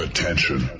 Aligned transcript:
Attention. 0.00 0.70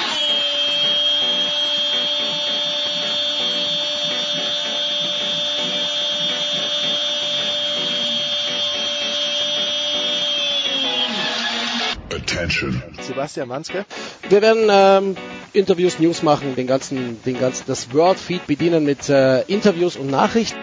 Attention. 12.11 12.83
Sebastian 13.03 13.49
Manske. 13.49 13.85
Wir 14.31 14.41
werden 14.41 14.69
ähm, 14.71 15.17
Interviews, 15.53 15.99
News 15.99 16.23
machen, 16.23 16.57
den 16.57 16.67
ganzen, 16.67 17.23
den 17.25 17.39
ganzen, 17.39 17.65
das 17.67 17.93
Wordfeed 17.93 18.47
bedienen 18.47 18.85
mit 18.85 19.11
äh, 19.11 19.43
Interviews 19.43 19.97
und 19.97 20.07
Nachrichten. 20.07 20.61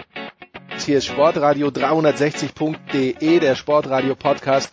Hier 0.84 0.98
ist 0.98 1.06
Sportradio 1.06 1.68
360.de, 1.68 3.38
der 3.38 3.54
Sportradio 3.54 4.16
Podcast. 4.16 4.72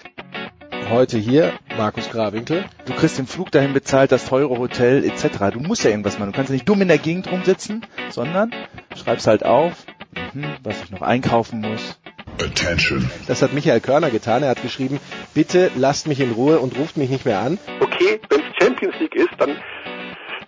Heute 0.89 1.17
hier 1.17 1.53
Markus 1.77 2.09
Grawinkel. 2.09 2.63
Du 2.85 2.93
kriegst 2.93 3.17
den 3.17 3.25
Flug 3.25 3.49
dahin 3.51 3.73
bezahlt, 3.73 4.11
das 4.11 4.25
teure 4.25 4.57
Hotel 4.57 5.03
etc. 5.03 5.51
Du 5.51 5.59
musst 5.59 5.83
ja 5.83 5.89
irgendwas 5.89 6.19
machen. 6.19 6.31
Du 6.31 6.35
kannst 6.35 6.49
ja 6.49 6.53
nicht 6.53 6.69
dumm 6.69 6.81
in 6.81 6.87
der 6.87 6.99
Gegend 6.99 7.31
rumsitzen, 7.31 7.85
sondern 8.09 8.53
schreibst 8.95 9.25
halt 9.25 9.43
auf, 9.43 9.85
mhm, 10.33 10.45
was 10.61 10.83
ich 10.83 10.91
noch 10.91 11.01
einkaufen 11.01 11.61
muss. 11.61 11.99
Attention. 12.39 13.09
Das 13.27 13.41
hat 13.41 13.53
Michael 13.53 13.79
Körner 13.79 14.11
getan. 14.11 14.43
Er 14.43 14.49
hat 14.49 14.61
geschrieben, 14.61 14.99
bitte 15.33 15.71
lasst 15.75 16.07
mich 16.07 16.19
in 16.19 16.31
Ruhe 16.31 16.59
und 16.59 16.77
ruft 16.77 16.97
mich 16.97 17.09
nicht 17.09 17.25
mehr 17.25 17.39
an. 17.39 17.57
Okay, 17.79 18.19
wenn 18.29 18.41
es 18.41 18.45
Champions 18.61 18.95
League 18.99 19.15
ist, 19.15 19.33
dann, 19.39 19.55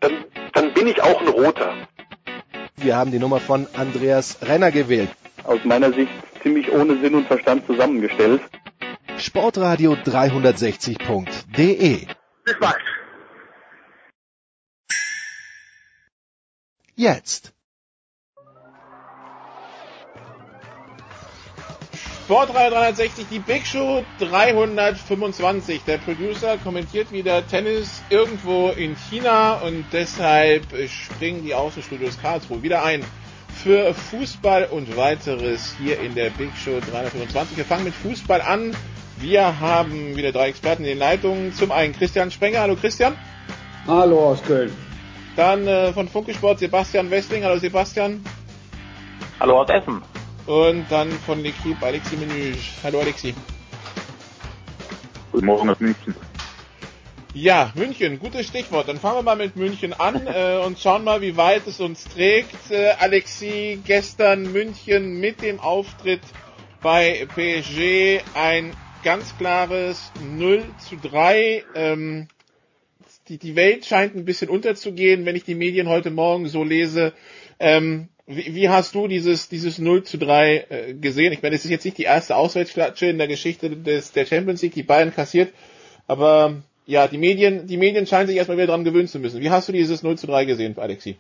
dann, 0.02 0.12
dann 0.54 0.74
bin 0.74 0.88
ich 0.88 1.02
auch 1.02 1.20
ein 1.20 1.30
Roter. 1.30 1.74
Wir 2.76 2.96
haben 2.96 3.12
die 3.12 3.20
Nummer 3.20 3.40
von 3.40 3.66
Andreas 3.74 4.38
Renner 4.44 4.72
gewählt. 4.72 5.10
Aus 5.44 5.60
meiner 5.64 5.92
Sicht 5.94 6.12
ziemlich 6.44 6.72
ohne 6.72 7.00
Sinn 7.02 7.16
und 7.16 7.28
Verstand 7.28 7.66
zusammengestellt. 7.66 8.42
Sportradio 9.20 9.94
360.de 9.94 12.08
Ich 12.46 12.62
weiß. 12.62 12.76
Jetzt. 16.96 17.54
Sportradio 22.26 22.70
360, 22.72 23.26
die 23.32 23.40
Big 23.40 23.66
Show 23.66 24.04
325. 24.20 25.82
Der 25.84 25.98
Producer 25.98 26.58
kommentiert 26.58 27.12
wieder 27.12 27.48
Tennis 27.48 28.04
irgendwo 28.10 28.70
in 28.70 28.96
China 29.10 29.54
und 29.62 29.86
deshalb 29.94 30.66
springen 30.90 31.44
die 31.44 31.56
Außenstudios 31.56 32.22
Karlsruhe 32.22 32.62
wieder 32.62 32.84
ein 32.84 33.04
für 33.64 33.94
Fußball 33.94 34.66
und 34.66 34.96
weiteres 34.96 35.76
hier 35.80 36.00
in 36.00 36.16
der 36.16 36.30
Big 36.30 36.56
Show 36.56 36.80
325. 36.80 37.58
Wir 37.58 37.66
fangen 37.66 37.86
mit 37.86 37.94
Fußball 37.94 38.42
an. 38.42 38.76
Wir 39.20 39.60
haben 39.60 40.16
wieder 40.16 40.32
drei 40.32 40.50
Experten 40.50 40.84
in 40.84 40.90
den 40.90 41.00
Leitungen. 41.00 41.52
Zum 41.52 41.72
einen 41.72 41.94
Christian 41.94 42.30
Sprenger. 42.30 42.60
Hallo 42.60 42.76
Christian. 42.76 43.18
Hallo 43.88 44.30
aus 44.30 44.44
Köln. 44.44 44.72
Dann 45.36 45.68
äh, 45.68 45.92
von 45.92 46.08
Funke 46.08 46.36
Sport 46.36 46.60
Sebastian 46.60 47.10
Westling. 47.10 47.44
Hallo 47.44 47.58
Sebastian. 47.58 48.24
Hallo 49.40 49.62
aus 49.62 49.70
Essen. 49.70 50.04
Und 50.46 50.86
dann 50.90 51.10
von 51.12 51.42
L'Equipe 51.42 51.84
Alexi 51.84 52.16
Menüge. 52.16 52.60
Hallo 52.84 53.00
Alexi. 53.00 53.34
Guten 55.32 55.46
Morgen 55.48 55.70
aus 55.70 55.80
München. 55.80 56.16
Ja, 57.34 57.72
München, 57.76 58.20
gutes 58.20 58.48
Stichwort. 58.48 58.88
Dann 58.88 59.00
fangen 59.00 59.18
wir 59.18 59.24
mal 59.24 59.36
mit 59.36 59.56
München 59.56 59.94
an 59.94 60.28
äh, 60.28 60.58
und 60.64 60.80
schauen 60.80 61.04
mal, 61.04 61.22
wie 61.22 61.38
weit 61.38 61.66
es 61.66 61.80
uns 61.80 62.04
trägt. 62.04 62.72
Äh, 62.72 62.92
Alexi, 63.00 63.80
gestern 63.84 64.52
München 64.52 65.20
mit 65.20 65.42
dem 65.42 65.60
Auftritt 65.60 66.22
bei 66.82 67.28
PSG 67.36 68.22
ein 68.36 68.74
ganz 69.04 69.38
klares 69.38 70.12
0 70.38 70.64
zu 70.80 70.98
3. 70.98 71.64
Ähm, 71.76 72.28
die, 73.28 73.38
die 73.38 73.56
Welt 73.56 73.86
scheint 73.86 74.16
ein 74.16 74.26
bisschen 74.26 74.50
unterzugehen, 74.50 75.26
wenn 75.26 75.36
ich 75.36 75.44
die 75.44 75.56
Medien 75.56 75.88
heute 75.88 76.12
Morgen 76.12 76.48
so 76.48 76.64
lese. 76.64 77.14
Ähm, 77.60 78.10
wie, 78.26 78.56
wie 78.56 78.70
hast 78.70 78.96
du 78.96 79.08
dieses, 79.08 79.50
dieses 79.50 79.80
0 79.80 80.04
zu 80.04 80.18
3 80.18 80.66
äh, 80.70 80.94
gesehen? 80.94 81.34
Ich 81.34 81.42
meine, 81.42 81.56
es 81.56 81.66
ist 81.66 81.72
jetzt 81.72 81.86
nicht 81.86 81.98
die 81.98 82.04
erste 82.04 82.36
Auswärtsklatsche 82.36 83.08
in 83.08 83.18
der 83.18 83.28
Geschichte 83.28 83.70
des, 83.70 84.12
der 84.12 84.26
Champions 84.26 84.62
League, 84.62 84.74
die 84.74 84.84
Bayern 84.84 85.14
kassiert, 85.14 85.54
aber 86.08 86.56
ja, 86.86 87.08
die 87.08 87.18
Medien, 87.18 87.68
die 87.68 87.78
Medien 87.78 88.06
scheinen 88.06 88.28
sich 88.28 88.38
erstmal 88.38 88.58
wieder 88.58 88.68
dran 88.68 88.84
gewöhnen 88.84 89.08
zu 89.08 89.20
müssen. 89.20 89.42
Wie 89.42 89.50
hast 89.50 89.68
du 89.68 89.74
dieses 89.74 90.04
0 90.04 90.18
zu 90.18 90.28
3 90.28 90.46
gesehen, 90.46 90.78
Alexi? 90.78 91.18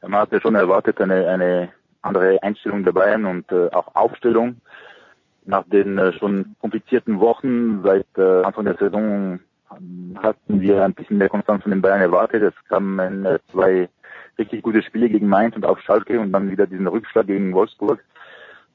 Man 0.00 0.20
hatte 0.20 0.40
schon 0.40 0.54
erwartet 0.54 1.00
eine, 1.00 1.28
eine 1.28 1.72
andere 2.02 2.42
Einstellung 2.42 2.84
der 2.84 2.92
Bayern 2.92 3.24
und 3.24 3.50
äh, 3.52 3.68
auch 3.72 3.94
Aufstellung. 3.94 4.60
Nach 5.48 5.64
den 5.64 5.96
äh, 5.96 6.12
schon 6.12 6.56
komplizierten 6.60 7.20
Wochen 7.20 7.82
seit 7.82 8.06
äh, 8.18 8.42
Anfang 8.42 8.66
der 8.66 8.76
Saison 8.76 9.40
hatten 10.16 10.60
wir 10.60 10.84
ein 10.84 10.92
bisschen 10.92 11.16
mehr 11.16 11.30
Konstanz 11.30 11.62
von 11.62 11.72
den 11.72 11.80
Bayern 11.80 12.02
erwartet. 12.02 12.42
Es 12.42 12.68
kamen 12.68 13.24
äh, 13.24 13.38
zwei 13.50 13.88
richtig 14.38 14.60
gute 14.62 14.82
Spiele 14.82 15.08
gegen 15.08 15.26
Mainz 15.26 15.56
und 15.56 15.64
auch 15.64 15.78
Schalke 15.78 16.20
und 16.20 16.32
dann 16.32 16.50
wieder 16.50 16.66
diesen 16.66 16.86
Rückschlag 16.86 17.28
gegen 17.28 17.54
Wolfsburg. 17.54 18.04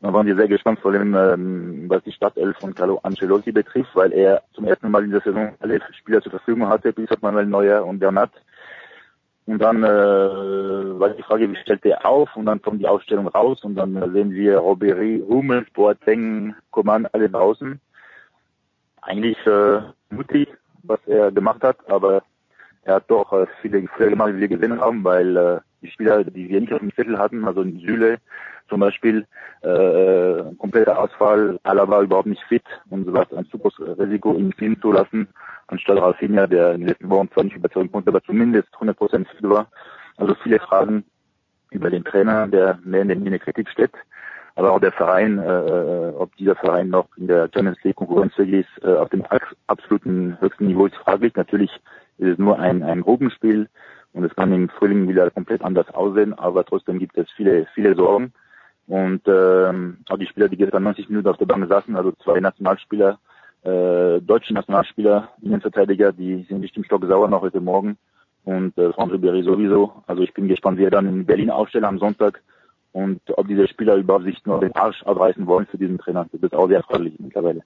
Da 0.01 0.11
waren 0.11 0.25
wir 0.25 0.35
sehr 0.35 0.47
gespannt, 0.47 0.79
vor 0.79 0.91
allem 0.91 1.13
ähm, 1.13 1.85
was 1.89 2.03
die 2.05 2.11
Startelf 2.11 2.57
von 2.57 2.73
Carlo 2.73 2.99
Ancelotti 3.03 3.51
betrifft, 3.51 3.95
weil 3.95 4.11
er 4.11 4.41
zum 4.53 4.65
ersten 4.65 4.89
Mal 4.89 5.03
in 5.03 5.11
der 5.11 5.21
Saison 5.21 5.53
alle 5.59 5.79
Spieler 5.91 6.23
zur 6.23 6.31
Verfügung 6.31 6.67
hatte, 6.69 6.91
bis 6.91 7.11
auf 7.11 7.21
Manuel 7.21 7.45
Neuer 7.45 7.85
und 7.85 7.99
Bernat. 7.99 8.31
Und 9.45 9.59
dann 9.59 9.83
äh, 9.83 9.87
war 9.87 11.09
die 11.09 11.23
Frage, 11.23 11.51
wie 11.51 11.55
stellt 11.57 11.85
er 11.85 12.05
auf? 12.05 12.35
Und 12.35 12.45
dann 12.45 12.61
kommt 12.61 12.81
die 12.81 12.87
Ausstellung 12.87 13.27
raus 13.27 13.63
und 13.63 13.75
dann 13.75 13.93
sehen 14.13 14.31
wir 14.31 14.57
Robbery, 14.57 15.21
Hummels, 15.27 15.69
Boateng, 15.73 16.55
Coman, 16.71 17.07
alle 17.11 17.29
draußen. 17.29 17.79
Eigentlich 19.01 19.37
äh, 19.45 19.81
mutig, 20.09 20.47
was 20.83 20.99
er 21.07 21.31
gemacht 21.31 21.61
hat, 21.61 21.77
aber 21.89 22.23
er 22.83 22.95
hat 22.95 23.09
doch 23.09 23.33
äh, 23.33 23.45
viele 23.61 23.85
Fehler 23.97 24.11
gemacht, 24.11 24.31
die 24.33 24.39
wir 24.39 24.47
gesehen 24.47 24.79
haben, 24.79 25.03
weil 25.03 25.35
äh, 25.35 25.59
die 25.83 25.91
Spieler, 25.91 26.23
die 26.23 26.49
wir 26.49 26.59
nicht 26.59 26.73
auf 26.73 26.79
dem 26.79 26.93
Zettel 26.95 27.19
hatten, 27.19 27.45
also 27.45 27.63
Süle 27.63 28.17
zum 28.69 28.79
Beispiel, 28.79 29.25
äh, 29.61 30.55
kompletter 30.57 30.97
Ausfall, 30.97 31.59
Alaba 31.63 32.01
überhaupt 32.01 32.27
nicht 32.27 32.41
fit 32.43 32.63
und 32.89 33.05
so 33.05 33.13
was, 33.13 33.31
ein 33.33 33.47
super 33.51 33.69
Risiko, 33.99 34.33
ihn 34.35 34.53
spielen 34.53 34.79
zu 34.81 34.91
lassen, 34.91 35.27
anstatt 35.67 35.97
Rafinha, 35.97 36.47
der 36.47 36.73
in 36.73 36.81
den 36.81 36.87
letzten 36.89 37.09
Wochen 37.09 37.29
zwar 37.31 37.43
nicht 37.43 37.55
überzeugen 37.55 37.91
konnte, 37.91 38.09
aber 38.09 38.23
zumindest 38.23 38.69
100% 38.75 39.27
fit 39.27 39.49
war. 39.49 39.67
Also 40.17 40.35
viele 40.41 40.59
Fragen 40.59 41.03
über 41.71 41.89
den 41.89 42.03
Trainer, 42.03 42.47
der 42.47 42.79
mehr 42.83 43.01
in 43.01 43.09
der, 43.09 43.17
in 43.17 43.25
der 43.25 43.39
Kritik 43.39 43.69
steht, 43.69 43.91
aber 44.55 44.71
auch 44.71 44.79
der 44.79 44.91
Verein, 44.91 45.39
äh, 45.39 46.13
ob 46.17 46.35
dieser 46.37 46.55
Verein 46.55 46.89
noch 46.89 47.07
in 47.17 47.27
der 47.27 47.49
Champions 47.53 47.83
League 47.83 47.95
konkurrenzfähig 47.95 48.65
ist, 48.65 48.83
äh, 48.83 48.95
auf 48.95 49.09
dem 49.09 49.23
absoluten 49.67 50.37
höchsten 50.39 50.67
Niveau 50.67 50.85
ist 50.85 50.95
fraglich. 50.95 51.35
Natürlich 51.35 51.71
ist 52.19 52.33
es 52.33 52.37
nur 52.37 52.59
ein, 52.59 52.83
ein 52.83 53.01
Gruppenspiel 53.01 53.67
und 54.13 54.23
es 54.23 54.35
kann 54.35 54.53
im 54.53 54.69
Frühling 54.69 55.09
wieder 55.09 55.29
komplett 55.31 55.63
anders 55.63 55.89
aussehen, 55.93 56.33
aber 56.33 56.63
trotzdem 56.63 56.99
gibt 56.99 57.17
es 57.17 57.29
viele, 57.31 57.67
viele 57.73 57.95
Sorgen. 57.95 58.33
Und 58.87 59.21
ähm, 59.27 59.97
auch 60.09 60.17
die 60.17 60.27
Spieler, 60.27 60.49
die 60.49 60.57
gestern 60.57 60.83
90 60.83 61.09
Minuten 61.09 61.29
auf 61.29 61.37
der 61.37 61.45
Bank 61.45 61.67
saßen, 61.67 61.95
also 61.95 62.11
zwei 62.23 62.39
Nationalspieler, 62.39 63.17
äh, 63.63 64.19
deutsche 64.21 64.53
Nationalspieler, 64.53 65.29
Innenverteidiger, 65.41 66.11
die 66.11 66.45
sind 66.49 66.61
bestimmt 66.61 66.85
stocksauer 66.85 67.27
noch 67.29 67.41
heute 67.41 67.61
Morgen. 67.61 67.97
Und 68.43 68.77
äh, 68.77 68.91
Franck 68.91 69.13
Ribéry 69.13 69.43
sowieso. 69.43 70.03
Also 70.05 70.21
ich 70.21 70.33
bin 70.33 70.49
gespannt, 70.49 70.77
wie 70.77 70.83
er 70.83 70.91
dann 70.91 71.07
in 71.07 71.25
Berlin 71.25 71.49
aufstellt 71.49 71.85
am 71.85 71.97
Sonntag 71.97 72.41
und 72.91 73.21
ob 73.37 73.47
diese 73.47 73.67
Spieler 73.69 73.95
überhaupt 73.95 74.25
sich 74.25 74.45
nur 74.45 74.59
den 74.59 74.75
Arsch 74.75 75.01
abreißen 75.03 75.47
wollen 75.47 75.65
für 75.65 75.77
diesen 75.77 75.97
Trainer. 75.97 76.27
Das 76.31 76.41
ist 76.41 76.53
auch 76.53 76.67
sehr 76.67 76.83
fraglich 76.83 77.13
mittlerweile. 77.19 77.61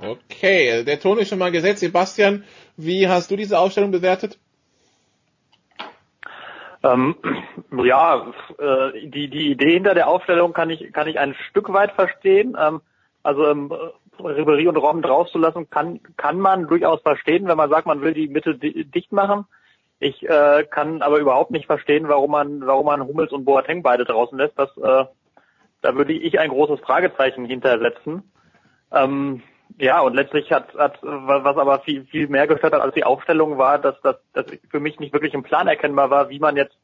Okay, 0.00 0.84
der 0.84 1.00
Ton 1.00 1.18
ist 1.18 1.30
schon 1.30 1.38
mal 1.38 1.50
gesetzt. 1.50 1.80
Sebastian, 1.80 2.44
wie 2.76 3.08
hast 3.08 3.30
du 3.30 3.36
diese 3.36 3.58
Aufstellung 3.58 3.90
bewertet? 3.90 4.38
Ähm, 6.82 7.16
ja, 7.84 8.26
äh, 8.58 9.08
die, 9.08 9.28
die 9.28 9.50
Idee 9.50 9.72
hinter 9.72 9.94
der 9.94 10.08
Aufstellung 10.08 10.52
kann 10.52 10.70
ich, 10.70 10.92
kann 10.92 11.08
ich 11.08 11.18
ein 11.18 11.34
Stück 11.50 11.72
weit 11.72 11.92
verstehen. 11.92 12.56
Ähm, 12.58 12.80
also 13.22 13.46
ähm, 13.46 13.72
Ribery 14.20 14.66
und 14.68 14.76
Robben 14.76 15.04
rauszulassen, 15.04 15.70
kann, 15.70 16.00
kann 16.16 16.40
man 16.40 16.66
durchaus 16.66 17.00
verstehen, 17.02 17.46
wenn 17.46 17.56
man 17.56 17.70
sagt, 17.70 17.86
man 17.86 18.00
will 18.00 18.14
die 18.14 18.28
Mitte 18.28 18.56
dicht 18.56 19.12
machen. 19.12 19.46
Ich 20.00 20.28
äh, 20.28 20.64
kann 20.70 21.02
aber 21.02 21.18
überhaupt 21.18 21.50
nicht 21.50 21.66
verstehen, 21.66 22.08
warum 22.08 22.30
man, 22.30 22.66
warum 22.66 22.86
man 22.86 23.06
Hummels 23.06 23.32
und 23.32 23.44
Boateng 23.44 23.82
beide 23.82 24.04
draußen 24.04 24.38
lässt. 24.38 24.58
Das, 24.58 24.76
äh, 24.76 25.04
da 25.82 25.94
würde 25.94 26.12
ich 26.12 26.38
ein 26.38 26.50
großes 26.50 26.80
Fragezeichen 26.80 27.44
hintersetzen. 27.44 28.22
Ähm, 28.92 29.42
ja, 29.76 30.00
und 30.00 30.14
letztlich 30.14 30.50
hat, 30.50 30.74
hat 30.74 30.98
was 31.02 31.56
aber 31.56 31.80
viel, 31.80 32.04
viel 32.06 32.28
mehr 32.28 32.46
gestört 32.46 32.72
hat 32.72 32.80
als 32.80 32.94
die 32.94 33.04
Aufstellung 33.04 33.58
war, 33.58 33.78
dass 33.78 34.00
das 34.00 34.46
für 34.70 34.80
mich 34.80 34.98
nicht 34.98 35.12
wirklich 35.12 35.34
im 35.34 35.42
Plan 35.42 35.68
erkennbar 35.68 36.10
war, 36.10 36.30
wie 36.30 36.38
man 36.38 36.56
jetzt 36.56 36.76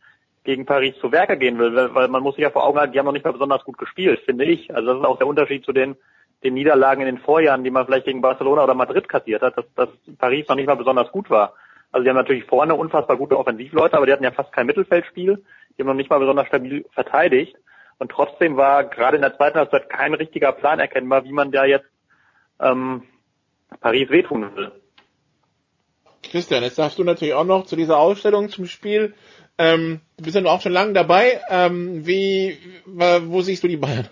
gegen 0.44 0.66
Paris 0.66 0.94
zu 1.00 1.10
Werke 1.10 1.38
gehen 1.38 1.58
will, 1.58 1.75
weil, 1.75 1.94
weil 1.94 2.08
man 2.08 2.22
muss 2.22 2.34
sich 2.36 2.42
ja 2.42 2.50
vor 2.50 2.64
Augen 2.64 2.78
halten, 2.78 2.92
die 2.92 2.98
haben 2.98 3.06
noch 3.06 3.12
nicht 3.12 3.25
mal 3.25 3.32
besonders 3.32 3.64
gut 3.64 3.78
gespielt, 3.78 4.20
finde 4.26 4.44
ich. 4.44 4.75
Also 4.75 4.88
das 4.92 4.98
ist 4.98 5.06
auch 5.06 5.19
der 5.19 5.26
Unterschied 5.26 5.64
zu 5.64 5.72
den, 5.72 5.96
den 6.44 6.54
Niederlagen 6.54 7.00
in 7.00 7.06
den 7.06 7.19
Vorjahren, 7.19 7.64
die 7.64 7.70
man 7.70 7.86
vielleicht 7.86 8.04
gegen 8.04 8.20
Barcelona 8.20 8.64
oder 8.64 8.75
Madrid 8.75 9.08
kassiert 9.08 9.42
hat, 9.42 9.56
dass, 9.56 9.64
dass 9.75 9.88
Paris 10.19 10.46
noch 10.48 10.56
nicht 10.56 10.66
mal 10.66 10.76
besonders 10.76 11.10
gut 11.10 11.31
war. 11.31 11.54
Also 11.90 12.04
die 12.04 12.10
haben 12.10 12.16
natürlich 12.16 12.44
vorne 12.44 12.75
unfassbar 12.75 13.16
gute 13.16 13.38
Offensivleute, 13.38 13.96
aber 13.96 14.06
die 14.06 14.12
hatten 14.12 14.25
ja 14.25 14.32
fast 14.32 14.52
kein 14.52 14.66
Mittelfeldspiel, 14.66 15.42
die 15.76 15.82
haben 15.82 15.88
noch 15.88 15.94
nicht 15.94 16.10
mal 16.10 16.19
besonders 16.19 16.46
stabil 16.48 16.84
verteidigt. 16.92 17.56
Und 17.98 18.10
trotzdem 18.10 18.56
war 18.56 18.84
gerade 18.84 19.16
in 19.16 19.22
der 19.22 19.36
zweiten 19.36 19.58
Halbzeit 19.58 19.88
kein 19.88 20.12
richtiger 20.12 20.52
Plan 20.52 20.81
erkennbar, 20.81 21.25
wie 21.25 21.32
man 21.32 21.52
da 21.52 21.64
jetzt 21.64 21.86
ähm, 22.61 23.03
Paris 23.81 24.11
wehtun 24.11 24.56
will. 24.56 24.73
Christian, 26.23 26.62
jetzt 26.62 26.79
darfst 26.79 26.99
du 26.99 27.05
natürlich 27.05 27.35
auch 27.35 27.45
noch 27.45 27.67
zu 27.67 27.77
dieser 27.77 27.99
Ausstellung 27.99 28.49
zum 28.49 28.67
Spiel. 28.67 29.15
Ähm, 29.59 30.01
du 30.17 30.25
bist 30.25 30.37
ja 30.37 30.45
auch 30.47 30.61
schon 30.61 30.73
lange 30.73 30.93
dabei. 30.93 31.41
Ähm, 31.49 32.06
wie, 32.06 32.56
wo 32.87 33.41
siehst 33.43 33.62
du 33.62 33.69
die 33.69 33.77
Bayern? 33.77 34.09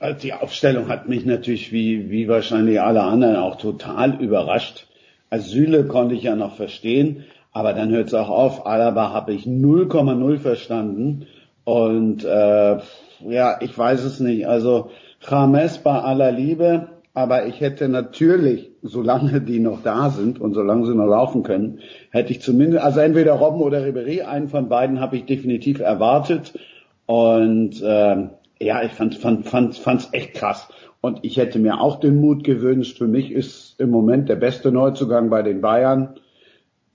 Also 0.00 0.20
die 0.20 0.34
Aufstellung 0.34 0.88
hat 0.88 1.08
mich 1.08 1.24
natürlich 1.24 1.72
wie, 1.72 2.10
wie 2.10 2.28
wahrscheinlich 2.28 2.80
alle 2.80 3.02
anderen 3.02 3.36
auch 3.36 3.56
total 3.56 4.20
überrascht. 4.20 4.86
Asyle 5.30 5.84
konnte 5.84 6.14
ich 6.14 6.24
ja 6.24 6.36
noch 6.36 6.56
verstehen, 6.56 7.24
aber 7.52 7.72
dann 7.72 7.90
hört 7.90 8.08
es 8.08 8.14
auch 8.14 8.28
auf. 8.28 8.66
Alaba 8.66 9.12
habe 9.12 9.32
ich 9.32 9.44
0,0 9.44 10.38
verstanden. 10.38 11.26
Und 11.64 12.24
äh, 12.24 12.78
ja, 13.26 13.58
ich 13.60 13.76
weiß 13.76 14.04
es 14.04 14.20
nicht. 14.20 14.46
Also 14.46 14.90
James 15.26 15.78
bei 15.78 15.98
aller 15.98 16.32
Liebe, 16.32 16.88
aber 17.14 17.46
ich 17.46 17.60
hätte 17.60 17.88
natürlich, 17.88 18.72
solange 18.82 19.40
die 19.40 19.60
noch 19.60 19.82
da 19.82 20.10
sind 20.10 20.40
und 20.40 20.52
solange 20.52 20.86
sie 20.86 20.96
noch 20.96 21.06
laufen 21.06 21.44
können, 21.44 21.78
hätte 22.10 22.32
ich 22.32 22.42
zumindest, 22.42 22.82
also 22.82 22.98
entweder 22.98 23.34
Robben 23.34 23.62
oder 23.62 23.86
Ribery, 23.86 24.22
einen 24.22 24.48
von 24.48 24.68
beiden 24.68 25.00
habe 25.00 25.16
ich 25.16 25.24
definitiv 25.24 25.78
erwartet. 25.78 26.58
Und 27.06 27.80
äh, 27.80 28.28
ja, 28.60 28.82
ich 28.82 28.92
fand 28.92 29.14
fand 29.14 29.46
fand 29.46 29.76
fand's 29.76 30.08
echt 30.10 30.34
krass. 30.34 30.68
Und 31.00 31.20
ich 31.22 31.36
hätte 31.36 31.60
mir 31.60 31.80
auch 31.80 32.00
den 32.00 32.20
Mut 32.20 32.42
gewünscht. 32.42 32.98
Für 32.98 33.06
mich 33.06 33.30
ist 33.30 33.78
im 33.78 33.90
Moment 33.90 34.28
der 34.28 34.36
beste 34.36 34.72
Neuzugang 34.72 35.30
bei 35.30 35.42
den 35.42 35.60
Bayern, 35.60 36.16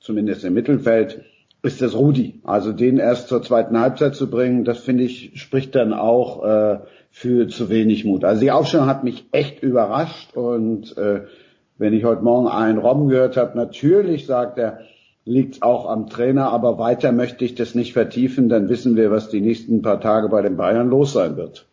zumindest 0.02 0.44
im 0.44 0.54
Mittelfeld, 0.54 1.24
ist 1.62 1.82
das 1.82 1.96
Rudi. 1.96 2.42
Also 2.44 2.74
den 2.74 2.98
erst 2.98 3.30
zur 3.30 3.42
zweiten 3.42 3.80
Halbzeit 3.80 4.16
zu 4.16 4.30
bringen, 4.30 4.66
das 4.66 4.80
finde 4.80 5.04
ich 5.04 5.40
spricht 5.40 5.76
dann 5.76 5.94
auch 5.94 6.44
äh, 6.44 6.80
für 7.12 7.48
zu 7.48 7.70
wenig 7.70 8.06
Mut. 8.06 8.24
Also 8.24 8.42
die 8.42 8.52
Aufstellung 8.52 8.88
hat 8.88 9.04
mich 9.04 9.26
echt 9.32 9.62
überrascht 9.64 10.36
und 10.36 10.98
äh, 10.98 11.22
wenn 11.78 11.94
ich 11.94 12.04
heute 12.04 12.24
Morgen 12.24 12.48
einen 12.48 12.78
Robben 12.78 13.08
gehört 13.08 13.38
habe, 13.38 13.58
natürlich 13.58 14.26
sagt 14.26 14.58
er, 14.58 14.82
liegt 15.26 15.62
auch 15.64 15.88
am 15.88 16.10
Trainer, 16.10 16.52
aber 16.52 16.78
weiter 16.78 17.12
möchte 17.12 17.46
ich 17.46 17.56
das 17.56 17.76
nicht 17.76 17.94
vertiefen, 17.94 18.50
dann 18.50 18.68
wissen 18.70 18.96
wir, 18.96 19.12
was 19.12 19.30
die 19.30 19.42
nächsten 19.42 19.82
paar 19.82 20.02
Tage 20.02 20.30
bei 20.30 20.42
den 20.42 20.58
Bayern 20.58 20.90
los 20.90 21.14
sein 21.14 21.38
wird. 21.38 21.66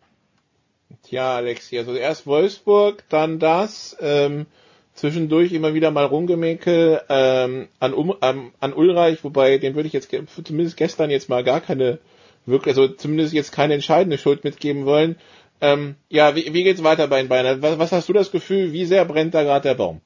Tja, 1.03 1.37
Alexi, 1.37 1.77
also 1.77 1.93
erst 1.93 2.27
Wolfsburg, 2.27 3.03
dann 3.09 3.39
das, 3.39 3.97
ähm, 3.99 4.45
zwischendurch 4.93 5.53
immer 5.53 5.73
wieder 5.73 5.91
mal 5.91 6.05
rumgemäkel 6.05 7.01
ähm, 7.09 7.67
an, 7.79 7.93
um, 7.93 8.15
ähm, 8.21 8.51
an 8.59 8.73
Ulreich, 8.73 9.23
wobei 9.23 9.57
den 9.57 9.75
würde 9.75 9.87
ich 9.87 9.93
jetzt 9.93 10.09
zumindest 10.43 10.77
gestern 10.77 11.09
jetzt 11.09 11.29
mal 11.29 11.43
gar 11.43 11.61
keine 11.61 11.99
wirklich, 12.47 12.77
also 12.77 12.87
zumindest 12.87 13.33
jetzt 13.33 13.51
keine 13.51 13.73
entscheidende 13.73 14.17
Schuld 14.17 14.43
mitgeben 14.43 14.85
wollen. 14.85 15.17
Ähm, 15.59 15.95
ja, 16.09 16.35
wie, 16.35 16.53
wie 16.53 16.63
geht's 16.63 16.83
weiter 16.83 17.07
bei 17.07 17.21
den 17.21 17.29
Bayern? 17.29 17.61
Was, 17.61 17.79
was 17.79 17.91
hast 17.91 18.09
du 18.09 18.13
das 18.13 18.31
Gefühl, 18.31 18.73
wie 18.73 18.85
sehr 18.85 19.05
brennt 19.05 19.33
da 19.33 19.43
gerade 19.43 19.67
der 19.67 19.75
Baum? 19.75 20.01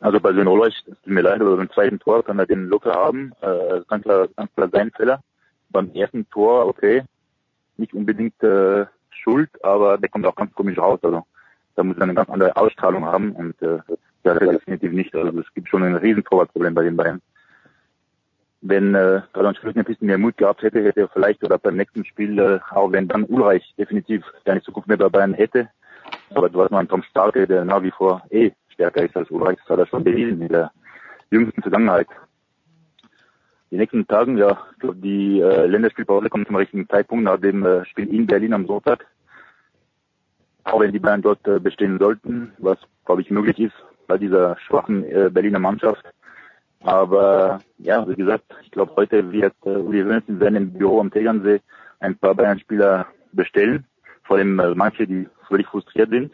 Also 0.00 0.18
bei 0.18 0.30
Ulreich, 0.30 0.74
es 0.86 1.00
tut 1.02 1.06
mir 1.06 1.22
leid, 1.22 1.40
aber 1.40 1.56
beim 1.56 1.70
zweiten 1.70 2.00
Tor 2.00 2.24
kann 2.24 2.38
er 2.38 2.46
den 2.46 2.66
locker 2.66 2.92
haben. 2.92 3.32
Äh, 3.40 3.82
ganz 3.86 4.02
klar, 4.02 4.28
ganz 4.36 4.52
klar 4.54 4.68
sein 4.72 4.90
Fehler. 4.96 5.20
Beim 5.70 5.92
ersten 5.94 6.28
Tor, 6.28 6.66
okay, 6.66 7.04
nicht 7.76 7.94
unbedingt 7.94 8.42
äh, 8.42 8.86
Schuld, 9.10 9.50
aber 9.64 9.98
der 9.98 10.08
kommt 10.08 10.26
auch 10.26 10.34
ganz 10.34 10.52
komisch 10.54 10.78
raus. 10.78 10.98
Also 11.02 11.22
da 11.76 11.84
muss 11.84 11.96
er 11.96 12.02
eine 12.02 12.14
ganz 12.14 12.28
andere 12.30 12.56
Ausstrahlung 12.56 13.04
haben 13.04 13.32
und 13.32 13.60
äh, 13.62 13.78
ja, 14.24 14.34
definitiv 14.34 14.92
nicht. 14.92 15.14
Also 15.14 15.38
es 15.38 15.54
gibt 15.54 15.68
schon 15.68 15.82
ein 15.82 15.94
riesen 15.94 16.24
Torwartproblem 16.24 16.74
bei 16.74 16.82
den 16.82 16.96
Bayern 16.96 17.22
wenn 18.62 18.94
äh, 18.94 19.22
Karl 19.32 19.54
Schlüssel 19.56 19.80
ein 19.80 19.84
bisschen 19.84 20.06
mehr 20.06 20.18
Mut 20.18 20.36
gehabt 20.36 20.62
hätte, 20.62 20.82
hätte 20.82 21.00
er 21.00 21.08
vielleicht 21.08 21.42
oder 21.44 21.58
beim 21.58 21.76
nächsten 21.76 22.04
Spiel, 22.04 22.38
äh, 22.38 22.60
auch 22.70 22.92
wenn 22.92 23.08
dann 23.08 23.24
Ulreich 23.24 23.74
definitiv 23.76 24.24
keine 24.44 24.62
Zukunft 24.62 24.88
mehr 24.88 24.96
bei 24.96 25.08
Bayern 25.08 25.34
hätte. 25.34 25.68
Aber 26.34 26.48
du 26.48 26.62
hast 26.62 26.70
noch 26.70 26.78
einen 26.78 26.88
Tom 26.88 27.02
Starke, 27.02 27.46
der 27.46 27.64
nach 27.64 27.82
wie 27.82 27.90
vor 27.90 28.22
eh 28.30 28.52
stärker 28.68 29.02
ist 29.02 29.16
als 29.16 29.30
Ulreich, 29.30 29.58
das 29.58 29.68
hat 29.68 29.78
er 29.80 29.86
schon 29.86 30.04
bewiesen 30.04 30.40
in 30.40 30.48
der 30.48 30.70
jüngsten 31.30 31.60
Vergangenheit. 31.60 32.06
Die 33.70 33.76
nächsten 33.76 34.06
Tagen, 34.06 34.36
ja, 34.36 34.58
die 34.82 35.40
äh, 35.40 35.66
Länderspielpause 35.66 36.28
kommt 36.28 36.46
zum 36.46 36.56
richtigen 36.56 36.88
Zeitpunkt 36.88 37.24
nach 37.24 37.40
dem 37.40 37.64
äh, 37.64 37.84
Spiel 37.86 38.14
in 38.14 38.26
Berlin 38.26 38.52
am 38.52 38.66
Sonntag. 38.66 39.06
Auch 40.64 40.80
wenn 40.80 40.92
die 40.92 40.98
Bayern 41.00 41.22
dort 41.22 41.46
äh, 41.48 41.58
bestehen 41.58 41.98
sollten, 41.98 42.52
was, 42.58 42.78
glaube 43.06 43.22
ich, 43.22 43.30
möglich 43.30 43.58
ist 43.58 43.74
bei 44.06 44.18
dieser 44.18 44.56
schwachen 44.58 45.04
äh, 45.04 45.30
Berliner 45.32 45.58
Mannschaft 45.58 46.04
aber 46.84 47.60
ja, 47.78 48.06
wie 48.08 48.16
gesagt, 48.16 48.44
ich 48.62 48.70
glaube, 48.70 48.92
heute 48.96 49.30
wird 49.32 49.54
äh, 49.64 49.70
Uli 49.70 50.02
Hoeneß 50.02 50.24
in 50.28 50.38
seinem 50.38 50.72
Büro 50.72 51.00
am 51.00 51.10
Tegernsee 51.10 51.60
ein 52.00 52.16
paar 52.16 52.34
Bayern-Spieler 52.34 53.06
bestellen. 53.32 53.86
Vor 54.24 54.36
allem 54.36 54.58
äh, 54.58 54.74
manche, 54.74 55.06
die 55.06 55.28
völlig 55.48 55.66
frustriert 55.66 56.10
sind. 56.10 56.32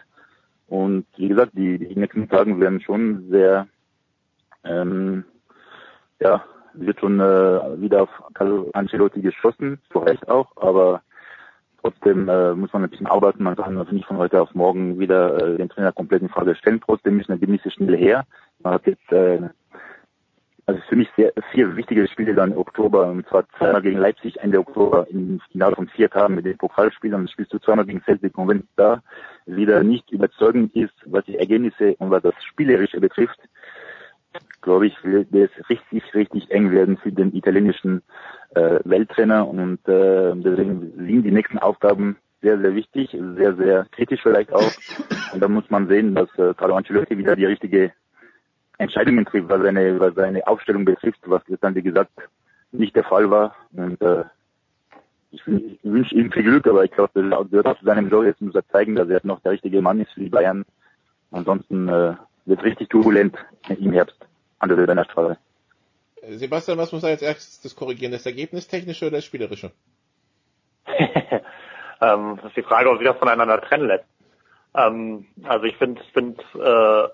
Und 0.69 1.07
wie 1.17 1.29
gesagt, 1.29 1.53
die, 1.55 1.79
die 1.79 1.99
nächsten 1.99 2.29
Tagen 2.29 2.61
werden 2.61 2.81
schon 2.81 3.29
sehr, 3.31 3.67
ähm, 4.65 5.25
ja, 6.21 6.45
wird 6.75 7.01
schon 7.01 7.21
äh, 7.21 7.81
wieder 7.81 8.03
auf 8.03 8.11
Carlo 8.35 8.71
Ancelotti 8.73 9.21
geschossen, 9.21 9.81
zu 9.91 9.99
Recht 9.99 10.29
auch, 10.29 10.57
aber 10.57 11.03
trotzdem 11.81 12.29
äh, 12.29 12.55
muss 12.55 12.73
man 12.73 12.85
ein 12.85 12.91
bisschen 12.91 13.07
arbeiten. 13.07 13.43
Man 13.43 13.57
kann 13.57 13.87
nicht 13.91 14.07
von 14.07 14.19
heute 14.19 14.43
auf 14.43 14.55
morgen 14.55 14.99
wieder 14.99 15.43
äh, 15.43 15.57
den 15.57 15.69
Trainer 15.69 15.93
komplett 15.93 16.23
in 16.23 16.29
Frage 16.29 16.55
stellen. 16.55 16.83
Trotzdem 16.85 17.17
müssen 17.17 17.33
Ergebnisse 17.33 17.71
schnell 17.71 17.97
her. 17.97 18.27
Man 18.61 18.75
hat 18.75 18.87
jetzt 18.87 19.11
äh, 19.11 19.41
also 20.69 20.83
für 20.87 20.97
mich 20.97 21.09
sehr 21.17 21.33
vier 21.51 21.75
wichtige 21.77 22.07
Spiele 22.09 22.35
dann 22.35 22.53
im 22.53 22.59
Oktober, 22.59 23.07
und 23.07 23.27
zwar 23.27 23.49
zweimal 23.57 23.81
gegen 23.81 23.99
Leipzig 23.99 24.37
Ende 24.41 24.59
Oktober 24.59 25.07
im 25.09 25.41
Finale 25.51 25.75
von 25.75 25.89
vier 25.89 26.11
Tagen 26.11 26.35
mit 26.35 26.45
den 26.45 26.59
Pokalspielern, 26.59 27.23
dann 27.23 27.29
spielst 27.29 27.55
du 27.55 27.59
zweimal 27.59 27.87
gegen 27.87 28.03
Celtic. 28.03 28.37
Und 28.37 28.49
wenn 28.49 28.69
da 28.77 29.03
wieder 29.47 29.83
nicht 29.83 30.11
überzeugend 30.11 30.77
ist, 30.77 30.93
was 31.07 31.25
die 31.25 31.39
Ergebnisse 31.39 31.95
und 31.97 32.11
was 32.11 32.23
das 32.23 32.35
Spielerische 32.45 33.01
betrifft, 33.01 33.41
glaube 34.61 34.89
ich, 34.89 34.95
wird 35.03 35.33
es 35.33 35.71
richtig, 35.71 36.03
richtig 36.15 36.51
eng 36.51 36.71
werden 36.71 36.99
für 36.99 37.13
den 37.13 37.35
italienischen 37.35 38.03
äh, 38.55 38.81
Welttrainer. 38.85 39.49
Und 39.49 39.79
äh, 39.89 40.35
deswegen 40.35 40.93
sind 40.99 41.23
die 41.23 41.31
nächsten 41.31 41.59
Aufgaben 41.59 42.19
sehr, 42.43 42.59
sehr 42.59 42.75
wichtig, 42.75 43.17
sehr, 43.37 43.57
sehr 43.57 43.87
kritisch 43.93 44.21
vielleicht 44.23 44.53
auch. 44.53 44.71
Und 45.33 45.43
da 45.43 45.49
muss 45.49 45.71
man 45.71 45.89
sehen, 45.89 46.15
dass 46.15 46.29
äh, 46.39 46.53
Carlo 46.53 46.77
Ancelotti 46.77 47.17
wieder 47.17 47.37
die 47.37 47.47
richtige 47.47 47.93
Entscheidungen 48.79 49.27
trifft, 49.27 49.49
was 49.49 49.63
seine, 49.63 50.01
was 50.01 50.15
seine 50.15 50.47
Aufstellung 50.47 50.85
betrifft, 50.85 51.21
was 51.27 51.43
dann, 51.61 51.75
wie 51.75 51.83
gesagt, 51.83 52.13
nicht 52.73 52.95
der 52.95 53.05
Fall 53.05 53.31
war. 53.31 53.57
Und 53.73 54.01
äh, 54.01 54.25
ich, 55.31 55.47
ich 55.47 55.79
wünsche 55.83 56.15
ihm 56.15 56.33
viel 56.33 56.45
Glück, 56.45 56.67
aber 56.67 56.85
ich 56.85 56.91
glaube, 56.91 57.11
das 57.15 57.51
gehört 57.51 57.67
auch 57.67 57.79
zu 57.79 57.85
seinem 57.85 58.09
Job. 58.09 58.25
Jetzt 58.25 58.41
muss 58.41 58.55
er 58.55 58.67
zeigen, 58.69 58.95
dass 58.95 59.09
er 59.09 59.21
noch 59.25 59.41
der 59.41 59.53
richtige 59.53 59.83
Mann 59.83 60.01
ist 60.01 60.13
für 60.13 60.21
die 60.21 60.31
Bayern. 60.31 60.65
Ansonsten 61.31 61.89
äh, 61.89 62.15
wird 62.47 62.63
richtig 62.63 62.89
turbulent 62.89 63.37
im 63.69 63.93
Herbst 63.93 64.17
an 64.59 64.69
der 64.69 64.79
Silbernerstraße. 64.79 65.37
Sebastian, 66.31 66.79
was 66.79 66.93
muss 66.93 67.03
er 67.03 67.11
jetzt 67.11 67.23
erstes 67.23 67.77
korrigieren? 67.77 68.13
Das 68.13 68.27
Ergebnistechnische 68.27 69.07
oder 69.07 69.19
das 69.19 69.25
Spielerische? 69.25 69.73
ähm, 70.87 72.37
das 72.37 72.47
ist 72.47 72.57
die 72.57 72.63
Frage, 72.63 72.91
ob 72.91 72.99
sich 72.99 73.07
das 73.07 73.19
voneinander 73.19 73.61
trennen 73.61 73.87
lässt. 73.87 74.05
Ähm, 74.75 75.27
also 75.45 75.65
ich 75.65 75.77
finde, 75.77 76.03
find, 76.13 76.41
äh, 76.55 77.09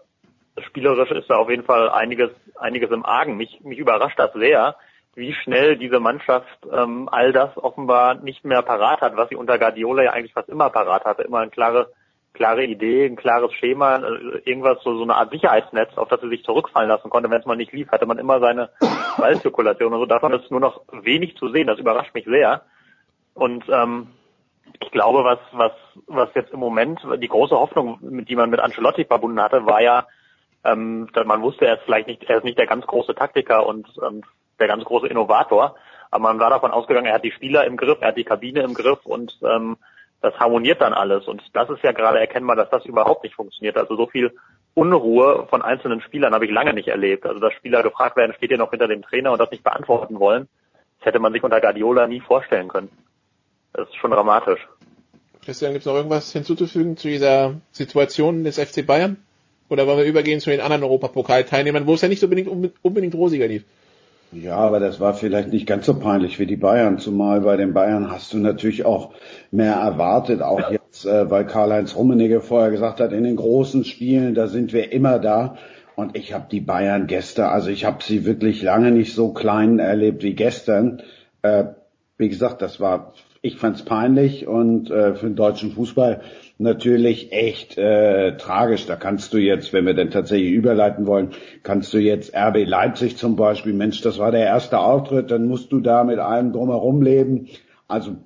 spielerisch 0.62 1.10
ist 1.10 1.28
da 1.28 1.36
auf 1.36 1.50
jeden 1.50 1.64
Fall 1.64 1.90
einiges, 1.90 2.30
einiges 2.56 2.90
im 2.90 3.04
Argen. 3.04 3.36
Mich, 3.36 3.60
mich 3.62 3.78
überrascht 3.78 4.18
das 4.18 4.32
sehr, 4.34 4.76
wie 5.14 5.32
schnell 5.32 5.76
diese 5.76 6.00
Mannschaft 6.00 6.58
ähm, 6.72 7.08
all 7.10 7.32
das 7.32 7.56
offenbar 7.56 8.14
nicht 8.14 8.44
mehr 8.44 8.62
parat 8.62 9.00
hat, 9.00 9.16
was 9.16 9.28
sie 9.28 9.36
unter 9.36 9.58
Guardiola 9.58 10.02
ja 10.02 10.12
eigentlich 10.12 10.32
fast 10.32 10.48
immer 10.48 10.70
parat 10.70 11.04
hatte. 11.04 11.22
Immer 11.22 11.40
eine 11.40 11.50
klare, 11.50 11.90
klare 12.32 12.64
Idee, 12.64 13.06
ein 13.06 13.16
klares 13.16 13.52
Schema, 13.54 13.96
äh, 13.96 14.40
irgendwas, 14.44 14.82
so, 14.82 14.96
so 14.96 15.02
eine 15.02 15.14
Art 15.14 15.30
Sicherheitsnetz, 15.30 15.96
auf 15.96 16.08
das 16.08 16.20
sie 16.20 16.28
sich 16.28 16.44
zurückfallen 16.44 16.88
lassen 16.88 17.10
konnte. 17.10 17.30
Wenn 17.30 17.40
es 17.40 17.46
mal 17.46 17.56
nicht 17.56 17.72
lief, 17.72 17.90
hatte 17.90 18.06
man 18.06 18.18
immer 18.18 18.40
seine 18.40 18.70
Ballzirkulation 19.18 19.92
und 19.92 20.00
so. 20.00 20.06
Davon 20.06 20.32
ist 20.32 20.50
nur 20.50 20.60
noch 20.60 20.82
wenig 20.92 21.36
zu 21.36 21.48
sehen. 21.48 21.68
Das 21.68 21.78
überrascht 21.78 22.14
mich 22.14 22.24
sehr. 22.24 22.62
Und 23.34 23.64
ähm, 23.68 24.08
ich 24.80 24.90
glaube, 24.90 25.24
was, 25.24 25.38
was, 25.52 25.72
was 26.06 26.28
jetzt 26.34 26.52
im 26.52 26.60
Moment 26.60 27.00
die 27.18 27.28
große 27.28 27.54
Hoffnung, 27.56 27.98
die 28.02 28.36
man 28.36 28.50
mit 28.50 28.60
Ancelotti 28.60 29.04
verbunden 29.04 29.40
hatte, 29.40 29.66
war 29.66 29.80
ja, 29.80 30.06
ähm, 30.64 31.08
man 31.24 31.42
wusste, 31.42 31.66
er 31.66 31.74
ist 31.74 31.84
vielleicht 31.84 32.06
nicht, 32.06 32.24
er 32.24 32.38
ist 32.38 32.44
nicht 32.44 32.58
der 32.58 32.66
ganz 32.66 32.86
große 32.86 33.14
Taktiker 33.14 33.66
und 33.66 33.86
ähm, 34.06 34.22
der 34.58 34.68
ganz 34.68 34.84
große 34.84 35.06
Innovator, 35.06 35.76
aber 36.10 36.22
man 36.22 36.38
war 36.38 36.50
davon 36.50 36.70
ausgegangen, 36.70 37.06
er 37.06 37.14
hat 37.14 37.24
die 37.24 37.32
Spieler 37.32 37.64
im 37.64 37.76
Griff, 37.76 37.98
er 38.00 38.08
hat 38.08 38.16
die 38.16 38.24
Kabine 38.24 38.60
im 38.60 38.74
Griff 38.74 39.04
und 39.04 39.36
ähm, 39.42 39.76
das 40.20 40.34
harmoniert 40.38 40.80
dann 40.80 40.94
alles. 40.94 41.26
Und 41.26 41.42
das 41.52 41.68
ist 41.68 41.82
ja 41.82 41.92
gerade 41.92 42.18
erkennbar, 42.18 42.56
dass 42.56 42.70
das 42.70 42.86
überhaupt 42.86 43.24
nicht 43.24 43.34
funktioniert. 43.34 43.76
Also 43.76 43.96
so 43.96 44.06
viel 44.06 44.32
Unruhe 44.72 45.46
von 45.50 45.60
einzelnen 45.60 46.00
Spielern 46.00 46.32
habe 46.32 46.46
ich 46.46 46.50
lange 46.50 46.72
nicht 46.72 46.88
erlebt. 46.88 47.26
Also 47.26 47.40
dass 47.40 47.52
Spieler 47.52 47.82
gefragt 47.82 48.16
werden, 48.16 48.32
steht 48.34 48.50
ihr 48.50 48.58
noch 48.58 48.70
hinter 48.70 48.88
dem 48.88 49.02
Trainer 49.02 49.32
und 49.32 49.38
das 49.38 49.50
nicht 49.50 49.64
beantworten 49.64 50.18
wollen, 50.18 50.48
das 50.98 51.06
hätte 51.06 51.18
man 51.18 51.32
sich 51.32 51.42
unter 51.42 51.60
Guardiola 51.60 52.06
nie 52.06 52.20
vorstellen 52.20 52.68
können. 52.68 52.90
Das 53.72 53.88
ist 53.88 53.96
schon 53.96 54.12
dramatisch. 54.12 54.66
Christian, 55.44 55.72
gibt 55.72 55.82
es 55.82 55.86
noch 55.86 55.96
irgendwas 55.96 56.32
hinzuzufügen 56.32 56.96
zu 56.96 57.08
dieser 57.08 57.56
Situation 57.72 58.44
des 58.44 58.58
FC 58.58 58.86
Bayern? 58.86 59.18
Oder 59.68 59.86
wollen 59.86 59.98
wir 59.98 60.04
übergehen 60.04 60.40
zu 60.40 60.50
den 60.50 60.60
anderen 60.60 60.82
Europapokalteilnehmern, 60.82 61.86
wo 61.86 61.94
es 61.94 62.02
ja 62.02 62.08
nicht 62.08 62.22
unbedingt, 62.22 62.50
unbedingt 62.82 63.14
rosiger 63.14 63.46
lief? 63.46 63.64
Ja, 64.32 64.56
aber 64.56 64.80
das 64.80 64.98
war 65.00 65.14
vielleicht 65.14 65.52
nicht 65.52 65.66
ganz 65.66 65.86
so 65.86 65.98
peinlich 65.98 66.38
wie 66.38 66.46
die 66.46 66.56
Bayern, 66.56 66.98
zumal 66.98 67.42
bei 67.42 67.56
den 67.56 67.72
Bayern 67.72 68.10
hast 68.10 68.32
du 68.32 68.38
natürlich 68.38 68.84
auch 68.84 69.12
mehr 69.52 69.74
erwartet, 69.74 70.42
auch 70.42 70.70
jetzt, 70.70 71.06
äh, 71.06 71.30
weil 71.30 71.46
Karl-Heinz 71.46 71.94
Rummenigge 71.94 72.40
vorher 72.40 72.70
gesagt 72.70 73.00
hat, 73.00 73.12
in 73.12 73.22
den 73.22 73.36
großen 73.36 73.84
Spielen, 73.84 74.34
da 74.34 74.48
sind 74.48 74.72
wir 74.72 74.92
immer 74.92 75.18
da. 75.18 75.56
Und 75.94 76.16
ich 76.16 76.32
habe 76.32 76.46
die 76.50 76.60
Bayern 76.60 77.06
gestern, 77.06 77.46
also 77.46 77.70
ich 77.70 77.84
habe 77.84 78.02
sie 78.02 78.24
wirklich 78.24 78.62
lange 78.62 78.90
nicht 78.90 79.14
so 79.14 79.32
klein 79.32 79.78
erlebt 79.78 80.24
wie 80.24 80.34
gestern. 80.34 81.02
Äh, 81.42 81.66
wie 82.18 82.28
gesagt, 82.28 82.60
das 82.62 82.80
war, 82.80 83.12
ich 83.42 83.58
fand's 83.58 83.84
peinlich 83.84 84.48
und 84.48 84.90
äh, 84.90 85.14
für 85.14 85.26
den 85.26 85.36
deutschen 85.36 85.70
Fußball 85.72 86.22
natürlich 86.58 87.32
echt 87.32 87.76
äh, 87.78 88.36
tragisch. 88.36 88.86
Da 88.86 88.96
kannst 88.96 89.32
du 89.32 89.38
jetzt, 89.38 89.72
wenn 89.72 89.86
wir 89.86 89.94
denn 89.94 90.10
tatsächlich 90.10 90.52
überleiten 90.52 91.06
wollen, 91.06 91.30
kannst 91.62 91.92
du 91.92 91.98
jetzt 91.98 92.34
RB 92.34 92.66
Leipzig 92.66 93.16
zum 93.16 93.36
Beispiel, 93.36 93.72
Mensch, 93.72 94.00
das 94.02 94.18
war 94.18 94.30
der 94.30 94.44
erste 94.44 94.78
Auftritt, 94.78 95.30
dann 95.30 95.46
musst 95.46 95.72
du 95.72 95.80
da 95.80 96.04
mit 96.04 96.18
allem 96.18 96.52
drumherum 96.52 97.02
leben. 97.02 97.48
Also 97.88 98.16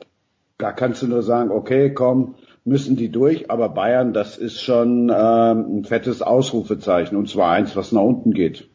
da 0.59 0.73
kannst 0.73 1.03
du 1.03 1.07
nur 1.07 1.23
sagen, 1.23 1.51
okay, 1.51 1.93
komm, 1.95 2.35
müssen 2.65 2.97
die 2.97 3.11
durch, 3.11 3.51
aber 3.51 3.71
Bayern, 3.71 4.13
das 4.13 4.37
ist 4.37 4.61
schon 4.61 5.11
ähm, 5.15 5.79
ein 5.79 5.85
fettes 5.85 6.21
Ausrufezeichen 6.21 7.17
und 7.17 7.29
zwar 7.29 7.53
eins, 7.53 7.77
was 7.77 7.93
nach 7.93 8.03
unten 8.03 8.33
geht. 8.33 8.69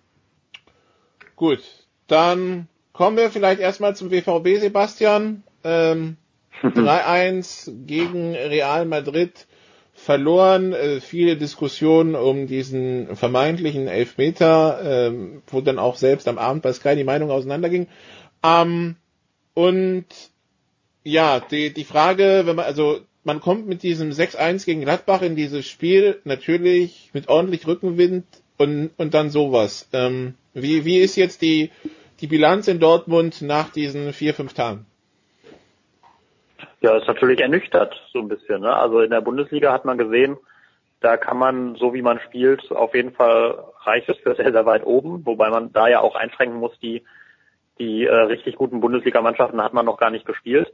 Gut, 1.36 1.62
dann 2.08 2.68
kommen 2.92 3.18
wir 3.18 3.30
vielleicht 3.30 3.60
erstmal 3.60 3.96
zum 3.96 4.12
WVB, 4.12 4.60
Sebastian. 4.60 5.44
Ähm, 5.64 6.18
3-1 6.64 7.86
gegen 7.86 8.34
Real 8.34 8.86
Madrid 8.86 9.48
verloren. 9.94 10.74
Äh, 10.74 11.00
viele 11.00 11.38
Diskussionen 11.38 12.16
um 12.16 12.48
diesen 12.48 13.16
vermeintlichen 13.16 13.88
Elfmeter, 13.88 14.82
ähm, 14.84 15.42
wo 15.48 15.62
dann 15.62 15.80
auch 15.80 15.96
selbst 15.96 16.28
am 16.28 16.38
Abend 16.38 16.64
bei 16.64 16.74
Sky 16.74 16.96
die 16.96 17.04
Meinung 17.04 17.32
auseinanderging. 17.32 17.88
Ähm, 18.44 18.96
und 19.54 20.06
ja, 21.04 21.40
die, 21.40 21.74
die 21.74 21.84
Frage, 21.84 22.44
wenn 22.46 22.56
man, 22.56 22.66
also 22.66 23.02
man 23.24 23.40
kommt 23.40 23.68
mit 23.68 23.84
diesem 23.84 24.12
6-1 24.12 24.66
gegen 24.66 24.82
Gladbach 24.82 25.22
in 25.22 25.36
dieses 25.36 25.68
Spiel 25.68 26.20
natürlich 26.24 27.10
mit 27.14 27.30
ordentlich 27.30 27.68
Rückenwind 27.68 28.26
und, 28.58 28.92
und 28.98 29.14
dann 29.14 29.30
sowas. 29.30 29.88
Ähm, 29.94 30.36
wie, 30.54 30.86
wie 30.86 30.98
ist 30.98 31.16
jetzt 31.16 31.42
die, 31.42 31.72
die 32.20 32.28
Bilanz 32.28 32.68
in 32.68 32.80
Dortmund 32.80 33.42
nach 33.42 33.70
diesen 33.70 34.14
vier, 34.14 34.34
fünf 34.34 34.54
Tagen? 34.54 34.86
Ja, 36.84 36.98
ist 36.98 37.08
natürlich 37.08 37.40
ernüchtert, 37.40 37.96
so 38.12 38.20
ein 38.20 38.28
bisschen. 38.28 38.60
Ne? 38.60 38.76
Also 38.76 39.00
in 39.00 39.10
der 39.10 39.22
Bundesliga 39.22 39.72
hat 39.72 39.86
man 39.86 39.98
gesehen, 39.98 40.36
da 41.00 41.16
kann 41.16 41.38
man, 41.38 41.76
so 41.76 41.94
wie 41.94 42.02
man 42.02 42.20
spielt, 42.20 42.70
auf 42.74 42.94
jeden 42.94 43.14
Fall 43.14 43.58
reicht 43.86 44.10
es 44.10 44.18
für 44.18 44.36
sehr, 44.36 44.52
sehr 44.52 44.66
weit 44.66 44.86
oben, 44.86 45.26
wobei 45.26 45.50
man 45.50 45.72
da 45.72 45.88
ja 45.88 46.02
auch 46.02 46.16
einschränken 46.16 46.60
muss, 46.60 46.78
die, 46.80 47.04
die 47.80 48.06
äh, 48.06 48.14
richtig 48.14 48.58
guten 48.58 48.82
Bundesligamannschaften 48.82 49.64
hat 49.64 49.74
man 49.74 49.86
noch 49.86 49.98
gar 49.98 50.10
nicht 50.10 50.26
gespielt. 50.26 50.74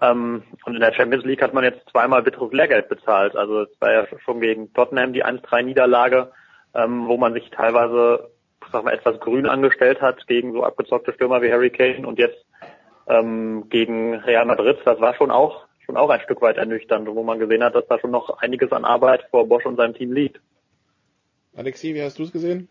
Ähm, 0.00 0.42
und 0.64 0.74
in 0.74 0.80
der 0.80 0.94
Champions 0.94 1.24
League 1.26 1.42
hat 1.42 1.52
man 1.52 1.64
jetzt 1.64 1.86
zweimal 1.90 2.22
bitteres 2.22 2.52
Lehrgeld 2.52 2.88
bezahlt. 2.88 3.36
Also 3.36 3.60
es 3.62 3.80
war 3.80 3.92
ja 3.92 4.06
schon 4.24 4.40
gegen 4.40 4.72
Tottenham 4.72 5.12
die 5.12 5.24
1-3 5.24 5.64
Niederlage, 5.64 6.32
ähm, 6.74 7.08
wo 7.08 7.18
man 7.18 7.34
sich 7.34 7.50
teilweise 7.50 8.30
sag 8.72 8.84
mal, 8.84 8.94
etwas 8.94 9.20
grün 9.20 9.46
angestellt 9.46 10.00
hat 10.00 10.26
gegen 10.26 10.52
so 10.52 10.64
abgezockte 10.64 11.12
Stürmer 11.12 11.42
wie 11.42 11.52
Harry 11.52 11.68
Kane 11.68 12.06
und 12.06 12.18
jetzt 12.18 12.42
ähm, 13.06 13.68
gegen 13.68 14.14
Real 14.14 14.46
Madrid. 14.46 14.78
Das 14.84 15.00
war 15.00 15.14
schon 15.14 15.30
auch 15.30 15.66
schon 15.84 15.96
auch 15.96 16.10
ein 16.10 16.20
Stück 16.20 16.40
weit 16.42 16.56
ernüchternd, 16.56 17.08
wo 17.08 17.22
man 17.22 17.38
gesehen 17.38 17.62
hat, 17.62 17.74
dass 17.74 17.86
da 17.88 17.98
schon 17.98 18.12
noch 18.12 18.38
einiges 18.38 18.72
an 18.72 18.84
Arbeit 18.84 19.26
vor 19.30 19.48
Bosch 19.48 19.66
und 19.66 19.76
seinem 19.76 19.94
Team 19.94 20.12
liegt. 20.12 20.40
Alexi, 21.56 21.94
wie 21.94 22.02
hast 22.02 22.18
du 22.18 22.22
es 22.22 22.32
gesehen? 22.32 22.68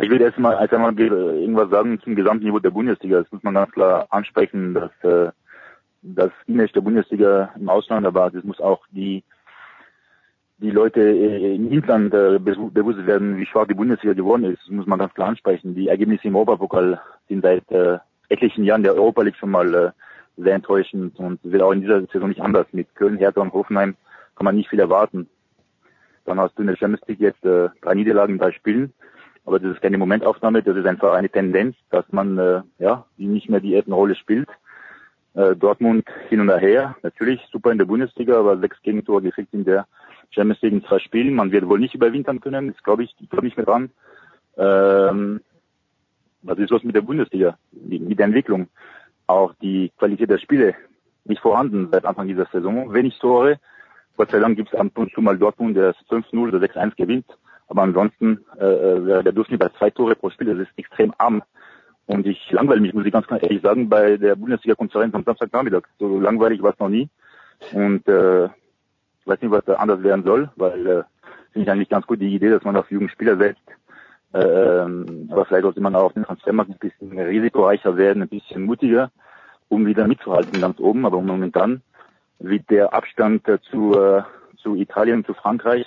Ich 0.00 0.10
will 0.10 0.20
erst 0.20 0.38
mal 0.38 0.54
als 0.54 0.72
einmal 0.72 0.98
irgendwas 0.98 1.70
sagen 1.70 1.98
zum 2.00 2.14
Gesamtniveau 2.14 2.58
der 2.58 2.70
Bundesliga. 2.70 3.22
Das 3.22 3.32
muss 3.32 3.42
man 3.42 3.54
ganz 3.54 3.72
klar 3.72 4.06
ansprechen, 4.10 4.74
dass 4.74 4.90
äh, 5.02 5.32
das 6.02 6.30
Image 6.46 6.74
der 6.74 6.82
Bundesliga 6.82 7.54
im 7.58 7.68
Ausland, 7.70 8.06
aber 8.06 8.30
das 8.30 8.44
muss 8.44 8.60
auch 8.60 8.84
die 8.90 9.24
die 10.58 10.70
Leute 10.70 11.00
äh, 11.00 11.54
im 11.54 11.70
Inland 11.70 12.14
äh, 12.14 12.38
bewusst 12.38 13.06
werden, 13.06 13.36
wie 13.36 13.46
schwach 13.46 13.66
die 13.66 13.74
Bundesliga 13.74 14.14
geworden 14.14 14.44
ist. 14.44 14.70
Muss 14.70 14.86
man 14.86 14.98
ganz 14.98 15.12
klar 15.14 15.28
ansprechen. 15.28 15.74
Die 15.74 15.88
Ergebnisse 15.88 16.28
im 16.28 16.36
Europapokal 16.36 17.00
sind 17.28 17.42
seit 17.42 17.70
äh, 17.70 17.98
etlichen 18.28 18.64
Jahren 18.64 18.82
der 18.82 18.94
Europa 18.94 19.22
League 19.22 19.36
schon 19.36 19.50
mal 19.50 19.74
äh, 19.74 19.90
sehr 20.36 20.54
enttäuschend 20.54 21.18
und 21.18 21.40
wird 21.44 21.62
auch 21.62 21.72
in 21.72 21.82
dieser 21.82 22.00
Saison 22.06 22.28
nicht 22.28 22.40
anders. 22.40 22.66
Mit 22.72 22.94
Köln, 22.94 23.18
Hertha 23.18 23.40
und 23.40 23.52
Hoffenheim 23.52 23.96
kann 24.34 24.44
man 24.44 24.56
nicht 24.56 24.70
viel 24.70 24.80
erwarten. 24.80 25.28
Dann 26.24 26.40
hast 26.40 26.56
du 26.56 26.62
in 26.62 26.68
der 26.68 26.76
Champions 26.76 27.06
League 27.06 27.20
jetzt 27.20 27.44
äh, 27.44 27.68
drei 27.82 27.94
Niederlagen 27.94 28.34
in 28.34 28.38
drei 28.38 28.52
Spielen. 28.52 28.92
Aber 29.44 29.60
das 29.60 29.74
ist 29.74 29.82
keine 29.82 29.96
Momentaufnahme, 29.98 30.62
das 30.62 30.76
ist 30.76 30.86
einfach 30.86 31.12
eine 31.14 31.28
Tendenz, 31.28 31.76
dass 31.90 32.04
man 32.10 32.36
äh, 32.36 32.62
ja 32.80 33.04
nicht 33.16 33.48
mehr 33.48 33.60
die 33.60 33.78
Rolle 33.78 34.16
spielt. 34.16 34.48
Äh, 35.34 35.54
Dortmund 35.54 36.04
hin 36.28 36.40
und 36.40 36.50
her, 36.50 36.96
natürlich 37.02 37.40
super 37.52 37.70
in 37.70 37.78
der 37.78 37.84
Bundesliga, 37.84 38.38
aber 38.38 38.58
sechs 38.58 38.80
Gegentore 38.82 39.22
gekriegt 39.22 39.54
in 39.54 39.64
der 39.64 39.86
Champions 40.30 40.60
League 40.62 40.72
in 40.72 40.84
zwei 40.84 40.98
Spielen. 40.98 41.34
Man 41.34 41.52
wird 41.52 41.68
wohl 41.68 41.78
nicht 41.78 41.94
überwintern 41.94 42.40
können, 42.40 42.72
das 42.72 42.82
glaube 42.82 43.04
ich, 43.04 43.14
ich 43.20 43.30
glaube 43.30 43.46
nicht 43.46 43.56
mehr 43.56 43.66
dran. 43.66 43.90
Ähm, 44.56 45.40
was 46.42 46.58
ist 46.58 46.70
los 46.70 46.84
mit 46.84 46.94
der 46.94 47.02
Bundesliga, 47.02 47.58
mit 47.72 48.18
der 48.18 48.26
Entwicklung? 48.26 48.68
Auch 49.26 49.52
die 49.60 49.90
Qualität 49.98 50.30
der 50.30 50.38
Spiele 50.38 50.74
nicht 51.24 51.42
vorhanden 51.42 51.88
seit 51.90 52.04
Anfang 52.04 52.28
dieser 52.28 52.46
Saison. 52.46 52.92
Wenig 52.92 53.18
Tore. 53.18 53.58
Gott 54.16 54.30
sei 54.30 54.38
Dank 54.38 54.56
gibt 54.56 54.72
es 54.72 54.78
ab 54.78 54.96
und 54.96 55.12
zu 55.12 55.20
mal 55.20 55.36
Dortmund, 55.36 55.76
der 55.76 55.94
5-0 56.08 56.48
oder 56.48 56.58
6-1 56.58 56.96
gewinnt. 56.96 57.26
Aber 57.68 57.82
ansonsten 57.82 58.44
äh, 58.56 58.60
wäre 58.60 59.24
der 59.24 59.32
Durchschnitt 59.32 59.60
bei 59.60 59.68
zwei 59.70 59.90
Tore 59.90 60.14
pro 60.14 60.30
Spiel, 60.30 60.46
das 60.46 60.68
ist 60.68 60.78
extrem 60.78 61.12
arm. 61.18 61.42
Und 62.06 62.24
ich 62.26 62.50
langweile 62.52 62.80
mich, 62.80 62.94
muss 62.94 63.04
ich 63.04 63.12
ganz 63.12 63.26
ehrlich 63.28 63.60
sagen, 63.62 63.88
bei 63.88 64.16
der 64.16 64.36
Bundesliga-Konferenz 64.36 65.12
am 65.14 65.24
Samstagnachmittag. 65.24 65.82
So 65.98 66.20
langweilig 66.20 66.62
war 66.62 66.72
es 66.72 66.78
noch 66.78 66.88
nie. 66.88 67.08
Und 67.72 68.06
äh, 68.06 68.48
ich 69.26 69.32
weiß 69.32 69.42
nicht, 69.42 69.50
was 69.50 69.64
da 69.64 69.74
anders 69.74 70.04
werden 70.04 70.24
soll, 70.24 70.50
weil 70.54 70.86
äh, 70.86 71.02
finde 71.52 71.64
ich 71.64 71.70
eigentlich 71.70 71.88
ganz 71.88 72.06
gut 72.06 72.20
die 72.20 72.32
Idee, 72.32 72.50
dass 72.50 72.62
man 72.62 72.76
auf 72.76 72.88
Jugendspieler 72.92 73.36
setzt. 73.36 73.66
Ähm, 74.32 75.28
aber 75.32 75.44
vielleicht 75.44 75.64
sollte 75.64 75.80
man 75.80 75.96
auch 75.96 76.04
auf 76.04 76.12
den 76.12 76.22
Transfermarkt 76.22 76.70
ein 76.70 76.78
bisschen 76.78 77.18
risikoreicher 77.18 77.96
werden, 77.96 78.22
ein 78.22 78.28
bisschen 78.28 78.62
mutiger, 78.62 79.10
um 79.68 79.84
wieder 79.84 80.06
mitzuhalten 80.06 80.60
ganz 80.60 80.78
oben. 80.78 81.04
Aber 81.04 81.20
momentan 81.20 81.82
wird 82.38 82.70
der 82.70 82.94
Abstand 82.94 83.48
äh, 83.48 83.58
zu, 83.62 83.98
äh, 83.98 84.22
zu 84.58 84.76
Italien, 84.76 85.24
zu 85.24 85.34
Frankreich 85.34 85.86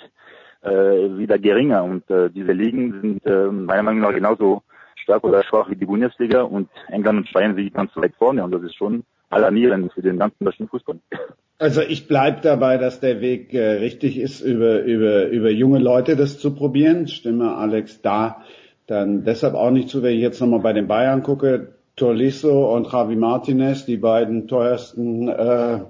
äh, 0.60 0.70
wieder 0.70 1.38
geringer. 1.38 1.82
Und 1.82 2.10
äh, 2.10 2.28
diese 2.28 2.52
Ligen 2.52 3.00
sind 3.00 3.26
äh, 3.26 3.46
meiner 3.46 3.84
Meinung 3.84 4.00
nach 4.00 4.12
genauso 4.12 4.62
stark 4.96 5.24
oder 5.24 5.42
schwach 5.44 5.70
wie 5.70 5.76
die 5.76 5.86
Bundesliga 5.86 6.42
und 6.42 6.68
England 6.88 7.20
und 7.20 7.28
Spanien 7.28 7.54
sind 7.54 7.72
ganz 7.72 7.96
weit 7.96 8.14
vorne 8.16 8.44
und 8.44 8.50
das 8.50 8.62
ist 8.64 8.74
schon 8.74 9.02
alarmierend 9.30 9.92
für 9.92 10.02
den 10.02 10.18
ganzen 10.18 10.44
deutschen 10.44 10.68
Fußball. 10.68 10.98
Also 11.58 11.82
ich 11.82 12.08
bleib 12.08 12.42
dabei, 12.42 12.78
dass 12.78 13.00
der 13.00 13.20
Weg 13.20 13.54
äh, 13.54 13.78
richtig 13.78 14.18
ist, 14.18 14.40
über, 14.40 14.82
über, 14.82 15.26
über 15.26 15.50
junge 15.50 15.78
Leute 15.78 16.16
das 16.16 16.38
zu 16.38 16.54
probieren. 16.54 17.08
Stimme 17.08 17.54
Alex 17.54 18.02
da 18.02 18.44
dann 18.86 19.24
deshalb 19.24 19.54
auch 19.54 19.70
nicht 19.70 19.88
zu, 19.88 20.02
wenn 20.02 20.14
ich 20.14 20.20
jetzt 20.20 20.40
nochmal 20.40 20.60
bei 20.60 20.72
den 20.72 20.88
Bayern 20.88 21.22
gucke. 21.22 21.74
Tolisso 21.96 22.74
und 22.74 22.90
Javi 22.90 23.14
Martinez, 23.14 23.84
die 23.84 23.98
beiden 23.98 24.48
teuersten 24.48 25.28
äh, 25.28 25.80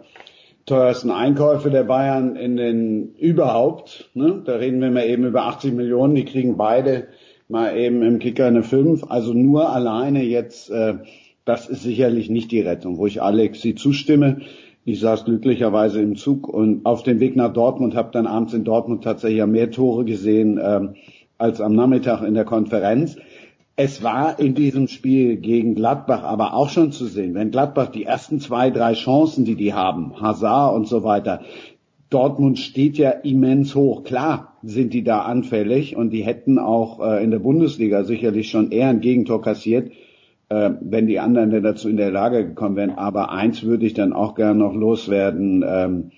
teuersten 0.66 1.11
Einkäufe 1.11 1.70
der 1.70 1.85
Bayern 1.85 2.37
in 2.37 2.56
den 2.56 3.14
überhaupt. 3.14 4.11
Ne? 4.14 4.42
Da 4.44 4.56
reden 4.56 4.80
wir 4.80 4.90
mal 4.90 5.06
eben 5.06 5.25
über 5.25 5.44
80 5.44 5.73
Millionen. 5.73 6.14
Die 6.14 6.25
kriegen 6.25 6.56
beide 6.56 7.09
mal 7.49 7.76
eben 7.76 8.02
im 8.02 8.18
Kicker 8.18 8.47
eine 8.47 8.62
5. 8.62 9.04
Also 9.09 9.32
nur 9.32 9.70
alleine 9.70 10.23
jetzt, 10.23 10.70
äh, 10.70 10.94
das 11.50 11.69
ist 11.69 11.83
sicherlich 11.83 12.30
nicht 12.30 12.52
die 12.52 12.61
Rettung, 12.61 12.97
wo 12.97 13.09
ich 13.09 13.21
Alex 13.21 13.61
sie 13.61 13.75
zustimme. 13.75 14.42
Ich 14.85 15.00
saß 15.00 15.25
glücklicherweise 15.25 16.00
im 16.00 16.14
Zug 16.14 16.49
und 16.49 16.87
auf 16.87 17.02
dem 17.02 17.19
Weg 17.19 17.35
nach 17.35 17.52
Dortmund, 17.52 17.97
habe 17.97 18.12
dann 18.12 18.28
abends 18.28 18.54
in 18.54 18.62
Dortmund 18.62 19.02
tatsächlich 19.02 19.45
mehr 19.47 19.73
Tore 19.73 20.04
gesehen 20.04 20.59
äh, 20.59 20.80
als 21.38 21.61
am 21.61 21.75
Nachmittag 21.75 22.23
in 22.23 22.35
der 22.35 22.45
Konferenz. 22.45 23.16
Es 23.75 24.04
war 24.04 24.38
in 24.38 24.54
diesem 24.54 24.87
Spiel 24.87 25.38
gegen 25.38 25.75
Gladbach 25.75 26.23
aber 26.23 26.54
auch 26.54 26.69
schon 26.69 26.92
zu 26.92 27.07
sehen, 27.07 27.35
wenn 27.35 27.50
Gladbach 27.50 27.88
die 27.88 28.04
ersten 28.04 28.38
zwei, 28.38 28.71
drei 28.71 28.92
Chancen, 28.92 29.45
die 29.45 29.57
die 29.57 29.75
haben, 29.75 30.21
Hazard 30.21 30.76
und 30.76 30.87
so 30.87 31.02
weiter, 31.02 31.40
Dortmund 32.11 32.61
steht 32.61 32.97
ja 32.97 33.11
immens 33.11 33.75
hoch. 33.75 34.04
Klar 34.04 34.57
sind 34.62 34.95
die 34.95 35.02
da 35.02 35.23
anfällig 35.23 35.97
und 35.97 36.11
die 36.11 36.23
hätten 36.23 36.61
auch 36.61 37.00
äh, 37.00 37.25
in 37.25 37.33
der 37.33 37.40
Bundesliga 37.40 38.04
sicherlich 38.04 38.50
schon 38.50 38.71
eher 38.71 38.88
ein 38.88 39.00
Gegentor 39.00 39.42
kassiert, 39.42 39.90
äh, 40.50 40.71
wenn 40.80 41.07
die 41.07 41.19
anderen 41.19 41.50
denn 41.50 41.62
dazu 41.62 41.88
in 41.88 41.97
der 41.97 42.11
Lage 42.11 42.45
gekommen 42.45 42.76
wären. 42.76 42.90
Aber 42.90 43.30
eins 43.30 43.62
würde 43.62 43.87
ich 43.87 43.95
dann 43.95 44.12
auch 44.12 44.35
gerne 44.35 44.59
noch 44.59 44.75
loswerden. 44.75 45.64
Ähm, 45.66 46.11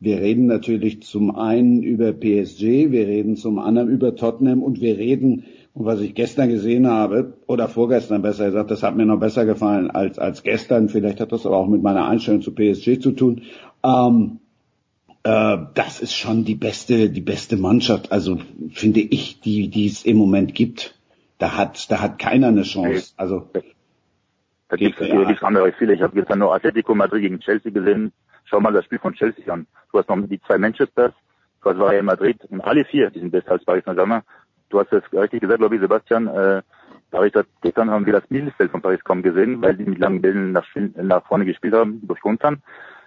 wir 0.00 0.20
reden 0.20 0.46
natürlich 0.46 1.02
zum 1.02 1.34
einen 1.34 1.82
über 1.82 2.12
PSG, 2.12 2.90
wir 2.90 3.06
reden 3.06 3.36
zum 3.36 3.58
anderen 3.58 3.88
über 3.88 4.16
Tottenham 4.16 4.62
und 4.62 4.80
wir 4.80 4.98
reden 4.98 5.44
und 5.74 5.86
was 5.86 6.00
ich 6.00 6.14
gestern 6.14 6.48
gesehen 6.48 6.86
habe, 6.86 7.34
oder 7.48 7.68
vorgestern 7.68 8.22
besser 8.22 8.46
gesagt, 8.46 8.70
das 8.70 8.84
hat 8.84 8.96
mir 8.96 9.06
noch 9.06 9.18
besser 9.18 9.44
gefallen 9.44 9.90
als, 9.90 10.20
als 10.20 10.44
gestern. 10.44 10.88
Vielleicht 10.88 11.20
hat 11.20 11.32
das 11.32 11.46
aber 11.46 11.56
auch 11.56 11.66
mit 11.66 11.82
meiner 11.82 12.06
Einstellung 12.06 12.42
zu 12.42 12.54
PSG 12.54 13.00
zu 13.00 13.10
tun. 13.10 13.42
Ähm, 13.82 14.38
äh, 15.24 15.56
das 15.74 16.00
ist 16.00 16.14
schon 16.14 16.44
die 16.44 16.54
beste, 16.54 17.10
die 17.10 17.20
beste 17.20 17.56
Mannschaft, 17.56 18.12
also 18.12 18.38
finde 18.70 19.00
ich, 19.00 19.40
die, 19.40 19.68
die 19.68 19.86
es 19.86 20.04
im 20.04 20.16
Moment 20.16 20.54
gibt. 20.54 20.94
Da 21.38 21.56
hat, 21.56 21.90
da 21.90 22.00
hat 22.00 22.20
keiner 22.20 22.48
eine 22.48 22.62
Chance. 22.62 23.12
Also 23.16 23.48
da 24.74 24.78
gibt 24.78 25.00
es 25.00 25.08
ja. 25.08 25.46
andere 25.46 25.72
viele. 25.72 25.94
Ich 25.94 26.02
habe 26.02 26.14
gestern 26.14 26.40
nur 26.40 26.52
Atletico 26.52 26.94
Madrid 26.94 27.22
gegen 27.22 27.38
Chelsea 27.38 27.70
gesehen. 27.70 28.12
Schau 28.44 28.58
mal 28.58 28.72
das 28.72 28.84
Spiel 28.84 28.98
von 28.98 29.14
Chelsea 29.14 29.52
an. 29.52 29.66
Du 29.92 29.98
hast 29.98 30.08
noch 30.08 30.18
die 30.26 30.40
zwei 30.42 30.58
Manchesters, 30.58 31.12
was 31.62 31.78
war 31.78 31.90
Real 31.90 32.02
Madrid 32.02 32.44
und 32.50 32.60
alle 32.60 32.84
vier, 32.84 33.10
die 33.10 33.20
sind 33.20 33.30
besser 33.30 33.52
als 33.52 33.64
Paris 33.64 33.84
Saint-Germain. 33.84 34.22
Du 34.70 34.80
hast 34.80 34.92
es 34.92 35.04
richtig 35.12 35.42
gesagt, 35.42 35.60
glaube 35.60 35.76
ich, 35.76 35.80
Sebastian, 35.80 36.26
äh, 36.26 36.62
Paris 37.12 37.32
hat, 37.34 37.46
gestern 37.62 37.90
haben 37.90 38.04
wir 38.04 38.14
das 38.14 38.28
Mittelfeld 38.30 38.72
von 38.72 38.82
Paris 38.82 39.04
kaum 39.04 39.22
gesehen, 39.22 39.62
weil 39.62 39.76
die 39.76 39.84
mit 39.84 39.98
langen 39.98 40.20
Bällen 40.20 40.50
nach, 40.50 40.66
nach 40.74 41.24
vorne 41.26 41.44
gespielt 41.44 41.74
haben, 41.74 42.00
durch 42.02 42.20
Kontern. 42.20 42.60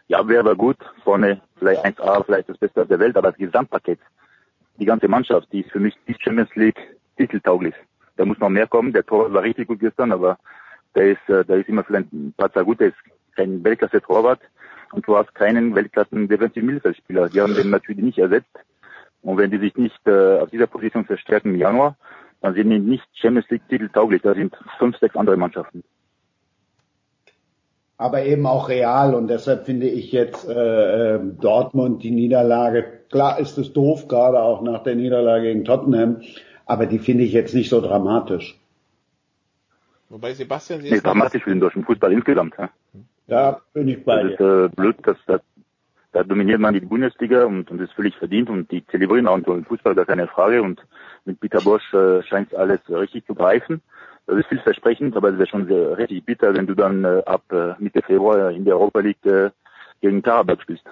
Ja, 0.08 0.26
wäre 0.26 0.40
aber 0.40 0.56
gut, 0.56 0.78
vorne 1.04 1.42
vielleicht 1.58 1.86
1A, 1.86 2.24
vielleicht 2.26 2.48
das 2.48 2.58
Beste 2.58 2.86
der 2.86 3.00
Welt, 3.00 3.18
aber 3.18 3.32
das 3.32 3.38
Gesamtpaket, 3.38 4.00
die 4.80 4.86
ganze 4.86 5.10
Mannschaft, 5.10 5.52
die 5.52 5.62
ist 5.62 5.72
für 5.72 5.82
mich 5.82 5.96
die 6.08 6.16
Champions 6.18 6.56
League 6.56 6.80
titeltauglich. 7.18 7.76
Da 8.16 8.24
muss 8.24 8.40
noch 8.40 8.50
mehr 8.50 8.68
kommen. 8.68 8.94
Der 8.94 9.06
Tor 9.06 9.34
war 9.34 9.44
richtig 9.44 9.68
gut 9.68 9.80
gestern, 9.80 10.14
aber 10.14 10.40
der 10.96 11.12
ist, 11.12 11.30
äh, 11.30 11.46
der 11.46 11.58
ist 11.58 11.70
immer 11.70 11.84
vielleicht 11.84 12.12
ein 12.12 12.34
paar 12.36 12.52
Zeit 12.52 12.66
gut, 12.66 12.80
der 12.80 12.88
ist 12.90 12.98
kein 13.36 13.64
Weltklasse-Torwart 13.64 14.40
und 14.92 15.08
du 15.08 15.18
hast 15.18 15.34
keinen 15.36 15.76
Weltklassen 15.76 16.28
defensiven 16.28 16.68
Mittelfeldspieler. 16.68 17.30
Die 17.30 17.42
haben 17.42 17.56
den 17.56 17.70
natürlich 17.70 18.04
nicht 18.04 18.18
ersetzt. 18.18 18.56
Und 19.22 19.38
wenn 19.38 19.52
die 19.52 19.60
sich 19.60 19.76
nicht 19.76 20.00
äh, 20.08 20.40
auf 20.40 20.50
dieser 20.50 20.68
Position 20.68 21.06
verstärken 21.06 21.50
im 21.50 21.60
Januar, 21.60 21.98
dann 22.42 22.54
sind 22.54 22.70
die 22.70 22.80
nicht 22.80 23.04
Champions 23.14 23.50
League 23.50 23.68
Titel 23.68 23.90
tauglich. 23.90 24.22
Da 24.22 24.34
sind 24.34 24.56
fünf, 24.78 24.98
sechs 24.98 25.16
andere 25.16 25.38
Mannschaften. 25.38 25.84
Aber 27.98 28.24
eben 28.24 28.46
auch 28.46 28.70
real 28.70 29.16
und 29.16 29.28
deshalb 29.28 29.66
finde 29.66 29.88
ich 29.88 30.12
jetzt 30.12 30.48
äh, 30.48 31.16
äh, 31.16 31.20
Dortmund 31.42 32.04
die 32.04 32.12
Niederlage. 32.12 32.86
Klar 33.10 33.40
ist 33.40 33.58
es 33.58 33.74
doof, 33.74 34.08
gerade 34.08 34.40
auch 34.40 34.62
nach 34.62 34.84
der 34.84 34.96
Niederlage 34.96 35.48
gegen 35.48 35.66
Tottenham, 35.66 36.22
aber 36.68 36.86
die 36.86 37.00
finde 37.00 37.24
ich 37.24 37.34
jetzt 37.34 37.56
nicht 37.56 37.70
so 37.70 37.82
dramatisch. 37.82 38.60
Wobei 40.10 40.34
Sebastian 40.34 40.82
Sie 40.82 40.92
nee, 40.92 41.00
dramatisch 41.00 41.44
für 41.44 41.50
den 41.50 41.60
deutschen 41.60 41.84
Fußball 41.84 42.12
insgesamt. 42.12 42.56
Ja. 42.58 42.70
Da 43.28 43.62
bin 43.74 43.90
ich 43.90 44.04
bei 44.06 44.24
das 44.24 44.32
ist 44.34 44.40
äh, 44.40 44.70
blöd, 44.70 44.96
dass 45.04 45.18
da, 45.28 45.40
da 46.14 46.24
dominiert 46.24 46.62
man 46.62 46.74
die 46.74 46.80
Bundesliga 46.80 47.44
und, 47.44 47.70
und 47.70 47.82
ist 47.82 47.92
völlig 47.92 48.16
verdient 48.16 48.50
und 48.50 48.72
die 48.72 48.86
zelebrieren 48.88 49.28
auch 49.28 49.34
einen 49.34 49.44
tollen 49.44 49.66
Fußball, 49.66 49.96
gar 49.96 50.06
keine 50.06 50.28
Frage. 50.28 50.62
Und 50.62 50.82
mit 51.26 51.40
Peter 51.42 51.60
Bosch 51.62 51.94
äh, 51.94 52.24
scheint 52.24 52.56
alles 52.56 52.80
richtig 52.90 53.26
zu 53.26 53.36
greifen. 53.36 53.82
Das 54.28 54.38
ist 54.38 54.48
vielversprechend, 54.48 55.16
aber 55.16 55.30
es 55.30 55.38
wäre 55.38 55.48
schon 55.48 55.68
sehr, 55.68 55.98
richtig 55.98 56.26
bitter, 56.26 56.54
wenn 56.54 56.68
du 56.68 56.76
dann 56.76 57.04
äh, 57.04 57.24
ab 57.26 57.44
äh, 57.52 57.74
Mitte 57.80 58.02
Februar 58.02 58.52
in 58.52 58.66
der 58.66 58.76
Europa 58.76 59.00
League 59.00 59.26
äh, 59.26 59.52
gegen 60.02 60.22
Karabakh 60.22 60.62
spielst. 60.62 60.84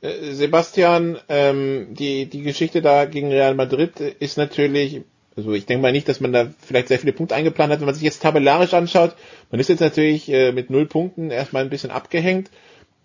Äh, 0.00 0.32
Sebastian, 0.32 1.18
ähm, 1.28 1.88
die, 1.90 2.26
die 2.26 2.42
Geschichte 2.42 2.82
da 2.82 3.04
gegen 3.04 3.28
Real 3.28 3.54
Madrid 3.54 4.00
ist 4.00 4.38
natürlich 4.38 5.02
also 5.38 5.52
ich 5.52 5.66
denke 5.66 5.82
mal 5.82 5.92
nicht, 5.92 6.08
dass 6.08 6.20
man 6.20 6.32
da 6.32 6.50
vielleicht 6.58 6.88
sehr 6.88 6.98
viele 6.98 7.12
Punkte 7.12 7.36
eingeplant 7.36 7.72
hat. 7.72 7.78
Wenn 7.78 7.86
man 7.86 7.94
sich 7.94 8.02
jetzt 8.02 8.22
tabellarisch 8.22 8.74
anschaut, 8.74 9.14
man 9.50 9.60
ist 9.60 9.68
jetzt 9.68 9.80
natürlich 9.80 10.28
äh, 10.28 10.50
mit 10.50 10.68
null 10.68 10.86
Punkten 10.86 11.30
erstmal 11.30 11.62
ein 11.62 11.70
bisschen 11.70 11.92
abgehängt. 11.92 12.50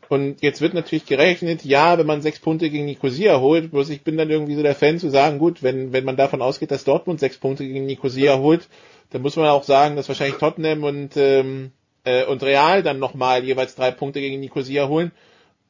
Und 0.09 0.41
jetzt 0.41 0.59
wird 0.59 0.73
natürlich 0.73 1.05
gerechnet, 1.05 1.63
ja, 1.63 1.97
wenn 1.97 2.07
man 2.07 2.21
sechs 2.23 2.39
Punkte 2.39 2.69
gegen 2.69 2.85
Nicosia 2.85 3.39
holt, 3.39 3.71
bloß 3.71 3.89
ich 3.89 4.03
bin 4.03 4.17
dann 4.17 4.31
irgendwie 4.31 4.55
so 4.55 4.63
der 4.63 4.75
Fan 4.75 4.97
zu 4.99 5.09
sagen, 5.09 5.37
gut, 5.37 5.61
wenn, 5.61 5.93
wenn 5.93 6.05
man 6.05 6.17
davon 6.17 6.41
ausgeht, 6.41 6.71
dass 6.71 6.83
Dortmund 6.83 7.19
sechs 7.19 7.37
Punkte 7.37 7.65
gegen 7.65 7.85
Nicosia 7.85 8.37
holt, 8.37 8.67
dann 9.11 9.21
muss 9.21 9.35
man 9.35 9.47
auch 9.47 9.63
sagen, 9.63 9.95
dass 9.95 10.07
wahrscheinlich 10.07 10.37
Tottenham 10.37 10.83
und, 10.83 11.15
ähm, 11.15 11.71
äh, 12.03 12.25
und 12.25 12.41
Real 12.43 12.81
dann 12.81 12.97
nochmal 12.97 13.43
jeweils 13.43 13.75
drei 13.75 13.91
Punkte 13.91 14.21
gegen 14.21 14.39
Nicosia 14.39 14.87
holen. 14.87 15.11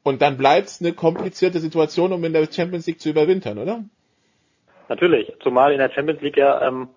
Und 0.02 0.22
dann 0.22 0.38
bleibt 0.38 0.70
es 0.70 0.82
eine 0.82 0.94
komplizierte 0.94 1.60
Situation, 1.60 2.14
um 2.14 2.24
in 2.24 2.34
der 2.34 2.48
Champions 2.52 2.88
League 2.88 3.02
zu 3.02 3.10
überwintern, 3.10 3.58
oder? 3.58 3.84
Natürlich, 4.90 5.34
zumal 5.42 5.72
in 5.72 5.80
der 5.80 5.90
Champions 5.92 6.22
League 6.22 6.38
ja 6.38 6.68
ähm, 6.68 6.90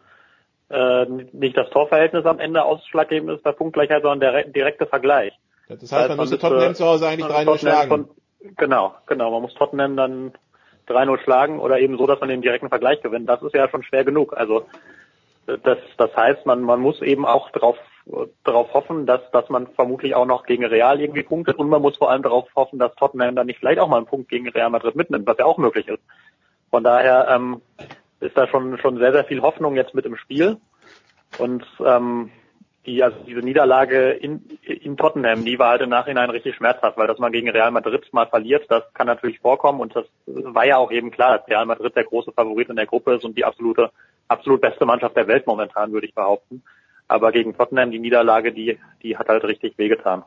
äh, 0.68 1.06
nicht 1.32 1.56
das 1.56 1.70
Torverhältnis 1.70 2.26
am 2.26 2.40
Ende 2.40 2.64
ausschlaggebend 2.64 3.30
ist 3.30 3.42
bei 3.42 3.52
Punktgleichheit, 3.52 4.02
sondern 4.02 4.20
der 4.20 4.44
direkte 4.44 4.86
Vergleich. 4.86 5.32
Das 5.68 5.80
heißt, 5.80 6.08
man, 6.08 6.08
man 6.08 6.18
müsste 6.18 6.38
Tottenham 6.38 6.74
zu 6.74 6.84
Hause 6.84 7.08
eigentlich 7.08 7.26
3-0 7.26 7.58
schlagen. 7.58 7.88
Von, 7.88 8.08
genau, 8.56 8.94
genau. 9.06 9.30
Man 9.30 9.42
muss 9.42 9.54
Tottenham 9.54 9.96
dann 9.96 10.32
3-0 10.88 11.22
schlagen 11.22 11.58
oder 11.60 11.80
eben 11.80 11.98
so, 11.98 12.06
dass 12.06 12.20
man 12.20 12.28
den 12.28 12.42
direkten 12.42 12.68
Vergleich 12.68 13.00
gewinnt. 13.02 13.28
Das 13.28 13.42
ist 13.42 13.54
ja 13.54 13.68
schon 13.68 13.82
schwer 13.82 14.04
genug. 14.04 14.36
Also 14.36 14.66
das, 15.46 15.78
das 15.96 16.16
heißt, 16.16 16.46
man, 16.46 16.62
man 16.62 16.80
muss 16.80 17.00
eben 17.02 17.24
auch 17.24 17.50
darauf 17.50 17.76
darauf 18.44 18.72
hoffen, 18.72 19.04
dass, 19.04 19.20
dass 19.32 19.48
man 19.48 19.66
vermutlich 19.68 20.14
auch 20.14 20.26
noch 20.26 20.46
gegen 20.46 20.64
Real 20.64 21.00
irgendwie 21.00 21.24
punktet 21.24 21.58
und 21.58 21.68
man 21.68 21.82
muss 21.82 21.96
vor 21.96 22.10
allem 22.10 22.22
darauf 22.22 22.48
hoffen, 22.54 22.78
dass 22.78 22.94
Tottenham 22.94 23.34
dann 23.34 23.46
nicht 23.46 23.58
vielleicht 23.58 23.80
auch 23.80 23.88
mal 23.88 23.96
einen 23.96 24.06
Punkt 24.06 24.28
gegen 24.28 24.48
Real 24.48 24.70
Madrid 24.70 24.94
mitnimmt, 24.94 25.26
was 25.26 25.38
ja 25.38 25.44
auch 25.44 25.58
möglich 25.58 25.88
ist. 25.88 26.02
Von 26.76 26.84
daher 26.84 27.28
ähm, 27.30 27.62
ist 28.20 28.36
da 28.36 28.46
schon 28.48 28.76
schon 28.76 28.98
sehr 28.98 29.10
sehr 29.10 29.24
viel 29.24 29.40
Hoffnung 29.40 29.76
jetzt 29.76 29.94
mit 29.94 30.04
im 30.04 30.14
Spiel 30.14 30.58
und 31.38 31.64
ähm, 31.82 32.30
die 32.84 33.02
also 33.02 33.16
diese 33.26 33.40
Niederlage 33.40 34.10
in, 34.10 34.44
in 34.60 34.98
Tottenham, 34.98 35.46
die 35.46 35.58
war 35.58 35.70
halt 35.70 35.80
im 35.80 35.88
Nachhinein 35.88 36.28
richtig 36.28 36.54
schmerzhaft, 36.54 36.98
weil 36.98 37.06
dass 37.06 37.18
man 37.18 37.32
gegen 37.32 37.48
Real 37.48 37.70
Madrid 37.70 38.06
mal 38.12 38.26
verliert, 38.26 38.66
das 38.68 38.82
kann 38.92 39.06
natürlich 39.06 39.38
vorkommen 39.38 39.80
und 39.80 39.96
das 39.96 40.04
war 40.26 40.66
ja 40.66 40.76
auch 40.76 40.92
eben 40.92 41.10
klar, 41.10 41.38
dass 41.38 41.48
Real 41.48 41.64
Madrid 41.64 41.96
der 41.96 42.04
große 42.04 42.32
Favorit 42.32 42.68
in 42.68 42.76
der 42.76 42.84
Gruppe 42.84 43.14
ist 43.14 43.24
und 43.24 43.38
die 43.38 43.46
absolute 43.46 43.90
absolut 44.28 44.60
beste 44.60 44.84
Mannschaft 44.84 45.16
der 45.16 45.28
Welt 45.28 45.46
momentan, 45.46 45.92
würde 45.92 46.06
ich 46.06 46.14
behaupten. 46.14 46.62
Aber 47.08 47.32
gegen 47.32 47.56
Tottenham 47.56 47.90
die 47.90 48.00
Niederlage, 48.00 48.52
die 48.52 48.78
die 49.02 49.16
hat 49.16 49.30
halt 49.30 49.44
richtig 49.44 49.78
wehgetan. 49.78 50.24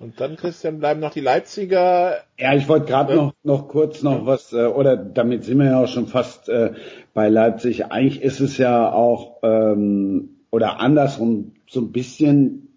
Und 0.00 0.20
dann, 0.20 0.36
Christian, 0.36 0.78
bleiben 0.78 1.00
noch 1.00 1.12
die 1.12 1.20
Leipziger. 1.20 2.18
Ja, 2.38 2.54
ich 2.54 2.68
wollte 2.68 2.86
gerade 2.86 3.16
noch, 3.16 3.32
noch 3.42 3.66
kurz 3.66 4.02
noch 4.02 4.26
was, 4.26 4.52
äh, 4.52 4.66
oder 4.66 4.96
damit 4.96 5.44
sind 5.44 5.58
wir 5.58 5.66
ja 5.66 5.82
auch 5.82 5.88
schon 5.88 6.06
fast 6.06 6.48
äh, 6.48 6.74
bei 7.14 7.28
Leipzig. 7.28 7.86
Eigentlich 7.86 8.22
ist 8.22 8.38
es 8.38 8.58
ja 8.58 8.92
auch, 8.92 9.38
ähm, 9.42 10.36
oder 10.50 10.80
andersrum, 10.80 11.52
so 11.66 11.80
ein 11.80 11.90
bisschen 11.90 12.68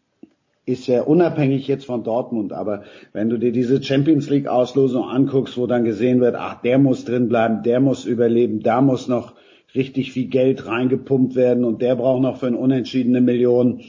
ist 0.65 0.87
ja 0.87 1.03
unabhängig 1.03 1.67
jetzt 1.67 1.85
von 1.85 2.03
Dortmund, 2.03 2.53
aber 2.53 2.83
wenn 3.13 3.29
du 3.29 3.37
dir 3.37 3.51
diese 3.51 3.81
Champions 3.83 4.29
League 4.29 4.47
Auslosung 4.47 5.03
anguckst, 5.03 5.57
wo 5.57 5.67
dann 5.67 5.83
gesehen 5.83 6.21
wird, 6.21 6.35
ach, 6.35 6.61
der 6.61 6.77
muss 6.77 7.03
drin 7.05 7.27
bleiben, 7.27 7.63
der 7.63 7.79
muss 7.79 8.05
überleben, 8.05 8.61
da 8.61 8.81
muss 8.81 9.07
noch 9.07 9.33
richtig 9.75 10.11
viel 10.11 10.27
Geld 10.27 10.67
reingepumpt 10.67 11.35
werden 11.35 11.65
und 11.65 11.81
der 11.81 11.95
braucht 11.95 12.21
noch 12.21 12.37
für 12.37 12.47
ein 12.47 12.55
unentschiedene 12.55 13.21
Million 13.21 13.81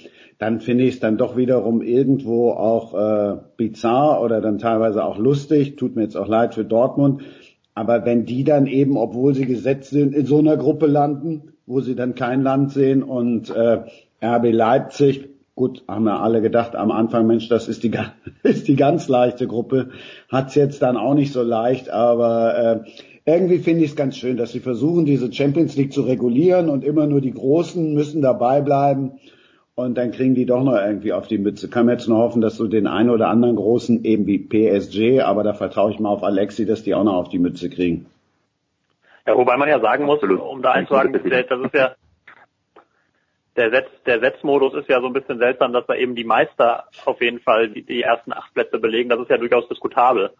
dann 0.43 0.59
finde 0.59 0.83
ich 0.83 0.95
es 0.95 1.01
dann 1.01 1.19
doch 1.19 1.37
wiederum 1.37 1.83
irgendwo 1.83 2.51
auch 2.51 2.95
äh, 2.95 3.37
bizarr 3.57 4.21
oder 4.21 4.41
dann 4.41 4.59
teilweise 4.59 5.05
auch 5.05 5.17
lustig. 5.17 5.77
Tut 5.77 5.95
mir 5.95 6.03
jetzt 6.03 6.17
auch 6.17 6.27
leid 6.27 6.55
für 6.55 6.65
Dortmund. 6.65 7.23
Aber 7.75 8.05
wenn 8.05 8.27
die 8.27 8.43
dann 8.43 8.67
eben, 8.67 8.97
obwohl 8.97 9.37
sie 9.37 9.47
gesetzt 9.47 9.91
sind, 9.91 10.17
in 10.17 10.27
so 10.27 10.39
einer 10.39 10.57
Gruppe 10.57 10.87
landen, 10.87 11.53
wo 11.65 11.81
sie 11.81 11.95
dann 11.95 12.17
kein 12.17 12.43
Land 12.43 12.73
sehen 12.73 13.05
und 13.05 13.51
äh, 13.51 13.83
RB 14.21 14.53
Leipzig, 14.53 15.29
gut, 15.55 15.85
haben 15.87 16.07
wir 16.07 16.19
alle 16.21 16.43
gedacht 16.43 16.75
am 16.75 16.91
Anfang, 16.91 17.29
Mensch, 17.29 17.49
das 17.49 17.69
ist 17.69 17.85
die, 17.85 17.93
ist 18.43 18.67
die 18.67 18.75
ganz 18.75 19.07
leichte 19.07 19.47
Gruppe, 19.47 19.91
hat's 20.29 20.57
jetzt 20.57 20.83
dann 20.83 20.97
auch 20.97 21.15
nicht 21.15 21.33
so 21.33 21.45
leicht, 21.45 21.89
aber 21.89 22.83
äh, 22.85 22.91
irgendwie 23.25 23.59
finde 23.59 23.85
ich 23.85 23.91
es 23.91 23.97
ganz 23.97 24.17
schön, 24.17 24.37
dass 24.37 24.53
sie 24.53 24.61
versuchen, 24.61 25.05
diese 25.05 25.33
Champions 25.33 25.77
League 25.77 25.93
zu 25.93 26.03
regulieren 26.03 26.69
und 26.69 26.85
immer 26.85 27.07
nur 27.07 27.21
die 27.21 27.33
Großen 27.33 27.95
müssen 27.95 28.21
dabei 28.21 28.61
bleiben 28.61 29.21
und 29.75 29.97
dann 29.97 30.13
kriegen 30.13 30.35
die 30.35 30.47
doch 30.47 30.63
noch 30.63 30.75
irgendwie 30.75 31.13
auf 31.13 31.29
die 31.29 31.39
Mütze. 31.39 31.71
Kann 31.71 31.87
man 31.87 31.97
jetzt 31.97 32.09
nur 32.09 32.19
hoffen, 32.19 32.43
dass 32.43 32.57
du 32.57 32.67
den 32.67 32.87
einen 32.87 33.11
oder 33.11 33.29
anderen 33.29 33.57
großen, 33.57 34.05
eben 34.05 34.27
wie 34.27 34.39
PSG, 34.39 35.23
aber 35.23 35.45
da 35.45 35.55
vertraue 35.55 35.93
ich 35.93 36.01
mal 36.01 36.11
auf 36.11 36.23
Alexi, 36.23 36.67
dass 36.67 36.83
die 36.83 36.95
auch 36.95 37.05
noch 37.05 37.15
auf 37.15 37.29
die 37.29 37.39
Mütze 37.39 37.71
kriegen. 37.71 38.07
Ja, 39.27 39.37
wobei 39.37 39.57
man 39.57 39.69
ja 39.69 39.81
sagen 39.81 40.05
muss, 40.05 40.23
um 40.23 40.63
da 40.63 40.73
einzusagen, 40.73 41.13
das 41.13 41.23
ist 41.25 41.75
ja, 41.75 41.95
der 43.57 43.71
Setz, 43.71 43.89
der 44.07 44.21
Setzmodus 44.21 44.75
ist 44.75 44.89
ja 44.89 45.01
so 45.01 45.07
ein 45.07 45.13
bisschen 45.13 45.39
seltsam, 45.39 45.73
dass 45.73 45.87
da 45.87 45.95
eben 45.95 46.15
die 46.15 46.25
Meister 46.25 46.85
auf 47.05 47.21
jeden 47.21 47.39
Fall 47.39 47.69
die, 47.69 47.83
die 47.83 48.03
ersten 48.03 48.33
acht 48.33 48.53
Plätze 48.55 48.79
belegen. 48.79 49.11
Das 49.11 49.21
ist 49.21 49.31
ja 49.31 49.39
durchaus 49.39 49.69
diskutabel. 49.69 50.31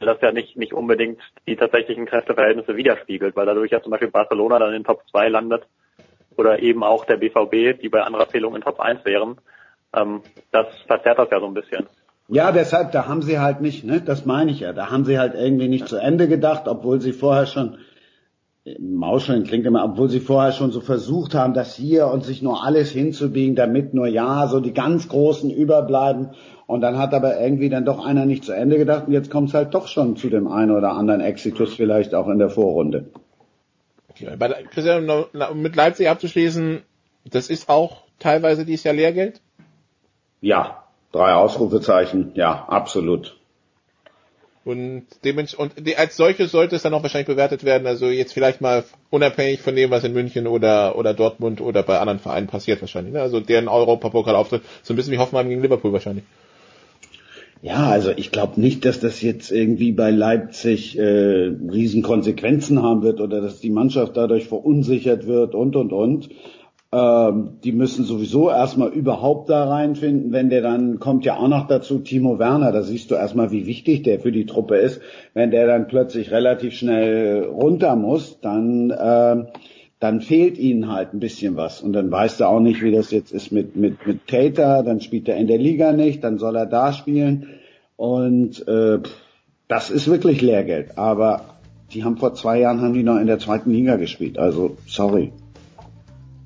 Das 0.00 0.20
ja 0.22 0.32
nicht, 0.32 0.56
nicht 0.56 0.72
unbedingt 0.72 1.20
die 1.46 1.56
tatsächlichen 1.56 2.06
Kräfteverhältnisse 2.06 2.74
widerspiegelt, 2.74 3.36
weil 3.36 3.46
dadurch 3.46 3.70
ja 3.70 3.82
zum 3.82 3.90
Beispiel 3.90 4.10
Barcelona 4.10 4.58
dann 4.58 4.72
in 4.72 4.82
Top 4.82 5.02
2 5.10 5.28
landet 5.28 5.66
oder 6.36 6.60
eben 6.60 6.82
auch 6.82 7.04
der 7.04 7.18
BVB, 7.18 7.80
die 7.80 7.90
bei 7.90 8.02
anderer 8.02 8.28
Zählung 8.28 8.56
in 8.56 8.62
Top 8.62 8.80
1 8.80 9.04
wären. 9.04 9.38
Ähm, 9.94 10.22
das 10.52 10.66
verzerrt 10.86 11.18
das 11.18 11.28
ja 11.30 11.40
so 11.40 11.46
ein 11.46 11.54
bisschen. 11.54 11.86
Ja, 12.28 12.52
deshalb, 12.52 12.92
da 12.92 13.08
haben 13.08 13.22
sie 13.22 13.40
halt 13.40 13.60
nicht, 13.60 13.84
ne, 13.84 14.00
das 14.00 14.24
meine 14.24 14.52
ich 14.52 14.60
ja, 14.60 14.72
da 14.72 14.90
haben 14.90 15.04
sie 15.04 15.18
halt 15.18 15.34
irgendwie 15.34 15.68
nicht 15.68 15.88
zu 15.88 15.96
Ende 15.96 16.28
gedacht, 16.28 16.68
obwohl 16.68 17.00
sie 17.00 17.12
vorher 17.12 17.46
schon, 17.46 17.78
Mauscheln 18.78 19.44
klingt 19.44 19.66
immer, 19.66 19.84
obwohl 19.84 20.08
sie 20.08 20.20
vorher 20.20 20.52
schon 20.52 20.70
so 20.70 20.80
versucht 20.80 21.34
haben, 21.34 21.54
das 21.54 21.74
hier 21.74 22.06
und 22.06 22.24
sich 22.24 22.40
nur 22.40 22.64
alles 22.64 22.90
hinzubiegen, 22.90 23.56
damit 23.56 23.94
nur 23.94 24.06
ja, 24.06 24.46
so 24.46 24.60
die 24.60 24.72
ganz 24.72 25.08
Großen 25.08 25.50
überbleiben. 25.50 26.30
Und 26.70 26.82
dann 26.82 26.98
hat 26.98 27.14
aber 27.14 27.40
irgendwie 27.40 27.68
dann 27.68 27.84
doch 27.84 28.06
einer 28.06 28.26
nicht 28.26 28.44
zu 28.44 28.52
Ende 28.52 28.78
gedacht 28.78 29.08
und 29.08 29.12
jetzt 29.12 29.28
kommt 29.28 29.48
es 29.48 29.54
halt 29.54 29.74
doch 29.74 29.88
schon 29.88 30.16
zu 30.16 30.30
dem 30.30 30.46
einen 30.46 30.70
oder 30.70 30.92
anderen 30.92 31.20
Exitus 31.20 31.74
vielleicht 31.74 32.14
auch 32.14 32.28
in 32.28 32.38
der 32.38 32.48
Vorrunde. 32.48 33.06
Bei 34.38 34.50
Christian, 34.70 35.10
um 35.10 35.62
mit 35.62 35.74
Leipzig 35.74 36.08
abzuschließen, 36.08 36.82
das 37.24 37.50
ist 37.50 37.68
auch 37.68 38.04
teilweise 38.20 38.64
dieses 38.64 38.84
Jahr 38.84 38.94
Lehrgeld? 38.94 39.40
Ja, 40.40 40.84
drei 41.10 41.32
Ausrufezeichen, 41.32 42.30
ja, 42.34 42.66
absolut. 42.68 43.36
Und, 44.64 45.06
und 45.56 45.98
als 45.98 46.16
solches 46.16 46.52
sollte 46.52 46.76
es 46.76 46.82
dann 46.82 46.94
auch 46.94 47.02
wahrscheinlich 47.02 47.26
bewertet 47.26 47.64
werden, 47.64 47.88
also 47.88 48.06
jetzt 48.06 48.32
vielleicht 48.32 48.60
mal 48.60 48.84
unabhängig 49.10 49.60
von 49.60 49.74
dem, 49.74 49.90
was 49.90 50.04
in 50.04 50.12
München 50.12 50.46
oder, 50.46 50.94
oder 50.94 51.14
Dortmund 51.14 51.60
oder 51.60 51.82
bei 51.82 51.98
anderen 51.98 52.20
Vereinen 52.20 52.46
passiert 52.46 52.80
wahrscheinlich. 52.80 53.12
Ne? 53.12 53.20
Also 53.20 53.40
deren 53.40 53.66
Europapokalauftritt, 53.66 54.62
so 54.84 54.94
ein 54.94 54.96
bisschen 54.96 55.12
wie 55.12 55.18
Hoffenheim 55.18 55.48
gegen 55.48 55.62
Liverpool 55.62 55.92
wahrscheinlich. 55.92 56.24
Ja, 57.62 57.88
also 57.88 58.10
ich 58.16 58.30
glaube 58.30 58.58
nicht, 58.58 58.86
dass 58.86 59.00
das 59.00 59.20
jetzt 59.20 59.50
irgendwie 59.50 59.92
bei 59.92 60.10
Leipzig 60.10 60.98
äh, 60.98 61.02
Riesenkonsequenzen 61.02 62.82
haben 62.82 63.02
wird 63.02 63.20
oder 63.20 63.42
dass 63.42 63.60
die 63.60 63.68
Mannschaft 63.70 64.16
dadurch 64.16 64.46
verunsichert 64.46 65.26
wird 65.26 65.54
und 65.54 65.76
und 65.76 65.92
und. 65.92 66.30
Ähm, 66.92 67.58
die 67.62 67.72
müssen 67.72 68.04
sowieso 68.04 68.48
erstmal 68.48 68.88
überhaupt 68.88 69.50
da 69.50 69.68
reinfinden. 69.68 70.32
Wenn 70.32 70.48
der 70.48 70.62
dann 70.62 70.98
kommt 71.00 71.26
ja 71.26 71.36
auch 71.36 71.48
noch 71.48 71.66
dazu 71.68 71.98
Timo 71.98 72.38
Werner, 72.38 72.72
da 72.72 72.82
siehst 72.82 73.10
du 73.10 73.14
erstmal, 73.14 73.52
wie 73.52 73.66
wichtig 73.66 74.02
der 74.02 74.20
für 74.20 74.32
die 74.32 74.46
Truppe 74.46 74.76
ist. 74.76 75.02
Wenn 75.34 75.50
der 75.50 75.66
dann 75.66 75.86
plötzlich 75.86 76.30
relativ 76.30 76.72
schnell 76.74 77.44
runter 77.44 77.94
muss, 77.94 78.40
dann 78.40 78.90
äh, 78.90 79.44
dann 80.00 80.22
fehlt 80.22 80.56
ihnen 80.58 80.90
halt 80.90 81.12
ein 81.12 81.20
bisschen 81.20 81.56
was. 81.56 81.82
Und 81.82 81.92
dann 81.92 82.10
weißt 82.10 82.40
du 82.40 82.46
auch 82.46 82.60
nicht, 82.60 82.82
wie 82.82 82.90
das 82.90 83.10
jetzt 83.10 83.32
ist 83.32 83.52
mit, 83.52 83.76
mit, 83.76 84.06
mit 84.06 84.26
Tater, 84.26 84.82
dann 84.82 85.02
spielt 85.02 85.28
er 85.28 85.36
in 85.36 85.46
der 85.46 85.58
Liga 85.58 85.92
nicht, 85.92 86.24
dann 86.24 86.38
soll 86.38 86.56
er 86.56 86.66
da 86.66 86.94
spielen. 86.94 87.60
Und 87.96 88.66
äh, 88.66 88.98
das 89.68 89.90
ist 89.90 90.08
wirklich 90.08 90.40
Lehrgeld. 90.40 90.96
Aber 90.96 91.58
die 91.92 92.02
haben 92.02 92.16
vor 92.16 92.34
zwei 92.34 92.60
Jahren 92.60 92.80
haben 92.80 92.94
die 92.94 93.02
noch 93.02 93.18
in 93.18 93.26
der 93.26 93.38
zweiten 93.38 93.70
Liga 93.70 93.96
gespielt. 93.96 94.38
Also 94.38 94.78
sorry. 94.86 95.32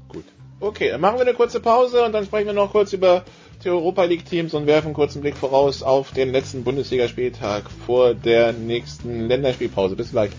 Gut. 0.09 0.25
Okay, 0.59 0.91
dann 0.91 1.01
machen 1.01 1.19
wir 1.19 1.23
eine 1.23 1.35
kurze 1.35 1.61
Pause 1.61 2.05
und 2.05 2.13
dann 2.13 2.25
sprechen 2.25 2.47
wir 2.47 2.55
noch 2.55 2.73
kurz 2.73 2.93
über 2.93 3.23
die 3.63 3.71
Europa 3.71 4.03
League 4.03 4.25
Teams 4.25 4.53
und 4.53 4.67
werfen 4.67 4.87
einen 4.87 4.95
kurzen 4.95 5.23
Blick 5.23 5.37
voraus 5.37 5.85
auf 5.85 6.11
den 6.11 6.33
letzten 6.33 6.65
Bundesligaspieltag 6.65 7.71
vor 7.87 8.15
der 8.15 8.53
nächsten 8.53 9.29
Länderspielpause. 9.29 9.95
Bis 9.95 10.11
gleich. 10.11 10.31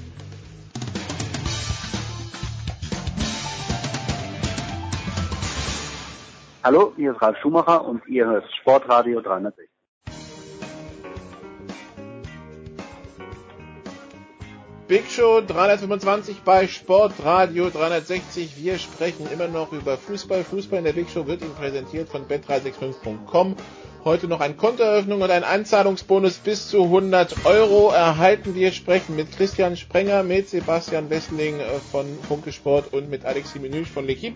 Hallo, 6.65 6.93
hier 6.95 7.11
ist 7.11 7.21
Ralf 7.21 7.37
Schumacher 7.43 7.85
und 7.85 8.07
ihr 8.07 8.25
hört 8.25 8.51
Sportradio 8.55 9.21
360. 9.21 9.69
Big 14.87 15.07
Show 15.11 15.41
325 15.41 16.41
bei 16.41 16.65
Sportradio 16.65 17.69
360. 17.69 18.57
Wir 18.57 18.79
sprechen 18.79 19.27
immer 19.31 19.47
noch 19.47 19.73
über 19.73 19.95
Fußball. 19.95 20.43
Fußball 20.43 20.79
in 20.79 20.85
der 20.85 20.93
Big 20.93 21.07
Show 21.07 21.27
wird 21.27 21.43
Ihnen 21.43 21.53
präsentiert 21.53 22.09
von 22.09 22.27
bet365.com. 22.27 23.55
Heute 24.05 24.27
noch 24.27 24.39
ein 24.39 24.55
Kontoeröffnung 24.55 25.23
und 25.23 25.31
ein 25.31 25.43
Einzahlungsbonus 25.43 26.35
bis 26.37 26.67
zu 26.67 26.83
100 26.83 27.43
Euro 27.47 27.89
erhalten. 27.89 28.53
Wir 28.53 28.71
sprechen 28.71 29.15
mit 29.15 29.31
Christian 29.35 29.75
Sprenger, 29.77 30.21
mit 30.21 30.47
Sebastian 30.47 31.09
Wessling 31.09 31.55
von 31.91 32.05
Funke 32.27 32.51
Sport 32.51 32.93
und 32.93 33.09
mit 33.09 33.25
Alexis 33.25 33.59
Menüch 33.59 33.87
von 33.89 34.05
L'Equipe. 34.05 34.35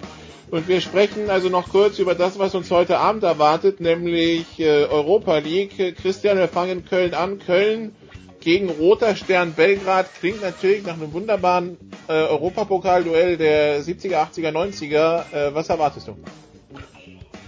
Und 0.50 0.68
wir 0.68 0.82
sprechen 0.82 1.30
also 1.30 1.50
noch 1.50 1.70
kurz 1.70 2.00
über 2.00 2.16
das, 2.16 2.40
was 2.40 2.56
uns 2.56 2.72
heute 2.72 2.98
Abend 2.98 3.22
erwartet, 3.24 3.80
nämlich 3.80 4.60
äh, 4.60 4.86
Europa 4.86 5.38
League. 5.38 5.96
Christian, 6.02 6.40
wir 6.40 6.48
fangen 6.48 6.80
in 6.80 6.86
Köln 6.86 7.14
an. 7.14 7.38
Köln 7.38 7.94
gegen 8.40 8.72
Roter 8.72 9.16
Stern 9.16 9.54
Belgrad 9.54 10.08
klingt 10.20 10.42
natürlich 10.42 10.84
nach 10.84 10.96
einem 10.96 11.14
wunderbaren 11.14 11.78
äh, 12.08 12.14
Europapokal-Duell 12.14 13.38
der 13.38 13.82
70er, 13.84 14.16
80er, 14.32 14.52
90er. 14.52 15.32
Äh, 15.32 15.54
was 15.54 15.70
erwartest 15.70 16.08
du? 16.08 16.16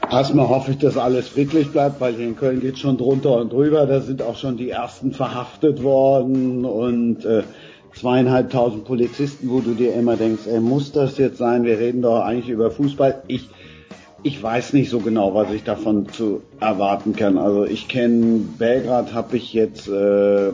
Erstmal 0.10 0.50
hoffe 0.50 0.72
ich, 0.72 0.78
dass 0.78 0.98
alles 0.98 1.30
friedlich 1.30 1.72
bleibt, 1.72 2.02
weil 2.02 2.16
hier 2.16 2.28
in 2.28 2.36
Köln 2.36 2.60
geht 2.60 2.80
schon 2.80 2.98
drunter 2.98 3.38
und 3.38 3.54
drüber. 3.54 3.86
Da 3.86 4.02
sind 4.02 4.22
auch 4.22 4.36
schon 4.36 4.58
die 4.58 4.70
ersten 4.70 5.14
verhaftet 5.14 5.84
worden 5.84 6.66
und 6.66 7.24
äh, 7.24 7.44
zweieinhalbtausend 7.94 8.86
Polizisten, 8.86 9.50
wo 9.50 9.60
du 9.60 9.74
dir 9.74 9.94
immer 9.94 10.18
denkst, 10.18 10.48
ey, 10.48 10.60
muss 10.60 10.92
das 10.92 11.18
jetzt 11.18 11.38
sein? 11.38 11.64
Wir 11.64 11.80
reden 11.80 12.02
doch 12.02 12.22
eigentlich 12.22 12.50
über 12.50 12.72
Fußball. 12.72 13.24
Ich, 13.28 13.50
ich 14.24 14.42
weiß 14.42 14.74
nicht 14.74 14.90
so 14.90 15.00
genau, 15.00 15.34
was 15.34 15.52
ich 15.52 15.64
davon 15.64 16.10
zu 16.10 16.42
erwarten 16.60 17.16
kann. 17.16 17.38
Also 17.38 17.66
ich 17.66 17.88
kenne 17.88 18.42
Belgrad, 18.58 19.14
habe 19.14 19.38
ich 19.38 19.54
jetzt 19.54 19.88
äh, 19.88 20.52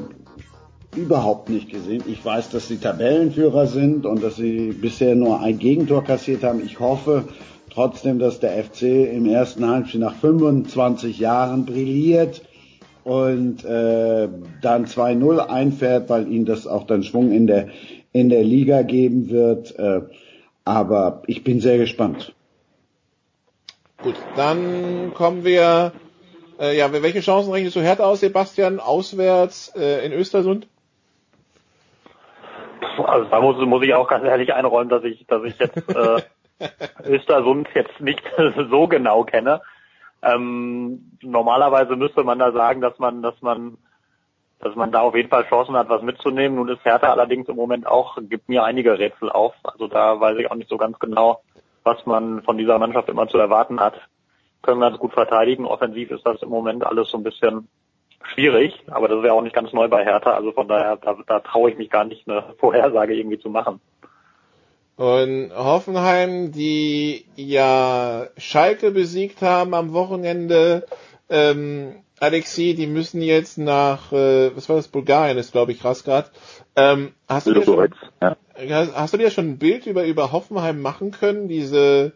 überhaupt 0.95 1.49
nicht 1.49 1.69
gesehen. 1.69 2.03
Ich 2.07 2.23
weiß, 2.23 2.49
dass 2.49 2.67
sie 2.67 2.77
Tabellenführer 2.77 3.67
sind 3.67 4.05
und 4.05 4.23
dass 4.23 4.35
sie 4.35 4.71
bisher 4.71 5.15
nur 5.15 5.41
ein 5.41 5.59
Gegentor 5.59 6.03
kassiert 6.03 6.43
haben. 6.43 6.61
Ich 6.65 6.79
hoffe, 6.79 7.25
trotzdem, 7.77 8.17
dass 8.17 8.39
der 8.39 8.63
FC 8.63 8.81
im 9.13 9.27
ersten 9.27 9.69
Halbspiel 9.69 9.99
nach 9.99 10.15
25 10.15 11.19
Jahren 11.19 11.67
brilliert 11.67 12.41
und 13.03 13.63
äh, 13.63 14.27
dann 14.63 14.85
2-0 14.85 15.37
einfährt, 15.37 16.09
weil 16.09 16.27
ihm 16.27 16.45
das 16.45 16.65
auch 16.65 16.87
dann 16.87 17.03
Schwung 17.03 17.31
in 17.31 17.45
der 17.45 17.67
in 18.13 18.29
der 18.29 18.43
Liga 18.43 18.81
geben 18.81 19.29
wird. 19.29 19.77
Äh, 19.77 20.01
aber 20.65 21.21
ich 21.27 21.43
bin 21.43 21.61
sehr 21.61 21.77
gespannt. 21.77 22.33
Gut, 24.01 24.15
dann 24.35 25.13
kommen 25.13 25.45
wir. 25.45 25.91
Äh, 26.59 26.75
ja, 26.75 26.91
welche 26.91 27.19
Chancen 27.19 27.51
rechnest 27.51 27.75
du 27.75 27.81
Hertha 27.81 28.05
aus, 28.05 28.21
Sebastian, 28.21 28.79
auswärts 28.79 29.71
äh, 29.75 30.03
in 30.03 30.13
Östersund? 30.13 30.67
Also 33.05 33.29
da 33.29 33.39
muss, 33.39 33.63
muss 33.67 33.83
ich 33.83 33.93
auch 33.93 34.07
ganz 34.07 34.25
ehrlich 34.25 34.51
einräumen, 34.51 34.89
dass 34.89 35.03
ich, 35.03 35.27
dass 35.27 35.43
ich 35.43 35.59
jetzt 35.59 35.77
äh, 35.95 36.23
Östersund 37.05 37.67
jetzt 37.73 37.99
nicht 37.99 38.21
so 38.69 38.87
genau 38.87 39.23
kenne. 39.23 39.61
Ähm, 40.21 41.11
normalerweise 41.21 41.95
müsste 41.95 42.23
man 42.23 42.39
da 42.39 42.51
sagen, 42.51 42.81
dass 42.81 42.97
man, 42.99 43.21
dass 43.21 43.39
man, 43.41 43.77
dass 44.59 44.75
man 44.75 44.91
da 44.91 45.01
auf 45.01 45.15
jeden 45.15 45.29
Fall 45.29 45.45
Chancen 45.45 45.75
hat, 45.75 45.89
was 45.89 46.01
mitzunehmen. 46.01 46.55
Nun 46.57 46.69
ist 46.69 46.83
Hertha 46.83 47.11
allerdings 47.11 47.47
im 47.47 47.55
Moment 47.55 47.85
auch, 47.85 48.17
gibt 48.21 48.49
mir 48.49 48.63
einige 48.63 48.97
Rätsel 48.97 49.29
auf. 49.29 49.53
Also 49.63 49.87
da 49.87 50.19
weiß 50.19 50.37
ich 50.39 50.49
auch 50.49 50.55
nicht 50.55 50.69
so 50.69 50.77
ganz 50.77 50.97
genau, 50.99 51.41
was 51.83 52.05
man 52.05 52.41
von 52.43 52.57
dieser 52.57 52.79
Mannschaft 52.79 53.09
immer 53.09 53.27
zu 53.27 53.37
erwarten 53.37 53.79
hat. 53.79 53.95
Können 54.63 54.81
ganz 54.81 54.97
gut 54.97 55.13
verteidigen. 55.13 55.65
Offensiv 55.65 56.09
ist 56.09 56.25
das 56.25 56.41
im 56.41 56.49
Moment 56.49 56.85
alles 56.85 57.09
so 57.09 57.17
ein 57.17 57.23
bisschen 57.23 57.67
schwierig, 58.33 58.83
aber 58.87 59.07
das 59.07 59.23
ja 59.23 59.33
auch 59.33 59.41
nicht 59.41 59.55
ganz 59.55 59.71
neu 59.71 59.87
bei 59.87 60.03
Hertha. 60.03 60.31
Also 60.31 60.51
von 60.51 60.67
daher, 60.67 60.97
da, 60.97 61.15
da 61.25 61.39
traue 61.39 61.69
ich 61.69 61.77
mich 61.77 61.89
gar 61.89 62.03
nicht, 62.03 62.27
eine 62.27 62.43
Vorhersage 62.57 63.13
irgendwie 63.13 63.39
zu 63.39 63.49
machen. 63.49 63.79
Und 64.97 65.51
Hoffenheim, 65.55 66.51
die 66.51 67.25
ja 67.35 68.27
Schalke 68.35 68.89
besiegt 68.89 69.43
haben 69.43 69.75
am 69.75 69.93
Wochenende, 69.93 70.87
ähm, 71.29 71.97
Alexi, 72.19 72.73
die 72.73 72.87
müssen 72.87 73.21
jetzt 73.21 73.59
nach, 73.59 74.11
äh, 74.11 74.55
was 74.55 74.67
war 74.69 74.75
das, 74.75 74.87
Bulgarien 74.87 75.37
ist, 75.37 75.51
glaube 75.51 75.71
ich, 75.71 75.85
Rasgrad. 75.85 76.31
Ähm, 76.75 77.11
hast, 77.29 77.45
du 77.45 77.53
dir 77.53 77.63
schon, 77.63 77.93
ja. 78.23 78.35
hast 78.95 79.13
du 79.13 79.17
dir 79.17 79.29
schon 79.29 79.49
ein 79.49 79.57
Bild 79.59 79.85
über, 79.85 80.03
über 80.03 80.31
Hoffenheim 80.31 80.81
machen 80.81 81.11
können? 81.11 81.47
Diese, 81.47 82.13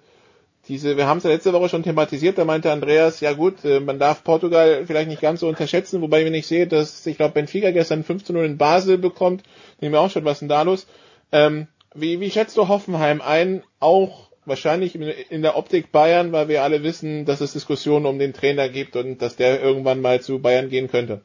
diese, 0.68 0.98
wir 0.98 1.06
haben 1.06 1.20
es 1.20 1.24
ja 1.24 1.30
letzte 1.30 1.54
Woche 1.54 1.70
schon 1.70 1.84
thematisiert, 1.84 2.40
da 2.40 2.46
meinte 2.46 2.72
Andreas, 2.72 3.20
ja 3.20 3.34
gut, 3.34 3.64
äh, 3.64 3.80
man 3.80 4.00
darf 4.00 4.24
Portugal 4.24 4.86
vielleicht 4.88 5.10
nicht 5.10 5.22
ganz 5.22 5.42
so 5.42 5.48
unterschätzen, 5.48 6.02
wobei 6.02 6.26
wenn 6.26 6.34
ich 6.34 6.48
sehe, 6.48 6.66
dass, 6.66 7.06
ich 7.06 7.18
glaube, 7.18 7.36
Benfica 7.36 7.70
gestern 7.70 8.04
15-0 8.04 8.44
in 8.44 8.58
Basel 8.58 8.98
bekommt, 8.98 9.44
nehmen 9.82 9.94
wir 9.94 10.02
auch 10.02 10.10
schon, 10.10 10.26
was 10.26 10.40
denn 10.40 10.50
da 10.50 10.64
los? 10.64 10.88
Ähm, 11.32 11.68
wie, 11.94 12.20
wie 12.20 12.30
schätzt 12.30 12.58
du 12.58 12.68
Hoffenheim 12.68 13.22
ein? 13.22 13.64
Auch 13.80 14.30
wahrscheinlich 14.46 14.96
in 14.96 15.42
der 15.42 15.58
Optik 15.58 15.92
Bayern, 15.92 16.32
weil 16.32 16.48
wir 16.48 16.64
alle 16.64 16.84
wissen, 16.84 17.26
dass 17.26 17.42
es 17.42 17.54
Diskussionen 17.54 18.06
um 18.06 18.20
den 18.20 18.34
Trainer 18.34 18.70
gibt 18.70 18.96
und 18.96 19.22
dass 19.22 19.36
der 19.36 19.62
irgendwann 19.62 20.02
mal 20.02 20.22
zu 20.22 20.42
Bayern 20.42 20.70
gehen 20.70 20.90
könnte. 20.90 21.22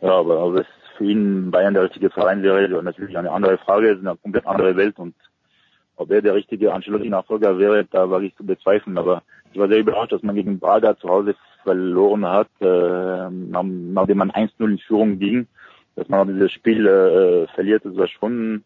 Ja, 0.00 0.12
aber 0.12 0.44
ob 0.44 0.56
es 0.56 0.66
für 0.96 1.04
ihn 1.04 1.50
Bayern 1.50 1.74
der 1.74 1.84
richtige 1.84 2.10
Verein 2.10 2.42
wäre, 2.42 2.68
natürlich 2.82 3.16
eine 3.16 3.30
andere 3.30 3.58
Frage, 3.58 3.90
es 3.90 3.98
ist 3.98 4.06
eine 4.06 4.16
komplett 4.16 4.46
andere 4.46 4.76
Welt 4.76 4.98
und 4.98 5.14
ob 5.96 6.10
er 6.10 6.20
der 6.20 6.34
richtige 6.34 6.74
Ancelotti-Nachfolger 6.74 7.58
wäre, 7.58 7.86
da 7.86 8.10
war 8.10 8.20
ich 8.20 8.36
zu 8.36 8.44
bezweifeln, 8.44 8.98
aber 8.98 9.22
ich 9.52 9.58
war 9.58 9.68
sehr 9.68 9.78
überrascht, 9.78 10.12
dass 10.12 10.22
man 10.22 10.34
gegen 10.34 10.58
Braga 10.58 10.98
zu 10.98 11.08
Hause 11.08 11.34
verloren 11.62 12.26
hat, 12.26 12.48
äh, 12.60 13.30
nachdem 13.30 14.18
man 14.18 14.30
1-0 14.30 14.70
in 14.70 14.78
Führung 14.78 15.18
ging 15.18 15.46
dass 15.96 16.08
man 16.08 16.28
dieses 16.28 16.52
Spiel 16.52 16.86
äh, 16.86 17.46
verliert, 17.54 17.84
ist 17.84 17.98
das 17.98 18.10
schon 18.10 18.64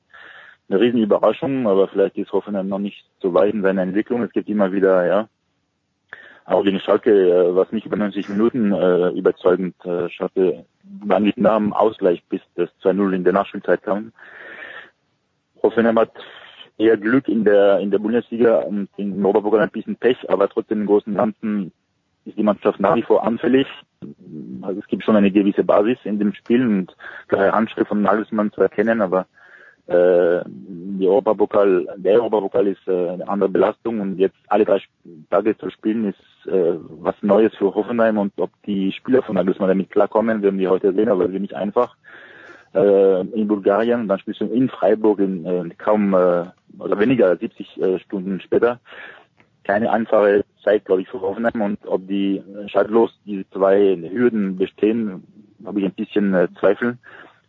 eine 0.68 0.80
riesen 0.80 1.02
Überraschung, 1.02 1.66
aber 1.66 1.88
vielleicht 1.88 2.16
ist 2.16 2.32
Hoffenheim 2.32 2.68
noch 2.68 2.78
nicht 2.78 3.04
so 3.20 3.32
weit 3.34 3.54
in 3.54 3.62
seiner 3.62 3.82
Entwicklung. 3.82 4.22
Es 4.22 4.32
gibt 4.32 4.48
immer 4.48 4.72
wieder, 4.72 5.06
ja, 5.06 5.28
auch 6.44 6.64
gegen 6.64 6.80
Schalke, 6.80 7.10
äh, 7.10 7.54
was 7.54 7.70
nicht 7.72 7.86
über 7.86 7.96
90 7.96 8.28
Minuten 8.28 8.72
äh, 8.72 9.10
überzeugend 9.10 9.74
äh, 9.84 10.08
Schalke 10.10 10.64
war 10.82 11.20
nicht 11.20 11.38
nach 11.38 11.56
dem 11.56 11.72
Ausgleich, 11.72 12.22
bis 12.28 12.40
das 12.56 12.68
2-0 12.82 13.14
in 13.14 13.24
der 13.24 13.32
Nachspielzeit 13.32 13.82
kam. 13.82 14.12
Hoffenheim 15.62 15.98
hat 15.98 16.12
eher 16.78 16.96
Glück 16.96 17.28
in 17.28 17.44
der 17.44 17.78
in 17.78 17.90
der 17.90 17.98
Bundesliga 17.98 18.58
und 18.60 18.88
in 18.96 19.24
Oberburg 19.24 19.60
ein 19.60 19.70
bisschen 19.70 19.96
Pech, 19.96 20.28
aber 20.28 20.48
trotzdem 20.48 20.80
im 20.80 20.86
großen 20.86 21.14
Ganzen 21.14 21.72
ist 22.24 22.36
die 22.36 22.42
Mannschaft 22.42 22.80
nach 22.80 22.96
wie 22.96 23.02
vor 23.02 23.24
anfällig. 23.24 23.66
Also 24.62 24.80
es 24.80 24.86
gibt 24.86 25.04
schon 25.04 25.16
eine 25.16 25.30
gewisse 25.30 25.64
Basis 25.64 25.98
in 26.04 26.18
dem 26.18 26.32
Spiel 26.34 26.66
und 26.66 26.96
klare 27.28 27.52
Handschrift 27.52 27.88
von 27.88 28.02
Nagelsmann 28.02 28.52
zu 28.52 28.62
erkennen, 28.62 29.00
aber 29.00 29.26
äh, 29.86 30.42
die 30.46 31.06
Europapokal, 31.06 31.86
der 31.96 32.14
Europapokal 32.14 32.66
ist 32.66 32.86
äh, 32.86 33.10
eine 33.10 33.28
andere 33.28 33.50
Belastung 33.50 34.00
und 34.00 34.18
jetzt 34.18 34.36
alle 34.48 34.64
drei 34.64 34.80
Tage 35.30 35.56
zu 35.56 35.70
spielen 35.70 36.08
ist 36.08 36.46
äh, 36.46 36.74
was 37.00 37.14
Neues 37.22 37.54
für 37.56 37.74
Hoffenheim 37.74 38.18
und 38.18 38.32
ob 38.38 38.50
die 38.66 38.92
Spieler 38.92 39.22
von 39.22 39.34
Nagelsmann 39.34 39.68
damit 39.68 39.90
klarkommen, 39.90 40.42
werden 40.42 40.58
wir 40.58 40.70
heute 40.70 40.92
sehen, 40.92 41.08
aber 41.08 41.24
es 41.24 41.32
wird 41.32 41.42
nicht 41.42 41.54
einfach. 41.54 41.96
Äh, 42.72 43.20
in 43.22 43.48
Bulgarien, 43.48 44.06
dann 44.06 44.20
spielst 44.20 44.40
du 44.40 44.46
in 44.46 44.68
Freiburg 44.68 45.18
in 45.18 45.44
äh, 45.44 45.68
kaum 45.76 46.14
äh, 46.14 46.44
oder 46.78 46.98
weniger 46.98 47.26
als 47.26 47.40
70 47.40 47.82
äh, 47.82 47.98
Stunden 47.98 48.40
später 48.40 48.78
keine 49.64 49.90
einfache 49.90 50.44
Zeit, 50.62 50.84
glaube 50.84 51.02
ich, 51.02 51.08
für 51.08 51.20
Hoffenheim 51.20 51.60
und 51.60 51.78
ob 51.86 52.06
die 52.06 52.42
schadlos 52.66 53.10
diese 53.24 53.48
zwei 53.50 53.96
Hürden 53.96 54.56
bestehen, 54.56 55.24
habe 55.64 55.80
ich 55.80 55.86
ein 55.86 55.94
bisschen 55.94 56.34
äh, 56.34 56.48
Zweifel. 56.58 56.98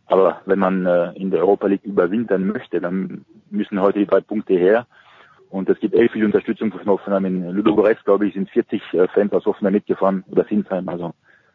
Aber 0.06 0.42
wenn 0.46 0.60
man 0.60 0.86
äh, 0.86 1.12
in 1.14 1.32
der 1.32 1.40
Europa 1.42 1.68
League 1.68 1.86
überwintern 1.86 2.46
möchte, 2.46 2.82
dann 2.82 3.24
müssen 3.50 3.80
heute 3.80 4.00
die 4.00 4.06
drei 4.06 4.22
Punkte 4.22 4.54
her. 4.56 4.86
Und 5.50 5.70
es 5.70 5.80
gibt 5.80 5.96
elf 5.96 6.12
viel 6.12 6.26
Unterstützung 6.26 6.72
von 6.72 6.86
Hoffenheim. 6.86 7.26
In 7.26 7.50
Ludogorets, 7.52 8.04
glaube 8.04 8.28
ich, 8.28 8.34
sind 8.34 8.50
40 8.50 8.82
äh, 8.94 9.08
Fans 9.10 9.34
aus 9.34 9.46
Hoffenheim 9.46 9.74
mitgefahren 9.74 10.24
oder 10.30 10.46
Sinsheim. 10.46 10.88
Also 10.90 11.14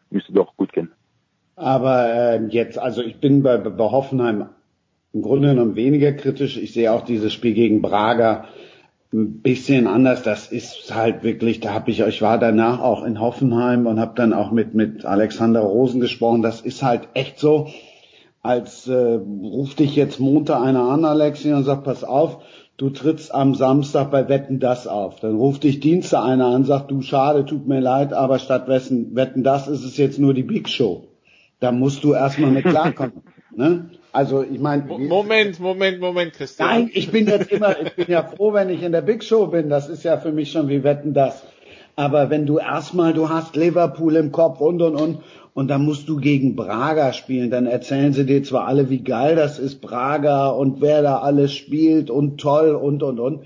müsste 0.09 0.33
doch 0.33 0.55
gut 0.55 0.71
gehen. 0.73 0.91
Aber 1.55 2.07
äh, 2.07 2.45
jetzt, 2.49 2.77
also 2.77 3.01
ich 3.01 3.19
bin 3.19 3.41
bei, 3.43 3.57
bei 3.57 3.83
Hoffenheim 3.83 4.49
im 5.13 5.21
Grunde 5.21 5.49
genommen 5.49 5.75
weniger 5.75 6.13
kritisch. 6.13 6.57
Ich 6.57 6.73
sehe 6.73 6.91
auch 6.91 7.03
dieses 7.03 7.33
Spiel 7.33 7.53
gegen 7.53 7.81
Braga 7.81 8.45
ein 9.13 9.41
bisschen 9.41 9.87
anders. 9.87 10.23
Das 10.23 10.47
ist 10.51 10.93
halt 10.93 11.23
wirklich, 11.23 11.59
da 11.59 11.73
habe 11.73 11.91
ich, 11.91 12.01
ich 12.01 12.21
war 12.21 12.37
danach 12.37 12.79
auch 12.79 13.03
in 13.03 13.19
Hoffenheim 13.19 13.87
und 13.87 13.99
habe 13.99 14.13
dann 14.15 14.33
auch 14.33 14.51
mit 14.51 14.73
mit 14.73 15.05
Alexander 15.05 15.61
Rosen 15.61 16.01
gesprochen. 16.01 16.41
Das 16.41 16.61
ist 16.61 16.83
halt 16.83 17.07
echt 17.13 17.39
so, 17.39 17.69
als 18.43 18.87
äh, 18.87 19.19
ruft 19.41 19.79
dich 19.79 19.95
jetzt 19.95 20.19
Montag 20.19 20.61
einer 20.61 20.83
an, 20.83 21.05
Alexi, 21.05 21.51
und 21.53 21.63
sagt, 21.63 21.83
pass 21.83 22.03
auf, 22.03 22.43
du 22.77 22.89
trittst 22.89 23.33
am 23.33 23.55
Samstag 23.55 24.11
bei 24.11 24.29
Wetten 24.29 24.59
das 24.59 24.87
auf. 24.87 25.19
Dann 25.19 25.35
ruft 25.35 25.63
dich 25.63 25.79
Dienstag 25.79 26.23
einer 26.23 26.47
an, 26.47 26.63
sagt, 26.63 26.91
du 26.91 27.01
schade, 27.01 27.45
tut 27.45 27.67
mir 27.67 27.79
leid, 27.79 28.13
aber 28.13 28.39
statt 28.39 28.67
Wetten, 28.67 29.15
Wetten 29.15 29.43
das 29.43 29.67
ist 29.67 29.83
es 29.83 29.97
jetzt 29.97 30.19
nur 30.19 30.33
die 30.33 30.43
Big 30.43 30.69
Show. 30.69 31.07
Da 31.59 31.71
musst 31.71 32.03
du 32.03 32.13
erstmal 32.13 32.51
mit 32.51 32.65
klarkommen. 32.65 33.23
ne? 33.55 33.89
Also 34.17 34.41
ich 34.41 34.59
meine. 34.59 34.81
Moment, 34.83 35.59
Moment, 35.59 35.99
Moment, 35.99 36.33
Christian. 36.33 36.67
Nein, 36.67 36.91
ich 36.91 37.11
bin 37.11 37.27
jetzt 37.27 37.51
immer, 37.51 37.79
ich 37.79 37.93
bin 37.93 38.07
ja 38.07 38.23
froh, 38.23 38.51
wenn 38.51 38.71
ich 38.71 38.81
in 38.81 38.91
der 38.91 39.03
Big 39.03 39.23
Show 39.23 39.45
bin. 39.45 39.69
Das 39.69 39.89
ist 39.89 40.01
ja 40.01 40.17
für 40.17 40.31
mich 40.31 40.51
schon 40.51 40.69
wie 40.69 40.83
Wetten 40.83 41.13
das. 41.13 41.43
Aber 41.95 42.31
wenn 42.31 42.47
du 42.47 42.57
erstmal, 42.57 43.13
du 43.13 43.29
hast 43.29 43.55
Liverpool 43.55 44.15
im 44.15 44.31
Kopf 44.31 44.59
und 44.59 44.81
und 44.81 44.95
und 44.95 45.19
und 45.53 45.67
dann 45.67 45.85
musst 45.85 46.09
du 46.09 46.17
gegen 46.17 46.55
Braga 46.55 47.13
spielen, 47.13 47.51
dann 47.51 47.67
erzählen 47.67 48.11
sie 48.11 48.25
dir 48.25 48.41
zwar 48.41 48.65
alle, 48.65 48.89
wie 48.89 49.03
geil 49.03 49.35
das 49.35 49.59
ist, 49.59 49.81
Braga 49.81 50.47
und 50.47 50.81
wer 50.81 51.03
da 51.03 51.19
alles 51.19 51.53
spielt 51.53 52.09
und 52.09 52.39
toll 52.41 52.71
und 52.71 53.03
und 53.03 53.19
und. 53.19 53.43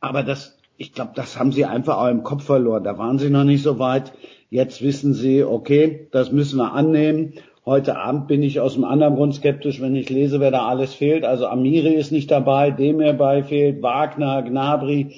Aber 0.00 0.22
das, 0.22 0.58
ich 0.76 0.92
glaube, 0.92 1.12
das 1.14 1.38
haben 1.38 1.52
sie 1.52 1.64
einfach 1.64 1.96
auch 1.96 2.08
im 2.08 2.24
Kopf 2.24 2.44
verloren. 2.44 2.84
Da 2.84 2.98
waren 2.98 3.18
sie 3.18 3.30
noch 3.30 3.44
nicht 3.44 3.62
so 3.62 3.78
weit. 3.78 4.12
Jetzt 4.50 4.82
wissen 4.82 5.14
sie, 5.14 5.44
okay, 5.44 6.08
das 6.12 6.30
müssen 6.30 6.58
wir 6.58 6.74
annehmen 6.74 7.34
Heute 7.66 7.98
Abend 7.98 8.26
bin 8.26 8.42
ich 8.42 8.58
aus 8.58 8.74
einem 8.74 8.84
anderen 8.84 9.16
Grund 9.16 9.34
skeptisch, 9.34 9.80
wenn 9.80 9.94
ich 9.94 10.08
lese, 10.08 10.40
wer 10.40 10.50
da 10.50 10.66
alles 10.66 10.94
fehlt. 10.94 11.24
Also 11.24 11.46
Amiri 11.46 11.94
ist 11.94 12.10
nicht 12.10 12.30
dabei, 12.30 12.70
Demir 12.70 13.12
bei 13.12 13.42
fehlt, 13.42 13.82
Wagner, 13.82 14.42
Gnabry 14.42 15.14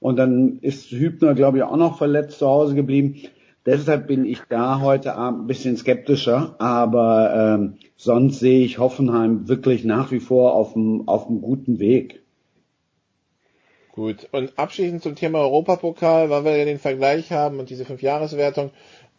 und 0.00 0.16
dann 0.16 0.58
ist 0.62 0.90
Hübner, 0.90 1.34
glaube 1.34 1.58
ich, 1.58 1.64
auch 1.64 1.76
noch 1.76 1.98
verletzt 1.98 2.38
zu 2.38 2.48
Hause 2.48 2.74
geblieben. 2.74 3.16
Deshalb 3.66 4.08
bin 4.08 4.24
ich 4.24 4.40
da 4.48 4.80
heute 4.80 5.14
Abend 5.14 5.42
ein 5.42 5.46
bisschen 5.46 5.76
skeptischer, 5.76 6.56
aber 6.58 7.58
ähm, 7.60 7.74
sonst 7.96 8.40
sehe 8.40 8.64
ich 8.64 8.78
Hoffenheim 8.78 9.46
wirklich 9.46 9.84
nach 9.84 10.10
wie 10.10 10.18
vor 10.18 10.54
auf 10.54 10.74
einem 10.74 11.06
auf 11.06 11.28
einem 11.28 11.42
guten 11.42 11.78
Weg. 11.78 12.22
Gut, 13.92 14.26
und 14.32 14.58
abschließend 14.58 15.02
zum 15.02 15.14
Thema 15.14 15.40
Europapokal, 15.40 16.30
weil 16.30 16.44
wir 16.44 16.56
ja 16.56 16.64
den 16.64 16.78
Vergleich 16.78 17.30
haben 17.30 17.60
und 17.60 17.68
diese 17.68 17.84
Fünfjahreswertung. 17.84 18.70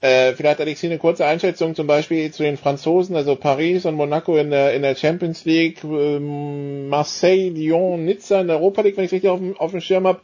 Äh, 0.04 0.34
vielleicht 0.34 0.60
Alexi 0.60 0.88
eine 0.88 0.98
kurze 0.98 1.26
Einschätzung 1.26 1.76
zum 1.76 1.88
Beispiel 1.88 2.30
zu 2.30 2.44
den 2.44 2.58
Franzosen, 2.58 3.16
also 3.16 3.38
Paris 3.38 3.86
und 3.86 3.96
Monaco 3.96 4.36
in 4.36 4.50
der, 4.50 4.74
in 4.74 4.82
der 4.82 4.96
Champions 4.96 5.46
League, 5.46 5.82
ähm, 5.86 6.90
Marseille, 6.90 7.48
Lyon, 7.52 8.04
Nizza 8.04 8.42
in 8.42 8.48
der 8.48 8.58
Europa 8.58 8.82
League, 8.82 8.98
wenn 8.98 9.06
ich 9.06 9.12
es 9.12 9.14
richtig 9.14 9.30
auf 9.30 9.40
dem, 9.40 9.56
auf 9.58 9.72
dem 9.72 9.80
Schirm 9.80 10.06
habe. 10.06 10.20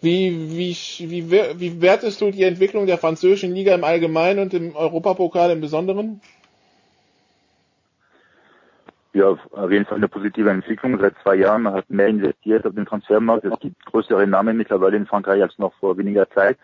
Wie, 0.00 0.56
wie, 0.58 0.76
wie, 1.08 1.30
wie 1.30 1.80
wertest 1.80 2.20
du 2.20 2.32
die 2.32 2.42
Entwicklung 2.42 2.86
der 2.86 2.98
französischen 2.98 3.54
Liga 3.54 3.76
im 3.76 3.84
Allgemeinen 3.84 4.40
und 4.40 4.54
im 4.54 4.74
Europapokal 4.74 5.52
im 5.52 5.60
Besonderen? 5.60 6.20
Ja, 9.12 9.36
auf 9.52 9.70
jeden 9.70 9.84
Fall 9.84 9.98
eine 9.98 10.08
positive 10.08 10.50
Entwicklung. 10.50 10.98
Seit 10.98 11.14
zwei 11.22 11.36
Jahren 11.36 11.62
man 11.62 11.74
hat 11.74 11.88
mehr 11.90 12.08
investiert 12.08 12.66
auf 12.66 12.74
den 12.74 12.86
Transfermarkt. 12.86 13.44
Es 13.44 13.56
gibt 13.60 13.86
größere 13.86 14.26
Namen 14.26 14.56
mittlerweile 14.56 14.96
in 14.96 15.06
Frankreich 15.06 15.40
als 15.42 15.56
noch 15.58 15.74
vor 15.74 15.96
weniger 15.96 16.28
Zeit 16.30 16.58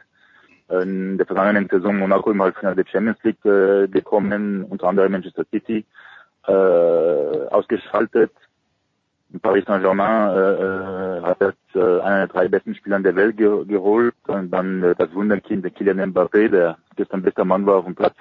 in 0.69 1.17
der 1.17 1.27
vergangenen 1.27 1.69
Saison 1.69 1.99
Monaco 1.99 2.31
im 2.31 2.43
Halbfinale 2.43 2.77
der 2.77 2.87
Champions 2.87 3.19
League 3.23 3.45
äh, 3.45 3.87
gekommen, 3.89 4.65
unter 4.65 4.89
anderem 4.89 5.13
Manchester 5.13 5.45
City 5.51 5.85
äh, 6.47 6.53
ausgeschaltet. 6.53 8.33
Paris 9.43 9.65
Saint-Germain 9.67 10.37
äh, 10.37 11.19
äh, 11.19 11.23
hat 11.23 11.41
jetzt 11.41 11.75
äh, 11.75 12.01
einen 12.01 12.19
der 12.19 12.27
drei 12.29 12.49
besten 12.49 12.75
Spieler 12.75 13.01
der 13.01 13.17
Welt 13.17 13.37
ge 13.37 13.65
geholt 13.65 14.15
und 14.29 14.51
dann 14.51 14.83
äh, 14.83 14.95
das 14.97 15.13
Wunderkind, 15.15 15.65
der 15.65 15.73
Kylian 15.73 16.13
Mbappé, 16.13 16.49
der 16.49 16.79
gestern 16.97 17.23
bester 17.23 17.45
Mann 17.45 17.67
war 17.67 17.77
auf 17.77 17.85
dem 17.85 17.95
Platz. 17.95 18.15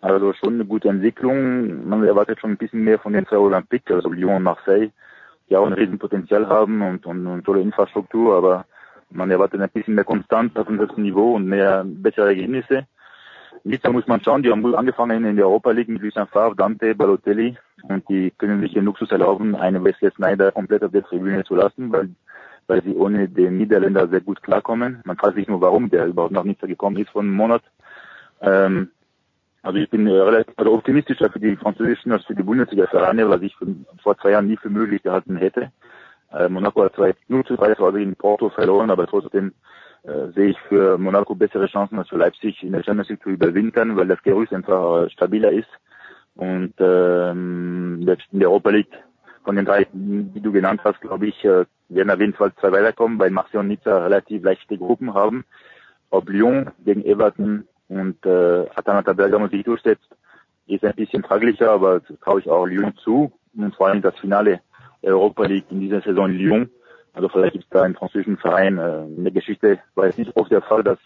Also 0.00 0.32
schon 0.34 0.54
eine 0.54 0.64
gute 0.64 0.88
Entwicklung. 0.88 1.88
Man 1.88 2.04
erwartet 2.04 2.40
schon 2.40 2.50
ein 2.50 2.56
bisschen 2.56 2.84
mehr 2.84 2.98
von 2.98 3.12
den 3.12 3.26
zwei 3.26 3.38
Olympiques, 3.38 3.94
also 3.94 4.10
Lyon 4.10 4.36
und 4.36 4.42
Marseille, 4.42 4.90
die 5.48 5.56
auch 5.56 5.66
ein 5.66 5.72
Riesenpotenzial 5.72 6.46
haben 6.48 6.82
und, 6.82 7.06
und, 7.06 7.26
und 7.26 7.44
tolle 7.44 7.60
Infrastruktur, 7.60 8.36
aber 8.36 8.66
man 9.14 9.30
erwartet 9.30 9.60
ein 9.60 9.70
bisschen 9.70 9.94
mehr 9.94 10.04
Konstanz 10.04 10.56
auf 10.56 10.68
höchsten 10.68 11.02
Niveau 11.02 11.34
und 11.34 11.46
mehr 11.46 11.84
bessere 11.84 12.28
Ergebnisse. 12.28 12.86
Nizza 13.64 13.92
muss 13.92 14.06
man 14.06 14.22
schauen, 14.22 14.42
die 14.42 14.50
haben 14.50 14.62
gut 14.62 14.74
angefangen 14.74 15.24
in 15.24 15.36
der 15.36 15.46
Europa 15.46 15.70
League 15.70 15.88
mit 15.88 16.02
Lucien 16.02 16.26
Favre, 16.26 16.56
Dante, 16.56 16.94
Balotelli 16.94 17.56
und 17.84 18.08
die 18.08 18.32
können 18.36 18.60
sich 18.60 18.72
den 18.72 18.84
Luxus 18.84 19.10
erlauben, 19.10 19.54
einen 19.54 19.84
Wesley 19.84 20.10
Snyder 20.10 20.50
komplett 20.50 20.82
auf 20.82 20.90
der 20.90 21.04
Tribüne 21.04 21.44
zu 21.44 21.54
lassen, 21.54 21.92
weil, 21.92 22.10
weil 22.66 22.82
sie 22.82 22.94
ohne 22.94 23.28
den 23.28 23.58
Niederländer 23.58 24.08
sehr 24.08 24.20
gut 24.20 24.42
klarkommen. 24.42 25.00
Man 25.04 25.16
fragt 25.16 25.36
sich 25.36 25.46
nur, 25.46 25.60
warum 25.60 25.90
der 25.90 26.06
überhaupt 26.06 26.32
nach 26.32 26.44
Nizza 26.44 26.66
gekommen 26.66 26.96
ist 26.96 27.10
vor 27.10 27.22
einem 27.22 27.34
Monat. 27.34 27.62
Ähm, 28.40 28.90
also 29.62 29.78
ich 29.78 29.88
bin 29.88 30.08
relativ 30.08 30.54
also 30.56 30.72
optimistischer 30.72 31.30
für 31.30 31.38
die 31.38 31.54
französischen 31.54 32.10
als 32.10 32.24
für 32.24 32.34
die 32.34 32.42
Bundesliga-Vereine, 32.42 33.28
was 33.28 33.42
ich 33.42 33.56
vor 34.02 34.18
zwei 34.18 34.30
Jahren 34.30 34.48
nie 34.48 34.56
für 34.56 34.70
möglich 34.70 35.04
gehalten 35.04 35.36
hätte. 35.36 35.70
Äh, 36.32 36.48
Monaco 36.48 36.84
hat 36.84 36.94
zwar 36.94 37.12
nur 37.28 37.44
zu 37.44 37.56
drei 37.56 37.74
Tore 37.74 38.00
in 38.00 38.16
Porto 38.16 38.48
verloren, 38.50 38.90
aber 38.90 39.06
trotzdem 39.06 39.52
äh, 40.04 40.28
sehe 40.34 40.50
ich 40.50 40.58
für 40.68 40.98
Monaco 40.98 41.34
bessere 41.34 41.66
Chancen 41.66 41.98
als 41.98 42.08
für 42.08 42.16
Leipzig 42.16 42.62
in 42.62 42.72
der 42.72 42.82
Champions 42.82 43.08
League 43.10 43.22
zu 43.22 43.30
überwintern, 43.30 43.96
weil 43.96 44.08
das 44.08 44.22
Gerüst 44.22 44.52
einfach 44.52 45.04
äh, 45.04 45.10
stabiler 45.10 45.52
ist. 45.52 45.68
Und 46.34 46.74
ähm, 46.78 48.00
in 48.00 48.38
der 48.38 48.48
Europa 48.50 48.70
League 48.70 48.92
von 49.44 49.56
den 49.56 49.64
drei, 49.64 49.86
die 49.92 50.40
du 50.40 50.52
genannt 50.52 50.80
hast, 50.84 51.00
glaube 51.00 51.26
ich, 51.26 51.44
äh, 51.44 51.64
werden 51.88 52.10
auf 52.10 52.20
jeden 52.20 52.34
Fall 52.34 52.52
zwei 52.54 52.72
weiterkommen, 52.72 53.18
weil 53.18 53.30
Marseille 53.30 53.60
und 53.60 53.68
Nizza 53.68 53.98
relativ 53.98 54.42
leichte 54.42 54.78
Gruppen 54.78 55.14
haben. 55.14 55.44
Ob 56.10 56.28
Lyon 56.28 56.70
gegen 56.84 57.04
Everton 57.04 57.66
und 57.88 58.24
äh, 58.24 58.66
Atalanta 58.74 59.12
Bergamo 59.12 59.48
sich 59.48 59.64
durchsetzt, 59.64 60.08
ist 60.66 60.84
ein 60.84 60.94
bisschen 60.94 61.22
fraglicher, 61.22 61.70
aber 61.70 62.00
traue 62.22 62.40
ich 62.40 62.48
auch 62.48 62.66
Lyon 62.66 62.94
zu. 62.96 63.32
Und 63.54 63.74
vor 63.74 63.88
allem 63.88 64.00
das 64.00 64.18
Finale 64.18 64.60
Europa 65.02 65.44
League 65.44 65.66
in 65.70 65.80
dieser 65.80 66.00
Saison 66.00 66.30
in 66.30 66.38
Lyon. 66.38 66.70
Also 67.14 67.28
vielleicht 67.28 67.52
gibt 67.52 67.64
es 67.64 67.70
da 67.70 67.82
einen 67.82 67.94
französischen 67.94 68.38
Verein. 68.38 68.78
Äh, 68.78 69.04
in 69.04 69.24
der 69.24 69.32
Geschichte 69.32 69.78
war 69.94 70.06
es 70.06 70.18
nicht 70.18 70.34
oft 70.36 70.50
der 70.50 70.62
Fall, 70.62 70.82
dass 70.82 70.98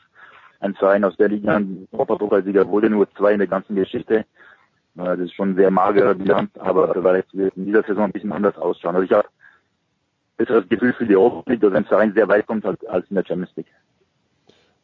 ein 0.60 0.74
Verein 0.74 1.04
aus 1.04 1.16
der 1.16 1.28
Liga 1.28 1.60
Europapokalsieger 1.92 2.68
wurde, 2.68 2.90
nur 2.90 3.10
zwei 3.14 3.32
in 3.32 3.38
der 3.38 3.48
ganzen 3.48 3.76
Geschichte. 3.76 4.18
Äh, 4.18 4.24
das 4.94 5.18
ist 5.18 5.34
schon 5.34 5.56
sehr 5.56 5.70
mager 5.70 6.14
Bilanz, 6.14 6.50
aber 6.58 6.92
vielleicht 6.94 7.34
wird 7.36 7.56
in 7.56 7.66
dieser 7.66 7.82
Saison 7.82 8.04
ein 8.04 8.12
bisschen 8.12 8.32
anders 8.32 8.56
ausschauen. 8.56 8.94
Also 8.94 9.04
ich 9.04 9.12
habe 9.12 9.28
besseres 10.36 10.68
Gefühl 10.68 10.92
für 10.92 11.06
die 11.06 11.16
Europa 11.16 11.50
League, 11.50 11.60
dass 11.60 11.74
ein 11.74 11.84
Verein 11.84 12.12
sehr 12.14 12.28
weit 12.28 12.46
kommt 12.46 12.64
als, 12.64 13.08
in 13.08 13.16
der 13.16 13.24
Champions 13.24 13.56
League. 13.56 13.72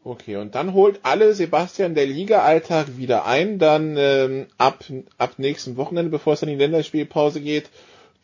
Okay, 0.05 0.37
und 0.37 0.57
dann 0.57 0.73
holt 0.73 1.01
alle 1.05 1.33
Sebastian 1.33 1.95
der 1.95 2.07
Liga-Alltag 2.07 2.97
wieder 2.97 3.25
ein, 3.25 3.61
dann 3.61 3.95
ähm, 3.97 4.47
ab, 4.59 4.83
ab 5.17 5.35
nächsten 5.37 5.77
Wochenende, 5.77 6.11
bevor 6.11 6.33
es 6.33 6.41
dann 6.41 6.49
in 6.49 6.59
die 6.59 6.65
Länderspielpause 6.65 7.41
geht, 7.41 7.71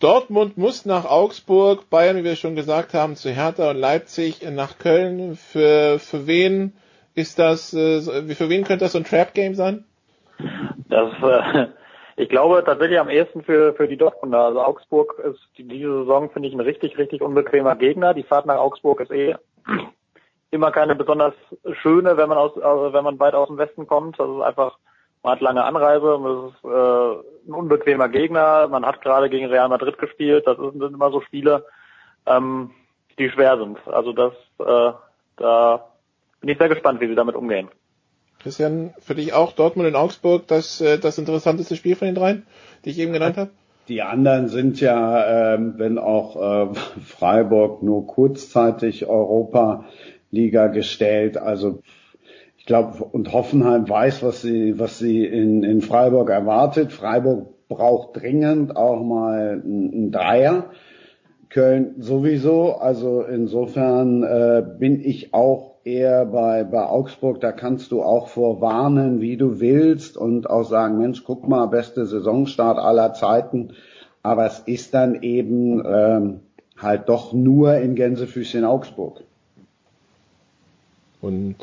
Dortmund 0.00 0.56
muss 0.56 0.86
nach 0.86 1.04
Augsburg, 1.04 1.90
Bayern, 1.90 2.16
wie 2.18 2.24
wir 2.24 2.36
schon 2.36 2.54
gesagt 2.54 2.94
haben, 2.94 3.16
zu 3.16 3.30
Hertha 3.30 3.70
und 3.70 3.78
Leipzig 3.78 4.42
nach 4.48 4.78
Köln. 4.78 5.34
Für, 5.34 5.98
für 5.98 6.28
wen 6.28 6.72
ist 7.16 7.40
das, 7.40 7.74
äh, 7.74 8.00
für 8.34 8.48
wen 8.48 8.62
könnte 8.62 8.84
das 8.84 8.92
so 8.92 8.98
ein 8.98 9.04
Trap-Game 9.04 9.56
sein? 9.56 9.84
Das, 10.88 11.10
äh, 11.20 11.66
ich 12.16 12.28
glaube 12.28 12.62
tatsächlich 12.64 13.00
am 13.00 13.08
ehesten 13.08 13.42
für, 13.42 13.74
für 13.74 13.88
die 13.88 13.96
Dortmunder. 13.96 14.38
Also 14.38 14.62
Augsburg 14.62 15.18
ist 15.18 15.40
diese 15.58 16.00
Saison, 16.00 16.30
finde 16.30 16.48
ich, 16.48 16.54
ein 16.54 16.60
richtig, 16.60 16.96
richtig 16.96 17.20
unbequemer 17.20 17.74
Gegner. 17.74 18.14
Die 18.14 18.22
Fahrt 18.22 18.46
nach 18.46 18.58
Augsburg 18.58 19.00
ist 19.00 19.10
eh 19.10 19.34
immer 20.52 20.70
keine 20.70 20.94
besonders 20.94 21.34
schöne, 21.82 22.16
wenn 22.16 22.28
man 22.28 22.38
aus, 22.38 22.56
also 22.56 22.92
wenn 22.92 23.04
man 23.04 23.18
weit 23.18 23.34
aus 23.34 23.48
dem 23.48 23.58
Westen 23.58 23.88
kommt. 23.88 24.20
Das 24.20 24.28
ist 24.28 24.42
einfach 24.42 24.78
man 25.22 25.32
hat 25.32 25.40
lange 25.40 25.64
Anreise, 25.64 26.18
man 26.18 26.48
ist 26.48 26.64
äh, 26.64 27.48
ein 27.48 27.54
unbequemer 27.54 28.08
Gegner, 28.08 28.68
man 28.68 28.84
hat 28.84 29.00
gerade 29.02 29.28
gegen 29.30 29.46
Real 29.46 29.68
Madrid 29.68 29.98
gespielt, 29.98 30.46
das 30.46 30.56
sind 30.56 30.82
immer 30.82 31.10
so 31.10 31.20
Spiele, 31.20 31.64
ähm, 32.26 32.70
die 33.18 33.30
schwer 33.30 33.58
sind. 33.58 33.78
Also 33.86 34.12
das, 34.12 34.32
äh, 34.58 34.92
da 35.36 35.88
bin 36.40 36.50
ich 36.50 36.58
sehr 36.58 36.68
gespannt, 36.68 37.00
wie 37.00 37.08
sie 37.08 37.14
damit 37.14 37.34
umgehen. 37.34 37.68
Christian, 38.40 38.94
für 39.00 39.16
dich 39.16 39.32
auch 39.32 39.52
Dortmund 39.52 39.88
und 39.88 39.96
Augsburg 39.96 40.46
das, 40.46 40.80
äh, 40.80 40.98
das 40.98 41.18
interessanteste 41.18 41.74
Spiel 41.74 41.96
von 41.96 42.06
den 42.06 42.14
dreien, 42.14 42.46
die 42.84 42.90
ich 42.90 42.98
eben 42.98 43.12
genannt 43.12 43.36
habe? 43.36 43.50
Die 43.88 44.02
anderen 44.02 44.48
sind 44.48 44.80
ja, 44.80 45.54
ähm, 45.54 45.74
wenn 45.78 45.98
auch 45.98 46.36
äh, 46.36 46.74
Freiburg 47.04 47.82
nur 47.82 48.06
kurzzeitig 48.06 49.06
Europa 49.06 49.86
Liga 50.30 50.66
gestellt. 50.66 51.38
Also 51.38 51.82
glaube, 52.68 53.02
und 53.02 53.32
Hoffenheim 53.32 53.88
weiß, 53.88 54.22
was 54.22 54.42
sie, 54.42 54.78
was 54.78 54.98
sie 54.98 55.24
in, 55.24 55.64
in 55.64 55.80
Freiburg 55.80 56.28
erwartet. 56.28 56.92
Freiburg 56.92 57.48
braucht 57.66 58.20
dringend 58.20 58.76
auch 58.76 59.02
mal 59.02 59.62
einen 59.64 60.12
Dreier. 60.12 60.66
Köln 61.48 61.94
sowieso. 61.98 62.74
Also 62.74 63.22
insofern 63.22 64.22
äh, 64.22 64.62
bin 64.78 65.00
ich 65.00 65.32
auch 65.32 65.76
eher 65.82 66.26
bei, 66.26 66.62
bei 66.64 66.84
Augsburg. 66.86 67.40
Da 67.40 67.52
kannst 67.52 67.90
du 67.90 68.02
auch 68.02 68.28
vorwarnen, 68.28 69.22
wie 69.22 69.38
du 69.38 69.60
willst 69.60 70.18
und 70.18 70.50
auch 70.50 70.64
sagen, 70.64 70.98
Mensch, 70.98 71.24
guck 71.24 71.48
mal, 71.48 71.66
beste 71.66 72.04
Saisonstart 72.04 72.78
aller 72.78 73.14
Zeiten. 73.14 73.72
Aber 74.22 74.44
es 74.44 74.58
ist 74.66 74.92
dann 74.92 75.22
eben 75.22 75.82
ähm, 75.86 76.40
halt 76.76 77.08
doch 77.08 77.32
nur 77.32 77.76
in 77.76 77.94
Gänsefüßchen 77.94 78.66
Augsburg. 78.66 79.22
Und 81.22 81.56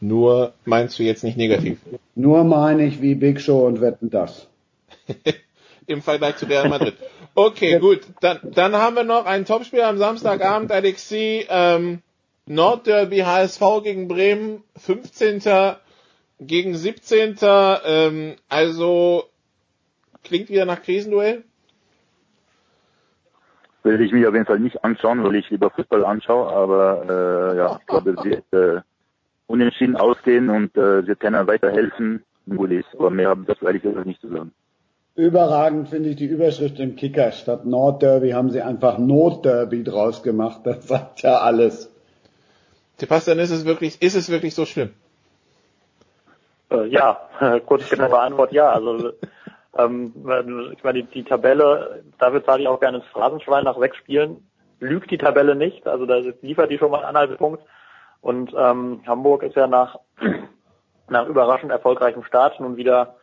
nur 0.00 0.52
meinst 0.64 0.98
du 0.98 1.02
jetzt 1.02 1.24
nicht 1.24 1.36
negativ? 1.36 1.78
Nur 2.14 2.44
meine 2.44 2.84
ich 2.86 3.02
wie 3.02 3.14
Big 3.14 3.40
Show 3.40 3.66
und 3.66 3.80
wetten 3.80 4.10
das. 4.10 4.48
Im 5.86 6.02
Vergleich 6.02 6.36
zu 6.36 6.46
Real 6.46 6.68
Madrid. 6.68 6.94
Okay, 7.34 7.78
gut. 7.78 8.00
Dann, 8.20 8.40
dann 8.42 8.74
haben 8.74 8.96
wir 8.96 9.04
noch 9.04 9.26
ein 9.26 9.44
Topspiel 9.44 9.82
am 9.82 9.98
Samstagabend, 9.98 10.72
Alexi. 10.72 11.46
Ähm, 11.48 12.00
Nordderby 12.46 13.18
HSV 13.18 13.60
gegen 13.82 14.08
Bremen, 14.08 14.62
15. 14.76 15.42
gegen 16.40 16.76
17. 16.76 17.36
Ähm, 17.42 18.36
also 18.48 19.24
klingt 20.24 20.48
wieder 20.48 20.64
nach 20.64 20.82
Krisenduell. 20.82 21.44
Will 23.82 24.00
ich 24.00 24.12
mich 24.12 24.26
auf 24.26 24.34
jeden 24.34 24.46
Fall 24.46 24.58
nicht 24.58 24.82
anschauen, 24.82 25.22
weil 25.22 25.36
ich 25.36 25.48
lieber 25.50 25.70
Fußball 25.70 26.04
anschaue, 26.04 26.48
aber 26.52 27.52
äh, 27.52 27.56
ja, 27.56 27.78
ich 27.80 27.86
glaube, 27.86 28.10
es 28.10 28.24
wird 28.24 28.52
äh, 28.52 28.80
unentschieden 29.46 29.96
ausgehen 29.96 30.50
und 30.50 30.76
äh, 30.76 31.06
wird 31.06 31.20
keiner 31.20 31.46
weiterhelfen. 31.46 32.24
Gulis. 32.48 32.84
Aber 32.94 33.10
mehr 33.10 33.28
habe 33.28 33.42
ich 33.42 33.46
das 33.48 33.62
ehrlich 33.62 33.82
gesagt 33.82 34.06
nicht 34.06 34.20
zu 34.20 34.28
sagen. 34.28 34.52
Überragend 35.16 35.88
finde 35.88 36.10
ich 36.10 36.16
die 36.16 36.26
Überschrift 36.26 36.78
im 36.78 36.94
Kicker. 36.94 37.32
Statt 37.32 37.64
Nordderby 37.64 38.30
haben 38.30 38.50
sie 38.50 38.60
einfach 38.60 38.98
Notderby 38.98 39.82
draus 39.82 40.22
gemacht. 40.22 40.60
Das 40.64 40.86
sagt 40.86 41.22
ja 41.22 41.38
alles. 41.38 41.90
Sebastian, 42.98 43.38
ist 43.38 43.50
es 43.50 43.64
wirklich, 43.64 44.00
ist 44.02 44.14
es 44.14 44.30
wirklich 44.30 44.54
so 44.54 44.64
schlimm? 44.64 44.90
Äh, 46.70 46.86
ja, 46.88 47.20
kurz 47.66 47.88
knappe 47.88 48.18
Antwort 48.18 48.52
ja. 48.52 48.70
Also 48.70 49.12
ähm, 49.78 50.12
ich 50.76 50.84
meine, 50.84 51.02
die, 51.02 51.04
die 51.04 51.24
Tabelle, 51.24 52.04
dafür 52.18 52.44
zahle 52.44 52.62
ich 52.62 52.68
auch 52.68 52.80
gerne 52.80 52.98
ins 52.98 53.06
Phrasenschwein 53.06 53.64
nach 53.64 53.78
sechs 53.78 53.96
Spielen. 53.96 54.48
Lügt 54.80 55.10
die 55.10 55.18
Tabelle 55.18 55.56
nicht, 55.56 55.86
also 55.86 56.04
da 56.04 56.16
liefert 56.42 56.70
die 56.70 56.76
schon 56.76 56.90
mal 56.90 56.98
einen 56.98 57.16
Anhaltspunkt. 57.16 57.62
Und 58.26 58.52
ähm, 58.58 59.02
Hamburg 59.06 59.44
ist 59.44 59.54
ja 59.54 59.68
nach, 59.68 60.00
nach 61.08 61.28
überraschend 61.28 61.70
erfolgreichem 61.70 62.24
Start 62.24 62.58
nun 62.58 62.76
wieder, 62.76 63.14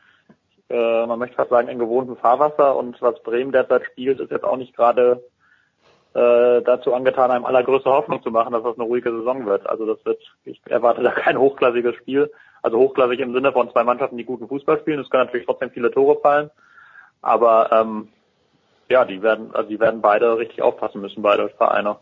äh, 0.70 1.06
man 1.06 1.20
möchte 1.20 1.36
fast 1.36 1.50
sagen, 1.50 1.68
in 1.68 1.78
gewohntem 1.78 2.16
Fahrwasser. 2.16 2.78
Und 2.78 3.02
was 3.02 3.22
Bremen 3.22 3.52
derzeit 3.52 3.84
spielt, 3.84 4.22
ist 4.22 4.32
jetzt 4.32 4.46
auch 4.46 4.56
nicht 4.56 4.74
gerade 4.74 5.22
äh, 6.14 6.62
dazu 6.62 6.94
angetan, 6.94 7.32
einem 7.32 7.44
allergrößte 7.44 7.92
Hoffnung 7.92 8.24
zu 8.24 8.32
machen, 8.32 8.54
dass 8.54 8.64
das 8.64 8.78
eine 8.78 8.86
ruhige 8.86 9.12
Saison 9.12 9.46
wird. 9.46 9.68
Also 9.68 9.86
das 9.86 10.06
wird, 10.06 10.22
ich 10.46 10.62
erwarte 10.70 11.04
da 11.04 11.12
kein 11.26 11.38
hochklassiges 11.38 11.96
Spiel. 11.96 12.32
Also 12.62 12.78
hochklassig 12.78 13.20
im 13.20 13.34
Sinne 13.34 13.52
von 13.52 13.70
zwei 13.72 13.84
Mannschaften, 13.84 14.16
die 14.16 14.24
guten 14.24 14.48
Fußball 14.48 14.80
spielen. 14.80 15.02
Es 15.02 15.10
können 15.10 15.26
natürlich 15.26 15.46
trotzdem 15.46 15.72
viele 15.72 15.92
Tore 15.92 16.22
fallen. 16.22 16.50
Aber 17.22 17.70
ähm, 17.74 18.08
ja, 18.88 19.04
die 19.04 19.22
werden, 19.22 19.54
also 19.54 19.68
die 19.68 19.82
werden 19.82 20.00
beide 20.00 20.38
richtig 20.38 20.62
aufpassen 20.62 21.02
müssen, 21.02 21.22
beide 21.22 21.50
Vereine. 21.50 21.98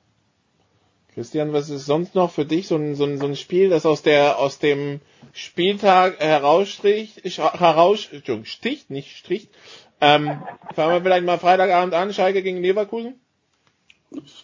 Christian, 1.13 1.51
was 1.51 1.69
ist 1.69 1.85
sonst 1.85 2.15
noch 2.15 2.31
für 2.31 2.45
dich 2.45 2.67
so 2.67 2.77
ein, 2.77 2.95
so 2.95 3.03
ein, 3.03 3.17
so 3.17 3.25
ein 3.25 3.35
Spiel, 3.35 3.69
das 3.69 3.85
aus 3.85 4.01
der 4.01 4.39
aus 4.39 4.59
dem 4.59 5.01
Spieltag 5.33 6.19
herausstricht, 6.19 7.23
heraus, 7.25 8.07
sticht, 8.43 8.89
nicht 8.89 9.17
stricht. 9.17 9.49
Ähm, 9.99 10.41
fangen 10.73 10.93
wir 10.93 11.01
vielleicht 11.01 11.25
mal 11.25 11.37
Freitagabend 11.37 11.93
an, 11.93 12.13
Schalke 12.13 12.41
gegen 12.41 12.61
Leverkusen. 12.61 13.15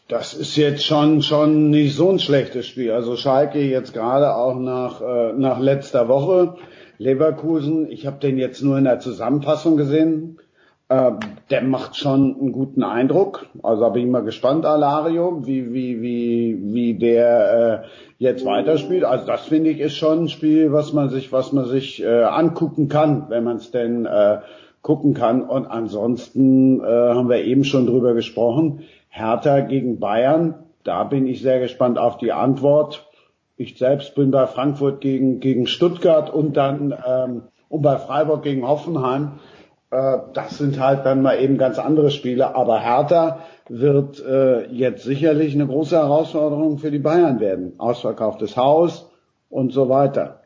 Das 0.08 0.34
ist 0.34 0.56
jetzt 0.56 0.86
schon 0.86 1.22
schon 1.22 1.70
nicht 1.70 1.96
so 1.96 2.10
ein 2.10 2.20
schlechtes 2.20 2.68
Spiel. 2.68 2.92
Also 2.92 3.18
Schalke 3.18 3.60
jetzt 3.60 3.94
gerade 3.94 4.36
auch 4.36 4.56
nach 4.56 5.02
äh, 5.02 5.34
nach 5.34 5.60
letzter 5.60 6.08
Woche. 6.08 6.58
Leverkusen, 7.00 7.92
ich 7.92 8.06
habe 8.06 8.20
den 8.20 8.38
jetzt 8.38 8.62
nur 8.62 8.78
in 8.78 8.86
der 8.86 9.00
Zusammenfassung 9.00 9.78
gesehen. 9.78 10.40
Äh, 10.90 11.12
der 11.50 11.64
macht 11.64 11.98
schon 11.98 12.38
einen 12.40 12.52
guten 12.54 12.82
Eindruck. 12.82 13.48
Also 13.62 13.84
da 13.84 13.90
bin 13.90 14.04
ich 14.06 14.12
mal 14.12 14.24
gespannt, 14.24 14.66
Alario, 14.66 15.46
wie 15.46 15.74
wie 15.74 16.02
wie 16.02 16.60
wie 16.74 16.94
der 16.94 17.84
äh, 17.84 17.88
jetzt 18.18 18.46
weiterspielt. 18.46 19.04
Also 19.04 19.26
das 19.28 19.46
finde 19.48 19.70
ich 19.70 19.82
ist 19.82 19.98
schon 19.98 20.24
ein 20.24 20.30
Spiel, 20.30 20.72
was 20.72 20.94
man 20.94 21.10
sich 21.10 21.32
was 21.34 21.52
man 21.52 21.66
sich 21.66 22.02
äh, 22.02 22.24
angucken 22.24 22.88
kann, 22.88 23.26
wenn 23.30 23.44
man 23.44 23.58
es 23.58 23.72
denn 23.72 24.06
äh, 24.06 24.40
gucken 24.82 25.14
kann. 25.14 25.42
Und 25.42 25.66
ansonsten 25.66 26.80
äh, 26.80 26.86
haben 26.86 27.28
wir 27.28 27.44
eben 27.44 27.66
schon 27.66 27.86
drüber 27.86 28.14
gesprochen 28.14 28.84
Hertha 29.10 29.60
gegen 29.60 30.00
Bayern. 30.00 30.56
Da 30.86 31.04
bin 31.04 31.28
ich 31.28 31.42
sehr 31.42 31.60
gespannt 31.60 31.98
auf 31.98 32.18
die 32.18 32.32
Antwort. 32.32 33.06
Ich 33.58 33.78
selbst 33.78 34.16
bin 34.16 34.32
bei 34.32 34.48
Frankfurt 34.48 35.02
gegen, 35.02 35.42
gegen 35.42 35.68
Stuttgart 35.68 36.34
und 36.34 36.56
dann 36.56 36.94
ähm, 37.06 37.42
und 37.68 37.82
bei 37.82 37.98
Freiburg 37.98 38.44
gegen 38.44 38.66
Hoffenheim. 38.66 39.40
Äh, 39.92 40.18
das 40.34 40.58
sind 40.58 40.80
halt 40.80 41.06
dann 41.06 41.22
mal 41.22 41.42
eben 41.42 41.58
ganz 41.58 41.80
andere 41.80 42.12
Spiele. 42.12 42.56
Aber 42.56 42.80
Hertha 42.82 43.46
wird 43.70 44.20
äh, 44.20 44.68
jetzt 44.68 45.04
sicherlich 45.04 45.54
eine 45.54 45.68
große 45.68 45.96
Herausforderung 45.96 46.80
für 46.80 46.92
die 46.92 47.00
Bayern 47.00 47.40
werden. 47.40 47.74
Ausverkauftes 47.78 48.58
Haus 48.58 49.10
und 49.50 49.72
so 49.72 49.90
weiter. 49.90 50.42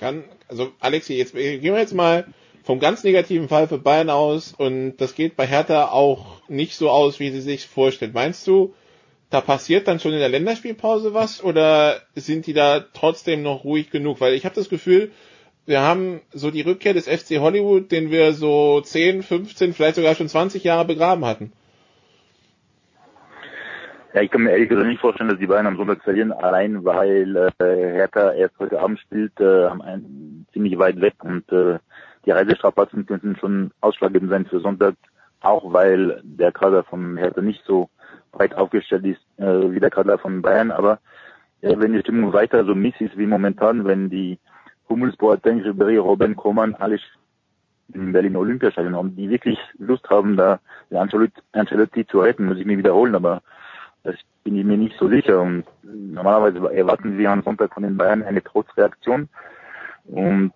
Kann, 0.00 0.24
also 0.48 0.68
Alexi, 0.80 1.14
jetzt 1.14 1.34
gehen 1.34 1.62
wir 1.62 1.78
jetzt 1.78 1.94
mal 1.94 2.26
vom 2.64 2.78
ganz 2.78 3.04
negativen 3.04 3.48
Fall 3.48 3.68
für 3.68 3.78
Bayern 3.78 4.10
aus 4.10 4.54
und 4.56 4.96
das 4.98 5.14
geht 5.14 5.36
bei 5.36 5.46
Hertha 5.46 5.90
auch 5.90 6.40
nicht 6.48 6.76
so 6.76 6.90
aus, 6.90 7.18
wie 7.20 7.30
sie 7.30 7.40
sich 7.40 7.66
vorstellt. 7.66 8.14
Meinst 8.14 8.46
du, 8.46 8.74
da 9.30 9.40
passiert 9.40 9.88
dann 9.88 9.98
schon 9.98 10.12
in 10.12 10.18
der 10.18 10.28
Länderspielpause 10.28 11.14
was 11.14 11.42
oder 11.42 12.02
sind 12.14 12.46
die 12.46 12.52
da 12.52 12.84
trotzdem 12.92 13.42
noch 13.42 13.64
ruhig 13.64 13.90
genug? 13.90 14.20
Weil 14.20 14.34
ich 14.34 14.44
habe 14.44 14.54
das 14.54 14.68
Gefühl, 14.68 15.10
wir 15.66 15.80
haben 15.80 16.20
so 16.32 16.50
die 16.50 16.62
Rückkehr 16.62 16.94
des 16.94 17.08
FC 17.08 17.38
Hollywood, 17.38 17.90
den 17.92 18.10
wir 18.10 18.32
so 18.32 18.80
10, 18.80 19.22
15, 19.22 19.74
vielleicht 19.74 19.96
sogar 19.96 20.14
schon 20.14 20.28
20 20.28 20.64
Jahre 20.64 20.84
begraben 20.84 21.24
hatten. 21.24 21.52
Ja, 24.14 24.20
ich 24.20 24.30
kann 24.30 24.42
mir 24.42 24.50
ehrlich 24.50 24.68
gesagt 24.68 24.86
nicht 24.86 25.00
vorstellen, 25.00 25.30
dass 25.30 25.38
die 25.38 25.46
Bayern 25.46 25.66
am 25.66 25.78
Sonntag 25.78 26.02
verlieren, 26.02 26.32
allein 26.32 26.84
weil 26.84 27.34
äh, 27.36 27.50
Hertha 27.58 28.32
erst 28.32 28.58
heute 28.58 28.78
Abend 28.78 29.00
spielt, 29.00 29.40
äh, 29.40 29.68
ein, 29.68 30.46
ziemlich 30.52 30.78
weit 30.78 31.00
weg 31.00 31.14
und 31.22 31.50
äh, 31.50 31.78
die 32.26 32.30
Reisestrapazen 32.30 33.06
könnten 33.06 33.36
schon 33.36 33.70
ausschlaggebend 33.80 34.30
sein 34.30 34.44
für 34.44 34.60
Sonntag, 34.60 34.96
auch 35.40 35.72
weil 35.72 36.20
der 36.24 36.52
Kader 36.52 36.84
von 36.84 37.16
Hertha 37.16 37.40
nicht 37.40 37.62
so 37.66 37.88
breit 38.32 38.54
aufgestellt 38.54 39.06
ist 39.06 39.20
äh, 39.38 39.70
wie 39.70 39.80
der 39.80 39.90
Kader 39.90 40.18
von 40.18 40.42
Bayern. 40.42 40.72
Aber 40.72 40.98
ja, 41.62 41.80
wenn 41.80 41.94
die 41.94 42.00
Stimmung 42.00 42.34
weiter 42.34 42.66
so 42.66 42.74
mies 42.74 42.94
ist 42.98 43.16
wie 43.16 43.26
momentan, 43.26 43.86
wenn 43.86 44.10
die 44.10 44.38
Hummels, 44.92 45.16
Boateng, 45.16 45.62
Ribéry, 45.62 45.98
Robben, 45.98 46.36
Koman, 46.36 46.74
alles 46.74 47.00
in 47.94 48.12
Berlin 48.12 48.36
Olympiastadion 48.36 48.96
haben, 48.96 49.16
die 49.16 49.28
wirklich 49.30 49.58
Lust 49.78 50.08
haben, 50.08 50.36
da 50.36 50.60
Ancelotti, 50.90 52.06
zu 52.06 52.20
retten, 52.20 52.46
muss 52.46 52.58
ich 52.58 52.66
mir 52.66 52.78
wiederholen, 52.78 53.14
aber 53.14 53.42
das 54.02 54.16
bin 54.44 54.56
ich 54.56 54.64
mir 54.64 54.76
nicht 54.76 54.96
so 54.98 55.08
sicher. 55.08 55.40
Und 55.40 55.64
normalerweise 55.82 56.58
erwarten 56.74 57.18
wir 57.18 57.30
am 57.30 57.42
Sonntag 57.42 57.72
von 57.74 57.82
den 57.82 57.96
Bayern 57.96 58.22
eine 58.22 58.42
Trotzreaktion. 58.42 59.28
Und 60.06 60.52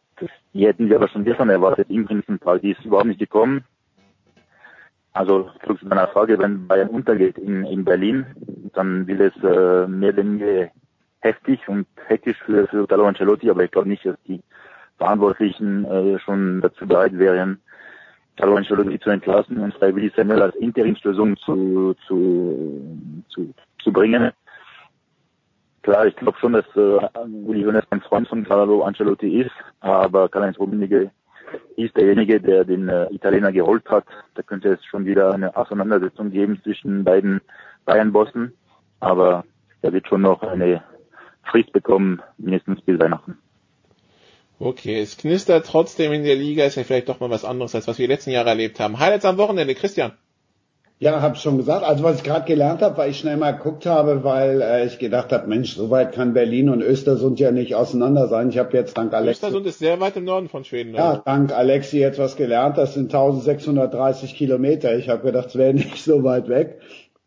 die 0.53 0.67
hätten 0.67 0.89
wir 0.89 0.97
aber 0.97 1.09
schon 1.09 1.25
gestern 1.25 1.51
erwartet. 1.51 1.91
Im 1.91 2.07
Prinzip 2.07 2.41
die 2.63 2.73
ist 2.73 2.85
überhaupt 2.85 3.07
nicht 3.07 3.21
gekommen. 3.21 3.65
Also 5.13 5.51
zurück 5.65 5.79
zu 5.79 5.87
meiner 5.87 6.09
Frage, 6.09 6.39
wenn 6.39 6.67
Bayern 6.67 6.89
untergeht 6.89 7.39
in, 7.39 7.65
in 7.65 7.85
Berlin, 7.85 8.27
dann 8.75 9.07
wird 9.07 9.21
es 9.21 9.43
äh, 9.43 9.87
mehr 9.87 10.13
denn 10.13 10.39
je 10.39 10.69
heftig 11.21 11.67
und 11.69 11.87
hektisch 12.07 12.39
für, 12.45 12.67
für 12.69 12.87
Carlo 12.87 13.07
Ancelotti, 13.07 13.51
aber 13.51 13.65
ich 13.65 13.71
glaube 13.71 13.89
nicht, 13.89 14.05
dass 14.05 14.17
die 14.27 14.41
Verantwortlichen 14.99 15.85
äh, 15.85 16.19
schon 16.21 16.61
dazu 16.61 16.87
bereit 16.87 17.19
wären, 17.19 17.61
Carlo 18.37 18.57
Ancelotti 18.57 18.99
zu 19.01 19.11
entlassen 19.11 19.59
und 19.59 19.75
freiwillig 19.75 20.13
Samuel 20.15 20.43
als 20.43 20.55
Interimslösung 20.57 21.37
zu, 21.39 21.95
zu, 22.07 22.81
zu, 23.29 23.55
zu 23.83 23.93
bringen. 23.93 24.31
Klar, 25.83 26.07
ich 26.07 26.17
glaube 26.17 26.39
schon, 26.39 26.53
dass 26.53 26.67
äh, 26.75 26.99
Uli 27.45 27.63
Hoeneß 27.63 27.85
ein 27.91 28.01
Freund 28.01 28.29
von 28.29 28.45
Carlo 28.45 28.83
Ancelotti 28.83 29.41
ist, 29.41 29.53
aber 29.81 30.29
Karl-Heinz 30.29 30.59
Rummenigge 30.59 31.11
ist 31.77 31.97
derjenige, 31.97 32.41
der 32.41 32.65
den 32.65 32.89
äh, 32.89 33.07
Italiener 33.13 33.53
geholt 33.53 33.89
hat. 33.89 34.05
Da 34.35 34.43
könnte 34.43 34.71
es 34.71 34.85
schon 34.85 35.07
wieder 35.07 35.33
eine 35.33 35.57
Auseinandersetzung 35.57 36.31
geben 36.31 36.61
zwischen 36.63 37.05
beiden 37.05 37.41
Bayern-Bossen, 37.85 38.53
aber 39.01 39.45
er 39.83 39.93
wird 39.93 40.09
schon 40.09 40.23
noch 40.23 40.43
eine 40.43 40.83
Frist 41.51 41.73
bekommen, 41.73 42.23
mindestens 42.39 42.81
bis 42.83 42.99
Weihnachten. 42.99 43.39
Okay, 44.59 45.01
es 45.01 45.19
knistert 45.19 45.67
trotzdem 45.67 46.13
in 46.13 46.25
der 46.25 46.37
Liga, 46.37 46.65
ist 46.65 46.77
ja 46.77 46.85
vielleicht 46.85 47.09
doch 47.09 47.21
mal 47.21 47.29
was 47.31 47.45
anderes, 47.45 47.75
als 47.75 47.87
was 47.89 47.99
wir 47.99 48.07
die 48.07 48.13
letzten 48.13 48.31
Jahre 48.31 48.51
erlebt 48.51 48.81
haben. 48.81 48.99
Highlights 48.99 49.27
am 49.27 49.37
Wochenende, 49.37 49.75
Christian. 49.75 50.13
Ja, 50.99 51.21
habe 51.21 51.37
schon 51.37 51.59
gesagt. 51.59 51.85
Also 51.85 52.03
was 52.05 52.17
ich 52.17 52.23
gerade 52.23 52.47
gelernt 52.47 52.81
habe, 52.81 52.97
weil 52.97 53.11
ich 53.11 53.19
schnell 53.19 53.37
mal 53.37 53.51
geguckt 53.51 53.85
habe, 53.85 54.25
weil 54.25 54.63
äh, 54.63 54.87
ich 54.87 54.99
gedacht 54.99 55.31
habe, 55.31 55.47
Mensch, 55.47 55.75
so 55.77 55.91
weit 55.91 56.13
kann 56.13 56.33
Berlin 56.33 56.71
und 56.71 56.81
Östersund 56.81 57.39
ja 57.39 57.51
nicht 57.51 57.75
auseinander 57.75 58.29
sein. 58.29 58.49
Ich 58.49 58.57
habe 58.57 58.75
jetzt 58.75 58.97
dank 58.97 59.13
Alexi. 59.13 59.45
Östersund 59.45 59.67
ist 59.67 59.79
sehr 59.79 60.01
weit 60.01 60.17
im 60.17 60.25
Norden 60.25 60.49
von 60.49 60.65
Schweden. 60.65 60.95
Ja, 60.95 61.11
Also. 61.11 61.23
dank 61.27 61.53
Alexi 61.53 61.99
jetzt 61.99 62.19
was 62.19 62.37
gelernt. 62.37 62.79
Das 62.79 62.95
sind 62.95 63.15
1630 63.15 64.35
Kilometer. 64.35 64.97
Ich 64.97 65.11
habe 65.11 65.23
gedacht, 65.23 65.49
es 65.49 65.57
wäre 65.57 65.75
nicht 65.75 66.03
so 66.03 66.25
weit 66.25 66.49
weg. 66.49 66.81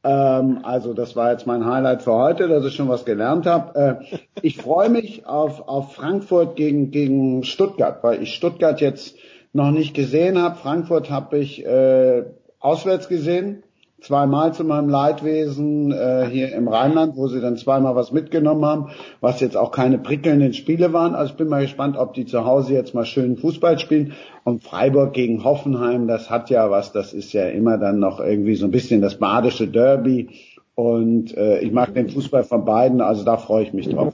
Ähm, 0.03 0.59
also 0.63 0.93
das 0.93 1.15
war 1.15 1.31
jetzt 1.31 1.45
mein 1.45 1.65
Highlight 1.65 2.03
für 2.03 2.13
heute, 2.13 2.47
dass 2.47 2.65
ich 2.65 2.75
schon 2.75 2.87
was 2.89 3.05
gelernt 3.05 3.45
habe. 3.45 3.99
Äh, 4.11 4.17
ich 4.41 4.57
freue 4.57 4.89
mich 4.89 5.25
auf, 5.25 5.67
auf 5.67 5.93
Frankfurt 5.93 6.55
gegen, 6.55 6.91
gegen 6.91 7.43
Stuttgart, 7.43 8.03
weil 8.03 8.23
ich 8.23 8.33
Stuttgart 8.33 8.79
jetzt 8.79 9.17
noch 9.51 9.71
nicht 9.71 9.93
gesehen 9.93 10.41
habe. 10.41 10.55
Frankfurt 10.55 11.09
habe 11.09 11.39
ich 11.39 11.65
äh, 11.65 12.23
auswärts 12.59 13.09
gesehen, 13.09 13.63
zweimal 14.01 14.53
zu 14.53 14.63
meinem 14.63 14.89
Leidwesen 14.89 15.91
äh, 15.91 16.27
hier 16.29 16.53
im 16.53 16.67
Rheinland, 16.67 17.15
wo 17.15 17.27
sie 17.27 17.41
dann 17.41 17.57
zweimal 17.57 17.95
was 17.95 18.11
mitgenommen 18.11 18.65
haben, 18.65 18.89
was 19.21 19.39
jetzt 19.39 19.57
auch 19.57 19.71
keine 19.71 19.97
prickelnden 19.97 20.53
Spiele 20.53 20.93
waren. 20.93 21.15
Also 21.15 21.31
ich 21.31 21.37
bin 21.37 21.49
mal 21.49 21.61
gespannt, 21.61 21.97
ob 21.97 22.13
die 22.13 22.25
zu 22.25 22.45
Hause 22.45 22.73
jetzt 22.73 22.93
mal 22.93 23.05
schön 23.05 23.37
Fußball 23.37 23.79
spielen. 23.79 24.13
Und 24.43 24.63
Freiburg 24.63 25.13
gegen 25.13 25.43
Hoffenheim, 25.43 26.07
das 26.07 26.29
hat 26.29 26.49
ja 26.49 26.71
was, 26.71 26.91
das 26.91 27.13
ist 27.13 27.33
ja 27.33 27.47
immer 27.47 27.77
dann 27.77 27.99
noch 27.99 28.19
irgendwie 28.19 28.55
so 28.55 28.65
ein 28.65 28.71
bisschen 28.71 29.01
das 29.01 29.19
badische 29.19 29.67
Derby. 29.67 30.29
Und 30.75 31.35
äh, 31.35 31.59
ich 31.59 31.71
mag 31.71 31.93
den 31.93 32.09
Fußball 32.09 32.43
von 32.45 32.63
beiden, 32.63 33.01
also 33.01 33.25
da 33.25 33.37
freue 33.37 33.63
ich 33.63 33.73
mich 33.73 33.89
drauf. 33.89 34.13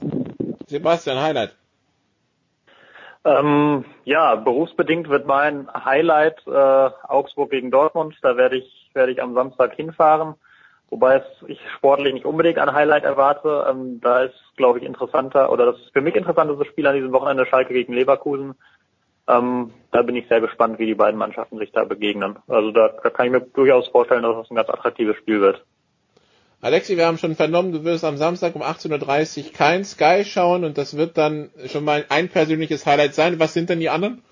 Sebastian, 0.66 1.20
Highlight. 1.20 1.54
Ähm, 3.24 3.84
ja, 4.04 4.36
berufsbedingt 4.36 5.08
wird 5.08 5.26
mein 5.26 5.68
Highlight 5.72 6.46
äh, 6.46 6.90
Augsburg 7.08 7.50
gegen 7.50 7.72
Dortmund. 7.72 8.16
Da 8.22 8.36
werde 8.36 8.58
ich 8.58 8.85
werde 8.96 9.12
ich 9.12 9.22
am 9.22 9.34
Samstag 9.34 9.74
hinfahren, 9.76 10.34
wobei 10.90 11.18
es 11.18 11.48
ich 11.48 11.60
sportlich 11.76 12.14
nicht 12.14 12.26
unbedingt 12.26 12.58
ein 12.58 12.72
Highlight 12.72 13.04
erwarte. 13.04 13.66
Ähm, 13.70 14.00
da 14.00 14.24
ist, 14.24 14.34
glaube 14.56 14.80
ich, 14.80 14.84
interessanter 14.84 15.52
oder 15.52 15.66
das 15.66 15.76
für 15.92 16.00
mich 16.00 16.16
interessanteste 16.16 16.64
Spiel 16.64 16.86
an 16.88 16.96
diesem 16.96 17.12
Wochenende 17.12 17.46
Schalke 17.46 17.72
gegen 17.72 17.92
Leverkusen. 17.92 18.56
Ähm, 19.28 19.72
da 19.92 20.02
bin 20.02 20.16
ich 20.16 20.28
sehr 20.28 20.40
gespannt, 20.40 20.78
wie 20.78 20.86
die 20.86 20.94
beiden 20.94 21.18
Mannschaften 21.18 21.58
sich 21.58 21.72
da 21.72 21.84
begegnen. 21.84 22.38
Also 22.48 22.70
da, 22.70 22.88
da 23.02 23.10
kann 23.10 23.26
ich 23.26 23.32
mir 23.32 23.40
durchaus 23.40 23.88
vorstellen, 23.88 24.22
dass 24.22 24.36
das 24.36 24.50
ein 24.50 24.56
ganz 24.56 24.68
attraktives 24.68 25.16
Spiel 25.16 25.40
wird. 25.40 25.64
Alexi, 26.62 26.96
wir 26.96 27.06
haben 27.06 27.18
schon 27.18 27.36
vernommen, 27.36 27.72
du 27.72 27.84
wirst 27.84 28.04
am 28.04 28.16
Samstag 28.16 28.56
um 28.56 28.62
18.30 28.62 29.46
Uhr 29.46 29.52
kein 29.52 29.84
Sky 29.84 30.24
schauen 30.24 30.64
und 30.64 30.78
das 30.78 30.96
wird 30.96 31.18
dann 31.18 31.50
schon 31.66 31.84
mal 31.84 32.06
ein 32.08 32.28
persönliches 32.28 32.86
Highlight 32.86 33.14
sein. 33.14 33.38
Was 33.38 33.52
sind 33.52 33.68
denn 33.68 33.78
die 33.78 33.90
anderen? 33.90 34.22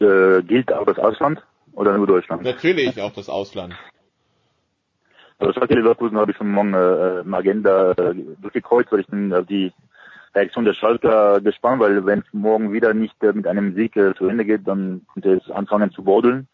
Äh, 0.00 0.42
gilt 0.42 0.72
auch 0.72 0.84
das 0.86 0.98
Ausland 0.98 1.42
oder 1.78 1.96
nur 1.96 2.06
Deutschland? 2.06 2.42
Natürlich 2.42 3.00
auch 3.00 3.12
das 3.12 3.28
Ausland. 3.28 3.74
Also 5.38 5.52
Schalke 5.52 5.74
Leverkusen 5.74 6.18
habe 6.18 6.32
ich 6.32 6.36
schon 6.36 6.50
morgen 6.50 6.74
äh, 6.74 7.20
im 7.20 7.32
Agenda 7.32 7.92
äh, 7.92 8.14
durchgekreuzt, 8.42 8.90
weil 8.90 9.00
ich 9.00 9.06
bin 9.06 9.32
auf 9.32 9.46
die 9.46 9.72
Reaktion 10.34 10.64
der 10.64 10.74
Schalker 10.74 11.40
gespannt, 11.40 11.80
weil 11.80 12.04
wenn 12.04 12.20
es 12.20 12.26
morgen 12.32 12.72
wieder 12.72 12.92
nicht 12.94 13.22
äh, 13.22 13.32
mit 13.32 13.46
einem 13.46 13.76
Sieg 13.76 13.96
äh, 13.96 14.14
zu 14.14 14.26
Ende 14.26 14.44
geht, 14.44 14.66
dann 14.66 15.06
könnte 15.14 15.34
es 15.34 15.48
anfangen 15.50 15.92
zu 15.92 16.02
bordeln. 16.02 16.48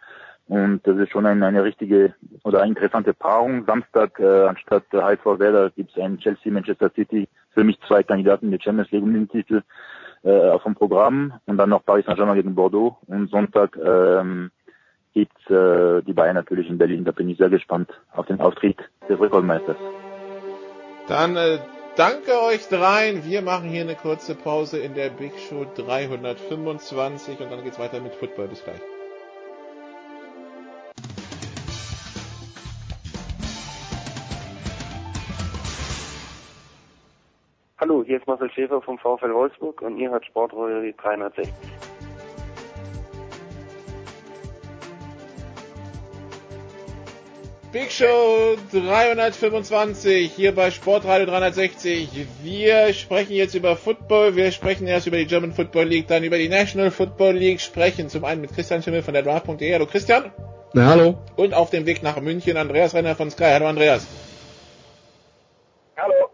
Und 0.47 0.87
das 0.87 0.99
ist 0.99 1.11
schon 1.11 1.25
eine, 1.25 1.47
eine 1.47 1.65
richtige 1.65 2.15
oder 2.43 2.61
eine 2.61 2.73
interessante 2.73 3.15
Paarung. 3.15 3.65
Samstag 3.65 4.21
äh, 4.21 4.47
anstatt 4.47 4.85
äh, 4.93 5.01
HSV 5.01 5.25
Werder 5.39 5.71
gibt 5.71 5.93
es 5.93 6.03
ein 6.03 6.19
Chelsea 6.19 6.53
Manchester 6.53 6.91
City. 6.95 7.27
Für 7.55 7.65
mich 7.65 7.81
zwei 7.89 8.03
Kandidaten 8.03 8.51
der 8.51 8.61
Champions 8.61 8.91
League 8.91 9.03
um 9.03 9.15
den 9.15 9.31
Titel 9.31 9.63
äh, 10.23 10.51
auf 10.51 10.65
dem 10.65 10.75
Programm 10.75 11.33
und 11.47 11.57
dann 11.57 11.71
noch 11.71 11.87
Paris 11.87 12.05
Saint-Germain 12.05 12.37
gegen 12.37 12.55
Bordeaux. 12.55 12.99
Und 13.07 13.31
Sonntag 13.31 13.79
ähm, 13.83 14.51
gibt's 15.15 15.49
äh, 15.49 16.03
die 16.03 16.13
Bayern 16.13 16.35
natürlich 16.35 16.69
in 16.69 16.77
Berlin. 16.77 17.05
Da 17.05 17.13
bin 17.13 17.31
ich 17.31 17.39
sehr 17.39 17.49
gespannt 17.49 17.91
auf 18.13 18.27
den 18.27 18.41
Auftritt 18.41 18.79
des 19.09 19.19
Rekordmeisters. 19.19 19.77
Dann 21.09 21.37
äh, 21.37 21.59
danke 21.97 22.43
euch 22.43 22.69
dreien. 22.69 23.25
Wir 23.25 23.41
machen 23.41 23.69
hier 23.71 23.83
eine 23.83 23.95
kurze 23.95 24.35
Pause 24.35 24.79
in 24.79 24.95
der 24.95 25.11
Big 25.11 25.33
Show 25.39 25.65
325 25.77 27.41
und 27.41 27.51
dann 27.51 27.63
geht's 27.63 27.79
weiter 27.79 28.01
mit 28.01 28.15
Football. 28.15 28.49
Bis 28.49 28.63
gleich. 28.65 28.81
Hallo, 37.79 38.03
hier 38.03 38.17
ist 38.17 38.27
Marcel 38.27 38.51
Schäfer 38.51 38.81
vom 38.81 38.99
VfL 38.99 39.35
Wolfsburg 39.35 39.83
und 39.83 39.99
ihr 39.99 40.11
hört 40.11 40.25
Sportrolle 40.25 40.93
360. 40.95 41.53
Big 47.75 47.91
Show 47.91 48.55
325 48.71 50.33
hier 50.33 50.55
bei 50.55 50.71
Sportradio 50.71 51.27
360. 51.27 52.09
Wir 52.41 52.95
sprechen 52.95 53.33
jetzt 53.33 53.57
über 53.57 53.75
Football. 53.75 54.37
Wir 54.37 54.53
sprechen 54.53 54.87
erst 54.87 55.09
über 55.09 55.17
die 55.17 55.27
German 55.27 55.51
Football 55.51 55.87
League, 55.87 56.07
dann 56.07 56.23
über 56.23 56.39
die 56.39 56.49
National 56.49 56.93
Football 56.93 57.35
League. 57.35 57.61
Sprechen 57.61 58.09
zum 58.09 58.25
einen 58.25 58.43
mit 58.43 58.55
Christian 58.55 58.81
Schimmel 58.81 59.03
von 59.03 59.13
der 59.13 59.25
Draft.de. 59.25 59.75
Hallo 59.75 59.87
Christian. 59.87 60.31
Na, 60.73 60.87
hallo. 60.87 61.19
Und 61.35 61.53
auf 61.53 61.71
dem 61.71 61.85
Weg 61.85 62.01
nach 62.05 62.21
München 62.21 62.57
Andreas 62.57 62.95
Renner 62.95 63.17
von 63.17 63.29
Sky. 63.33 63.51
Hallo 63.55 63.67
Andreas. 63.67 64.07
Hallo. 65.97 66.31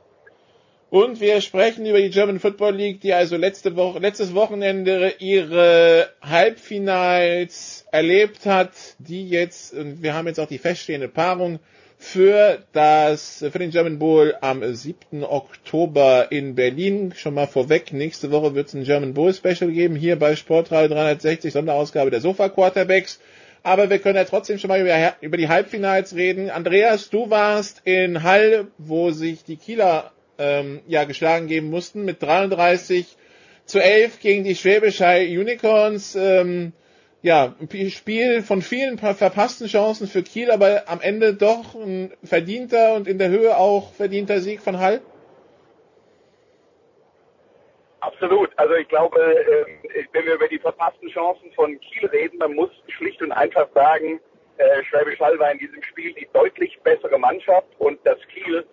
Und 0.90 1.20
wir 1.20 1.40
sprechen 1.40 1.86
über 1.86 2.00
die 2.00 2.10
German 2.10 2.40
Football 2.40 2.74
League, 2.74 3.00
die 3.00 3.12
also 3.12 3.36
letzte 3.36 3.76
Woche, 3.76 4.00
letztes 4.00 4.34
Wochenende 4.34 5.14
ihre 5.20 6.08
Halbfinals 6.20 7.86
erlebt 7.92 8.44
hat, 8.44 8.72
die 8.98 9.28
jetzt, 9.28 9.72
und 9.72 10.02
wir 10.02 10.14
haben 10.14 10.26
jetzt 10.26 10.40
auch 10.40 10.48
die 10.48 10.58
feststehende 10.58 11.06
Paarung 11.06 11.60
für 11.96 12.64
das, 12.72 13.44
für 13.52 13.58
den 13.60 13.70
German 13.70 14.00
Bowl 14.00 14.34
am 14.40 14.64
7. 14.74 15.22
Oktober 15.22 16.32
in 16.32 16.56
Berlin. 16.56 17.12
Schon 17.14 17.34
mal 17.34 17.46
vorweg, 17.46 17.92
nächste 17.92 18.32
Woche 18.32 18.56
wird 18.56 18.66
es 18.66 18.74
ein 18.74 18.82
German 18.82 19.14
Bowl 19.14 19.32
Special 19.32 19.70
geben, 19.70 19.94
hier 19.94 20.18
bei 20.18 20.34
Sportradio 20.34 20.88
360, 20.88 21.52
Sonderausgabe 21.52 22.10
der 22.10 22.20
Sofa 22.20 22.48
Quarterbacks. 22.48 23.20
Aber 23.62 23.90
wir 23.90 24.00
können 24.00 24.16
ja 24.16 24.24
trotzdem 24.24 24.58
schon 24.58 24.68
mal 24.68 24.80
über, 24.80 25.14
über 25.20 25.36
die 25.36 25.48
Halbfinals 25.48 26.16
reden. 26.16 26.50
Andreas, 26.50 27.10
du 27.10 27.30
warst 27.30 27.82
in 27.84 28.24
Hall, 28.24 28.66
wo 28.78 29.12
sich 29.12 29.44
die 29.44 29.56
Kieler 29.56 30.10
ähm, 30.40 30.80
ja 30.86 31.04
geschlagen 31.04 31.46
geben 31.46 31.70
mussten 31.70 32.04
mit 32.04 32.22
33 32.22 33.16
zu 33.66 33.78
11 33.78 34.20
gegen 34.20 34.44
die 34.44 34.56
Schwäbisch 34.56 35.00
Hall 35.00 35.22
Unicorns. 35.22 36.16
Ähm, 36.16 36.72
ja, 37.22 37.54
ein 37.60 37.90
Spiel 37.90 38.42
von 38.42 38.62
vielen 38.62 38.96
verpassten 38.98 39.66
Chancen 39.66 40.06
für 40.06 40.22
Kiel, 40.22 40.50
aber 40.50 40.84
am 40.86 41.02
Ende 41.02 41.34
doch 41.34 41.74
ein 41.74 42.12
verdienter 42.24 42.94
und 42.94 43.06
in 43.06 43.18
der 43.18 43.28
Höhe 43.28 43.56
auch 43.56 43.92
verdienter 43.92 44.40
Sieg 44.40 44.62
von 44.62 44.80
Hall. 44.80 45.02
Absolut. 48.00 48.50
Also 48.56 48.74
ich 48.74 48.88
glaube, 48.88 49.20
äh, 49.20 50.04
wenn 50.12 50.24
wir 50.24 50.34
über 50.34 50.48
die 50.48 50.58
verpassten 50.58 51.10
Chancen 51.10 51.52
von 51.52 51.78
Kiel 51.80 52.08
reden, 52.08 52.38
dann 52.38 52.54
muss 52.54 52.70
schlicht 52.88 53.20
und 53.20 53.32
einfach 53.32 53.68
sagen, 53.74 54.18
äh, 54.56 54.82
Schwäbisch 54.84 55.20
Hall 55.20 55.38
war 55.38 55.52
in 55.52 55.58
diesem 55.58 55.82
Spiel 55.82 56.14
die 56.14 56.28
deutlich 56.32 56.80
bessere 56.82 57.18
Mannschaft 57.18 57.68
und 57.78 57.98
dass 58.06 58.18
Kiel 58.28 58.64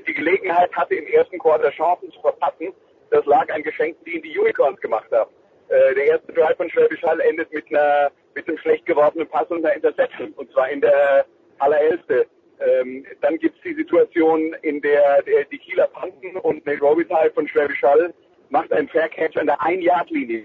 die 0.00 0.14
Gelegenheit 0.14 0.72
hatte, 0.74 0.94
im 0.94 1.06
ersten 1.06 1.38
Quarter 1.38 1.70
Chancen 1.70 2.10
zu 2.12 2.20
verpassen. 2.20 2.72
Das 3.10 3.24
lag 3.26 3.52
an 3.52 3.62
Geschenken, 3.62 4.02
die 4.04 4.20
die 4.20 4.38
Unicorns 4.38 4.80
gemacht 4.80 5.10
haben. 5.12 5.30
Äh, 5.68 5.94
der 5.94 6.06
erste 6.06 6.32
Drive 6.32 6.56
von 6.56 6.70
Schwäbisch 6.70 7.02
Hall 7.02 7.20
endet 7.20 7.52
mit 7.52 7.64
einer 7.70 8.10
mit 8.34 8.48
einem 8.48 8.58
schlecht 8.58 8.86
geworfenen 8.86 9.28
Pass 9.28 9.48
und 9.48 9.64
einer 9.64 9.74
Interception 9.74 10.32
und 10.32 10.50
zwar 10.52 10.70
in 10.70 10.80
der 10.80 11.26
allererste. 11.58 12.26
Ähm, 12.60 13.04
dann 13.20 13.38
gibt 13.38 13.56
es 13.56 13.62
die 13.62 13.74
Situation, 13.74 14.54
in 14.62 14.80
der, 14.80 15.22
der 15.22 15.44
die 15.44 15.58
Kieler 15.58 15.88
Panten 15.88 16.36
und 16.36 16.64
Nate 16.64 16.80
Robitaille 16.80 17.30
von 17.32 17.48
Schwäbisch 17.48 17.82
Hall 17.82 18.14
macht 18.50 18.72
einen 18.72 18.88
Fair 18.88 19.08
Catch 19.08 19.36
an 19.36 19.46
der 19.46 19.60
Ein-Yard-Linie, 19.62 20.44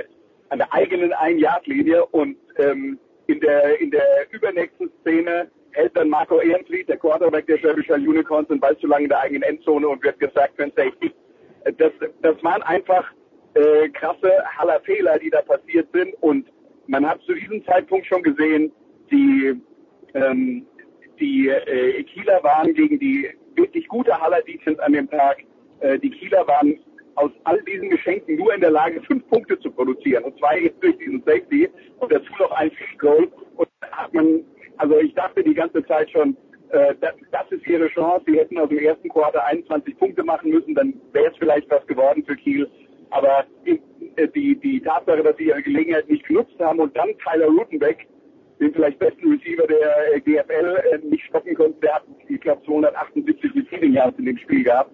an 0.50 0.60
der 0.60 0.74
eigenen 0.74 1.14
Ein-Yard-Linie 1.14 2.06
und 2.08 2.38
ähm, 2.58 3.00
in 3.28 3.40
der 3.40 3.80
in 3.80 3.92
der 3.92 4.28
übernächsten 4.32 4.92
Szene 5.02 5.52
hält 5.72 5.96
dann 5.96 6.10
Marco 6.10 6.40
Ehrenfried, 6.40 6.90
der 6.90 6.98
Quarterback 6.98 7.48
der 7.48 7.58
Schwäbischer 7.58 7.96
Unicorns, 7.96 8.48
den 8.48 8.60
Ball 8.60 8.78
zu 8.78 8.88
lange 8.88 9.04
in 9.04 9.10
der 9.10 9.20
eigenen 9.20 9.44
Endzone 9.44 9.88
und 9.88 10.04
wird 10.04 10.20
gesagt 10.20 10.60
ein 10.60 10.72
Safety. 10.76 11.12
Das, 11.78 11.92
das 12.22 12.44
waren 12.44 12.62
einfach 12.64 13.12
äh, 13.54 13.90
krasse 13.90 14.32
Haller 14.58 14.80
Fehler, 14.82 15.20
die 15.20 15.30
da 15.30 15.42
passiert 15.42 15.88
sind 15.94 16.14
und 16.22 16.48
man 16.88 17.06
hat 17.08 17.22
zu 17.24 17.34
diesem 17.34 17.66
Zeitpunkt 17.66 18.06
schon 18.06 18.24
gesehen, 18.24 18.72
die 19.12 19.62
ähm, 20.14 20.66
die 21.20 21.50
äh, 21.50 22.04
Kieler 22.04 22.44
waren 22.44 22.74
gegen 22.74 23.00
die 23.00 23.30
wirklich 23.56 23.88
gute 23.88 24.20
Haller 24.20 24.42
Defense 24.42 24.82
an 24.84 24.94
dem 24.94 25.10
Tag. 25.10 25.44
Äh, 25.80 26.00
die 26.00 26.12
Kieler 26.12 26.48
waren 26.48 26.80
aus 27.16 27.32
all 27.46 27.62
diesen 27.64 27.90
Geschenken 27.90 28.36
nur 28.36 28.54
in 28.54 28.62
der 28.62 28.72
Lage, 28.72 29.02
fünf 29.02 29.28
Punkte 29.28 29.60
zu 29.60 29.72
produzieren. 29.72 30.24
Und 30.24 30.38
zwar 30.38 30.58
jetzt 30.58 30.82
durch 30.84 30.98
diesen 30.98 31.24
Safety 31.24 31.68
und 32.00 32.12
dazu 32.12 32.32
noch 32.40 32.52
ein 32.52 32.72
Goal. 33.00 33.28
Und 33.56 33.68
hat 33.92 34.14
man, 34.14 34.42
also 34.78 34.98
ich 35.00 35.14
dachte 35.14 35.44
die 35.44 35.54
ganze 35.54 35.86
Zeit 35.86 36.10
schon, 36.12 36.36
äh, 36.70 36.96
das, 37.02 37.14
das 37.32 37.52
ist 37.52 37.66
ihre 37.68 37.88
Chance. 37.90 38.26
Sie 38.28 38.38
hätten 38.38 38.58
aus 38.58 38.70
dem 38.70 38.80
ersten 38.80 39.10
Quarter 39.10 39.46
21 39.46 39.98
Punkte 39.98 40.24
machen 40.24 40.52
müssen, 40.52 40.76
dann 40.76 40.94
wäre 41.14 41.32
es 41.32 41.38
vielleicht 41.38 41.70
was 41.70 41.86
geworden 41.88 42.24
für 42.26 42.36
Kiel. 42.36 42.70
Aber 43.10 43.46
die, 43.66 43.82
die, 44.36 44.56
die 44.56 44.82
Tatsache, 44.82 45.24
dass 45.24 45.38
sie 45.38 45.46
ihre 45.46 45.62
Gelegenheit 45.62 46.10
nicht 46.10 46.28
genutzt 46.28 46.60
haben 46.60 46.80
und 46.80 46.96
dann 46.98 47.10
Tyler 47.20 47.48
Rutenbeck 47.48 48.08
den 48.60 48.74
vielleicht 48.74 49.00
besten 49.00 49.32
Receiver 49.32 49.68
der 49.68 50.16
äh, 50.16 50.20
GFL 50.20 50.82
äh, 50.92 50.98
nicht 51.08 51.24
stoppen 51.26 51.54
konnte. 51.56 51.80
Der 51.82 51.96
hat, 51.96 52.04
ich 52.28 52.42
glaube, 52.42 52.64
278 52.66 53.52
Receiving 53.56 53.94
Yards 53.94 54.18
in 54.18 54.26
dem 54.26 54.38
Spiel 54.38 54.64
gehabt. 54.64 54.92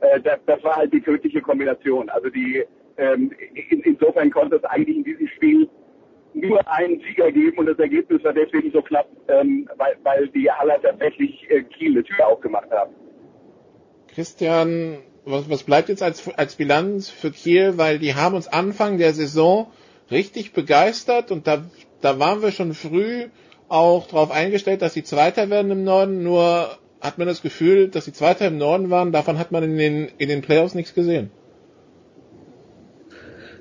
Äh, 0.00 0.20
das, 0.20 0.38
das 0.46 0.62
war 0.64 0.76
halt 0.76 0.92
die 0.92 1.00
tödliche 1.00 1.40
Kombination. 1.40 2.08
Also 2.10 2.28
die 2.28 2.64
ähm, 2.96 3.32
in, 3.70 3.80
insofern 3.80 4.30
konnte 4.30 4.56
es 4.56 4.64
eigentlich 4.64 4.96
in 4.96 5.04
diesem 5.04 5.28
Spiel 5.28 5.68
nur 6.34 6.60
einen 6.68 7.00
Sieger 7.00 7.30
geben 7.32 7.58
und 7.58 7.66
das 7.66 7.78
Ergebnis 7.78 8.22
war 8.24 8.32
deswegen 8.32 8.70
so 8.72 8.82
knapp, 8.82 9.08
ähm, 9.28 9.68
weil, 9.76 9.96
weil 10.02 10.28
die 10.28 10.50
Haller 10.50 10.80
tatsächlich 10.82 11.48
äh, 11.50 11.62
Kiel 11.62 11.92
eine 11.92 12.04
Tür 12.04 12.26
aufgemacht 12.26 12.70
haben. 12.70 12.92
Christian, 14.14 14.98
was, 15.24 15.48
was 15.48 15.62
bleibt 15.62 15.88
jetzt 15.88 16.02
als, 16.02 16.28
als 16.36 16.56
Bilanz 16.56 17.08
für 17.10 17.30
Kiel? 17.30 17.78
Weil 17.78 17.98
die 17.98 18.14
haben 18.14 18.34
uns 18.34 18.48
Anfang 18.48 18.98
der 18.98 19.12
Saison 19.12 19.70
richtig 20.10 20.52
begeistert 20.52 21.30
und 21.30 21.46
da, 21.46 21.64
da 22.00 22.18
waren 22.18 22.42
wir 22.42 22.50
schon 22.50 22.74
früh 22.74 23.26
auch 23.68 24.06
darauf 24.06 24.30
eingestellt, 24.30 24.82
dass 24.82 24.94
sie 24.94 25.02
Zweiter 25.02 25.50
werden 25.50 25.70
im 25.70 25.84
Norden, 25.84 26.22
nur 26.22 26.68
hat 27.00 27.18
man 27.18 27.26
das 27.26 27.42
Gefühl, 27.42 27.88
dass 27.88 28.04
sie 28.04 28.12
Zweiter 28.12 28.46
im 28.46 28.58
Norden 28.58 28.90
waren, 28.90 29.12
davon 29.12 29.38
hat 29.38 29.52
man 29.52 29.62
in 29.64 29.76
den, 29.78 30.08
in 30.18 30.28
den 30.28 30.42
Playoffs 30.42 30.74
nichts 30.74 30.94
gesehen. 30.94 31.30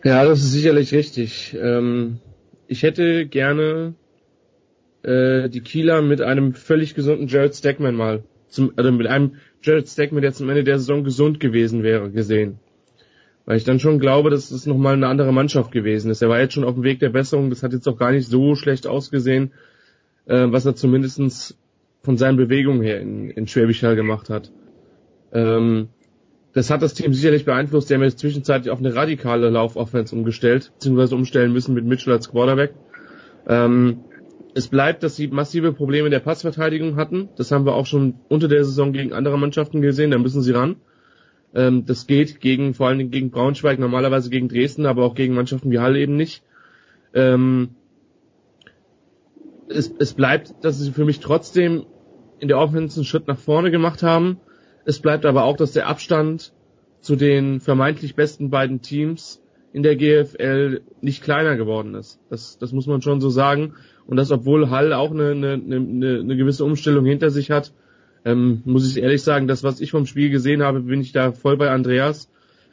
Ja, 0.04 0.26
das 0.26 0.40
ist 0.40 0.52
sicherlich 0.52 0.94
richtig. 0.94 1.56
Ähm, 1.60 2.20
ich 2.74 2.82
hätte 2.82 3.28
gerne 3.28 3.94
äh, 5.04 5.48
die 5.48 5.62
Kieler 5.62 6.02
mit 6.02 6.22
einem 6.22 6.54
völlig 6.56 6.96
gesunden 6.96 7.28
Jared 7.28 7.54
Stackman 7.54 7.96
mal, 7.96 8.24
zum, 8.48 8.74
also 8.76 8.92
mit 8.92 9.06
einem 9.06 9.36
Jared 9.62 9.88
Stackman, 9.88 10.24
der 10.24 10.34
zum 10.34 10.50
Ende 10.50 10.64
der 10.64 10.80
Saison 10.80 11.04
gesund 11.04 11.40
gewesen 11.40 11.84
wäre, 11.84 12.10
gesehen. 12.10 12.58
Weil 13.46 13.58
ich 13.58 13.64
dann 13.64 13.80
schon 13.80 14.00
glaube, 14.00 14.32
dass 14.32 14.50
es 14.50 14.66
nochmal 14.66 14.96
eine 14.96 15.08
andere 15.08 15.32
Mannschaft 15.32 15.72
gewesen 15.72 16.10
ist. 16.10 16.24
Er 16.24 16.30
war 16.30 16.40
jetzt 16.40 16.54
schon 16.56 16.64
auf 16.64 16.74
dem 16.74 16.84
Weg 16.84 17.00
der 17.00 17.10
Besserung, 17.10 17.52
das 17.52 17.62
hat 17.62 17.74
jetzt 17.74 17.88
auch 17.88 17.98
gar 17.98 18.12
nicht 18.12 18.28
so 18.28 18.56
schlecht 18.56 18.88
ausgesehen, 18.88 19.52
äh, 20.26 20.48
was 20.48 20.66
er 20.66 20.76
zumindestens 20.76 21.56
von 22.02 22.18
seinen 22.18 22.38
Bewegungen 22.38 22.82
her 22.82 23.00
in, 23.00 23.30
in 23.30 23.46
Schwäbisch 23.46 23.84
Hall 23.84 23.96
gemacht 23.96 24.32
hat. 24.32 24.52
Ähm, 25.32 25.90
das 26.54 26.70
hat 26.70 26.82
das 26.82 26.94
Team 26.94 27.14
sicherlich 27.14 27.46
beeinflusst. 27.46 27.90
Die 27.90 27.96
haben 27.96 28.04
jetzt 28.04 28.20
zwischenzeitlich 28.20 28.72
auf 28.72 28.80
eine 28.80 28.96
radikale 28.96 29.50
Laufoffense 29.50 30.16
umgestellt, 30.16 30.72
beziehungsweise 30.76 31.16
umstellen 31.16 31.52
müssen 31.52 31.74
mit 31.74 31.86
Mitchell 31.86 32.14
als 32.14 32.30
Quarterback. 32.30 32.74
Ähm, 33.48 34.02
es 34.56 34.68
bleibt, 34.68 35.02
dass 35.02 35.16
sie 35.16 35.28
massive 35.28 35.74
Probleme 35.74 36.12
der 36.12 36.20
Passverteidigung 36.20 36.96
hatten. 36.96 37.30
Das 37.38 37.52
haben 37.52 37.66
wir 37.66 37.74
auch 37.74 37.88
schon 37.88 38.16
unter 38.30 38.48
der 38.48 38.64
Saison 38.64 38.94
gegen 38.94 39.14
andere 39.14 39.38
Mannschaften 39.38 39.82
gesehen. 39.82 40.12
Da 40.12 40.20
müssen 40.20 40.44
sie 40.44 40.52
ran. 40.52 40.76
Ähm, 41.56 41.86
das 41.86 42.06
geht 42.06 42.40
gegen, 42.40 42.76
vor 42.76 42.88
allen 42.88 43.00
Dingen 43.00 43.12
gegen 43.12 43.32
Braunschweig, 43.32 43.80
normalerweise 43.80 44.30
gegen 44.30 44.48
Dresden, 44.48 44.86
aber 44.86 45.04
auch 45.04 45.16
gegen 45.16 45.34
Mannschaften 45.34 45.72
wie 45.72 45.80
Halle 45.80 46.00
eben 46.00 46.16
nicht. 46.16 46.44
Ähm, 47.16 47.70
es, 49.70 49.92
es 49.98 50.14
bleibt, 50.14 50.54
dass 50.62 50.80
sie 50.80 50.92
für 50.92 51.06
mich 51.06 51.20
trotzdem 51.20 51.86
in 52.40 52.48
der 52.48 52.60
Offense 52.60 53.00
einen 53.00 53.06
Schritt 53.06 53.28
nach 53.28 53.40
vorne 53.40 53.72
gemacht 53.72 54.04
haben. 54.04 54.38
Es 54.86 55.00
bleibt 55.00 55.26
aber 55.26 55.44
auch, 55.44 55.58
dass 55.58 55.72
der 55.72 55.88
Abstand 55.88 56.54
zu 57.02 57.16
den 57.16 57.60
vermeintlich 57.60 58.16
besten 58.16 58.50
beiden 58.50 58.82
Teams 58.82 59.42
in 59.74 59.84
der 59.84 59.96
GFL 59.96 60.82
nicht 61.02 61.24
kleiner 61.24 61.58
geworden 61.58 61.96
ist. 61.96 62.20
Das, 62.30 62.58
das 62.58 62.72
muss 62.72 62.88
man 62.88 63.02
schon 63.02 63.22
so 63.22 63.30
sagen. 63.30 63.74
Und 64.06 64.18
das, 64.18 64.32
obwohl 64.32 64.70
Hall 64.70 64.94
auch 64.94 65.12
eine, 65.12 65.32
eine, 65.32 65.54
eine, 65.54 66.20
eine 66.20 66.36
gewisse 66.38 66.64
Umstellung 66.64 67.06
hinter 67.06 67.30
sich 67.30 67.50
hat, 67.50 67.74
ähm, 68.26 68.62
muss 68.66 68.90
ich 68.90 69.02
ehrlich 69.02 69.24
sagen, 69.24 69.48
das, 69.48 69.64
was 69.64 69.82
ich 69.82 69.92
vom 69.92 70.06
Spiel 70.06 70.30
gesehen 70.30 70.64
habe, 70.64 70.82
bin 70.82 71.02
ich 71.02 71.12
da 71.12 71.32
voll 71.32 71.58
bei 71.58 71.70
Andreas, 71.70 72.30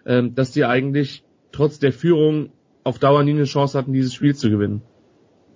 ähm, 0.06 0.34
dass 0.34 0.52
die 0.52 0.64
eigentlich 0.64 1.24
trotz 1.52 1.78
der 1.78 1.92
Führung 1.92 2.50
auf 2.84 2.98
Dauer 2.98 3.24
nie 3.24 3.32
eine 3.32 3.44
Chance 3.44 3.76
hatten, 3.76 3.92
dieses 3.92 4.14
Spiel 4.14 4.34
zu 4.34 4.50
gewinnen. 4.50 4.82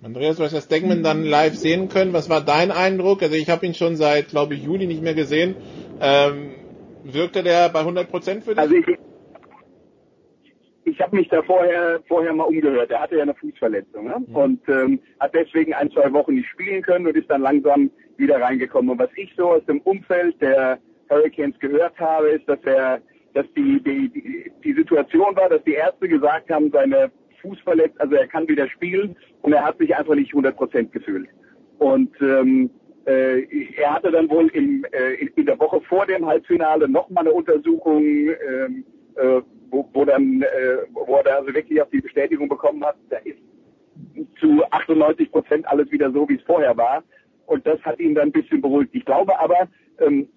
Andreas, 0.01 0.37
du 0.37 0.43
hast 0.43 0.53
das 0.53 0.67
Deckman 0.67 1.01
dann 1.01 1.23
live 1.23 1.55
sehen 1.55 1.89
können. 1.89 2.13
Was 2.13 2.29
war 2.29 2.41
dein 2.41 2.71
Eindruck? 2.71 3.23
Also 3.23 3.35
ich 3.35 3.49
habe 3.49 3.65
ihn 3.65 3.73
schon 3.73 3.95
seit, 3.95 4.29
glaube 4.29 4.53
ich, 4.53 4.63
Juli 4.63 4.85
nicht 4.85 5.01
mehr 5.01 5.15
gesehen. 5.15 5.55
Ähm, 6.01 6.51
wirkte 7.03 7.43
der 7.43 7.69
bei 7.69 7.79
100 7.79 8.09
Prozent 8.09 8.43
für 8.43 8.51
dich? 8.51 8.59
Also 8.59 8.75
ich, 8.75 8.85
ich 10.85 11.01
habe 11.01 11.15
mich 11.15 11.27
da 11.29 11.41
vorher 11.41 12.01
vorher 12.07 12.33
mal 12.33 12.43
umgehört. 12.43 12.91
Er 12.91 13.01
hatte 13.01 13.15
ja 13.15 13.23
eine 13.23 13.35
Fußverletzung 13.35 14.05
ne? 14.05 14.23
Mhm. 14.27 14.35
und 14.35 14.69
ähm, 14.69 14.99
hat 15.19 15.33
deswegen 15.33 15.73
ein, 15.73 15.91
zwei 15.91 16.11
Wochen 16.13 16.35
nicht 16.35 16.49
spielen 16.49 16.81
können 16.81 17.07
und 17.07 17.15
ist 17.15 17.29
dann 17.29 17.41
langsam 17.41 17.89
wieder 18.17 18.41
reingekommen. 18.41 18.91
Und 18.91 18.99
was 18.99 19.09
ich 19.15 19.33
so 19.35 19.51
aus 19.51 19.65
dem 19.65 19.81
Umfeld 19.81 20.39
der 20.41 20.79
Hurricanes 21.09 21.59
gehört 21.59 21.99
habe, 21.99 22.29
ist, 22.29 22.47
dass 22.47 22.59
er, 22.63 23.01
dass 23.33 23.45
die, 23.55 23.81
die, 23.83 24.09
die, 24.09 24.51
die 24.63 24.73
Situation 24.73 25.35
war, 25.35 25.49
dass 25.49 25.63
die 25.63 25.73
Ärzte 25.73 26.07
gesagt 26.07 26.49
haben, 26.49 26.71
seine 26.71 27.11
Fuß 27.41 27.59
verletzt, 27.61 27.99
also 27.99 28.15
er 28.15 28.27
kann 28.27 28.47
wieder 28.47 28.67
spielen 28.69 29.15
und 29.41 29.53
er 29.53 29.63
hat 29.63 29.77
sich 29.77 29.95
einfach 29.95 30.15
nicht 30.15 30.31
100 30.31 30.55
Prozent 30.55 30.91
gefühlt. 30.91 31.29
Und 31.77 32.15
ähm, 32.21 32.69
äh, 32.69 32.84
er 33.05 33.93
hatte 33.93 34.11
dann 34.11 34.29
wohl 34.29 34.47
im, 34.47 34.85
äh, 34.91 35.13
in, 35.13 35.45
der 35.45 35.59
Woche 35.59 35.79
vor 35.81 36.05
dem 36.05 36.25
Halbfinale 36.25 36.89
nochmal 36.89 37.25
eine 37.25 37.33
Untersuchung, 37.33 38.03
ähm, 38.03 38.85
äh, 39.15 39.41
wo, 39.69 39.87
wo 39.93 40.05
dann, 40.05 40.41
äh, 40.41 40.77
wo 40.91 41.15
er 41.17 41.23
da 41.23 41.35
also 41.37 41.53
wirklich 41.53 41.81
auf 41.81 41.89
die 41.89 42.01
Bestätigung 42.01 42.49
bekommen 42.49 42.83
hat, 42.83 42.95
da 43.09 43.17
ist 43.17 43.37
zu 44.39 44.63
98 44.71 45.31
Prozent 45.31 45.67
alles 45.67 45.91
wieder 45.91 46.11
so, 46.11 46.27
wie 46.27 46.35
es 46.35 46.43
vorher 46.43 46.75
war. 46.77 47.03
Und 47.45 47.65
das 47.67 47.79
hat 47.81 47.99
ihn 47.99 48.15
dann 48.15 48.29
ein 48.29 48.31
bisschen 48.31 48.61
beruhigt. 48.61 48.93
Ich 48.93 49.05
glaube 49.05 49.39
aber, 49.39 49.67
ähm, 49.99 50.27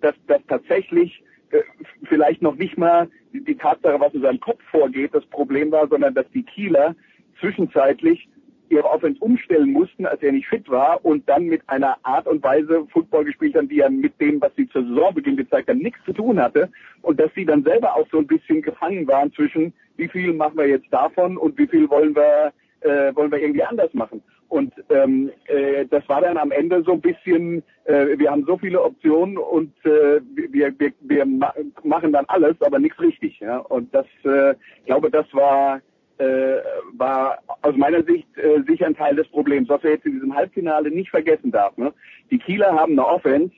dass, 0.00 0.14
dass 0.26 0.40
tatsächlich 0.48 1.22
äh, 1.50 1.60
vielleicht 2.04 2.40
noch 2.40 2.56
nicht 2.56 2.78
mal 2.78 3.08
die 3.32 3.56
Tatsache, 3.56 4.00
was 4.00 4.14
in 4.14 4.22
seinem 4.22 4.40
Kopf 4.40 4.62
vorgeht, 4.70 5.14
das 5.14 5.26
Problem 5.26 5.70
war, 5.70 5.86
sondern 5.88 6.14
dass 6.14 6.28
die 6.30 6.44
Kieler 6.44 6.96
zwischenzeitlich 7.40 8.28
ihre 8.70 8.84
Offense 8.84 9.20
umstellen 9.20 9.72
mussten, 9.72 10.06
als 10.06 10.22
er 10.22 10.32
nicht 10.32 10.48
fit 10.48 10.68
war 10.68 11.04
und 11.04 11.28
dann 11.28 11.44
mit 11.44 11.62
einer 11.68 11.96
Art 12.02 12.26
und 12.26 12.42
Weise 12.42 12.86
Football 12.92 13.24
gespielt 13.24 13.54
haben, 13.56 13.68
die 13.68 13.76
ja 13.76 13.88
mit 13.88 14.20
dem, 14.20 14.40
was 14.40 14.54
sie 14.56 14.68
zur 14.68 14.82
Saisonbeginn 14.82 15.36
gezeigt 15.36 15.68
haben, 15.68 15.78
nichts 15.78 15.98
zu 16.04 16.12
tun 16.12 16.40
hatte 16.40 16.68
und 17.02 17.20
dass 17.20 17.32
sie 17.34 17.44
dann 17.44 17.62
selber 17.64 17.94
auch 17.96 18.06
so 18.10 18.18
ein 18.18 18.26
bisschen 18.26 18.62
gefangen 18.62 19.06
waren 19.06 19.32
zwischen, 19.32 19.72
wie 19.96 20.08
viel 20.08 20.32
machen 20.32 20.58
wir 20.58 20.68
jetzt 20.68 20.92
davon 20.92 21.36
und 21.36 21.58
wie 21.58 21.66
viel 21.66 21.88
wollen 21.90 22.14
wir 22.14 22.52
äh, 22.80 23.14
wollen 23.14 23.32
wir 23.32 23.40
irgendwie 23.40 23.62
anders 23.62 23.92
machen. 23.94 24.22
Und 24.48 24.72
ähm, 24.90 25.30
äh, 25.46 25.86
das 25.86 26.08
war 26.08 26.20
dann 26.20 26.36
am 26.36 26.52
Ende 26.52 26.82
so 26.84 26.92
ein 26.92 27.00
bisschen, 27.00 27.64
äh, 27.84 28.16
wir 28.16 28.30
haben 28.30 28.44
so 28.46 28.56
viele 28.56 28.80
Optionen 28.80 29.38
und 29.38 29.72
äh, 29.84 30.20
wir, 30.34 30.72
wir, 30.78 30.92
wir 31.00 31.26
ma 31.26 31.52
machen 31.82 32.12
dann 32.12 32.26
alles, 32.28 32.54
aber 32.60 32.78
nichts 32.78 33.00
richtig. 33.00 33.40
Ja? 33.40 33.58
Und 33.58 33.92
das, 33.92 34.06
äh, 34.24 34.52
ich 34.52 34.86
glaube, 34.86 35.10
das 35.10 35.26
war 35.32 35.80
äh, 36.18 36.58
war 36.96 37.38
aus 37.62 37.76
meiner 37.76 38.02
Sicht 38.04 38.26
äh, 38.38 38.62
sicher 38.66 38.86
ein 38.86 38.96
Teil 38.96 39.16
des 39.16 39.28
Problems, 39.28 39.68
was 39.68 39.82
wir 39.82 39.90
jetzt 39.90 40.06
in 40.06 40.12
diesem 40.12 40.34
Halbfinale 40.34 40.90
nicht 40.90 41.10
vergessen 41.10 41.50
darf. 41.50 41.76
Ne? 41.76 41.92
Die 42.30 42.38
Kieler 42.38 42.74
haben 42.74 42.92
eine 42.92 43.06
Offense, 43.06 43.54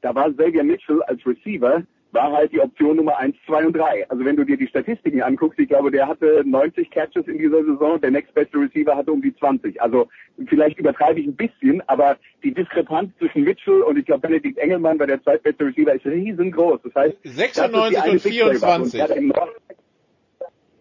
da 0.00 0.14
war 0.14 0.30
Xavier 0.30 0.64
Mitchell 0.64 1.02
als 1.02 1.24
Receiver, 1.26 1.82
war 2.12 2.32
halt 2.32 2.52
die 2.52 2.60
Option 2.60 2.96
Nummer 2.96 3.18
1, 3.18 3.36
2 3.46 3.66
und 3.66 3.76
3. 3.76 4.08
Also 4.08 4.24
wenn 4.24 4.36
du 4.36 4.44
dir 4.44 4.56
die 4.56 4.66
Statistiken 4.66 5.20
anguckst, 5.22 5.58
ich 5.58 5.68
glaube, 5.68 5.90
der 5.90 6.08
hatte 6.08 6.42
90 6.44 6.90
Catches 6.90 7.26
in 7.26 7.38
dieser 7.38 7.64
Saison, 7.64 8.00
der 8.00 8.10
nächstbeste 8.10 8.58
Receiver 8.58 8.96
hatte 8.96 9.12
um 9.12 9.20
die 9.20 9.34
20. 9.36 9.80
Also 9.80 10.08
vielleicht 10.46 10.78
übertreibe 10.78 11.20
ich 11.20 11.26
ein 11.26 11.36
bisschen, 11.36 11.82
aber 11.86 12.16
die 12.42 12.54
Diskrepanz 12.54 13.10
zwischen 13.18 13.44
Mitchell 13.44 13.82
und 13.82 13.98
ich 13.98 14.06
glaube 14.06 14.22
Benedikt 14.22 14.58
Engelmann, 14.58 14.98
weil 14.98 15.08
der 15.08 15.22
zweitbeste 15.22 15.66
Receiver 15.66 15.94
ist 15.94 16.06
riesengroß. 16.06 16.80
Das 16.84 16.94
heißt, 16.94 17.16
96 17.24 18.12
und 18.12 18.20
24. 18.20 19.00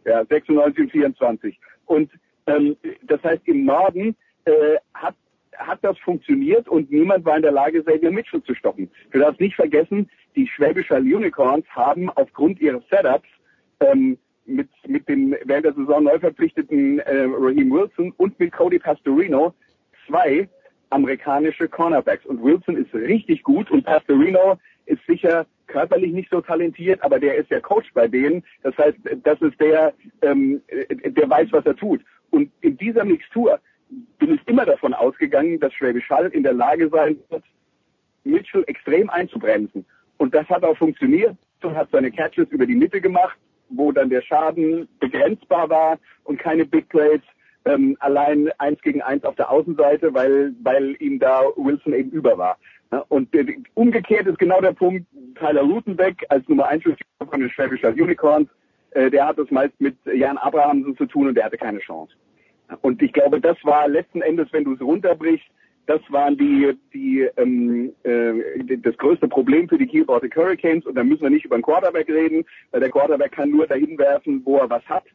Ja, 0.07 0.25
96 0.25 0.85
und 0.85 0.91
24. 0.91 1.59
Und 1.85 2.11
ähm, 2.47 2.77
das 3.03 3.21
heißt, 3.23 3.41
im 3.45 3.65
Norden 3.65 4.15
äh, 4.45 4.77
hat 4.93 5.15
hat 5.57 5.79
das 5.81 5.97
funktioniert 5.99 6.67
und 6.67 6.91
niemand 6.91 7.25
war 7.25 7.35
in 7.35 7.41
der 7.41 7.51
Lage, 7.51 7.81
Xavier 7.83 8.11
Mitchell 8.11 8.43
zu 8.43 8.53
stoppen. 8.53 8.89
Du 9.11 9.17
darfst 9.17 9.39
nicht 9.39 9.55
vergessen, 9.55 10.07
die 10.35 10.47
Schwäbischer 10.47 10.97
Unicorns 10.97 11.65
haben 11.69 12.09
aufgrund 12.11 12.61
ihres 12.61 12.83
Setups 12.91 13.27
ähm, 13.79 14.19
mit, 14.45 14.69
mit 14.87 15.09
dem 15.09 15.35
während 15.43 15.65
der 15.65 15.73
Saison 15.73 16.03
neu 16.03 16.19
verpflichteten 16.19 16.99
äh, 16.99 17.25
Raheem 17.27 17.71
Wilson 17.71 18.13
und 18.17 18.39
mit 18.39 18.51
Cody 18.53 18.79
Pastorino 18.79 19.53
zwei 20.07 20.47
amerikanische 20.89 21.67
Cornerbacks. 21.67 22.25
Und 22.25 22.43
Wilson 22.43 22.77
ist 22.77 22.93
richtig 22.93 23.43
gut 23.43 23.69
und 23.71 23.83
Pastorino 23.83 24.57
ist 24.88 25.05
sicher 25.05 25.45
körperlich 25.67 26.13
nicht 26.13 26.29
so 26.29 26.41
talentiert, 26.41 27.03
aber 27.03 27.19
der 27.19 27.35
ist 27.35 27.49
ja 27.51 27.59
Coach 27.59 27.91
bei 27.93 28.07
denen. 28.07 28.43
Das 28.63 28.77
heißt, 28.77 28.97
das 29.23 29.41
ist 29.41 29.59
der, 29.59 29.93
ähm, 30.21 30.61
der 30.89 31.29
weiß, 31.29 31.49
was 31.51 31.65
er 31.65 31.75
tut. 31.75 32.01
Und 32.31 32.51
in 32.61 32.77
dieser 32.77 33.03
Mixtur 33.03 33.59
bin 34.17 34.35
ich 34.35 34.47
immer 34.47 34.65
davon 34.65 34.93
ausgegangen, 34.93 35.59
dass 35.59 35.73
Schwäbisch 35.73 36.09
Hall 36.09 36.27
in 36.27 36.43
der 36.43 36.53
Lage 36.53 36.89
sein 36.89 37.17
wird, 37.29 37.43
Mitchell 38.23 38.63
extrem 38.67 39.09
einzubremsen. 39.09 39.85
Und 40.17 40.33
das 40.33 40.47
hat 40.49 40.63
auch 40.63 40.77
funktioniert. 40.77 41.35
Und 41.63 41.75
hat 41.75 41.89
seine 41.91 42.11
Catches 42.11 42.47
über 42.51 42.67
die 42.67 42.75
Mitte 42.75 43.01
gemacht, 43.01 43.38
wo 43.69 43.91
dann 43.91 44.09
der 44.09 44.21
Schaden 44.21 44.88
begrenzbar 44.99 45.69
war 45.69 45.99
und 46.23 46.38
keine 46.38 46.65
Big 46.65 46.88
Plays. 46.89 47.21
Ähm, 47.65 47.97
allein 47.99 48.49
eins 48.59 48.79
gegen 48.81 49.01
eins 49.01 49.25
auf 49.25 49.35
der 49.35 49.49
Außenseite, 49.49 50.13
weil, 50.13 50.53
weil 50.61 50.95
ihm 50.99 51.19
da 51.19 51.41
Wilson 51.55 51.93
eben 51.93 52.11
über 52.11 52.38
war. 52.38 52.57
Und 53.09 53.29
umgekehrt 53.73 54.27
ist 54.27 54.39
genau 54.39 54.61
der 54.61 54.71
Punkt, 54.71 55.05
Tyler 55.35 55.61
Rutenbeck 55.61 56.25
als 56.29 56.47
Nummer 56.47 56.67
1 56.67 56.83
von 57.29 57.39
den 57.39 57.49
Schwäbischer 57.49 57.89
Unicorns, 57.89 58.49
äh, 58.91 59.09
der 59.09 59.27
hat 59.27 59.38
es 59.38 59.51
meist 59.51 59.79
mit 59.79 59.95
Jan 60.05 60.38
Abrahamsen 60.38 60.95
zu 60.95 61.05
tun 61.05 61.27
und 61.27 61.35
der 61.35 61.45
hatte 61.45 61.57
keine 61.57 61.79
Chance. 61.79 62.13
Und 62.81 63.01
ich 63.01 63.13
glaube, 63.13 63.39
das 63.39 63.57
war 63.63 63.88
letzten 63.88 64.21
Endes, 64.21 64.47
wenn 64.51 64.63
du 64.63 64.73
es 64.73 64.81
runterbrichst, 64.81 65.47
das 65.88 66.01
waren 66.09 66.38
die, 66.38 66.77
die 66.93 67.27
ähm, 67.38 67.93
äh, 68.03 68.77
das 68.77 68.97
größte 68.97 69.27
Problem 69.29 69.69
für 69.69 69.77
die 69.77 69.88
Kiel 69.88 70.03
Baltic 70.03 70.35
Hurricanes. 70.35 70.85
Und 70.85 70.95
da 70.95 71.03
müssen 71.03 71.23
wir 71.23 71.29
nicht 71.29 71.45
über 71.45 71.57
den 71.57 71.61
Quarterback 71.61 72.09
reden, 72.09 72.43
weil 72.71 72.81
der 72.81 72.89
Quarterback 72.89 73.31
kann 73.31 73.51
nur 73.51 73.67
dahin 73.67 73.97
werfen, 73.97 74.41
wo 74.43 74.57
er 74.57 74.69
was 74.69 74.83
hat. 74.85 75.05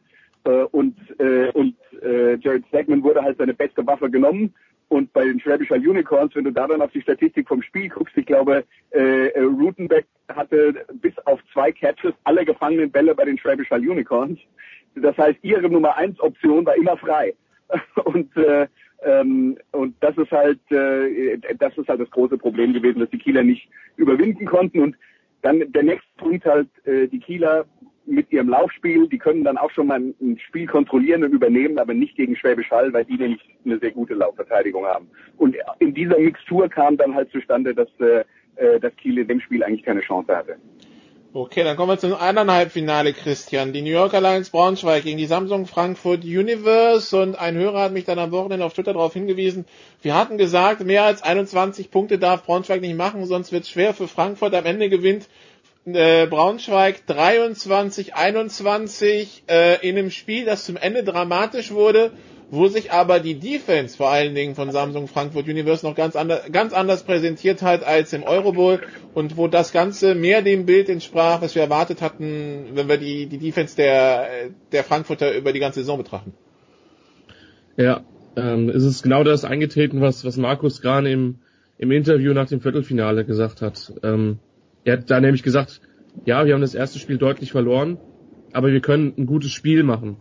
Äh, 0.45 0.63
und 0.71 0.97
äh, 1.19 1.51
und 1.51 1.75
äh, 2.01 2.37
Jared 2.37 2.65
Stegman 2.67 3.03
wurde 3.03 3.21
halt 3.21 3.37
seine 3.37 3.53
beste 3.53 3.85
Waffe 3.85 4.09
genommen. 4.09 4.53
Und 4.93 5.11
bei 5.11 5.25
den 5.25 5.39
Schwäbischer 5.39 5.75
Unicorns, 5.75 6.35
wenn 6.35 6.43
du 6.43 6.51
da 6.51 6.67
dann 6.67 6.83
auf 6.83 6.91
die 6.91 7.01
Statistik 7.01 7.47
vom 7.47 7.63
Spiel 7.63 7.89
guckst, 7.89 8.15
ich 8.15 8.27
glaube, 8.27 8.63
äh, 8.91 9.29
äh, 9.29 9.41
Rutenbeck 9.41 10.05
hatte 10.27 10.85
bis 11.01 11.17
auf 11.25 11.39
zwei 11.51 11.71
Catches 11.71 12.13
alle 12.25 12.45
gefangenen 12.45 12.91
Bälle 12.91 13.15
bei 13.15 13.25
den 13.25 13.39
Schwäbischer 13.39 13.77
Unicorns. 13.77 14.37
Das 14.95 15.17
heißt, 15.17 15.39
ihre 15.41 15.67
Nummer 15.67 15.97
eins 15.97 16.19
Option 16.19 16.63
war 16.67 16.75
immer 16.75 16.95
frei. 16.97 17.33
Und 18.05 18.37
äh, 18.37 18.67
ähm, 19.03 19.57
und 19.71 19.95
das 19.99 20.15
ist 20.17 20.31
halt 20.31 20.59
äh, 20.71 21.37
das 21.57 21.75
ist 21.77 21.89
halt 21.89 21.99
das 21.99 22.11
große 22.11 22.37
Problem 22.37 22.71
gewesen, 22.71 22.99
dass 22.99 23.09
die 23.09 23.17
Kieler 23.17 23.43
nicht 23.43 23.67
überwinden 23.97 24.45
konnten. 24.45 24.79
Und 24.79 24.95
dann 25.41 25.71
der 25.71 25.83
nächste 25.83 26.07
Punkt 26.17 26.45
halt, 26.45 26.69
äh, 26.85 27.07
die 27.07 27.19
Kieler 27.19 27.65
mit 28.05 28.31
ihrem 28.31 28.49
Laufspiel, 28.49 29.07
die 29.07 29.17
können 29.17 29.43
dann 29.43 29.57
auch 29.57 29.71
schon 29.71 29.87
mal 29.87 29.99
ein 29.99 30.39
Spiel 30.47 30.67
kontrollieren 30.67 31.23
und 31.23 31.31
übernehmen, 31.31 31.79
aber 31.79 31.93
nicht 31.93 32.15
gegen 32.15 32.35
Schwäbisch 32.35 32.69
Hall, 32.71 32.91
weil 32.93 33.05
die 33.05 33.17
nämlich 33.17 33.41
eine 33.65 33.79
sehr 33.79 33.91
gute 33.91 34.13
Laufverteidigung 34.13 34.85
haben. 34.85 35.07
Und 35.37 35.55
in 35.79 35.93
dieser 35.93 36.19
Mixtur 36.19 36.69
kam 36.69 36.97
dann 36.97 37.15
halt 37.15 37.31
zustande, 37.31 37.73
dass, 37.73 37.89
äh, 37.99 38.79
dass 38.79 38.95
Kiel 38.97 39.17
in 39.19 39.27
dem 39.27 39.39
Spiel 39.39 39.63
eigentlich 39.63 39.83
keine 39.83 40.01
Chance 40.01 40.35
hatte. 40.35 40.57
Okay, 41.35 41.63
dann 41.63 41.75
kommen 41.75 41.89
wir 41.89 41.97
zum 41.97 42.13
anderen 42.13 42.51
Halbfinale, 42.51 43.11
Christian. 43.11 43.73
Die 43.73 43.81
New 43.81 43.89
Yorker 43.89 44.21
Lions 44.21 44.51
Braunschweig 44.51 45.01
gegen 45.01 45.17
die 45.17 45.25
Samsung 45.25 45.65
Frankfurt 45.65 46.23
Universe 46.23 47.19
und 47.19 47.33
ein 47.33 47.55
Hörer 47.55 47.81
hat 47.81 47.91
mich 47.91 48.05
dann 48.05 48.19
am 48.19 48.31
Wochenende 48.31 48.63
auf 48.63 48.73
Twitter 48.73 48.93
darauf 48.93 49.13
hingewiesen, 49.13 49.65
wir 50.03 50.15
hatten 50.15 50.37
gesagt, 50.37 50.85
mehr 50.85 51.05
als 51.05 51.23
21 51.23 51.89
Punkte 51.89 52.19
darf 52.19 52.45
Braunschweig 52.45 52.81
nicht 52.81 52.95
machen, 52.95 53.25
sonst 53.25 53.51
wird 53.51 53.63
es 53.63 53.71
schwer 53.71 53.95
für 53.95 54.07
Frankfurt. 54.07 54.53
Am 54.53 54.65
Ende 54.65 54.89
gewinnt 54.89 55.27
äh, 55.85 56.27
Braunschweig 56.27 57.05
23, 57.07 58.15
21 58.15 59.43
äh, 59.47 59.87
in 59.87 59.97
einem 59.97 60.11
Spiel, 60.11 60.45
das 60.45 60.65
zum 60.65 60.77
Ende 60.77 61.03
dramatisch 61.03 61.71
wurde, 61.71 62.11
wo 62.51 62.67
sich 62.67 62.91
aber 62.91 63.19
die 63.19 63.39
Defense 63.39 63.97
vor 63.97 64.09
allen 64.09 64.35
Dingen 64.35 64.55
von 64.55 64.71
Samsung 64.71 65.07
Frankfurt 65.07 65.47
Universe 65.47 65.85
noch 65.85 65.95
ganz, 65.95 66.15
anders, 66.15 66.51
ganz 66.51 66.71
anders 66.73 67.03
präsentiert 67.03 67.61
hat 67.63 67.83
als 67.83 68.13
im 68.13 68.23
Eurobowl 68.23 68.81
und 69.13 69.37
wo 69.37 69.47
das 69.47 69.71
Ganze 69.71 70.13
mehr 70.15 70.41
dem 70.41 70.65
Bild 70.65 70.87
entsprach, 70.87 71.41
was 71.41 71.55
wir 71.55 71.63
erwartet 71.63 72.01
hatten, 72.01 72.67
wenn 72.73 72.87
wir 72.87 72.97
die, 72.97 73.25
die 73.25 73.39
Defense 73.39 73.75
der, 73.75 74.27
der 74.71 74.83
Frankfurter 74.83 75.35
über 75.35 75.51
die 75.51 75.59
ganze 75.59 75.79
Saison 75.79 75.97
betrachten. 75.97 76.33
Ja, 77.75 78.03
ähm, 78.35 78.69
es 78.69 78.83
ist 78.83 79.01
genau 79.01 79.23
das 79.23 79.45
eingetreten, 79.45 79.99
was, 79.99 80.23
was 80.23 80.37
Markus 80.37 80.81
gerade 80.81 81.11
im, 81.11 81.39
im 81.77 81.91
Interview 81.91 82.33
nach 82.33 82.47
dem 82.47 82.61
Viertelfinale 82.61 83.25
gesagt 83.25 83.61
hat. 83.61 83.93
Ähm, 84.03 84.39
er 84.85 84.97
hat 84.97 85.09
da 85.09 85.19
nämlich 85.19 85.43
gesagt, 85.43 85.81
ja, 86.25 86.45
wir 86.45 86.53
haben 86.53 86.61
das 86.61 86.75
erste 86.75 86.99
Spiel 86.99 87.17
deutlich 87.17 87.51
verloren, 87.51 87.97
aber 88.51 88.71
wir 88.71 88.81
können 88.81 89.13
ein 89.17 89.25
gutes 89.25 89.51
Spiel 89.51 89.83
machen. 89.83 90.17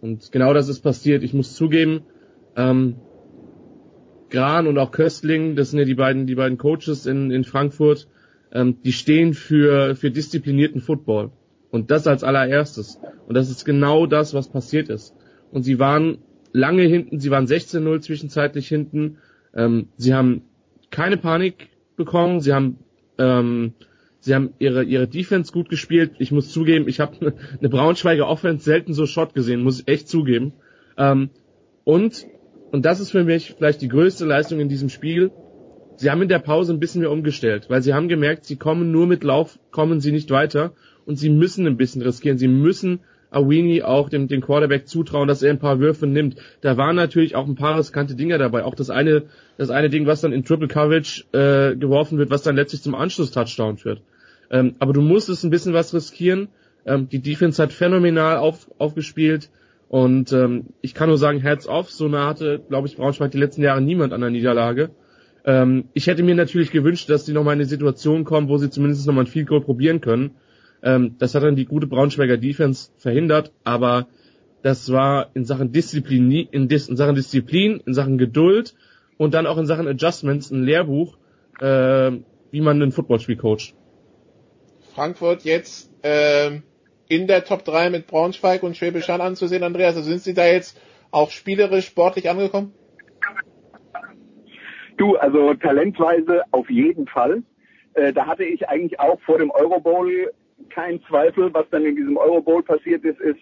Und 0.00 0.32
genau 0.32 0.52
das 0.52 0.68
ist 0.68 0.80
passiert. 0.80 1.22
Ich 1.22 1.32
muss 1.32 1.54
zugeben, 1.54 2.02
ähm, 2.56 2.96
Gran 4.30 4.66
und 4.66 4.78
auch 4.78 4.90
Köstling, 4.90 5.56
das 5.56 5.70
sind 5.70 5.78
ja 5.78 5.84
die 5.84 5.94
beiden, 5.94 6.26
die 6.26 6.34
beiden 6.34 6.58
Coaches 6.58 7.06
in, 7.06 7.30
in 7.30 7.44
Frankfurt, 7.44 8.08
ähm, 8.52 8.78
die 8.82 8.92
stehen 8.92 9.34
für, 9.34 9.94
für 9.94 10.10
disziplinierten 10.10 10.80
Football. 10.80 11.30
Und 11.70 11.90
das 11.90 12.06
als 12.06 12.24
allererstes. 12.24 12.98
Und 13.26 13.34
das 13.34 13.50
ist 13.50 13.64
genau 13.64 14.06
das, 14.06 14.34
was 14.34 14.48
passiert 14.48 14.88
ist. 14.88 15.14
Und 15.50 15.62
sie 15.62 15.78
waren 15.78 16.18
lange 16.52 16.82
hinten, 16.82 17.18
sie 17.18 17.30
waren 17.30 17.46
16-0 17.46 18.00
zwischenzeitlich 18.00 18.68
hinten. 18.68 19.18
Ähm, 19.54 19.88
sie 19.96 20.14
haben 20.14 20.42
keine 20.90 21.16
Panik 21.16 21.68
bekommen, 21.96 22.40
sie 22.40 22.52
haben 22.52 22.78
ähm, 23.18 23.74
Sie 24.22 24.36
haben 24.36 24.54
ihre, 24.60 24.84
ihre 24.84 25.08
Defense 25.08 25.52
gut 25.52 25.68
gespielt. 25.68 26.12
Ich 26.20 26.30
muss 26.30 26.52
zugeben, 26.52 26.86
ich 26.86 27.00
habe 27.00 27.34
eine 27.58 27.68
Braunschweiger 27.68 28.28
Offense 28.28 28.64
selten 28.64 28.94
so 28.94 29.04
Shot 29.04 29.34
gesehen, 29.34 29.62
muss 29.62 29.80
ich 29.80 29.88
echt 29.88 30.08
zugeben. 30.08 30.52
Ähm, 30.96 31.30
und, 31.82 32.24
und 32.70 32.84
das 32.84 33.00
ist 33.00 33.10
für 33.10 33.24
mich 33.24 33.54
vielleicht 33.58 33.82
die 33.82 33.88
größte 33.88 34.24
Leistung 34.24 34.60
in 34.60 34.68
diesem 34.68 34.90
Spiel. 34.90 35.32
Sie 35.96 36.08
haben 36.08 36.22
in 36.22 36.28
der 36.28 36.38
Pause 36.38 36.72
ein 36.72 36.78
bisschen 36.78 37.00
mehr 37.00 37.10
umgestellt, 37.10 37.68
weil 37.68 37.82
sie 37.82 37.94
haben 37.94 38.06
gemerkt, 38.08 38.44
sie 38.44 38.56
kommen 38.56 38.92
nur 38.92 39.08
mit 39.08 39.24
Lauf, 39.24 39.58
kommen 39.72 40.00
sie 40.00 40.12
nicht 40.12 40.30
weiter 40.30 40.72
und 41.04 41.16
sie 41.16 41.28
müssen 41.28 41.66
ein 41.66 41.76
bisschen 41.76 42.00
riskieren. 42.00 42.38
Sie 42.38 42.48
müssen 42.48 43.00
Awini 43.32 43.82
auch 43.82 44.08
dem, 44.08 44.28
dem 44.28 44.40
Quarterback 44.40 44.86
zutrauen, 44.86 45.26
dass 45.26 45.42
er 45.42 45.50
ein 45.50 45.58
paar 45.58 45.80
Würfe 45.80 46.06
nimmt. 46.06 46.36
Da 46.60 46.76
waren 46.76 46.94
natürlich 46.94 47.34
auch 47.34 47.48
ein 47.48 47.56
paar 47.56 47.76
riskante 47.76 48.14
Dinger 48.14 48.38
dabei. 48.38 48.62
Auch 48.62 48.76
das 48.76 48.88
eine, 48.88 49.24
das 49.58 49.70
eine 49.70 49.90
Ding, 49.90 50.06
was 50.06 50.20
dann 50.20 50.32
in 50.32 50.44
Triple 50.44 50.68
Coverage 50.68 51.24
äh, 51.32 51.74
geworfen 51.74 52.18
wird, 52.18 52.30
was 52.30 52.42
dann 52.42 52.54
letztlich 52.54 52.82
zum 52.82 52.94
Anschluss-Touchdown 52.94 53.78
führt. 53.78 54.02
Ähm, 54.52 54.76
aber 54.78 54.92
du 54.92 55.00
musstest 55.00 55.44
ein 55.44 55.50
bisschen 55.50 55.72
was 55.72 55.92
riskieren. 55.92 56.48
Ähm, 56.86 57.08
die 57.08 57.20
Defense 57.20 57.60
hat 57.60 57.72
phänomenal 57.72 58.36
auf, 58.36 58.70
aufgespielt. 58.78 59.50
Und 59.88 60.32
ähm, 60.32 60.66
ich 60.80 60.94
kann 60.94 61.08
nur 61.08 61.18
sagen, 61.18 61.40
Herz 61.40 61.66
auf, 61.66 61.90
so 61.90 62.08
nah 62.08 62.28
hatte, 62.28 62.62
glaube 62.68 62.86
ich, 62.86 62.96
Braunschweig 62.96 63.30
die 63.30 63.38
letzten 63.38 63.62
Jahre 63.62 63.80
niemand 63.80 64.12
an 64.12 64.20
der 64.20 64.30
Niederlage. 64.30 64.90
Ähm, 65.44 65.84
ich 65.94 66.06
hätte 66.06 66.22
mir 66.22 66.34
natürlich 66.34 66.70
gewünscht, 66.70 67.10
dass 67.10 67.26
sie 67.26 67.32
nochmal 67.32 67.54
in 67.54 67.60
eine 67.60 67.68
Situation 67.68 68.24
kommen, 68.24 68.48
wo 68.48 68.58
sie 68.58 68.70
zumindest 68.70 69.06
nochmal 69.06 69.24
ein 69.24 69.28
Field 69.28 69.48
Goal 69.48 69.60
probieren 69.60 70.00
können. 70.00 70.32
Ähm, 70.82 71.16
das 71.18 71.34
hat 71.34 71.42
dann 71.42 71.56
die 71.56 71.66
gute 71.66 71.86
Braunschweiger 71.86 72.36
Defense 72.36 72.90
verhindert, 72.96 73.52
aber 73.64 74.06
das 74.62 74.90
war 74.92 75.30
in 75.34 75.44
Sachen 75.44 75.72
Disziplin, 75.72 76.30
in, 76.30 76.68
Dis, 76.68 76.88
in 76.88 76.96
Sachen 76.96 77.14
Disziplin, 77.14 77.82
in 77.84 77.94
Sachen 77.94 78.18
Geduld 78.18 78.74
und 79.18 79.34
dann 79.34 79.46
auch 79.46 79.58
in 79.58 79.66
Sachen 79.66 79.88
Adjustments 79.88 80.50
ein 80.50 80.62
Lehrbuch, 80.62 81.16
äh, 81.60 82.12
wie 82.50 82.60
man 82.60 82.80
ein 82.80 82.92
Footballspiel 82.92 83.36
coacht. 83.36 83.74
Frankfurt 84.94 85.42
jetzt 85.44 85.90
äh, 86.04 86.60
in 87.08 87.26
der 87.26 87.44
Top 87.44 87.64
3 87.64 87.90
mit 87.90 88.06
Braunschweig 88.06 88.62
und 88.62 88.76
Schwäbisch 88.76 89.08
Hall 89.08 89.20
anzusehen, 89.20 89.62
Andreas? 89.62 89.96
Also 89.96 90.08
sind 90.08 90.20
Sie 90.20 90.34
da 90.34 90.46
jetzt 90.46 90.80
auch 91.10 91.30
spielerisch, 91.30 91.86
sportlich 91.86 92.28
angekommen? 92.30 92.74
Du, 94.96 95.16
also 95.16 95.54
talentweise 95.54 96.42
auf 96.50 96.68
jeden 96.70 97.06
Fall. 97.06 97.42
Äh, 97.94 98.12
da 98.12 98.26
hatte 98.26 98.44
ich 98.44 98.68
eigentlich 98.68 99.00
auch 99.00 99.20
vor 99.22 99.38
dem 99.38 99.50
Eurobowl 99.50 100.32
keinen 100.70 101.02
Zweifel, 101.04 101.52
was 101.52 101.68
dann 101.70 101.84
in 101.84 101.96
diesem 101.96 102.16
Eurobowl 102.16 102.62
passiert 102.62 103.04
ist, 103.04 103.20
ist, 103.20 103.40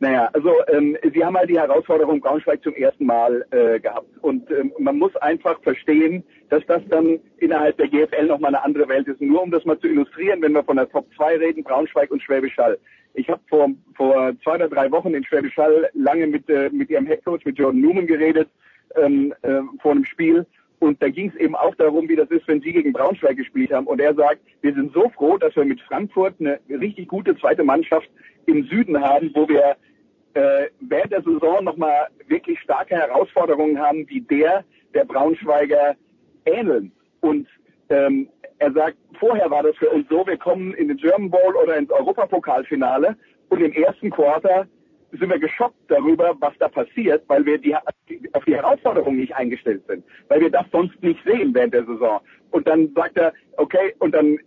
naja, 0.00 0.30
also 0.32 0.52
ähm, 0.68 0.96
sie 1.12 1.24
haben 1.24 1.36
halt 1.36 1.50
die 1.50 1.58
Herausforderung 1.58 2.20
Braunschweig 2.20 2.62
zum 2.62 2.74
ersten 2.74 3.04
Mal 3.06 3.44
äh, 3.50 3.80
gehabt. 3.80 4.06
Und 4.22 4.48
ähm, 4.50 4.72
man 4.78 4.96
muss 4.96 5.14
einfach 5.16 5.60
verstehen, 5.62 6.22
dass 6.50 6.64
das 6.66 6.82
dann 6.88 7.18
innerhalb 7.38 7.76
der 7.78 7.88
GFL 7.88 8.26
nochmal 8.26 8.54
eine 8.54 8.64
andere 8.64 8.88
Welt 8.88 9.08
ist. 9.08 9.20
Nur 9.20 9.42
um 9.42 9.50
das 9.50 9.64
mal 9.64 9.78
zu 9.78 9.88
illustrieren, 9.88 10.40
wenn 10.42 10.52
wir 10.52 10.62
von 10.62 10.76
der 10.76 10.88
Top 10.88 11.06
2 11.16 11.38
reden, 11.38 11.64
Braunschweig 11.64 12.10
und 12.10 12.22
Schwäbisch 12.22 12.56
Hall. 12.58 12.78
Ich 13.14 13.28
habe 13.28 13.40
vor, 13.48 13.70
vor 13.96 14.32
zwei 14.44 14.54
oder 14.54 14.68
drei 14.68 14.90
Wochen 14.92 15.14
in 15.14 15.24
Schwäbisch 15.24 15.56
Hall 15.56 15.90
lange 15.94 16.28
mit, 16.28 16.48
äh, 16.48 16.70
mit 16.70 16.90
ihrem 16.90 17.06
Headcoach, 17.06 17.44
mit 17.44 17.58
Jordan 17.58 17.80
Newman 17.80 18.06
geredet, 18.06 18.48
ähm, 18.94 19.34
äh, 19.42 19.60
vor 19.82 19.92
einem 19.92 20.04
Spiel. 20.04 20.46
Und 20.78 21.02
da 21.02 21.08
ging 21.08 21.30
es 21.30 21.40
eben 21.40 21.56
auch 21.56 21.74
darum, 21.74 22.08
wie 22.08 22.14
das 22.14 22.30
ist, 22.30 22.46
wenn 22.46 22.60
sie 22.60 22.72
gegen 22.72 22.92
Braunschweig 22.92 23.36
gespielt 23.36 23.72
haben. 23.72 23.88
Und 23.88 24.00
er 24.00 24.14
sagt, 24.14 24.40
wir 24.60 24.72
sind 24.72 24.92
so 24.92 25.08
froh, 25.08 25.36
dass 25.36 25.56
wir 25.56 25.64
mit 25.64 25.80
Frankfurt 25.80 26.34
eine 26.38 26.60
richtig 26.68 27.08
gute 27.08 27.36
zweite 27.36 27.64
Mannschaft 27.64 28.08
im 28.48 28.64
Süden 28.64 29.00
haben, 29.00 29.30
wo 29.34 29.48
wir 29.48 29.76
äh, 30.34 30.68
während 30.80 31.12
der 31.12 31.22
Saison 31.22 31.64
nochmal 31.64 32.08
wirklich 32.26 32.58
starke 32.60 32.96
Herausforderungen 32.96 33.78
haben, 33.78 34.06
die 34.06 34.20
der 34.20 34.64
der 34.94 35.04
Braunschweiger 35.04 35.96
ähneln. 36.46 36.92
Und 37.20 37.46
ähm, 37.90 38.28
er 38.58 38.72
sagt, 38.72 38.96
vorher 39.18 39.50
war 39.50 39.62
das 39.62 39.76
für 39.76 39.90
uns 39.90 40.08
so, 40.08 40.26
wir 40.26 40.36
kommen 40.36 40.74
in 40.74 40.88
den 40.88 40.96
German 40.96 41.30
Bowl 41.30 41.54
oder 41.62 41.76
ins 41.76 41.90
Europapokalfinale 41.90 43.16
und 43.50 43.60
im 43.60 43.72
ersten 43.72 44.10
Quarter 44.10 44.66
sind 45.12 45.30
wir 45.30 45.38
geschockt 45.38 45.76
darüber, 45.88 46.36
was 46.40 46.52
da 46.58 46.68
passiert, 46.68 47.24
weil 47.28 47.44
wir 47.46 47.58
die, 47.58 47.74
auf 47.74 48.44
die 48.46 48.54
Herausforderungen 48.54 49.18
nicht 49.18 49.34
eingestellt 49.34 49.82
sind, 49.86 50.04
weil 50.28 50.40
wir 50.40 50.50
das 50.50 50.66
sonst 50.70 51.02
nicht 51.02 51.20
sehen 51.24 51.54
während 51.54 51.72
der 51.72 51.86
Saison. 51.86 52.20
Und 52.50 52.66
dann 52.66 52.92
sagt 52.94 53.16
er, 53.18 53.32
okay, 53.56 53.94
und 53.98 54.14
dann 54.14 54.38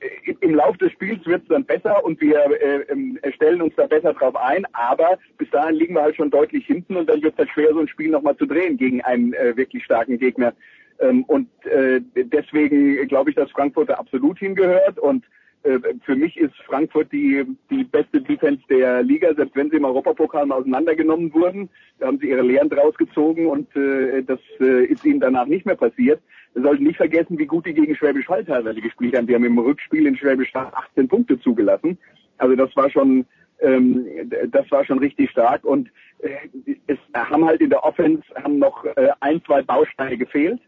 im 0.41 0.55
Laufe 0.55 0.77
des 0.79 0.91
Spiels 0.93 1.25
wird 1.25 1.43
es 1.43 1.49
dann 1.49 1.65
besser 1.65 2.03
und 2.03 2.19
wir 2.19 2.39
äh, 2.61 2.81
ähm, 2.89 3.19
stellen 3.35 3.61
uns 3.61 3.75
da 3.75 3.87
besser 3.87 4.13
drauf 4.13 4.35
ein, 4.35 4.65
aber 4.73 5.19
bis 5.37 5.49
dahin 5.51 5.75
liegen 5.75 5.95
wir 5.95 6.01
halt 6.01 6.15
schon 6.15 6.31
deutlich 6.31 6.65
hinten 6.65 6.95
und 6.95 7.09
dann 7.09 7.21
wird 7.21 7.33
es 7.33 7.39
halt 7.39 7.49
schwer, 7.49 7.73
so 7.73 7.79
ein 7.79 7.87
Spiel 7.87 8.09
nochmal 8.09 8.37
zu 8.37 8.45
drehen 8.45 8.77
gegen 8.77 9.01
einen 9.01 9.33
äh, 9.33 9.55
wirklich 9.55 9.83
starken 9.83 10.17
Gegner. 10.17 10.53
Ähm, 10.99 11.23
und 11.25 11.47
äh, 11.65 12.01
deswegen 12.15 13.07
glaube 13.07 13.29
ich, 13.29 13.35
dass 13.35 13.51
Frankfurt 13.51 13.89
da 13.89 13.95
absolut 13.95 14.39
hingehört 14.39 14.97
und 14.99 15.23
äh, 15.25 15.40
für 15.63 16.15
mich 16.15 16.37
ist 16.37 16.55
Frankfurt 16.65 17.11
die, 17.11 17.45
die 17.69 17.83
beste 17.83 18.21
Defense 18.21 18.63
der 18.69 19.03
Liga, 19.03 19.33
selbst 19.35 19.55
wenn 19.55 19.69
sie 19.69 19.77
im 19.77 19.85
Europapokal 19.85 20.45
mal 20.45 20.55
auseinandergenommen 20.55 21.33
wurden. 21.33 21.69
Da 21.99 22.07
haben 22.07 22.19
sie 22.19 22.29
ihre 22.29 22.41
Lehren 22.41 22.69
draus 22.69 22.95
gezogen 22.95 23.47
und 23.47 23.73
äh, 23.75 24.23
das 24.23 24.39
äh, 24.59 24.85
ist 24.85 25.05
ihnen 25.05 25.19
danach 25.19 25.45
nicht 25.45 25.65
mehr 25.65 25.75
passiert. 25.75 26.21
Wir 26.53 26.63
sollten 26.63 26.83
nicht 26.83 26.97
vergessen, 26.97 27.37
wie 27.37 27.45
gut 27.45 27.65
die 27.65 27.73
gegen 27.73 27.95
Schwäbisch 27.95 28.27
Hall 28.27 28.43
teilweise 28.43 28.81
gespielt 28.81 29.15
haben. 29.15 29.27
Die 29.27 29.35
haben 29.35 29.45
im 29.45 29.59
Rückspiel 29.59 30.07
in 30.07 30.17
Schwäbisch 30.17 30.53
Hall 30.53 30.71
18 30.73 31.07
Punkte 31.07 31.39
zugelassen. 31.39 31.97
Also 32.37 32.55
das 32.55 32.75
war 32.75 32.89
schon 32.89 33.25
Ähm, 33.61 34.07
das 34.47 34.69
war 34.71 34.83
schon 34.83 34.99
richtig 34.99 35.29
stark 35.29 35.63
und 35.63 35.91
äh, 36.19 36.49
es 36.87 36.97
haben 37.13 37.45
halt 37.45 37.61
in 37.61 37.69
der 37.69 37.83
Offense 37.83 38.23
haben 38.43 38.57
noch 38.57 38.83
äh, 38.85 39.09
ein, 39.19 39.41
zwei 39.45 39.61
Bausteine 39.61 40.17
gefehlt. 40.17 40.59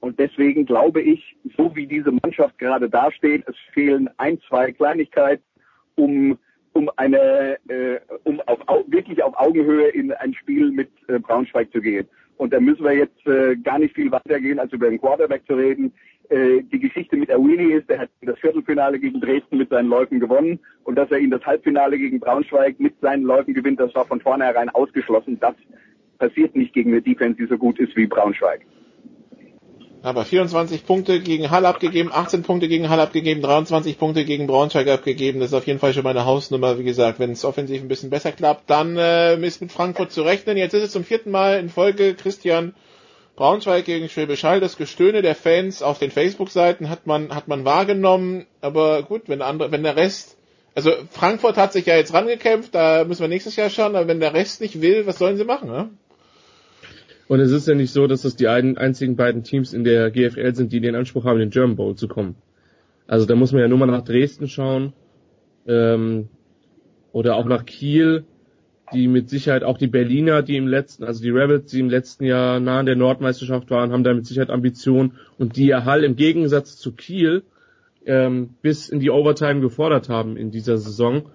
Und 0.00 0.18
deswegen 0.18 0.64
glaube 0.64 1.00
ich, 1.00 1.36
so 1.56 1.74
wie 1.74 1.86
diese 1.86 2.12
Mannschaft 2.12 2.58
gerade 2.58 2.88
dasteht, 2.88 3.44
es 3.48 3.56
fehlen 3.72 4.08
ein, 4.18 4.40
zwei 4.48 4.72
Kleinigkeiten, 4.72 5.42
um 5.96 6.38
um 6.74 6.90
eine 6.96 7.58
äh, 7.68 7.98
um 8.24 8.40
auf, 8.42 8.60
au, 8.68 8.84
wirklich 8.86 9.22
auf 9.22 9.34
Augenhöhe 9.36 9.88
in 9.88 10.12
ein 10.12 10.32
Spiel 10.34 10.70
mit 10.70 10.90
äh, 11.08 11.18
Braunschweig 11.18 11.72
zu 11.72 11.80
gehen. 11.80 12.06
Und 12.36 12.52
da 12.52 12.60
müssen 12.60 12.84
wir 12.84 12.92
jetzt 12.92 13.26
äh, 13.26 13.56
gar 13.56 13.80
nicht 13.80 13.96
viel 13.96 14.12
weitergehen, 14.12 14.60
als 14.60 14.72
über 14.72 14.88
den 14.88 15.00
Quarterback 15.00 15.44
zu 15.46 15.54
reden. 15.54 15.92
Äh, 16.28 16.62
die 16.62 16.78
Geschichte 16.78 17.16
mit 17.16 17.30
Awini 17.32 17.72
ist, 17.72 17.90
der 17.90 18.00
hat 18.00 18.10
das 18.22 18.38
Viertelfinale 18.38 19.00
gegen 19.00 19.20
Dresden 19.20 19.58
mit 19.58 19.70
seinen 19.70 19.88
Läufen 19.88 20.20
gewonnen 20.20 20.60
und 20.84 20.94
dass 20.94 21.10
er 21.10 21.18
ihn 21.18 21.30
das 21.30 21.44
Halbfinale 21.44 21.98
gegen 21.98 22.20
Braunschweig 22.20 22.78
mit 22.78 22.94
seinen 23.00 23.24
Läufen 23.24 23.54
gewinnt, 23.54 23.80
das 23.80 23.94
war 23.94 24.06
von 24.06 24.20
vornherein 24.20 24.68
ausgeschlossen. 24.68 25.40
Das 25.40 25.54
passiert 26.18 26.54
nicht 26.54 26.74
gegen 26.74 26.92
eine 26.92 27.02
Defense, 27.02 27.38
die 27.38 27.46
so 27.46 27.58
gut 27.58 27.80
ist 27.80 27.96
wie 27.96 28.06
Braunschweig. 28.06 28.60
Aber 30.02 30.24
24 30.24 30.86
Punkte 30.86 31.20
gegen 31.20 31.50
Hall 31.50 31.66
abgegeben, 31.66 32.10
18 32.12 32.42
Punkte 32.42 32.68
gegen 32.68 32.88
Hall 32.88 33.00
abgegeben, 33.00 33.42
23 33.42 33.98
Punkte 33.98 34.24
gegen 34.24 34.46
Braunschweig 34.46 34.88
abgegeben. 34.88 35.40
Das 35.40 35.50
ist 35.50 35.54
auf 35.54 35.66
jeden 35.66 35.80
Fall 35.80 35.92
schon 35.92 36.04
meine 36.04 36.24
Hausnummer. 36.24 36.78
Wie 36.78 36.84
gesagt, 36.84 37.18
wenn 37.18 37.32
es 37.32 37.44
offensiv 37.44 37.82
ein 37.82 37.88
bisschen 37.88 38.10
besser 38.10 38.30
klappt, 38.30 38.70
dann 38.70 38.96
äh, 38.96 39.36
ist 39.38 39.60
mit 39.60 39.72
Frankfurt 39.72 40.12
zu 40.12 40.22
rechnen. 40.22 40.56
Jetzt 40.56 40.74
ist 40.74 40.84
es 40.84 40.92
zum 40.92 41.04
vierten 41.04 41.32
Mal 41.32 41.58
in 41.58 41.68
Folge 41.68 42.14
Christian 42.14 42.74
Braunschweig 43.34 43.84
gegen 43.84 44.08
Schwäbisch 44.08 44.44
Hall. 44.44 44.60
Das 44.60 44.76
Gestöhne 44.76 45.20
der 45.22 45.34
Fans 45.34 45.82
auf 45.82 45.98
den 45.98 46.12
Facebook-Seiten 46.12 46.88
hat 46.88 47.06
man 47.06 47.34
hat 47.34 47.48
man 47.48 47.64
wahrgenommen. 47.64 48.46
Aber 48.60 49.02
gut, 49.02 49.22
wenn 49.26 49.42
andere, 49.42 49.72
wenn 49.72 49.82
der 49.82 49.96
Rest 49.96 50.36
also 50.78 50.92
Frankfurt 51.10 51.56
hat 51.56 51.72
sich 51.72 51.86
ja 51.86 51.96
jetzt 51.96 52.14
rangekämpft, 52.14 52.72
da 52.72 53.04
müssen 53.04 53.22
wir 53.22 53.28
nächstes 53.28 53.56
Jahr 53.56 53.68
schauen, 53.68 53.96
aber 53.96 54.06
wenn 54.06 54.20
der 54.20 54.32
Rest 54.32 54.60
nicht 54.60 54.80
will, 54.80 55.08
was 55.08 55.18
sollen 55.18 55.36
sie 55.36 55.44
machen, 55.44 55.68
ne? 55.68 55.90
Und 57.28 57.40
es 57.40 57.52
ist 57.52 57.68
ja 57.68 57.74
nicht 57.74 57.92
so, 57.92 58.06
dass 58.06 58.22
das 58.22 58.36
die 58.36 58.48
einzigen 58.48 59.16
beiden 59.16 59.42
Teams 59.42 59.74
in 59.74 59.84
der 59.84 60.10
GFL 60.10 60.54
sind, 60.54 60.72
die 60.72 60.80
den 60.80 60.94
Anspruch 60.94 61.24
haben, 61.24 61.36
in 61.36 61.48
den 61.48 61.50
German 61.50 61.76
Bowl 61.76 61.94
zu 61.94 62.08
kommen. 62.08 62.36
Also 63.06 63.26
da 63.26 63.34
muss 63.34 63.52
man 63.52 63.60
ja 63.60 63.68
nur 63.68 63.78
mal 63.78 63.86
nach 63.86 64.04
Dresden 64.04 64.48
schauen 64.48 64.94
ähm, 65.66 66.28
oder 67.12 67.36
auch 67.36 67.44
nach 67.44 67.66
Kiel, 67.66 68.24
die 68.94 69.08
mit 69.08 69.28
Sicherheit 69.28 69.62
auch 69.62 69.76
die 69.76 69.86
Berliner, 69.86 70.42
die 70.42 70.56
im 70.56 70.66
letzten, 70.66 71.04
also 71.04 71.22
die 71.22 71.30
Rebels, 71.30 71.70
die 71.70 71.80
im 71.80 71.90
letzten 71.90 72.24
Jahr 72.24 72.60
nah 72.60 72.80
an 72.80 72.86
der 72.86 72.96
Nordmeisterschaft 72.96 73.70
waren, 73.70 73.92
haben 73.92 74.04
da 74.04 74.14
mit 74.14 74.26
Sicherheit 74.26 74.50
Ambitionen 74.50 75.12
und 75.36 75.56
die 75.56 75.74
Hall 75.74 76.04
im 76.04 76.16
Gegensatz 76.16 76.76
zu 76.76 76.92
Kiel 76.92 77.42
ähm, 78.06 78.54
bis 78.62 78.88
in 78.88 79.00
die 79.00 79.10
Overtime 79.10 79.60
gefordert 79.60 80.08
haben 80.08 80.38
in 80.38 80.50
dieser 80.50 80.78
Saison. 80.78 81.30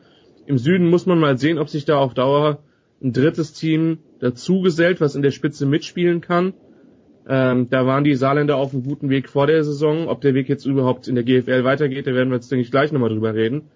Im 0.48 0.58
Süden 0.58 0.90
muss 0.90 1.06
man 1.06 1.20
mal 1.20 1.38
sehen, 1.38 1.60
ob 1.60 1.70
sich 1.70 1.86
da 1.86 1.98
auf 1.98 2.16
Dauer 2.16 2.64
ein 3.04 3.14
drittes 3.14 3.54
Team 3.54 4.00
dazugesellt, 4.20 5.02
was 5.02 5.16
in 5.16 5.22
der 5.22 5.32
Spitze 5.32 5.66
mitspielen 5.66 6.22
kann. 6.22 6.54
Ähm, 7.28 7.70
da 7.70 7.86
waren 7.86 8.04
die 8.04 8.16
Saarländer 8.16 8.58
auf 8.58 8.74
einem 8.74 8.84
guten 8.84 9.10
Weg 9.10 9.30
vor 9.30 9.48
der 9.48 9.64
Saison. 9.64 10.08
Ob 10.08 10.22
der 10.22 10.34
Weg 10.34 10.50
jetzt 10.50 10.66
überhaupt 10.66 11.08
in 11.08 11.16
der 11.16 11.24
GFL 11.24 11.64
weitergeht, 11.64 12.08
da 12.08 12.14
werden 12.14 12.30
wir 12.30 12.36
jetzt, 12.36 12.52
denke 12.52 12.64
ich, 12.64 12.72
gleich 12.72 12.92
nochmal 12.92 13.10
drüber 13.10 13.34
reden. 13.34 13.70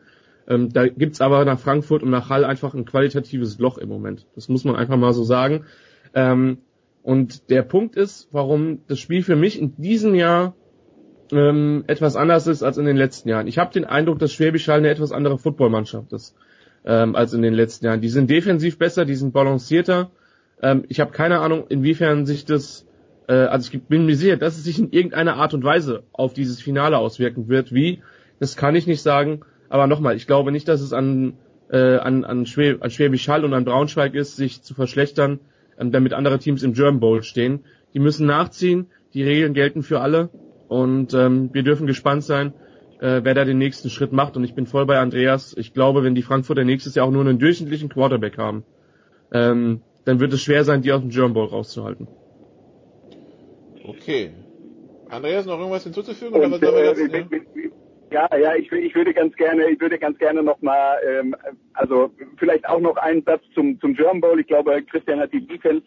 Ähm, 0.47 0.71
da 0.71 0.87
gibt's 0.87 1.21
aber 1.21 1.43
nach 1.45 1.59
Frankfurt 1.59 2.03
und 2.03 2.09
nach 2.09 2.29
Hall 2.29 2.45
einfach 2.45 2.73
ein 2.73 2.85
qualitatives 2.85 3.59
Loch 3.59 3.77
im 3.77 3.89
Moment. 3.89 4.25
Das 4.35 4.47
muss 4.47 4.63
man 4.63 4.75
einfach 4.75 4.97
mal 4.97 5.13
so 5.13 5.23
sagen. 5.23 5.65
Ähm, 6.13 6.59
und 7.03 7.49
der 7.49 7.61
Punkt 7.61 7.95
ist, 7.95 8.29
warum 8.31 8.79
das 8.87 8.99
Spiel 8.99 9.23
für 9.23 9.35
mich 9.35 9.59
in 9.61 9.75
diesem 9.77 10.15
Jahr 10.15 10.55
ähm, 11.31 11.83
etwas 11.87 12.15
anders 12.15 12.47
ist 12.47 12.63
als 12.63 12.77
in 12.77 12.85
den 12.85 12.97
letzten 12.97 13.29
Jahren. 13.29 13.47
Ich 13.47 13.57
habe 13.57 13.73
den 13.73 13.85
Eindruck, 13.85 14.19
dass 14.19 14.31
Schwäbisch 14.31 14.67
Hall 14.67 14.79
eine 14.79 14.89
etwas 14.89 15.11
andere 15.11 15.37
Footballmannschaft 15.37 16.13
ist 16.13 16.35
ähm, 16.85 17.15
als 17.15 17.33
in 17.33 17.41
den 17.41 17.53
letzten 17.53 17.85
Jahren. 17.85 18.01
Die 18.01 18.09
sind 18.09 18.29
defensiv 18.29 18.77
besser, 18.77 19.05
die 19.05 19.15
sind 19.15 19.33
balancierter. 19.33 20.11
Ähm, 20.61 20.85
ich 20.87 20.99
habe 20.99 21.11
keine 21.11 21.39
Ahnung, 21.39 21.65
inwiefern 21.69 22.25
sich 22.25 22.45
das, 22.45 22.87
äh, 23.27 23.33
also 23.33 23.69
ich 23.71 23.83
bin 23.83 24.05
mir 24.05 24.15
sicher, 24.15 24.37
dass 24.37 24.57
es 24.57 24.63
sich 24.63 24.79
in 24.79 24.91
irgendeiner 24.91 25.35
Art 25.35 25.53
und 25.53 25.63
Weise 25.63 26.03
auf 26.13 26.33
dieses 26.33 26.61
Finale 26.61 26.97
auswirken 26.97 27.47
wird. 27.47 27.73
Wie? 27.73 28.01
Das 28.39 28.55
kann 28.55 28.75
ich 28.75 28.87
nicht 28.87 29.01
sagen. 29.01 29.41
Aber 29.69 29.87
nochmal, 29.87 30.15
ich 30.15 30.27
glaube 30.27 30.51
nicht, 30.51 30.67
dass 30.67 30.81
es 30.81 30.93
an, 30.93 31.33
äh, 31.69 31.97
an, 31.97 32.23
an, 32.23 32.45
Schwäb 32.45 32.83
an 32.83 32.89
Schwäbisch 32.89 33.27
Hall 33.27 33.43
und 33.43 33.53
an 33.53 33.65
Braunschweig 33.65 34.15
ist, 34.15 34.37
sich 34.37 34.61
zu 34.61 34.73
verschlechtern, 34.73 35.39
ähm, 35.77 35.91
damit 35.91 36.13
andere 36.13 36.39
Teams 36.39 36.63
im 36.63 36.73
German 36.73 36.99
Bowl 36.99 37.23
stehen. 37.23 37.65
Die 37.93 37.99
müssen 37.99 38.27
nachziehen, 38.27 38.87
die 39.13 39.23
Regeln 39.23 39.53
gelten 39.53 39.83
für 39.83 39.99
alle 39.99 40.29
und 40.67 41.13
ähm, 41.13 41.49
wir 41.53 41.63
dürfen 41.63 41.87
gespannt 41.87 42.23
sein, 42.23 42.53
äh, 42.99 43.21
wer 43.23 43.33
da 43.33 43.45
den 43.45 43.57
nächsten 43.57 43.89
Schritt 43.89 44.11
macht. 44.11 44.37
Und 44.37 44.43
ich 44.43 44.55
bin 44.55 44.65
voll 44.65 44.85
bei 44.85 44.97
Andreas. 44.99 45.55
Ich 45.57 45.73
glaube, 45.73 46.03
wenn 46.03 46.15
die 46.15 46.23
Frankfurter 46.23 46.63
nächstes 46.63 46.95
Jahr 46.95 47.07
auch 47.07 47.11
nur 47.11 47.21
einen 47.21 47.39
durchschnittlichen 47.39 47.89
Quarterback 47.89 48.37
haben, 48.37 48.63
ähm, 49.31 49.81
dann 50.05 50.19
wird 50.19 50.33
es 50.33 50.41
schwer 50.41 50.63
sein, 50.63 50.81
die 50.81 50.91
aus 50.91 51.01
dem 51.01 51.09
German 51.09 51.33
Bowl 51.33 51.47
rauszuhalten. 51.47 52.07
Okay. 53.83 54.31
Andreas, 55.09 55.45
noch 55.45 55.59
irgendwas 55.59 55.83
hinzuzufügen? 55.83 56.41
Und, 56.41 56.53
oder 56.53 56.73
was 56.73 56.99
äh, 56.99 57.17
jetzt, 57.17 57.31
ja? 58.11 58.27
ja, 58.29 58.37
ja, 58.37 58.55
ich, 58.55 58.71
ich 58.71 58.95
würde 58.95 59.13
ganz 59.13 59.35
gerne, 59.35 59.69
ich 59.69 59.79
würde 59.79 59.97
ganz 59.97 60.17
gerne 60.17 60.43
noch 60.43 60.61
mal, 60.61 60.97
ähm, 61.07 61.35
also 61.73 62.11
vielleicht 62.37 62.67
auch 62.67 62.79
noch 62.79 62.97
einen 62.97 63.23
Satz 63.23 63.43
zum 63.53 63.79
zum 63.79 63.95
German 63.95 64.21
Bowl. 64.21 64.39
Ich 64.39 64.47
glaube, 64.47 64.81
Christian 64.83 65.19
hat 65.19 65.31
die 65.31 65.45
Defense 65.45 65.85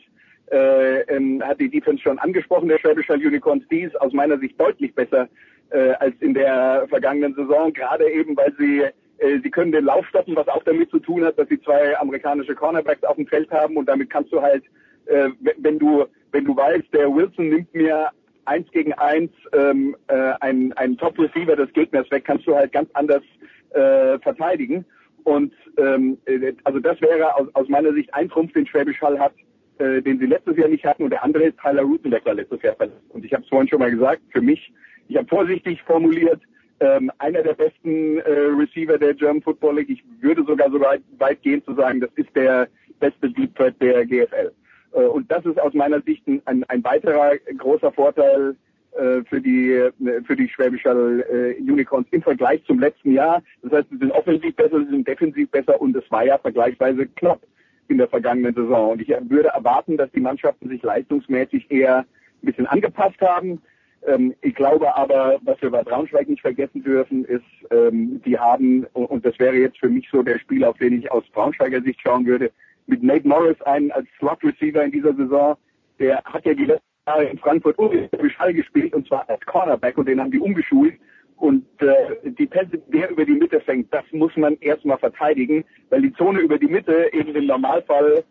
äh, 0.51 1.01
ähm, 1.15 1.43
hat 1.43 1.61
die 1.61 1.71
Defense 1.71 2.03
schon 2.03 2.19
angesprochen, 2.19 2.69
der 2.69 2.79
Schwäbischer 2.79 3.15
Unicorns. 3.15 3.65
Die 3.71 3.83
ist 3.83 4.01
aus 4.01 4.13
meiner 4.13 4.39
Sicht 4.39 4.61
deutlich 4.61 4.95
besser 4.95 5.29
äh, 5.71 5.93
als 6.01 6.15
in 6.21 6.35
der 6.35 6.87
vergangenen 6.89 7.35
Saison, 7.35 7.73
gerade 7.73 8.11
eben, 8.11 8.37
weil 8.37 8.53
sie 8.59 8.83
äh, 9.19 9.41
sie 9.43 9.51
können 9.51 9.73
den 9.73 9.85
Lauf 9.85 10.07
stoppen, 10.07 10.37
was 10.37 10.49
auch 10.49 10.63
damit 10.65 10.91
zu 10.91 10.99
tun 10.99 11.25
hat, 11.25 11.39
dass 11.39 11.49
sie 11.49 11.61
zwei 11.61 11.99
amerikanische 11.99 12.55
Cornerbacks 12.55 13.05
auf 13.05 13.17
dem 13.17 13.27
Feld 13.27 13.51
haben 13.51 13.77
und 13.77 13.87
damit 13.87 14.11
kannst 14.11 14.33
du 14.33 14.41
halt, 14.41 14.65
äh, 15.07 15.29
wenn 15.59 15.79
du 15.79 16.07
wenn 16.33 16.45
du 16.45 16.57
weißt, 16.57 16.93
der 16.93 17.13
Wilson 17.13 17.49
nimmt 17.49 17.75
mir 17.75 18.11
eins 18.45 18.71
gegen 18.73 18.93
eins 18.95 19.31
ähm, 19.53 19.97
äh, 20.09 20.33
einen, 20.41 20.73
einen 20.75 20.97
Top-Receiver 20.97 21.57
des 21.57 21.73
Gegners 21.73 22.11
weg, 22.11 22.25
kannst 22.25 22.47
du 22.47 22.55
halt 22.55 22.73
ganz 22.73 22.89
anders 22.95 23.23
äh, 23.71 24.19
verteidigen. 24.19 24.85
Und 25.25 25.53
ähm, 25.77 26.19
äh, 26.25 26.53
also 26.65 26.81
das 26.81 27.01
wäre 27.01 27.35
aus, 27.37 27.49
aus 27.55 27.69
meiner 27.69 27.93
Sicht 27.93 28.13
ein 28.15 28.29
Trumpf, 28.29 28.53
den 28.53 28.67
Schwäbisch 28.67 29.01
Hall 29.03 29.19
hat, 29.19 29.35
äh, 29.79 30.01
den 30.03 30.19
sie 30.19 30.27
letztes 30.27 30.57
Jahr 30.57 30.69
nicht 30.69 30.85
hatten. 30.85 31.05
Und 31.05 31.11
der 31.11 31.23
andere 31.23 31.45
ist 31.45 31.59
Tyler 31.59 31.83
Rutenbeck 31.83 32.25
war 32.25 32.35
letztes 32.35 32.63
Jahr 32.63 32.75
verletzt. 32.75 33.11
Und 33.11 33.25
ich 33.25 33.33
habe 33.33 33.43
es 33.43 33.49
vorhin 33.49 33.69
schon 33.69 33.81
mal 33.81 33.91
gesagt, 33.91 34.23
für 34.31 34.41
mich 34.41 34.73
ich 35.11 35.17
habe 35.17 35.27
vorsichtig 35.27 35.83
formuliert, 35.83 36.41
ähm, 36.79 37.11
einer 37.19 37.43
der 37.43 37.55
besten 37.55 38.19
äh, 38.19 38.31
Receiver 38.31 38.97
der 38.97 39.13
German 39.13 39.43
Football 39.43 39.77
League. 39.77 39.91
Ich 39.91 40.05
würde 40.21 40.45
sogar 40.45 40.71
so 40.71 40.81
weit, 40.81 41.03
weit 41.19 41.43
gehen 41.43 41.63
zu 41.65 41.75
sagen, 41.75 42.01
das 42.01 42.11
ist 42.15 42.35
der 42.37 42.69
beste 43.01 43.29
Deep 43.29 43.55
Threat 43.57 43.75
der 43.83 44.07
GFL. 44.07 44.53
Äh, 44.93 45.01
und 45.01 45.31
das 45.31 45.45
ist 45.45 45.61
aus 45.61 45.75
meiner 45.75 46.01
Sicht 46.03 46.27
ein, 46.29 46.65
ein 46.69 46.85
weiterer 46.85 47.37
großer 47.59 47.91
Vorteil 47.93 48.55
äh, 48.93 49.23
für 49.29 49.41
die 49.41 49.73
äh, 49.73 50.23
für 50.23 50.37
die 50.37 50.49
Schwäbischer 50.49 50.95
äh, 51.29 51.57
Unicorns 51.61 52.07
im 52.13 52.23
Vergleich 52.23 52.65
zum 52.67 52.79
letzten 52.79 53.13
Jahr. 53.13 53.43
Das 53.63 53.73
heißt, 53.73 53.91
sie 53.91 53.99
sind 53.99 54.13
offensiv 54.13 54.55
besser, 54.55 54.79
sie 54.79 54.91
sind 54.91 55.09
defensiv 55.09 55.51
besser 55.51 55.81
und 55.81 55.97
es 55.97 56.09
war 56.11 56.25
ja 56.25 56.39
vergleichsweise 56.39 57.07
knapp 57.17 57.41
in 57.89 57.99
der 57.99 58.09
vergangenen 58.09 58.55
Saison. 58.55 58.93
Und 58.93 59.03
ich 59.03 59.09
würde 59.09 59.49
erwarten, 59.49 59.97
dass 59.97 60.11
die 60.13 60.21
Mannschaften 60.21 60.69
sich 60.69 60.83
leistungsmäßig 60.85 61.69
eher 61.69 61.99
ein 61.99 62.47
bisschen 62.47 62.67
angepasst 62.67 63.21
haben. 63.21 63.61
Ähm, 64.07 64.35
ich 64.41 64.55
glaube 64.55 64.95
aber, 64.97 65.39
was 65.43 65.61
wir 65.61 65.71
bei 65.71 65.83
Braunschweig 65.83 66.29
nicht 66.29 66.43
vergessen 66.43 66.83
dürfen, 66.83 67.25
ist, 67.25 67.45
ähm, 67.71 68.21
die 68.25 68.39
haben, 68.39 68.85
und 68.93 69.25
das 69.27 69.39
wäre 69.39 69.57
jetzt 69.57 69.79
für 69.79 69.89
mich 69.89 70.09
so 70.11 70.23
der 70.23 70.39
Spiel, 70.39 70.65
auf 70.65 70.79
den 70.79 70.99
ich 70.99 71.11
aus 71.11 71.25
Braunschweiger 71.33 71.83
Sicht 71.83 72.01
schauen 72.01 72.27
würde, 72.27 72.51
mit 72.87 73.03
Nate 73.03 73.29
Morris 73.29 73.61
einen 73.63 73.91
als 73.91 74.09
Slot 74.19 74.43
Receiver 74.43 74.83
in 74.83 74.93
dieser 74.93 75.15
Saison, 75.15 75.57
der 75.99 76.23
hat 76.25 76.45
ja 76.47 76.55
die 76.55 76.65
letzten 76.65 76.85
Jahre 77.07 77.25
in 77.25 77.39
Frankfurt 77.39 77.79
unglaublich 77.79 78.33
Schall 78.33 78.55
gespielt 78.55 78.95
und 78.95 79.07
zwar 79.07 79.29
als 79.29 79.45
Cornerback 79.47 79.99
und 79.99 80.09
den 80.09 80.21
haben 80.21 80.31
die 80.31 80.41
umgeschult. 80.41 80.95
Und 81.37 81.65
äh, 81.81 82.33
die 82.33 82.47
Pässe, 82.47 82.79
der 82.89 83.11
über 83.11 83.25
die 83.25 83.33
Mitte 83.33 83.61
fängt, 83.61 83.93
das 83.95 84.05
muss 84.13 84.37
man 84.37 84.57
erstmal 84.61 84.99
verteidigen, 84.99 85.65
weil 85.89 86.03
die 86.03 86.13
Zone 86.13 86.41
über 86.41 86.59
die 86.59 86.67
Mitte 86.67 87.09
eben 87.13 87.35
im 87.35 87.47
Normalfall 87.47 88.25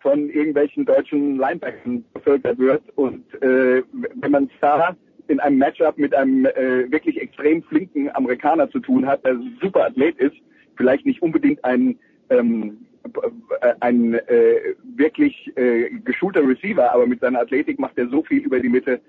von 0.00 0.28
irgendwelchen 0.30 0.84
deutschen 0.84 1.36
Linebackern 1.36 2.04
bevölkert 2.12 2.58
wird. 2.58 2.82
Und 2.96 3.24
äh, 3.40 3.82
wenn 4.14 4.30
man 4.32 4.50
da 4.60 4.96
in 5.28 5.40
einem 5.40 5.58
Matchup 5.58 5.98
mit 5.98 6.14
einem 6.14 6.46
äh, 6.46 6.90
wirklich 6.90 7.20
extrem 7.20 7.62
flinken 7.64 8.14
Amerikaner 8.14 8.70
zu 8.70 8.80
tun 8.80 9.06
hat, 9.06 9.24
der 9.24 9.38
super 9.60 9.86
Athlet 9.86 10.18
ist, 10.18 10.36
vielleicht 10.76 11.06
nicht 11.06 11.22
unbedingt 11.22 11.64
ein 11.64 11.98
ähm, 12.30 12.86
äh, 13.60 13.74
ein 13.80 14.14
äh, 14.14 14.74
wirklich 14.96 15.52
äh, 15.56 15.90
geschulter 16.04 16.46
Receiver, 16.46 16.92
aber 16.92 17.06
mit 17.06 17.20
seiner 17.20 17.40
Athletik 17.40 17.78
macht 17.78 17.96
er 17.98 18.08
so 18.08 18.22
viel 18.22 18.42
über 18.42 18.60
die 18.60 18.68
Mitte, 18.68 19.00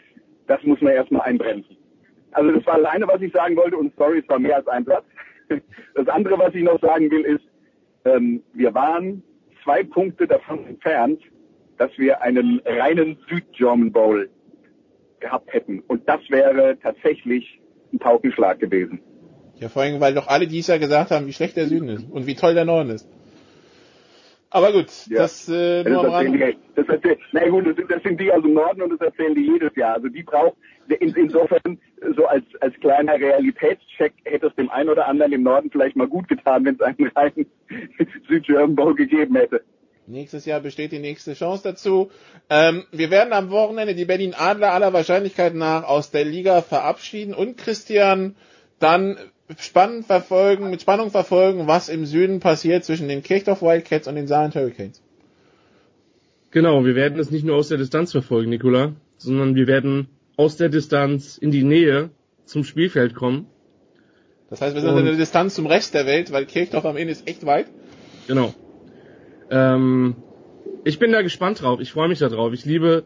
das 0.48 0.62
muss 0.64 0.82
man 0.82 0.94
erstmal 0.94 1.22
einbremsen. 1.24 1.78
Also 2.32 2.52
das 2.52 2.66
war 2.66 2.76
alleine, 2.76 3.08
was 3.08 3.22
ich 3.22 3.32
sagen 3.34 3.56
wollte 3.56 3.78
und 3.78 3.94
sorry, 3.98 4.20
es 4.20 4.30
war 4.30 4.40
mehr 4.40 4.58
als 4.58 4.68
ein 4.68 4.86
Platz. 4.86 5.06
Das 5.96 6.08
andere, 6.10 6.38
was 6.38 6.54
ich 6.54 6.64
noch 6.64 6.80
sagen 6.82 7.10
will, 7.10 7.22
ist, 7.22 7.44
ähm, 8.06 8.44
wir 8.54 8.74
waren 8.74 9.24
zwei 9.64 9.84
Punkte 9.84 10.28
davon 10.28 10.66
entfernt, 10.68 11.22
dass 11.78 11.90
wir 11.98 12.22
einen 12.22 12.62
reinen 12.66 13.18
Süd-German 13.30 13.92
Bowl 13.92 14.30
gehabt 15.20 15.54
hätten. 15.54 15.80
Und 15.88 16.08
das 16.08 16.22
wäre 16.30 16.78
tatsächlich 16.82 17.60
ein 17.94 18.00
Paukenschlag 18.00 18.60
gewesen. 18.60 19.00
Ja, 19.60 19.70
vor 19.70 19.82
allem, 19.82 20.00
weil 20.00 20.14
doch 20.14 20.28
alle 20.28 20.48
dies 20.48 20.68
Jahr 20.68 20.80
gesagt 20.80 21.12
haben, 21.12 21.26
wie 21.26 21.34
schlecht 21.34 21.58
der 21.58 21.68
Süden 21.68 21.90
ist 21.90 22.10
und 22.10 22.28
wie 22.28 22.36
toll 22.36 22.54
der 22.54 22.66
Norden 22.66 22.92
ist. 22.92 23.08
Aber 24.50 24.72
gut, 24.72 24.88
Ja. 25.08 25.24
das 25.24 25.50
äh, 25.50 25.84
nur 25.84 26.06
am 26.06 26.32
das 26.76 26.88
erzählen 26.88 27.18
das 27.18 27.28
na 27.34 27.50
gut, 27.50 27.68
das 27.68 27.76
sind, 27.76 27.92
das 27.92 28.02
sind 28.04 28.20
die 28.20 28.32
aus 28.32 28.42
dem 28.42 28.54
Norden 28.54 28.82
und 28.82 28.92
das 28.92 29.02
erzählen 29.02 29.36
die 29.36 29.46
jedes 29.46 29.76
Jahr. 29.76 29.96
Also 29.96 30.08
die 30.08 30.24
braucht, 30.24 30.56
in, 30.88 31.14
insofern, 31.16 31.80
so 32.16 32.26
als, 32.28 32.46
als 32.62 32.74
kleiner 32.80 33.16
Realitätscheck 33.16 34.14
hätte 34.24 34.48
es 34.48 34.56
dem 34.56 34.70
einen 34.70 34.90
oder 34.90 35.08
anderen 35.08 35.34
im 35.34 35.44
Norden 35.44 35.70
vielleicht 35.70 35.98
mal 35.98 36.08
gut 36.08 36.30
getan, 36.30 36.64
wenn 36.64 36.76
es 36.76 36.82
einen 36.82 37.12
reinen 37.16 37.46
Süd-German 38.30 38.76
Bowl 38.76 38.96
gegeben 38.96 39.36
hätte. 39.36 39.64
Nächstes 40.10 40.46
Jahr 40.46 40.62
besteht 40.62 40.94
die 40.94 41.00
nächste 41.00 41.34
Chance 41.34 41.64
dazu. 41.64 42.12
Ähm, 42.50 42.86
wir 42.94 43.12
werden 43.12 43.34
am 43.34 43.50
Wochenende 43.50 43.94
die 43.94 44.06
Berlin 44.06 44.34
Adler 44.34 44.72
aller 44.72 44.94
Wahrscheinlichkeit 44.94 45.54
nach 45.54 45.84
aus 45.84 46.12
der 46.12 46.24
Liga 46.24 46.62
verabschieden 46.62 47.34
und 47.34 47.58
Christian 47.58 48.38
dann 48.80 49.18
spannend 49.60 50.06
verfolgen, 50.06 50.70
mit 50.70 50.82
Spannung 50.82 51.12
verfolgen, 51.12 51.68
was 51.68 51.90
im 51.90 52.06
Süden 52.06 52.40
passiert 52.40 52.86
zwischen 52.86 53.10
den 53.10 53.22
Kirchdorf 53.22 53.62
Wildcats 53.62 54.08
und 54.08 54.16
den 54.16 54.28
Saarland 54.28 54.56
Hurricanes. 54.56 55.02
Genau, 56.52 56.86
wir 56.86 56.96
werden 56.96 57.20
es 57.20 57.30
nicht 57.30 57.46
nur 57.46 57.58
aus 57.58 57.68
der 57.68 57.78
Distanz 57.78 58.14
verfolgen, 58.14 58.50
Nikola, 58.50 58.94
sondern 59.18 59.56
wir 59.56 59.68
werden 59.68 60.08
aus 60.38 60.56
der 60.56 60.70
Distanz 60.70 61.38
in 61.38 61.52
die 61.52 61.64
Nähe 61.64 62.12
zum 62.46 62.64
Spielfeld 62.64 63.14
kommen. 63.14 63.48
Das 64.50 64.62
heißt, 64.62 64.74
wir 64.74 64.82
sind 64.82 64.98
in 64.98 65.04
der 65.04 65.16
Distanz 65.16 65.56
zum 65.56 65.66
Rest 65.66 65.94
der 65.94 66.06
Welt, 66.06 66.32
weil 66.32 66.46
Kirchdorf 66.46 66.86
am 66.86 66.96
Ende 66.96 67.12
ist 67.12 67.28
echt 67.28 67.46
weit. 67.46 67.68
Genau. 68.28 68.54
Ähm, 69.50 70.16
ich 70.84 71.00
bin 71.00 71.12
da 71.12 71.22
gespannt 71.22 71.62
drauf. 71.62 71.80
Ich 71.80 71.92
freue 71.92 72.08
mich 72.08 72.20
da 72.20 72.30
drauf. 72.30 72.54
Ich 72.54 72.66
liebe, 72.66 73.04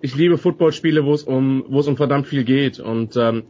ich 0.00 0.14
liebe 0.14 0.38
Footballspiele, 0.38 1.04
wo 1.04 1.14
es 1.14 1.24
um, 1.24 1.64
wo 1.68 1.80
es 1.80 1.88
um 1.88 1.96
verdammt 1.96 2.26
viel 2.26 2.44
geht. 2.44 2.78
Und 2.80 3.16
ähm, 3.16 3.44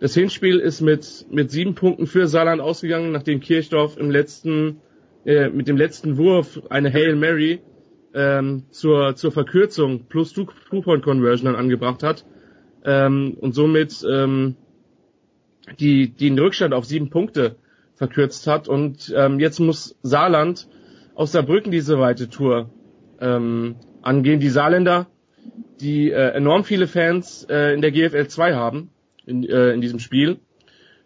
das 0.00 0.14
Hinspiel 0.14 0.58
ist 0.58 0.80
mit 0.80 1.26
mit 1.30 1.50
sieben 1.50 1.74
Punkten 1.74 2.06
für 2.06 2.26
Saarland 2.26 2.62
ausgegangen, 2.62 3.12
nachdem 3.12 3.40
Kirchdorf 3.40 3.98
im 3.98 4.10
letzten 4.10 4.80
äh, 5.26 5.50
mit 5.50 5.68
dem 5.68 5.76
letzten 5.76 6.16
Wurf 6.16 6.62
eine 6.70 6.92
Hail 6.92 7.14
Mary 7.16 7.60
ähm, 8.14 8.64
zur 8.70 9.14
zur 9.14 9.30
Verkürzung 9.30 10.06
plus 10.08 10.32
Two 10.32 10.46
Point 10.80 11.04
Conversion 11.04 11.46
dann 11.46 11.56
angebracht 11.56 12.02
hat 12.02 12.24
ähm, 12.84 13.36
und 13.38 13.54
somit 13.54 14.02
ähm, 14.10 14.56
die 15.78 16.08
die 16.08 16.30
den 16.30 16.38
Rückstand 16.38 16.72
auf 16.72 16.86
sieben 16.86 17.10
Punkte 17.10 17.56
verkürzt 17.94 18.46
hat 18.46 18.68
und 18.68 19.12
ähm, 19.14 19.38
jetzt 19.38 19.58
muss 19.58 19.98
Saarland 20.02 20.66
aus 21.20 21.32
Saarbrücken 21.32 21.70
diese 21.70 22.00
weite 22.00 22.30
Tour 22.30 22.70
ähm, 23.20 23.76
angehen. 24.00 24.40
Die 24.40 24.48
Saarländer, 24.48 25.06
die 25.78 26.10
äh, 26.10 26.30
enorm 26.30 26.64
viele 26.64 26.86
Fans 26.86 27.46
äh, 27.50 27.74
in 27.74 27.82
der 27.82 27.92
GFL 27.92 28.28
2 28.28 28.54
haben 28.54 28.90
in, 29.26 29.44
äh, 29.44 29.72
in 29.72 29.82
diesem 29.82 29.98
Spiel, 29.98 30.38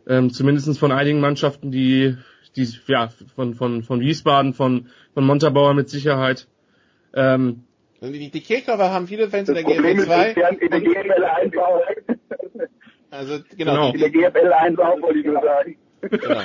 ähm, 0.06 0.30
zumindest 0.30 0.78
von 0.78 0.92
einigen 0.92 1.18
Mannschaften, 1.18 1.72
die, 1.72 2.16
die 2.54 2.68
ja 2.86 3.08
von 3.34 3.54
von 3.54 3.82
von 3.82 4.00
Wiesbaden, 4.00 4.54
von 4.54 4.86
von 5.14 5.26
Montabaur 5.26 5.74
mit 5.74 5.88
Sicherheit. 5.88 6.46
Ähm, 7.12 7.64
die, 8.00 8.30
die 8.30 8.40
Kirchdorfer 8.40 8.92
haben 8.92 9.08
viele 9.08 9.28
Fans 9.28 9.48
in 9.48 9.56
der 9.56 9.64
GFL 9.64 9.98
ist, 9.98 10.04
2. 10.04 10.24
Christian, 10.26 10.58
in 10.58 10.70
der 10.70 10.80
GFL 10.80 11.24
1 11.24 11.56
auch. 11.56 11.80
Also 13.10 13.38
genau, 13.56 13.90
Genau. 13.90 13.92
In 13.92 13.98
der 13.98 14.10
GFL 14.10 14.52
1 14.52 14.78
auch, 14.78 15.02
wollte 15.02 15.18
ich 15.18 15.26
nur 15.26 15.42
sagen. 15.42 15.76
Genau. 16.02 16.42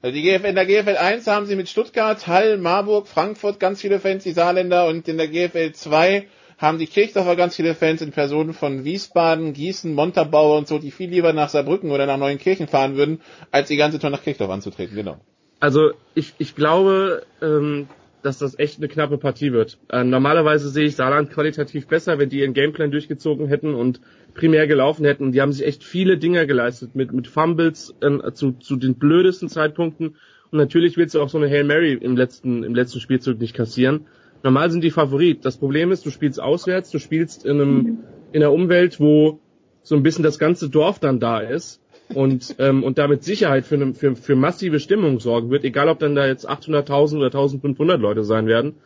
Also 0.00 0.14
die 0.14 0.22
GFL, 0.22 0.46
in 0.46 0.54
der 0.54 0.66
GFL 0.66 0.96
1 0.96 1.26
haben 1.26 1.46
sie 1.46 1.56
mit 1.56 1.68
Stuttgart, 1.68 2.26
Hall, 2.26 2.56
Marburg, 2.58 3.08
Frankfurt 3.08 3.58
ganz 3.58 3.80
viele 3.80 3.98
Fans, 3.98 4.22
die 4.22 4.32
Saarländer 4.32 4.86
und 4.86 5.08
in 5.08 5.18
der 5.18 5.28
GFL 5.28 5.72
2 5.72 6.26
haben 6.58 6.78
die 6.78 6.86
Kirchdorfer 6.86 7.36
ganz 7.36 7.56
viele 7.56 7.74
Fans 7.74 8.02
in 8.02 8.10
Personen 8.12 8.52
von 8.52 8.84
Wiesbaden, 8.84 9.52
Gießen, 9.52 9.94
Montabaur 9.94 10.56
und 10.58 10.66
so, 10.68 10.78
die 10.78 10.90
viel 10.90 11.08
lieber 11.10 11.32
nach 11.32 11.48
Saarbrücken 11.48 11.90
oder 11.90 12.06
nach 12.06 12.16
Neuenkirchen 12.16 12.68
fahren 12.68 12.96
würden, 12.96 13.20
als 13.50 13.68
die 13.68 13.76
ganze 13.76 13.98
Tour 13.98 14.10
nach 14.10 14.22
Kirchdorf 14.22 14.50
anzutreten, 14.50 14.96
genau. 14.96 15.18
Also 15.60 15.90
ich, 16.14 16.34
ich 16.38 16.54
glaube, 16.54 17.24
ähm, 17.42 17.88
dass 18.28 18.38
das 18.38 18.58
echt 18.58 18.78
eine 18.78 18.88
knappe 18.88 19.16
Partie 19.16 19.52
wird. 19.52 19.78
Äh, 19.88 20.04
normalerweise 20.04 20.68
sehe 20.68 20.86
ich 20.86 20.96
Saarland 20.96 21.30
qualitativ 21.30 21.86
besser, 21.86 22.18
wenn 22.18 22.28
die 22.28 22.40
ihren 22.40 22.52
Gameplan 22.52 22.90
durchgezogen 22.90 23.48
hätten 23.48 23.74
und 23.74 24.02
primär 24.34 24.66
gelaufen 24.66 25.06
hätten. 25.06 25.32
Die 25.32 25.40
haben 25.40 25.52
sich 25.52 25.66
echt 25.66 25.82
viele 25.82 26.18
Dinge 26.18 26.46
geleistet 26.46 26.94
mit, 26.94 27.12
mit 27.12 27.26
Fumbles 27.26 27.94
ähm, 28.02 28.22
zu, 28.34 28.52
zu 28.52 28.76
den 28.76 28.96
blödesten 28.96 29.48
Zeitpunkten. 29.48 30.16
Und 30.50 30.58
natürlich 30.58 30.98
willst 30.98 31.14
du 31.14 31.22
auch 31.22 31.30
so 31.30 31.38
eine 31.38 31.48
Hail 31.48 31.64
Mary 31.64 31.94
im 31.94 32.18
letzten, 32.18 32.64
im 32.64 32.74
letzten 32.74 33.00
Spielzug 33.00 33.40
nicht 33.40 33.54
kassieren. 33.54 34.06
Normal 34.42 34.70
sind 34.70 34.84
die 34.84 34.90
Favorit. 34.90 35.46
Das 35.46 35.56
Problem 35.56 35.90
ist, 35.90 36.04
du 36.04 36.10
spielst 36.10 36.38
auswärts, 36.38 36.90
du 36.90 36.98
spielst 36.98 37.46
in 37.46 37.60
einem, 37.60 37.98
in 38.32 38.42
einer 38.42 38.52
Umwelt, 38.52 39.00
wo 39.00 39.40
so 39.82 39.96
ein 39.96 40.02
bisschen 40.02 40.22
das 40.22 40.38
ganze 40.38 40.68
Dorf 40.68 40.98
dann 40.98 41.18
da 41.18 41.40
ist 41.40 41.80
und 42.14 42.56
ähm, 42.58 42.82
und 42.82 42.98
damit 42.98 43.22
Sicherheit 43.22 43.66
für, 43.66 43.74
eine, 43.74 43.94
für 43.94 44.16
für 44.16 44.36
massive 44.36 44.80
Stimmung 44.80 45.20
sorgen 45.20 45.50
wird, 45.50 45.64
egal 45.64 45.88
ob 45.88 45.98
dann 45.98 46.14
da 46.14 46.26
jetzt 46.26 46.48
800.000 46.48 47.18
oder 47.18 47.38
1.500 47.38 47.96
Leute 47.96 48.24
sein 48.24 48.46
werden. 48.46 48.76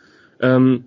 Ähm, 0.40 0.84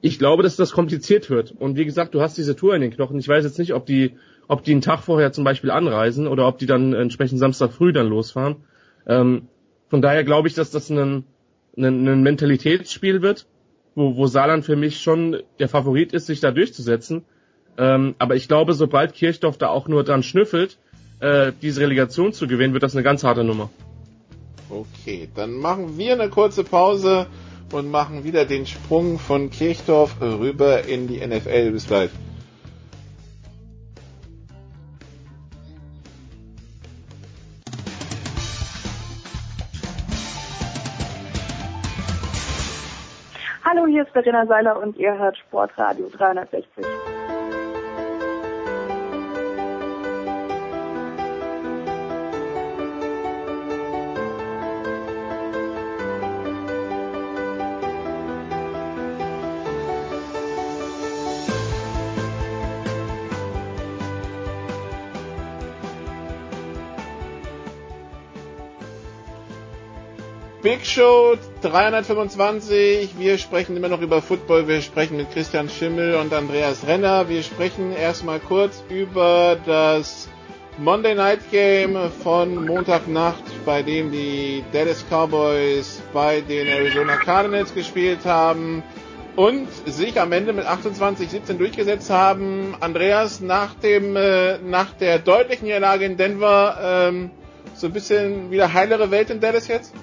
ich 0.00 0.18
glaube, 0.18 0.42
dass 0.42 0.56
das 0.56 0.72
kompliziert 0.72 1.28
wird. 1.28 1.52
Und 1.52 1.76
wie 1.76 1.84
gesagt, 1.84 2.14
du 2.14 2.20
hast 2.20 2.38
diese 2.38 2.54
Tour 2.54 2.74
in 2.74 2.80
den 2.80 2.92
Knochen. 2.92 3.18
Ich 3.18 3.28
weiß 3.28 3.44
jetzt 3.44 3.58
nicht, 3.58 3.74
ob 3.74 3.84
die 3.84 4.12
ob 4.46 4.64
die 4.64 4.72
einen 4.72 4.80
Tag 4.80 5.00
vorher 5.00 5.30
zum 5.32 5.44
Beispiel 5.44 5.70
anreisen 5.70 6.26
oder 6.26 6.48
ob 6.48 6.58
die 6.58 6.66
dann 6.66 6.94
entsprechend 6.94 7.38
Samstag 7.38 7.72
früh 7.72 7.92
dann 7.92 8.08
losfahren. 8.08 8.56
Ähm, 9.06 9.48
von 9.88 10.00
daher 10.02 10.24
glaube 10.24 10.48
ich, 10.48 10.54
dass 10.54 10.70
das 10.70 10.90
ein, 10.90 11.24
ein, 11.76 12.08
ein 12.08 12.22
Mentalitätsspiel 12.22 13.20
wird, 13.20 13.46
wo, 13.94 14.16
wo 14.16 14.26
Saarland 14.26 14.64
für 14.64 14.76
mich 14.76 15.00
schon 15.00 15.42
der 15.58 15.68
Favorit 15.68 16.12
ist, 16.12 16.26
sich 16.26 16.40
da 16.40 16.50
durchzusetzen. 16.50 17.24
Ähm, 17.76 18.14
aber 18.18 18.36
ich 18.36 18.48
glaube, 18.48 18.72
sobald 18.72 19.12
Kirchdorf 19.12 19.58
da 19.58 19.68
auch 19.68 19.86
nur 19.86 20.02
dran 20.02 20.22
schnüffelt, 20.22 20.78
äh, 21.20 21.52
diese 21.60 21.80
Relegation 21.80 22.32
zu 22.32 22.46
gewinnen, 22.46 22.72
wird 22.72 22.82
das 22.82 22.94
eine 22.94 23.02
ganz 23.02 23.24
harte 23.24 23.44
Nummer. 23.44 23.70
Okay, 24.70 25.28
dann 25.34 25.52
machen 25.54 25.96
wir 25.96 26.12
eine 26.12 26.28
kurze 26.28 26.62
Pause 26.62 27.26
und 27.72 27.90
machen 27.90 28.24
wieder 28.24 28.44
den 28.44 28.66
Sprung 28.66 29.18
von 29.18 29.50
Kirchdorf 29.50 30.20
rüber 30.20 30.84
in 30.84 31.08
die 31.08 31.26
NFL. 31.26 31.72
Bis 31.72 31.86
gleich. 31.86 32.10
Hallo, 43.64 43.86
hier 43.86 44.02
ist 44.02 44.12
Verena 44.12 44.46
Seiler 44.46 44.80
und 44.80 44.96
ihr 44.96 45.18
hört 45.18 45.36
Sportradio 45.36 46.08
360. 46.08 46.86
Big 70.68 70.84
Show 70.84 71.38
325. 71.62 73.18
Wir 73.18 73.38
sprechen 73.38 73.74
immer 73.74 73.88
noch 73.88 74.02
über 74.02 74.20
Football. 74.20 74.68
Wir 74.68 74.82
sprechen 74.82 75.16
mit 75.16 75.32
Christian 75.32 75.70
Schimmel 75.70 76.16
und 76.16 76.30
Andreas 76.34 76.86
Renner. 76.86 77.26
Wir 77.30 77.42
sprechen 77.42 77.90
erstmal 77.96 78.38
kurz 78.38 78.84
über 78.90 79.56
das 79.64 80.28
Monday 80.76 81.14
Night 81.14 81.50
Game 81.50 81.96
von 82.22 82.66
Montagnacht, 82.66 83.42
bei 83.64 83.82
dem 83.82 84.12
die 84.12 84.62
Dallas 84.70 85.06
Cowboys 85.08 86.02
bei 86.12 86.42
den 86.42 86.66
Arizona 86.66 87.16
Cardinals 87.16 87.72
gespielt 87.72 88.26
haben 88.26 88.82
und 89.36 89.68
sich 89.86 90.20
am 90.20 90.32
Ende 90.32 90.52
mit 90.52 90.66
28-17 90.66 91.54
durchgesetzt 91.56 92.10
haben. 92.10 92.76
Andreas, 92.80 93.40
nach 93.40 93.72
dem 93.76 94.16
äh, 94.16 94.58
nach 94.58 94.92
der 94.92 95.18
deutlichen 95.18 95.64
Niederlage 95.64 96.04
in 96.04 96.18
Denver 96.18 96.76
ähm, 97.08 97.30
so 97.72 97.86
ein 97.86 97.94
bisschen 97.94 98.50
wieder 98.50 98.74
heilere 98.74 99.10
Welt 99.10 99.30
in 99.30 99.40
Dallas 99.40 99.66
jetzt? 99.66 99.94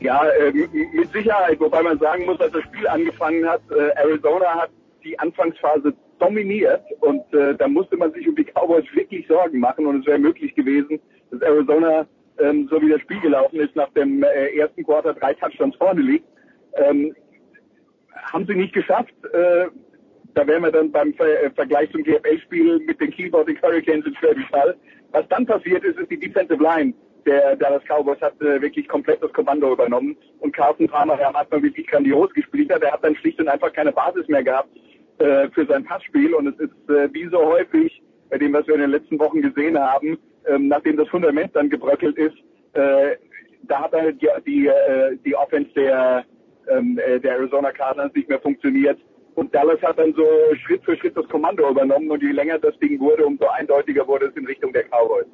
Ja, 0.00 0.24
äh, 0.24 0.52
mit 0.52 1.12
Sicherheit, 1.12 1.60
wobei 1.60 1.82
man 1.82 1.98
sagen 1.98 2.24
muss, 2.24 2.40
als 2.40 2.52
das 2.52 2.62
Spiel 2.62 2.88
angefangen 2.88 3.46
hat, 3.46 3.60
äh, 3.70 3.90
Arizona 4.00 4.62
hat 4.62 4.70
die 5.04 5.18
Anfangsphase 5.18 5.94
dominiert 6.18 6.82
und 7.00 7.22
äh, 7.34 7.54
da 7.54 7.68
musste 7.68 7.96
man 7.96 8.12
sich 8.12 8.26
um 8.26 8.34
die 8.34 8.44
Cowboys 8.44 8.84
wirklich 8.94 9.26
Sorgen 9.26 9.60
machen 9.60 9.86
und 9.86 10.00
es 10.00 10.06
wäre 10.06 10.18
möglich 10.18 10.54
gewesen, 10.54 11.00
dass 11.30 11.42
Arizona, 11.42 12.06
ähm, 12.38 12.66
so 12.70 12.80
wie 12.80 12.88
das 12.88 13.00
Spiel 13.02 13.20
gelaufen 13.20 13.60
ist, 13.60 13.76
nach 13.76 13.90
dem 13.90 14.22
äh, 14.22 14.56
ersten 14.56 14.84
Quarter 14.84 15.14
drei 15.14 15.34
Touchdowns 15.34 15.76
vorne 15.76 16.00
liegt. 16.00 16.26
Ähm, 16.74 17.14
haben 18.32 18.46
sie 18.46 18.54
nicht 18.54 18.72
geschafft. 18.72 19.14
Äh, 19.32 19.66
da 20.34 20.46
wären 20.46 20.62
wir 20.62 20.72
dann 20.72 20.90
beim 20.90 21.12
Ver 21.14 21.42
äh, 21.42 21.50
Vergleich 21.50 21.90
zum 21.90 22.04
GFL-Spiel 22.04 22.78
mit 22.80 23.00
den 23.00 23.10
Keyboarding 23.10 23.60
Hurricanes 23.60 24.06
in 24.06 24.14
Schwäbisch 24.16 24.50
Hall. 24.52 24.76
Was 25.12 25.28
dann 25.28 25.44
passiert 25.44 25.84
ist, 25.84 25.98
ist 25.98 26.10
die 26.10 26.20
Defensive 26.20 26.62
Line 26.62 26.94
der 27.26 27.56
Dallas 27.56 27.82
Cowboys 27.84 28.20
hat 28.20 28.40
äh, 28.40 28.60
wirklich 28.60 28.88
komplett 28.88 29.22
das 29.22 29.32
Kommando 29.32 29.72
übernommen 29.72 30.16
und 30.40 30.54
Carson 30.54 30.88
Palmer, 30.88 31.16
der 31.16 31.28
am 31.28 31.36
Anfang 31.36 31.62
wirklich 31.62 31.86
grandios 31.86 32.32
gespielt 32.34 32.72
hat, 32.72 32.82
der 32.82 32.92
hat 32.92 33.04
dann 33.04 33.16
schlicht 33.16 33.40
und 33.40 33.48
einfach 33.48 33.72
keine 33.72 33.92
Basis 33.92 34.26
mehr 34.28 34.42
gehabt 34.42 34.68
äh, 35.18 35.48
für 35.50 35.66
sein 35.66 35.84
Passspiel 35.84 36.34
und 36.34 36.48
es 36.48 36.58
ist 36.58 36.90
äh, 36.90 37.12
wie 37.12 37.28
so 37.28 37.44
häufig 37.44 38.02
bei 38.30 38.38
dem, 38.38 38.52
was 38.52 38.66
wir 38.66 38.74
in 38.74 38.80
den 38.82 38.90
letzten 38.90 39.18
Wochen 39.18 39.42
gesehen 39.42 39.78
haben, 39.78 40.18
ähm, 40.46 40.68
nachdem 40.68 40.96
das 40.96 41.08
Fundament 41.08 41.54
dann 41.54 41.68
gebröckelt 41.68 42.16
ist, 42.16 42.36
äh, 42.74 43.16
da 43.64 43.82
hat 43.82 43.92
halt 43.92 44.20
die, 44.22 44.28
die, 44.46 44.66
äh, 44.68 45.16
die 45.24 45.34
Offense 45.34 45.70
der, 45.74 46.24
ähm, 46.68 46.98
äh, 47.04 47.20
der 47.20 47.32
Arizona 47.32 47.72
Cardinals 47.72 48.14
nicht 48.14 48.28
mehr 48.28 48.40
funktioniert. 48.40 48.98
Und 49.34 49.54
Dallas 49.54 49.80
hat 49.82 49.98
dann 49.98 50.14
so 50.14 50.26
Schritt 50.64 50.84
für 50.84 50.96
Schritt 50.96 51.16
das 51.16 51.28
Kommando 51.28 51.68
übernommen 51.70 52.10
und 52.10 52.22
je 52.22 52.32
länger 52.32 52.58
das 52.58 52.78
Ding 52.78 52.98
wurde, 53.00 53.26
umso 53.26 53.46
eindeutiger 53.46 54.06
wurde 54.06 54.26
es 54.26 54.36
in 54.36 54.46
Richtung 54.46 54.72
der 54.72 54.84
Cowboys. 54.84 55.26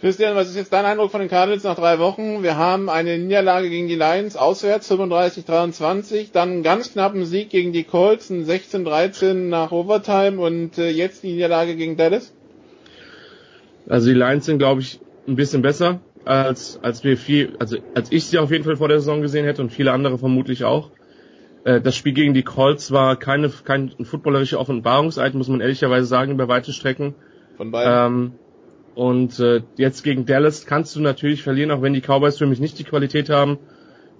Christian, 0.00 0.36
was 0.36 0.48
ist 0.48 0.54
jetzt 0.54 0.72
dein 0.72 0.84
Eindruck 0.84 1.10
von 1.10 1.18
den 1.18 1.28
Cardinals 1.28 1.64
nach 1.64 1.74
drei 1.74 1.98
Wochen? 1.98 2.44
Wir 2.44 2.56
haben 2.56 2.88
eine 2.88 3.18
Niederlage 3.18 3.68
gegen 3.68 3.88
die 3.88 3.96
Lions 3.96 4.36
auswärts, 4.36 4.88
35-23, 4.92 6.28
dann 6.32 6.50
einen 6.50 6.62
ganz 6.62 6.92
knappen 6.92 7.24
Sieg 7.24 7.50
gegen 7.50 7.72
die 7.72 7.82
Colts, 7.82 8.30
ein 8.30 8.44
16-13 8.44 9.48
nach 9.48 9.72
Overtime 9.72 10.40
und 10.40 10.78
äh, 10.78 10.90
jetzt 10.90 11.24
die 11.24 11.32
Niederlage 11.32 11.74
gegen 11.74 11.96
Dallas? 11.96 12.32
Also 13.88 14.06
die 14.08 14.14
Lions 14.14 14.46
sind, 14.46 14.58
glaube 14.58 14.82
ich, 14.82 15.00
ein 15.26 15.34
bisschen 15.34 15.62
besser, 15.62 15.98
als, 16.24 16.78
als 16.80 17.02
wir 17.02 17.16
viel, 17.16 17.56
also 17.58 17.78
als 17.96 18.12
ich 18.12 18.26
sie 18.26 18.38
auf 18.38 18.52
jeden 18.52 18.62
Fall 18.62 18.76
vor 18.76 18.86
der 18.86 19.00
Saison 19.00 19.20
gesehen 19.20 19.46
hätte 19.46 19.62
und 19.62 19.70
viele 19.70 19.90
andere 19.90 20.16
vermutlich 20.16 20.62
auch. 20.62 20.90
Äh, 21.64 21.80
das 21.80 21.96
Spiel 21.96 22.12
gegen 22.12 22.34
die 22.34 22.44
Colts 22.44 22.92
war 22.92 23.16
keine, 23.16 23.50
kein 23.64 23.90
footballerische 24.04 24.60
Offenbarungseid, 24.60 25.34
muss 25.34 25.48
man 25.48 25.60
ehrlicherweise 25.60 26.06
sagen, 26.06 26.30
über 26.30 26.46
weite 26.46 26.72
Strecken. 26.72 27.16
Von 27.56 27.72
beiden. 27.72 28.14
Ähm, 28.14 28.32
und 28.98 29.38
äh, 29.38 29.62
jetzt 29.76 30.02
gegen 30.02 30.26
Dallas 30.26 30.66
kannst 30.66 30.96
du 30.96 31.00
natürlich 31.00 31.44
verlieren, 31.44 31.70
auch 31.70 31.82
wenn 31.82 31.92
die 31.92 32.00
Cowboys 32.00 32.36
für 32.36 32.46
mich 32.46 32.58
nicht 32.58 32.80
die 32.80 32.84
Qualität 32.84 33.30
haben 33.30 33.56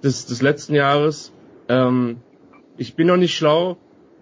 des, 0.04 0.26
des 0.26 0.40
letzten 0.40 0.72
Jahres. 0.72 1.32
Ähm, 1.68 2.18
ich 2.76 2.94
bin 2.94 3.08
noch 3.08 3.16
nicht 3.16 3.36
schlau, 3.36 3.76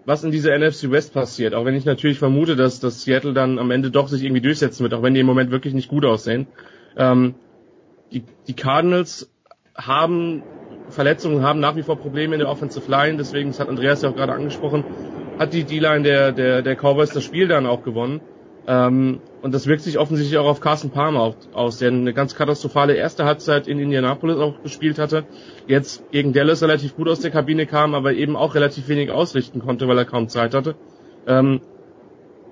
was 0.05 0.23
in 0.23 0.31
dieser 0.31 0.57
NFC 0.57 0.89
West 0.89 1.13
passiert, 1.13 1.53
auch 1.53 1.63
wenn 1.63 1.75
ich 1.75 1.85
natürlich 1.85 2.17
vermute, 2.17 2.55
dass, 2.55 2.79
dass 2.79 3.03
Seattle 3.03 3.33
dann 3.33 3.59
am 3.59 3.69
Ende 3.69 3.91
doch 3.91 4.07
sich 4.07 4.23
irgendwie 4.23 4.41
durchsetzen 4.41 4.81
wird, 4.81 4.95
auch 4.95 5.03
wenn 5.03 5.13
die 5.13 5.19
im 5.19 5.27
Moment 5.27 5.51
wirklich 5.51 5.75
nicht 5.75 5.89
gut 5.89 6.05
aussehen. 6.05 6.47
Ähm, 6.97 7.35
die, 8.11 8.23
die 8.47 8.55
Cardinals 8.55 9.31
haben 9.75 10.41
Verletzungen, 10.89 11.43
haben 11.43 11.59
nach 11.59 11.75
wie 11.75 11.83
vor 11.83 11.97
Probleme 11.97 12.33
in 12.33 12.39
der 12.39 12.49
Offensive 12.49 12.89
Line, 12.89 13.17
deswegen, 13.17 13.51
das 13.51 13.59
hat 13.59 13.69
Andreas 13.69 14.01
ja 14.01 14.09
auch 14.09 14.15
gerade 14.15 14.33
angesprochen, 14.33 14.83
hat 15.37 15.53
die 15.53 15.65
D-Line 15.65 16.01
der, 16.01 16.31
der, 16.31 16.63
der 16.63 16.75
Cowboys 16.75 17.11
das 17.11 17.23
Spiel 17.23 17.47
dann 17.47 17.67
auch 17.67 17.83
gewonnen. 17.83 18.21
Ähm, 18.69 19.21
und 19.41 19.53
das 19.53 19.65
wirkt 19.65 19.83
sich 19.83 19.97
offensichtlich 19.97 20.37
auch 20.37 20.45
auf 20.45 20.59
Carson 20.59 20.91
Palmer 20.91 21.35
aus, 21.53 21.77
der 21.77 21.89
eine 21.89 22.13
ganz 22.13 22.35
katastrophale 22.35 22.95
erste 22.95 23.23
Halbzeit 23.23 23.65
in 23.65 23.79
Indianapolis 23.79 24.37
auch 24.37 24.61
gespielt 24.61 24.99
hatte. 24.99 25.25
Jetzt 25.67 26.11
gegen 26.11 26.33
Dallas 26.33 26.61
relativ 26.61 26.97
gut 26.97 27.07
aus 27.07 27.21
der 27.21 27.31
Kabine 27.31 27.65
kam, 27.65 27.95
aber 27.95 28.13
eben 28.13 28.35
auch 28.35 28.55
relativ 28.55 28.89
wenig 28.89 29.09
ausrichten 29.09 29.61
konnte, 29.61 29.87
weil 29.87 29.97
er 29.97 30.03
kaum 30.03 30.27
Zeit 30.27 30.53
hatte. 30.53 30.75
Ähm, 31.25 31.61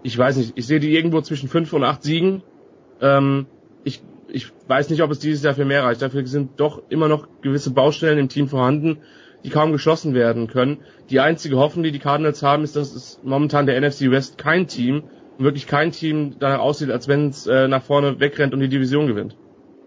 ich 0.03 0.17
weiß 0.17 0.37
nicht, 0.37 0.53
ich 0.55 0.65
sehe 0.65 0.79
die 0.79 0.95
irgendwo 0.95 1.19
zwischen 1.19 1.49
fünf 1.49 1.73
und 1.73 1.83
acht 1.83 2.01
Siegen. 2.01 2.43
Ähm, 3.01 3.47
ich, 3.83 4.01
ich 4.29 4.53
weiß 4.69 4.89
nicht, 4.91 5.03
ob 5.03 5.11
es 5.11 5.19
dieses 5.19 5.43
Jahr 5.43 5.53
für 5.53 5.65
mehr 5.65 5.83
reicht. 5.83 6.01
Dafür 6.01 6.25
sind 6.25 6.61
doch 6.61 6.81
immer 6.87 7.09
noch 7.09 7.27
gewisse 7.41 7.71
Baustellen 7.71 8.19
im 8.19 8.29
Team 8.29 8.47
vorhanden, 8.47 8.99
die 9.43 9.49
kaum 9.49 9.73
geschlossen 9.73 10.13
werden 10.13 10.47
können. 10.47 10.77
Die 11.09 11.19
einzige 11.19 11.57
Hoffnung, 11.57 11.83
die 11.83 11.91
die 11.91 11.99
Cardinals 11.99 12.41
haben, 12.41 12.63
ist, 12.63 12.77
dass 12.77 12.95
es 12.95 13.19
momentan 13.21 13.65
der 13.65 13.81
NFC 13.81 14.11
West 14.11 14.37
kein 14.37 14.67
Team 14.67 15.03
wirklich 15.37 15.67
kein 15.67 15.91
Team 15.91 16.35
danach 16.39 16.59
aussieht, 16.59 16.91
als 16.91 17.07
wenn 17.07 17.29
es 17.29 17.47
äh, 17.47 17.67
nach 17.67 17.83
vorne 17.83 18.19
wegrennt 18.19 18.53
und 18.53 18.59
die 18.59 18.69
Division 18.69 19.07
gewinnt. 19.07 19.37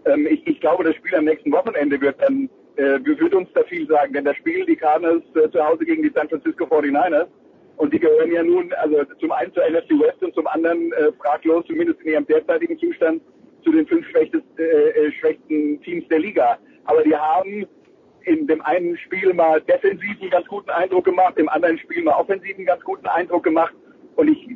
Ähm, 0.05 0.27
ich, 0.27 0.47
ich 0.47 0.61
glaube, 0.61 0.85
das 0.85 0.95
Spiel 0.97 1.15
am 1.15 1.25
nächsten 1.25 1.53
Wochenende 1.53 2.01
wird 2.01 2.21
dann 2.21 2.49
äh, 2.77 2.99
wird 3.05 3.35
uns 3.35 3.49
da 3.55 3.63
viel 3.65 3.87
sagen, 3.89 4.13
denn 4.13 4.25
das 4.25 4.37
Spiel 4.37 4.65
die 4.65 4.77
Cardinals 4.77 5.25
äh, 5.35 5.51
zu 5.51 5.65
Hause 5.65 5.85
gegen 5.85 6.03
die 6.03 6.13
San 6.15 6.29
Francisco 6.29 6.65
49ers 6.65 7.27
und 7.79 7.93
die 7.93 8.01
gehören 8.01 8.33
ja 8.33 8.43
nun 8.43 8.73
also 8.75 9.05
zum 9.21 9.31
einen 9.33 9.53
zur 9.55 9.63
NFC 9.69 9.91
West 10.01 10.23
und 10.23 10.35
zum 10.35 10.47
anderen 10.49 10.93
äh, 10.93 11.13
fraglos, 11.21 11.65
zumindest 11.67 12.01
in 12.03 12.13
ihrem 12.13 12.27
derzeitigen 12.27 12.79
Zustand, 12.79 13.23
zu 13.65 13.73
den 13.73 13.87
fünf 13.87 14.07
äh, 14.15 14.63
äh, 14.63 15.13
schwächsten 15.13 15.81
Teams 15.83 16.07
der 16.09 16.19
Liga. 16.19 16.59
Aber 16.85 17.03
die 17.05 17.15
haben 17.15 17.67
in 18.23 18.47
dem 18.47 18.61
einen 18.63 18.97
Spiel 18.99 19.33
mal 19.33 19.61
defensiv 19.61 20.21
einen 20.21 20.31
ganz 20.31 20.47
guten 20.49 20.71
Eindruck 20.71 21.05
gemacht, 21.05 21.35
im 21.39 21.49
anderen 21.49 21.79
Spiel 21.79 22.03
mal 22.03 22.15
offensiv 22.15 22.57
einen 22.57 22.67
ganz 22.67 22.83
guten 22.83 23.07
Eindruck 23.07 23.45
gemacht. 23.45 23.75
Und 24.17 24.29
ich 24.29 24.49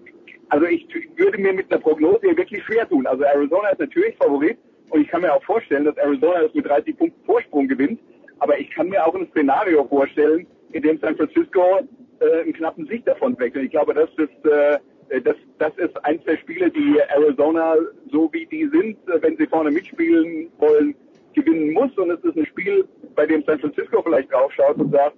also 0.52 0.66
ich 0.66 0.86
würde 1.16 1.38
mir 1.38 1.54
mit 1.54 1.72
einer 1.72 1.80
Prognose 1.80 2.20
hier 2.20 2.36
wirklich 2.36 2.62
schwer 2.64 2.86
tun. 2.86 3.06
Also 3.06 3.24
Arizona 3.24 3.70
ist 3.70 3.80
natürlich 3.80 4.14
Favorit 4.18 4.58
und 4.90 5.00
ich 5.00 5.08
kann 5.08 5.22
mir 5.22 5.32
auch 5.32 5.42
vorstellen, 5.44 5.86
dass 5.86 5.96
Arizona 5.96 6.42
das 6.42 6.52
mit 6.52 6.66
30 6.66 6.98
Punkten 6.98 7.24
Vorsprung 7.24 7.68
gewinnt. 7.68 7.98
Aber 8.38 8.58
ich 8.58 8.70
kann 8.70 8.90
mir 8.90 9.02
auch 9.06 9.14
ein 9.14 9.26
Szenario 9.30 9.86
vorstellen, 9.86 10.46
in 10.72 10.82
dem 10.82 10.98
San 10.98 11.16
Francisco 11.16 11.80
äh, 12.20 12.42
einen 12.42 12.52
knappen 12.52 12.86
Sieg 12.86 13.06
davon 13.06 13.38
wechselt. 13.38 13.64
Ich 13.64 13.70
glaube, 13.70 13.94
das 13.94 14.10
ist, 14.18 14.44
äh, 14.44 14.78
das, 15.22 15.36
das 15.58 15.74
ist 15.78 16.04
eins 16.04 16.22
der 16.24 16.36
Spiele, 16.36 16.70
die 16.70 16.98
Arizona, 17.08 17.76
so 18.10 18.30
wie 18.34 18.44
die 18.44 18.68
sind, 18.68 18.98
wenn 19.06 19.38
sie 19.38 19.46
vorne 19.46 19.70
mitspielen 19.70 20.50
wollen, 20.58 20.94
gewinnen 21.32 21.72
muss. 21.72 21.96
Und 21.96 22.10
es 22.10 22.22
ist 22.24 22.36
ein 22.36 22.44
Spiel, 22.44 22.86
bei 23.14 23.24
dem 23.24 23.42
San 23.44 23.58
Francisco 23.58 24.02
vielleicht 24.02 24.30
draufschaut 24.30 24.76
und 24.76 24.92
sagt, 24.92 25.16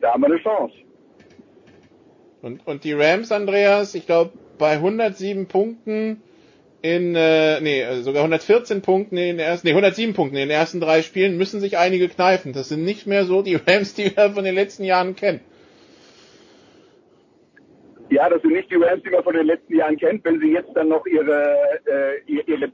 da 0.00 0.12
haben 0.12 0.22
wir 0.22 0.28
eine 0.28 0.38
Chance. 0.38 0.76
Und, 2.40 2.64
und 2.68 2.84
die 2.84 2.92
Rams, 2.92 3.32
Andreas, 3.32 3.96
ich 3.96 4.06
glaube, 4.06 4.30
bei 4.60 4.72
107 4.74 5.46
Punkten 5.46 6.22
in, 6.82 7.14
äh, 7.16 7.60
nee, 7.60 7.82
äh, 7.82 8.02
sogar 8.02 8.22
114 8.22 8.82
Punkten 8.82 9.16
in 9.16 9.36
den 9.36 9.38
ersten, 9.38 9.66
nee, 9.66 9.72
107 9.72 10.14
Punkten 10.14 10.36
in 10.36 10.48
den 10.48 10.50
ersten 10.50 10.80
drei 10.80 11.02
Spielen 11.02 11.36
müssen 11.36 11.60
sich 11.60 11.76
einige 11.76 12.08
kneifen. 12.08 12.52
Das 12.52 12.68
sind 12.68 12.84
nicht 12.84 13.06
mehr 13.06 13.24
so 13.24 13.42
die 13.42 13.56
Rams, 13.66 13.94
die 13.94 14.16
wir 14.16 14.30
von 14.30 14.44
den 14.44 14.54
letzten 14.54 14.84
Jahren 14.84 15.16
kennen. 15.16 15.40
Ja, 18.10 18.28
das 18.28 18.42
sind 18.42 18.52
nicht 18.52 18.70
die 18.70 18.76
Rams, 18.76 19.02
die 19.02 19.10
man 19.10 19.22
von 19.22 19.34
den 19.34 19.46
letzten 19.46 19.76
Jahren 19.76 19.96
kennt. 19.96 20.24
Wenn 20.24 20.40
sie 20.40 20.52
jetzt 20.52 20.70
dann 20.74 20.88
noch 20.88 21.06
ihre, 21.06 21.56
äh, 21.86 22.32
ihre 22.32 22.70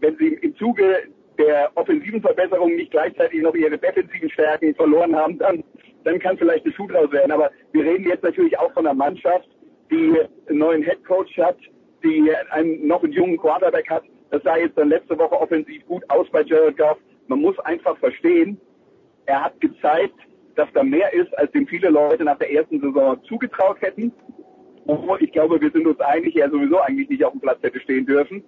wenn 0.00 0.16
sie 0.18 0.38
im 0.42 0.56
Zuge 0.56 0.98
der 1.38 1.70
offensiven 1.74 2.20
Verbesserung 2.20 2.74
nicht 2.76 2.90
gleichzeitig 2.90 3.40
noch 3.42 3.54
ihre 3.54 3.78
defensiven 3.78 4.30
Stärken 4.30 4.74
verloren 4.74 5.14
haben, 5.14 5.38
dann, 5.38 5.64
dann 6.04 6.18
kann 6.18 6.38
vielleicht 6.38 6.64
eine 6.64 6.74
Schuh 6.74 6.86
draus 6.86 7.10
werden. 7.12 7.32
Aber 7.32 7.50
wir 7.72 7.84
reden 7.84 8.08
jetzt 8.08 8.22
natürlich 8.22 8.58
auch 8.58 8.72
von 8.72 8.86
einer 8.86 8.94
Mannschaft, 8.94 9.48
die 9.90 10.18
einen 10.48 10.58
neuen 10.58 10.82
Headcoach 10.82 11.36
hat, 11.38 11.56
die 12.02 12.30
einen, 12.50 12.86
noch 12.86 13.02
einen 13.02 13.12
jungen 13.12 13.38
Quarterback 13.38 13.88
hat. 13.90 14.04
Das 14.30 14.42
sah 14.42 14.56
jetzt 14.56 14.76
dann 14.76 14.88
letzte 14.88 15.18
Woche 15.18 15.40
offensiv 15.40 15.84
gut 15.86 16.02
aus 16.08 16.26
bei 16.30 16.42
Jared 16.42 16.76
Goff. 16.76 16.98
Man 17.28 17.40
muss 17.40 17.58
einfach 17.60 17.96
verstehen, 17.98 18.60
er 19.26 19.44
hat 19.44 19.60
gezeigt, 19.60 20.18
dass 20.56 20.68
da 20.74 20.82
mehr 20.82 21.12
ist, 21.12 21.36
als 21.38 21.50
dem 21.52 21.66
viele 21.66 21.88
Leute 21.88 22.24
nach 22.24 22.38
der 22.38 22.52
ersten 22.52 22.80
Saison 22.80 23.22
zugetraut 23.24 23.80
hätten. 23.80 24.12
Ich 25.20 25.32
glaube, 25.32 25.60
wir 25.60 25.70
sind 25.70 25.86
uns 25.86 25.98
einig, 26.00 26.36
er 26.36 26.50
sowieso 26.50 26.78
eigentlich 26.80 27.08
nicht 27.08 27.24
auf 27.24 27.32
dem 27.32 27.40
Platz 27.40 27.62
hätte 27.62 27.80
stehen 27.80 28.04
dürfen. 28.04 28.44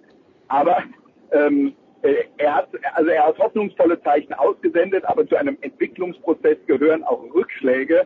Aber 0.47 0.83
ähm, 1.31 1.73
äh, 2.03 2.25
er 2.37 2.55
hat, 2.55 2.69
also 2.93 3.09
er 3.09 3.25
hat 3.25 3.39
hoffnungsvolle 3.39 4.01
Zeichen 4.03 4.33
ausgesendet, 4.33 5.03
aber 5.05 5.27
zu 5.27 5.35
einem 5.35 5.57
Entwicklungsprozess 5.61 6.57
gehören 6.67 7.03
auch 7.03 7.23
Rückschläge. 7.33 8.05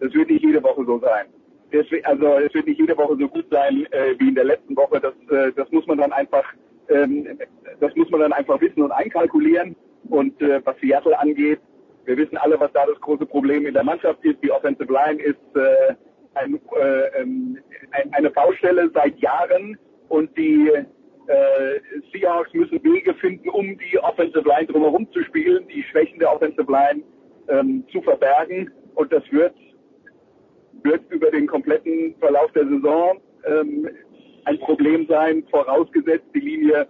Das 0.00 0.12
wird 0.14 0.30
nicht 0.30 0.42
jede 0.42 0.62
Woche 0.62 0.84
so 0.86 0.98
sein 0.98 1.26
deswegen, 1.72 2.04
also 2.06 2.38
es 2.38 2.54
wird 2.54 2.66
nicht 2.66 2.80
jede 2.80 2.96
Woche 2.96 3.16
so 3.18 3.28
gut 3.28 3.46
sein 3.50 3.86
äh, 3.90 4.14
wie 4.18 4.28
in 4.28 4.34
der 4.34 4.44
letzten 4.44 4.76
Woche. 4.76 5.00
Das, 5.00 5.14
äh, 5.30 5.52
das 5.52 5.70
muss 5.70 5.86
man 5.86 5.98
dann 5.98 6.12
einfach, 6.12 6.44
ähm, 6.88 7.38
das 7.80 7.94
muss 7.96 8.10
man 8.10 8.20
dann 8.20 8.32
einfach 8.32 8.60
wissen 8.60 8.82
und 8.82 8.92
einkalkulieren. 8.92 9.76
Und 10.08 10.40
äh, 10.40 10.60
was 10.64 10.76
Seattle 10.80 11.18
angeht, 11.18 11.60
wir 12.04 12.16
wissen 12.16 12.36
alle, 12.36 12.58
was 12.60 12.72
da 12.72 12.86
das 12.86 13.00
große 13.00 13.26
Problem 13.26 13.66
in 13.66 13.74
der 13.74 13.82
Mannschaft 13.84 14.24
ist. 14.24 14.42
Die 14.42 14.50
Offensive 14.50 14.92
Line 14.92 15.20
ist 15.20 15.56
äh, 15.56 15.94
ein, 16.34 16.60
äh, 16.80 17.20
ähm, 17.20 17.58
ein, 17.90 18.14
eine 18.14 18.30
Baustelle 18.30 18.90
seit 18.94 19.18
Jahren 19.18 19.76
und 20.08 20.36
die 20.38 20.70
äh, 21.26 21.80
Seahawks 22.12 22.52
müssen 22.54 22.82
Wege 22.84 23.14
finden, 23.14 23.48
um 23.48 23.76
die 23.78 23.98
Offensive 23.98 24.48
Line 24.48 24.66
drumherum 24.66 25.10
zu 25.12 25.22
spielen, 25.24 25.66
die 25.66 25.82
Schwächen 25.82 26.20
der 26.20 26.32
Offensive 26.32 26.70
Line 26.70 27.02
ähm, 27.48 27.84
zu 27.90 28.00
verbergen. 28.02 28.70
Und 28.94 29.12
das 29.12 29.24
wird 29.32 29.54
wird 30.86 31.02
über 31.10 31.30
den 31.30 31.46
kompletten 31.46 32.14
Verlauf 32.20 32.50
der 32.52 32.66
Saison 32.66 33.20
ähm, 33.46 33.88
ein 34.44 34.58
Problem 34.60 35.06
sein, 35.08 35.44
vorausgesetzt, 35.50 36.26
die 36.34 36.40
Linie 36.40 36.86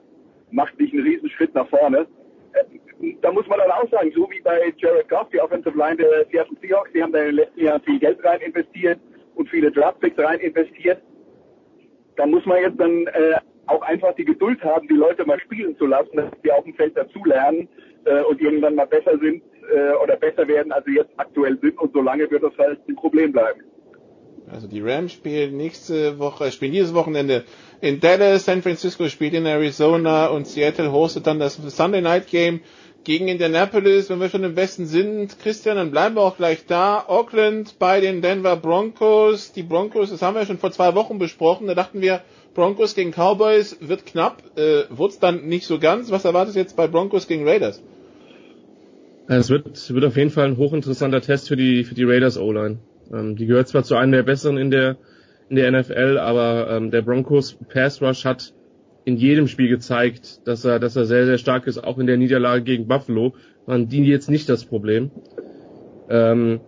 macht 0.51 0.78
nicht 0.78 0.92
einen 0.92 1.03
Riesenschritt 1.03 1.55
nach 1.55 1.68
vorne. 1.68 2.07
Äh, 2.53 3.14
da 3.22 3.32
muss 3.32 3.47
man 3.47 3.59
dann 3.59 3.70
auch 3.70 3.90
sagen, 3.90 4.12
so 4.14 4.28
wie 4.30 4.40
bei 4.40 4.72
Jared 4.76 5.09
Goff, 5.09 5.28
die 5.30 5.40
Offensive 5.40 5.76
Line 5.76 5.97
der 5.97 6.26
Seattle 6.30 6.57
Seahawks, 6.61 6.90
die 6.92 7.03
haben 7.03 7.12
da 7.12 7.20
in 7.20 7.26
den 7.26 7.36
letzten 7.36 7.61
Jahren 7.61 7.82
viel 7.82 7.99
Geld 7.99 8.24
rein 8.24 8.40
investiert 8.40 8.99
und 9.34 9.49
viele 9.49 9.70
Draftpicks 9.70 10.18
rein 10.18 10.40
investiert. 10.40 11.03
Da 12.16 12.26
muss 12.26 12.44
man 12.47 12.62
jetzt 12.62 12.80
dann 12.80 13.07
äh, 13.09 13.36
auch 13.66 13.82
einfach 13.82 14.14
die 14.14 14.24
Geduld 14.24 14.62
haben, 14.64 14.88
die 14.88 14.94
Leute 14.94 15.26
mal 15.26 15.40
spielen 15.40 15.76
zu 15.76 15.86
lassen, 15.86 16.16
dass 16.16 16.26
sie 16.42 16.53
auf 16.53 16.64
dem 16.64 16.74
Feld 16.74 16.97
dazulernen 16.97 17.68
äh, 18.05 18.22
und 18.22 18.40
irgendwann 18.40 18.74
mal 18.74 18.86
besser 18.86 19.18
sind 19.18 19.42
äh, 19.74 19.92
oder 20.03 20.16
besser 20.16 20.47
werden, 20.49 20.72
als 20.72 20.84
sie 20.86 20.94
jetzt 20.94 21.11
aktuell 21.16 21.59
sind. 21.61 21.78
Und 21.78 21.92
solange 21.92 22.30
wird 22.30 22.42
das 22.42 22.57
halt 22.59 22.80
ein 22.88 22.97
Problem 22.97 23.32
bleiben. 23.32 23.62
Also 24.51 24.68
die 24.68 24.80
Rams 24.80 25.12
spielen 25.12 25.57
nächste 25.57 26.18
Woche, 26.18 26.53
spielen 26.53 26.72
dieses 26.72 26.94
Wochenende 26.94 27.44
in 27.80 28.01
Dallas, 28.01 28.44
San 28.44 28.62
Francisco 28.62 29.09
spielt 29.09 29.34
in 29.34 29.44
Arizona 29.44 30.26
und 30.26 30.47
Seattle 30.47 30.92
hostet 30.92 31.26
dann 31.26 31.38
das 31.38 31.57
Sunday 31.57 32.01
Night 32.01 32.28
Game 32.28 32.61
gegen 33.03 33.28
Indianapolis. 33.28 34.09
Wenn 34.09 34.20
wir 34.20 34.28
schon 34.28 34.44
im 34.44 34.57
Westen 34.57 34.86
sind, 34.86 35.38
Christian, 35.40 35.76
dann 35.76 35.90
bleiben 35.90 36.16
wir 36.16 36.22
auch 36.22 36.36
gleich 36.36 36.66
da. 36.66 37.05
Auckland 37.07 37.78
bei 37.78 38.01
den 38.01 38.22
Denver 38.22 38.57
Broncos. 38.57 39.53
Die 39.53 39.62
Broncos, 39.62 40.11
das 40.11 40.22
haben 40.22 40.34
wir 40.34 40.47
schon 40.47 40.59
vor 40.59 40.72
zwei 40.72 40.94
Wochen 40.94 41.18
besprochen. 41.18 41.66
Da 41.66 41.74
dachten 41.74 42.01
wir, 42.01 42.22
Broncos 42.55 42.94
gegen 42.94 43.12
Cowboys 43.12 43.78
wird 43.80 44.07
knapp. 44.07 44.42
Äh, 44.57 44.84
Wurde 44.90 45.12
es 45.12 45.18
dann 45.18 45.47
nicht 45.47 45.66
so 45.66 45.78
ganz? 45.78 46.11
Was 46.11 46.24
erwartest 46.24 46.57
du 46.57 46.61
jetzt 46.61 46.76
bei 46.76 46.86
Broncos 46.88 47.28
gegen 47.28 47.47
Raiders? 47.49 47.82
Es 49.28 49.51
wird, 49.51 49.92
wird 49.92 50.05
auf 50.05 50.16
jeden 50.16 50.30
Fall 50.30 50.47
ein 50.47 50.57
hochinteressanter 50.57 51.20
Test 51.20 51.49
für 51.49 51.57
die, 51.57 51.84
für 51.84 51.94
die 51.94 52.05
Raiders 52.05 52.38
O-Line. 52.38 52.78
Ähm, 53.13 53.37
die 53.37 53.47
gehört 53.47 53.69
zwar 53.69 53.85
zu 53.85 53.97
einem 53.97 54.13
der 54.13 54.23
besseren 54.23 54.59
in 54.59 54.71
der, 54.71 54.97
in 55.49 55.57
der 55.57 55.71
NFL, 55.71 56.19
aber 56.19 56.69
ähm, 56.71 56.91
der 56.91 57.03
Broncos 57.03 57.57
Pass 57.69 58.03
Rush 58.03 58.25
hat 58.25 58.53
in 59.05 59.17
jedem 59.17 59.47
Spiel 59.47 59.69
gezeigt, 59.69 60.47
dass 60.47 60.65
er, 60.65 60.81
dass 60.81 60.97
er 60.97 61.05
sehr, 61.05 61.27
sehr 61.27 61.39
stark 61.39 61.67
ist. 61.67 61.79
Auch 61.79 61.99
in 61.99 62.07
der 62.07 62.17
Niederlage 62.17 62.65
gegen 62.65 62.89
Buffalo 62.89 63.35
waren 63.65 63.89
die 63.89 64.05
jetzt 64.05 64.29
nicht 64.29 64.49
das 64.49 64.65
Problem. 64.65 65.11
Ähm, 66.11 66.61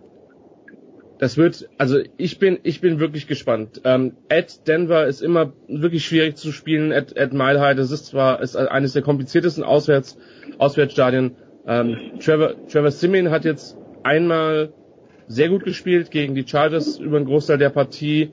das 1.19 1.35
wird, 1.35 1.67
also 1.77 1.99
ich 2.15 2.39
bin, 2.39 2.59
ich 2.63 2.79
bin 2.79 3.01
wirklich 3.01 3.27
gespannt. 3.27 3.81
Ähm, 3.83 4.13
at 4.29 4.67
Denver 4.69 5.05
ist 5.05 5.21
immer 5.21 5.51
wirklich 5.67 6.05
schwierig 6.05 6.37
zu 6.37 6.53
spielen. 6.53 6.93
At, 6.93 7.17
at 7.19 7.33
Mile 7.33 7.59
High, 7.59 7.75
das 7.75 7.91
ist 7.91 8.05
zwar 8.05 8.41
ist 8.41 8.55
eines 8.55 8.93
der 8.93 9.01
kompliziertesten 9.01 9.65
Auswärts, 9.65 10.17
Auswärtsstadien. 10.57 11.35
Ähm, 11.67 11.97
Trevor, 12.21 12.53
Trevor 12.67 12.91
Simeon 12.91 13.31
hat 13.31 13.43
jetzt 13.43 13.77
einmal 14.03 14.71
sehr 15.29 15.47
gut 15.47 15.63
gespielt 15.63 16.11
gegen 16.11 16.35
die 16.35 16.45
Chargers 16.45 16.97
über 16.97 17.17
einen 17.17 17.27
Großteil 17.27 17.59
der 17.59 17.69
Partie, 17.69 18.31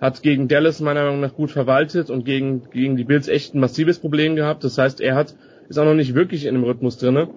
hat 0.00 0.22
gegen 0.22 0.48
Dallas 0.48 0.80
meiner 0.80 1.04
Meinung 1.04 1.20
nach 1.20 1.34
gut 1.34 1.50
verwaltet 1.50 2.08
und 2.08 2.24
gegen, 2.24 2.70
gegen 2.70 2.96
die 2.96 3.04
Bills 3.04 3.28
echt 3.28 3.54
ein 3.54 3.60
massives 3.60 3.98
Problem 3.98 4.34
gehabt. 4.34 4.64
Das 4.64 4.78
heißt, 4.78 5.00
er 5.00 5.14
hat, 5.14 5.34
ist 5.68 5.78
auch 5.78 5.84
noch 5.84 5.94
nicht 5.94 6.14
wirklich 6.14 6.46
in 6.46 6.54
dem 6.54 6.64
Rhythmus 6.64 6.98
drinne. 6.98 7.28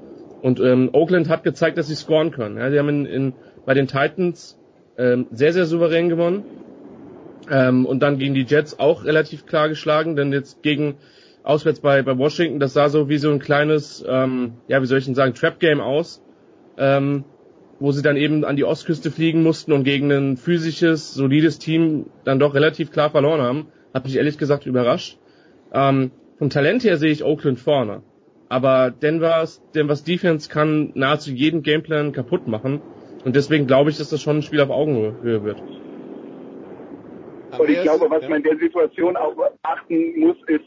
Und 0.41 0.59
ähm, 0.59 0.89
Oakland 0.93 1.28
hat 1.28 1.43
gezeigt, 1.43 1.78
dass 1.78 1.88
sie 1.88 1.95
scoren 1.95 2.32
können. 2.32 2.57
Ja, 2.57 2.72
sie 2.72 2.80
haben 2.80 2.89
in, 2.89 3.05
in, 3.05 3.34
bei 3.66 3.74
den 3.74 3.88
Titans 3.88 4.57
ähm, 4.97 5.28
sehr, 5.32 5.53
sehr 5.53 5.66
souverän 5.66 6.07
gewonnen. 6.07 6.43
Ähm, 7.49 7.86
und 7.86 8.01
dann 8.01 8.18
gegen 8.18 8.34
die 8.34 8.45
Jets 8.45 8.80
auch 8.80 9.03
relativ 9.03 9.45
klar 9.45 9.68
geschlagen, 9.68 10.16
denn 10.16 10.32
jetzt 10.32 10.64
gegen 10.64 10.95
auswärts 11.43 11.80
bei, 11.80 12.01
bei 12.03 12.18
Washington, 12.18 12.59
das 12.59 12.74
sah 12.74 12.88
so 12.89 13.09
wie 13.09 13.18
so 13.18 13.32
ein 13.32 13.39
kleines, 13.39 14.05
ähm, 14.07 14.53
ja, 14.68 14.82
wie 14.82 14.86
soll 14.86 14.99
ich 14.99 15.05
denn 15.05 15.16
sagen, 15.16 15.34
Trap-Game 15.34 15.82
aus, 15.82 16.22
ähm, 16.78 17.26
wo 17.82 17.92
sie 17.92 18.04
dann 18.04 18.16
eben 18.16 18.46
an 18.46 18.56
die 18.56 18.64
Ostküste 18.64 19.10
fliegen 19.10 19.42
mussten 19.42 19.72
und 19.72 19.84
gegen 19.84 20.12
ein 20.12 20.38
physisches, 20.38 21.16
solides 21.16 21.58
Team 21.58 22.06
dann 22.24 22.38
doch 22.38 22.54
relativ 22.54 22.92
klar 22.92 23.10
verloren 23.10 23.42
haben. 23.42 23.68
Hat 23.92 24.06
mich 24.06 24.18
ehrlich 24.18 24.38
gesagt 24.38 24.68
überrascht. 24.68 25.18
Ähm, 25.74 26.12
vom 26.38 26.52
Talent 26.52 26.84
her 26.84 26.98
sehe 26.98 27.12
ich 27.12 27.24
Oakland 27.24 27.60
vorne. 27.60 28.04
Aber 28.50 28.92
Denver's, 28.92 29.64
Denver's 29.74 30.04
Defense 30.04 30.48
kann 30.48 30.92
nahezu 30.94 31.32
jeden 31.32 31.64
Gameplan 31.64 32.12
kaputt 32.12 32.48
machen. 32.48 32.82
Und 33.26 33.36
deswegen 33.36 33.66
glaube 33.66 33.90
ich, 33.90 33.98
dass 33.98 34.12
das 34.12 34.22
schon 34.22 34.38
ein 34.38 34.42
Spiel 34.44 34.62
auf 34.62 34.70
Augenhöhe 34.70 35.44
wird. 35.44 35.60
Und 37.58 37.70
ich 37.70 37.82
glaube, 37.82 38.12
was 38.12 38.30
man 38.30 38.38
in 38.38 38.44
der 38.44 38.58
Situation 38.60 39.18
auch 39.18 39.36
achten 39.64 40.20
muss, 40.20 40.38
ist, 40.48 40.66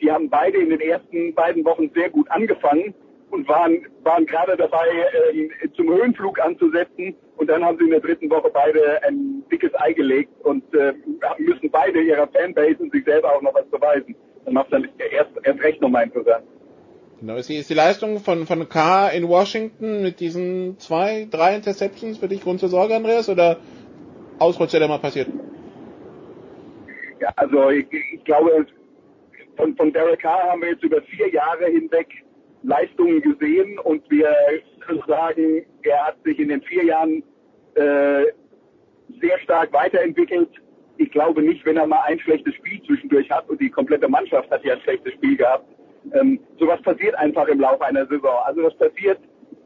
die 0.00 0.10
haben 0.10 0.30
beide 0.30 0.58
in 0.58 0.70
den 0.70 0.80
ersten 0.80 1.34
beiden 1.34 1.62
Wochen 1.66 1.90
sehr 1.94 2.08
gut 2.08 2.30
angefangen 2.30 2.94
und 3.30 3.48
waren, 3.48 3.86
waren 4.02 4.26
gerade 4.26 4.56
dabei, 4.56 4.86
ähm, 5.32 5.50
zum 5.74 5.88
Höhenflug 5.88 6.40
anzusetzen. 6.40 7.16
Und 7.36 7.48
dann 7.48 7.64
haben 7.64 7.78
sie 7.78 7.84
in 7.84 7.90
der 7.90 8.00
dritten 8.00 8.30
Woche 8.30 8.50
beide 8.52 9.02
ein 9.02 9.42
dickes 9.50 9.72
Ei 9.74 9.92
gelegt 9.92 10.32
und 10.44 10.62
äh, 10.74 10.92
müssen 11.38 11.70
beide 11.70 12.00
ihrer 12.00 12.28
Fanbase 12.28 12.76
und 12.78 12.92
sich 12.92 13.04
selber 13.04 13.34
auch 13.34 13.42
noch 13.42 13.54
was 13.54 13.66
beweisen. 13.66 14.14
Dann 14.44 14.54
macht 14.54 14.72
dann 14.72 14.88
erst, 15.10 15.30
erst 15.42 15.62
recht 15.62 15.80
nochmal 15.80 16.04
interessant. 16.04 16.44
Genau, 17.20 17.36
ist 17.36 17.48
die, 17.48 17.56
ist 17.56 17.70
die 17.70 17.74
Leistung 17.74 18.18
von, 18.18 18.46
von 18.46 18.68
K 18.68 19.08
in 19.08 19.28
Washington 19.28 20.02
mit 20.02 20.20
diesen 20.20 20.78
zwei, 20.78 21.26
drei 21.30 21.56
Interceptions 21.56 22.18
für 22.18 22.28
dich 22.28 22.42
Grund 22.42 22.60
zur 22.60 22.68
Sorge, 22.68 22.94
Andreas, 22.94 23.28
oder 23.28 23.58
Ausrutscher, 24.38 24.78
der 24.78 24.88
mal 24.88 24.98
passiert? 24.98 25.28
Ja, 27.20 27.32
also 27.36 27.70
ich, 27.70 27.86
ich 27.90 28.24
glaube, 28.24 28.66
von, 29.56 29.76
von 29.76 29.92
Derek 29.92 30.20
Carr 30.20 30.50
haben 30.50 30.60
wir 30.60 30.70
jetzt 30.70 30.82
über 30.82 31.00
vier 31.02 31.30
Jahre 31.30 31.66
hinweg 31.66 32.23
Leistungen 32.64 33.20
gesehen 33.20 33.78
und 33.78 34.10
wir 34.10 34.34
sagen, 35.06 35.64
er 35.82 36.06
hat 36.06 36.16
sich 36.24 36.38
in 36.38 36.48
den 36.48 36.62
vier 36.62 36.84
Jahren 36.84 37.22
äh, 37.74 38.24
sehr 39.20 39.38
stark 39.42 39.72
weiterentwickelt. 39.72 40.48
Ich 40.96 41.10
glaube 41.10 41.42
nicht, 41.42 41.64
wenn 41.66 41.76
er 41.76 41.86
mal 41.86 42.02
ein 42.06 42.18
schlechtes 42.20 42.54
Spiel 42.54 42.82
zwischendurch 42.86 43.30
hat 43.30 43.48
und 43.48 43.60
die 43.60 43.70
komplette 43.70 44.08
Mannschaft 44.08 44.50
hat 44.50 44.64
ja 44.64 44.74
ein 44.74 44.80
schlechtes 44.80 45.12
Spiel 45.14 45.36
gehabt. 45.36 45.66
Ähm, 46.12 46.40
sowas 46.58 46.80
passiert 46.82 47.14
einfach 47.16 47.48
im 47.48 47.60
Laufe 47.60 47.84
einer 47.84 48.06
Saison. 48.06 48.36
Also 48.44 48.62
das 48.62 48.76
passiert 48.76 49.18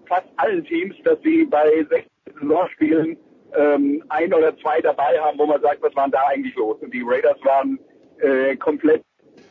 fast 0.06 0.26
allen 0.36 0.64
Teams, 0.64 0.94
dass 1.04 1.20
sie 1.22 1.44
bei 1.44 1.86
16 1.88 2.08
Saisonspielen 2.40 3.16
ähm, 3.56 4.02
ein 4.08 4.32
oder 4.32 4.56
zwei 4.58 4.80
dabei 4.80 5.18
haben, 5.20 5.38
wo 5.38 5.46
man 5.46 5.60
sagt, 5.60 5.82
was 5.82 5.94
war 5.94 6.08
da 6.08 6.22
eigentlich 6.28 6.54
los? 6.56 6.78
Und 6.80 6.92
die 6.92 7.02
Raiders 7.04 7.38
waren 7.44 7.78
äh, 8.20 8.56
komplett 8.56 9.02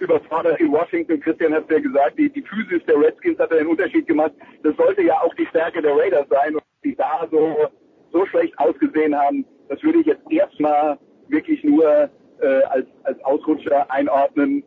überfordert 0.02 0.60
in 0.60 0.72
Washington. 0.72 1.20
Christian 1.20 1.54
hat 1.54 1.70
ja 1.70 1.80
gesagt, 1.80 2.18
die, 2.18 2.30
die 2.30 2.41
Physis 2.41 2.84
der 2.86 3.00
Redskins 3.00 3.39
hat 3.39 3.52
einen 3.52 3.68
Unterschied 3.68 4.08
gemacht. 4.08 4.34
Das 4.64 4.76
sollte 4.76 5.02
ja 5.04 5.20
auch 5.22 5.34
die 5.36 5.45
Stärke 5.48 5.82
der 5.82 5.95
Raiders 5.95 6.28
sein. 6.30 6.56
Und 6.56 6.64
die 6.84 6.95
da 6.95 7.28
so, 7.32 7.68
so 8.12 8.26
schlecht 8.28 8.58
ausgesehen 8.60 9.16
haben, 9.16 9.45
das 9.70 9.82
würde 9.84 10.00
ich 10.00 10.06
jetzt 10.06 10.24
erstmal 10.30 10.98
wirklich 11.28 11.64
nur 11.64 12.10
äh, 12.39 12.64
als, 12.70 12.88
als 13.04 13.24
Ausrutscher 13.24 13.89
einordnen, 13.91 14.64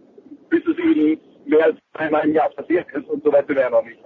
bis 0.49 0.63
es 0.67 0.79
ihnen 0.79 1.19
mehr 1.47 1.67
als 1.67 1.77
einmal 1.95 2.27
im 2.27 2.35
Jahr 2.35 2.51
passiert 2.51 2.87
ist 2.93 3.09
und 3.09 3.25
so 3.25 3.33
weit 3.33 3.47
sind 3.47 3.57
wir 3.57 3.63
ja 3.63 3.71
noch 3.71 3.85
nicht. 3.85 3.99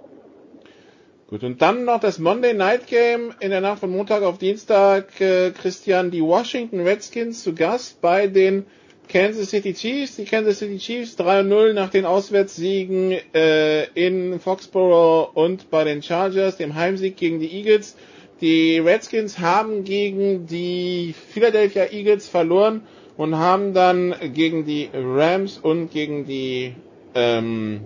Gut, 1.27 1.43
und 1.43 1.61
dann 1.61 1.85
noch 1.85 1.99
das 1.99 2.19
Monday 2.19 2.53
Night 2.53 2.85
Game 2.85 3.33
in 3.39 3.49
der 3.49 3.61
Nacht 3.61 3.79
von 3.79 3.89
Montag 3.89 4.21
auf 4.21 4.37
Dienstag. 4.37 5.19
Äh, 5.19 5.51
Christian, 5.51 6.11
die 6.11 6.21
Washington 6.21 6.81
Redskins 6.81 7.43
zu 7.43 7.55
Gast 7.55 7.99
bei 7.99 8.27
den 8.27 8.67
Kansas 9.07 9.49
City 9.49 9.73
Chiefs. 9.73 10.15
Die 10.15 10.25
Kansas 10.25 10.59
City 10.59 10.77
Chiefs 10.77 11.17
3-0 11.17 11.73
nach 11.73 11.89
den 11.89 12.05
Auswärtssiegen 12.05 13.17
äh, 13.33 13.85
in 13.93 14.39
Foxborough 14.39 15.31
und 15.33 15.69
bei 15.69 15.83
den 15.83 16.01
Chargers, 16.01 16.57
dem 16.57 16.75
Heimsieg 16.75 17.17
gegen 17.17 17.39
die 17.39 17.51
Eagles. 17.51 17.95
Die 18.41 18.79
Redskins 18.79 19.39
haben 19.39 19.83
gegen 19.85 20.45
die 20.45 21.13
Philadelphia 21.29 21.85
Eagles 21.91 22.27
verloren 22.27 22.81
und 23.17 23.37
haben 23.37 23.73
dann 23.73 24.13
gegen 24.33 24.65
die 24.65 24.89
Rams 24.93 25.57
und 25.57 25.91
gegen 25.91 26.25
die 26.25 26.73
ähm, 27.13 27.81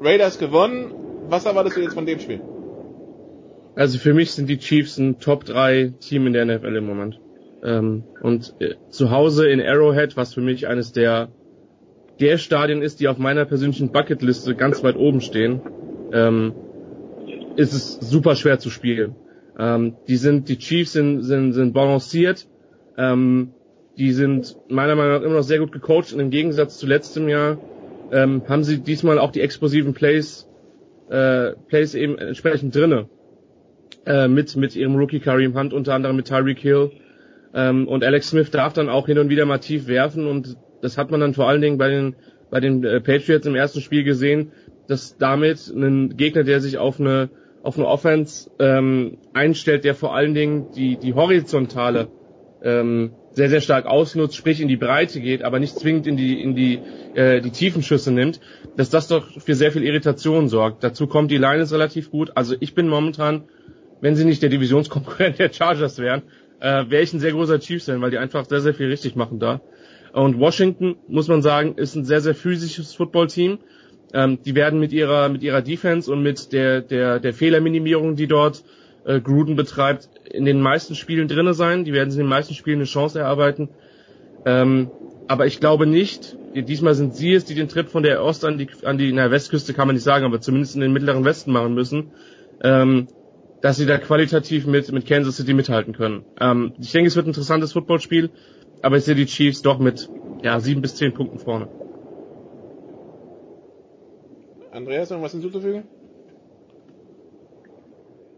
Raiders 0.00 0.38
gewonnen. 0.38 0.92
Was 1.28 1.44
erwartest 1.44 1.76
du 1.76 1.82
jetzt 1.82 1.94
von 1.94 2.06
dem 2.06 2.18
Spiel? 2.18 2.40
Also 3.74 3.98
für 3.98 4.14
mich 4.14 4.32
sind 4.32 4.48
die 4.48 4.58
Chiefs 4.58 4.98
ein 4.98 5.18
Top 5.20 5.44
3 5.44 5.92
Team 6.00 6.26
in 6.26 6.32
der 6.32 6.44
NFL 6.44 6.76
im 6.76 6.86
Moment. 6.86 7.20
Ähm, 7.62 8.04
und 8.22 8.54
äh, 8.58 8.74
zu 8.88 9.10
Hause 9.10 9.48
in 9.48 9.60
Arrowhead, 9.60 10.16
was 10.16 10.34
für 10.34 10.40
mich 10.40 10.66
eines 10.66 10.92
der 10.92 11.28
der 12.20 12.36
Stadien 12.36 12.82
ist, 12.82 13.00
die 13.00 13.08
auf 13.08 13.18
meiner 13.18 13.46
persönlichen 13.46 13.92
Bucketliste 13.92 14.54
ganz 14.54 14.84
weit 14.84 14.96
oben 14.96 15.22
stehen, 15.22 15.62
ähm, 16.12 16.52
ist 17.56 17.72
es 17.72 17.94
super 17.94 18.36
schwer 18.36 18.58
zu 18.58 18.68
spielen. 18.70 19.16
Ähm, 19.58 19.96
die 20.06 20.16
sind, 20.16 20.48
die 20.48 20.58
Chiefs 20.58 20.92
sind, 20.92 21.22
sind, 21.22 21.52
sind 21.52 21.72
balanciert, 21.72 22.46
ähm, 22.98 23.52
die 23.96 24.12
sind 24.12 24.56
meiner 24.68 24.94
Meinung 24.96 25.12
nach 25.12 25.22
immer 25.22 25.36
noch 25.36 25.42
sehr 25.42 25.58
gut 25.58 25.72
gecoacht 25.72 26.12
und 26.12 26.20
im 26.20 26.30
Gegensatz 26.30 26.78
zu 26.78 26.86
letztem 26.86 27.28
Jahr 27.28 27.58
ähm, 28.12 28.42
haben 28.48 28.64
sie 28.64 28.80
diesmal 28.80 29.18
auch 29.18 29.32
die 29.32 29.40
explosiven 29.40 29.94
Plays, 29.94 30.46
äh, 31.08 31.52
Plays 31.68 31.94
eben 31.94 32.18
entsprechend 32.18 32.74
drinne. 32.74 33.08
Äh, 34.06 34.28
mit, 34.28 34.56
mit 34.56 34.74
ihrem 34.76 34.96
Rookie 34.96 35.20
Kareem 35.20 35.58
Hunt, 35.58 35.74
unter 35.74 35.94
anderem 35.94 36.16
mit 36.16 36.28
Tyreek 36.28 36.58
Hill. 36.58 36.90
Ähm, 37.54 37.88
und 37.88 38.04
Alex 38.04 38.30
Smith 38.30 38.50
darf 38.50 38.72
dann 38.72 38.88
auch 38.88 39.06
hin 39.06 39.18
und 39.18 39.28
wieder 39.28 39.46
mal 39.46 39.58
tief 39.58 39.86
werfen 39.88 40.26
und 40.26 40.56
das 40.82 40.96
hat 40.96 41.10
man 41.10 41.20
dann 41.20 41.34
vor 41.34 41.48
allen 41.48 41.60
Dingen 41.60 41.78
bei 41.78 41.88
den, 41.88 42.16
bei 42.50 42.60
den 42.60 42.84
äh, 42.84 43.00
Patriots 43.00 43.46
im 43.46 43.54
ersten 43.54 43.80
Spiel 43.80 44.04
gesehen, 44.04 44.52
dass 44.86 45.16
damit 45.18 45.68
ein 45.68 46.16
Gegner, 46.16 46.42
der 46.42 46.60
sich 46.60 46.78
auf 46.78 47.00
eine, 47.00 47.30
auf 47.62 47.76
eine 47.76 47.86
Offense 47.86 48.50
ähm, 48.58 49.18
einstellt, 49.32 49.84
der 49.84 49.94
vor 49.94 50.14
allen 50.14 50.34
Dingen 50.34 50.72
die, 50.74 50.96
die 50.96 51.14
horizontale 51.14 52.08
ähm, 52.62 53.12
sehr, 53.32 53.48
sehr 53.48 53.60
stark 53.60 53.86
ausnutzt, 53.86 54.36
sprich 54.36 54.60
in 54.60 54.68
die 54.68 54.76
Breite 54.76 55.20
geht, 55.20 55.42
aber 55.42 55.60
nicht 55.60 55.78
zwingend 55.78 56.06
in 56.06 56.16
die, 56.16 56.40
in 56.42 56.54
die, 56.54 56.80
äh, 57.14 57.40
die 57.40 57.50
tiefen 57.50 57.82
Schüsse 57.82 58.12
nimmt, 58.12 58.40
dass 58.76 58.90
das 58.90 59.08
doch 59.08 59.40
für 59.40 59.54
sehr 59.54 59.72
viel 59.72 59.84
Irritation 59.84 60.48
sorgt. 60.48 60.82
Dazu 60.82 61.06
kommt 61.06 61.30
die 61.30 61.38
Line 61.38 61.62
ist 61.62 61.72
relativ 61.72 62.10
gut. 62.10 62.32
Also 62.34 62.56
ich 62.58 62.74
bin 62.74 62.88
momentan, 62.88 63.44
wenn 64.00 64.16
sie 64.16 64.24
nicht 64.24 64.42
der 64.42 64.50
Divisionskonkurrent 64.50 65.38
der 65.38 65.52
Chargers 65.52 65.98
wären, 65.98 66.22
äh, 66.60 66.84
wäre 66.88 67.02
ich 67.02 67.12
ein 67.12 67.20
sehr 67.20 67.32
großer 67.32 67.58
Chiefs-Fan, 67.58 68.00
weil 68.00 68.10
die 68.10 68.18
einfach 68.18 68.44
sehr, 68.44 68.60
sehr 68.60 68.74
viel 68.74 68.88
richtig 68.88 69.16
machen 69.16 69.38
da. 69.38 69.60
Und 70.12 70.38
Washington, 70.38 70.96
muss 71.08 71.28
man 71.28 71.42
sagen, 71.42 71.74
ist 71.76 71.94
ein 71.94 72.04
sehr, 72.04 72.20
sehr 72.20 72.34
physisches 72.34 72.94
Footballteam. 72.94 73.58
Ähm, 74.12 74.38
die 74.44 74.54
werden 74.54 74.80
mit 74.80 74.92
ihrer, 74.92 75.28
mit 75.28 75.42
ihrer 75.42 75.62
Defense 75.62 76.10
und 76.12 76.22
mit 76.22 76.52
der, 76.52 76.80
der, 76.80 77.20
der 77.20 77.32
Fehlerminimierung, 77.32 78.16
die 78.16 78.26
dort 78.26 78.64
äh, 79.04 79.20
Gruden 79.20 79.56
betreibt, 79.56 80.08
in 80.30 80.44
den 80.44 80.60
meisten 80.60 80.94
Spielen 80.94 81.28
drinne 81.28 81.54
sein. 81.54 81.84
Die 81.84 81.92
werden 81.92 82.10
in 82.10 82.18
den 82.18 82.26
meisten 82.26 82.54
Spielen 82.54 82.78
eine 82.78 82.86
Chance 82.86 83.20
erarbeiten. 83.20 83.68
Ähm, 84.44 84.90
aber 85.28 85.46
ich 85.46 85.60
glaube 85.60 85.86
nicht, 85.86 86.36
diesmal 86.54 86.94
sind 86.94 87.14
sie 87.14 87.32
es, 87.32 87.44
die 87.44 87.54
den 87.54 87.68
Trip 87.68 87.88
von 87.88 88.02
der 88.02 88.24
Ost 88.24 88.44
an 88.44 88.58
die, 88.58 88.68
an 88.82 88.98
die, 88.98 89.12
na, 89.12 89.30
Westküste 89.30 89.74
kann 89.74 89.86
man 89.86 89.94
nicht 89.94 90.02
sagen, 90.02 90.24
aber 90.24 90.40
zumindest 90.40 90.74
in 90.74 90.80
den 90.80 90.92
mittleren 90.92 91.24
Westen 91.24 91.52
machen 91.52 91.74
müssen, 91.74 92.10
ähm, 92.64 93.06
dass 93.60 93.76
sie 93.76 93.86
da 93.86 93.98
qualitativ 93.98 94.66
mit, 94.66 94.90
mit 94.92 95.06
Kansas 95.06 95.36
City 95.36 95.54
mithalten 95.54 95.94
können. 95.94 96.24
Ähm, 96.40 96.72
ich 96.78 96.92
denke, 96.92 97.08
es 97.08 97.16
wird 97.16 97.26
ein 97.26 97.30
interessantes 97.30 97.72
Footballspiel, 97.72 98.30
aber 98.82 98.96
ich 98.96 99.04
sehe 99.04 99.14
die 99.14 99.26
Chiefs 99.26 99.62
doch 99.62 99.78
mit 99.78 100.08
ja, 100.42 100.60
sieben 100.60 100.80
bis 100.80 100.96
zehn 100.96 101.12
Punkten 101.12 101.38
vorne. 101.38 101.68
Andreas, 104.72 105.10
irgendwas 105.10 105.32
hinzuzufügen? 105.32 105.84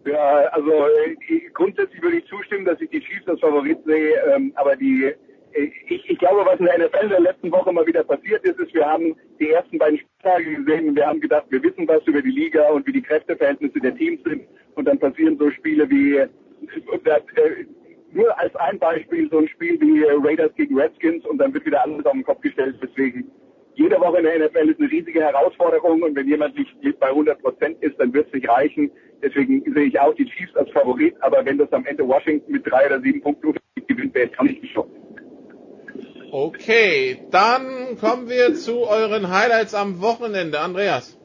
Ja, 0.04 0.48
also 0.50 0.70
äh, 0.70 1.50
grundsätzlich 1.54 2.02
würde 2.02 2.18
ich 2.18 2.26
zustimmen, 2.26 2.64
dass 2.64 2.80
ich 2.80 2.90
die 2.90 3.00
Chiefs 3.00 3.28
als 3.28 3.40
Favorit 3.40 3.78
sehe, 3.84 4.14
ähm, 4.34 4.52
aber 4.56 4.74
die 4.74 5.14
ich, 5.54 6.10
ich 6.10 6.18
glaube, 6.18 6.44
was 6.44 6.58
in 6.58 6.66
der 6.66 6.78
NFL 6.78 7.04
in 7.04 7.10
der 7.10 7.20
letzten 7.20 7.52
Woche 7.52 7.72
mal 7.72 7.86
wieder 7.86 8.04
passiert 8.04 8.44
ist, 8.44 8.58
ist, 8.58 8.74
wir 8.74 8.86
haben 8.86 9.14
die 9.38 9.50
ersten 9.50 9.78
beiden 9.78 9.98
Spieltage 9.98 10.56
gesehen 10.56 10.88
und 10.88 10.96
wir 10.96 11.06
haben 11.06 11.20
gedacht, 11.20 11.46
wir 11.50 11.62
wissen 11.62 11.86
was 11.88 12.02
über 12.06 12.22
die 12.22 12.30
Liga 12.30 12.68
und 12.70 12.86
wie 12.86 12.92
die 12.92 13.02
Kräfteverhältnisse 13.02 13.80
der 13.80 13.94
Teams 13.96 14.22
sind 14.24 14.42
und 14.74 14.86
dann 14.86 14.98
passieren 14.98 15.36
so 15.38 15.50
Spiele 15.50 15.88
wie 15.90 16.22
das, 17.04 17.20
äh, 17.36 17.64
nur 18.12 18.38
als 18.38 18.54
ein 18.56 18.78
Beispiel 18.78 19.28
so 19.30 19.38
ein 19.38 19.48
Spiel 19.48 19.80
wie 19.80 20.04
Raiders 20.04 20.54
gegen 20.56 20.78
Redskins 20.78 21.24
und 21.26 21.38
dann 21.38 21.52
wird 21.54 21.64
wieder 21.64 21.82
alles 21.82 22.04
auf 22.04 22.12
den 22.12 22.24
Kopf 22.24 22.40
gestellt. 22.42 22.76
Deswegen 22.82 23.30
jede 23.74 23.98
Woche 24.00 24.18
in 24.18 24.24
der 24.24 24.38
NFL 24.38 24.68
ist 24.68 24.80
eine 24.80 24.90
riesige 24.90 25.20
Herausforderung 25.20 26.02
und 26.02 26.14
wenn 26.14 26.28
jemand 26.28 26.56
nicht 26.56 27.00
bei 27.00 27.08
100 27.08 27.40
Prozent 27.40 27.82
ist, 27.82 27.98
dann 27.98 28.12
wird 28.12 28.26
es 28.28 28.34
nicht 28.34 28.48
reichen. 28.48 28.90
Deswegen 29.22 29.62
sehe 29.72 29.86
ich 29.86 29.98
auch 29.98 30.14
die 30.14 30.26
Chiefs 30.26 30.54
als 30.56 30.70
Favorit, 30.70 31.14
aber 31.20 31.44
wenn 31.44 31.58
das 31.58 31.72
am 31.72 31.86
Ende 31.86 32.06
Washington 32.06 32.52
mit 32.52 32.70
drei 32.70 32.86
oder 32.86 33.00
sieben 33.00 33.22
Punkten 33.22 33.54
gewinnt, 33.86 34.14
wäre 34.14 34.28
ich 34.28 34.38
auch 34.38 34.44
nicht 34.44 34.60
geschockt. 34.60 34.90
Okay, 36.34 37.18
dann 37.30 37.98
kommen 38.00 38.26
wir 38.26 38.54
zu 38.54 38.88
euren 38.88 39.28
Highlights 39.28 39.74
am 39.74 40.00
Wochenende. 40.00 40.60
Andreas. 40.60 41.20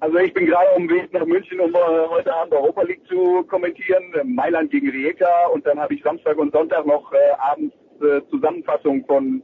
Also 0.00 0.16
ich 0.16 0.32
bin 0.32 0.46
gerade 0.46 0.70
auf 0.70 0.76
dem 0.78 0.88
Weg 0.88 1.12
nach 1.12 1.26
München, 1.26 1.60
um 1.60 1.74
äh, 1.74 2.08
heute 2.08 2.32
Abend 2.32 2.54
Europa 2.54 2.80
League 2.84 3.06
zu 3.08 3.42
kommentieren. 3.42 4.04
Mailand 4.24 4.70
gegen 4.70 4.88
Rijeka 4.88 5.48
und 5.52 5.66
dann 5.66 5.78
habe 5.78 5.92
ich 5.92 6.02
Samstag 6.02 6.38
und 6.38 6.50
Sonntag 6.54 6.86
noch 6.86 7.12
äh, 7.12 7.16
abends 7.40 7.74
äh, 8.00 8.22
Zusammenfassung 8.30 9.04
von 9.04 9.42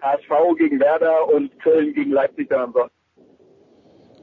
HSV 0.00 0.58
gegen 0.58 0.80
Werder 0.80 1.28
und 1.32 1.60
Köln 1.60 1.94
gegen 1.94 2.10
Leipzig 2.10 2.48
dann 2.48 2.62
am 2.62 2.72
Sonntag. 2.72 2.90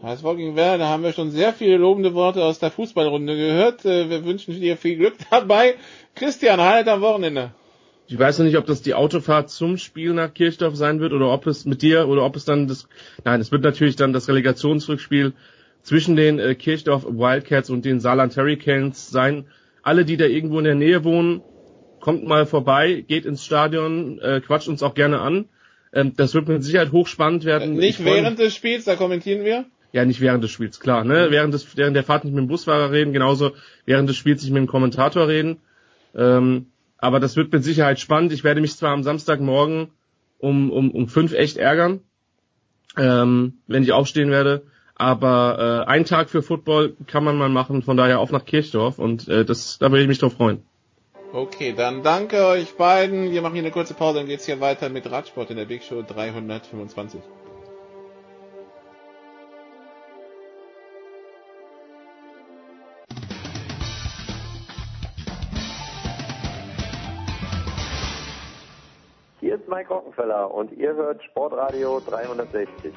HSV 0.02 0.26
gegen 0.36 0.58
Werder, 0.58 0.80
da 0.80 0.90
haben 0.90 1.04
wir 1.04 1.14
schon 1.14 1.32
sehr 1.32 1.54
viele 1.54 1.78
lobende 1.78 2.14
Worte 2.14 2.44
aus 2.44 2.60
der 2.60 2.70
Fußballrunde 2.72 3.34
gehört. 3.34 3.86
Wir 3.86 4.26
wünschen 4.26 4.60
dir 4.60 4.76
viel 4.76 4.98
Glück 4.98 5.16
dabei. 5.32 5.76
Christian, 6.16 6.60
Highlight 6.60 6.90
am 6.90 7.00
Wochenende. 7.00 7.54
Ich 8.10 8.18
weiß 8.18 8.40
noch 8.40 8.46
nicht, 8.46 8.58
ob 8.58 8.66
das 8.66 8.82
die 8.82 8.94
Autofahrt 8.94 9.50
zum 9.50 9.78
Spiel 9.78 10.14
nach 10.14 10.34
Kirchdorf 10.34 10.76
sein 10.76 11.02
wird 11.02 11.12
oder 11.12 11.30
ob 11.32 11.46
es 11.46 11.66
mit 11.66 11.82
dir 11.82 12.08
oder 12.08 12.24
ob 12.24 12.38
es 12.38 12.46
dann 12.46 12.68
das, 12.68 12.88
nein, 13.26 13.42
es 13.42 13.52
wird 13.52 13.64
natürlich 13.64 13.98
dann 13.98 14.14
das 14.14 14.30
Relegationsrückspiel 14.30 15.34
zwischen 15.82 16.16
den 16.16 16.40
äh, 16.40 16.56
Kirchdorf 16.56 17.06
Wildcats 17.06 17.70
und 17.70 17.84
den 17.84 18.00
Saarland 18.00 18.36
Hurricanes 18.38 19.10
sein. 19.10 19.46
Alle, 19.84 20.06
die 20.06 20.16
da 20.16 20.26
irgendwo 20.26 20.60
in 20.60 20.66
der 20.66 20.76
Nähe 20.76 21.04
wohnen, 21.04 21.42
kommt 22.00 22.26
mal 22.26 22.46
vorbei, 22.46 23.04
geht 23.06 23.26
ins 23.26 23.44
Stadion, 23.44 24.20
äh, 24.20 24.40
quatscht 24.40 24.70
uns 24.70 24.84
auch 24.84 24.94
gerne 24.94 25.20
an. 25.20 25.50
Ähm, 25.94 26.14
das 26.16 26.34
wird 26.34 26.48
mit 26.48 26.64
Sicherheit 26.64 26.94
hochspannend 26.94 27.44
werden. 27.44 27.74
Nicht 27.74 28.04
während 28.04 28.40
des 28.40 28.56
Spiels, 28.56 28.86
da 28.86 28.96
kommentieren 28.96 29.44
wir. 29.44 29.66
Ja, 29.92 30.06
nicht 30.06 30.22
während 30.22 30.44
des 30.44 30.52
Spiels, 30.52 30.80
klar. 30.80 31.04
Ne? 31.04 31.28
Während, 31.30 31.54
des, 31.54 31.76
während 31.76 31.96
der 31.96 32.04
Fahrt 32.04 32.24
nicht 32.24 32.34
mit 32.34 32.44
dem 32.44 32.48
Busfahrer 32.48 32.92
reden, 32.92 33.14
genauso 33.14 33.52
während 33.86 34.08
des 34.08 34.16
Spiels 34.16 34.44
nicht 34.44 34.52
mit 34.52 34.62
dem 34.62 34.68
Kommentator 34.68 35.28
reden. 35.28 35.58
Ähm, 36.16 36.68
aber 36.98 37.20
das 37.20 37.36
wird 37.36 37.52
mit 37.52 37.64
Sicherheit 37.64 38.00
spannend. 38.00 38.32
Ich 38.34 38.44
werde 38.44 38.62
mich 38.62 38.76
zwar 38.76 38.92
am 38.92 39.04
Samstagmorgen 39.04 39.90
um, 40.40 40.72
um, 40.72 40.92
um 40.92 41.08
fünf 41.08 41.34
echt 41.34 41.58
ärgern, 41.58 42.02
ähm, 42.98 43.60
wenn 43.68 43.84
ich 43.84 43.92
aufstehen 43.92 44.32
werde. 44.32 44.64
Aber 44.96 45.86
äh, 45.86 45.92
ein 45.92 46.06
Tag 46.06 46.30
für 46.30 46.42
Football 46.42 46.96
kann 47.06 47.24
man 47.24 47.38
mal 47.38 47.50
machen, 47.50 47.84
von 47.84 47.98
daher 47.98 48.20
auf 48.20 48.32
nach 48.32 48.46
Kirchdorf 48.46 48.98
und 48.98 49.28
äh, 49.28 49.46
das, 49.46 49.78
da 49.78 49.92
würde 49.92 50.02
ich 50.02 50.08
mich 50.08 50.18
drauf 50.18 50.34
freuen. 50.34 50.64
Okay, 51.34 51.74
dann 51.76 52.04
danke 52.04 52.46
euch 52.46 52.74
beiden. 52.78 53.32
Wir 53.32 53.42
machen 53.42 53.54
hier 53.54 53.64
eine 53.64 53.72
kurze 53.72 53.94
Pause, 53.94 54.20
dann 54.20 54.28
geht's 54.28 54.46
hier 54.46 54.60
weiter 54.60 54.90
mit 54.90 55.10
Radsport 55.12 55.52
in 55.52 55.58
der 55.58 55.66
Big 55.66 55.84
Show 55.84 56.02
325. 56.02 57.22
ist 69.68 69.74
Mike 69.74 69.90
Rockenfeller 69.94 70.52
und 70.54 70.72
ihr 70.72 70.94
hört 70.96 71.24
Sportradio 71.24 72.00
360. 72.00 72.94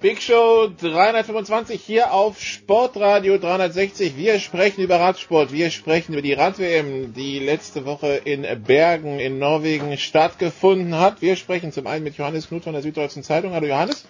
Big 0.00 0.20
Show 0.20 0.68
325 0.80 1.80
hier 1.80 2.12
auf 2.12 2.40
Sportradio 2.40 3.38
360. 3.38 4.16
Wir 4.16 4.40
sprechen 4.40 4.80
über 4.82 4.98
Radsport, 4.98 5.52
wir 5.52 5.70
sprechen 5.70 6.14
über 6.14 6.22
die 6.22 6.32
Rad-WM, 6.32 7.12
die 7.14 7.38
letzte 7.38 7.84
Woche 7.84 8.14
in 8.24 8.44
Bergen 8.64 9.20
in 9.20 9.38
Norwegen 9.38 9.96
stattgefunden 9.96 10.98
hat. 10.98 11.22
Wir 11.22 11.36
sprechen 11.36 11.70
zum 11.70 11.86
einen 11.86 12.02
mit 12.02 12.16
Johannes 12.16 12.48
Knut 12.48 12.64
von 12.64 12.72
der 12.72 12.82
Süddeutschen 12.82 13.22
Zeitung. 13.22 13.52
Hallo 13.52 13.66
Johannes. 13.66 14.06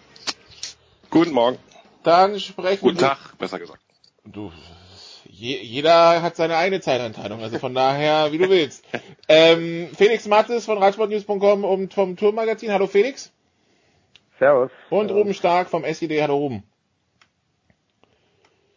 Guten 1.11 1.33
Morgen. 1.33 1.59
Dann 2.05 2.41
sprechen 2.41 2.81
Guten 2.81 3.01
wir... 3.01 3.09
Tag, 3.09 3.37
besser 3.39 3.59
gesagt. 3.59 3.83
Du, 4.25 4.51
je, 5.43 5.61
jeder 5.63 6.23
hat 6.23 6.37
seine 6.37 6.57
eigene 6.57 6.81
Zeitanteilung, 6.81 7.43
also 7.43 7.59
von 7.59 7.75
daher, 7.75 8.33
wie 8.33 8.39
du 8.39 8.49
willst. 8.49 8.85
ähm, 9.29 9.91
Felix 9.97 10.27
Mattes 10.27 10.65
von 10.65 10.79
Radsportnews.com 10.79 11.65
und 11.65 11.93
vom 11.93 12.17
Tourmagazin. 12.17 12.73
Hallo 12.73 12.87
Felix. 12.87 13.33
Servus. 14.39 14.71
Und 14.91 15.09
Servus. 15.09 15.21
Ruben 15.21 15.35
Stark 15.35 15.69
vom 15.69 15.85
SID. 15.85 16.23
Hallo 16.23 16.37
Ruben. 16.37 16.63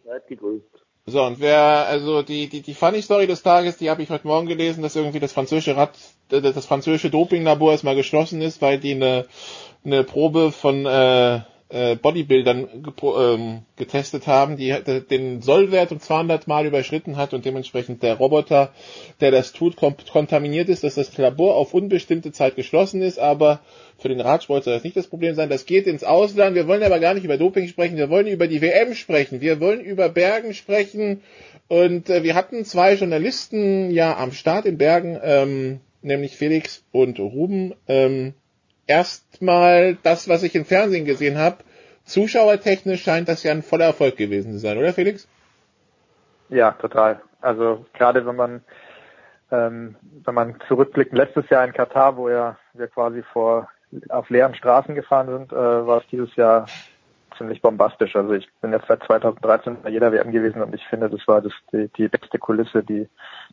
Seid 0.03 0.27
gegrüßt. 0.27 0.65
So, 1.07 1.23
und 1.23 1.39
wer, 1.39 1.85
also 1.85 2.23
die, 2.23 2.49
die, 2.49 2.61
die 2.61 2.73
Funny 2.73 3.03
Story 3.03 3.27
des 3.27 3.43
Tages, 3.43 3.77
die 3.77 3.91
habe 3.91 4.01
ich 4.01 4.09
heute 4.09 4.25
Morgen 4.25 4.47
gelesen, 4.47 4.81
dass 4.81 4.95
irgendwie 4.95 5.19
das 5.19 5.33
französische 5.33 5.77
Rad, 5.77 5.95
äh, 6.31 6.41
das 6.41 6.65
französische 6.65 7.11
Dopinglabor 7.11 7.73
erstmal 7.73 7.95
geschlossen 7.95 8.41
ist, 8.41 8.59
weil 8.63 8.79
die 8.79 8.95
eine, 8.95 9.27
eine 9.83 10.03
Probe 10.03 10.51
von 10.51 10.87
äh, 10.87 11.41
äh, 11.69 11.95
Bodybuildern 11.95 12.67
ähm, 13.01 13.61
getestet 13.75 14.27
haben, 14.27 14.57
die 14.57 14.75
den 15.09 15.41
Sollwert 15.41 15.91
um 15.91 15.99
200 15.99 16.47
Mal 16.47 16.65
überschritten 16.67 17.17
hat 17.17 17.33
und 17.33 17.45
dementsprechend 17.45 18.03
der 18.03 18.15
Roboter, 18.15 18.71
der 19.19 19.31
das 19.31 19.51
tut, 19.51 19.75
kontaminiert 19.75 20.69
ist, 20.69 20.83
dass 20.83 20.95
das 20.95 21.17
Labor 21.17 21.55
auf 21.55 21.73
unbestimmte 21.73 22.31
Zeit 22.31 22.55
geschlossen 22.55 23.01
ist, 23.01 23.17
aber 23.19 23.61
für 23.97 24.09
den 24.09 24.21
Radsport 24.21 24.63
soll 24.63 24.73
das 24.73 24.83
nicht 24.83 24.97
das 24.97 25.07
Problem 25.07 25.35
sein. 25.35 25.49
Das 25.49 25.65
geht 25.65 25.87
ins 25.87 26.03
Ausland. 26.03 26.55
Wir 26.55 26.67
wollen 26.67 26.83
aber 26.83 26.99
gar 26.99 27.13
nicht 27.13 27.23
über 27.23 27.37
Doping 27.37 27.67
sprechen. 27.67 27.97
Wir 27.97 28.09
wollen 28.09 28.27
über 28.27 28.47
die 28.47 28.61
WM 28.61 28.93
sprechen. 28.93 29.41
Wir 29.41 29.59
wollen 29.59 29.79
über 29.79 30.09
Bergen 30.09 30.53
sprechen. 30.53 31.21
Und 31.67 32.09
äh, 32.09 32.23
wir 32.23 32.35
hatten 32.35 32.65
zwei 32.65 32.93
Journalisten 32.93 33.91
ja 33.91 34.17
am 34.17 34.31
Start 34.31 34.65
in 34.65 34.77
Bergen, 34.77 35.17
ähm, 35.23 35.79
nämlich 36.01 36.35
Felix 36.35 36.83
und 36.91 37.19
Ruben. 37.19 37.73
Ähm, 37.87 38.33
erstmal 38.87 39.95
das, 40.03 40.29
was 40.29 40.43
ich 40.43 40.55
im 40.55 40.65
Fernsehen 40.65 41.05
gesehen 41.05 41.37
habe. 41.37 41.57
Zuschauertechnisch 42.03 43.03
scheint 43.03 43.27
das 43.27 43.43
ja 43.43 43.51
ein 43.51 43.63
voller 43.63 43.85
Erfolg 43.85 44.17
gewesen 44.17 44.51
zu 44.53 44.59
sein, 44.59 44.77
oder 44.77 44.93
Felix? 44.93 45.27
Ja, 46.49 46.71
total. 46.73 47.21
Also 47.41 47.85
gerade 47.93 48.25
wenn 48.25 48.35
man 48.35 48.61
ähm, 49.51 49.95
wenn 50.23 50.33
man 50.33 50.59
zurückblickt, 50.67 51.13
letztes 51.13 51.49
Jahr 51.49 51.65
in 51.65 51.73
Katar, 51.73 52.17
wo 52.17 52.29
ja 52.29 52.57
wir 52.73 52.87
quasi 52.87 53.23
vor 53.33 53.69
auf 54.09 54.29
leeren 54.29 54.55
Straßen 54.55 54.95
gefahren 54.95 55.27
sind, 55.27 55.51
äh, 55.51 55.55
war 55.55 55.99
es 55.99 56.07
dieses 56.11 56.35
Jahr 56.35 56.65
ziemlich 57.37 57.61
bombastisch. 57.61 58.15
Also 58.15 58.33
ich 58.33 58.47
bin 58.61 58.71
jetzt 58.71 58.87
seit 58.87 59.03
2013 59.03 59.77
bei 59.83 59.89
jeder 59.89 60.11
WM 60.11 60.31
gewesen 60.31 60.61
und 60.61 60.73
ich 60.73 60.85
finde, 60.87 61.09
das 61.09 61.27
war 61.27 61.41
das 61.41 61.53
die, 61.71 61.89
die 61.97 62.07
beste 62.07 62.39
Kulisse, 62.39 62.83
die 62.83 63.07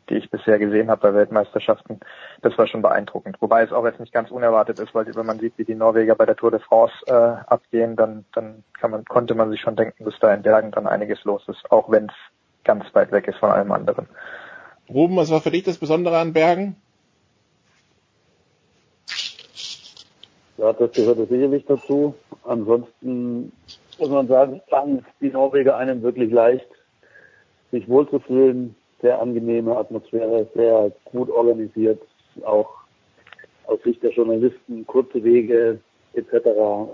die 0.09 0.15
ich 0.15 0.29
bisher 0.29 0.59
gesehen 0.59 0.89
habe 0.89 1.01
bei 1.01 1.13
Weltmeisterschaften. 1.13 1.99
Das 2.41 2.57
war 2.57 2.67
schon 2.67 2.81
beeindruckend. 2.81 3.37
Wobei 3.39 3.63
es 3.63 3.71
auch 3.71 3.85
jetzt 3.85 3.99
nicht 3.99 4.13
ganz 4.13 4.31
unerwartet 4.31 4.79
ist, 4.79 4.93
weil 4.93 5.05
wenn 5.15 5.25
man 5.25 5.39
sieht, 5.39 5.57
wie 5.57 5.65
die 5.65 5.75
Norweger 5.75 6.15
bei 6.15 6.25
der 6.25 6.35
Tour 6.35 6.51
de 6.51 6.59
France 6.59 6.93
äh, 7.07 7.13
abgehen, 7.13 7.95
dann 7.95 8.25
dann 8.33 8.63
kann 8.79 8.91
man 8.91 9.05
konnte 9.05 9.35
man 9.35 9.49
sich 9.49 9.61
schon 9.61 9.75
denken, 9.75 10.05
dass 10.05 10.19
da 10.19 10.33
in 10.33 10.41
Bergen 10.41 10.71
dann 10.71 10.87
einiges 10.87 11.23
los 11.23 11.43
ist, 11.47 11.71
auch 11.71 11.89
wenn 11.89 12.05
es 12.05 12.15
ganz 12.63 12.85
weit 12.93 13.11
weg 13.11 13.27
ist 13.27 13.37
von 13.37 13.51
allem 13.51 13.71
anderen. 13.71 14.07
Ruben, 14.89 15.15
was 15.15 15.31
war 15.31 15.41
für 15.41 15.51
dich 15.51 15.63
das 15.63 15.77
Besondere 15.77 16.17
an 16.17 16.33
Bergen? 16.33 16.75
Ja, 20.63 20.71
das 20.71 20.93
gehört 20.93 21.17
sicherlich 21.17 21.65
dazu. 21.65 22.15
Ansonsten 22.45 23.51
muss 23.99 24.09
man 24.09 24.29
sagen, 24.29 24.61
fangen 24.69 25.05
die 25.19 25.29
Norweger 25.29 25.75
einem 25.75 26.01
wirklich 26.01 26.31
leicht, 26.31 26.69
sich 27.71 27.85
wohlzufühlen. 27.89 28.73
Sehr 29.01 29.21
angenehme 29.21 29.75
Atmosphäre, 29.75 30.47
sehr 30.55 30.93
gut 31.03 31.29
organisiert, 31.29 32.01
auch 32.45 32.69
aus 33.65 33.81
Sicht 33.83 34.01
der 34.03 34.11
Journalisten, 34.11 34.87
kurze 34.87 35.21
Wege 35.21 35.81
etc. 36.13 36.47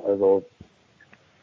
Also 0.04 0.44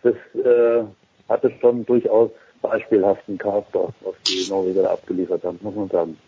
das 0.02 0.16
äh, 0.34 0.82
hatte 1.28 1.52
schon 1.60 1.86
durchaus 1.86 2.32
beispielhaften 2.60 3.38
Charakter, 3.38 3.90
was 4.00 4.14
die 4.26 4.50
Norweger 4.50 4.82
da 4.82 4.94
abgeliefert 4.94 5.44
haben, 5.44 5.60
muss 5.62 5.76
man 5.76 5.88
sagen. 5.90 6.18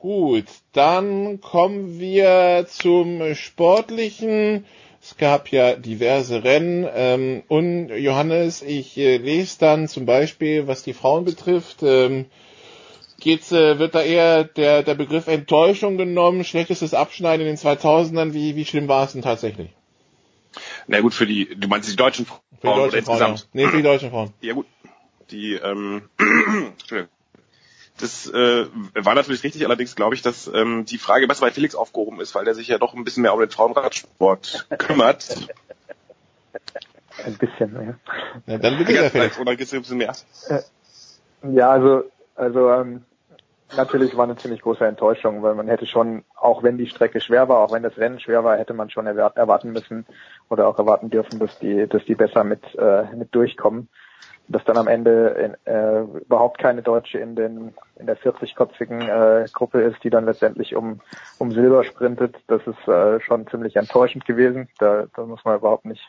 Gut, 0.00 0.44
dann 0.72 1.40
kommen 1.40 1.98
wir 1.98 2.66
zum 2.68 3.34
Sportlichen. 3.34 4.64
Es 5.02 5.16
gab 5.16 5.50
ja 5.50 5.74
diverse 5.74 6.44
Rennen. 6.44 6.86
Ähm, 6.94 7.42
und 7.48 7.88
Johannes, 7.88 8.62
ich 8.62 8.96
äh, 8.96 9.16
lese 9.16 9.58
dann 9.58 9.88
zum 9.88 10.06
Beispiel, 10.06 10.68
was 10.68 10.84
die 10.84 10.92
Frauen 10.92 11.24
betrifft, 11.24 11.78
ähm, 11.82 12.26
geht's, 13.18 13.50
äh, 13.50 13.80
wird 13.80 13.96
da 13.96 14.02
eher 14.02 14.44
der, 14.44 14.84
der 14.84 14.94
Begriff 14.94 15.26
Enttäuschung 15.26 15.96
genommen, 15.96 16.44
schlechtestes 16.44 16.94
Abschneiden 16.94 17.44
in 17.44 17.56
den 17.56 17.58
2000ern, 17.60 18.34
wie, 18.34 18.54
wie 18.54 18.64
schlimm 18.64 18.86
war 18.86 19.04
es 19.04 19.14
denn 19.14 19.22
tatsächlich? 19.22 19.70
Na 20.86 21.00
gut, 21.00 21.12
für 21.12 21.26
die, 21.26 21.56
du 21.56 21.66
meinst 21.66 21.90
die 21.90 21.96
deutschen 21.96 22.24
Frauen 22.24 22.40
Für 22.60 22.68
die 22.68 22.74
deutschen 22.74 23.04
Frauen, 23.04 23.20
insgesamt? 23.20 23.40
ja. 23.40 23.46
Nee, 23.52 23.66
für 23.66 23.76
die 23.78 23.82
deutschen 23.82 24.10
Frauen. 24.10 24.32
Ja 24.42 24.54
gut, 24.54 24.66
die, 25.32 25.54
ähm, 25.54 26.02
Entschuldigung. 26.18 27.17
Das 28.00 28.28
äh, 28.32 28.66
war 28.94 29.14
natürlich 29.14 29.42
richtig, 29.42 29.64
allerdings 29.64 29.96
glaube 29.96 30.14
ich, 30.14 30.22
dass 30.22 30.46
ähm, 30.52 30.84
die 30.84 30.98
Frage 30.98 31.26
besser 31.26 31.46
bei 31.46 31.50
Felix 31.50 31.74
aufgehoben 31.74 32.20
ist, 32.20 32.34
weil 32.34 32.44
der 32.44 32.54
sich 32.54 32.68
ja 32.68 32.78
doch 32.78 32.94
ein 32.94 33.04
bisschen 33.04 33.22
mehr 33.22 33.34
um 33.34 33.40
den 33.40 33.50
Frauenradsport 33.50 34.66
kümmert. 34.78 35.48
Ein 37.24 37.36
bisschen, 37.36 37.74
ja. 37.74 37.94
Ja, 38.46 38.58
dann 38.58 38.78
bitte, 38.78 38.92
Ja, 38.92 39.02
der 39.02 39.10
Felix. 39.10 39.38
Oder 39.38 39.56
geht's 39.56 39.70
dir 39.70 39.78
ein 39.78 39.82
bisschen 39.82 39.98
mehr? 39.98 40.14
Ja, 41.42 41.70
also, 41.70 42.04
also 42.36 42.70
ähm, 42.70 43.04
natürlich 43.76 44.16
war 44.16 44.24
eine 44.24 44.36
ziemlich 44.36 44.60
große 44.60 44.86
Enttäuschung, 44.86 45.42
weil 45.42 45.54
man 45.54 45.68
hätte 45.68 45.86
schon, 45.86 46.24
auch 46.36 46.62
wenn 46.62 46.78
die 46.78 46.86
Strecke 46.86 47.20
schwer 47.20 47.48
war, 47.48 47.58
auch 47.58 47.72
wenn 47.72 47.82
das 47.82 47.96
Rennen 47.96 48.20
schwer 48.20 48.44
war, 48.44 48.56
hätte 48.56 48.74
man 48.74 48.90
schon 48.90 49.06
erwart- 49.06 49.36
erwarten 49.36 49.72
müssen 49.72 50.06
oder 50.48 50.68
auch 50.68 50.78
erwarten 50.78 51.10
dürfen, 51.10 51.38
dass 51.38 51.50
die, 51.60 51.86
dass 51.88 52.04
die 52.04 52.14
besser 52.14 52.44
mit, 52.44 52.62
äh, 52.76 53.04
mit 53.16 53.34
durchkommen. 53.34 53.88
Dass 54.48 54.64
dann 54.64 54.78
am 54.78 54.88
Ende 54.88 55.28
in, 55.28 55.72
äh, 55.72 56.00
überhaupt 56.00 56.58
keine 56.58 56.82
Deutsche 56.82 57.18
in 57.18 57.36
den 57.36 57.74
in 57.96 58.06
der 58.06 58.16
40-köpfigen 58.16 59.02
äh, 59.02 59.46
Gruppe 59.52 59.82
ist, 59.82 60.02
die 60.02 60.10
dann 60.10 60.24
letztendlich 60.24 60.74
um 60.74 61.00
um 61.38 61.52
Silber 61.52 61.84
sprintet, 61.84 62.36
das 62.46 62.62
ist 62.66 62.88
äh, 62.88 63.20
schon 63.20 63.46
ziemlich 63.48 63.76
enttäuschend 63.76 64.24
gewesen. 64.24 64.68
Da, 64.78 65.06
da 65.14 65.26
muss 65.26 65.44
man 65.44 65.56
überhaupt 65.56 65.84
nicht 65.84 66.02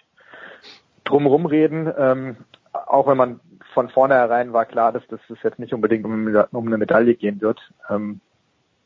drumherum 1.04 1.46
reden. 1.46 1.92
Ähm, 1.98 2.38
auch 2.72 3.08
wenn 3.08 3.18
man 3.18 3.40
von 3.74 3.90
vornherein 3.90 4.54
war 4.54 4.66
klar, 4.66 4.92
dass 4.92 5.04
das 5.08 5.20
jetzt 5.44 5.60
nicht 5.60 5.74
unbedingt 5.74 6.06
um, 6.06 6.28
um 6.52 6.68
eine 6.68 6.78
Medaille 6.78 7.16
gehen 7.16 7.42
wird. 7.42 7.60
Ähm, 7.90 8.22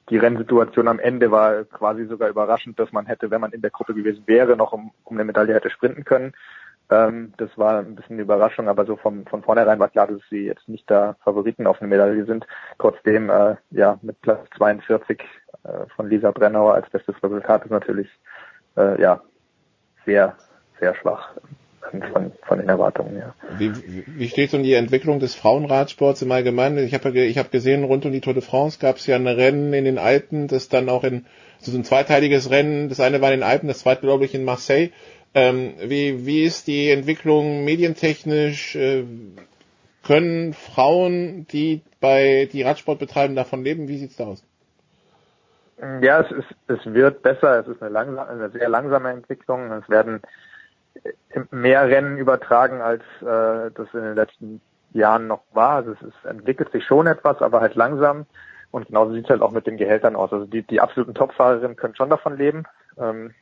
die 0.09 0.17
Rennsituation 0.17 0.88
am 0.88 0.99
Ende 0.99 1.31
war 1.31 1.63
quasi 1.63 2.05
sogar 2.05 2.30
überraschend, 2.30 2.77
dass 2.77 2.91
man 2.91 3.05
hätte, 3.05 3.31
wenn 3.31 3.39
man 3.39 3.53
in 3.53 3.61
der 3.61 3.71
Gruppe 3.71 3.93
gewesen 3.93 4.23
wäre, 4.25 4.57
noch 4.57 4.73
um, 4.73 4.91
um 5.05 5.15
eine 5.15 5.23
Medaille 5.23 5.53
hätte 5.53 5.69
sprinten 5.69 6.03
können. 6.03 6.34
Ähm, 6.89 7.34
das 7.38 7.49
war 7.57 7.80
ein 7.80 7.95
bisschen 7.95 8.15
eine 8.15 8.23
Überraschung, 8.23 8.68
aber 8.68 8.85
so 8.85 8.95
von, 8.97 9.26
von 9.26 9.41
vornherein 9.43 9.80
war 9.80 9.89
klar, 9.89 10.07
dass 10.07 10.22
sie 10.30 10.45
jetzt 10.45 10.68
nicht 10.68 10.89
da 10.91 11.15
Favoriten 11.23 11.65
auf 11.68 11.80
eine 11.81 11.88
Medaille 11.89 12.26
sind. 12.26 12.45
Trotzdem, 12.80 13.30
äh, 13.30 13.55
ja, 13.72 13.97
mit 14.01 14.22
Platz 14.22 14.47
42 14.57 15.22
äh, 15.64 15.68
von 15.95 16.10
Lisa 16.10 16.31
Brennauer 16.31 16.73
als 16.76 16.89
bestes 16.89 17.15
Resultat 17.23 17.64
ist 17.65 17.72
natürlich, 17.72 18.07
äh, 18.77 19.01
ja, 19.01 19.22
sehr, 20.05 20.35
sehr 20.80 20.93
schwach 20.95 21.34
von, 22.11 22.31
von 22.45 22.57
den 22.60 22.69
Erwartungen, 22.69 23.18
ja. 23.18 23.34
Wie, 23.57 23.72
wie- 23.76 24.03
wie 24.07 24.27
steht 24.30 24.49
es 24.49 24.53
um 24.53 24.64
die 24.64 24.73
Entwicklung 24.73 25.19
des 25.19 25.35
Frauenradsports 25.35 26.22
im 26.22 26.31
Allgemeinen? 26.31 26.80
Ich 26.80 26.93
habe 26.93 27.11
ich 27.11 27.38
hab 27.38 27.51
gesehen, 27.51 27.84
rund 27.84 28.05
um 28.05 28.11
die 28.11 28.22
Tour 28.22 28.34
de 28.34 28.41
France 28.43 28.80
gab 28.80 28.97
es 28.97 29.05
ja 29.07 29.15
ein 29.15 29.27
Rennen 29.27 29.73
in 29.73 29.85
den 29.85 29.97
Alpen, 29.97 30.47
das 30.47 30.69
dann 30.69 30.89
auch 30.89 31.03
in 31.03 31.26
so 31.60 31.76
ein 31.77 31.84
zweiteiliges 31.85 32.49
Rennen, 32.49 32.89
das 32.89 32.99
eine 32.99 33.22
war 33.22 33.31
in 33.31 33.39
den 33.39 33.47
Alpen, 33.47 33.68
das 33.68 33.80
zweite 33.80 34.01
glaube 34.01 34.26
ich 34.26 34.34
in 34.35 34.43
Marseille. 34.43 34.89
Ähm, 35.35 35.73
wie, 35.80 36.26
wie 36.26 36.43
ist 36.43 36.68
die 36.68 36.91
Entwicklung 36.91 37.65
medientechnisch? 37.65 38.76
Äh, 38.76 39.05
können 40.03 40.53
Frauen, 40.53 41.47
die 41.47 41.81
bei 42.01 42.49
die 42.51 42.61
Radsport 42.61 42.99
betreiben, 42.99 43.35
davon 43.35 43.64
leben? 43.64 43.88
Wie 43.88 43.97
sieht's 43.97 44.18
da 44.18 44.26
aus? 44.26 44.43
Ja, 46.01 46.22
es 46.22 46.31
ist, 46.31 46.55
es 46.68 46.93
wird 46.93 47.23
besser. 47.23 47.60
Es 47.60 47.68
ist 47.68 47.81
eine 47.81 47.91
langsam, 47.91 48.27
eine 48.27 48.49
sehr 48.49 48.69
langsame 48.69 49.10
Entwicklung. 49.10 49.72
Es 49.72 49.89
werden 49.89 50.22
mehr 51.51 51.88
Rennen 51.88 52.18
übertragen, 52.18 52.81
als 52.81 53.01
äh, 53.22 53.72
das 53.73 53.88
in 53.93 54.01
den 54.01 54.15
letzten 54.15 54.61
Jahren 54.91 55.27
noch 55.27 55.43
war. 55.53 55.77
Also 55.77 55.93
es 55.93 56.01
ist, 56.01 56.26
entwickelt 56.26 56.72
sich 56.72 56.85
schon 56.85 57.07
etwas, 57.07 57.41
aber 57.41 57.61
halt 57.61 57.76
langsam. 57.76 58.26
Und 58.72 58.88
genauso 58.88 59.14
sieht 59.14 59.26
es 59.26 59.30
halt 59.30 59.41
auch 59.41 59.51
mit 59.51 59.68
den 59.68 59.77
Gehältern 59.77 60.15
aus. 60.15 60.31
Also 60.31 60.45
die, 60.45 60.64
die 60.64 60.81
absoluten 60.81 61.14
Topfahrerinnen 61.14 61.76
können 61.76 61.95
schon 61.95 62.10
davon 62.10 62.38
leben. 62.38 62.64
Ähm, 62.97 63.34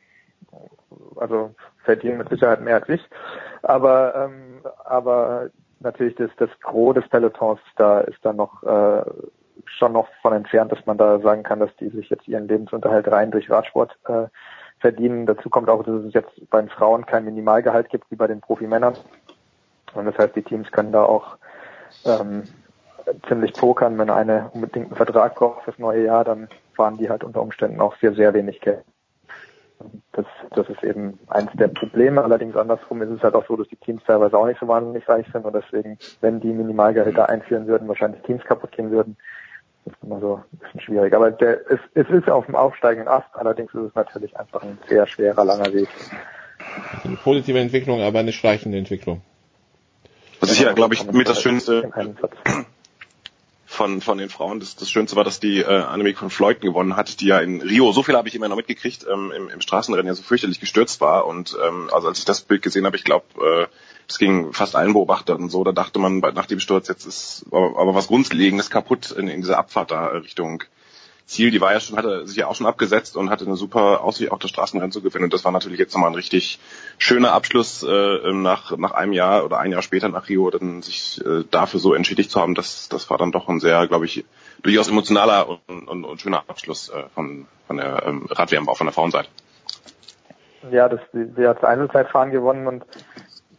also 1.16 1.54
verdienen 1.84 2.18
mit 2.18 2.28
Sicherheit 2.28 2.60
mehr 2.60 2.76
als 2.76 2.88
ich. 2.88 3.02
Aber 3.62 4.14
ähm, 4.14 4.62
aber 4.84 5.50
natürlich 5.80 6.14
das, 6.16 6.30
das 6.36 6.50
Gros 6.60 6.94
des 6.94 7.08
Pelotons 7.08 7.60
da 7.76 8.00
ist 8.00 8.18
da 8.22 8.32
noch 8.32 8.62
äh, 8.62 9.04
schon 9.64 9.92
noch 9.92 10.08
von 10.22 10.32
entfernt, 10.32 10.72
dass 10.72 10.84
man 10.86 10.98
da 10.98 11.18
sagen 11.20 11.42
kann, 11.42 11.60
dass 11.60 11.74
die 11.76 11.88
sich 11.88 12.10
jetzt 12.10 12.26
ihren 12.28 12.48
Lebensunterhalt 12.48 13.10
rein 13.10 13.30
durch 13.30 13.50
Radsport 13.50 13.96
äh, 14.06 14.26
verdienen. 14.80 15.26
Dazu 15.26 15.48
kommt 15.48 15.68
auch, 15.68 15.84
dass 15.84 16.04
es 16.04 16.14
jetzt 16.14 16.50
bei 16.50 16.60
den 16.60 16.70
Frauen 16.70 17.06
kein 17.06 17.24
Minimalgehalt 17.24 17.88
gibt 17.88 18.10
wie 18.10 18.16
bei 18.16 18.26
den 18.26 18.40
Profimännern. 18.40 18.94
Und 19.94 20.06
das 20.06 20.16
heißt, 20.18 20.34
die 20.34 20.42
Teams 20.42 20.70
können 20.72 20.92
da 20.92 21.04
auch 21.04 21.36
ähm, 22.04 22.44
ziemlich 23.28 23.52
pokern. 23.52 23.98
Wenn 23.98 24.10
eine 24.10 24.50
unbedingt 24.52 24.86
einen 24.86 24.96
Vertrag 24.96 25.34
braucht 25.36 25.64
fürs 25.64 25.78
neue 25.78 26.04
Jahr, 26.04 26.24
dann 26.24 26.48
fahren 26.74 26.98
die 26.98 27.08
halt 27.08 27.24
unter 27.24 27.42
Umständen 27.42 27.80
auch 27.80 27.94
für 27.94 28.14
sehr 28.14 28.34
wenig 28.34 28.60
Geld. 28.60 28.84
Das, 30.12 30.26
das 30.54 30.68
ist 30.68 30.82
eben 30.82 31.18
eins 31.28 31.50
der 31.54 31.68
Probleme. 31.68 32.22
Allerdings 32.22 32.56
andersrum 32.56 33.02
ist 33.02 33.10
es 33.10 33.22
halt 33.22 33.34
auch 33.34 33.46
so, 33.46 33.56
dass 33.56 33.68
die 33.68 33.76
Teams 33.76 34.02
teilweise 34.06 34.36
auch 34.36 34.46
nicht 34.46 34.60
so 34.60 34.68
wahnsinnig 34.68 35.08
reich 35.08 35.26
sind 35.32 35.44
und 35.44 35.54
deswegen, 35.54 35.98
wenn 36.20 36.40
die 36.40 36.52
Minimalgehälter 36.52 37.28
einführen 37.28 37.66
würden, 37.66 37.88
wahrscheinlich 37.88 38.22
Teams 38.22 38.44
kaputt 38.44 38.72
gehen 38.72 38.90
würden. 38.90 39.16
Das 39.84 39.94
ist 39.94 40.02
immer 40.04 40.20
so 40.20 40.36
ein 40.36 40.58
bisschen 40.58 40.80
schwierig. 40.80 41.14
Aber 41.14 41.30
der, 41.30 41.60
es, 41.70 41.80
es 41.94 42.08
ist 42.10 42.28
auf 42.30 42.46
dem 42.46 42.54
aufsteigenden 42.54 43.08
Ast. 43.08 43.28
Allerdings 43.32 43.74
ist 43.74 43.88
es 43.88 43.94
natürlich 43.94 44.36
einfach 44.38 44.62
ein 44.62 44.78
sehr 44.88 45.06
schwerer, 45.06 45.44
langer 45.44 45.72
Weg. 45.72 45.88
Eine 47.04 47.16
positive 47.16 47.58
Entwicklung, 47.58 48.00
aber 48.02 48.20
eine 48.20 48.32
schleichende 48.32 48.78
Entwicklung. 48.78 49.22
Was 50.40 50.52
ich 50.52 50.60
ja, 50.60 50.72
glaube 50.72 50.94
ich, 50.94 51.10
mit 51.10 51.28
das 51.28 51.40
Schönste 51.40 51.90
von, 53.72 54.00
von 54.00 54.18
den 54.18 54.28
Frauen, 54.28 54.60
das, 54.60 54.76
das 54.76 54.90
Schönste 54.90 55.16
war, 55.16 55.24
dass 55.24 55.40
die 55.40 55.60
äh, 55.60 55.64
Annemiek 55.64 56.18
von 56.18 56.30
Fleuten 56.30 56.66
gewonnen 56.66 56.94
hat, 56.96 57.20
die 57.20 57.26
ja 57.26 57.40
in 57.40 57.62
Rio, 57.62 57.92
so 57.92 58.02
viel 58.02 58.16
habe 58.16 58.28
ich 58.28 58.34
immer 58.34 58.48
noch 58.48 58.56
mitgekriegt, 58.56 59.06
ähm, 59.10 59.32
im, 59.34 59.48
im 59.48 59.60
Straßenrennen 59.60 60.06
ja 60.06 60.14
so 60.14 60.22
fürchterlich 60.22 60.60
gestürzt 60.60 61.00
war. 61.00 61.26
Und 61.26 61.56
ähm, 61.66 61.88
also 61.92 62.08
als 62.08 62.18
ich 62.18 62.24
das 62.24 62.42
Bild 62.42 62.62
gesehen 62.62 62.84
habe, 62.84 62.96
ich 62.96 63.04
glaube, 63.04 63.24
äh, 63.40 63.66
das 64.06 64.18
ging 64.18 64.52
fast 64.52 64.76
allen 64.76 64.92
Beobachtern 64.92 65.48
so, 65.48 65.64
da 65.64 65.72
dachte 65.72 65.98
man 65.98 66.18
nach 66.18 66.46
dem 66.46 66.60
Sturz, 66.60 66.88
jetzt 66.88 67.06
ist 67.06 67.46
aber, 67.50 67.78
aber 67.78 67.94
was 67.94 68.08
Grundlegendes 68.08 68.68
kaputt 68.68 69.10
in, 69.10 69.28
in 69.28 69.40
dieser 69.40 69.58
Abfahrt 69.58 69.90
da 69.90 70.08
äh, 70.08 70.18
Richtung 70.18 70.62
Ziel. 71.26 71.50
Die 71.50 71.60
war 71.60 71.72
ja 71.72 71.80
schon, 71.80 71.96
hatte 71.96 72.26
sich 72.26 72.36
ja 72.36 72.46
auch 72.46 72.54
schon 72.54 72.66
abgesetzt 72.66 73.16
und 73.16 73.30
hatte 73.30 73.44
eine 73.44 73.56
super 73.56 74.02
Aussicht, 74.02 74.32
auch 74.32 74.38
das 74.38 74.50
Straßenrennen 74.50 74.92
zu 74.92 75.02
gewinnen. 75.02 75.24
Und 75.24 75.34
das 75.34 75.44
war 75.44 75.52
natürlich 75.52 75.78
jetzt 75.78 75.94
nochmal 75.94 76.10
ein 76.10 76.14
richtig 76.14 76.58
schöner 76.98 77.32
Abschluss 77.32 77.82
äh, 77.82 78.32
nach, 78.32 78.76
nach 78.76 78.92
einem 78.92 79.12
Jahr 79.12 79.44
oder 79.44 79.58
ein 79.58 79.72
Jahr 79.72 79.82
später 79.82 80.08
nach 80.08 80.28
Rio, 80.28 80.50
dann 80.50 80.82
sich 80.82 81.20
äh, 81.24 81.44
dafür 81.50 81.80
so 81.80 81.94
entschädigt 81.94 82.30
zu 82.30 82.40
haben. 82.40 82.54
Das, 82.54 82.88
das 82.88 83.10
war 83.10 83.18
dann 83.18 83.32
doch 83.32 83.48
ein 83.48 83.60
sehr, 83.60 83.86
glaube 83.86 84.06
ich, 84.06 84.24
durchaus 84.62 84.88
emotionaler 84.88 85.48
und, 85.48 85.88
und, 85.88 86.04
und 86.04 86.20
schöner 86.20 86.44
Abschluss 86.48 86.88
äh, 86.88 87.04
von, 87.14 87.46
von 87.66 87.76
der 87.76 88.02
ähm, 88.06 88.26
Radwärme, 88.30 88.70
auch 88.70 88.76
von 88.76 88.86
der 88.86 88.94
Frauenseite. 88.94 89.28
Ja, 90.70 90.88
das, 90.88 91.00
sie 91.12 91.46
hat 91.46 91.56
das 91.58 91.64
Einzelzeitfahren 91.64 92.30
gewonnen 92.30 92.66
und 92.68 92.84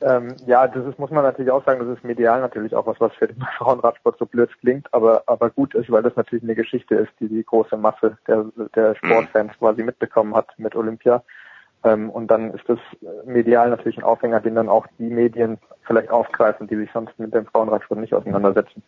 ähm, 0.05 0.35
ja, 0.45 0.67
das 0.67 0.85
ist, 0.85 0.99
muss 0.99 1.11
man 1.11 1.23
natürlich 1.23 1.51
auch 1.51 1.65
sagen, 1.65 1.79
das 1.79 1.97
ist 1.97 2.03
medial 2.03 2.41
natürlich 2.41 2.75
auch 2.75 2.85
was, 2.85 2.99
was 2.99 3.13
für 3.13 3.27
den 3.27 3.41
Frauenradsport 3.57 4.17
so 4.17 4.25
blöd 4.25 4.49
klingt, 4.59 4.87
aber, 4.93 5.23
aber 5.27 5.49
gut 5.49 5.73
ist, 5.75 5.91
weil 5.91 6.03
das 6.03 6.15
natürlich 6.15 6.43
eine 6.43 6.55
Geschichte 6.55 6.95
ist, 6.95 7.11
die 7.19 7.27
die 7.27 7.43
große 7.43 7.77
Masse 7.77 8.17
der, 8.27 8.45
der 8.75 8.95
Sportfans 8.95 9.53
quasi 9.59 9.83
mitbekommen 9.83 10.35
hat 10.35 10.47
mit 10.57 10.75
Olympia. 10.75 11.23
Ähm, 11.83 12.09
und 12.09 12.27
dann 12.27 12.53
ist 12.53 12.67
das 12.67 12.79
medial 13.25 13.69
natürlich 13.69 13.97
ein 13.97 14.03
Aufhänger, 14.03 14.39
den 14.39 14.55
dann 14.55 14.69
auch 14.69 14.87
die 14.99 15.09
Medien 15.09 15.57
vielleicht 15.83 16.11
aufgreifen, 16.11 16.67
die 16.67 16.77
sich 16.77 16.89
sonst 16.93 17.17
mit 17.19 17.33
dem 17.33 17.45
Frauenradsport 17.45 17.99
nicht 17.99 18.13
auseinandersetzen. 18.13 18.83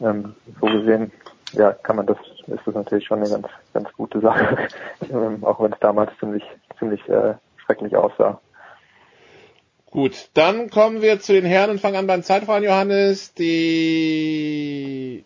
Ähm, 0.00 0.34
so 0.60 0.66
gesehen, 0.66 1.10
ja, 1.52 1.72
kann 1.72 1.96
man 1.96 2.06
das, 2.06 2.18
ist 2.46 2.66
das 2.66 2.74
natürlich 2.74 3.06
schon 3.06 3.18
eine 3.20 3.30
ganz, 3.30 3.48
ganz 3.74 3.92
gute 3.92 4.20
Sache, 4.20 4.56
ähm, 5.10 5.42
auch 5.44 5.60
wenn 5.60 5.72
es 5.72 5.78
damals 5.80 6.12
ziemlich, 6.18 6.44
ziemlich 6.78 7.06
äh, 7.08 7.34
schrecklich 7.56 7.96
aussah. 7.96 8.40
Gut, 9.90 10.28
dann 10.34 10.70
kommen 10.70 11.02
wir 11.02 11.18
zu 11.18 11.32
den 11.32 11.44
Herren 11.44 11.70
und 11.70 11.80
fangen 11.80 11.96
an 11.96 12.06
beim 12.06 12.22
Zeitfahren, 12.22 12.62
Johannes. 12.62 13.34
Die 13.34 15.24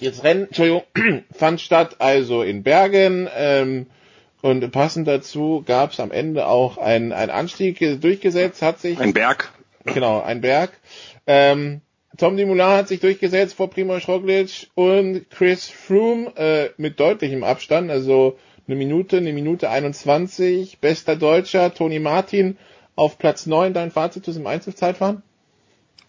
jetzt 0.00 0.24
Rennen, 0.24 0.44
Entschuldigung, 0.44 0.82
fand 1.32 1.60
statt 1.60 1.96
also 2.00 2.42
in 2.42 2.62
Bergen 2.62 3.28
ähm, 3.34 3.86
und 4.42 4.70
passend 4.72 5.08
dazu 5.08 5.62
gab 5.66 5.92
es 5.92 6.00
am 6.00 6.10
Ende 6.10 6.46
auch 6.46 6.76
ein, 6.78 7.12
ein 7.12 7.30
Anstieg 7.30 7.78
durchgesetzt, 8.00 8.60
hat 8.62 8.78
sich 8.80 8.98
Ein 8.98 9.12
Berg. 9.14 9.50
genau 9.84 10.20
ein 10.20 10.40
Berg. 10.40 10.70
Ähm, 11.26 11.80
Tom 12.18 12.36
Dumoulin 12.36 12.66
hat 12.66 12.88
sich 12.88 13.00
durchgesetzt 13.00 13.54
vor 13.54 13.70
Primoz 13.70 14.06
Roglic 14.08 14.68
und 14.74 15.30
Chris 15.30 15.68
Froome 15.68 16.32
äh, 16.36 16.70
mit 16.76 17.00
deutlichem 17.00 17.44
Abstand, 17.44 17.90
also 17.90 18.38
eine 18.66 18.76
Minute, 18.76 19.16
eine 19.18 19.32
Minute 19.32 19.70
21. 19.70 20.78
Bester 20.80 21.16
Deutscher 21.16 21.72
Toni 21.72 21.98
Martin 21.98 22.58
auf 23.00 23.16
Platz 23.16 23.46
9. 23.46 23.72
Dein 23.72 23.90
Fazit 23.90 24.26
zu 24.26 24.30
diesem 24.30 24.46
Einzelzeitfahren? 24.46 25.22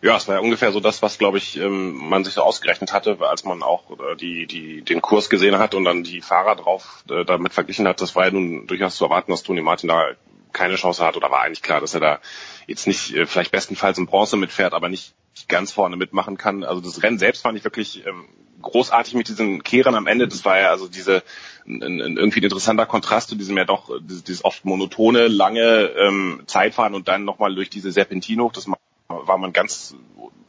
Ja, 0.01 0.17
es 0.17 0.27
war 0.27 0.35
ja 0.35 0.41
ungefähr 0.41 0.73
so 0.73 0.81
das, 0.81 1.01
was, 1.01 1.17
glaube 1.17 1.37
ich, 1.37 1.57
ähm, 1.57 1.93
man 1.93 2.25
sich 2.25 2.33
so 2.33 2.41
ausgerechnet 2.41 2.91
hatte, 2.91 3.17
als 3.21 3.45
man 3.45 3.63
auch 3.63 3.91
äh, 3.91 4.15
die, 4.17 4.45
die, 4.45 4.81
den 4.81 5.01
Kurs 5.01 5.29
gesehen 5.29 5.57
hat 5.57 5.73
und 5.73 5.85
dann 5.85 6.03
die 6.03 6.21
Fahrer 6.21 6.55
drauf 6.55 7.05
äh, 7.09 7.23
damit 7.23 7.53
verglichen 7.53 7.87
hat. 7.87 8.01
Das 8.01 8.15
war 8.15 8.25
ja 8.25 8.31
nun 8.31 8.67
durchaus 8.67 8.97
zu 8.97 9.05
erwarten, 9.05 9.31
dass 9.31 9.43
Toni 9.43 9.61
Martin 9.61 9.87
da 9.87 10.09
keine 10.53 10.75
Chance 10.75 11.05
hat 11.05 11.17
oder 11.17 11.31
war 11.31 11.41
eigentlich 11.41 11.61
klar, 11.61 11.81
dass 11.81 11.93
er 11.93 11.99
da 11.99 12.19
jetzt 12.67 12.87
nicht 12.87 13.13
äh, 13.15 13.25
vielleicht 13.25 13.51
bestenfalls 13.51 13.97
in 13.97 14.05
Bronze 14.05 14.37
mitfährt, 14.37 14.73
aber 14.73 14.89
nicht 14.89 15.13
ganz 15.47 15.71
vorne 15.71 15.95
mitmachen 15.95 16.37
kann. 16.37 16.63
Also 16.63 16.81
das 16.81 17.03
Rennen 17.03 17.19
selbst 17.19 17.41
fand 17.41 17.57
ich 17.57 17.63
wirklich 17.63 18.05
ähm, 18.05 18.27
großartig 18.61 19.13
mit 19.15 19.27
diesen 19.27 19.63
Kehren 19.63 19.95
am 19.95 20.07
Ende. 20.07 20.27
Das 20.27 20.45
war 20.45 20.59
ja 20.59 20.69
also 20.69 20.87
diese 20.87 21.23
ein, 21.65 21.81
ein, 21.81 22.17
irgendwie 22.17 22.39
ein 22.39 22.45
interessanter 22.45 22.85
Kontrast 22.85 23.29
zu 23.29 23.35
diesem 23.35 23.57
ja 23.57 23.65
doch 23.65 23.89
dieses, 24.01 24.23
dieses 24.23 24.45
oft 24.45 24.65
monotone, 24.65 25.27
lange 25.27 25.91
ähm, 25.97 26.43
Zeitfahren 26.47 26.95
und 26.95 27.07
dann 27.07 27.25
nochmal 27.25 27.53
durch 27.55 27.69
diese 27.69 27.91
Serpentino. 27.91 28.51
Das 28.53 28.67
war 29.07 29.37
man 29.37 29.53
ganz 29.53 29.95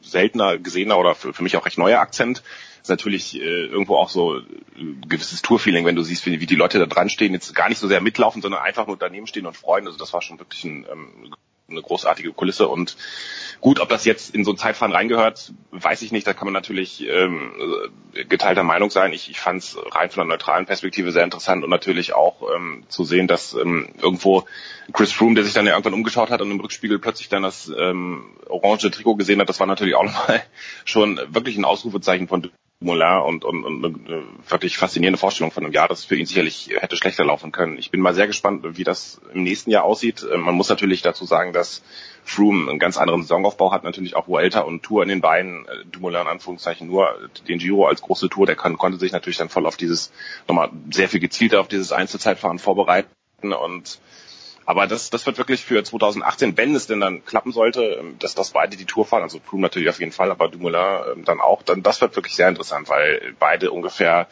seltener 0.01 0.57
gesehener 0.57 0.97
oder 0.97 1.15
für, 1.15 1.33
für 1.33 1.43
mich 1.43 1.57
auch 1.57 1.65
recht 1.65 1.77
neuer 1.77 1.99
Akzent. 1.99 2.43
Ist 2.83 2.89
natürlich 2.89 3.35
äh, 3.35 3.65
irgendwo 3.65 3.95
auch 3.95 4.09
so 4.09 4.35
ein 4.77 5.01
gewisses 5.07 5.41
Tourfeeling, 5.41 5.85
wenn 5.85 5.95
du 5.95 6.03
siehst, 6.03 6.25
wie, 6.25 6.39
wie 6.41 6.45
die 6.45 6.55
Leute 6.55 6.79
da 6.79 6.85
dran 6.85 7.09
stehen, 7.09 7.33
jetzt 7.33 7.55
gar 7.55 7.69
nicht 7.69 7.79
so 7.79 7.87
sehr 7.87 8.01
mitlaufen, 8.01 8.41
sondern 8.41 8.61
einfach 8.61 8.87
nur 8.87 8.97
daneben 8.97 9.25
stehen 9.25 9.45
und 9.45 9.55
freuen. 9.55 9.87
Also 9.87 9.97
das 9.97 10.13
war 10.13 10.21
schon 10.21 10.39
wirklich 10.39 10.63
ein 10.65 10.85
ähm, 10.91 11.33
eine 11.69 11.81
großartige 11.81 12.33
Kulisse 12.33 12.67
und 12.67 12.97
gut, 13.61 13.79
ob 13.79 13.89
das 13.89 14.05
jetzt 14.05 14.33
in 14.35 14.43
so 14.43 14.51
ein 14.51 14.57
Zeitfahren 14.57 14.93
reingehört, 14.93 15.53
weiß 15.71 16.01
ich 16.01 16.11
nicht. 16.11 16.27
Da 16.27 16.33
kann 16.33 16.45
man 16.45 16.53
natürlich 16.53 17.07
ähm, 17.07 17.53
geteilter 18.27 18.63
Meinung 18.63 18.89
sein. 18.89 19.13
Ich, 19.13 19.29
ich 19.29 19.39
fand 19.39 19.63
es 19.63 19.77
rein 19.91 20.09
von 20.09 20.21
einer 20.21 20.33
neutralen 20.33 20.65
Perspektive 20.65 21.11
sehr 21.11 21.23
interessant 21.23 21.63
und 21.63 21.69
natürlich 21.69 22.13
auch 22.13 22.41
ähm, 22.55 22.83
zu 22.89 23.03
sehen, 23.03 23.27
dass 23.27 23.53
ähm, 23.53 23.89
irgendwo 24.01 24.45
Chris 24.91 25.11
Froome, 25.11 25.35
der 25.35 25.43
sich 25.43 25.53
dann 25.53 25.65
ja 25.65 25.73
irgendwann 25.73 25.93
umgeschaut 25.93 26.29
hat 26.29 26.41
und 26.41 26.51
im 26.51 26.59
Rückspiegel 26.59 26.99
plötzlich 26.99 27.29
dann 27.29 27.43
das 27.43 27.71
ähm, 27.77 28.37
orange 28.47 28.91
Trikot 28.91 29.15
gesehen 29.15 29.39
hat, 29.39 29.49
das 29.49 29.59
war 29.59 29.67
natürlich 29.67 29.95
auch 29.95 30.03
nochmal 30.05 30.43
schon 30.85 31.19
wirklich 31.29 31.57
ein 31.57 31.65
Ausrufezeichen 31.65 32.27
von 32.27 32.51
Moulin 32.83 33.21
und, 33.21 33.45
und, 33.45 33.63
und 33.63 34.07
eine 34.07 34.23
wirklich 34.47 34.77
faszinierende 34.77 35.17
Vorstellung 35.17 35.51
von 35.51 35.63
einem 35.63 35.73
Jahr, 35.73 35.87
das 35.87 36.05
für 36.05 36.15
ihn 36.15 36.25
sicherlich 36.25 36.69
hätte 36.77 36.97
schlechter 36.97 37.23
laufen 37.23 37.51
können. 37.51 37.77
Ich 37.77 37.91
bin 37.91 38.01
mal 38.01 38.13
sehr 38.13 38.27
gespannt, 38.27 38.63
wie 38.77 38.83
das 38.83 39.21
im 39.33 39.43
nächsten 39.43 39.71
Jahr 39.71 39.83
aussieht. 39.83 40.23
Äh, 40.23 40.37
man 40.37 40.55
muss 40.55 40.69
natürlich 40.69 41.01
dazu 41.01 41.25
sagen, 41.25 41.53
dass 41.53 41.81
Froome 42.25 42.69
einen 42.69 42.79
ganz 42.79 42.97
anderen 42.97 43.23
Saisonaufbau 43.23 43.71
hat, 43.71 43.83
natürlich 43.83 44.15
auch 44.15 44.27
Vuelta 44.27 44.61
und 44.61 44.83
Tour 44.83 45.03
in 45.03 45.09
den 45.09 45.21
Beinen. 45.21 45.65
Äh, 45.65 45.85
Dumoulin 45.91 46.21
in 46.21 46.27
Anführungszeichen 46.27 46.87
nur 46.87 47.29
den 47.47 47.59
Giro 47.59 47.87
als 47.87 48.01
große 48.01 48.29
Tour, 48.29 48.45
der 48.45 48.55
kann, 48.55 48.77
konnte 48.77 48.99
sich 48.99 49.11
natürlich 49.11 49.37
dann 49.37 49.49
voll 49.49 49.65
auf 49.65 49.77
dieses, 49.77 50.11
nochmal 50.47 50.69
sehr 50.91 51.09
viel 51.09 51.19
gezielter 51.19 51.61
auf 51.61 51.67
dieses 51.67 51.91
Einzelzeitfahren 51.91 52.59
vorbereiten 52.59 53.09
und 53.41 53.99
aber 54.65 54.87
das, 54.87 55.09
das 55.09 55.25
wird 55.25 55.37
wirklich 55.37 55.63
für 55.63 55.83
2018, 55.83 56.57
wenn 56.57 56.75
es 56.75 56.87
denn 56.87 56.99
dann 56.99 57.25
klappen 57.25 57.51
sollte, 57.51 57.83
ähm, 57.83 58.15
dass 58.19 58.35
das 58.35 58.51
beide 58.51 58.77
die 58.77 58.85
Tour 58.85 59.05
fahren, 59.05 59.23
also 59.23 59.39
Froome 59.39 59.63
natürlich 59.63 59.89
auf 59.89 59.99
jeden 59.99 60.11
Fall, 60.11 60.31
aber 60.31 60.47
Dumoulin 60.47 61.15
ähm, 61.15 61.25
dann 61.25 61.41
auch, 61.41 61.63
dann 61.63 61.83
das 61.83 62.01
wird 62.01 62.15
wirklich 62.15 62.35
sehr 62.35 62.49
interessant, 62.49 62.89
weil 62.89 63.33
beide 63.39 63.71
ungefähr 63.71 64.27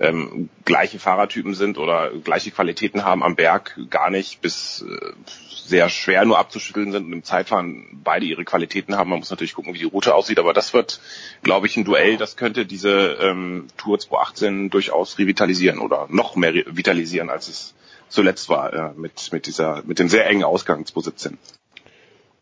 ähm, 0.00 0.48
gleiche 0.64 0.98
Fahrertypen 0.98 1.54
sind 1.54 1.76
oder 1.76 2.10
gleiche 2.24 2.50
Qualitäten 2.50 3.04
haben 3.04 3.22
am 3.22 3.36
Berg, 3.36 3.78
gar 3.90 4.10
nicht 4.10 4.40
bis 4.40 4.82
äh, 4.82 5.12
sehr 5.48 5.88
schwer 5.90 6.24
nur 6.24 6.38
abzuschütteln 6.38 6.90
sind 6.90 7.06
und 7.06 7.12
im 7.12 7.22
Zeitfahren 7.22 8.00
beide 8.02 8.24
ihre 8.24 8.44
Qualitäten 8.44 8.96
haben. 8.96 9.10
Man 9.10 9.20
muss 9.20 9.30
natürlich 9.30 9.54
gucken, 9.54 9.74
wie 9.74 9.78
die 9.78 9.84
Route 9.84 10.14
aussieht, 10.14 10.38
aber 10.38 10.54
das 10.54 10.72
wird, 10.72 11.00
glaube 11.42 11.66
ich, 11.66 11.76
ein 11.76 11.84
Duell, 11.84 12.16
das 12.16 12.36
könnte 12.36 12.66
diese 12.66 13.18
ähm, 13.20 13.68
Tour 13.76 13.98
2018 13.98 14.70
durchaus 14.70 15.18
revitalisieren 15.18 15.78
oder 15.78 16.06
noch 16.10 16.34
mehr 16.34 16.54
vitalisieren, 16.54 17.30
als 17.30 17.48
es 17.48 17.74
zuletzt 18.10 18.48
war, 18.48 18.72
äh, 18.72 18.92
mit, 18.96 19.32
mit 19.32 19.46
dieser, 19.46 19.82
mit 19.84 19.98
dem 19.98 20.08
sehr 20.08 20.26
engen 20.26 20.44
Ausgang 20.44 20.84
2017. 20.84 21.38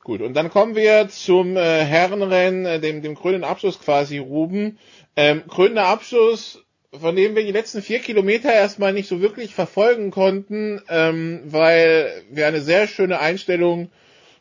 Gut, 0.03 0.23
und 0.23 0.35
dann 0.35 0.51
kommen 0.51 0.75
wir 0.75 1.09
zum 1.11 1.57
äh, 1.57 1.85
Herrenrennen, 1.85 2.65
äh, 2.65 2.81
dem, 2.81 3.03
dem 3.03 3.15
krönenden 3.15 3.49
Abschluss 3.49 3.79
quasi, 3.79 4.19
Ruben. 4.19 4.79
Ähm, 5.17 5.43
krönender 5.47 5.85
Abschluss, 5.85 6.65
von 6.99 7.15
dem 7.15 7.37
wir 7.37 7.45
die 7.45 7.53
letzten 7.53 7.83
vier 7.83 7.99
Kilometer 7.99 8.53
erstmal 8.53 8.95
nicht 8.95 9.09
so 9.09 9.21
wirklich 9.21 9.55
verfolgen 9.55 10.11
konnten, 10.11 10.81
ähm, 10.89 11.43
weil 11.45 12.23
wir 12.31 12.47
eine 12.47 12.63
sehr 12.63 12.87
schöne 12.89 13.21
Einstellung 13.21 13.91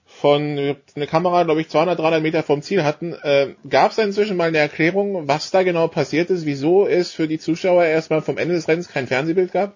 von 0.05 0.41
eine 0.95 1.07
Kamera, 1.07 1.43
glaube 1.43 1.59
ich, 1.59 1.67
200, 1.67 1.99
300 1.99 2.21
Meter 2.21 2.43
vom 2.43 2.61
Ziel 2.61 2.85
hatten. 2.85 3.13
Äh, 3.13 3.55
Gab 3.69 3.91
es 3.91 3.97
inzwischen 3.97 4.37
mal 4.37 4.47
eine 4.47 4.59
Erklärung, 4.59 5.27
was 5.27 5.51
da 5.51 5.63
genau 5.63 5.89
passiert 5.89 6.29
ist, 6.29 6.45
wieso 6.45 6.87
es 6.87 7.11
für 7.11 7.27
die 7.27 7.39
Zuschauer 7.39 7.83
erstmal 7.83 8.21
vom 8.21 8.37
Ende 8.37 8.55
des 8.55 8.69
Rennens 8.69 8.87
kein 8.87 9.07
Fernsehbild 9.07 9.51
gab? 9.51 9.75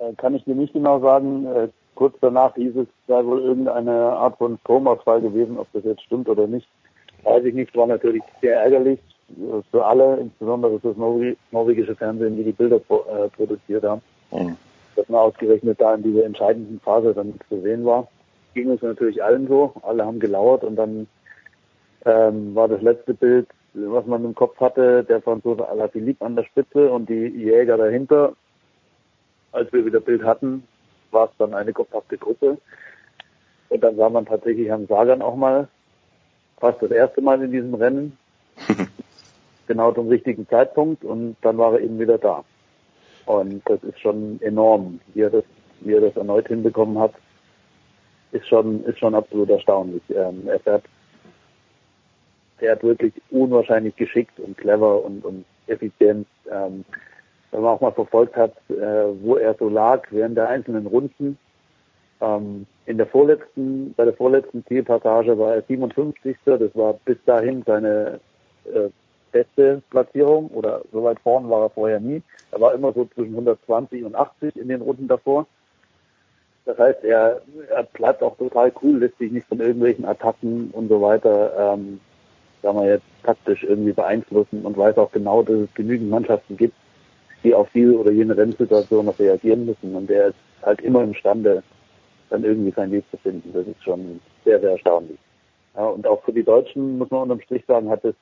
Äh, 0.00 0.14
kann 0.14 0.34
ich 0.34 0.44
dir 0.44 0.54
nicht 0.54 0.72
genau 0.72 1.00
sagen. 1.00 1.46
Äh, 1.46 1.68
kurz 1.94 2.16
danach 2.20 2.54
hieß 2.54 2.76
es, 2.76 2.86
sei 3.06 3.24
wohl 3.24 3.42
irgendeine 3.42 3.92
Art 3.92 4.38
von 4.38 4.58
Stromausfall 4.58 5.20
gewesen, 5.20 5.58
ob 5.58 5.68
das 5.72 5.84
jetzt 5.84 6.02
stimmt 6.02 6.28
oder 6.28 6.46
nicht. 6.46 6.66
Weiß 7.22 7.44
ich 7.44 7.54
nicht, 7.54 7.76
war 7.76 7.86
natürlich 7.86 8.22
sehr 8.40 8.60
ärgerlich 8.62 8.98
äh, 9.30 9.62
für 9.70 9.84
alle, 9.84 10.16
insbesondere 10.16 10.80
für 10.80 10.88
das 10.88 10.96
norwegische 11.50 11.94
Fernsehen, 11.94 12.36
die 12.36 12.44
die 12.44 12.52
Bilder 12.52 12.76
äh, 12.76 13.28
produziert 13.28 13.84
haben. 13.84 14.00
Mhm. 14.32 14.56
Dass 14.96 15.08
man 15.08 15.20
ausgerechnet 15.20 15.80
da 15.80 15.94
in 15.94 16.02
dieser 16.02 16.24
entscheidenden 16.24 16.80
Phase 16.80 17.14
dann 17.14 17.34
zu 17.48 17.60
sehen 17.60 17.84
war. 17.84 18.08
Ging 18.54 18.70
uns 18.70 18.82
natürlich 18.82 19.22
allen 19.22 19.46
so. 19.46 19.72
Alle 19.82 20.04
haben 20.04 20.18
gelauert 20.18 20.64
und 20.64 20.76
dann 20.76 21.06
ähm, 22.04 22.54
war 22.54 22.66
das 22.66 22.82
letzte 22.82 23.14
Bild, 23.14 23.46
was 23.74 24.06
man 24.06 24.24
im 24.24 24.34
Kopf 24.34 24.58
hatte, 24.58 25.04
der 25.04 25.22
Franzose 25.22 25.68
Alaphilippe 25.68 26.24
an 26.24 26.34
der 26.34 26.44
Spitze 26.44 26.90
und 26.90 27.08
die 27.08 27.26
Jäger 27.26 27.76
dahinter 27.76 28.32
als 29.52 29.72
wir 29.72 29.84
wieder 29.84 30.00
Bild 30.00 30.22
hatten, 30.22 30.64
war 31.10 31.26
es 31.26 31.36
dann 31.38 31.54
eine 31.54 31.72
kompakte 31.72 32.18
Gruppe. 32.18 32.58
Und 33.68 33.82
dann 33.82 33.96
sah 33.96 34.08
man 34.08 34.26
tatsächlich 34.26 34.68
Herrn 34.68 34.86
Sagan 34.86 35.22
auch 35.22 35.36
mal 35.36 35.68
fast 36.58 36.82
das 36.82 36.90
erste 36.90 37.20
Mal 37.20 37.42
in 37.42 37.52
diesem 37.52 37.74
Rennen. 37.74 38.16
genau 39.70 39.92
zum 39.92 40.08
richtigen 40.08 40.48
Zeitpunkt 40.48 41.04
und 41.04 41.36
dann 41.42 41.56
war 41.56 41.74
er 41.74 41.80
eben 41.80 42.00
wieder 42.00 42.18
da. 42.18 42.44
Und 43.26 43.62
das 43.66 43.80
ist 43.84 44.00
schon 44.00 44.40
enorm, 44.42 44.98
wie 45.14 45.20
er 45.20 45.30
das, 45.30 45.44
wie 45.80 45.94
er 45.94 46.00
das 46.00 46.16
erneut 46.16 46.48
hinbekommen 46.48 46.98
hat. 46.98 47.12
Ist 48.32 48.48
schon, 48.48 48.84
ist 48.84 48.98
schon 48.98 49.14
absolut 49.14 49.48
erstaunlich. 49.48 50.02
Ähm, 50.08 50.48
er 50.48 50.58
fährt, 50.58 50.84
fährt 52.58 52.82
wirklich 52.82 53.12
unwahrscheinlich 53.30 53.94
geschickt 53.94 54.40
und 54.40 54.56
clever 54.56 55.04
und, 55.04 55.24
und 55.24 55.44
effizient. 55.68 56.26
Ähm, 56.50 56.84
wenn 57.50 57.62
man 57.62 57.74
auch 57.74 57.80
mal 57.80 57.92
verfolgt 57.92 58.36
hat, 58.36 58.52
äh, 58.68 59.22
wo 59.22 59.36
er 59.36 59.54
so 59.54 59.68
lag 59.68 60.02
während 60.10 60.36
der 60.36 60.48
einzelnen 60.48 60.86
Runden. 60.86 61.38
Ähm, 62.20 62.66
in 62.86 62.98
der 62.98 63.06
vorletzten, 63.06 63.94
bei 63.94 64.04
der 64.04 64.14
vorletzten 64.14 64.64
Zielpassage 64.66 65.38
war 65.38 65.54
er 65.54 65.62
57. 65.62 66.36
Das 66.44 66.74
war 66.74 66.94
bis 67.04 67.18
dahin 67.24 67.62
seine 67.66 68.20
äh, 68.66 68.88
beste 69.32 69.82
Platzierung 69.90 70.48
oder 70.48 70.82
so 70.92 71.02
weit 71.04 71.20
vorn 71.20 71.48
war 71.48 71.62
er 71.62 71.70
vorher 71.70 72.00
nie. 72.00 72.22
Er 72.50 72.60
war 72.60 72.74
immer 72.74 72.92
so 72.92 73.08
zwischen 73.14 73.32
120 73.32 74.04
und 74.04 74.14
80 74.14 74.56
in 74.56 74.68
den 74.68 74.82
Runden 74.82 75.08
davor. 75.08 75.46
Das 76.64 76.78
heißt, 76.78 77.04
er, 77.04 77.40
er 77.68 77.82
bleibt 77.84 78.22
auch 78.22 78.36
total 78.36 78.72
cool, 78.82 78.98
lässt 78.98 79.18
sich 79.18 79.32
nicht 79.32 79.46
von 79.46 79.60
irgendwelchen 79.60 80.04
Attacken 80.04 80.70
und 80.70 80.88
so 80.88 81.00
weiter, 81.00 81.74
ähm, 81.74 82.00
sagen 82.62 82.78
wir 82.78 82.88
jetzt, 82.88 83.04
taktisch 83.22 83.64
irgendwie 83.64 83.92
beeinflussen 83.92 84.62
und 84.62 84.76
weiß 84.76 84.98
auch 84.98 85.10
genau, 85.10 85.42
dass 85.42 85.56
es 85.56 85.74
genügend 85.74 86.10
Mannschaften 86.10 86.56
gibt, 86.56 86.74
die 87.42 87.54
auf 87.54 87.68
diese 87.74 87.98
oder 87.98 88.10
jene 88.10 88.36
Rennsituation 88.36 89.06
noch 89.06 89.18
reagieren 89.18 89.66
müssen. 89.66 89.94
Und 89.94 90.08
der 90.08 90.28
ist 90.28 90.36
halt 90.62 90.80
immer 90.80 91.02
imstande, 91.02 91.62
dann 92.28 92.44
irgendwie 92.44 92.70
seinen 92.70 92.92
Weg 92.92 93.04
zu 93.10 93.16
finden. 93.18 93.52
Das 93.52 93.66
ist 93.66 93.82
schon 93.82 94.20
sehr, 94.44 94.60
sehr 94.60 94.72
erstaunlich. 94.72 95.18
Ja, 95.76 95.86
und 95.86 96.06
auch 96.06 96.22
für 96.24 96.32
die 96.32 96.42
Deutschen, 96.42 96.98
muss 96.98 97.10
man 97.10 97.22
unterm 97.22 97.40
Strich 97.40 97.64
sagen, 97.66 97.90
hat 97.90 98.04
das 98.04 98.14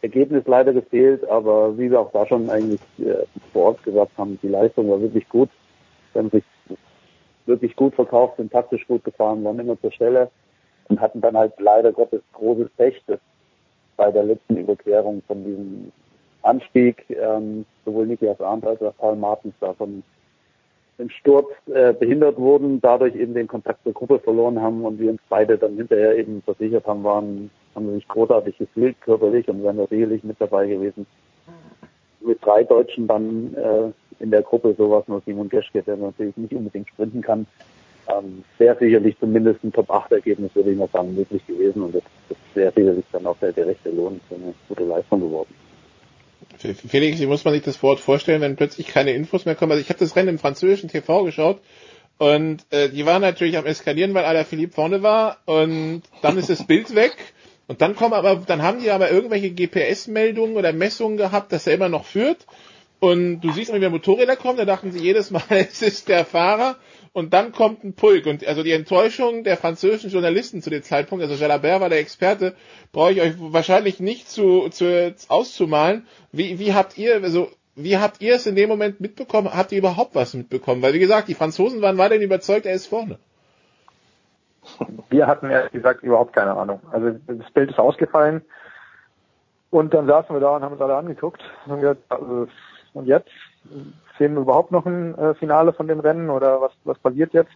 Ergebnis 0.00 0.44
leider 0.46 0.72
gefehlt, 0.72 1.28
aber 1.28 1.76
wie 1.76 1.90
wir 1.90 2.00
auch 2.00 2.12
da 2.12 2.26
schon 2.26 2.48
eigentlich 2.50 2.80
äh, 2.98 3.24
vor 3.52 3.66
Ort 3.66 3.82
gesagt 3.82 4.12
haben, 4.16 4.38
die 4.42 4.48
Leistung 4.48 4.88
war 4.88 5.00
wirklich 5.00 5.28
gut. 5.28 5.50
Sie 6.12 6.18
haben 6.18 6.30
sich 6.30 6.44
wirklich 7.46 7.74
gut 7.74 7.94
verkauft, 7.94 8.36
sind 8.36 8.52
taktisch 8.52 8.86
gut 8.86 9.02
gefahren, 9.04 9.42
waren 9.42 9.58
immer 9.58 9.80
zur 9.80 9.90
Stelle 9.90 10.30
und 10.88 11.00
hatten 11.00 11.20
dann 11.20 11.36
halt 11.36 11.52
leider 11.58 11.92
Gottes 11.92 12.22
großes 12.34 12.68
Pech, 12.76 13.02
dass 13.06 13.18
bei 13.96 14.12
der 14.12 14.22
letzten 14.22 14.56
Überquerung 14.56 15.22
von 15.26 15.44
diesem 15.44 15.92
Anstieg 16.48 17.04
ähm, 17.10 17.64
sowohl 17.84 18.06
Nikias 18.06 18.40
Arndt 18.40 18.66
als 18.66 18.82
auch 18.82 18.96
Paul 18.96 19.16
Martens 19.16 19.54
davon 19.60 20.02
im 20.98 21.10
Sturz 21.10 21.46
äh, 21.72 21.92
behindert 21.92 22.38
wurden, 22.38 22.80
dadurch 22.80 23.14
eben 23.14 23.34
den 23.34 23.46
Kontakt 23.46 23.84
zur 23.84 23.92
Gruppe 23.92 24.18
verloren 24.18 24.60
haben 24.60 24.84
und 24.84 24.98
wir 24.98 25.10
uns 25.10 25.20
beide 25.28 25.56
dann 25.56 25.76
hinterher 25.76 26.16
eben 26.16 26.42
versichert 26.42 26.86
haben, 26.86 27.04
waren, 27.04 27.50
haben 27.74 27.94
sich 27.94 28.06
großartig 28.08 28.58
gefühlt 28.58 29.00
körperlich 29.00 29.48
und 29.48 29.62
wären 29.62 29.76
da 29.76 29.86
sicherlich 29.86 30.24
mit 30.24 30.40
dabei 30.40 30.66
gewesen. 30.66 31.06
Mit 32.20 32.44
drei 32.44 32.64
Deutschen 32.64 33.06
dann 33.06 33.54
äh, 33.54 34.22
in 34.22 34.32
der 34.32 34.42
Gruppe, 34.42 34.74
sowas 34.76 35.06
nur 35.06 35.22
Simon 35.24 35.48
Geschke, 35.48 35.82
der 35.82 35.96
natürlich 35.96 36.36
nicht 36.36 36.52
unbedingt 36.52 36.88
sprinten 36.88 37.22
kann, 37.22 37.46
ähm, 38.08 38.42
wäre 38.58 38.76
sicherlich 38.78 39.16
zumindest 39.20 39.62
ein 39.62 39.72
Top-8-Ergebnis, 39.72 40.54
würde 40.54 40.72
ich 40.72 40.78
mal 40.78 40.88
sagen, 40.92 41.14
möglich 41.14 41.46
gewesen 41.46 41.82
und 41.82 41.94
das, 41.94 42.02
das 42.28 42.38
wäre 42.54 42.72
sicherlich 42.74 43.04
dann 43.12 43.26
auch 43.26 43.36
der 43.38 43.52
gerechte 43.52 43.90
Lohn 43.90 44.20
für 44.28 44.34
eine 44.34 44.54
gute 44.68 44.84
Leistung 44.84 45.20
geworden. 45.20 45.54
Felix, 46.58 47.20
wie 47.20 47.26
muss 47.26 47.44
man 47.44 47.54
sich 47.54 47.62
das 47.62 47.82
Wort 47.82 48.00
vorstellen, 48.00 48.40
wenn 48.40 48.56
plötzlich 48.56 48.86
keine 48.88 49.12
Infos 49.12 49.44
mehr 49.44 49.54
kommen? 49.54 49.72
Also 49.72 49.82
ich 49.82 49.88
habe 49.88 49.98
das 50.00 50.16
Rennen 50.16 50.28
im 50.28 50.38
französischen 50.38 50.88
TV 50.88 51.24
geschaut 51.24 51.60
und 52.18 52.66
äh, 52.70 52.88
die 52.88 53.06
waren 53.06 53.22
natürlich 53.22 53.56
am 53.56 53.66
Eskalieren, 53.66 54.14
weil 54.14 54.24
Ala 54.24 54.44
Philippe 54.44 54.74
vorne 54.74 55.02
war 55.02 55.38
und 55.46 56.02
dann 56.22 56.36
ist 56.36 56.50
das 56.50 56.66
Bild 56.66 56.94
weg 56.94 57.14
und 57.68 57.80
dann 57.80 57.94
kommen 57.94 58.14
aber, 58.14 58.42
dann 58.46 58.62
haben 58.62 58.80
die 58.80 58.90
aber 58.90 59.10
irgendwelche 59.10 59.50
GPS-Meldungen 59.50 60.56
oder 60.56 60.72
Messungen 60.72 61.16
gehabt, 61.16 61.52
dass 61.52 61.66
er 61.66 61.74
immer 61.74 61.88
noch 61.88 62.04
führt 62.04 62.46
und 63.00 63.40
du 63.40 63.52
siehst 63.52 63.70
immer 63.70 63.78
wieder 63.78 63.90
Motorräder 63.90 64.36
kommen, 64.36 64.58
da 64.58 64.64
dachten 64.64 64.90
sie 64.90 64.98
jedes 64.98 65.30
Mal, 65.30 65.42
es 65.50 65.82
ist 65.82 66.08
der 66.08 66.24
Fahrer 66.24 66.76
und 67.12 67.32
dann 67.32 67.52
kommt 67.52 67.84
ein 67.84 67.94
Pulk 67.94 68.26
und 68.26 68.46
also 68.46 68.62
die 68.62 68.72
Enttäuschung 68.72 69.44
der 69.44 69.56
französischen 69.56 70.10
Journalisten 70.10 70.62
zu 70.62 70.70
dem 70.70 70.82
Zeitpunkt, 70.82 71.22
also 71.22 71.34
Jalabert 71.34 71.80
war 71.80 71.88
der 71.88 72.00
Experte, 72.00 72.54
brauche 72.92 73.12
ich 73.12 73.20
euch 73.20 73.34
wahrscheinlich 73.38 74.00
nicht 74.00 74.28
zu, 74.28 74.68
zu 74.68 75.14
auszumalen. 75.28 76.06
Wie, 76.32 76.58
wie 76.58 76.74
habt 76.74 76.98
ihr, 76.98 77.22
also 77.22 77.48
wie 77.74 77.96
habt 77.96 78.20
ihr 78.20 78.34
es 78.34 78.46
in 78.46 78.56
dem 78.56 78.68
Moment 78.68 79.00
mitbekommen? 79.00 79.54
Habt 79.54 79.70
ihr 79.70 79.78
überhaupt 79.78 80.14
was 80.14 80.34
mitbekommen? 80.34 80.82
Weil 80.82 80.94
wie 80.94 80.98
gesagt, 80.98 81.28
die 81.28 81.34
Franzosen 81.34 81.80
waren 81.80 81.98
weiterhin 81.98 82.22
überzeugt, 82.22 82.66
er 82.66 82.74
ist 82.74 82.86
vorne. 82.86 83.18
Wir 85.08 85.26
hatten 85.26 85.48
ehrlich 85.48 85.72
gesagt 85.72 86.02
überhaupt 86.02 86.32
keine 86.34 86.56
Ahnung. 86.56 86.80
Also 86.90 87.12
das 87.26 87.50
Bild 87.52 87.70
ist 87.70 87.78
ausgefallen 87.78 88.42
und 89.70 89.94
dann 89.94 90.06
saßen 90.06 90.34
wir 90.34 90.40
da 90.40 90.56
und 90.56 90.62
haben 90.62 90.72
uns 90.72 90.80
alle 90.80 90.96
angeguckt 90.96 91.42
und 91.66 91.80
gesagt, 91.80 92.02
also, 92.08 92.48
und 92.94 93.06
jetzt 93.06 93.30
sehen 94.18 94.34
wir 94.34 94.42
überhaupt 94.42 94.72
noch 94.72 94.86
ein 94.86 95.16
äh, 95.16 95.34
Finale 95.34 95.72
von 95.72 95.88
dem 95.88 96.00
Rennen 96.00 96.30
oder 96.30 96.60
was 96.60 96.72
was 96.84 96.98
passiert 96.98 97.32
jetzt? 97.32 97.52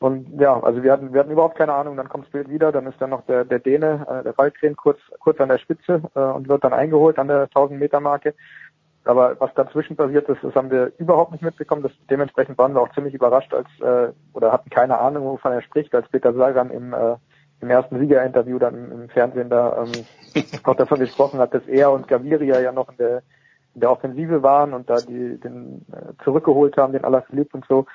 Und 0.00 0.40
ja, 0.40 0.60
also 0.62 0.82
wir 0.82 0.92
hatten 0.92 1.12
wir 1.12 1.20
hatten 1.20 1.32
überhaupt 1.32 1.58
keine 1.58 1.74
Ahnung. 1.74 1.96
Dann 1.96 2.08
kommt 2.08 2.26
das 2.26 2.32
Bild 2.32 2.48
wieder, 2.48 2.70
dann 2.70 2.86
ist 2.86 3.00
dann 3.00 3.10
noch 3.10 3.26
der 3.26 3.44
der 3.44 3.58
Däne, 3.58 4.06
äh, 4.08 4.22
der 4.22 4.38
Waldkren 4.38 4.76
kurz 4.76 4.98
kurz 5.18 5.40
an 5.40 5.48
der 5.48 5.58
Spitze 5.58 6.02
äh, 6.14 6.20
und 6.20 6.48
wird 6.48 6.62
dann 6.62 6.72
eingeholt 6.72 7.18
an 7.18 7.28
der 7.28 7.42
1000 7.44 7.80
Meter 7.80 8.00
Marke. 8.00 8.34
Aber 9.04 9.40
was 9.40 9.54
dazwischen 9.54 9.96
passiert 9.96 10.28
ist, 10.28 10.44
das 10.44 10.54
haben 10.54 10.70
wir 10.70 10.92
überhaupt 10.98 11.32
nicht 11.32 11.42
mitbekommen. 11.42 11.82
Das, 11.82 11.92
dementsprechend 12.10 12.58
waren 12.58 12.74
wir 12.74 12.82
auch 12.82 12.92
ziemlich 12.92 13.14
überrascht, 13.14 13.54
als 13.54 13.68
äh, 13.80 14.12
oder 14.34 14.52
hatten 14.52 14.70
keine 14.70 14.98
Ahnung, 14.98 15.24
wovon 15.24 15.52
er 15.52 15.62
spricht, 15.62 15.94
als 15.94 16.08
Peter 16.08 16.34
Sagan 16.34 16.70
im, 16.70 16.92
äh, 16.92 17.16
im 17.60 17.70
ersten 17.70 17.98
Siegerinterview 17.98 18.58
dann 18.58 18.74
im, 18.74 18.92
im 18.92 19.08
Fernsehen 19.08 19.48
da 19.48 19.82
ähm, 19.82 20.04
auch 20.64 20.76
davon 20.76 20.98
gesprochen 20.98 21.40
hat, 21.40 21.54
dass 21.54 21.66
er 21.66 21.90
und 21.90 22.06
Gaviria 22.06 22.60
ja 22.60 22.70
noch 22.70 22.90
in 22.90 22.96
der, 22.98 23.22
in 23.74 23.80
der 23.80 23.90
Offensive 23.90 24.42
waren 24.42 24.74
und 24.74 24.88
da 24.90 24.96
die 24.96 25.38
den 25.38 25.84
äh, 25.92 26.22
zurückgeholt 26.24 26.76
haben, 26.76 26.92
den 26.92 27.04
Alaphilippe 27.04 27.56
und 27.56 27.66
so. 27.68 27.86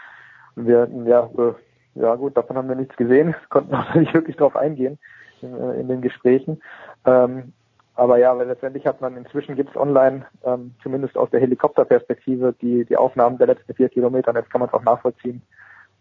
Und 0.55 0.67
wir 0.67 0.87
ja, 1.05 1.29
äh, 1.37 1.53
ja 1.95 2.15
gut, 2.15 2.37
davon 2.37 2.57
haben 2.57 2.69
wir 2.69 2.75
nichts 2.75 2.95
gesehen, 2.95 3.35
konnten 3.49 3.75
auch 3.75 3.93
nicht 3.95 4.13
wirklich 4.13 4.37
drauf 4.37 4.55
eingehen 4.55 4.99
in, 5.41 5.53
äh, 5.53 5.79
in 5.79 5.87
den 5.87 6.01
Gesprächen. 6.01 6.61
Ähm, 7.05 7.53
aber 7.95 8.17
ja, 8.17 8.35
weil 8.37 8.47
letztendlich 8.47 8.87
hat 8.87 9.01
man 9.01 9.17
inzwischen 9.17 9.55
gibt's 9.55 9.75
online, 9.75 10.25
ähm, 10.43 10.73
zumindest 10.81 11.15
aus 11.15 11.29
der 11.29 11.41
Helikopterperspektive, 11.41 12.55
die, 12.59 12.85
die 12.85 12.97
Aufnahmen 12.97 13.37
der 13.37 13.47
letzten 13.47 13.73
vier 13.75 13.89
Kilometer. 13.89 14.29
Und 14.29 14.37
jetzt 14.37 14.49
kann 14.49 14.59
man 14.59 14.69
es 14.69 14.73
auch 14.73 14.83
nachvollziehen, 14.83 15.43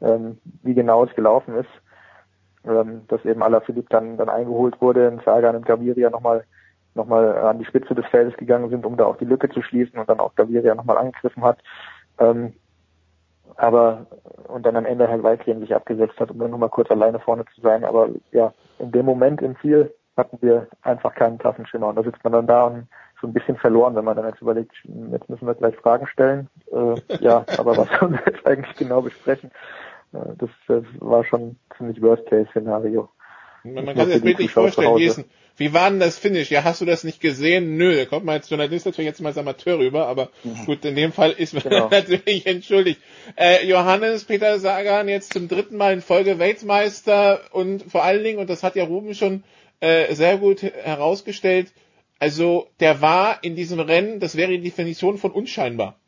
ähm, 0.01 0.39
wie 0.63 0.73
genau 0.73 1.05
es 1.05 1.15
gelaufen 1.15 1.55
ist. 1.57 1.69
Ähm, 2.65 3.03
dass 3.09 3.25
eben 3.25 3.43
Alaphilippe 3.43 3.89
dann, 3.91 4.17
dann 4.17 4.29
eingeholt 4.29 4.81
wurde, 4.81 5.09
in 5.09 5.21
Sagan 5.25 5.57
und 5.57 5.67
Gaviria 5.67 6.11
nochmal 6.11 6.45
noch 6.95 7.07
mal 7.07 7.37
an 7.39 7.59
die 7.59 7.65
Spitze 7.65 7.95
des 7.95 8.07
Feldes 8.07 8.37
gegangen 8.37 8.71
sind, 8.71 8.85
um 8.85 8.97
da 8.97 9.05
auch 9.05 9.17
die 9.17 9.25
Lücke 9.25 9.49
zu 9.49 9.63
schließen 9.63 9.99
und 9.99 10.09
dann 10.09 10.21
auch 10.21 10.35
Gaviria 10.35 10.75
nochmal 10.75 10.99
angegriffen 10.99 11.43
hat. 11.43 11.59
Ähm, 12.19 12.53
aber 13.57 14.07
und 14.49 14.65
dann 14.67 14.77
am 14.77 14.87
Ende 14.87 15.09
halt 15.09 15.23
Weidchen 15.23 15.61
sich 15.61 15.75
abgesetzt 15.75 16.19
hat, 16.19 16.31
um 16.31 16.39
dann 16.39 16.51
nochmal 16.51 16.69
kurz 16.69 16.91
alleine 16.91 17.19
vorne 17.21 17.45
zu 17.55 17.61
sein. 17.61 17.85
Aber 17.85 18.09
ja, 18.33 18.53
in 18.79 18.93
dem 18.93 19.07
Moment 19.07 19.43
im 19.43 19.57
Ziel 19.61 19.93
hatten 20.17 20.39
wir 20.41 20.69
einfach 20.83 21.15
keinen 21.15 21.39
Klassenschimmer. 21.39 21.89
Und 21.89 21.97
da 21.97 22.03
sitzt 22.03 22.23
man 22.25 22.33
dann 22.33 22.47
da 22.47 22.65
und 22.65 22.87
so 23.21 23.27
ein 23.27 23.33
bisschen 23.33 23.57
verloren, 23.57 23.95
wenn 23.95 24.05
man 24.05 24.17
dann 24.17 24.27
jetzt 24.27 24.43
überlegt, 24.43 24.73
jetzt 25.11 25.29
müssen 25.31 25.47
wir 25.47 25.55
gleich 25.55 25.77
Fragen 25.77 26.07
stellen. 26.07 26.49
Äh, 26.73 26.95
ja, 27.21 27.45
aber 27.59 27.77
was 27.77 27.89
sollen 27.99 28.13
wir 28.13 28.23
jetzt 28.27 28.47
eigentlich 28.47 28.77
genau 28.77 29.01
besprechen? 29.01 29.51
Äh, 30.13 30.35
das, 30.39 30.51
das 30.67 30.85
war 30.99 31.25
schon 31.25 31.41
ein 31.41 31.59
ziemlich 31.77 32.03
Worst-Case-Szenario. 32.03 33.09
Man, 33.65 33.85
man 33.85 33.95
kann 33.95 34.07
sich 34.07 34.17
das 34.17 34.23
Bild 34.23 34.39
nicht 34.39 34.53
vorstellen. 34.53 34.97
Wie, 34.97 35.11
wie 35.57 35.73
war 35.73 35.91
denn 35.91 36.01
das 36.01 36.19
Finish? 36.19 36.51
Ja, 36.51 36.65
hast 36.65 36.81
du 36.81 36.85
das 36.85 37.05
nicht 37.05 37.21
gesehen? 37.21 37.77
Nö, 37.77 37.95
da 37.97 38.05
kommt 38.07 38.25
man 38.25 38.37
als 38.37 38.49
Journalist 38.49 38.87
natürlich 38.87 39.07
jetzt 39.07 39.21
mal 39.21 39.29
als 39.29 39.39
Amateur 39.39 39.79
rüber, 39.79 40.07
aber 40.07 40.31
mhm. 40.43 40.65
gut, 40.65 40.85
in 40.85 40.97
dem 40.97 41.13
Fall 41.13 41.31
ist 41.33 41.53
man 41.55 41.63
genau. 41.63 41.89
natürlich 41.91 42.47
entschuldigt. 42.47 43.01
Äh, 43.37 43.67
Johannes 43.67 44.25
Peter 44.25 44.59
Sagan 44.59 45.09
jetzt 45.09 45.33
zum 45.33 45.49
dritten 45.49 45.77
Mal 45.77 45.93
in 45.93 46.01
Folge 46.01 46.39
Weltmeister 46.39 47.41
und 47.53 47.85
vor 47.91 48.03
allen 48.03 48.25
Dingen, 48.25 48.39
und 48.39 48.51
das 48.51 48.63
hat 48.63 48.77
ja 48.77 48.85
Ruben 48.85 49.15
schon 49.15 49.45
äh, 49.81 50.15
sehr 50.15 50.39
gut 50.39 50.63
herausgestellt. 50.63 51.73
Also 52.19 52.69
der 52.81 53.01
war 53.01 53.43
in 53.43 53.57
diesem 53.57 53.81
Rennen, 53.81 54.21
das 54.21 54.37
wäre 54.37 54.53
die 54.53 54.61
Definition 54.61 55.19
von 55.19 55.33
unscheinbar. 55.33 55.99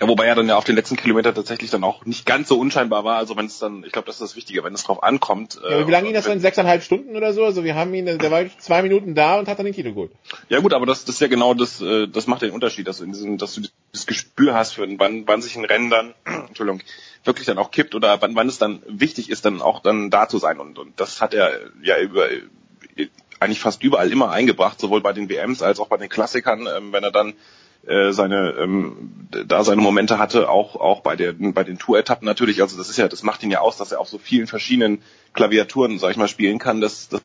Ja, 0.00 0.08
wobei 0.08 0.26
er 0.26 0.34
dann 0.34 0.48
ja 0.48 0.56
auf 0.56 0.64
den 0.64 0.76
letzten 0.76 0.96
Kilometer 0.96 1.34
tatsächlich 1.34 1.70
dann 1.70 1.84
auch 1.84 2.04
nicht 2.04 2.26
ganz 2.26 2.48
so 2.48 2.58
unscheinbar 2.58 3.04
war. 3.04 3.16
Also 3.16 3.36
wenn 3.36 3.46
es 3.46 3.58
dann, 3.58 3.84
ich 3.84 3.92
glaube, 3.92 4.06
das 4.06 4.16
ist 4.16 4.22
das 4.22 4.36
Wichtige, 4.36 4.64
wenn 4.64 4.74
es 4.74 4.84
drauf 4.84 5.02
ankommt. 5.02 5.60
Ja, 5.62 5.86
wie 5.86 5.90
lange 5.90 6.06
ging 6.06 6.14
das 6.14 6.24
dann? 6.24 6.40
Sechseinhalb 6.40 6.82
Stunden 6.82 7.16
oder 7.16 7.32
so? 7.32 7.44
Also 7.44 7.64
wir 7.64 7.74
haben 7.74 7.92
ihn, 7.94 8.06
der 8.06 8.30
war 8.30 8.44
zwei 8.58 8.82
Minuten 8.82 9.14
da 9.14 9.38
und 9.38 9.48
hat 9.48 9.58
dann 9.58 9.66
den 9.66 9.74
Titel 9.74 9.90
geholt. 9.90 10.12
Ja 10.48 10.60
gut, 10.60 10.72
aber 10.72 10.86
das, 10.86 11.04
das 11.04 11.16
ist 11.16 11.20
ja 11.20 11.28
genau 11.28 11.54
das, 11.54 11.80
äh, 11.80 12.06
das 12.08 12.26
macht 12.26 12.42
den 12.42 12.52
Unterschied, 12.52 12.86
dass 12.86 12.98
du, 12.98 13.04
in 13.04 13.12
diesem, 13.12 13.38
dass 13.38 13.54
du 13.54 13.62
das 13.92 14.06
Gespür 14.06 14.54
hast 14.54 14.72
für 14.72 14.86
wann, 14.98 15.26
wann 15.26 15.42
sich 15.42 15.56
ein 15.56 15.64
Rennen 15.64 15.90
dann, 15.90 16.14
Entschuldigung, 16.48 16.80
wirklich 17.24 17.46
dann 17.46 17.58
auch 17.58 17.70
kippt 17.70 17.94
oder 17.94 18.20
wann, 18.22 18.34
wann 18.36 18.48
es 18.48 18.58
dann 18.58 18.82
wichtig 18.86 19.30
ist, 19.30 19.44
dann 19.44 19.60
auch 19.60 19.80
dann 19.80 20.10
da 20.10 20.28
zu 20.28 20.38
sein. 20.38 20.60
Und, 20.60 20.78
und 20.78 20.98
das 21.00 21.20
hat 21.20 21.34
er 21.34 21.50
ja 21.82 21.98
über 21.98 22.28
eigentlich 23.40 23.60
fast 23.60 23.82
überall 23.82 24.10
immer 24.10 24.30
eingebracht, 24.30 24.80
sowohl 24.80 25.00
bei 25.00 25.12
den 25.12 25.28
WMs 25.28 25.62
als 25.62 25.80
auch 25.80 25.88
bei 25.88 25.96
den 25.96 26.08
Klassikern, 26.08 26.66
ähm, 26.66 26.92
wenn 26.92 27.04
er 27.04 27.10
dann 27.10 27.34
äh, 27.86 28.12
seine 28.12 28.50
ähm, 28.58 29.28
da 29.46 29.64
seine 29.64 29.80
Momente 29.80 30.18
hatte, 30.18 30.48
auch 30.48 30.76
auch 30.76 31.00
bei 31.00 31.16
der 31.16 31.32
bei 31.32 31.64
den 31.64 31.78
Tour-Etappen 31.78 32.26
natürlich. 32.26 32.62
Also 32.62 32.76
das 32.76 32.88
ist 32.88 32.96
ja, 32.96 33.08
das 33.08 33.22
macht 33.22 33.42
ihn 33.42 33.50
ja 33.50 33.60
aus, 33.60 33.76
dass 33.76 33.92
er 33.92 34.00
auf 34.00 34.08
so 34.08 34.18
vielen 34.18 34.46
verschiedenen 34.46 35.02
Klaviaturen, 35.32 35.98
sag 35.98 36.10
ich 36.10 36.16
mal, 36.16 36.28
spielen 36.28 36.58
kann. 36.58 36.80
Das, 36.80 37.08
das 37.08 37.22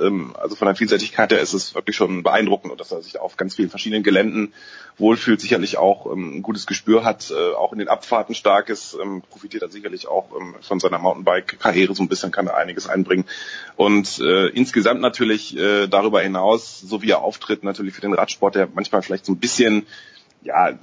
ähm, 0.00 0.34
also 0.38 0.56
von 0.56 0.66
der 0.66 0.76
Vielseitigkeit 0.76 1.32
her 1.32 1.40
ist 1.40 1.52
es 1.52 1.74
wirklich 1.74 1.96
schon 1.96 2.22
beeindruckend 2.22 2.70
und 2.72 2.80
dass 2.80 2.92
er 2.92 3.02
sich 3.02 3.18
auf 3.18 3.36
ganz 3.36 3.54
vielen 3.54 3.70
verschiedenen 3.70 4.02
Geländen 4.02 4.52
wohlfühlt, 4.96 5.40
sicherlich 5.40 5.78
auch 5.78 6.10
ähm, 6.12 6.38
ein 6.38 6.42
gutes 6.42 6.66
Gespür 6.66 7.04
hat, 7.04 7.30
äh, 7.30 7.54
auch 7.54 7.72
in 7.72 7.78
den 7.78 7.88
Abfahrten 7.88 8.34
stark 8.34 8.68
ist, 8.68 8.96
ähm, 9.00 9.22
profitiert 9.28 9.62
er 9.62 9.70
sicherlich 9.70 10.08
auch 10.08 10.28
von 10.60 10.80
seiner 10.80 10.98
Mountainbike-Karriere 10.98 11.94
so 11.94 12.02
ein 12.02 12.08
bisschen, 12.08 12.30
kann 12.30 12.46
er 12.46 12.56
einiges 12.56 12.88
einbringen. 12.88 13.24
Und 13.76 14.18
äh, 14.20 14.48
insgesamt 14.48 15.00
natürlich 15.00 15.56
äh, 15.56 15.86
darüber 15.86 16.20
hinaus, 16.20 16.80
so 16.80 17.02
wie 17.02 17.10
er 17.10 17.22
auftritt, 17.22 17.64
natürlich 17.64 17.94
für 17.94 18.00
den 18.00 18.14
Radsport, 18.14 18.54
der 18.54 18.68
manchmal 18.72 19.02
vielleicht 19.02 19.26
so 19.26 19.32
ein 19.32 19.38
bisschen 19.38 19.86
ja, 20.40 20.78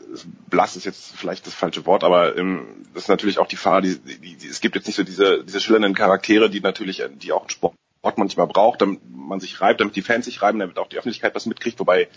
blass 0.50 0.76
ist 0.76 0.86
jetzt 0.86 1.16
vielleicht 1.16 1.48
das 1.48 1.54
falsche 1.54 1.86
Wort, 1.86 2.04
aber 2.04 2.38
ähm, 2.38 2.68
das 2.94 3.04
ist 3.04 3.10
natürlich 3.10 3.40
auch 3.40 3.48
die 3.48 3.56
Fahrer, 3.56 3.82
die, 3.82 3.98
die, 3.98 4.36
die, 4.36 4.48
es 4.48 4.60
gibt 4.60 4.76
jetzt 4.76 4.86
nicht 4.86 4.98
so 4.98 5.04
diese, 5.04 5.46
diese 5.46 5.62
schillernden 5.62 5.96
Charaktere, 5.96 6.50
die 6.50 6.60
natürlich, 6.60 7.02
die 7.22 7.32
auch 7.32 7.44
ein 7.44 7.50
Sport 7.50 7.74
Ort 8.06 8.18
manchmal 8.18 8.48
braucht, 8.48 8.82
damit 8.82 9.00
man 9.10 9.40
sich 9.40 9.60
reibt, 9.60 9.82
damit 9.82 9.96
die 9.96 10.02
Fans 10.02 10.26
sich 10.26 10.42
reiben, 10.42 10.60
damit 10.60 10.78
auch 10.78 10.88
die 10.88 10.98
Öffentlichkeit 10.98 11.34
was 11.34 11.48
mitkriegt, 11.48 11.80
wobei 11.80 12.08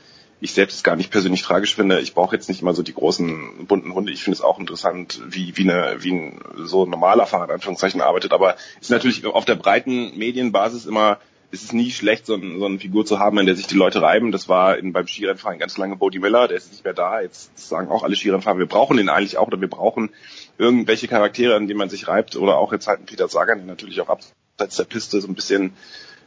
ich 0.41 0.53
selbst 0.53 0.77
es 0.77 0.85
gar 0.85 0.97
nicht 0.97 1.11
persönlich 1.11 1.43
tragisch 1.43 1.75
finde. 1.75 2.01
Ich 2.01 2.15
brauche 2.15 2.37
jetzt 2.37 2.49
nicht 2.49 2.63
immer 2.63 2.75
so 2.75 2.83
die 2.83 2.95
großen 2.95 3.67
bunten 3.67 3.95
Hunde. 3.95 4.13
Ich 4.13 4.23
finde 4.23 4.37
es 4.37 4.43
auch 4.43 4.59
interessant, 4.59 5.21
wie, 5.27 5.57
wie, 5.57 5.69
eine, 5.69 5.97
wie 6.01 6.13
ein 6.13 6.41
so 6.57 6.87
normaler 6.87 7.27
Fahrer 7.27 7.47
in 7.47 7.51
Anführungszeichen 7.53 8.01
arbeitet. 8.01 8.33
Aber 8.33 8.57
ist 8.81 8.91
natürlich 8.91 9.27
auf 9.27 9.47
der 9.47 9.57
breiten 9.57 10.17
Medienbasis 10.17 10.87
immer, 10.87 11.19
ist 11.51 11.65
es 11.65 11.73
nie 11.73 11.91
schlecht, 11.91 12.27
so, 12.27 12.35
ein, 12.35 12.59
so 12.59 12.67
eine 12.67 12.79
Figur 12.79 13.05
zu 13.05 13.19
haben, 13.19 13.39
in 13.39 13.47
der 13.47 13.57
sich 13.57 13.67
die 13.67 13.75
Leute 13.75 14.03
reiben. 14.03 14.31
Das 14.31 14.49
war 14.49 14.77
in, 14.77 14.93
beim 14.93 15.09
Skirennfahren 15.09 15.59
ganz 15.59 15.77
lange 15.77 15.97
Bodie 15.97 16.21
Miller, 16.21 16.47
der 16.47 16.59
ist 16.59 16.71
nicht 16.71 16.85
mehr 16.85 16.95
da. 16.95 17.21
Jetzt 17.21 17.59
sagen 17.59 17.89
auch 17.89 18.05
alle 18.05 18.15
Skirennfahrer, 18.15 18.59
wir 18.59 18.67
brauchen 18.67 18.97
den 18.97 19.09
eigentlich 19.09 19.39
auch 19.39 19.47
oder 19.49 19.61
wir 19.61 19.71
brauchen 19.71 20.11
irgendwelche 20.59 21.09
Charaktere, 21.09 21.57
an 21.57 21.67
denen 21.67 21.79
man 21.79 21.89
sich 21.89 22.07
reibt. 22.07 22.37
Oder 22.37 22.59
auch 22.59 22.73
jetzt 22.73 22.87
halt 22.87 23.07
Peter 23.07 23.29
Sagan, 23.29 23.59
der 23.59 23.67
natürlich 23.67 24.01
auch 24.01 24.09
ab 24.09 24.21
abseits 24.59 24.77
der 24.77 24.85
Piste 24.85 25.21
so 25.21 25.29
ein 25.29 25.35
bisschen 25.35 25.73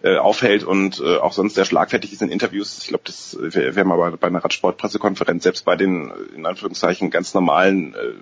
äh, 0.04 0.18
aufhält 0.18 0.64
und 0.64 1.00
äh, 1.00 1.18
auch 1.18 1.34
sonst 1.34 1.56
sehr 1.56 1.66
schlagfertig 1.66 2.14
ist 2.14 2.22
in 2.22 2.30
Interviews. 2.30 2.80
Ich 2.82 2.88
glaube, 2.88 3.04
das 3.06 3.38
wäre 3.40 3.76
wär 3.76 3.86
mal 3.86 3.98
bei, 3.98 4.12
bei 4.12 4.28
einer 4.28 4.44
Radsport-Pressekonferenz, 4.44 5.44
selbst 5.44 5.66
bei 5.66 5.76
den 5.76 6.10
äh, 6.10 6.36
in 6.36 6.46
Anführungszeichen 6.46 7.12
ganz 7.12 7.34
normalen 7.34 7.94
äh, 7.94 8.14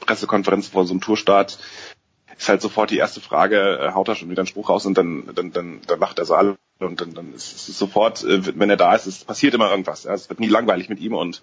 Pressekonferenzen 0.00 0.72
vor 0.72 0.84
so 0.84 0.92
einem 0.92 1.00
Tourstart, 1.00 1.58
ist 2.36 2.48
halt 2.48 2.60
sofort 2.60 2.90
die 2.90 2.98
erste 2.98 3.20
Frage, 3.20 3.78
äh, 3.78 3.92
haut 3.92 4.08
er 4.08 4.16
schon 4.16 4.28
wieder 4.28 4.40
einen 4.40 4.48
Spruch 4.48 4.68
raus 4.68 4.86
und 4.86 4.98
dann, 4.98 5.30
dann, 5.34 5.52
dann, 5.52 5.80
dann 5.86 6.00
lacht 6.00 6.18
der 6.18 6.24
Saal 6.24 6.56
und 6.80 7.00
dann, 7.00 7.14
dann 7.14 7.32
ist 7.32 7.68
es 7.68 7.78
sofort, 7.78 8.24
äh, 8.24 8.58
wenn 8.58 8.70
er 8.70 8.76
da 8.76 8.94
ist, 8.94 9.06
es 9.06 9.24
passiert 9.24 9.54
immer 9.54 9.70
irgendwas. 9.70 10.04
Ja. 10.04 10.14
Es 10.14 10.28
wird 10.28 10.40
nie 10.40 10.48
langweilig 10.48 10.88
mit 10.88 10.98
ihm 10.98 11.14
und 11.14 11.42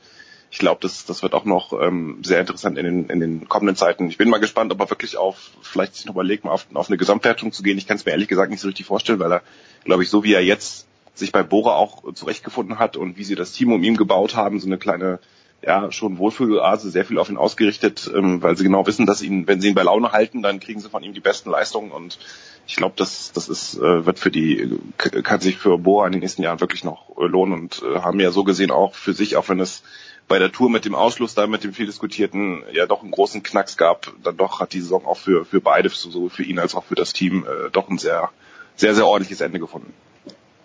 ich 0.51 0.59
glaube, 0.59 0.81
das, 0.81 1.05
das 1.05 1.23
wird 1.23 1.33
auch 1.33 1.45
noch 1.45 1.71
ähm, 1.81 2.19
sehr 2.23 2.41
interessant 2.41 2.77
in 2.77 2.83
den, 2.83 3.09
in 3.09 3.19
den 3.21 3.47
kommenden 3.47 3.77
Zeiten. 3.77 4.09
Ich 4.09 4.17
bin 4.17 4.29
mal 4.29 4.41
gespannt, 4.41 4.73
ob 4.73 4.81
er 4.81 4.89
wirklich 4.89 5.15
auf, 5.15 5.51
vielleicht 5.61 5.95
sich 5.95 6.05
noch 6.05 6.15
überlegt, 6.15 6.43
mal 6.43 6.51
auf, 6.51 6.67
auf 6.73 6.89
eine 6.89 6.97
Gesamtwertung 6.97 7.53
zu 7.53 7.63
gehen. 7.63 7.77
Ich 7.77 7.87
kann 7.87 7.95
es 7.95 8.05
mir 8.05 8.11
ehrlich 8.11 8.27
gesagt 8.27 8.51
nicht 8.51 8.59
so 8.59 8.67
richtig 8.67 8.85
vorstellen, 8.85 9.19
weil 9.19 9.31
er, 9.31 9.41
glaube 9.85 10.03
ich, 10.03 10.09
so 10.09 10.25
wie 10.25 10.33
er 10.33 10.43
jetzt 10.43 10.87
sich 11.13 11.31
bei 11.31 11.41
Bora 11.41 11.75
auch 11.75 12.13
zurechtgefunden 12.13 12.79
hat 12.79 12.97
und 12.97 13.17
wie 13.17 13.23
sie 13.23 13.35
das 13.35 13.53
Team 13.53 13.71
um 13.71 13.81
ihn 13.81 13.95
gebaut 13.95 14.35
haben, 14.35 14.59
so 14.59 14.67
eine 14.67 14.77
kleine, 14.77 15.19
ja, 15.61 15.89
schon 15.89 16.17
Wohlfühlase, 16.17 16.89
sehr 16.89 17.05
viel 17.05 17.17
auf 17.17 17.29
ihn 17.29 17.37
ausgerichtet, 17.37 18.11
ähm, 18.13 18.43
weil 18.43 18.57
sie 18.57 18.65
genau 18.65 18.85
wissen, 18.85 19.05
dass 19.05 19.21
ihn, 19.21 19.47
wenn 19.47 19.61
sie 19.61 19.69
ihn 19.69 19.75
bei 19.75 19.83
Laune 19.83 20.11
halten, 20.11 20.41
dann 20.41 20.59
kriegen 20.59 20.81
sie 20.81 20.89
von 20.89 21.03
ihm 21.03 21.13
die 21.13 21.21
besten 21.21 21.49
Leistungen 21.49 21.91
und 21.91 22.19
ich 22.67 22.75
glaube, 22.75 22.95
das, 22.97 23.31
das 23.31 23.47
ist, 23.47 23.77
äh, 23.77 24.05
wird 24.05 24.19
für 24.19 24.31
die, 24.31 24.77
kann 24.97 25.39
sich 25.39 25.57
für 25.57 25.77
Bora 25.77 26.07
in 26.07 26.13
den 26.13 26.21
nächsten 26.21 26.43
Jahren 26.43 26.59
wirklich 26.59 26.83
noch 26.83 27.17
lohnen 27.17 27.53
und 27.53 27.83
äh, 27.83 27.99
haben 27.99 28.19
ja 28.19 28.31
so 28.31 28.43
gesehen 28.43 28.71
auch 28.71 28.95
für 28.95 29.13
sich, 29.13 29.37
auch 29.37 29.47
wenn 29.49 29.59
es 29.59 29.83
bei 30.31 30.39
der 30.39 30.53
Tour 30.53 30.69
mit 30.69 30.85
dem 30.85 30.95
Ausschluss 30.95 31.35
da 31.35 31.45
mit 31.45 31.65
dem 31.65 31.73
viel 31.73 31.87
diskutierten 31.87 32.63
ja 32.71 32.85
doch 32.85 33.01
einen 33.01 33.11
großen 33.11 33.43
Knacks 33.43 33.75
gab, 33.75 34.13
dann 34.23 34.37
doch 34.37 34.61
hat 34.61 34.71
die 34.71 34.79
Saison 34.79 35.05
auch 35.05 35.17
für, 35.17 35.43
für 35.43 35.59
beide, 35.59 35.89
sowohl 35.89 36.29
für 36.29 36.43
ihn 36.43 36.57
als 36.57 36.73
auch 36.73 36.85
für 36.85 36.95
das 36.95 37.11
Team, 37.11 37.45
äh, 37.45 37.69
doch 37.69 37.89
ein 37.89 37.97
sehr, 37.97 38.29
sehr, 38.77 38.95
sehr 38.95 39.05
ordentliches 39.05 39.41
Ende 39.41 39.59
gefunden. 39.59 39.93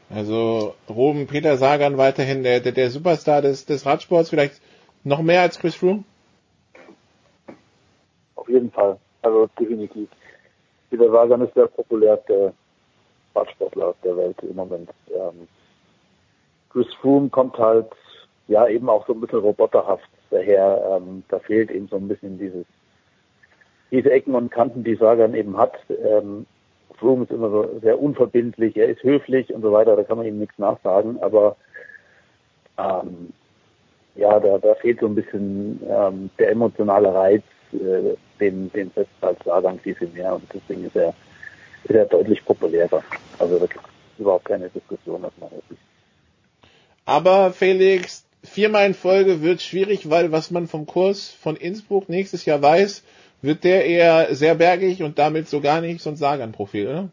Also 0.09 0.77
Ruben 0.89 1.27
Peter 1.27 1.57
Sagan 1.57 1.99
weiterhin 1.99 2.45
der, 2.45 2.61
der, 2.61 2.71
der 2.71 2.91
Superstar 2.91 3.43
des, 3.43 3.67
des 3.67 3.85
Radsports, 3.85 4.31
vielleicht 4.31 4.61
Noch 5.03 5.21
mehr 5.21 5.43
als 5.43 5.59
Chris 5.59 5.75
Froome? 5.75 6.05
Auf 8.37 8.49
jeden 8.49 8.71
Fall. 8.71 9.01
Also 9.23 9.49
definitiv. 9.59 10.09
Dieser 10.93 11.11
Sagan 11.11 11.41
ist 11.41 11.57
der 11.57 11.67
populärste 11.67 12.55
Radsportler 13.35 13.97
der 14.05 14.17
Welt 14.17 14.37
im 14.43 14.55
Moment. 14.55 14.91
Ähm, 15.13 15.49
Chris 16.71 16.87
Froome 17.01 17.31
kommt 17.31 17.59
halt 17.59 17.89
ja 18.49 18.67
eben 18.69 18.89
auch 18.89 19.07
so 19.07 19.13
ein 19.13 19.21
bisschen 19.21 19.41
roboterhaft 19.41 20.09
daher. 20.31 21.01
Ähm, 21.01 21.23
da 21.29 21.39
fehlt 21.39 21.71
eben 21.71 21.89
so 21.89 21.97
ein 21.97 22.09
bisschen 22.09 22.39
dieses 22.39 22.67
diese 23.91 24.11
Ecken 24.11 24.35
und 24.35 24.51
Kanten, 24.51 24.85
die 24.85 24.97
Sagan 24.97 25.35
eben 25.35 25.57
hat. 25.57 25.75
Ähm, 25.89 26.47
Froome 26.99 27.25
ist 27.25 27.31
immer 27.31 27.51
so 27.51 27.79
sehr 27.83 28.01
unverbindlich, 28.01 28.77
er 28.77 28.89
ist 28.89 29.03
höflich 29.03 29.53
und 29.53 29.63
so 29.63 29.73
weiter, 29.73 29.97
da 29.97 30.03
kann 30.03 30.17
man 30.17 30.27
ihm 30.27 30.39
nichts 30.39 30.59
nachsagen, 30.59 31.23
aber 31.23 31.57
ähm, 32.79 33.33
ja, 34.15 34.41
da, 34.41 34.59
da 34.59 34.75
fehlt 34.77 35.01
so 35.01 35.07
ein 35.07 35.15
bisschen 35.15 35.81
ähm, 35.89 36.31
der 36.39 36.51
emotionale 36.51 37.13
Reiz, 37.13 37.43
äh, 37.73 38.17
den, 38.41 38.73
den 38.73 38.91
setzt 38.95 39.13
halt 39.21 39.43
Sagan 39.45 39.79
viel, 39.79 39.95
viel 39.95 40.09
mehr 40.09 40.35
und 40.35 40.43
deswegen 40.53 40.85
ist 40.85 40.97
er, 40.97 41.13
ist 41.85 41.95
er 41.95 42.07
deutlich 42.07 42.43
populärer. 42.45 43.03
Also 43.39 43.59
da 43.59 43.67
gibt 43.67 43.85
überhaupt 44.19 44.47
keine 44.47 44.71
Diskussion 44.71 45.25
aus 45.25 45.33
meiner 45.39 45.61
Sicht. 45.69 45.81
Aber 47.05 47.53
Felix, 47.53 48.26
viermal 48.57 48.87
in 48.87 48.95
Folge 48.95 49.43
wird 49.43 49.61
schwierig, 49.61 50.09
weil 50.09 50.33
was 50.33 50.51
man 50.51 50.67
vom 50.67 50.87
Kurs 50.87 51.31
von 51.31 51.57
Innsbruck 51.57 52.09
nächstes 52.09 52.47
Jahr 52.47 52.63
weiß, 52.63 53.05
wird 53.43 53.65
der 53.65 53.85
eher 53.85 54.35
sehr 54.35 54.55
bergig 54.55 55.03
und 55.03 55.19
damit 55.19 55.47
so 55.47 55.61
gar 55.61 55.83
nicht 55.83 56.01
so 56.01 56.09
ein 56.09 56.17
Sagan-Profil, 56.17 56.89
oder? 56.89 57.09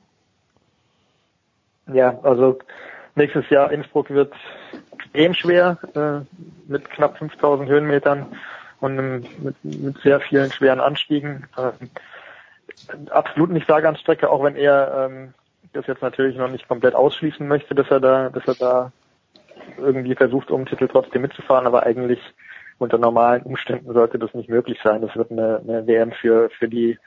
Ja, 1.93 2.17
also 2.23 2.59
nächstes 3.15 3.49
Jahr 3.49 3.73
Innsbruck 3.73 4.09
wird 4.09 4.33
extrem 4.93 5.33
schwer, 5.33 5.77
äh, 5.93 6.71
mit 6.71 6.89
knapp 6.89 7.17
5000 7.17 7.67
Höhenmetern 7.67 8.25
und 8.79 8.95
mit, 8.95 9.65
mit 9.65 9.97
sehr 9.97 10.21
vielen 10.21 10.49
schweren 10.49 10.79
Anstiegen. 10.79 11.47
Äh, 11.57 13.09
absolut 13.09 13.49
nicht 13.49 13.67
Sagan-Strecke, 13.67 14.29
auch 14.29 14.45
wenn 14.45 14.55
er 14.55 15.09
ähm, 15.11 15.33
das 15.73 15.87
jetzt 15.87 16.01
natürlich 16.01 16.37
noch 16.37 16.49
nicht 16.49 16.69
komplett 16.69 16.95
ausschließen 16.95 17.45
möchte, 17.45 17.75
dass 17.75 17.91
er 17.91 17.99
da, 17.99 18.29
dass 18.29 18.47
er 18.47 18.55
da 18.55 18.91
irgendwie 19.77 20.15
versucht, 20.15 20.51
um 20.51 20.65
Titel 20.65 20.87
trotzdem 20.87 21.21
mitzufahren, 21.21 21.67
aber 21.67 21.83
eigentlich 21.83 22.19
unter 22.77 22.97
normalen 22.97 23.43
Umständen 23.43 23.93
sollte 23.93 24.19
das 24.19 24.33
nicht 24.33 24.49
möglich 24.49 24.79
sein. 24.83 25.01
Das 25.01 25.15
wird 25.15 25.31
eine, 25.31 25.59
eine 25.59 25.87
WM 25.87 26.11
für, 26.11 26.49
für 26.49 26.67
die 26.67 26.97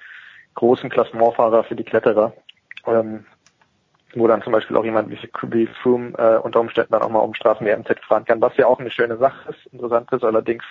großen 0.54 0.88
Klassementfahrer, 0.90 1.64
für 1.64 1.76
die 1.76 1.84
Kletterer. 1.84 2.32
Ähm, 2.86 3.26
wo 4.14 4.26
dann 4.26 4.42
zum 4.42 4.52
Beispiel 4.52 4.76
auch 4.76 4.84
jemand 4.84 5.10
wie, 5.10 5.18
wie 5.50 5.66
Froome 5.66 6.14
äh, 6.16 6.38
unter 6.38 6.60
Umständen 6.60 6.92
dann 6.92 7.02
auch 7.02 7.10
mal 7.10 7.18
um 7.20 7.34
Straßen 7.34 7.66
WMZ 7.66 8.00
fahren 8.06 8.24
kann, 8.24 8.40
was 8.40 8.56
ja 8.56 8.66
auch 8.66 8.78
eine 8.78 8.90
schöne 8.90 9.18
Sache 9.18 9.50
ist, 9.50 9.72
interessant 9.72 10.10
ist. 10.12 10.24
Allerdings 10.24 10.64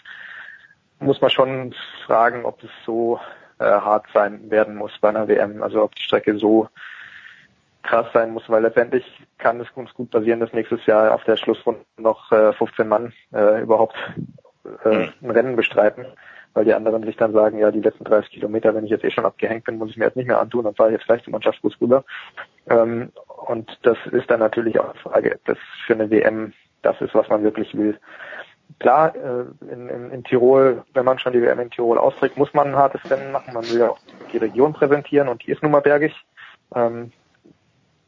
muss 0.99 1.21
man 1.21 1.29
schon 1.29 1.75
fragen, 2.05 2.45
ob 2.45 2.63
es 2.63 2.69
so 2.85 3.19
äh, 3.59 3.65
hart 3.65 4.05
sein 4.13 4.49
werden 4.49 4.75
muss 4.75 4.97
bei 4.99 5.09
einer 5.09 5.27
WM, 5.27 5.61
also 5.61 5.83
ob 5.83 5.95
die 5.95 6.03
Strecke 6.03 6.37
so 6.37 6.67
krass 7.85 8.07
sein 8.13 8.31
muss, 8.31 8.49
weil 8.49 8.63
letztendlich 8.63 9.05
kann 9.37 9.59
es 9.59 9.67
uns 9.75 9.93
gut 9.93 10.11
passieren, 10.11 10.39
dass 10.39 10.53
nächstes 10.53 10.85
Jahr 10.85 11.13
auf 11.13 11.23
der 11.23 11.37
Schlussrunde 11.37 11.81
noch 11.97 12.31
äh, 12.31 12.53
15 12.53 12.87
Mann 12.87 13.13
äh, 13.33 13.61
überhaupt 13.61 13.95
äh, 14.83 15.07
ein 15.21 15.31
Rennen 15.31 15.55
bestreiten, 15.55 16.05
weil 16.53 16.65
die 16.65 16.73
anderen 16.73 17.03
sich 17.03 17.17
dann 17.17 17.33
sagen, 17.33 17.59
ja, 17.59 17.71
die 17.71 17.81
letzten 17.81 18.03
30 18.03 18.31
Kilometer, 18.31 18.73
wenn 18.73 18.85
ich 18.85 18.91
jetzt 18.91 19.03
eh 19.03 19.11
schon 19.11 19.25
abgehängt 19.25 19.65
bin, 19.65 19.77
muss 19.77 19.91
ich 19.91 19.97
mir 19.97 20.05
jetzt 20.05 20.17
nicht 20.17 20.27
mehr 20.27 20.39
antun 20.39 20.65
und 20.65 20.77
fahre 20.77 20.91
jetzt 20.91 21.05
gleich 21.05 21.23
zum 21.23 21.31
Mannschaftsbus 21.31 21.79
rüber. 21.79 22.03
Ähm, 22.69 23.11
und 23.47 23.77
das 23.83 23.97
ist 24.11 24.29
dann 24.29 24.39
natürlich 24.39 24.79
auch 24.79 24.89
eine 24.89 24.99
Frage, 24.99 25.35
ob 25.35 25.45
das 25.45 25.57
für 25.85 25.93
eine 25.93 26.09
WM 26.09 26.53
das 26.81 26.99
ist, 27.01 27.15
was 27.15 27.27
man 27.29 27.43
wirklich 27.43 27.75
will. 27.75 27.99
Klar, 28.79 29.15
äh, 29.15 29.71
in, 29.71 29.89
in, 29.89 30.11
in 30.11 30.23
Tirol, 30.23 30.83
wenn 30.93 31.05
man 31.05 31.19
schon 31.19 31.33
die 31.33 31.41
WM 31.41 31.59
in 31.59 31.71
Tirol 31.71 31.97
austrägt, 31.97 32.37
muss 32.37 32.53
man 32.53 32.67
ein 32.67 32.75
hartes 32.75 33.01
Rennen 33.09 33.31
machen. 33.31 33.53
Man 33.53 33.67
will 33.69 33.79
ja 33.79 33.89
auch 33.89 33.99
die 34.31 34.37
Region 34.37 34.73
präsentieren 34.73 35.27
und 35.27 35.45
die 35.45 35.51
ist 35.51 35.61
nun 35.61 35.71
mal 35.71 35.81
bergig. 35.81 36.13
Ähm, 36.73 37.11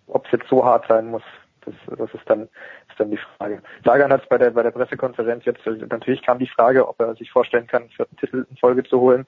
ob 0.08 0.26
es 0.26 0.32
jetzt 0.32 0.50
so 0.50 0.64
hart 0.64 0.86
sein 0.88 1.08
muss, 1.08 1.24
das, 1.66 1.98
das 1.98 2.14
ist 2.14 2.30
dann 2.30 2.44
ist 2.44 3.00
dann 3.00 3.12
die 3.12 3.20
Frage. 3.38 3.62
Sagan 3.84 4.12
hat 4.12 4.24
es 4.24 4.30
bei 4.30 4.38
der 4.38 4.52
bei 4.52 4.64
der 4.64 4.72
Pressekonferenz 4.72 5.46
jetzt 5.46 5.66
natürlich 5.66 6.22
kam 6.22 6.40
die 6.40 6.48
Frage, 6.48 6.88
ob 6.88 7.00
er 7.00 7.16
sich 7.16 7.32
vorstellen 7.32 7.68
kann, 7.68 7.84
einen 7.84 7.92
vierten 7.92 8.16
Titel 8.18 8.46
in 8.50 8.58
Folge 8.58 8.84
zu 8.84 9.00
holen. 9.00 9.26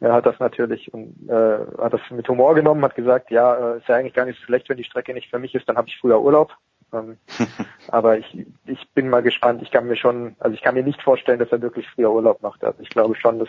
Er 0.00 0.14
hat 0.14 0.24
das 0.24 0.38
natürlich 0.38 0.92
und 0.94 1.28
äh, 1.28 1.58
hat 1.78 1.92
das 1.92 2.00
mit 2.10 2.26
Humor 2.28 2.54
genommen, 2.54 2.82
hat 2.82 2.94
gesagt, 2.94 3.30
ja, 3.30 3.74
äh, 3.74 3.78
ist 3.78 3.88
ja 3.88 3.96
eigentlich 3.96 4.14
gar 4.14 4.24
nicht 4.24 4.38
so 4.40 4.46
schlecht, 4.46 4.68
wenn 4.68 4.78
die 4.78 4.84
Strecke 4.84 5.12
nicht 5.12 5.28
für 5.28 5.38
mich 5.38 5.54
ist, 5.54 5.68
dann 5.68 5.76
habe 5.76 5.88
ich 5.88 5.98
früher 5.98 6.20
Urlaub. 6.20 6.54
Ähm, 6.92 7.18
aber 7.88 8.18
ich, 8.18 8.46
ich 8.66 8.88
bin 8.94 9.10
mal 9.10 9.22
gespannt. 9.22 9.60
Ich 9.62 9.70
kann 9.70 9.86
mir 9.86 9.96
schon, 9.96 10.36
also 10.38 10.54
ich 10.54 10.62
kann 10.62 10.74
mir 10.74 10.82
nicht 10.82 11.02
vorstellen, 11.02 11.38
dass 11.38 11.52
er 11.52 11.60
wirklich 11.60 11.86
früher 11.90 12.10
Urlaub 12.10 12.40
macht. 12.40 12.64
Also 12.64 12.80
ich 12.80 12.90
glaube 12.90 13.14
schon, 13.14 13.38
dass 13.38 13.48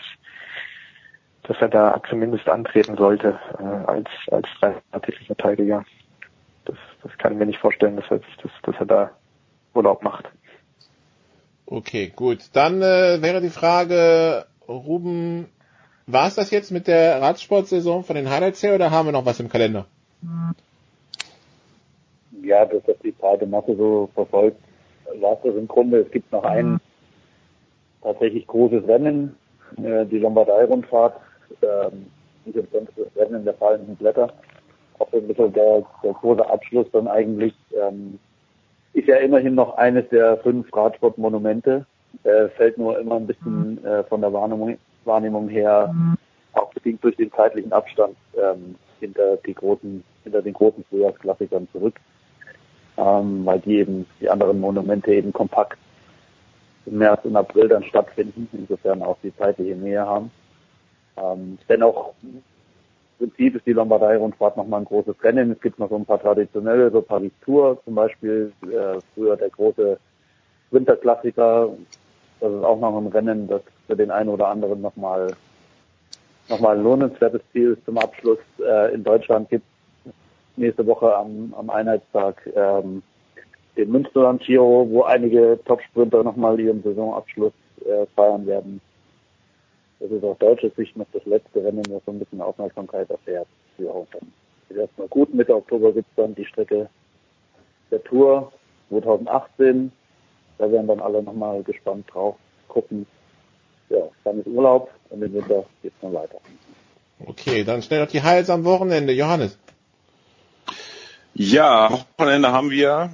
dass 1.43 1.57
er 1.59 1.69
da 1.69 1.99
zumindest 2.07 2.47
antreten 2.47 2.95
sollte 2.97 3.39
äh, 3.57 3.63
als 3.63 4.09
als 4.31 4.47
Titelverteidiger. 5.03 5.83
Das, 7.03 7.17
kann 7.17 7.33
ich 7.33 7.39
mir 7.39 7.45
nicht 7.45 7.59
vorstellen, 7.59 7.95
dass 7.95 8.05
er, 8.09 8.19
dass, 8.19 8.51
dass 8.63 8.75
er 8.79 8.85
da 8.85 9.11
Urlaub 9.73 10.03
macht. 10.03 10.29
Okay, 11.65 12.11
gut. 12.15 12.49
Dann 12.53 12.81
äh, 12.81 13.21
wäre 13.21 13.41
die 13.41 13.49
Frage, 13.49 14.45
Ruben, 14.67 15.47
war 16.05 16.27
es 16.27 16.35
das 16.35 16.51
jetzt 16.51 16.71
mit 16.71 16.87
der 16.87 17.21
Radsportsaison 17.21 18.03
von 18.03 18.15
den 18.15 18.29
Highlights 18.29 18.61
her 18.61 18.75
oder 18.75 18.91
haben 18.91 19.07
wir 19.07 19.13
noch 19.13 19.25
was 19.25 19.39
im 19.39 19.49
Kalender? 19.49 19.85
Ja, 22.43 22.65
das 22.65 22.83
hat 22.87 23.03
die 23.03 23.11
breite 23.11 23.45
Masse 23.45 23.75
so 23.75 24.09
verfolgt. 24.13 24.59
War 25.19 25.37
das 25.43 25.55
im 25.55 25.67
Grunde, 25.67 25.99
es 25.99 26.11
gibt 26.11 26.31
noch 26.31 26.43
ein 26.43 26.79
tatsächlich 28.01 28.47
großes 28.47 28.87
Rennen, 28.87 29.35
äh, 29.77 30.05
die 30.05 30.17
Lombardei-Rundfahrt, 30.17 31.19
ähm, 31.61 32.07
nicht 32.45 32.57
umsonst 32.57 32.93
das 32.97 33.07
Rennen 33.15 33.45
der 33.45 33.53
fallenden 33.53 33.95
Blätter. 33.95 34.33
Ein 35.11 35.27
bisschen 35.27 35.53
der, 35.53 35.83
der 36.03 36.13
große 36.13 36.47
Abschluss 36.49 36.87
dann 36.91 37.07
eigentlich 37.07 37.53
ähm, 37.71 38.19
ist 38.93 39.07
ja 39.07 39.17
immerhin 39.17 39.55
noch 39.55 39.77
eines 39.77 40.07
der 40.09 40.37
fünf 40.37 40.73
Radsportmonumente. 40.75 41.85
Äh, 42.23 42.49
fällt 42.49 42.77
nur 42.77 42.99
immer 42.99 43.15
ein 43.15 43.27
bisschen 43.27 43.83
äh, 43.85 44.03
von 44.03 44.21
der 44.21 44.33
Wahrnehmung, 44.33 44.77
Wahrnehmung 45.05 45.47
her, 45.47 45.93
auch 46.53 46.73
bedingt 46.73 47.03
durch 47.03 47.15
den 47.15 47.31
zeitlichen 47.31 47.71
Abstand 47.71 48.15
ähm, 48.35 48.75
hinter 48.99 49.37
die 49.37 49.53
großen, 49.53 50.03
hinter 50.23 50.41
den 50.41 50.53
großen 50.53 50.83
Frühjahrsklassikern 50.89 51.67
zurück, 51.71 51.99
ähm, 52.97 53.45
weil 53.45 53.59
die 53.59 53.77
eben 53.77 54.05
die 54.19 54.29
anderen 54.29 54.59
Monumente 54.59 55.13
eben 55.13 55.31
kompakt 55.31 55.77
im 56.85 56.97
März 56.97 57.23
und 57.23 57.35
April 57.35 57.67
dann 57.69 57.83
stattfinden, 57.83 58.49
insofern 58.51 59.01
auch 59.01 59.17
die 59.23 59.35
zeitliche 59.37 59.75
Nähe 59.75 60.05
haben. 60.05 60.31
Ähm, 61.17 61.57
dennoch 61.69 62.13
Prinzip 63.21 63.55
ist 63.55 63.67
die 63.67 63.73
Lombardei-Rundfahrt 63.73 64.57
nochmal 64.57 64.81
ein 64.81 64.85
großes 64.85 65.15
Rennen. 65.23 65.51
Es 65.51 65.61
gibt 65.61 65.77
noch 65.77 65.89
so 65.89 65.95
ein 65.95 66.05
paar 66.05 66.19
traditionelle, 66.19 66.89
so 66.89 67.03
Paris 67.03 67.31
Tour 67.45 67.79
zum 67.85 67.93
Beispiel, 67.93 68.51
äh, 68.63 68.99
früher 69.13 69.37
der 69.37 69.49
große 69.49 69.99
Winterklassiker. 70.71 71.69
Das 72.39 72.51
ist 72.51 72.63
auch 72.63 72.79
noch 72.79 72.97
ein 72.97 73.05
Rennen, 73.07 73.47
das 73.47 73.61
für 73.85 73.95
den 73.95 74.09
einen 74.09 74.29
oder 74.29 74.47
anderen 74.47 74.81
nochmal 74.81 75.35
nochmal 76.49 76.77
ein 76.77 76.83
lohnenswertes 76.83 77.41
Ziel 77.53 77.77
zum 77.85 77.99
Abschluss. 77.99 78.39
Äh, 78.59 78.95
in 78.95 79.03
Deutschland 79.03 79.49
gibt 79.49 79.65
nächste 80.55 80.85
Woche 80.87 81.15
am, 81.15 81.53
am 81.55 81.69
Einheitstag 81.69 82.41
ähm, 82.55 83.03
den 83.77 83.91
Münsterland 83.91 84.41
Giro, 84.41 84.87
wo 84.89 85.03
einige 85.03 85.59
Top-Sprinter 85.65 86.23
nochmal 86.23 86.59
ihren 86.59 86.81
Saisonabschluss 86.81 87.53
äh, 87.85 88.07
feiern 88.15 88.47
werden 88.47 88.81
das 90.01 90.11
ist 90.11 90.23
aus 90.23 90.37
deutscher 90.39 90.71
Sicht 90.71 90.97
noch 90.97 91.05
das 91.13 91.23
letzte 91.25 91.63
Rennen, 91.63 91.83
das 91.83 92.01
so 92.05 92.11
ein 92.11 92.19
bisschen 92.19 92.41
Aufmerksamkeit 92.41 93.09
erfährt. 93.09 93.47
Ja, 93.77 93.91
dann 94.11 94.33
ist 94.69 94.77
erstmal 94.77 95.07
gut. 95.07 95.33
Mitte 95.33 95.55
Oktober 95.55 95.93
gibt 95.93 96.09
es 96.09 96.15
dann 96.15 96.33
die 96.33 96.45
Strecke 96.45 96.89
der 97.91 98.03
Tour 98.03 98.51
2018. 98.89 99.91
Da 100.57 100.71
werden 100.71 100.87
dann 100.87 100.99
alle 100.99 101.21
nochmal 101.21 101.61
gespannt 101.61 102.05
drauf 102.11 102.35
gucken. 102.67 103.05
Ja, 103.89 104.09
dann 104.23 104.39
ist 104.39 104.47
Urlaub 104.47 104.89
und 105.09 105.21
im 105.21 105.33
Winter 105.33 105.65
geht's 105.83 105.95
dann 106.01 106.13
weiter. 106.13 106.39
Okay, 107.27 107.63
dann 107.63 107.83
schnell 107.83 108.01
noch 108.01 108.09
die 108.09 108.23
Highlights 108.23 108.49
am 108.49 108.65
Wochenende. 108.65 109.13
Johannes. 109.13 109.59
Ja, 111.35 111.91
Wochenende 112.17 112.51
haben 112.51 112.71
wir 112.71 113.11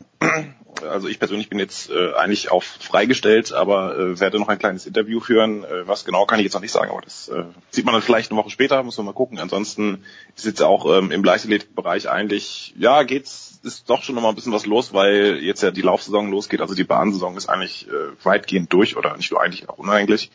also 0.84 1.08
ich 1.08 1.20
persönlich 1.20 1.50
bin 1.50 1.60
jetzt 1.60 1.90
äh, 1.90 2.14
eigentlich 2.14 2.52
auf 2.52 2.64
freigestellt, 2.64 3.54
aber 3.54 3.98
äh, 3.98 4.20
werde 4.20 4.40
noch 4.40 4.48
ein 4.48 4.60
kleines 4.60 4.86
Interview 4.86 5.20
führen. 5.20 5.64
Äh, 5.64 5.88
was 5.88 6.06
genau 6.06 6.26
kann 6.26 6.40
ich 6.40 6.46
jetzt 6.46 6.54
noch 6.54 6.62
nicht 6.62 6.72
sagen, 6.72 6.92
aber 6.92 7.02
das 7.02 7.30
äh, 7.30 7.44
sieht 7.72 7.86
man 7.86 7.94
dann 7.94 8.02
vielleicht 8.02 8.32
eine 8.32 8.40
Woche 8.40 8.50
später, 8.50 8.82
muss 8.84 8.98
man 8.98 9.06
mal 9.06 9.14
gucken. 9.14 9.40
Ansonsten 9.40 10.04
ist 10.36 10.46
jetzt 10.46 10.62
auch 10.62 10.98
ähm, 10.98 11.12
im 11.12 11.24
Leichtathletikbereich 11.24 12.10
eigentlich, 12.10 12.74
ja, 12.78 13.04
geht's, 13.04 13.60
ist 13.64 13.90
doch 13.90 14.04
schon 14.04 14.16
noch 14.16 14.22
mal 14.22 14.30
ein 14.30 14.36
bisschen 14.36 14.54
was 14.54 14.66
los, 14.66 14.94
weil 14.94 15.40
jetzt 15.42 15.62
ja 15.62 15.72
die 15.72 15.82
Laufsaison 15.82 16.32
losgeht. 16.32 16.62
Also 16.62 16.76
die 16.76 16.84
Bahnsaison 16.84 17.36
ist 17.38 17.50
eigentlich 17.50 17.88
äh, 17.88 18.26
weitgehend 18.26 18.72
durch 18.72 18.98
oder 18.98 19.16
nicht 19.18 19.32
nur 19.32 19.42
eigentlich, 19.42 19.70
auch 19.70 19.78
uneigentlich. 19.78 20.32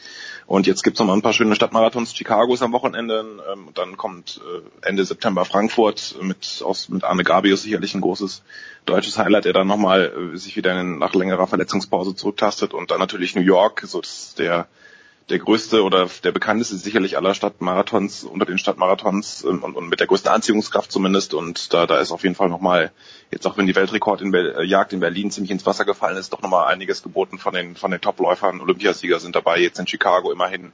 Und 0.46 0.66
jetzt 0.66 0.82
gibt's 0.82 1.00
noch 1.00 1.06
mal 1.06 1.14
ein 1.14 1.22
paar 1.22 1.32
schöne 1.32 1.54
Stadtmarathons. 1.54 2.14
Chicago 2.14 2.52
ist 2.52 2.62
am 2.62 2.72
Wochenende, 2.72 3.24
ähm, 3.52 3.68
dann 3.74 3.96
kommt 3.96 4.40
äh, 4.42 4.86
Ende 4.86 5.04
September 5.04 5.44
Frankfurt 5.44 6.16
mit, 6.20 6.62
aus, 6.64 6.88
mit 6.88 7.04
Arne 7.04 7.24
Gabius 7.24 7.62
sicherlich 7.62 7.94
ein 7.94 8.00
großes 8.00 8.42
deutsches 8.86 9.18
Highlight, 9.18 9.44
der 9.44 9.52
dann 9.52 9.66
nochmal 9.66 10.32
äh, 10.34 10.36
sich 10.36 10.56
wieder 10.56 10.82
nach 10.82 11.14
längerer 11.14 11.46
Verletzungspause 11.46 12.14
zurücktastet 12.14 12.74
und 12.74 12.90
dann 12.90 12.98
natürlich 12.98 13.34
New 13.34 13.42
York, 13.42 13.82
so 13.86 14.00
das 14.00 14.34
der 14.34 14.68
der 15.28 15.38
größte 15.38 15.82
oder 15.82 16.08
der 16.24 16.32
bekannteste 16.32 16.76
sicherlich 16.76 17.16
aller 17.16 17.34
Stadtmarathons 17.34 18.24
unter 18.24 18.44
den 18.44 18.58
Stadtmarathons 18.58 19.44
ähm, 19.44 19.62
und, 19.62 19.76
und 19.76 19.88
mit 19.88 20.00
der 20.00 20.06
größten 20.06 20.30
Anziehungskraft 20.30 20.90
zumindest. 20.90 21.34
Und 21.34 21.72
da, 21.72 21.86
da 21.86 21.98
ist 21.98 22.12
auf 22.12 22.22
jeden 22.22 22.34
Fall 22.34 22.48
nochmal, 22.48 22.92
jetzt 23.30 23.46
auch 23.46 23.56
wenn 23.56 23.66
die 23.66 23.74
Weltrekord 23.74 24.20
in 24.20 24.34
äh, 24.34 24.62
Jagd 24.62 24.92
in 24.92 25.00
Berlin 25.00 25.30
ziemlich 25.30 25.50
ins 25.50 25.66
Wasser 25.66 25.84
gefallen 25.84 26.16
ist, 26.16 26.32
doch 26.32 26.42
nochmal 26.42 26.72
einiges 26.72 27.02
geboten 27.02 27.38
von 27.38 27.54
den, 27.54 27.76
von 27.76 27.90
den 27.90 28.00
Topläufern. 28.00 28.60
Olympiasieger 28.60 29.20
sind 29.20 29.36
dabei, 29.36 29.60
jetzt 29.60 29.78
in 29.78 29.86
Chicago 29.86 30.32
immerhin. 30.32 30.72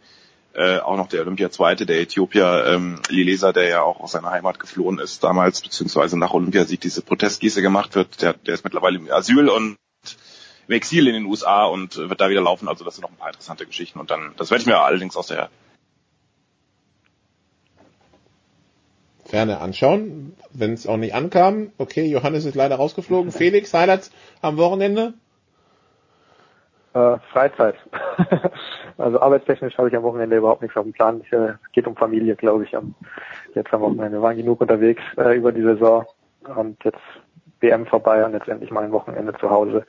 Äh, 0.59 0.81
auch 0.81 0.97
noch 0.97 1.07
der 1.07 1.21
Olympia-Zweite, 1.21 1.87
der 1.87 2.01
Äthiopier 2.01 2.65
ähm, 2.67 3.01
Lilesa, 3.09 3.53
der 3.53 3.69
ja 3.69 3.83
auch 3.83 4.01
aus 4.01 4.11
seiner 4.11 4.31
Heimat 4.31 4.59
geflohen 4.59 4.99
ist 4.99 5.23
damals, 5.23 5.61
beziehungsweise 5.61 6.19
nach 6.19 6.35
Olympiasieg 6.35 6.81
diese 6.81 7.01
Protestgieße 7.01 7.63
gemacht 7.63 7.95
wird, 7.95 8.23
der, 8.23 8.33
der 8.33 8.55
ist 8.55 8.65
mittlerweile 8.65 8.97
im 8.99 9.09
Asyl 9.09 9.51
und 9.51 9.77
im 10.67 10.75
Exil 10.75 11.07
in 11.07 11.15
den 11.15 11.27
USA 11.27 11.65
und 11.67 11.97
wird 11.97 12.21
da 12.21 12.29
wieder 12.29 12.41
laufen. 12.41 12.67
Also 12.67 12.85
das 12.85 12.97
sind 12.97 13.03
noch 13.03 13.11
ein 13.11 13.17
paar 13.17 13.29
interessante 13.29 13.67
Geschichten. 13.67 14.01
Und 14.01 14.11
dann, 14.11 14.35
das 14.37 14.51
werde 14.51 14.63
ich 14.63 14.67
mir 14.67 14.81
allerdings 14.81 15.17
aus 15.17 15.29
der 15.29 15.49
Ferne 19.25 19.61
anschauen, 19.61 20.35
wenn 20.51 20.73
es 20.73 20.89
auch 20.89 20.97
nicht 20.97 21.15
ankam. 21.15 21.71
Okay, 21.79 22.07
Johannes 22.07 22.45
ist 22.47 22.57
leider 22.57 22.75
rausgeflogen. 22.75 23.31
Felix, 23.41 23.73
Highlights 23.73 24.11
am 24.41 24.57
Wochenende? 24.57 25.15
Äh, 26.99 27.19
Freizeit. 27.33 27.77
also 28.99 29.21
arbeitstechnisch 29.21 29.79
habe 29.79 29.89
ich 29.89 29.95
am 29.95 30.03
Wochenende 30.03 30.37
überhaupt 30.37 30.63
nichts 30.63 30.77
auf 30.77 30.83
dem 30.83 30.93
Plan. 30.93 31.23
Es 31.25 31.33
äh, 31.33 31.55
geht 31.73 31.87
um 31.87 31.95
Familie, 31.95 32.35
glaube 32.35 32.65
ich, 32.65 32.77
am, 32.77 32.95
jetzt 33.55 33.73
am 33.73 33.83
Wochenende. 33.83 34.19
Wir 34.19 34.23
waren 34.23 34.37
genug 34.37 34.61
unterwegs 34.61 35.03
äh, 35.17 35.37
über 35.37 35.53
die 35.53 35.63
Saison 35.63 36.07
und 36.57 36.83
jetzt 36.83 36.99
WM 37.61 37.87
vorbei 37.87 38.25
und 38.25 38.33
jetzt 38.33 38.49
endlich 38.49 38.73
mal 38.73 38.83
ein 38.83 38.91
Wochenende 38.91 39.33
zu 39.35 39.49
Hause. 39.49 39.87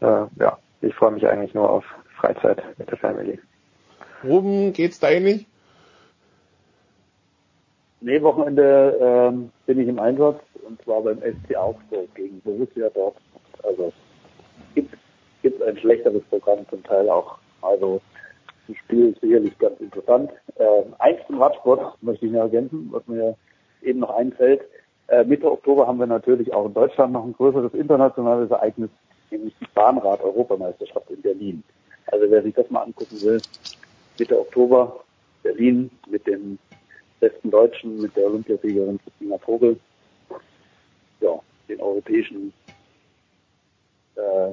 Äh, 0.00 0.24
ja, 0.40 0.58
ich 0.80 0.94
freue 0.96 1.12
mich 1.12 1.28
eigentlich 1.28 1.54
nur 1.54 1.70
auf 1.70 1.84
Freizeit 2.16 2.60
mit 2.76 2.90
der 2.90 2.98
Family. 2.98 3.38
Ruben, 4.24 4.72
geht's 4.72 4.98
da 4.98 5.10
ähnlich? 5.10 5.46
Nee, 8.00 8.20
Wochenende 8.22 8.98
ähm, 9.00 9.52
bin 9.66 9.78
ich 9.78 9.86
im 9.86 10.00
Einsatz 10.00 10.40
und 10.66 10.82
zwar 10.82 11.02
beim 11.02 11.18
SC 11.18 11.54
Augsburg 11.56 12.12
gegen 12.16 12.40
Borussia 12.40 12.88
Dortmund. 12.88 13.22
Also 13.62 13.92
gibt 14.74 14.94
gibt 15.42 15.62
ein 15.62 15.78
schlechteres 15.78 16.22
Programm 16.24 16.66
zum 16.70 16.82
Teil 16.84 17.08
auch. 17.08 17.38
Also 17.62 18.00
das 18.66 18.76
Spiel 18.76 19.10
ist 19.10 19.20
sicherlich 19.20 19.58
ganz 19.58 19.80
interessant. 19.80 20.30
Ähm, 20.58 20.94
eins 20.98 21.18
zum 21.26 21.40
Radsport 21.40 22.02
möchte 22.02 22.26
ich 22.26 22.32
noch 22.32 22.42
ergänzen, 22.42 22.88
was 22.90 23.06
mir 23.06 23.36
eben 23.82 24.00
noch 24.00 24.10
einfällt. 24.10 24.62
Äh, 25.08 25.24
Mitte 25.24 25.50
Oktober 25.50 25.86
haben 25.86 25.98
wir 25.98 26.06
natürlich 26.06 26.52
auch 26.52 26.66
in 26.66 26.74
Deutschland 26.74 27.12
noch 27.12 27.24
ein 27.24 27.32
größeres 27.32 27.72
internationales 27.74 28.50
Ereignis, 28.50 28.90
nämlich 29.30 29.54
die 29.60 29.66
Bahnrad-Europameisterschaft 29.74 31.10
in 31.10 31.22
Berlin. 31.22 31.62
Also 32.06 32.30
wer 32.30 32.42
sich 32.42 32.54
das 32.54 32.70
mal 32.70 32.82
angucken 32.82 33.20
will, 33.22 33.40
Mitte 34.18 34.38
Oktober 34.38 35.04
Berlin 35.42 35.90
mit 36.08 36.26
dem 36.26 36.58
besten 37.20 37.50
Deutschen, 37.50 38.00
mit 38.02 38.14
der 38.16 38.26
Olympiasiegerin 38.26 39.00
Christina 39.02 39.38
Vogel, 39.38 39.78
ja, 41.20 41.40
den 41.68 41.80
europäischen 41.80 42.52
äh, 44.16 44.50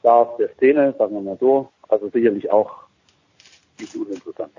Stars 0.00 0.36
der 0.38 0.48
Szene, 0.56 0.94
sagen 0.98 1.14
wir 1.14 1.20
mal 1.22 1.38
so. 1.38 1.68
Also 1.88 2.08
sicherlich 2.08 2.50
auch 2.50 2.84
nicht 3.78 3.94
uninteressant. 3.94 4.52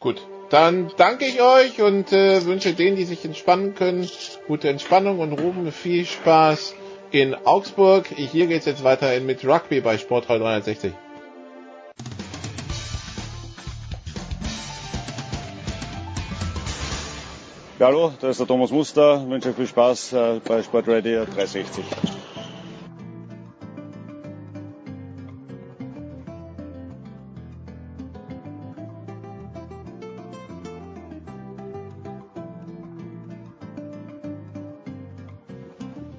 Gut, 0.00 0.26
dann 0.50 0.90
danke 0.96 1.26
ich 1.26 1.40
euch 1.40 1.80
und 1.80 2.12
äh, 2.12 2.44
wünsche 2.44 2.72
denen, 2.72 2.96
die 2.96 3.04
sich 3.04 3.24
entspannen 3.24 3.76
können, 3.76 4.08
gute 4.48 4.68
Entspannung 4.68 5.20
und 5.20 5.32
Ruben 5.32 5.70
viel 5.70 6.04
Spaß 6.04 6.74
in 7.12 7.36
Augsburg. 7.44 8.06
Hier 8.08 8.48
geht's 8.48 8.66
jetzt 8.66 8.82
weiter 8.82 9.18
mit 9.20 9.46
Rugby 9.46 9.80
bei 9.80 9.98
Sportradio 9.98 10.44
360. 10.44 10.92
Ja, 17.78 17.86
hallo, 17.86 18.12
da 18.20 18.28
ist 18.28 18.40
der 18.40 18.46
Thomas 18.46 18.70
Muster. 18.70 19.22
Ich 19.24 19.30
wünsche 19.30 19.50
euch 19.50 19.56
viel 19.56 19.66
Spaß 19.66 20.12
äh, 20.14 20.40
bei 20.46 20.62
Sportradio 20.62 21.24
360. 21.26 21.84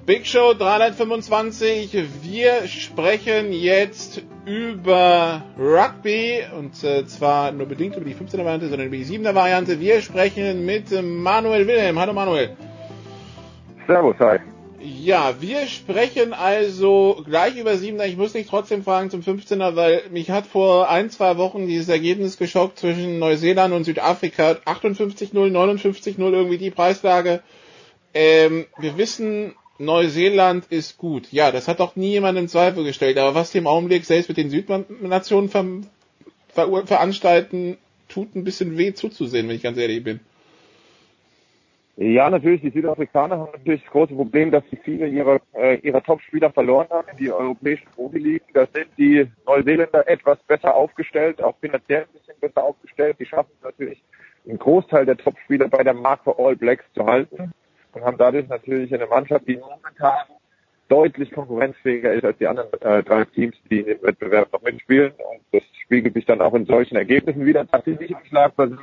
Big 0.06 0.26
Show 0.26 0.52
325. 0.52 1.96
Wir 2.22 2.68
sprechen 2.68 3.54
jetzt 3.54 4.20
über 4.44 5.42
Rugby 5.58 6.42
und 6.58 6.84
äh, 6.84 7.06
zwar 7.06 7.52
nur 7.52 7.64
bedingt 7.64 7.96
über 7.96 8.04
die 8.04 8.14
15er 8.14 8.44
Variante, 8.44 8.68
sondern 8.68 8.88
über 8.88 8.98
die 8.98 9.06
7er 9.06 9.34
Variante. 9.34 9.80
Wir 9.80 10.02
sprechen 10.02 10.66
mit 10.66 10.90
Manuel 10.90 11.66
Wilhelm. 11.66 11.98
Hallo 11.98 12.12
Manuel. 12.12 12.54
Servus, 13.86 14.16
hi. 14.18 14.40
Ja, 14.78 15.36
wir 15.40 15.66
sprechen 15.68 16.34
also 16.34 17.22
gleich 17.24 17.56
über 17.56 17.70
7er. 17.70 18.04
Ich 18.04 18.18
muss 18.18 18.34
dich 18.34 18.46
trotzdem 18.46 18.84
fragen 18.84 19.08
zum 19.08 19.22
15er, 19.22 19.74
weil 19.74 20.02
mich 20.10 20.30
hat 20.30 20.44
vor 20.44 20.90
ein, 20.90 21.08
zwei 21.08 21.38
Wochen 21.38 21.66
dieses 21.66 21.88
Ergebnis 21.88 22.36
geschockt 22.36 22.78
zwischen 22.78 23.18
Neuseeland 23.18 23.72
und 23.72 23.84
Südafrika. 23.84 24.58
58-0, 24.66 25.32
59-0 25.32 26.18
irgendwie 26.18 26.58
die 26.58 26.70
Preislage. 26.70 27.40
Ähm, 28.12 28.66
wir 28.76 28.98
wissen, 28.98 29.54
Neuseeland 29.78 30.66
ist 30.70 30.98
gut. 30.98 31.32
Ja, 31.32 31.50
das 31.50 31.66
hat 31.66 31.80
doch 31.80 31.96
nie 31.96 32.10
jemand 32.10 32.38
in 32.38 32.48
Zweifel 32.48 32.84
gestellt. 32.84 33.18
Aber 33.18 33.34
was 33.34 33.50
die 33.50 33.58
im 33.58 33.66
Augenblick 33.66 34.04
selbst 34.04 34.28
mit 34.28 34.36
den 34.36 34.50
Südnationen 34.50 35.48
ver 35.48 35.64
ver 36.48 36.86
veranstalten, 36.86 37.76
tut 38.08 38.36
ein 38.36 38.44
bisschen 38.44 38.78
weh 38.78 38.92
zuzusehen, 38.94 39.48
wenn 39.48 39.56
ich 39.56 39.62
ganz 39.62 39.76
ehrlich 39.76 40.04
bin. 40.04 40.20
Ja, 41.96 42.28
natürlich, 42.28 42.60
die 42.60 42.70
Südafrikaner 42.70 43.38
haben 43.38 43.52
natürlich 43.52 43.82
das 43.82 43.92
große 43.92 44.14
Problem, 44.14 44.50
dass 44.50 44.64
sie 44.70 44.76
viele 44.76 45.06
ihrer, 45.06 45.40
äh, 45.52 45.78
ihrer 45.78 46.02
Top-Spieler 46.02 46.50
verloren 46.50 46.88
haben 46.90 47.08
in 47.08 47.16
die 47.18 47.30
europäischen 47.30 47.86
Profiligen. 47.94 48.46
Da 48.52 48.66
sind 48.66 48.88
die 48.98 49.28
Neuseeländer 49.46 50.06
etwas 50.08 50.38
besser 50.48 50.74
aufgestellt, 50.74 51.40
auch 51.40 51.56
finanziell 51.60 52.02
ein 52.02 52.12
bisschen 52.12 52.34
besser 52.40 52.64
aufgestellt. 52.64 53.16
Die 53.20 53.26
schaffen 53.26 53.52
natürlich, 53.62 54.02
einen 54.44 54.58
Großteil 54.58 55.06
der 55.06 55.16
Top-Spieler 55.16 55.68
bei 55.68 55.84
der 55.84 55.94
Marke 55.94 56.36
All 56.36 56.56
Blacks 56.56 56.84
zu 56.94 57.06
halten 57.06 57.52
und 57.94 58.04
haben 58.04 58.18
dadurch 58.18 58.48
natürlich 58.48 58.92
eine 58.94 59.06
Mannschaft, 59.06 59.48
die 59.48 59.56
momentan 59.56 60.26
deutlich 60.88 61.30
konkurrenzfähiger 61.32 62.12
ist 62.12 62.24
als 62.24 62.38
die 62.38 62.46
anderen 62.46 62.72
äh, 62.80 63.02
drei 63.02 63.24
Teams, 63.24 63.56
die 63.70 63.80
in 63.80 63.86
dem 63.86 64.00
Wettbewerb 64.02 64.52
noch 64.52 64.62
mitspielen. 64.62 65.12
Und 65.12 65.40
das 65.52 65.62
spiegelt 65.82 66.14
sich 66.14 66.26
dann 66.26 66.40
auch 66.40 66.54
in 66.54 66.66
solchen 66.66 66.94
Ergebnissen 66.96 67.44
wieder, 67.44 67.64
dass 67.64 67.84
sie 67.84 67.92
nicht 67.92 68.14
unschlagbar 68.14 68.68
sind. 68.68 68.78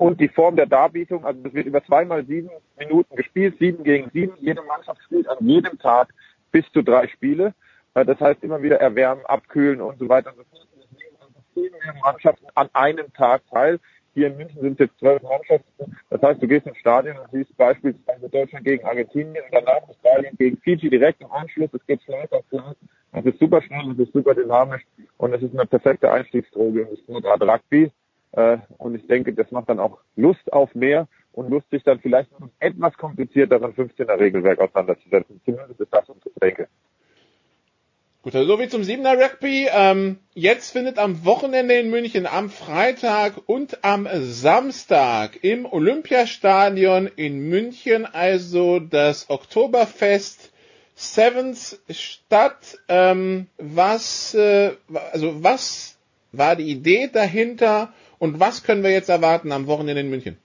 und 0.00 0.18
die 0.18 0.28
Form 0.28 0.56
der 0.56 0.64
Darbietung. 0.64 1.26
Also 1.26 1.40
es 1.44 1.52
wird 1.52 1.66
über 1.66 1.84
zweimal 1.84 2.24
sieben 2.24 2.48
Minuten 2.78 3.14
gespielt, 3.16 3.56
sieben 3.58 3.84
gegen 3.84 4.10
sieben. 4.12 4.32
Jede 4.40 4.62
Mannschaft 4.62 5.02
spielt 5.02 5.28
an 5.28 5.36
jedem 5.46 5.78
Tag 5.78 6.08
bis 6.50 6.64
zu 6.72 6.82
drei 6.82 7.06
Spiele. 7.08 7.52
Äh, 7.92 8.06
das 8.06 8.18
heißt 8.18 8.42
immer 8.42 8.62
wieder 8.62 8.80
erwärmen, 8.80 9.26
abkühlen 9.26 9.82
und 9.82 9.98
so 9.98 10.08
weiter 10.08 10.30
und 10.30 10.38
so 10.38 10.44
fort. 10.44 10.66
Deswegen 11.54 11.74
nehmen 11.84 11.98
Mannschaften 12.02 12.46
an 12.54 12.70
einem 12.72 13.12
Tag 13.12 13.42
teil. 13.50 13.78
Hier 14.14 14.28
in 14.28 14.38
München 14.38 14.62
sind 14.62 14.80
es 14.80 14.86
jetzt 14.86 14.98
zwölf 14.98 15.22
Mannschaften. 15.22 15.96
Das 16.08 16.22
heißt, 16.22 16.42
du 16.42 16.48
gehst 16.48 16.66
ins 16.66 16.78
Stadion 16.78 17.18
und 17.18 17.30
siehst 17.30 17.54
beispielsweise 17.58 18.30
Deutschland 18.30 18.64
gegen 18.64 18.84
Argentinien 18.86 19.44
und 19.44 19.52
danach 19.52 19.86
Australien 19.86 20.34
gegen 20.38 20.56
Fiji 20.62 20.88
direkt 20.88 21.20
im 21.20 21.30
Anschluss. 21.30 21.68
Es 21.74 21.86
geht 21.86 22.02
Schlag 22.04 22.32
auf 22.32 22.44
Schlag. 22.48 22.74
Es 23.12 23.26
ist 23.26 23.38
super 23.38 23.60
schnell, 23.60 23.90
es 23.92 23.98
ist 23.98 24.14
super 24.14 24.34
dynamisch 24.34 24.82
und 25.18 25.34
es 25.34 25.42
ist 25.42 25.52
eine 25.52 25.66
perfekte 25.66 26.10
Einstiegsdroge 26.10 26.82
in 26.82 26.88
das 26.88 27.00
Sportart 27.00 27.42
Rugby. 27.42 27.92
Äh, 28.32 28.58
und 28.78 28.94
ich 28.94 29.06
denke, 29.06 29.32
das 29.32 29.50
macht 29.50 29.68
dann 29.68 29.80
auch 29.80 29.98
Lust 30.16 30.52
auf 30.52 30.74
mehr 30.74 31.08
und 31.32 31.50
Lust, 31.50 31.68
sich 31.70 31.82
dann 31.82 32.00
vielleicht 32.00 32.30
mit 32.32 32.40
einem 32.40 32.50
etwas 32.58 32.96
komplizierteren 32.96 33.72
15er 33.74 34.18
Regelwerk 34.18 34.60
auseinanderzusetzen. 34.60 35.40
Zumindest 35.44 35.80
ist 35.80 35.92
das, 35.92 36.08
was 36.08 36.16
ich 36.24 36.34
denke. 36.40 36.68
Gut, 38.22 38.34
also 38.34 38.46
so 38.46 38.60
wie 38.60 38.68
zum 38.68 38.84
Siebener 38.84 39.18
Rugby. 39.18 39.66
Ähm, 39.72 40.18
jetzt 40.34 40.72
findet 40.72 40.98
am 40.98 41.24
Wochenende 41.24 41.78
in 41.78 41.88
München 41.88 42.26
am 42.26 42.50
Freitag 42.50 43.32
und 43.46 43.82
am 43.82 44.06
Samstag 44.12 45.42
im 45.42 45.64
Olympiastadion 45.64 47.06
in 47.06 47.48
München 47.48 48.04
also 48.04 48.78
das 48.78 49.30
Oktoberfest 49.30 50.52
Sevens 50.94 51.80
statt. 51.88 52.78
Ähm, 52.88 53.46
was, 53.56 54.34
äh, 54.34 54.72
also 55.12 55.42
was 55.42 55.96
war 56.32 56.56
die 56.56 56.70
Idee 56.70 57.08
dahinter 57.10 57.94
und 58.20 58.38
was 58.38 58.62
können 58.62 58.84
wir 58.84 58.92
jetzt 58.92 59.08
erwarten 59.08 59.50
am 59.50 59.66
Wochenende 59.66 60.02
in 60.02 60.10
München? 60.10 60.36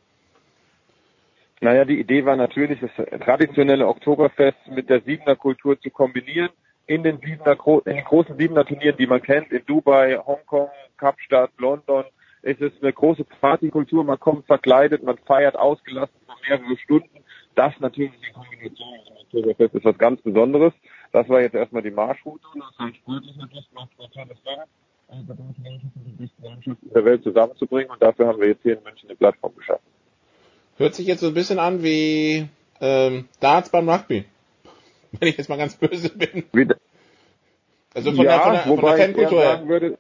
Naja, 1.62 1.86
die 1.86 2.00
Idee 2.00 2.26
war 2.26 2.36
natürlich, 2.36 2.80
das 2.80 2.92
traditionelle 3.22 3.88
Oktoberfest 3.88 4.58
mit 4.68 4.90
der 4.90 5.02
Siebener 5.02 5.36
Kultur 5.36 5.80
zu 5.80 5.90
kombinieren 5.90 6.50
in 6.88 7.04
den 7.04 7.20
Siebener, 7.20 7.58
in 7.86 7.96
den 7.96 8.06
großen 8.06 8.38
Siebener 8.38 8.66
Turnieren, 8.66 8.98
die 8.98 9.08
man 9.08 9.22
kennt, 9.22 9.52
in 9.52 9.66
Dubai, 9.66 10.18
Hongkong, 10.26 10.70
Kapstadt, 10.98 11.52
London. 11.58 12.06
Es 12.42 12.60
ist 12.60 12.82
eine 12.82 12.94
große 12.94 13.26
Partykultur, 13.42 14.04
man 14.04 14.20
kommt 14.20 14.46
verkleidet, 14.46 15.04
man 15.04 15.18
feiert 15.18 15.58
ausgelassen 15.58 16.16
für 16.26 16.50
mehrere 16.50 16.78
Stunden. 16.78 17.24
Das 17.56 17.74
natürlich 17.80 18.14
in 18.26 18.34
Kombination 18.34 18.88
mit 18.92 19.22
Oktoberfest 19.26 19.76
ist 19.76 19.86
was 19.86 19.98
ganz 19.98 20.22
Besonderes. 20.22 20.74
Das 21.12 21.28
war 21.28 21.42
jetzt 21.42 21.56
erstmal 21.56 21.82
die 21.82 21.92
Marschroute 21.92 22.46
und 22.54 22.62
das 22.62 22.80
heißt 22.80 22.98
die 25.10 26.76
der 26.94 27.06
Welt 27.06 27.24
zusammenzubringen 27.24 27.92
und 27.92 28.02
dafür 28.02 28.28
haben 28.28 28.40
wir 28.40 28.48
jetzt 28.48 28.64
hier 28.64 28.78
in 28.78 28.84
München 28.84 29.10
eine 29.10 29.18
Plattform 29.18 29.56
geschaffen. 29.56 29.86
Hört 30.78 30.96
sich 30.96 31.08
jetzt 31.08 31.22
so 31.22 31.28
ein 31.28 31.34
bisschen 31.34 31.60
an 31.60 31.84
wie 31.84 32.48
ähm, 32.82 33.28
Darts 33.40 33.70
beim 33.70 33.90
Rugby. 33.90 34.26
Wenn 35.20 35.30
ich 35.30 35.38
jetzt 35.38 35.50
mal 35.50 35.58
ganz 35.58 35.76
böse 35.76 36.10
bin. 36.10 36.74
Also 37.94 38.12
von 38.12 38.26
ja, 38.26 38.32
der, 38.32 38.42
von 38.42 38.54
der, 38.54 38.64
von 38.64 38.82
der 38.82 38.98
Fankultur 38.98 39.42
her. 39.42 39.68
Würde, 39.68 39.98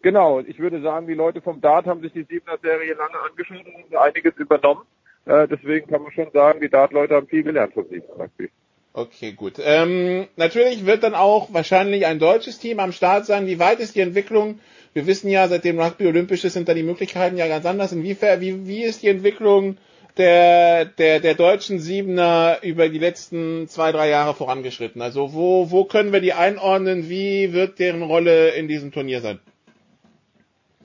genau, 0.00 0.40
ich 0.40 0.58
würde 0.58 0.80
sagen, 0.80 1.06
die 1.06 1.14
Leute 1.14 1.42
vom 1.42 1.60
Dart 1.60 1.86
haben 1.86 2.00
sich 2.00 2.12
die 2.12 2.22
Siebener 2.22 2.58
Serie 2.62 2.94
lange 2.94 3.20
angeschaut 3.28 3.66
und 3.66 3.96
einiges 3.96 4.34
übernommen. 4.36 4.82
Äh, 5.26 5.46
deswegen 5.48 5.86
kann 5.86 6.02
man 6.02 6.12
schon 6.12 6.30
sagen, 6.32 6.60
die 6.62 6.70
Dart-Leute 6.70 7.14
haben 7.14 7.26
viel 7.26 7.42
gelernt 7.42 7.74
vom 7.74 7.86
Siebener 7.88 8.24
Rugby. 8.24 8.50
Okay, 8.98 9.32
gut. 9.32 9.54
Ähm, 9.62 10.26
natürlich 10.36 10.84
wird 10.84 11.02
dann 11.02 11.14
auch 11.14 11.52
wahrscheinlich 11.52 12.06
ein 12.06 12.18
deutsches 12.18 12.58
Team 12.58 12.80
am 12.80 12.92
Start 12.92 13.26
sein. 13.26 13.46
Wie 13.46 13.58
weit 13.58 13.80
ist 13.80 13.94
die 13.94 14.00
Entwicklung 14.00 14.58
wir 14.98 15.06
wissen 15.06 15.28
ja, 15.30 15.46
seitdem 15.48 15.78
Rugby 15.78 16.06
olympisch 16.06 16.44
ist, 16.44 16.54
sind 16.54 16.68
da 16.68 16.74
die 16.74 16.82
Möglichkeiten 16.82 17.36
ja 17.36 17.46
ganz 17.46 17.64
anders. 17.66 17.92
Inwiefern, 17.92 18.40
wie, 18.40 18.66
wie 18.66 18.82
ist 18.82 19.02
die 19.02 19.08
Entwicklung 19.08 19.76
der, 20.16 20.86
der, 20.86 21.20
der 21.20 21.34
deutschen 21.34 21.78
Siebener 21.78 22.58
über 22.62 22.88
die 22.88 22.98
letzten 22.98 23.68
zwei, 23.68 23.92
drei 23.92 24.08
Jahre 24.08 24.34
vorangeschritten? 24.34 25.00
Also 25.02 25.34
wo, 25.34 25.70
wo 25.70 25.84
können 25.84 26.12
wir 26.12 26.20
die 26.20 26.32
einordnen? 26.32 27.08
Wie 27.08 27.52
wird 27.52 27.78
deren 27.78 28.02
Rolle 28.02 28.50
in 28.50 28.66
diesem 28.66 28.90
Turnier 28.90 29.20
sein? 29.20 29.38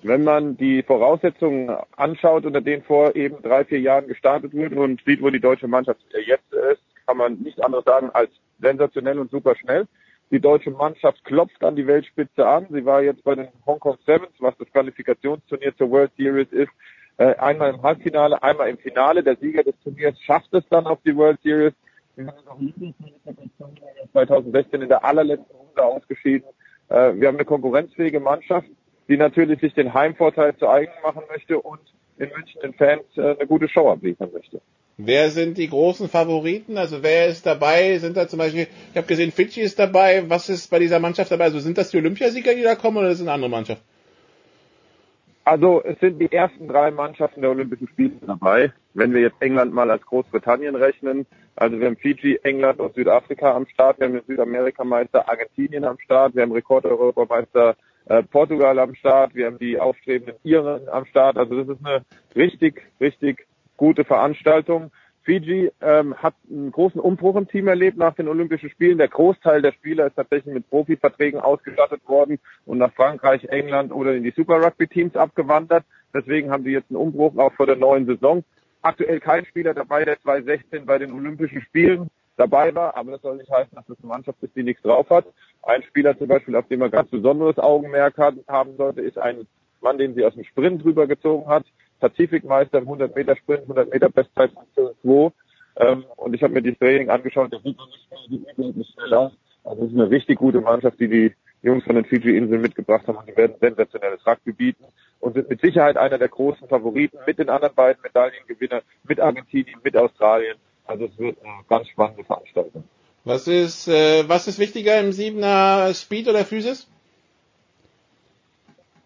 Wenn 0.04 0.24
man 0.24 0.58
die 0.58 0.84
Voraussetzungen 0.84 1.76
anschaut, 1.96 2.46
unter 2.46 2.62
denen 2.62 2.84
vor 2.84 3.16
eben 3.16 3.42
drei, 3.42 3.64
vier 3.64 3.80
Jahren 3.80 4.08
gestartet 4.08 4.54
wurde 4.54 4.76
und 4.76 5.02
sieht, 5.06 5.22
wo 5.22 5.30
die 5.30 5.40
deutsche 5.40 5.68
Mannschaft 5.68 6.02
jetzt 6.28 6.54
ist, 6.54 6.84
kann 7.06 7.18
man 7.18 7.36
nichts 7.40 7.62
anderes 7.62 7.86
sagen 7.86 8.10
als 8.12 8.32
sensationell 8.60 9.20
und 9.20 9.32
super 9.32 9.56
schnell. 9.56 9.88
Die 10.32 10.40
deutsche 10.40 10.72
Mannschaft 10.72 11.24
klopft 11.26 11.64
an 11.64 11.76
die 11.76 11.86
Weltspitze 11.86 12.48
an. 12.48 12.68
Sie 12.72 12.86
war 12.86 13.02
jetzt 13.04 13.24
bei 13.24 13.36
den 13.36 13.50
Hong 13.66 13.80
Kong 13.80 13.98
Sevens, 14.06 14.34
was 14.40 14.58
das 14.58 14.72
Qualifikationsturnier 14.72 15.76
zur 15.78 15.92
World 15.92 16.12
Series 16.18 16.52
ist, 16.52 16.72
äh, 17.18 17.36
einmal 17.36 17.74
im 17.74 17.82
Halbfinale, 17.84 18.42
einmal 18.42 18.70
im 18.70 18.78
Finale. 18.78 19.24
Der 19.24 19.36
Sieger 19.36 19.64
des 19.64 19.76
Turniers 19.84 20.20
schafft 20.22 20.52
es 20.54 20.64
dann 20.70 20.88
auf 20.88 21.00
die 21.06 21.16
World 21.16 21.40
Series. 21.44 21.74
Wir 22.16 22.34
haben 22.48 22.94
2016 24.12 24.82
in 24.82 24.90
der 24.90 25.04
allerletzten 25.04 25.56
Runde 25.56 25.84
ausgeschieden. 25.84 26.48
Äh, 26.90 27.14
wir 27.16 27.28
haben 27.28 27.36
eine 27.36 27.46
konkurrenzfähige 27.46 28.20
Mannschaft, 28.20 28.68
die 29.08 29.18
natürlich 29.18 29.60
sich 29.60 29.74
den 29.74 29.94
Heimvorteil 29.94 30.56
zu 30.58 30.68
eigen 30.68 30.94
machen 31.04 31.24
möchte 31.30 31.60
und 31.60 31.82
in 32.18 32.30
München 32.30 32.62
den 32.62 32.74
Fans 32.74 33.04
äh, 33.18 33.36
eine 33.36 33.48
gute 33.48 33.68
Show 33.68 33.90
abliefern 33.90 34.32
möchte. 34.34 34.62
Wer 34.98 35.32
sind 35.32 35.58
die 35.58 35.70
großen 35.70 36.08
Favoriten? 36.08 36.78
Also 36.78 37.02
wer 37.02 37.28
ist 37.28 37.46
dabei? 37.46 37.98
Sind 37.98 38.16
da 38.16 38.28
zum 38.28 38.40
Beispiel, 38.40 38.68
ich 38.92 38.98
habe 38.98 39.08
gesehen, 39.08 39.32
Fidschi 39.32 39.62
ist 39.62 39.80
dabei. 39.80 40.30
Was 40.30 40.50
ist 40.50 40.70
bei 40.70 40.80
dieser 40.80 41.00
Mannschaft 41.00 41.32
dabei? 41.32 41.46
Also 41.46 41.60
sind 41.60 41.78
das 41.78 41.90
die 41.90 41.98
Olympiasieger, 41.98 42.54
die 42.54 42.62
da 42.62 42.76
kommen 42.76 42.98
oder 42.98 43.10
ist 43.10 43.20
es 43.20 43.22
eine 43.22 43.32
andere 43.32 43.50
Mannschaft? 43.50 43.82
Also 45.46 45.84
es 45.84 46.00
sind 46.00 46.20
die 46.20 46.32
ersten 46.32 46.68
drei 46.68 46.92
Mannschaften 46.92 47.42
der 47.42 47.50
Olympischen 47.50 47.88
Spiele 47.90 48.14
dabei. 48.26 48.72
Wenn 48.94 49.14
wir 49.14 49.22
jetzt 49.22 49.42
England 49.42 49.74
mal 49.74 49.90
als 49.92 50.06
Großbritannien 50.06 50.76
rechnen, 50.76 51.26
also 51.56 51.80
wir 51.80 51.88
haben 51.88 51.98
Fiji, 51.98 52.40
England 52.44 52.80
und 52.80 52.96
Südafrika 52.96 53.52
am 53.54 53.68
Start, 53.68 54.00
wir 54.00 54.08
haben 54.08 54.14
den 54.14 54.26
Südamerikameister 54.26 55.28
Argentinien 55.28 55.84
am 55.84 56.00
Start, 56.00 56.36
wir 56.36 56.44
haben 56.44 56.54
Rekordeuropameister 56.54 57.76
äh, 58.06 58.24
Portugal 58.24 58.80
am 58.80 58.96
Start, 58.96 59.36
wir 59.36 59.48
haben 59.48 59.60
die 59.60 59.80
aufstrebenden 59.80 60.36
Iren 60.44 60.88
am 60.88 61.06
Start. 61.06 61.38
Also 61.38 61.64
das 61.64 61.78
ist 61.78 61.86
eine 61.86 62.06
richtig, 62.36 62.82
richtig 63.02 63.46
gute 63.78 64.06
Veranstaltung. 64.06 64.92
Fiji 65.24 65.72
ähm, 65.82 66.16
hat 66.16 66.36
einen 66.50 66.72
großen 66.72 67.00
Umbruch 67.00 67.38
im 67.38 67.48
Team 67.48 67.68
erlebt 67.68 67.98
nach 67.98 68.14
den 68.14 68.28
Olympischen 68.28 68.70
Spielen. 68.70 68.98
Der 68.98 69.08
Großteil 69.08 69.62
der 69.62 69.72
Spieler 69.72 70.08
ist 70.08 70.16
tatsächlich 70.16 70.54
mit 70.54 70.70
Profiverträgen 70.70 71.40
ausgestattet 71.40 72.02
worden 72.08 72.40
und 72.66 72.78
nach 72.78 72.94
Frankreich, 72.94 73.46
England 73.46 73.94
oder 73.94 74.14
in 74.14 74.24
die 74.24 74.34
Super 74.36 74.62
Rugby 74.62 74.88
Teams 74.88 75.16
abgewandert. 75.16 75.86
Deswegen 76.14 76.52
haben 76.52 76.66
sie 76.66 76.72
jetzt 76.72 76.90
einen 76.90 76.98
Umbruch 76.98 77.38
auch 77.38 77.54
vor 77.54 77.66
der 77.66 77.78
neuen 77.78 78.06
Saison. 78.06 78.44
Aktuell 78.82 79.22
kein 79.22 79.46
Spieler 79.46 79.74
dabei, 79.74 80.04
der 80.04 80.20
2016 80.20 80.86
bei 80.86 80.98
den 80.98 81.14
Olympischen 81.14 81.62
Spielen 81.62 82.10
dabei 82.36 82.76
war, 82.76 82.98
aber 82.98 83.12
das 83.12 83.22
soll 83.22 83.38
nicht 83.38 83.52
heißen, 83.52 83.76
dass 83.76 83.86
das 83.86 83.98
eine 84.00 84.08
Mannschaft 84.08 84.42
ist, 84.42 84.56
die 84.56 84.64
nichts 84.64 84.84
drauf 84.84 85.10
hat. 85.10 85.26
Ein 85.62 85.84
Spieler 85.84 86.18
zum 86.18 86.28
Beispiel, 86.28 86.56
auf 86.56 86.68
den 86.68 86.80
man 86.80 86.92
ganz 86.92 87.10
besonderes 87.10 87.58
Augenmerk 87.58 88.18
haben 88.18 88.76
sollte, 88.76 89.02
ist 89.02 89.18
ein 89.18 89.48
Mann, 89.82 89.98
den 89.98 90.16
sie 90.16 90.26
aus 90.26 90.34
dem 90.34 90.44
Sprint 90.44 90.84
rübergezogen 90.84 91.48
hat. 91.48 91.66
Pazifikmeister 92.04 92.80
im 92.80 92.84
100 92.84 93.16
Meter 93.16 93.34
Sprint, 93.38 93.62
100 93.62 93.90
Meter 93.90 94.10
Bestzeit 94.10 94.52
2. 94.76 95.32
Ähm, 95.78 96.04
und 96.18 96.34
ich 96.34 96.44
habe 96.44 96.54
mir 96.54 96.62
die 96.62 96.76
Training 96.76 97.10
angeschaut, 97.10 97.54
der 97.54 97.62
sieht 97.62 97.78
unglaublich 98.30 98.88
schnell. 98.94 99.32
Also 99.64 99.86
es 99.86 99.92
ist 99.92 99.98
eine 99.98 100.10
richtig 100.10 100.38
gute 100.38 100.60
Mannschaft, 100.60 101.00
die 101.00 101.08
die 101.08 101.34
Jungs 101.62 101.86
von 101.86 101.96
den 101.96 102.04
Fiji-Inseln 102.04 102.62
mitgebracht 102.62 103.08
haben 103.08 103.16
und 103.16 103.30
die 103.30 103.38
werden 103.38 103.56
sensationelles 103.62 104.20
Rugby 104.28 104.52
bieten 104.52 104.84
und 105.22 105.36
sind 105.36 105.50
mit 105.50 105.62
Sicherheit 105.62 105.96
einer 105.96 106.18
der 106.18 106.28
großen 106.28 106.68
Favoriten 106.68 107.20
mit 107.26 107.40
den 107.40 107.50
anderen 107.50 107.74
beiden 107.74 108.02
Medaillengewinner, 108.04 108.82
mit 109.08 109.22
Argentinien, 109.22 109.80
mit 109.82 109.96
Australien. 109.96 110.58
Also 110.86 111.06
es 111.06 111.18
wird 111.18 111.38
eine 111.42 111.64
ganz 111.70 111.88
spannende 111.88 112.26
Veranstaltung. 112.26 112.84
Was 113.24 113.48
ist, 113.48 113.88
äh, 113.88 114.28
was 114.28 114.50
ist 114.50 114.60
wichtiger 114.60 115.00
im 115.00 115.14
Siebener 115.14 115.94
Speed 115.94 116.28
oder 116.28 116.44
Physis? 116.44 116.90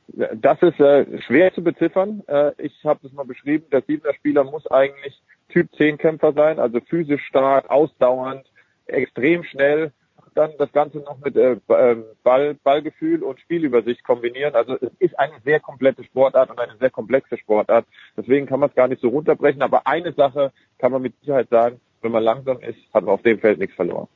Das 0.08 0.62
ist 0.62 0.80
äh, 0.80 1.22
schwer 1.22 1.54
zu 1.54 1.62
beziffern. 1.62 2.24
Äh, 2.28 2.52
ich 2.58 2.74
habe 2.86 3.00
das 3.04 3.12
mal 3.12 3.26
beschrieben. 3.26 3.66
Der 3.72 3.82
Siebener 3.82 4.14
Spieler 4.14 4.44
muss 4.44 4.66
eigentlich 4.68 5.22
Typ 5.50 5.74
10 5.76 5.98
Kämpfer 5.98 6.34
sein, 6.34 6.60
also 6.60 6.80
physisch 6.80 7.24
stark, 7.26 7.70
ausdauernd, 7.70 8.46
extrem 8.86 9.44
schnell. 9.44 9.92
Dann 10.34 10.52
das 10.60 10.72
Ganze 10.72 11.00
noch 11.00 11.18
mit 11.24 11.36
äh, 11.36 11.58
ähm, 11.70 12.06
Ball, 12.24 12.56
Ballgefühl 12.64 13.24
und 13.24 13.40
Spielübersicht 13.40 14.04
kombinieren. 14.04 14.56
Also 14.56 14.76
es 14.76 14.92
ist 15.00 15.18
eine 15.20 15.34
sehr 15.44 15.60
komplette 15.60 16.04
Sportart 16.04 16.52
und 16.52 16.60
eine 16.60 16.78
sehr 16.78 16.92
komplexe 16.92 17.38
Sportart. 17.38 17.86
Deswegen 18.16 18.46
kann 18.46 18.60
man 18.60 18.70
es 18.70 18.76
gar 18.76 18.88
nicht 18.88 19.02
so 19.02 19.10
runterbrechen. 19.10 19.62
Aber 19.62 19.88
eine 19.88 20.14
Sache 20.14 20.52
kann 20.78 20.92
man 20.92 21.02
mit 21.02 21.20
Sicherheit 21.20 21.50
sagen, 21.50 21.82
wenn 22.02 22.12
man 22.12 22.24
langsam 22.24 22.60
ist, 22.60 22.78
hat 22.94 23.04
man 23.04 23.16
auf 23.16 23.24
dem 23.24 23.40
Feld 23.40 23.60
nichts 23.60 23.76
verloren. 23.76 24.08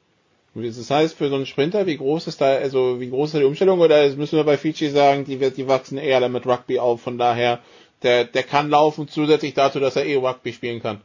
Das 0.54 0.92
heißt, 0.92 1.18
für 1.18 1.30
so 1.30 1.36
einen 1.36 1.46
Sprinter, 1.46 1.86
wie 1.86 1.96
groß 1.96 2.28
ist 2.28 2.42
da, 2.42 2.56
also 2.56 3.00
wie 3.00 3.10
groß 3.10 3.34
ist 3.34 3.40
die 3.40 3.46
Umstellung? 3.46 3.80
Oder 3.80 4.10
müssen 4.16 4.36
wir 4.36 4.44
bei 4.44 4.58
Fiji 4.58 4.90
sagen, 4.90 5.24
die, 5.24 5.38
die 5.38 5.68
wachsen 5.68 5.98
eher 5.98 6.28
mit 6.28 6.46
Rugby 6.46 6.78
auf, 6.80 7.02
von 7.02 7.18
daher, 7.18 7.60
der, 8.04 8.26
der 8.26 8.44
kann 8.44 8.70
laufen 8.70 9.08
zusätzlich 9.08 9.54
dazu, 9.54 9.80
dass 9.80 9.96
er 9.96 10.06
eh 10.06 10.16
Rugby 10.16 10.52
spielen 10.52 10.82
kann. 10.82 11.02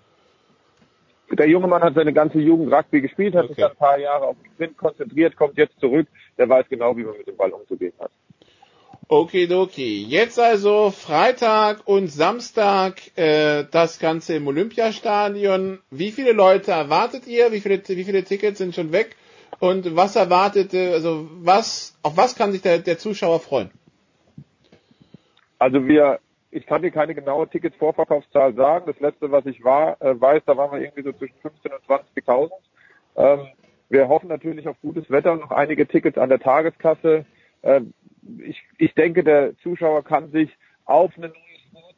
Der 1.31 1.48
junge 1.48 1.66
Mann 1.66 1.82
hat 1.82 1.94
seine 1.94 2.12
ganze 2.12 2.39
Jugend 2.39 2.73
Rugby 2.73 3.01
gespielt, 3.01 3.35
hat 3.35 3.44
okay. 3.44 3.55
sich 3.55 3.64
ein 3.64 3.77
paar 3.77 3.98
Jahre 3.98 4.27
auf 4.27 4.36
den 4.43 4.52
Sprint 4.52 4.77
konzentriert, 4.77 5.36
kommt 5.36 5.56
jetzt 5.59 5.78
zurück, 5.81 6.06
der 6.39 6.48
weiß 6.48 6.66
genau, 6.68 6.97
wie 6.97 7.05
man 7.05 7.16
mit 7.16 7.27
dem 7.27 7.36
Ball 7.36 7.51
umzugehen 7.51 7.93
hat. 7.98 8.10
Okidoki. 9.09 10.05
Jetzt 10.05 10.40
also 10.40 10.90
Freitag 10.90 11.86
und 11.86 12.09
Samstag 12.09 13.16
äh, 13.16 13.64
das 13.70 14.01
Ganze 14.01 14.35
im 14.35 14.48
Olympiastadion. 14.48 15.78
Wie 15.90 16.10
viele 16.10 16.32
Leute 16.32 16.73
erwartet 16.73 17.28
ihr? 17.28 17.52
Wie 17.52 17.60
viele, 17.60 17.81
wie 17.86 18.05
viele 18.05 18.24
Tickets 18.24 18.59
sind 18.59 18.74
schon 18.74 18.90
weg? 18.90 19.14
Und 19.58 19.96
was 19.96 20.16
erwartet, 20.16 20.74
also 20.74 21.28
was, 21.40 21.98
auf 22.02 22.16
was 22.16 22.36
kann 22.36 22.52
sich 22.52 22.62
der, 22.62 22.78
der 22.78 22.98
Zuschauer 22.98 23.40
freuen? 23.40 23.70
Also 25.58 25.86
wir, 25.86 26.20
ich 26.50 26.66
kann 26.66 26.82
dir 26.82 26.90
keine 26.90 27.14
genaue 27.14 27.48
Tickets-Vorverkaufszahl 27.48 28.54
sagen. 28.54 28.84
Das 28.86 29.00
letzte, 29.00 29.30
was 29.30 29.46
ich 29.46 29.64
war, 29.64 30.00
äh, 30.02 30.20
weiß, 30.20 30.42
da 30.46 30.56
waren 30.56 30.72
wir 30.72 30.80
irgendwie 30.80 31.02
so 31.02 31.12
zwischen 31.12 31.38
15 31.40 31.72
und 31.72 31.82
20.000. 31.84 32.50
Ähm, 33.16 33.46
wir 33.88 34.08
hoffen 34.08 34.28
natürlich 34.28 34.68
auf 34.68 34.76
gutes 34.82 35.10
Wetter 35.10 35.36
noch 35.36 35.50
einige 35.50 35.86
Tickets 35.86 36.18
an 36.18 36.28
der 36.28 36.40
Tageskasse. 36.40 37.24
Äh, 37.62 37.80
ich, 38.38 38.62
ich 38.78 38.94
denke, 38.94 39.24
der 39.24 39.56
Zuschauer 39.58 40.04
kann 40.04 40.30
sich 40.32 40.50
auf 40.84 41.12
eine 41.16 41.28
neue 41.28 41.36
Sport, 41.68 41.94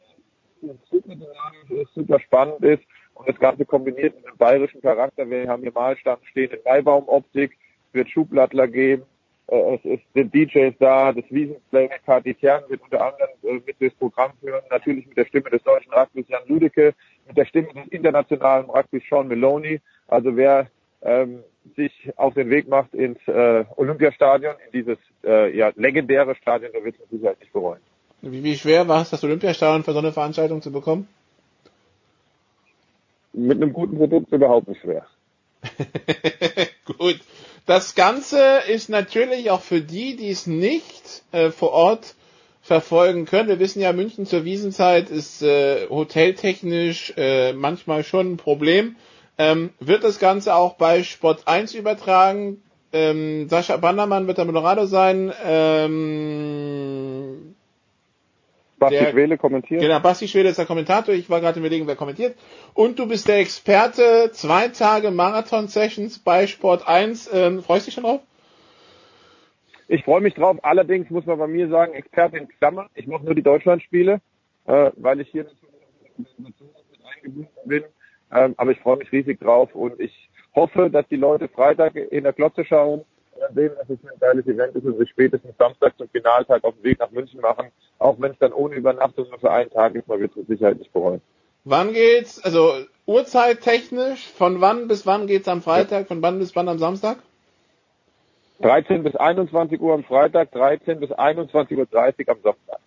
ist, 1.70 1.94
super 1.94 2.20
spannend 2.20 2.62
ist, 2.62 2.82
und 3.18 3.28
das 3.28 3.38
Ganze 3.38 3.64
kombiniert 3.64 4.14
mit 4.16 4.26
einem 4.26 4.36
bayerischen 4.36 4.80
Charakter. 4.80 5.28
Wir 5.28 5.48
haben 5.48 5.62
hier 5.62 5.72
Malstand 5.72 6.24
stehen 6.30 6.52
in 6.52 6.60
Maibaumoptik. 6.64 7.52
Es 7.88 7.94
wird 7.94 8.10
Schublattler 8.10 8.68
geben. 8.68 9.02
äh, 9.48 9.74
es 9.74 9.84
ist, 9.84 10.02
sind 10.14 10.32
DJs 10.32 10.74
da, 10.78 11.12
das 11.12 11.24
Wiesenplayback 11.30 12.04
Party 12.04 12.34
Kern 12.34 12.62
wird 12.68 12.82
unter 12.82 13.00
anderem 13.00 13.30
äh, 13.42 13.62
mit 13.66 13.76
das 13.80 13.92
Programm 13.94 14.32
führen, 14.40 14.62
natürlich 14.70 15.06
mit 15.06 15.16
der 15.16 15.24
Stimme 15.24 15.50
des 15.50 15.62
deutschen 15.62 15.92
Rugbys 15.92 16.28
Jan 16.28 16.42
Lüdecke, 16.46 16.94
mit 17.26 17.36
der 17.36 17.44
Stimme 17.46 17.68
des 17.74 17.88
internationalen 17.88 18.66
Rugbys 18.66 19.02
Sean 19.08 19.28
Maloney. 19.28 19.80
Also 20.06 20.36
wer 20.36 20.68
ähm, 21.02 21.42
sich 21.76 21.92
auf 22.16 22.34
den 22.34 22.50
Weg 22.50 22.68
macht 22.68 22.94
ins 22.94 23.18
äh, 23.26 23.64
Olympiastadion, 23.76 24.54
in 24.66 24.72
dieses 24.72 24.98
äh, 25.24 25.56
ja, 25.56 25.72
legendäre 25.74 26.34
Stadion, 26.36 26.72
der 26.72 26.84
wird 26.84 26.94
es 26.94 27.00
mit 27.00 27.10
Sicherheit 27.10 27.40
nicht 27.40 27.52
bereuen. 27.52 27.80
Wie, 28.20 28.42
wie 28.42 28.54
schwer 28.54 28.86
war 28.88 29.02
es, 29.02 29.10
das 29.10 29.24
Olympiastadion 29.24 29.84
für 29.84 29.92
so 29.92 29.98
eine 29.98 30.12
Veranstaltung 30.12 30.60
zu 30.62 30.72
bekommen? 30.72 31.08
Mit 33.38 33.62
einem 33.62 33.72
guten 33.72 33.96
Produkt 33.96 34.32
überhaupt 34.32 34.68
nicht 34.68 34.80
schwer. 34.80 35.06
Gut. 36.84 37.20
Das 37.66 37.94
Ganze 37.94 38.60
ist 38.68 38.88
natürlich 38.88 39.50
auch 39.50 39.60
für 39.60 39.80
die, 39.80 40.16
die 40.16 40.30
es 40.30 40.46
nicht 40.46 41.22
äh, 41.32 41.50
vor 41.50 41.72
Ort 41.72 42.14
verfolgen 42.62 43.26
können. 43.26 43.48
Wir 43.48 43.58
wissen 43.58 43.80
ja, 43.80 43.92
München 43.92 44.26
zur 44.26 44.44
Wiesenzeit 44.44 45.10
ist 45.10 45.42
äh, 45.42 45.88
hoteltechnisch 45.88 47.12
äh, 47.16 47.52
manchmal 47.52 48.04
schon 48.04 48.32
ein 48.32 48.36
Problem. 48.38 48.96
Ähm, 49.36 49.70
wird 49.78 50.02
das 50.02 50.18
Ganze 50.18 50.54
auch 50.54 50.74
bei 50.74 51.02
Sport 51.04 51.46
1 51.46 51.74
übertragen? 51.74 52.62
Ähm, 52.92 53.48
Sascha 53.48 53.76
Bandermann 53.76 54.26
wird 54.26 54.38
der 54.38 54.46
Moderator 54.46 54.86
sein. 54.86 55.32
Ähm, 55.44 56.78
Basti 58.78 58.98
der- 58.98 59.10
Schwele 59.10 59.38
kommentiert. 59.38 59.80
Genau, 59.80 60.00
Basti 60.00 60.28
Schwede 60.28 60.48
ist 60.48 60.58
der 60.58 60.66
Kommentator. 60.66 61.14
Ich 61.14 61.28
war 61.28 61.40
gerade 61.40 61.58
überlegen, 61.58 61.86
wer 61.86 61.96
kommentiert. 61.96 62.36
Und 62.74 62.98
du 62.98 63.06
bist 63.08 63.28
der 63.28 63.38
Experte. 63.38 64.30
Zwei 64.32 64.68
Tage 64.68 65.10
Marathon-Sessions 65.10 66.20
bei 66.20 66.46
Sport 66.46 66.86
1. 66.86 67.30
Ähm, 67.32 67.62
freust 67.62 67.86
du 67.86 67.88
dich 67.88 67.94
schon 67.94 68.04
drauf? 68.04 68.20
Ich 69.88 70.04
freue 70.04 70.20
mich 70.20 70.34
drauf. 70.34 70.58
Allerdings 70.62 71.10
muss 71.10 71.26
man 71.26 71.38
bei 71.38 71.46
mir 71.46 71.68
sagen, 71.68 71.94
Experte 71.94 72.36
in 72.36 72.48
Klammern. 72.48 72.88
Ich 72.94 73.06
mache 73.06 73.24
nur 73.24 73.34
die 73.34 73.42
Deutschlandspiele, 73.42 74.20
äh, 74.66 74.90
weil 74.96 75.20
ich 75.20 75.28
hier 75.30 75.44
natürlich 76.16 76.38
mit 76.38 76.54
eingebunden 77.16 77.48
bin. 77.64 77.84
Ähm, 78.30 78.54
aber 78.58 78.72
ich 78.72 78.80
freue 78.80 78.98
mich 78.98 79.10
riesig 79.10 79.40
drauf 79.40 79.74
und 79.74 79.98
ich 79.98 80.28
hoffe, 80.54 80.90
dass 80.90 81.08
die 81.08 81.16
Leute 81.16 81.48
Freitag 81.48 81.96
in 81.96 82.24
der 82.24 82.32
Glotze 82.34 82.64
schauen 82.64 83.04
dann 83.40 83.54
sehen, 83.54 83.72
dass 83.78 83.88
es 83.88 83.98
ein 84.04 84.18
geiles 84.20 84.46
Event 84.46 84.76
ist 84.76 84.84
und 84.84 84.98
sich 84.98 85.10
spätestens 85.10 85.56
Samstag 85.58 85.96
zum 85.98 86.08
Finaltag 86.08 86.64
auf 86.64 86.74
den 86.74 86.84
Weg 86.84 86.98
nach 86.98 87.10
München 87.10 87.40
machen. 87.40 87.68
Auch 87.98 88.16
wenn 88.20 88.32
es 88.32 88.38
dann 88.38 88.52
ohne 88.52 88.76
Übernachtung 88.76 89.28
nur 89.28 89.38
für 89.38 89.50
einen 89.50 89.70
Tag 89.70 89.94
ist, 89.94 90.08
man 90.08 90.20
wird 90.20 90.32
es 90.32 90.36
mit 90.36 90.48
Sicherheit 90.48 90.78
nicht 90.78 90.92
bereuen. 90.92 91.20
Wann 91.64 91.92
geht's? 91.92 92.42
Also 92.42 92.72
Uhrzeittechnisch, 93.06 94.26
von 94.28 94.60
wann 94.60 94.88
bis 94.88 95.06
wann 95.06 95.26
geht's 95.26 95.48
am 95.48 95.62
Freitag, 95.62 96.08
von 96.08 96.22
wann 96.22 96.38
bis 96.38 96.54
wann 96.56 96.68
am 96.68 96.78
Samstag? 96.78 97.18
13 98.60 99.02
bis 99.02 99.14
21 99.14 99.80
Uhr 99.80 99.94
am 99.94 100.04
Freitag, 100.04 100.50
13 100.52 100.98
bis 101.00 101.10
21.30 101.10 101.76
Uhr 101.76 101.86
am 102.34 102.42
Samstag. 102.42 102.80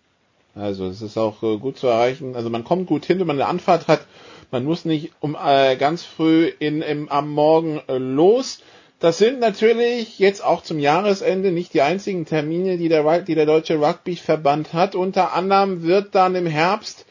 Also 0.54 0.86
es 0.86 1.00
ist 1.00 1.16
auch 1.16 1.42
äh, 1.42 1.56
gut 1.56 1.78
zu 1.78 1.86
erreichen. 1.86 2.36
Also 2.36 2.50
man 2.50 2.64
kommt 2.64 2.86
gut 2.86 3.06
hin, 3.06 3.18
wenn 3.20 3.26
man 3.26 3.40
eine 3.40 3.48
Anfahrt 3.48 3.88
hat. 3.88 4.06
Man 4.50 4.64
muss 4.64 4.84
nicht 4.84 5.12
um 5.20 5.34
äh, 5.42 5.76
ganz 5.76 6.04
früh 6.04 6.46
in, 6.58 6.82
im, 6.82 7.08
am 7.08 7.30
Morgen 7.30 7.80
äh, 7.88 7.96
los. 7.96 8.62
Das 9.02 9.18
sind 9.18 9.40
natürlich 9.40 10.20
jetzt 10.20 10.44
auch 10.44 10.62
zum 10.62 10.78
Jahresende 10.78 11.50
nicht 11.50 11.74
die 11.74 11.82
einzigen 11.82 12.24
Termine, 12.24 12.78
die 12.78 12.88
der, 12.88 13.22
die 13.22 13.34
der 13.34 13.46
Deutsche 13.46 13.80
Rugby-Verband 13.80 14.74
hat. 14.74 14.94
Unter 14.94 15.32
anderem 15.32 15.82
wird 15.82 16.14
dann 16.14 16.36
im 16.36 16.46
Herbst 16.46 17.04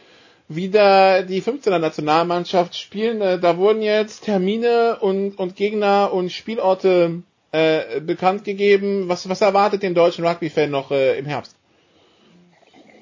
wieder 0.47 1.23
die 1.23 1.41
15er 1.41 1.79
Nationalmannschaft 1.79 2.77
spielen. 2.77 3.19
Äh, 3.19 3.39
Da 3.39 3.57
wurden 3.57 3.81
jetzt 3.81 4.23
Termine 4.23 4.99
und, 5.01 5.37
und 5.37 5.57
Gegner 5.57 6.13
und 6.13 6.31
Spielorte 6.31 7.23
äh, 7.51 7.99
bekannt 7.99 8.45
gegeben. 8.45 9.09
Was, 9.09 9.27
was 9.27 9.41
erwartet 9.41 9.83
den 9.83 9.93
deutschen 9.93 10.25
Rugby-Fan 10.25 10.71
noch 10.71 10.91
äh, 10.91 11.19
im 11.19 11.25
Herbst? 11.25 11.57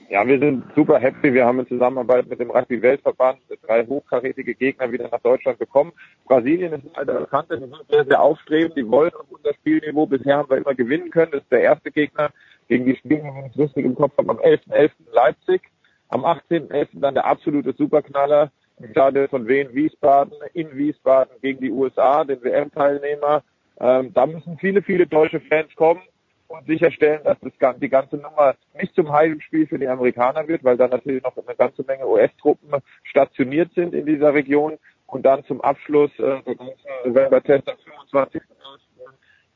Ja, 0.10 0.28
wir 0.28 0.40
sind 0.40 0.64
super 0.76 0.98
happy. 0.98 1.32
Wir 1.36 1.46
haben 1.46 1.60
in 1.60 1.68
Zusammenarbeit 1.68 2.28
mit 2.28 2.40
dem 2.40 2.50
Rugby-Weltverband 2.50 3.42
drei 3.68 3.86
hochkarätige 3.86 4.56
Gegner 4.56 4.92
wieder 4.92 5.08
nach 5.08 5.20
Deutschland 5.20 5.60
bekommen. 5.60 5.92
Brasilien 6.26 6.74
ist 6.74 6.84
ein 6.84 6.96
alter 6.96 7.20
Bekannter, 7.20 7.58
die 7.58 7.66
sind 7.66 7.76
sehr, 7.92 8.06
sehr 8.06 8.20
aufstrebend, 8.20 8.76
die 8.76 8.90
wollen 8.90 9.14
auf 9.14 9.28
unser 9.30 9.54
Spielniveau. 9.54 10.08
Bisher 10.08 10.38
haben 10.38 10.50
wir 10.50 10.58
immer 10.58 10.74
gewinnen 10.74 11.12
können. 11.12 11.32
Das 11.32 11.44
ist 11.44 11.52
der 11.52 11.62
erste 11.62 11.92
Gegner, 11.92 12.32
gegen 12.68 12.86
die 12.86 12.96
spielen 12.96 13.24
wir, 13.24 13.52
es 13.52 13.60
richtig 13.60 13.86
im 13.86 13.94
Kopf 13.94 14.18
habe, 14.18 14.32
am 14.32 14.38
11.11. 14.40 14.90
in 14.98 15.14
Leipzig. 15.14 15.62
Am 16.08 16.26
18.11. 16.26 16.88
dann 16.94 17.14
der 17.14 17.26
absolute 17.28 17.74
Superknaller 17.74 18.52
Stadion 18.90 19.28
von 19.28 19.48
Wien 19.48 19.70
Wiesbaden 19.74 20.34
in 20.54 20.76
Wiesbaden 20.76 21.34
gegen 21.44 21.62
die 21.62 21.70
USA, 21.70 22.24
den 22.24 22.44
WM-Teilnehmer. 22.44 23.44
Ähm, 23.80 24.12
da 24.16 24.26
müssen 24.26 24.58
viele, 24.58 24.82
viele 24.82 25.06
deutsche 25.06 25.40
Fans 25.40 25.70
kommen 25.76 26.02
und 26.50 26.66
sicherstellen, 26.66 27.22
dass 27.24 27.38
das, 27.40 27.80
die 27.80 27.90
ganze 27.90 28.18
Nummer 28.18 28.56
nicht 28.74 28.94
zum 28.96 29.12
Heimspiel 29.12 29.68
für 29.68 29.80
die 29.80 29.88
Amerikaner 29.88 30.48
wird, 30.48 30.64
weil 30.64 30.78
da 30.78 30.88
natürlich 30.88 31.24
noch 31.24 31.38
eine 31.38 31.56
ganze 31.56 31.84
Menge 31.84 32.08
US-Truppen 32.08 32.82
stationiert 33.04 33.72
sind 33.76 33.94
in 33.94 34.06
dieser 34.06 34.34
Region 34.34 34.78
und 35.06 35.26
dann 35.26 35.44
zum 35.46 35.62
Abschluss 35.62 36.12
äh, 36.18 36.42
der 36.44 36.56
ganzen 36.56 36.76
November-Test 37.06 37.70
am 37.70 37.78
25. 37.78 38.42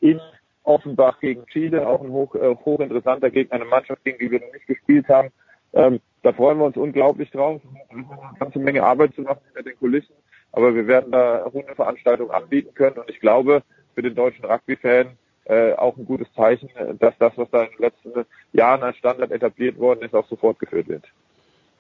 in 0.02 0.22
Offenbach 0.64 1.20
gegen 1.20 1.46
Chile, 1.48 1.86
auch 1.88 2.02
ein 2.02 2.12
hoch, 2.12 2.36
äh, 2.36 2.56
hochinteressanter 2.56 3.32
Gegner, 3.32 3.56
eine 3.56 3.66
Mannschaft, 3.66 4.04
gegen 4.04 4.20
die 4.20 4.32
wir 4.32 4.40
noch 4.40 4.54
nicht 4.54 4.68
gespielt 4.68 5.10
haben. 5.10 5.30
Ähm, 5.74 6.00
da 6.22 6.32
freuen 6.32 6.60
wir 6.60 6.66
uns 6.66 6.78
unglaublich 6.78 7.32
drauf. 7.32 7.60
Eine 7.90 8.06
ganze 8.40 8.60
Menge 8.60 8.84
Arbeit 8.84 9.16
zu 9.16 9.22
machen 9.22 9.42
hinter 9.48 9.64
den 9.64 9.78
Kulissen, 9.80 10.14
aber 10.52 10.76
wir 10.76 10.86
werden 10.86 11.12
da 11.12 11.44
runde 11.44 11.74
Veranstaltungen 11.76 12.32
anbieten 12.32 12.74
können 12.76 12.98
und 12.98 13.10
ich 13.10 13.20
glaube, 13.20 13.64
für 13.96 14.04
den 14.04 14.16
deutschen 14.16 14.46
Rugby-Fan 14.46 15.18
äh, 15.46 15.74
auch 15.74 15.98
ein 15.98 16.06
gutes 16.06 16.32
Zeichen, 16.34 16.70
dass 17.00 17.14
das, 17.20 17.34
was 17.36 17.50
da 17.52 17.64
in 17.64 17.72
den 17.72 17.80
letzten 17.80 18.26
Jahren 18.54 18.84
als 18.84 18.98
Standard 18.98 19.32
etabliert 19.32 19.78
worden 19.78 20.02
ist, 20.04 20.14
auch 20.14 20.28
so 20.28 20.36
fortgeführt 20.36 20.88
wird. 20.88 21.04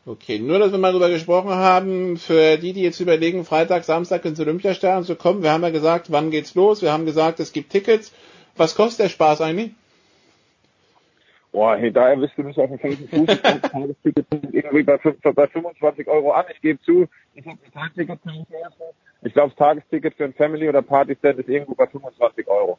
Okay, 0.05 0.37
nur, 0.37 0.59
dass 0.59 0.73
wir 0.73 0.79
mal 0.79 0.91
drüber 0.91 1.09
gesprochen 1.09 1.51
haben, 1.51 2.17
für 2.17 2.57
die, 2.57 2.73
die 2.73 2.83
jetzt 2.83 2.99
überlegen, 2.99 3.45
Freitag, 3.45 3.85
Samstag 3.85 4.25
ins 4.25 4.39
Olympiastadion 4.39 5.05
zu 5.05 5.15
kommen, 5.15 5.43
wir 5.43 5.51
haben 5.51 5.63
ja 5.63 5.69
gesagt, 5.69 6.11
wann 6.11 6.29
geht's 6.29 6.55
los, 6.55 6.81
wir 6.81 6.91
haben 6.91 7.05
gesagt, 7.05 7.39
es 7.39 7.53
gibt 7.53 7.71
Tickets. 7.71 8.13
Was 8.57 8.75
kostet 8.75 9.05
der 9.05 9.09
Spaß 9.09 9.39
eigentlich? 9.39 9.71
Boah, 11.53 11.77
hey, 11.77 11.91
da 11.91 12.09
erwischst 12.09 12.37
du 12.37 12.43
mich 12.43 12.57
auf 12.57 12.67
dem 12.67 12.79
falschen 12.79 13.07
Fuß. 13.07 13.27
Das 13.27 13.61
Tagesticket 13.71 14.25
sind 14.29 14.53
irgendwie 14.53 14.83
bei, 14.83 14.97
fünf- 14.97 15.21
bei 15.21 15.47
25 15.47 16.07
Euro 16.07 16.31
an. 16.31 16.45
Ich 16.51 16.59
gebe 16.61 16.81
zu, 16.81 17.07
ich 17.35 17.45
habe 17.45 17.59
ein 17.63 17.71
Tagticket 17.71 18.19
für 18.21 18.29
mich. 18.29 18.45
Ich 19.21 19.33
glaube, 19.33 19.49
das 19.49 19.57
Tagesticket 19.57 20.15
für 20.15 20.25
ein 20.25 20.33
Family- 20.33 20.67
oder 20.67 20.81
Party-Stand 20.81 21.39
ist 21.39 21.47
irgendwo 21.47 21.75
bei 21.75 21.87
25 21.87 22.47
Euro. 22.47 22.77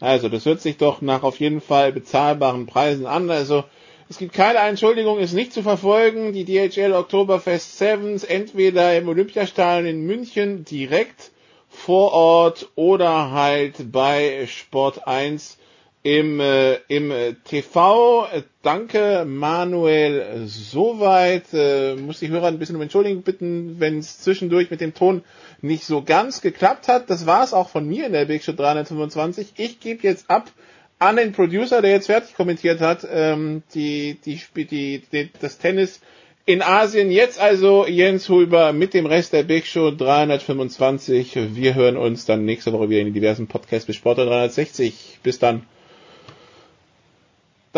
Also, 0.00 0.28
das 0.28 0.44
hört 0.46 0.60
sich 0.60 0.76
doch 0.76 1.00
nach 1.00 1.22
auf 1.22 1.40
jeden 1.40 1.60
Fall 1.60 1.92
bezahlbaren 1.92 2.66
Preisen 2.66 3.06
an. 3.06 3.30
Also, 3.30 3.64
es 4.08 4.18
gibt 4.18 4.32
keine 4.32 4.58
Entschuldigung, 4.60 5.18
es 5.18 5.32
nicht 5.32 5.52
zu 5.52 5.62
verfolgen. 5.62 6.32
Die 6.32 6.44
DHL 6.44 6.92
Oktoberfest 6.94 7.76
Sevens 7.78 8.24
entweder 8.24 8.96
im 8.96 9.08
Olympiastadion 9.08 9.86
in 9.86 10.06
München 10.06 10.64
direkt 10.64 11.32
vor 11.68 12.12
Ort 12.12 12.70
oder 12.74 13.30
halt 13.32 13.92
bei 13.92 14.46
Sport 14.46 15.06
1 15.06 15.57
im, 16.02 16.40
äh, 16.40 16.74
im 16.88 17.10
äh, 17.10 17.34
TV. 17.44 18.26
Danke, 18.62 19.24
Manuel. 19.26 20.44
Soweit. 20.46 21.46
Äh, 21.52 21.96
muss 21.96 22.20
die 22.20 22.28
Hörer 22.28 22.46
ein 22.46 22.58
bisschen 22.58 22.76
um 22.76 22.82
Entschuldigung 22.82 23.22
bitten, 23.22 23.80
wenn 23.80 23.98
es 23.98 24.20
zwischendurch 24.20 24.70
mit 24.70 24.80
dem 24.80 24.94
Ton 24.94 25.22
nicht 25.60 25.84
so 25.84 26.02
ganz 26.02 26.40
geklappt 26.40 26.88
hat. 26.88 27.10
Das 27.10 27.26
war 27.26 27.44
es 27.44 27.52
auch 27.52 27.68
von 27.68 27.86
mir 27.86 28.06
in 28.06 28.12
der 28.12 28.26
Big 28.26 28.44
Show 28.44 28.52
325. 28.52 29.54
Ich 29.56 29.80
gebe 29.80 30.02
jetzt 30.02 30.30
ab 30.30 30.50
an 30.98 31.16
den 31.16 31.32
Producer, 31.32 31.82
der 31.82 31.92
jetzt 31.92 32.06
fertig 32.06 32.34
kommentiert 32.34 32.80
hat, 32.80 33.06
ähm, 33.10 33.62
die, 33.74 34.18
die, 34.24 34.40
die, 34.56 35.02
die, 35.12 35.30
das 35.40 35.58
Tennis 35.58 36.00
in 36.44 36.62
Asien. 36.62 37.10
Jetzt 37.10 37.38
also 37.38 37.86
Jens 37.86 38.28
Huber 38.28 38.72
mit 38.72 38.94
dem 38.94 39.06
Rest 39.06 39.32
der 39.32 39.42
Big 39.42 39.66
Show 39.66 39.90
325. 39.90 41.38
Wir 41.54 41.74
hören 41.74 41.96
uns 41.96 42.24
dann 42.24 42.44
nächste 42.44 42.72
Woche 42.72 42.88
wieder 42.88 43.00
in 43.00 43.08
den 43.08 43.14
diversen 43.14 43.46
Podcasts 43.46 43.86
bis 43.86 43.96
Sportler 43.96 44.24
360. 44.26 45.20
Bis 45.22 45.38
dann. 45.38 45.66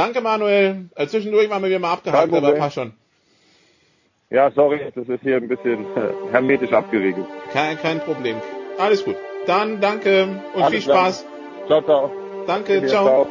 Danke, 0.00 0.22
Manuel. 0.22 0.88
Äh, 0.94 1.06
zwischendurch 1.08 1.50
waren 1.50 1.62
wir 1.62 1.68
wieder 1.68 1.78
mal 1.78 1.92
abgehakt, 1.92 2.32
aber 2.32 2.52
passt 2.52 2.76
schon. 2.76 2.94
Ja, 4.30 4.50
sorry, 4.52 4.80
das 4.94 5.06
ist 5.06 5.20
hier 5.22 5.36
ein 5.36 5.46
bisschen 5.46 5.84
äh, 5.94 6.32
hermetisch 6.32 6.72
abgeriegelt. 6.72 7.26
Kein, 7.52 7.76
kein 7.78 8.00
Problem. 8.00 8.36
Alles 8.78 9.04
gut. 9.04 9.16
Dann 9.46 9.80
danke 9.82 10.40
und 10.54 10.62
Alles 10.62 10.84
viel. 10.84 10.92
Spaß. 10.92 11.26
Ciao, 11.66 11.82
ciao. 11.82 12.10
Danke, 12.46 12.80
Dir, 12.80 12.88
ciao. 12.88 13.26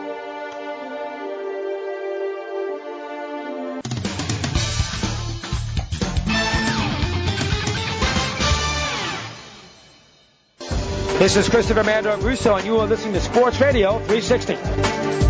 This 11.18 11.36
is 11.36 11.50
Christopher 11.50 11.84
Mando 11.84 12.16
Russo, 12.18 12.56
and 12.56 12.66
you 12.66 12.78
are 12.78 12.86
listening 12.86 13.14
to 13.16 13.22
Sports 13.22 13.60
Radio 13.60 13.98
360. 14.08 15.29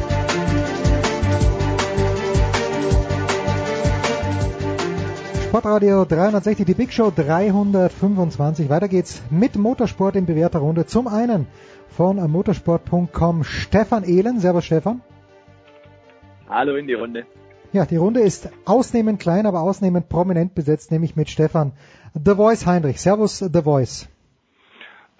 Sportradio 5.50 6.06
360, 6.06 6.64
die 6.64 6.76
Big 6.76 6.94
Show 6.94 7.10
325. 7.10 8.70
Weiter 8.70 8.88
geht's 8.88 9.24
mit 9.32 9.56
Motorsport 9.56 10.16
in 10.16 10.28
bewährter 10.28 10.60
Runde. 10.60 10.86
Zum 10.86 11.08
einen 11.08 11.48
von 11.88 12.18
motorsport.com 12.30 13.44
Stefan 13.44 14.04
Ehlen. 14.04 14.40
Servus 14.40 14.66
Stefan. 14.66 15.02
Hallo 16.48 16.76
in 16.76 16.86
die 16.86 16.94
Runde. 16.94 17.26
Ja, 17.74 17.88
die 17.88 17.96
Runde 17.96 18.20
ist 18.20 18.50
ausnehmend 18.66 19.20
klein, 19.20 19.48
aber 19.48 19.62
ausnehmend 19.62 20.08
prominent 20.08 20.54
besetzt, 20.54 20.92
nämlich 20.92 21.16
mit 21.16 21.32
Stefan 21.32 21.72
The 22.14 22.36
Voice 22.36 22.68
Heinrich. 22.68 23.02
Servus 23.02 23.40
The 23.40 23.64
Voice. 23.64 24.08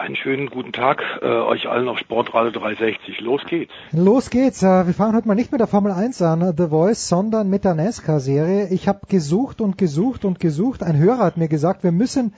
Einen 0.00 0.16
schönen 0.16 0.48
guten 0.48 0.72
Tag 0.72 1.02
äh, 1.20 1.26
euch 1.26 1.68
allen 1.68 1.86
auf 1.86 1.98
Sportradio 1.98 2.58
360. 2.58 3.20
Los 3.20 3.42
geht's. 3.46 3.70
Los 3.92 4.30
geht's. 4.30 4.62
Äh, 4.62 4.86
wir 4.86 4.94
fangen 4.94 5.14
heute 5.14 5.28
mal 5.28 5.34
nicht 5.34 5.52
mit 5.52 5.60
der 5.60 5.66
Formel 5.66 5.92
1 5.92 6.22
an, 6.22 6.54
The 6.56 6.68
Voice, 6.68 7.06
sondern 7.06 7.50
mit 7.50 7.66
der 7.66 7.74
NASCAR-Serie. 7.74 8.68
Ich 8.70 8.88
habe 8.88 9.00
gesucht 9.08 9.60
und 9.60 9.76
gesucht 9.76 10.24
und 10.24 10.40
gesucht. 10.40 10.82
Ein 10.82 10.96
Hörer 10.96 11.18
hat 11.18 11.36
mir 11.36 11.48
gesagt, 11.48 11.84
wir 11.84 11.92
müssen 11.92 12.32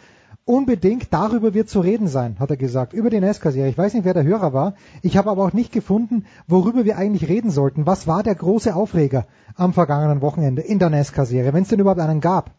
unbedingt 0.45 1.15
darüber 1.15 1.55
wird 1.55 1.69
zu 1.69 1.79
reden 1.79 2.09
sein, 2.09 2.35
hat 2.41 2.51
er 2.51 2.57
gesagt, 2.57 2.95
über 2.95 3.11
die 3.11 3.21
NASCAR-Serie. 3.21 3.71
Ich 3.71 3.79
weiß 3.79 3.95
nicht, 3.95 4.05
wer 4.05 4.15
der 4.15 4.25
Hörer 4.25 4.53
war. 4.53 4.75
Ich 5.03 5.17
habe 5.17 5.31
aber 5.31 5.45
auch 5.45 5.53
nicht 5.53 5.71
gefunden, 5.71 6.27
worüber 6.49 6.85
wir 6.85 6.99
eigentlich 6.99 7.29
reden 7.29 7.53
sollten. 7.53 7.87
Was 7.87 8.09
war 8.09 8.25
der 8.25 8.35
große 8.35 8.75
Aufreger 8.75 9.29
am 9.55 9.73
vergangenen 9.73 10.21
Wochenende 10.21 10.63
in 10.63 10.81
der 10.81 10.91
NASCAR-Serie, 10.91 11.53
wenn 11.53 11.63
es 11.63 11.69
denn 11.69 11.79
überhaupt 11.79 12.01
einen 12.01 12.21
gab? 12.21 12.51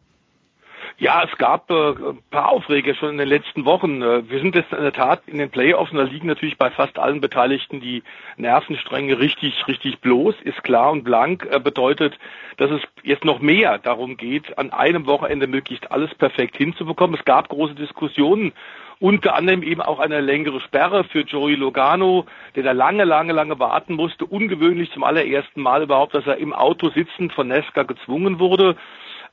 Ja, 1.04 1.22
es 1.30 1.38
gab 1.38 1.70
äh, 1.70 1.90
ein 1.90 2.24
paar 2.32 2.48
Aufreger 2.48 2.96
schon 2.96 3.10
in 3.10 3.18
den 3.18 3.28
letzten 3.28 3.66
Wochen. 3.66 4.02
Äh, 4.02 4.30
wir 4.30 4.40
sind 4.40 4.56
jetzt 4.56 4.72
in 4.72 4.84
der 4.84 4.94
Tat 4.94 5.22
in 5.28 5.38
den 5.38 5.50
Playoffs 5.50 5.92
und 5.92 5.98
da 5.98 6.04
liegen 6.04 6.30
natürlich 6.30 6.58
bei 6.58 6.72
fast 6.72 6.98
allen 6.98 7.20
Beteiligten 7.20 7.82
die 7.82 8.04
Nervenstränge 8.38 9.20
richtig, 9.20 9.68
richtig 9.68 10.00
bloß, 10.00 10.34
ist 10.46 10.64
klar 10.64 10.92
und 10.94 11.04
blank, 11.04 11.46
äh, 11.52 11.60
bedeutet, 11.60 12.18
dass 12.56 12.72
es 12.72 12.80
jetzt 13.04 13.26
noch 13.26 13.42
mehr 13.42 13.80
darum 13.80 14.16
geht, 14.16 14.58
an 14.58 14.72
einem 14.72 15.06
Wochenende 15.06 15.48
möglichst 15.48 15.92
alles 15.92 16.16
perfekt 16.16 16.56
hinzubekommen. 16.56 17.20
Es 17.20 17.26
gab 17.26 17.50
große 17.50 17.76
Diskussionen 17.76 18.54
unter 19.02 19.36
anderem 19.36 19.62
eben 19.64 19.82
auch 19.82 20.00
eine 20.00 20.22
längere 20.22 20.62
Sperre 20.62 21.04
für 21.04 21.24
Joey 21.24 21.56
Logano, 21.56 22.26
der 22.56 22.64
da 22.64 22.72
lange, 22.72 23.04
lange, 23.04 23.34
lange 23.34 23.60
warten 23.60 23.96
musste. 23.96 24.26
Ungewöhnlich 24.26 24.90
zum 24.94 25.04
allerersten 25.04 25.62
Mal 25.62 25.84
überhaupt, 25.84 26.14
dass 26.14 26.26
er 26.26 26.38
im 26.38 26.54
Auto 26.54 26.88
sitzend 26.92 27.34
von 27.34 27.50
Nesca 27.50 27.84
gezwungen 27.84 28.40
wurde 28.40 28.78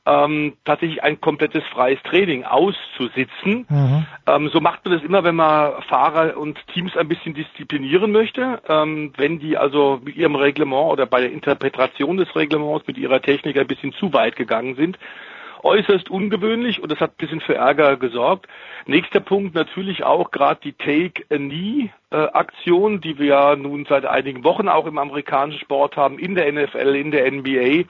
ähm, 0.05 0.53
tatsächlich 0.65 1.03
ein 1.03 1.21
komplettes 1.21 1.63
freies 1.71 2.01
Training 2.03 2.43
auszusitzen. 2.43 3.67
Mhm. 3.69 4.05
Ähm, 4.27 4.49
so 4.49 4.59
macht 4.59 4.83
man 4.83 4.95
das 4.95 5.03
immer, 5.03 5.23
wenn 5.23 5.35
man 5.35 5.81
Fahrer 5.83 6.37
und 6.37 6.57
Teams 6.73 6.97
ein 6.97 7.07
bisschen 7.07 7.35
disziplinieren 7.35 8.11
möchte. 8.11 8.61
Ähm, 8.67 9.13
wenn 9.17 9.39
die 9.39 9.57
also 9.57 10.01
mit 10.03 10.15
ihrem 10.15 10.35
Reglement 10.35 10.91
oder 10.91 11.05
bei 11.05 11.21
der 11.21 11.31
Interpretation 11.31 12.17
des 12.17 12.35
Reglements 12.35 12.87
mit 12.87 12.97
ihrer 12.97 13.21
Technik 13.21 13.57
ein 13.57 13.67
bisschen 13.67 13.93
zu 13.93 14.11
weit 14.13 14.35
gegangen 14.35 14.75
sind. 14.75 14.97
Äußerst 15.63 16.09
ungewöhnlich 16.09 16.81
und 16.81 16.91
das 16.91 16.99
hat 16.99 17.11
ein 17.11 17.17
bisschen 17.17 17.41
für 17.41 17.53
Ärger 17.53 17.95
gesorgt. 17.95 18.47
Nächster 18.87 19.19
Punkt 19.19 19.53
natürlich 19.53 20.03
auch 20.03 20.31
gerade 20.31 20.59
die 20.63 20.73
Take 20.73 21.23
a 21.29 21.37
Knee 21.37 21.91
äh, 22.09 22.15
Aktion, 22.15 22.99
die 22.99 23.19
wir 23.19 23.27
ja 23.27 23.55
nun 23.55 23.85
seit 23.87 24.07
einigen 24.07 24.43
Wochen 24.43 24.67
auch 24.67 24.87
im 24.87 24.97
amerikanischen 24.97 25.59
Sport 25.59 25.97
haben, 25.97 26.17
in 26.17 26.33
der 26.33 26.51
NFL, 26.51 26.95
in 26.95 27.11
der 27.11 27.31
NBA 27.31 27.83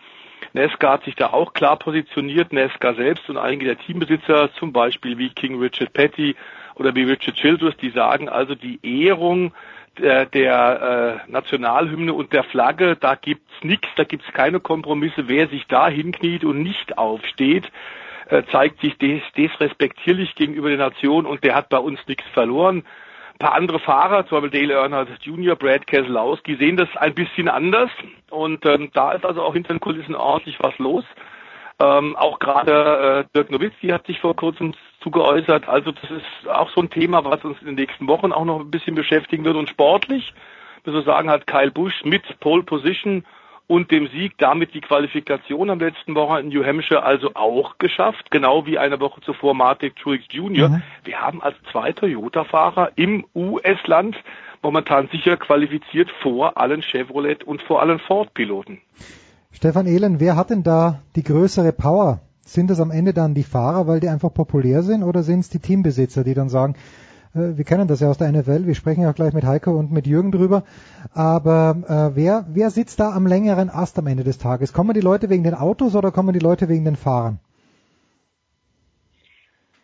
Nesca 0.53 0.93
hat 0.93 1.03
sich 1.05 1.15
da 1.15 1.27
auch 1.27 1.53
klar 1.53 1.77
positioniert, 1.77 2.51
Nesca 2.51 2.93
selbst 2.93 3.29
und 3.29 3.37
einige 3.37 3.65
der 3.65 3.77
Teambesitzer, 3.77 4.51
zum 4.53 4.73
Beispiel 4.73 5.17
wie 5.17 5.29
King 5.29 5.59
Richard 5.59 5.93
Petty 5.93 6.35
oder 6.75 6.93
wie 6.95 7.03
Richard 7.03 7.35
Childress, 7.35 7.77
die 7.77 7.91
sagen 7.91 8.27
also 8.27 8.55
die 8.55 8.79
Ehrung 8.83 9.53
der, 9.97 10.25
der 10.25 11.21
äh, 11.27 11.31
Nationalhymne 11.31 12.13
und 12.13 12.33
der 12.33 12.43
Flagge, 12.43 12.95
da 12.99 13.15
gibt's 13.15 13.51
nichts, 13.61 13.87
da 13.95 14.03
gibt's 14.03 14.31
keine 14.33 14.59
Kompromisse. 14.59 15.27
Wer 15.27 15.47
sich 15.47 15.67
da 15.67 15.87
hinkniet 15.87 16.43
und 16.43 16.63
nicht 16.63 16.97
aufsteht, 16.97 17.71
äh, 18.29 18.43
zeigt 18.51 18.81
sich 18.81 18.97
des, 18.97 19.21
desrespektierlich 19.35 20.35
gegenüber 20.35 20.69
der 20.69 20.77
Nation 20.77 21.25
und 21.25 21.43
der 21.43 21.55
hat 21.55 21.69
bei 21.69 21.77
uns 21.77 21.99
nichts 22.07 22.27
verloren 22.33 22.83
paar 23.41 23.53
andere 23.55 23.79
Fahrer, 23.79 24.27
zum 24.27 24.41
Beispiel 24.41 24.67
Dale 24.67 24.79
Earnhardt 24.79 25.09
Jr., 25.23 25.55
Brad 25.55 25.87
Keselowski, 25.87 26.55
sehen 26.57 26.77
das 26.77 26.89
ein 26.95 27.15
bisschen 27.15 27.47
anders. 27.47 27.89
Und 28.29 28.65
ähm, 28.65 28.91
da 28.93 29.13
ist 29.13 29.25
also 29.25 29.41
auch 29.41 29.53
hinter 29.53 29.73
den 29.73 29.79
Kulissen 29.79 30.15
ordentlich 30.15 30.57
was 30.59 30.77
los. 30.77 31.03
Ähm, 31.79 32.15
auch 32.15 32.37
gerade 32.37 33.25
äh, 33.25 33.35
Dirk 33.35 33.49
Nowitzki 33.49 33.87
hat 33.87 34.05
sich 34.05 34.19
vor 34.19 34.35
kurzem 34.35 34.75
zugeäußert. 35.01 35.67
Also 35.67 35.91
das 35.91 36.11
ist 36.11 36.47
auch 36.47 36.69
so 36.69 36.81
ein 36.81 36.91
Thema, 36.91 37.25
was 37.25 37.43
uns 37.43 37.59
in 37.61 37.67
den 37.67 37.75
nächsten 37.75 38.07
Wochen 38.07 38.31
auch 38.31 38.45
noch 38.45 38.59
ein 38.59 38.69
bisschen 38.69 38.93
beschäftigen 38.93 39.43
wird. 39.43 39.55
Und 39.55 39.69
sportlich, 39.69 40.33
muss 40.85 40.93
man 40.93 41.03
sagen, 41.03 41.29
hat 41.31 41.47
Kyle 41.47 41.71
Busch 41.71 42.05
mit 42.05 42.39
Pole 42.39 42.61
Position 42.61 43.25
und 43.71 43.89
dem 43.89 44.07
Sieg 44.07 44.33
damit 44.37 44.73
die 44.73 44.81
Qualifikation 44.81 45.69
am 45.69 45.79
letzten 45.79 46.13
Woche 46.13 46.41
in 46.41 46.49
New 46.49 46.61
Hampshire 46.61 47.03
also 47.03 47.35
auch 47.35 47.77
geschafft, 47.77 48.29
genau 48.29 48.65
wie 48.65 48.77
eine 48.77 48.99
Woche 48.99 49.21
zuvor 49.21 49.53
Martin 49.53 49.93
Truex 49.95 50.25
Jr. 50.29 50.67
Mhm. 50.67 50.83
Wir 51.05 51.21
haben 51.21 51.41
als 51.41 51.55
zwei 51.71 51.93
Toyota-Fahrer 51.93 52.91
im 52.97 53.25
US-Land 53.33 54.17
momentan 54.61 55.07
sicher 55.09 55.37
qualifiziert 55.37 56.09
vor 56.21 56.57
allen 56.57 56.81
Chevrolet 56.81 57.45
und 57.45 57.61
vor 57.61 57.81
allen 57.81 57.99
Ford-Piloten. 57.99 58.81
Stefan 59.53 59.87
Ehlen, 59.87 60.19
wer 60.19 60.35
hat 60.35 60.49
denn 60.49 60.63
da 60.63 60.99
die 61.15 61.23
größere 61.23 61.71
Power? 61.71 62.19
Sind 62.41 62.71
es 62.71 62.81
am 62.81 62.91
Ende 62.91 63.13
dann 63.13 63.35
die 63.35 63.43
Fahrer, 63.43 63.87
weil 63.87 64.01
die 64.01 64.09
einfach 64.09 64.33
populär 64.33 64.83
sind, 64.83 65.01
oder 65.01 65.23
sind 65.23 65.39
es 65.39 65.49
die 65.49 65.59
Teambesitzer, 65.59 66.25
die 66.25 66.33
dann 66.33 66.49
sagen, 66.49 66.75
wir 67.33 67.63
kennen 67.63 67.87
das 67.87 68.01
ja 68.01 68.09
aus 68.09 68.17
der 68.17 68.31
NFL, 68.31 68.65
wir 68.65 68.75
sprechen 68.75 69.03
ja 69.03 69.11
gleich 69.13 69.33
mit 69.33 69.45
Heiko 69.45 69.71
und 69.71 69.91
mit 69.91 70.05
Jürgen 70.05 70.31
drüber. 70.31 70.63
Aber 71.13 71.75
äh, 71.87 72.15
wer, 72.15 72.45
wer 72.49 72.69
sitzt 72.69 72.99
da 72.99 73.11
am 73.11 73.25
längeren 73.25 73.69
Ast 73.69 73.97
am 73.97 74.07
Ende 74.07 74.23
des 74.23 74.37
Tages? 74.37 74.73
Kommen 74.73 74.93
die 74.93 75.01
Leute 75.01 75.29
wegen 75.29 75.43
den 75.43 75.53
Autos 75.53 75.95
oder 75.95 76.11
kommen 76.11 76.33
die 76.33 76.39
Leute 76.39 76.67
wegen 76.67 76.85
den 76.85 76.95
Fahrern? 76.95 77.39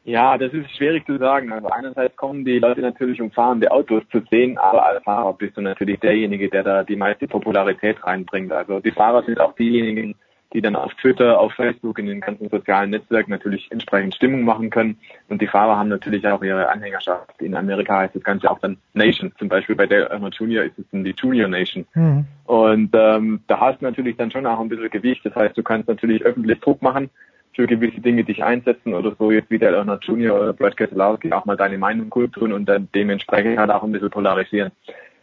Ja, 0.08 0.38
das 0.38 0.54
ist 0.54 0.72
schwierig 0.78 1.06
zu 1.06 1.18
sagen. 1.18 1.52
Also 1.52 1.68
einerseits 1.68 2.16
kommen 2.16 2.46
die 2.46 2.60
Leute 2.60 2.80
natürlich, 2.80 3.22
um 3.22 3.30
fahrende 3.30 3.72
Autos 3.72 4.04
zu 4.10 4.22
sehen, 4.32 4.58
aber 4.58 4.86
als 4.86 5.04
Fahrer 5.04 5.34
bist 5.34 5.58
du 5.58 5.62
natürlich 5.62 6.00
derjenige, 6.00 6.50
der 6.50 6.64
da 6.64 6.84
die 6.86 6.96
meiste 6.96 7.28
Popularität 7.28 8.02
reinbringt. 8.06 8.54
Also 8.54 8.80
die 8.80 8.92
Fahrer 8.92 9.24
sind 9.24 9.42
auch 9.42 9.54
diejenigen, 9.56 10.16
die 10.54 10.62
dann 10.62 10.76
auf 10.76 10.94
Twitter, 10.96 11.40
auf 11.40 11.54
Facebook, 11.54 12.00
in 12.00 12.06
den 12.06 12.22
ganzen 12.22 12.50
sozialen 12.50 12.92
Netzwerken 12.92 13.32
natürlich 13.32 13.70
entsprechend 13.72 14.16
Stimmung 14.16 14.44
machen 14.44 14.70
können. 14.70 14.98
Und 15.28 15.42
die 15.42 15.48
Fahrer 15.48 15.78
haben 15.78 15.90
natürlich 15.90 16.26
auch 16.28 16.42
ihre 16.42 16.70
Anhängerschaft. 16.70 17.42
In 17.42 17.56
Amerika 17.56 18.00
heißt 18.00 18.16
das 18.16 18.24
Ganze 18.24 18.50
auch 18.50 18.60
dann 18.60 18.78
Nation. 18.94 19.32
Zum 19.38 19.50
Beispiel 19.50 19.76
bei 19.76 19.86
Dale 19.86 20.10
Earnhardt 20.10 20.36
Junior 20.36 20.64
ist 20.64 20.80
es 20.80 20.86
dann 20.92 21.04
die 21.04 21.16
Junior 21.18 21.50
Nation. 21.50 21.86
Mhm. 21.94 22.26
Und 22.46 22.90
ähm, 22.94 23.42
da 23.48 23.60
hast 23.60 23.82
du 23.82 23.86
natürlich 23.86 24.16
dann 24.16 24.32
schon 24.32 24.46
auch 24.46 24.60
ein 24.60 24.70
bisschen 24.70 24.90
Gewicht. 24.90 25.26
Das 25.26 25.36
heißt, 25.36 25.58
du 25.58 25.64
kannst 25.64 25.90
natürlich 25.90 26.24
öffentlich 26.24 26.60
Druck 26.62 26.82
machen 26.82 27.10
für 27.54 27.68
gewisse 27.68 28.00
Dinge 28.00 28.24
dich 28.24 28.44
einsetzen 28.44 28.94
oder 28.94 29.16
so 29.18 29.32
jetzt 29.32 29.50
wie 29.50 29.58
Dale 29.58 29.78
Earnhardt 29.78 30.06
Junior 30.06 30.40
oder 30.40 30.54
Brad 30.54 30.78
Keselowski 30.78 31.34
auch 31.34 31.46
mal 31.46 31.58
deine 31.58 31.78
Meinung 31.78 32.10
kundtun 32.10 32.54
und 32.54 32.70
dann 32.70 32.88
dementsprechend 32.94 33.58
halt 33.58 33.72
auch 33.72 33.84
ein 33.84 33.92
bisschen 33.92 34.12
polarisieren. 34.12 34.72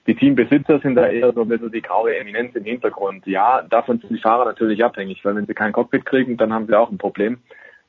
Die 0.06 0.14
Teambesitzer 0.14 0.80
sind 0.80 0.96
da 0.96 1.06
eher 1.06 1.32
so 1.32 1.42
ein 1.42 1.48
bisschen 1.48 1.72
die 1.72 1.80
graue 1.80 2.16
Eminenz 2.16 2.54
im 2.54 2.64
Hintergrund. 2.64 3.26
Ja, 3.26 3.62
davon 3.62 3.98
sind 3.98 4.10
die 4.10 4.20
Fahrer 4.20 4.44
natürlich 4.44 4.84
abhängig, 4.84 5.24
weil 5.24 5.34
wenn 5.34 5.46
sie 5.46 5.54
kein 5.54 5.72
Cockpit 5.72 6.04
kriegen, 6.04 6.36
dann 6.36 6.52
haben 6.52 6.66
sie 6.66 6.78
auch 6.78 6.90
ein 6.90 6.98
Problem. 6.98 7.38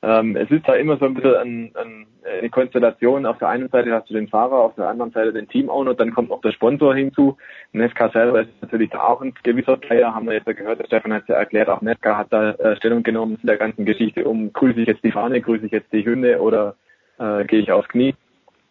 Ähm, 0.02 0.36
es 0.36 0.50
ist 0.50 0.68
da 0.68 0.74
immer 0.74 0.98
so 0.98 1.06
ein 1.06 1.14
bisschen 1.14 1.34
ein, 1.34 1.72
ein, 1.74 2.06
eine 2.38 2.50
Konstellation. 2.50 3.26
Auf 3.26 3.38
der 3.38 3.48
einen 3.48 3.68
Seite 3.68 3.92
hast 3.92 4.08
du 4.08 4.14
den 4.14 4.28
Fahrer, 4.28 4.56
auf 4.56 4.74
der 4.76 4.88
anderen 4.88 5.10
Seite 5.10 5.32
den 5.32 5.48
Teamowner, 5.48 5.94
dann 5.94 6.14
kommt 6.14 6.28
noch 6.28 6.40
der 6.42 6.52
Sponsor 6.52 6.94
hinzu. 6.94 7.36
Nesca 7.72 8.10
selber 8.10 8.42
ist 8.42 8.50
natürlich 8.60 8.90
da 8.90 9.00
auch 9.00 9.20
ein 9.20 9.34
gewisser 9.42 9.76
Player, 9.76 10.14
haben 10.14 10.26
wir 10.26 10.34
jetzt 10.34 10.46
ja 10.46 10.52
gehört, 10.52 10.80
der 10.80 10.86
Stefan 10.86 11.12
hat 11.12 11.22
es 11.22 11.28
ja 11.28 11.36
erklärt, 11.36 11.68
auch 11.68 11.80
Nesca 11.80 12.16
hat 12.16 12.28
da 12.30 12.52
äh, 12.52 12.76
Stellung 12.76 13.02
genommen 13.02 13.38
in 13.40 13.46
der 13.46 13.56
ganzen 13.56 13.84
Geschichte 13.84 14.24
um, 14.24 14.52
grüße 14.52 14.80
ich 14.80 14.86
jetzt 14.86 15.04
die 15.04 15.12
Fahne, 15.12 15.40
grüße 15.40 15.66
ich 15.66 15.72
jetzt 15.72 15.92
die 15.92 16.04
Hünde 16.04 16.40
oder 16.40 16.76
äh, 17.18 17.44
gehe 17.44 17.60
ich 17.60 17.72
aufs 17.72 17.88
Knie. 17.88 18.14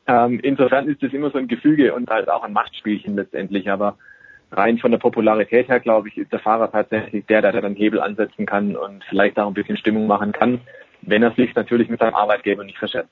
Ähm, 0.08 0.40
insofern 0.44 0.88
ist 0.88 1.02
es 1.02 1.14
immer 1.14 1.32
so 1.32 1.38
ein 1.38 1.48
Gefüge 1.48 1.94
und 1.94 2.10
halt 2.10 2.30
auch 2.30 2.44
ein 2.44 2.54
Machtspielchen 2.54 3.16
letztendlich, 3.16 3.70
aber 3.70 3.98
rein 4.52 4.78
von 4.78 4.92
der 4.92 5.00
Popularität 5.00 5.68
her, 5.68 5.80
glaube 5.80 6.10
ich, 6.10 6.18
ist 6.18 6.32
der 6.32 6.40
Fahrer 6.40 6.72
tatsächlich 6.72 7.26
der, 7.26 7.42
der 7.42 7.52
da 7.52 7.62
den 7.62 7.76
Hebel 7.76 8.00
ansetzen 8.00 8.46
kann 8.46 8.76
und 8.76 9.04
vielleicht 9.10 9.40
auch 9.40 9.48
ein 9.48 9.54
bisschen 9.54 9.78
Stimmung 9.78 10.08
machen 10.08 10.32
kann, 10.32 10.62
wenn 11.02 11.24
er 11.24 11.32
sich 11.32 11.54
natürlich 11.56 11.90
mit 11.90 12.00
seinem 12.00 12.16
Arbeitgeber 12.16 12.64
nicht 12.64 12.78
verschätzt. 12.78 13.10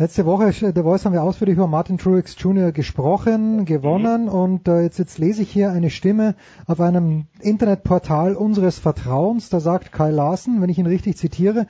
Letzte 0.00 0.26
Woche, 0.26 0.52
der 0.72 0.84
Voice, 0.84 1.04
haben 1.04 1.12
wir 1.12 1.24
ausführlich 1.24 1.56
über 1.56 1.66
Martin 1.66 1.98
Truex 1.98 2.36
Jr. 2.38 2.70
gesprochen, 2.70 3.64
gewonnen 3.64 4.26
mhm. 4.26 4.28
und 4.28 4.68
äh, 4.68 4.82
jetzt, 4.82 5.00
jetzt 5.00 5.18
lese 5.18 5.42
ich 5.42 5.50
hier 5.50 5.72
eine 5.72 5.90
Stimme 5.90 6.36
auf 6.68 6.80
einem 6.80 7.26
Internetportal 7.40 8.36
unseres 8.36 8.78
Vertrauens. 8.78 9.50
Da 9.50 9.58
sagt 9.58 9.90
Kyle 9.90 10.12
Larsen, 10.12 10.62
wenn 10.62 10.70
ich 10.70 10.78
ihn 10.78 10.86
richtig 10.86 11.16
zitiere, 11.16 11.66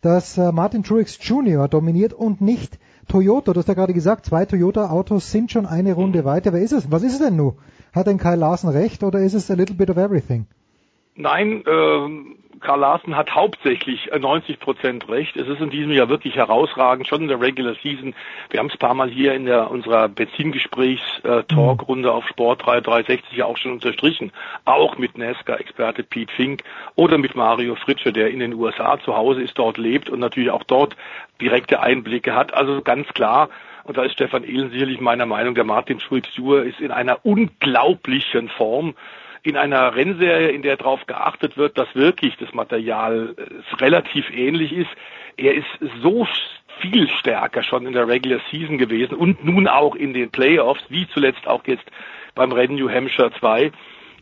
dass 0.00 0.36
äh, 0.38 0.50
Martin 0.50 0.82
Truex 0.82 1.18
Jr. 1.22 1.68
dominiert 1.68 2.12
und 2.12 2.40
nicht 2.40 2.80
Toyota, 3.08 3.52
du 3.52 3.58
hast 3.58 3.68
ja 3.68 3.74
gerade 3.74 3.94
gesagt, 3.94 4.26
zwei 4.26 4.44
Toyota-Autos 4.44 5.32
sind 5.32 5.50
schon 5.50 5.66
eine 5.66 5.94
Runde 5.94 6.24
weiter. 6.24 6.52
Wer 6.52 6.60
ist 6.60 6.72
es? 6.72 6.90
Was 6.90 7.02
ist 7.02 7.14
es 7.14 7.18
denn 7.18 7.36
nun? 7.36 7.54
Hat 7.92 8.06
denn 8.06 8.18
Kyle 8.18 8.36
Larsen 8.36 8.68
recht 8.68 9.02
oder 9.02 9.20
ist 9.20 9.34
es 9.34 9.50
a 9.50 9.54
little 9.54 9.74
bit 9.74 9.90
of 9.90 9.96
everything? 9.96 10.46
Nein, 11.16 11.62
äh, 11.66 12.08
Karl 12.60 12.80
Larsen 12.80 13.16
hat 13.16 13.34
hauptsächlich 13.34 14.10
90 14.16 14.50
äh, 14.50 14.58
Prozent 14.58 15.08
recht. 15.08 15.36
Es 15.36 15.48
ist 15.48 15.60
in 15.60 15.70
diesem 15.70 15.92
Jahr 15.92 16.08
wirklich 16.08 16.36
herausragend, 16.36 17.06
schon 17.06 17.22
in 17.22 17.28
der 17.28 17.40
Regular 17.40 17.74
Season. 17.82 18.14
Wir 18.50 18.60
haben 18.60 18.68
es 18.68 18.74
ein 18.74 18.78
paar 18.78 18.94
Mal 18.94 19.08
hier 19.08 19.34
in 19.34 19.46
der, 19.46 19.70
unserer 19.70 20.08
Benzingesprächs-Talkrunde 20.08 22.12
auf 22.12 22.26
Sport 22.28 22.66
360 22.66 23.42
auch 23.42 23.56
schon 23.56 23.72
unterstrichen. 23.72 24.32
Auch 24.64 24.98
mit 24.98 25.18
NASCAR-Experte 25.18 26.02
Pete 26.02 26.32
Fink 26.32 26.62
oder 26.94 27.18
mit 27.18 27.34
Mario 27.34 27.74
Fritsche, 27.74 28.12
der 28.12 28.30
in 28.30 28.40
den 28.40 28.54
USA 28.54 28.98
zu 29.00 29.16
Hause 29.16 29.42
ist, 29.42 29.58
dort 29.58 29.78
lebt 29.78 30.10
und 30.10 30.20
natürlich 30.20 30.50
auch 30.50 30.64
dort 30.64 30.96
direkte 31.40 31.80
Einblicke 31.80 32.34
hat. 32.34 32.54
Also 32.54 32.82
ganz 32.82 33.08
klar, 33.08 33.48
und 33.84 33.96
da 33.96 34.02
ist 34.02 34.12
Stefan 34.12 34.44
Ehlen 34.44 34.70
sicherlich 34.70 35.00
meiner 35.00 35.26
Meinung, 35.26 35.54
der 35.54 35.64
Martin 35.64 35.98
Schulz-Jur 35.98 36.64
ist 36.64 36.80
in 36.80 36.90
einer 36.90 37.24
unglaublichen 37.24 38.48
Form 38.48 38.94
in 39.42 39.56
einer 39.56 39.94
Rennserie, 39.94 40.48
in 40.48 40.62
der 40.62 40.76
darauf 40.76 41.06
geachtet 41.06 41.56
wird, 41.56 41.78
dass 41.78 41.94
wirklich 41.94 42.36
das 42.36 42.52
Material 42.52 43.34
äh, 43.36 43.76
relativ 43.76 44.30
ähnlich 44.30 44.72
ist. 44.72 44.90
Er 45.36 45.54
ist 45.54 45.66
so 46.02 46.26
viel 46.80 47.08
stärker 47.08 47.62
schon 47.62 47.86
in 47.86 47.92
der 47.92 48.08
Regular 48.08 48.40
Season 48.50 48.78
gewesen 48.78 49.14
und 49.14 49.44
nun 49.44 49.68
auch 49.68 49.94
in 49.94 50.14
den 50.14 50.30
Playoffs, 50.30 50.82
wie 50.88 51.08
zuletzt 51.08 51.46
auch 51.46 51.66
jetzt 51.66 51.84
beim 52.34 52.52
Rennen 52.52 52.76
New 52.76 52.90
Hampshire 52.90 53.32
2. 53.38 53.72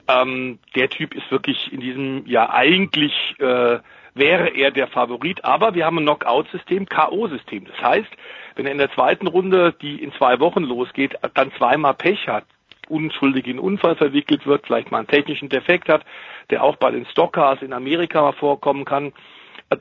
Ähm, 0.09 0.59
der 0.75 0.89
Typ 0.89 1.15
ist 1.15 1.31
wirklich 1.31 1.73
in 1.73 1.81
diesem 1.81 2.27
Jahr 2.27 2.55
eigentlich 2.55 3.13
äh, 3.39 3.79
wäre 4.17 4.49
er 4.49 4.71
der 4.71 4.89
Favorit, 4.89 5.45
aber 5.45 5.75
wir 5.75 5.85
haben 5.85 5.99
ein 5.99 6.05
Knockout-System, 6.05 6.87
K.O.-System. 6.87 7.67
Das 7.67 7.81
heißt, 7.83 8.09
wenn 8.55 8.67
er 8.67 8.73
in 8.73 8.79
der 8.79 8.91
zweiten 8.93 9.27
Runde, 9.27 9.75
die 9.83 10.03
in 10.03 10.13
zwei 10.15 10.41
Wochen 10.41 10.63
losgeht, 10.63 11.15
dann 11.35 11.53
zweimal 11.53 11.95
Pech 11.95 12.27
hat, 12.27 12.45
unschuldig 12.89 13.47
in 13.47 13.59
Unfall 13.59 13.97
verwickelt 13.97 14.47
wird, 14.47 14.67
vielleicht 14.67 14.91
mal 14.91 14.99
einen 14.99 15.09
technischen 15.09 15.49
Defekt 15.49 15.89
hat, 15.89 16.05
der 16.51 16.63
auch 16.63 16.77
bei 16.77 16.91
den 16.91 17.07
Stockcars 17.07 17.63
in 17.63 17.73
Amerika 17.73 18.33
vorkommen 18.33 18.85
kann, 18.85 19.13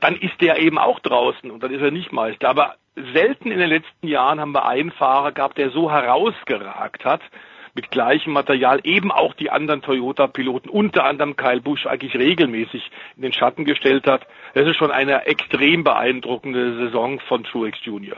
dann 0.00 0.16
ist 0.16 0.40
der 0.40 0.58
eben 0.58 0.78
auch 0.78 1.00
draußen 1.00 1.50
und 1.50 1.62
dann 1.62 1.72
ist 1.72 1.82
er 1.82 1.90
nicht 1.90 2.12
Meister. 2.12 2.48
Aber 2.48 2.74
selten 3.12 3.50
in 3.50 3.58
den 3.58 3.68
letzten 3.68 4.08
Jahren 4.08 4.40
haben 4.40 4.52
wir 4.52 4.66
einen 4.66 4.90
Fahrer 4.90 5.32
gehabt, 5.32 5.58
der 5.58 5.70
so 5.70 5.90
herausgeragt 5.90 7.04
hat, 7.04 7.20
mit 7.74 7.90
gleichem 7.90 8.32
Material 8.32 8.80
eben 8.84 9.12
auch 9.12 9.34
die 9.34 9.50
anderen 9.50 9.82
Toyota-Piloten, 9.82 10.70
unter 10.70 11.04
anderem 11.04 11.36
Kyle 11.36 11.60
Busch, 11.60 11.86
eigentlich 11.86 12.14
regelmäßig 12.14 12.90
in 13.16 13.22
den 13.22 13.34
Schatten 13.34 13.64
gestellt 13.64 14.06
hat. 14.06 14.26
Das 14.54 14.66
ist 14.66 14.76
schon 14.76 14.90
eine 14.90 15.26
extrem 15.26 15.84
beeindruckende 15.84 16.78
Saison 16.78 17.20
von 17.20 17.44
Truex 17.44 17.78
Jr. 17.84 18.16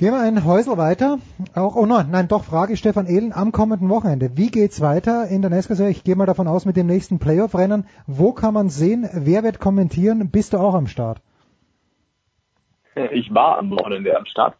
Gehen 0.00 0.14
wir 0.14 0.20
ein 0.20 0.46
Häusl 0.46 0.78
weiter. 0.78 1.18
Auch, 1.54 1.76
oh 1.76 1.84
nein, 1.84 2.06
nein, 2.10 2.26
doch, 2.26 2.44
Frage 2.44 2.78
Stefan 2.78 3.04
Ehlen 3.04 3.34
am 3.34 3.52
kommenden 3.52 3.90
Wochenende. 3.90 4.30
Wie 4.34 4.50
geht's 4.50 4.80
weiter 4.80 5.28
in 5.28 5.42
der 5.42 5.50
NASCAR-Serie? 5.50 5.90
Ich 5.90 6.04
gehe 6.04 6.16
mal 6.16 6.24
davon 6.24 6.48
aus 6.48 6.64
mit 6.64 6.78
dem 6.78 6.86
nächsten 6.86 7.18
Playoff-Rennen. 7.18 7.84
Wo 8.06 8.32
kann 8.32 8.54
man 8.54 8.70
sehen? 8.70 9.06
Wer 9.12 9.42
wird 9.42 9.60
kommentieren? 9.60 10.30
Bist 10.30 10.54
du 10.54 10.56
auch 10.56 10.72
am 10.72 10.86
Start? 10.86 11.20
Ich 13.12 13.34
war 13.34 13.58
am 13.58 13.70
Wochenende 13.72 14.16
am 14.16 14.24
Start. 14.24 14.54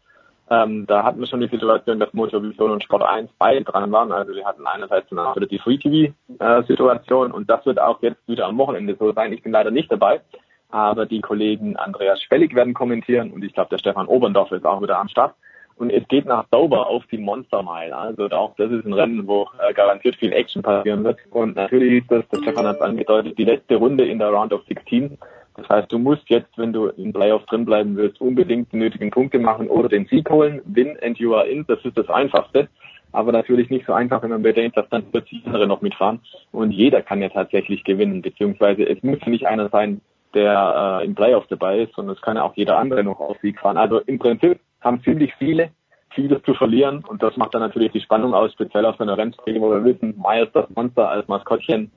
Ähm, 0.51 0.85
da 0.87 1.05
hatten 1.05 1.21
wir 1.21 1.27
schon 1.27 1.41
die 1.41 1.49
Situation, 1.49 1.99
dass 1.99 2.13
Motor 2.13 2.43
Vision 2.43 2.73
und 2.73 2.85
Sport 2.85 3.05
1 3.05 3.31
beide 3.39 3.65
dran 3.65 3.91
waren. 3.93 4.13
Also 4.13 4.35
wir 4.35 4.45
hatten 4.45 4.67
einerseits 4.67 5.11
eine 5.11 5.47
die 5.47 5.59
Free 5.59 5.79
TV 5.79 6.13
äh, 6.39 7.15
und 7.33 7.49
das 7.49 7.65
wird 7.65 7.81
auch 7.81 8.03
jetzt 8.03 8.29
wieder 8.29 8.45
am 8.45 8.59
Wochenende 8.59 8.95
so 9.01 9.11
sein. 9.15 9.33
Ich 9.33 9.43
bin 9.43 9.53
leider 9.53 9.71
nicht 9.71 9.91
dabei 9.91 10.21
aber 10.71 11.07
die 11.07 11.21
Kollegen 11.21 11.77
Andreas 11.77 12.23
Spellig 12.23 12.55
werden 12.55 12.75
kommentieren 12.75 13.31
und 13.31 13.45
ich 13.45 13.53
glaube, 13.53 13.71
der 13.71 13.79
Stefan 13.79 14.07
Oberndorf 14.07 14.53
ist 14.53 14.65
auch 14.65 14.83
wieder 14.83 14.99
am 14.99 15.09
Start. 15.09 15.35
Und 15.77 15.89
es 15.89 16.07
geht 16.09 16.27
nach 16.27 16.45
Dover 16.51 16.89
auf 16.89 17.07
die 17.07 17.17
Monster 17.17 17.63
Mile. 17.63 17.97
Also 17.97 18.29
auch 18.29 18.55
das 18.57 18.71
ist 18.71 18.85
ein 18.85 18.93
Rennen, 18.93 19.27
wo 19.27 19.49
äh, 19.67 19.73
garantiert 19.73 20.15
viel 20.17 20.31
Action 20.31 20.61
passieren 20.61 21.05
wird. 21.05 21.19
Und 21.31 21.57
natürlich 21.57 22.03
ist 22.03 22.11
das, 22.11 22.29
der 22.29 22.43
Stefan 22.43 22.67
hat 22.67 22.77
es 22.77 22.83
angedeutet, 22.83 23.39
die 23.39 23.45
letzte 23.45 23.77
Runde 23.77 24.05
in 24.05 24.19
der 24.19 24.29
Round 24.29 24.53
of 24.53 24.61
16. 24.69 25.17
Das 25.57 25.69
heißt, 25.71 25.91
du 25.91 25.99
musst 25.99 26.29
jetzt, 26.29 26.51
wenn 26.59 26.75
du 26.75 26.89
im 26.89 27.15
Playoff 27.15 27.47
drin 27.47 27.65
bleiben 27.65 27.97
willst, 27.97 28.21
unbedingt 28.21 28.71
die 28.73 28.77
nötigen 28.77 29.11
Punkte 29.11 29.39
machen 29.39 29.69
oder 29.69 29.89
den 29.89 30.05
Sieg 30.05 30.29
holen. 30.29 30.61
Win 30.67 30.99
and 31.03 31.19
you 31.19 31.35
are 31.35 31.49
in. 31.49 31.65
Das 31.67 31.83
ist 31.83 31.97
das 31.97 32.11
Einfachste. 32.11 32.69
Aber 33.13 33.33
natürlich 33.33 33.71
nicht 33.71 33.87
so 33.87 33.95
einfach, 33.95 34.23
wenn 34.23 34.31
man 34.31 34.43
bedenkt, 34.43 34.77
dass 34.77 34.89
dann 34.91 35.05
40 35.11 35.47
andere 35.47 35.67
noch 35.67 35.81
mitfahren. 35.81 36.21
Und 36.53 36.73
jeder 36.73 37.01
kann 37.01 37.23
ja 37.23 37.31
tatsächlich 37.31 37.85
gewinnen. 37.85 38.21
Beziehungsweise 38.21 38.85
es 38.87 39.03
muss 39.03 39.19
nicht 39.25 39.47
einer 39.47 39.71
sein, 39.71 40.03
der 40.35 41.01
äh, 41.01 41.05
im 41.05 41.15
Playoff 41.15 41.47
dabei 41.49 41.81
ist, 41.81 41.95
sondern 41.95 42.17
es 42.17 42.23
kann 42.23 42.37
ja 42.37 42.43
auch 42.43 42.55
jeder 42.57 42.79
andere 42.79 43.05
noch 43.05 43.21
auf 43.21 43.39
Sieg 43.41 43.59
fahren. 43.61 43.77
Also 43.77 43.99
im 43.99 44.19
Prinzip 44.19 44.61
haben 44.81 45.03
ziemlich 45.03 45.35
viele 45.39 45.71
vieles 46.13 46.43
zu 46.43 46.55
verlieren 46.55 47.05
und 47.07 47.23
das 47.23 47.37
macht 47.37 47.55
dann 47.55 47.63
natürlich 47.63 47.93
die 47.93 48.01
Spannung 48.01 48.35
aus, 48.35 48.53
speziell 48.53 48.85
auf 48.85 49.01
einer 49.01 49.17
Rennstrecke, 49.17 49.61
wo 49.61 49.71
wir 49.71 49.85
wissen, 49.85 50.17
Myers 50.19 50.49
das 50.53 50.69
Monster 50.75 51.09
als 51.09 51.29
Maskottchen. 51.29 51.93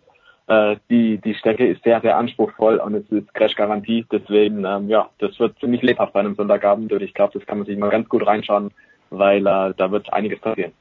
Äh, 0.47 0.75
die, 0.89 1.19
die 1.19 1.33
Strecke 1.35 1.67
ist 1.67 1.83
sehr, 1.83 2.01
sehr 2.01 2.17
anspruchsvoll 2.17 2.77
und 2.77 2.95
es 2.95 3.09
ist 3.09 3.33
Crash-Garantie. 3.33 4.05
Deswegen, 4.11 4.65
ähm, 4.65 4.89
ja, 4.89 5.09
das 5.19 5.39
wird 5.39 5.57
ziemlich 5.59 5.81
lebhaft 5.81 6.13
bei 6.13 6.19
einem 6.19 6.35
Sonntagabend 6.35 6.91
und 6.91 7.01
ich 7.01 7.13
glaube, 7.13 7.37
das 7.37 7.47
kann 7.47 7.59
man 7.59 7.67
sich 7.67 7.77
mal 7.77 7.89
ganz 7.89 8.09
gut 8.09 8.25
reinschauen, 8.25 8.71
weil 9.09 9.39
äh, 9.39 9.73
da 9.75 9.91
wird 9.91 10.11
einiges 10.13 10.39
passieren. 10.39 10.73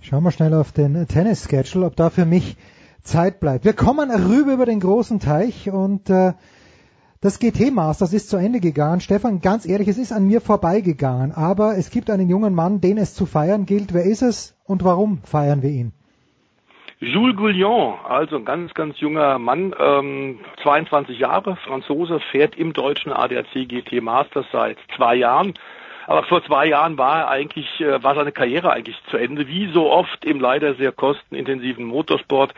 Schauen 0.00 0.24
wir 0.24 0.30
schnell 0.30 0.52
auf 0.54 0.72
den 0.72 1.06
Tennis-Schedule, 1.06 1.86
ob 1.86 1.96
da 1.96 2.10
für 2.10 2.26
mich 2.26 2.56
Zeit 3.02 3.40
bleibt. 3.40 3.64
Wir 3.64 3.72
kommen 3.72 4.10
rüber 4.10 4.52
über 4.52 4.66
den 4.66 4.80
großen 4.80 5.20
Teich 5.20 5.70
und 5.70 6.10
äh, 6.10 6.32
das 7.22 7.38
GT-Masters 7.38 8.12
ist 8.12 8.28
zu 8.28 8.36
Ende 8.36 8.58
gegangen. 8.58 9.00
Stefan, 9.00 9.40
ganz 9.40 9.64
ehrlich, 9.64 9.86
es 9.86 9.96
ist 9.96 10.12
an 10.12 10.26
mir 10.26 10.40
vorbeigegangen. 10.40 11.30
Aber 11.30 11.76
es 11.78 11.90
gibt 11.90 12.10
einen 12.10 12.28
jungen 12.28 12.52
Mann, 12.52 12.80
den 12.80 12.98
es 12.98 13.14
zu 13.14 13.26
feiern 13.26 13.64
gilt. 13.64 13.94
Wer 13.94 14.02
ist 14.02 14.22
es 14.22 14.60
und 14.66 14.84
warum 14.84 15.22
feiern 15.22 15.62
wir 15.62 15.70
ihn? 15.70 15.92
Jules 16.98 17.36
Goulion, 17.36 17.94
also 18.08 18.36
ein 18.36 18.44
ganz, 18.44 18.74
ganz 18.74 18.98
junger 18.98 19.38
Mann, 19.38 19.72
ähm, 19.78 20.40
22 20.62 21.18
Jahre, 21.18 21.56
Franzose, 21.64 22.20
fährt 22.32 22.56
im 22.56 22.72
deutschen 22.72 23.12
ADAC 23.12 23.68
GT 23.68 24.00
Masters 24.00 24.46
seit 24.52 24.78
zwei 24.96 25.14
Jahren. 25.14 25.54
Aber 26.08 26.24
vor 26.24 26.44
zwei 26.44 26.66
Jahren 26.66 26.98
war 26.98 27.20
er 27.20 27.28
eigentlich, 27.28 27.80
äh, 27.80 28.02
war 28.02 28.16
seine 28.16 28.32
Karriere 28.32 28.72
eigentlich 28.72 28.96
zu 29.10 29.16
Ende. 29.16 29.46
Wie 29.46 29.70
so 29.72 29.90
oft 29.90 30.24
im 30.24 30.40
leider 30.40 30.74
sehr 30.74 30.90
kostenintensiven 30.90 31.84
Motorsport 31.84 32.52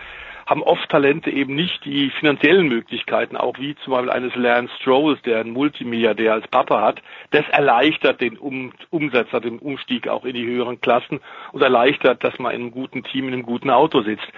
haben 0.47 0.63
oft 0.63 0.89
Talente 0.91 1.31
eben 1.31 1.55
nicht 1.55 1.85
die 1.85 2.11
finanziellen 2.11 2.69
Möglichkeiten, 2.69 3.37
auch 3.37 3.59
wie 3.59 3.75
zum 3.77 3.93
Beispiel 3.93 4.11
eines 4.11 4.35
Lance 4.35 4.73
Strolls, 4.81 5.21
der 5.23 5.41
einen 5.41 5.53
Multimilliardär 5.53 6.35
als 6.35 6.49
Papa 6.49 6.83
hat. 6.83 7.03
Das 7.31 7.49
erleichtert 7.51 8.21
den 8.21 8.37
um 8.37 8.73
Umsetzer, 8.91 9.41
den 9.41 9.59
Umstieg 9.59 10.09
auch 10.09 10.25
in 10.25 10.35
die 10.35 10.47
höheren 10.47 10.81
Klassen 10.81 11.21
und 11.53 11.63
erleichtert, 11.63 12.23
dass 12.23 12.39
man 12.39 12.53
in 12.55 12.63
einem 12.63 12.71
guten 12.71 13.03
Team, 13.05 13.29
in 13.29 13.35
einem 13.35 13.43
guten 13.45 13.71
Auto 13.71 14.03
sitzt. 14.03 14.29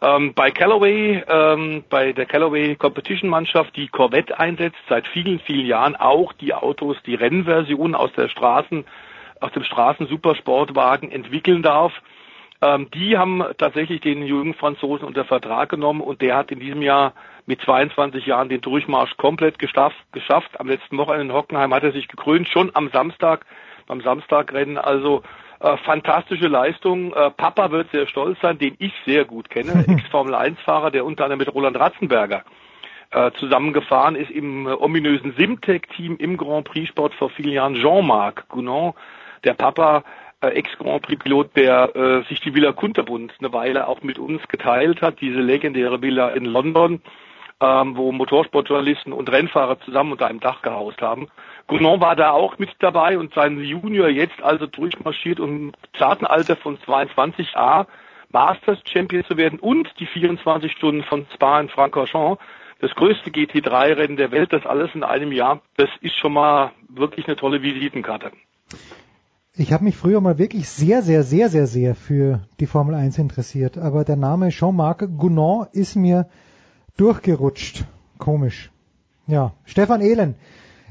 Ähm, 0.00 0.32
bei 0.34 0.52
Callaway, 0.52 1.24
ähm, 1.28 1.82
bei 1.90 2.12
der 2.12 2.26
Callaway 2.26 2.76
Competition 2.76 3.28
Mannschaft, 3.28 3.74
die 3.74 3.88
Corvette 3.88 4.38
einsetzt, 4.38 4.78
seit 4.88 5.08
vielen, 5.08 5.40
vielen 5.40 5.66
Jahren 5.66 5.96
auch 5.96 6.32
die 6.34 6.54
Autos, 6.54 6.96
die 7.04 7.16
Rennversion 7.16 7.96
aus 7.96 8.12
der 8.12 8.28
Straßen, 8.28 8.84
aus 9.40 9.52
dem 9.52 9.64
Straßen-Supersportwagen 9.64 11.10
entwickeln 11.10 11.62
darf 11.62 11.92
ähm, 12.60 12.90
die 12.92 13.16
haben 13.16 13.44
tatsächlich 13.56 14.00
den 14.00 14.24
jungen 14.24 14.54
Franzosen 14.54 15.06
unter 15.06 15.24
Vertrag 15.24 15.68
genommen 15.68 16.00
und 16.00 16.20
der 16.20 16.36
hat 16.36 16.50
in 16.50 16.58
diesem 16.58 16.82
Jahr 16.82 17.12
mit 17.46 17.60
22 17.62 18.26
Jahren 18.26 18.48
den 18.48 18.60
Durchmarsch 18.60 19.16
komplett 19.16 19.58
geschafft. 19.58 19.96
geschafft. 20.12 20.58
Am 20.58 20.68
letzten 20.68 20.98
Wochenende 20.98 21.26
in 21.26 21.32
Hockenheim 21.32 21.72
hat 21.72 21.84
er 21.84 21.92
sich 21.92 22.08
gekrönt, 22.08 22.48
schon 22.48 22.70
am 22.74 22.90
Samstag, 22.90 23.46
beim 23.86 24.00
Samstagrennen. 24.00 24.76
Also 24.76 25.22
äh, 25.60 25.76
fantastische 25.78 26.48
Leistung. 26.48 27.12
Äh, 27.12 27.30
Papa 27.30 27.70
wird 27.70 27.90
sehr 27.90 28.06
stolz 28.06 28.38
sein, 28.40 28.58
den 28.58 28.74
ich 28.78 28.92
sehr 29.06 29.24
gut 29.24 29.50
kenne. 29.50 29.84
Ex-Formel-1-Fahrer, 29.88 30.90
der 30.90 31.04
unter 31.04 31.24
anderem 31.24 31.38
mit 31.38 31.54
Roland 31.54 31.78
Ratzenberger 31.78 32.42
äh, 33.10 33.30
zusammengefahren 33.38 34.16
ist 34.16 34.30
im 34.30 34.66
äh, 34.66 34.72
ominösen 34.72 35.32
Simtech-Team 35.36 36.16
im 36.18 36.36
Grand 36.36 36.66
Prix-Sport 36.66 37.14
vor 37.14 37.30
vielen 37.30 37.52
Jahren. 37.52 37.74
Jean-Marc 37.74 38.48
Gounon, 38.48 38.94
der 39.44 39.54
Papa, 39.54 40.04
äh, 40.40 40.48
Ex-Grand 40.48 41.02
Prix-Pilot, 41.02 41.56
der 41.56 41.96
äh, 41.96 42.22
sich 42.28 42.40
die 42.40 42.54
Villa 42.54 42.72
Kunterbund 42.72 43.32
eine 43.38 43.52
Weile 43.52 43.88
auch 43.88 44.02
mit 44.02 44.18
uns 44.18 44.46
geteilt 44.48 45.02
hat, 45.02 45.20
diese 45.20 45.40
legendäre 45.40 46.00
Villa 46.00 46.30
in 46.30 46.44
London, 46.44 47.02
ähm, 47.60 47.96
wo 47.96 48.12
Motorsportjournalisten 48.12 49.12
und 49.12 49.30
Rennfahrer 49.30 49.80
zusammen 49.80 50.12
unter 50.12 50.26
einem 50.26 50.40
Dach 50.40 50.62
gehaust 50.62 51.02
haben. 51.02 51.28
Gounon 51.66 52.00
war 52.00 52.14
da 52.14 52.30
auch 52.30 52.58
mit 52.58 52.70
dabei 52.78 53.18
und 53.18 53.34
sein 53.34 53.58
Junior 53.58 54.08
jetzt 54.08 54.40
also 54.42 54.66
durchmarschiert 54.66 55.40
und 55.40 55.48
im 55.48 55.72
zarten 55.98 56.26
Alter 56.26 56.56
von 56.56 56.80
22 56.80 57.56
A 57.56 57.86
Masters 58.30 58.78
Champion 58.90 59.24
zu 59.24 59.36
werden 59.36 59.58
und 59.58 59.88
die 59.98 60.06
24 60.06 60.70
Stunden 60.72 61.02
von 61.02 61.26
Spa 61.34 61.60
in 61.60 61.68
Francorchamps, 61.68 62.42
das 62.80 62.94
größte 62.94 63.30
GT3-Rennen 63.30 64.16
der 64.16 64.30
Welt, 64.30 64.52
das 64.52 64.66
alles 64.66 64.94
in 64.94 65.02
einem 65.02 65.32
Jahr, 65.32 65.62
das 65.76 65.88
ist 66.00 66.14
schon 66.16 66.34
mal 66.34 66.72
wirklich 66.88 67.26
eine 67.26 67.36
tolle 67.36 67.62
Visitenkarte. 67.62 68.30
Ich 69.60 69.72
habe 69.72 69.82
mich 69.82 69.96
früher 69.96 70.20
mal 70.20 70.38
wirklich 70.38 70.68
sehr, 70.68 71.02
sehr, 71.02 71.24
sehr, 71.24 71.48
sehr, 71.48 71.66
sehr 71.66 71.96
für 71.96 72.42
die 72.60 72.66
Formel 72.66 72.94
1 72.94 73.18
interessiert, 73.18 73.76
aber 73.76 74.04
der 74.04 74.14
Name 74.14 74.50
Jean-Marc 74.50 75.08
Gounon 75.18 75.66
ist 75.72 75.96
mir 75.96 76.28
durchgerutscht. 76.96 77.84
Komisch. 78.18 78.70
Ja, 79.26 79.54
Stefan 79.64 80.00
Ehlen. 80.00 80.36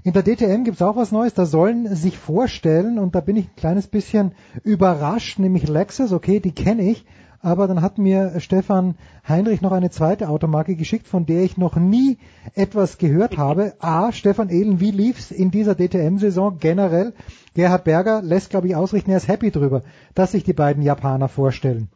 In 0.04 0.12
der 0.12 0.24
DTM 0.24 0.66
gibt's 0.66 0.82
auch 0.82 0.98
was 0.98 1.14
Neues. 1.14 1.34
Da 1.34 1.46
sollen 1.46 1.96
sich 1.96 2.18
vorstellen, 2.18 3.00
und 3.00 3.16
da 3.16 3.22
bin 3.22 3.38
ich 3.38 3.46
ein 3.46 3.56
kleines 3.56 3.88
bisschen 3.88 4.34
überrascht, 4.66 5.40
nämlich 5.40 5.70
Lexus, 5.70 6.12
okay, 6.12 6.42
die 6.42 6.52
kenne 6.52 6.92
ich, 6.92 7.06
aber 7.48 7.68
dann 7.68 7.82
hat 7.82 7.98
mir 7.98 8.40
Stefan 8.40 8.96
Heinrich 9.28 9.62
noch 9.62 9.72
eine 9.72 9.90
zweite 9.90 10.28
Automarke 10.28 10.76
geschickt, 10.76 11.08
von 11.08 11.26
der 11.26 11.44
ich 11.44 11.58
noch 11.58 11.78
nie 11.78 12.18
etwas 12.56 12.98
gehört 12.98 13.38
habe. 13.38 13.74
A, 13.80 14.12
Stefan 14.12 14.50
Ehlen, 14.50 14.82
wie 14.82 14.92
lief's 14.92 15.32
in 15.32 15.50
dieser 15.50 15.76
DTM-Saison 15.76 16.58
generell? 16.60 17.14
Gerhard 17.56 17.86
Berger 17.86 18.22
lässt, 18.22 18.50
glaube 18.50 18.68
ich, 18.68 18.76
ausrichten, 18.76 19.12
er 19.12 19.18
ist 19.18 19.30
happy 19.30 19.50
drüber, 19.50 19.84
dass 20.14 20.34
sich 20.34 20.44
die 20.44 20.54
beiden 20.54 20.84
Japaner 20.84 21.30
vorstellen. 21.30 21.88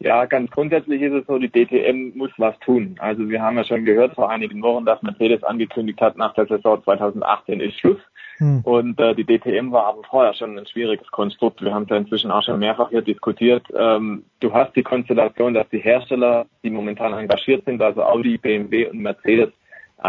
Ja, 0.00 0.24
ganz 0.26 0.50
grundsätzlich 0.50 1.02
ist 1.02 1.12
es 1.12 1.26
so, 1.26 1.38
die 1.38 1.50
DTM 1.50 2.16
muss 2.16 2.30
was 2.38 2.58
tun. 2.60 2.96
Also 2.98 3.28
wir 3.28 3.42
haben 3.42 3.56
ja 3.56 3.64
schon 3.64 3.84
gehört 3.84 4.14
vor 4.14 4.30
einigen 4.30 4.62
Wochen, 4.62 4.84
dass 4.84 5.02
Mercedes 5.02 5.42
angekündigt 5.42 6.00
hat, 6.00 6.16
nach 6.16 6.34
der 6.34 6.46
Saison 6.46 6.82
2018 6.82 7.60
ist 7.60 7.78
Schluss. 7.78 7.98
Hm. 8.38 8.60
Und 8.62 9.00
äh, 9.00 9.14
die 9.14 9.24
DTM 9.24 9.72
war 9.72 9.86
aber 9.86 10.02
vorher 10.08 10.32
schon 10.34 10.58
ein 10.58 10.66
schwieriges 10.66 11.08
Konstrukt. 11.10 11.62
Wir 11.62 11.74
haben 11.74 11.86
ja 11.90 11.96
inzwischen 11.96 12.30
auch 12.30 12.42
schon 12.42 12.58
mehrfach 12.58 12.90
hier 12.90 13.02
diskutiert. 13.02 13.64
Ähm, 13.76 14.24
du 14.40 14.52
hast 14.52 14.74
die 14.76 14.82
Konstellation, 14.82 15.54
dass 15.54 15.68
die 15.70 15.80
Hersteller, 15.80 16.46
die 16.62 16.70
momentan 16.70 17.12
engagiert 17.12 17.64
sind, 17.64 17.82
also 17.82 18.02
Audi, 18.02 18.38
BMW 18.38 18.86
und 18.86 19.00
Mercedes, 19.00 19.50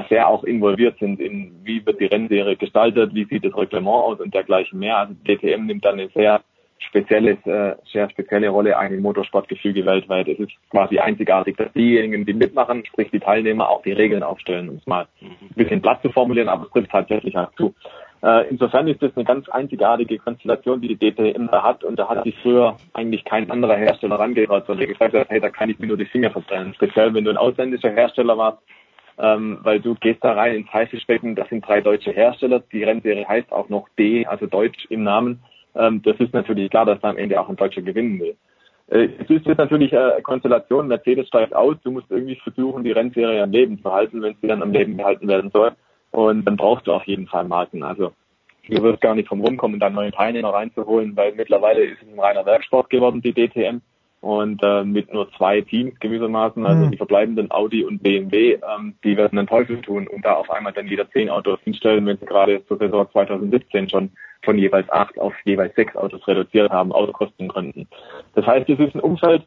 sehr 0.08 0.28
auch 0.28 0.44
involviert 0.44 1.00
sind 1.00 1.20
in, 1.20 1.52
wie 1.64 1.84
wird 1.86 2.00
die 2.00 2.06
Rennserie 2.06 2.56
gestaltet, 2.56 3.14
wie 3.16 3.26
sieht 3.26 3.44
das 3.44 3.58
Reglement 3.58 3.88
aus 3.88 4.20
und 4.20 4.34
dergleichen 4.34 4.78
mehr. 4.78 4.98
Also 4.98 5.16
DTM 5.28 5.66
nimmt 5.66 5.84
dann 5.84 6.00
eine 6.00 6.10
sehr 6.10 6.42
spezielles, 6.78 7.38
äh, 7.46 7.76
sehr 7.92 8.10
spezielle 8.10 8.50
Rolle 8.50 8.78
ein 8.78 8.94
im 8.94 9.02
Motorsportgefüge 9.02 9.86
weltweit. 9.86 10.28
Es 10.28 10.40
ist 10.40 10.52
quasi 10.70 11.00
einzigartig, 11.00 11.58
dass 11.58 11.72
diejenigen, 11.74 12.26
die 12.26 12.34
mitmachen, 12.34 12.86
sprich 12.86 13.10
die 13.12 13.20
Teilnehmer, 13.20 13.70
auch 13.70 13.82
die 13.82 13.92
Regeln 13.92 14.24
aufstellen, 14.24 14.70
um 14.70 14.76
es 14.76 14.88
mal 14.88 15.08
ein 15.22 15.36
bisschen 15.56 15.82
platt 15.82 16.02
zu 16.02 16.10
formulieren, 16.10 16.50
aber 16.50 16.66
es 16.66 16.72
trifft 16.72 16.92
tatsächlich 16.92 17.36
halt 17.36 17.50
zu. 17.58 17.74
Äh, 18.22 18.50
insofern 18.50 18.88
ist 18.88 19.02
das 19.02 19.16
eine 19.16 19.24
ganz 19.24 19.48
einzigartige 19.50 20.18
Konstellation, 20.18 20.82
die 20.82 20.96
die 20.96 21.12
DTM 21.12 21.48
da 21.48 21.64
hat 21.64 21.84
und 21.84 21.98
da 21.98 22.10
hat 22.10 22.24
sich 22.26 22.36
früher 22.41 22.76
eigentlich 22.94 23.24
kein 23.24 23.50
anderer 23.50 23.76
Hersteller 23.76 24.20
rangehört, 24.20 24.68
sondern 24.68 24.88
gesagt 24.88 25.14
hat, 25.14 25.30
hey, 25.30 25.40
da 25.40 25.50
kann 25.50 25.70
ich 25.70 25.80
mir 25.80 25.88
nur 25.88 25.98
die 25.98 26.06
Finger 26.06 26.30
verbrennen. 26.30 26.74
Speziell, 26.74 27.14
wenn 27.14 27.24
du 27.24 27.30
ein 27.30 27.38
ausländischer 27.38 27.91
Hersteller 27.91 28.38
warst, 28.38 28.60
ähm, 29.18 29.60
weil 29.64 29.80
du 29.80 29.96
gehst 29.96 30.24
da 30.24 30.34
rein 30.34 30.56
ins 30.56 30.74
Haifischbecken, 30.74 31.36
das 31.36 31.48
sind 31.50 31.66
drei 31.66 31.80
deutsche 31.82 32.12
Hersteller, 32.12 32.62
die 32.72 32.84
Rennserie 32.84 33.28
heißt 33.28 33.52
auch 33.52 33.70
noch 33.70 33.88
D, 33.98 34.26
also 34.26 34.48
Deutsch 34.48 34.86
im 34.90 35.04
Namen. 35.04 35.41
Ähm, 35.76 36.02
das 36.04 36.18
ist 36.20 36.34
natürlich 36.34 36.70
klar, 36.70 36.86
dass 36.86 37.00
da 37.00 37.10
am 37.10 37.18
Ende 37.18 37.40
auch 37.40 37.48
ein 37.48 37.56
Deutscher 37.56 37.82
gewinnen 37.82 38.20
will. 38.20 38.36
Äh, 38.88 39.10
es 39.20 39.30
ist 39.30 39.46
jetzt 39.46 39.58
natürlich 39.58 39.94
äh, 39.94 40.22
Konstellation, 40.24 40.88
Mercedes 40.88 41.28
steigt 41.28 41.56
aus, 41.56 41.78
du 41.84 41.91
musst 41.91 42.10
irgendwie 42.10 42.36
versuchen, 42.36 42.84
die 42.84 42.91
Rennserie 42.91 43.44
am 43.44 43.52
Leben 43.52 43.82
zu 43.82 43.91
halten, 43.91 44.22
wenn 44.22 44.36
sie 44.41 44.48
dann 44.48 44.62
am 44.62 44.72
Leben 44.72 44.98
gehalten 44.98 45.28
werden 45.28 45.52
soll. 45.52 45.72
Und 46.11 46.45
dann 46.45 46.57
brauchst 46.57 46.88
du 46.88 46.94
auf 46.94 47.06
jeden 47.06 47.27
Fall 47.27 47.45
Marken. 47.45 47.84
Also 47.84 48.14
du 48.68 48.84
wirst 48.84 49.02
gar 49.02 49.15
nicht 49.15 49.27
vom 49.27 49.41
rumkommen, 49.41 49.80
da 49.80 49.90
neue 49.90 50.11
Teilnehmer 50.11 50.53
reinzuholen, 50.53 51.15
weil 51.15 51.34
mittlerweile 51.34 51.84
ist 51.84 52.02
es 52.02 52.07
ein 52.07 52.19
reiner 52.19 52.45
Werksport 52.45 52.90
geworden, 52.90 53.22
die 53.22 53.34
DTM 53.34 53.81
und 54.22 54.61
äh, 54.64 54.84
mit 54.84 55.14
nur 55.14 55.31
zwei 55.34 55.61
Teams 55.61 55.98
gewissermaßen, 55.99 56.65
also 56.65 56.86
mhm. 56.86 56.91
die 56.91 56.98
verbleibenden 56.98 57.52
Audi 57.52 57.86
und 57.86 58.03
BMW, 58.03 58.53
ähm, 58.56 58.95
die 59.03 59.15
werden 59.15 59.38
den 59.38 59.48
Teufel 59.48 59.81
tun 59.81 60.07
und 60.07 60.26
da 60.26 60.34
auf 60.34 60.49
einmal 60.49 60.73
dann 60.73 60.90
wieder 60.90 61.10
zehn 61.11 61.30
Autos 61.30 61.60
hinstellen, 61.64 62.06
wenn 62.06 62.18
sie 62.18 62.26
gerade 62.26 62.65
zur 62.68 62.77
Saison 62.77 63.07
2017 63.11 63.90
schon 63.90 64.11
von 64.44 64.57
jeweils 64.57 64.90
acht 64.90 65.18
auf 65.19 65.34
jeweils 65.45 65.73
sechs 65.76 65.95
Autos 65.95 66.27
reduziert 66.27 66.69
haben, 66.69 66.91
aus 66.91 67.11
Kostengründen. 67.14 67.88
Das 68.36 68.45
heißt, 68.45 68.69
es 68.69 68.80
ist 68.80 68.95
ein 68.95 69.02
Umfeld, 69.02 69.44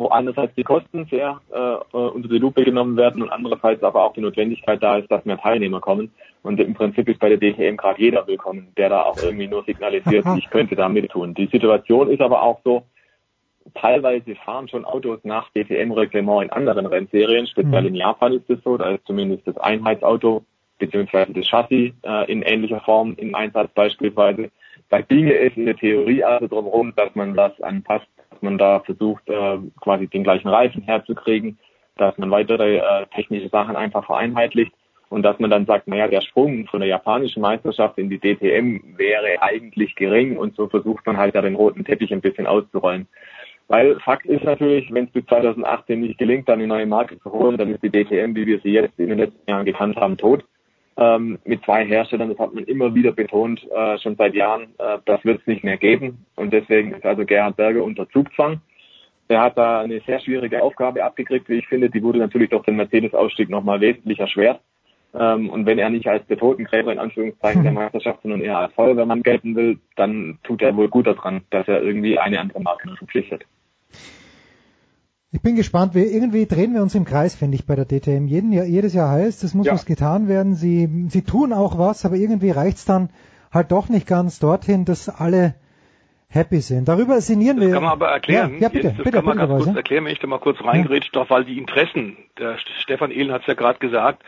wo 0.00 0.08
einerseits 0.08 0.54
die 0.54 0.64
Kosten 0.64 1.06
sehr 1.10 1.40
äh, 1.52 1.96
unter 1.96 2.28
die 2.28 2.38
Lupe 2.38 2.64
genommen 2.64 2.96
werden 2.96 3.22
und 3.22 3.28
andererseits 3.28 3.82
aber 3.82 4.02
auch 4.02 4.14
die 4.14 4.22
Notwendigkeit 4.22 4.82
da 4.82 4.96
ist, 4.96 5.10
dass 5.10 5.26
mehr 5.26 5.36
Teilnehmer 5.36 5.80
kommen. 5.80 6.10
Und 6.42 6.58
im 6.58 6.72
Prinzip 6.72 7.06
ist 7.06 7.20
bei 7.20 7.28
der 7.28 7.36
DTM 7.36 7.76
gerade 7.76 8.00
jeder 8.00 8.26
willkommen, 8.26 8.72
der 8.78 8.88
da 8.88 9.02
auch 9.02 9.18
irgendwie 9.22 9.46
nur 9.46 9.62
signalisiert, 9.64 10.24
ich 10.38 10.48
könnte 10.48 10.74
da 10.74 10.88
mit 10.88 11.10
tun. 11.10 11.34
Die 11.34 11.48
Situation 11.52 12.08
ist 12.08 12.22
aber 12.22 12.42
auch 12.42 12.60
so, 12.64 12.84
teilweise 13.74 14.34
fahren 14.36 14.68
schon 14.68 14.86
Autos 14.86 15.20
nach 15.22 15.50
DTM-Reglement 15.50 16.44
in 16.44 16.50
anderen 16.50 16.86
Rennserien. 16.86 17.46
Speziell 17.46 17.82
mhm. 17.82 17.88
in 17.88 17.94
Japan 17.96 18.32
ist 18.32 18.48
es 18.48 18.58
so, 18.64 18.78
da 18.78 18.92
ist 18.92 19.06
zumindest 19.06 19.46
das 19.46 19.58
Einheitsauto 19.58 20.44
beziehungsweise 20.78 21.34
das 21.34 21.46
Chassis 21.46 21.92
äh, 22.04 22.32
in 22.32 22.40
ähnlicher 22.40 22.80
Form 22.80 23.14
im 23.18 23.34
Einsatz 23.34 23.70
beispielsweise. 23.74 24.50
Da 24.88 25.02
ginge 25.02 25.34
es 25.34 25.54
in 25.58 25.66
der 25.66 25.76
Theorie 25.76 26.24
also 26.24 26.46
darum 26.46 26.66
rum, 26.66 26.94
dass 26.96 27.14
man 27.14 27.34
das 27.34 27.60
anpasst, 27.60 28.08
dass 28.30 28.42
man 28.42 28.58
da 28.58 28.80
versucht, 28.80 29.28
äh, 29.28 29.58
quasi 29.80 30.06
den 30.06 30.24
gleichen 30.24 30.48
Reifen 30.48 30.82
herzukriegen, 30.82 31.58
dass 31.96 32.16
man 32.18 32.30
weitere 32.30 32.78
äh, 32.78 33.06
technische 33.14 33.48
Sachen 33.48 33.76
einfach 33.76 34.06
vereinheitlicht 34.06 34.72
und 35.10 35.22
dass 35.22 35.38
man 35.38 35.50
dann 35.50 35.66
sagt, 35.66 35.88
naja, 35.88 36.08
der 36.08 36.22
Sprung 36.22 36.66
von 36.66 36.80
der 36.80 36.88
japanischen 36.88 37.42
Meisterschaft 37.42 37.98
in 37.98 38.08
die 38.08 38.18
DTM 38.18 38.96
wäre 38.96 39.42
eigentlich 39.42 39.94
gering 39.96 40.36
und 40.36 40.56
so 40.56 40.68
versucht 40.68 41.04
man 41.06 41.16
halt 41.16 41.34
da 41.34 41.42
den 41.42 41.56
roten 41.56 41.84
Teppich 41.84 42.12
ein 42.12 42.20
bisschen 42.20 42.46
auszurollen. 42.46 43.06
Weil 43.68 44.00
Fakt 44.00 44.26
ist 44.26 44.44
natürlich, 44.44 44.92
wenn 44.92 45.04
es 45.04 45.12
bis 45.12 45.26
2018 45.26 46.00
nicht 46.00 46.18
gelingt, 46.18 46.48
dann 46.48 46.58
eine 46.58 46.66
neue 46.66 46.86
Marke 46.86 47.20
zu 47.20 47.30
holen, 47.30 47.56
dann 47.56 47.72
ist 47.72 47.82
die 47.82 47.90
DTM, 47.90 48.34
wie 48.34 48.46
wir 48.46 48.60
sie 48.60 48.70
jetzt 48.70 48.98
in 48.98 49.10
den 49.10 49.18
letzten 49.18 49.48
Jahren 49.48 49.64
gekannt 49.64 49.96
haben, 49.96 50.16
tot. 50.16 50.44
Ähm, 50.96 51.38
mit 51.44 51.64
zwei 51.64 51.84
Herstellern, 51.86 52.28
das 52.28 52.38
hat 52.38 52.52
man 52.52 52.64
immer 52.64 52.94
wieder 52.94 53.12
betont, 53.12 53.66
äh, 53.70 53.98
schon 53.98 54.16
seit 54.16 54.34
Jahren, 54.34 54.74
äh, 54.78 54.98
das 55.06 55.24
wird 55.24 55.40
es 55.40 55.46
nicht 55.46 55.64
mehr 55.64 55.76
geben. 55.76 56.26
Und 56.36 56.52
deswegen 56.52 56.92
ist 56.92 57.06
also 57.06 57.24
Gerhard 57.24 57.56
Berger 57.56 57.84
unter 57.84 58.08
Zugzwang. 58.10 58.60
Er 59.28 59.42
hat 59.42 59.56
da 59.56 59.80
eine 59.80 60.00
sehr 60.00 60.20
schwierige 60.20 60.62
Aufgabe 60.62 61.04
abgekriegt, 61.04 61.48
wie 61.48 61.58
ich 61.58 61.68
finde. 61.68 61.88
Die 61.88 62.02
wurde 62.02 62.18
natürlich 62.18 62.50
durch 62.50 62.64
den 62.64 62.76
Mercedes-Ausstieg 62.76 63.48
nochmal 63.48 63.80
wesentlich 63.80 64.18
erschwert. 64.18 64.60
Ähm, 65.14 65.50
und 65.50 65.66
wenn 65.66 65.78
er 65.78 65.90
nicht 65.90 66.08
als 66.08 66.26
der 66.26 66.36
Totengräber 66.36 66.92
in 66.92 66.98
Anführungszeichen 66.98 67.62
der 67.62 67.72
Meisterschaft, 67.80 68.22
sondern 68.22 68.40
eher 68.40 68.58
als 68.58 68.74
Feuerwehrmann 68.74 69.22
gelten 69.22 69.54
will, 69.54 69.78
dann 69.96 70.38
tut 70.42 70.62
er 70.62 70.76
wohl 70.76 70.88
gut 70.88 71.06
daran, 71.06 71.42
dass 71.50 71.66
er 71.68 71.82
irgendwie 71.82 72.18
eine 72.18 72.40
andere 72.40 72.60
Marke 72.60 72.94
verpflichtet. 72.96 73.44
Ich 75.32 75.42
bin 75.42 75.54
gespannt. 75.54 75.94
Wir, 75.94 76.10
irgendwie 76.10 76.46
drehen 76.46 76.74
wir 76.74 76.82
uns 76.82 76.94
im 76.94 77.04
Kreis, 77.04 77.36
finde 77.36 77.54
ich, 77.54 77.64
bei 77.64 77.76
der 77.76 77.84
DTM. 77.84 78.26
Jeden, 78.26 78.52
jedes 78.52 78.94
Jahr 78.94 79.10
heißt, 79.10 79.44
es 79.44 79.54
muss 79.54 79.66
ja. 79.66 79.74
was 79.74 79.86
getan 79.86 80.26
werden. 80.26 80.54
Sie, 80.54 81.06
sie 81.08 81.22
tun 81.22 81.52
auch 81.52 81.78
was, 81.78 82.04
aber 82.04 82.16
irgendwie 82.16 82.50
reicht's 82.50 82.84
dann 82.84 83.10
halt 83.52 83.70
doch 83.70 83.88
nicht 83.88 84.06
ganz 84.06 84.40
dorthin, 84.40 84.84
dass 84.84 85.08
alle 85.08 85.54
happy 86.28 86.60
sind. 86.60 86.88
Darüber 86.88 87.20
sinnieren 87.20 87.58
das 87.58 87.66
wir. 87.66 87.74
kann 87.74 87.82
man 87.82 87.92
aber 87.92 88.08
erklären. 88.08 88.54
Ja, 88.54 88.62
ja 88.62 88.68
bitte, 88.68 88.88
das 88.88 88.96
bitte, 88.96 89.10
kann 89.10 89.24
man 89.24 89.36
bitte, 89.36 89.48
ganz 89.48 89.64
kurz 89.64 89.76
erklären, 89.76 90.04
wenn 90.04 90.12
ich 90.12 90.18
da 90.20 90.26
mal 90.26 90.38
kurz 90.38 90.64
reingrätsche, 90.64 91.10
ja. 91.12 91.20
doch 91.20 91.30
weil 91.30 91.44
die 91.44 91.58
Interessen, 91.58 92.16
der 92.38 92.56
Stefan 92.78 93.10
Ehlen 93.10 93.32
hat 93.32 93.42
es 93.42 93.46
ja 93.46 93.54
gerade 93.54 93.78
gesagt, 93.78 94.22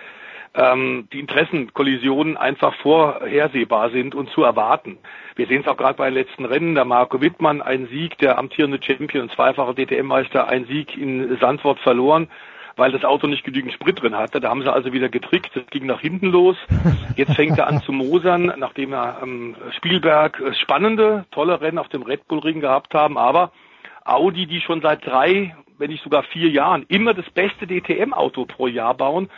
ähm, 0.55 1.09
die 1.13 1.21
Interessenkollisionen 1.21 2.37
einfach 2.37 2.75
vorhersehbar 2.77 3.91
sind 3.91 4.15
und 4.15 4.31
zu 4.31 4.43
erwarten. 4.43 4.99
Wir 5.37 5.47
sehen 5.47 5.63
es 5.63 5.69
auch 5.69 5.77
gerade 5.77 5.97
bei 5.97 6.11
den 6.11 6.15
letzten 6.15 6.45
Rennen, 6.45 6.75
der 6.75 6.85
Marco 6.85 7.21
Wittmann, 7.21 7.63
ein 7.63 7.87
Sieg, 7.89 8.19
der 8.19 8.39
amtierende 8.39 8.79
Champion, 8.83 9.31
zweifacher 9.31 9.75
DTM-Meister, 9.75 10.49
ein 10.49 10.67
Sieg 10.67 10.97
in 10.97 11.39
Sandwort 11.39 11.79
verloren 11.81 12.29
weil 12.77 12.93
das 12.93 13.05
Auto 13.05 13.27
nicht 13.27 13.45
genügend 13.45 13.73
Sprit 13.73 14.01
drin 14.01 14.17
hatte. 14.17 14.41
Da 14.41 14.49
haben 14.49 14.63
sie 14.63 14.73
also 14.73 14.93
wieder 14.93 15.09
getrickt. 15.09 15.51
Das 15.55 15.67
ging 15.67 15.87
nach 15.87 16.01
hinten 16.01 16.27
los. 16.27 16.57
Jetzt 17.17 17.35
fängt 17.35 17.59
er 17.59 17.67
an 17.67 17.83
zu 17.83 17.93
mosern, 17.93 18.53
nachdem 18.57 18.93
er 18.93 19.21
am 19.23 19.57
Spielberg 19.77 20.41
äh, 20.41 20.55
spannende, 20.55 21.27
tolle 21.31 21.61
Rennen 21.61 21.79
auf 21.79 21.89
dem 21.89 22.03
Red 22.03 22.27
Bull 22.29 22.41
Ring 22.41 22.61
gehabt 22.61 22.95
haben. 22.95 23.19
Aber 23.19 23.53
Audi, 24.05 24.47
die 24.47 24.61
schon 24.61 24.81
seit 24.81 25.07
drei, 25.07 25.55
wenn 25.79 25.91
nicht 25.91 26.03
sogar 26.03 26.23
vier 26.25 26.49
Jahren 26.49 26.85
immer 26.89 27.15
das 27.15 27.29
beste 27.31 27.67
DTM-Auto 27.67 28.47
pro 28.47 28.67
Jahr 28.67 28.95
bauen, 28.95 29.29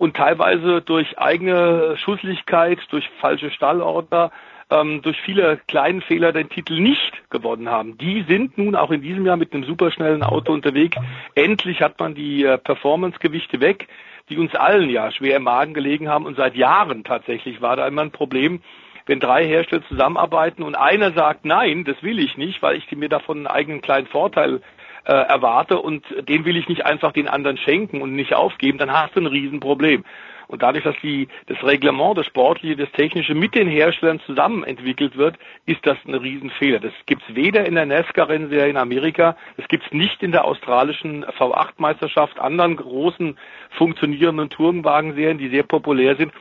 und 0.00 0.16
teilweise 0.16 0.80
durch 0.80 1.18
eigene 1.18 1.94
Schusslichkeit, 1.98 2.78
durch 2.88 3.06
falsche 3.20 3.50
Stallorder, 3.50 4.30
ähm, 4.70 5.02
durch 5.02 5.20
viele 5.20 5.60
kleine 5.68 6.00
Fehler 6.00 6.32
den 6.32 6.48
Titel 6.48 6.80
nicht 6.80 7.12
gewonnen 7.28 7.68
haben. 7.68 7.98
Die 7.98 8.24
sind 8.26 8.56
nun 8.56 8.76
auch 8.76 8.90
in 8.92 9.02
diesem 9.02 9.26
Jahr 9.26 9.36
mit 9.36 9.52
einem 9.52 9.64
superschnellen 9.64 10.22
Auto 10.22 10.54
unterwegs. 10.54 10.96
Endlich 11.34 11.82
hat 11.82 12.00
man 12.00 12.14
die 12.14 12.44
äh, 12.44 12.56
Performancegewichte 12.56 13.60
weg, 13.60 13.88
die 14.30 14.38
uns 14.38 14.54
allen 14.54 14.88
ja 14.88 15.12
schwer 15.12 15.36
im 15.36 15.42
Magen 15.42 15.74
gelegen 15.74 16.08
haben 16.08 16.24
und 16.24 16.34
seit 16.34 16.56
Jahren 16.56 17.04
tatsächlich 17.04 17.60
war 17.60 17.76
da 17.76 17.86
immer 17.86 18.00
ein 18.00 18.10
Problem, 18.10 18.62
wenn 19.04 19.20
drei 19.20 19.46
Hersteller 19.46 19.86
zusammenarbeiten 19.86 20.62
und 20.62 20.76
einer 20.76 21.12
sagt, 21.12 21.44
nein, 21.44 21.84
das 21.84 22.02
will 22.02 22.20
ich 22.20 22.38
nicht, 22.38 22.62
weil 22.62 22.78
ich 22.78 22.90
mir 22.92 23.10
davon 23.10 23.38
einen 23.38 23.46
eigenen 23.48 23.82
kleinen 23.82 24.06
Vorteil 24.06 24.62
äh, 25.10 25.12
erwarte 25.12 25.80
und 25.80 26.04
den 26.28 26.44
will 26.44 26.56
ich 26.56 26.68
nicht 26.68 26.86
einfach 26.86 27.10
den 27.10 27.26
anderen 27.26 27.56
schenken 27.56 28.00
und 28.00 28.14
nicht 28.14 28.32
aufgeben, 28.32 28.78
dann 28.78 28.92
hast 28.92 29.16
du 29.16 29.20
ein 29.20 29.26
Riesenproblem. 29.26 30.04
Und 30.46 30.62
dadurch, 30.62 30.84
dass 30.84 30.94
die, 31.02 31.26
das 31.46 31.60
Reglement, 31.64 32.16
das 32.16 32.26
Sportliche, 32.26 32.76
das 32.76 32.90
Technische 32.92 33.34
mit 33.34 33.56
den 33.56 33.66
Herstellern 33.66 34.20
zusammen 34.20 34.62
entwickelt 34.62 35.16
wird, 35.16 35.36
ist 35.66 35.84
das 35.84 35.96
ein 36.06 36.14
Riesenfehler. 36.14 36.78
Das 36.78 36.92
gibt's 37.06 37.24
weder 37.28 37.66
in 37.66 37.74
der 37.74 37.86
NASCAR-Rennserie 37.86 38.70
in 38.70 38.76
Amerika, 38.76 39.36
das 39.56 39.66
gibt's 39.66 39.90
nicht 39.90 40.22
in 40.22 40.30
der 40.30 40.44
australischen 40.44 41.24
V8-Meisterschaft, 41.24 42.38
anderen 42.38 42.76
großen 42.76 43.36
funktionierenden 43.70 44.48
Tourenwagenserien, 44.48 45.38
die 45.38 45.48
sehr 45.48 45.64
populär 45.64 46.14
sind. 46.14 46.32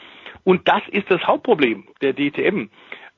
Und 0.44 0.68
das 0.68 0.82
ist 0.92 1.10
das 1.10 1.24
Hauptproblem 1.26 1.88
der 2.02 2.14
DTM 2.14 2.70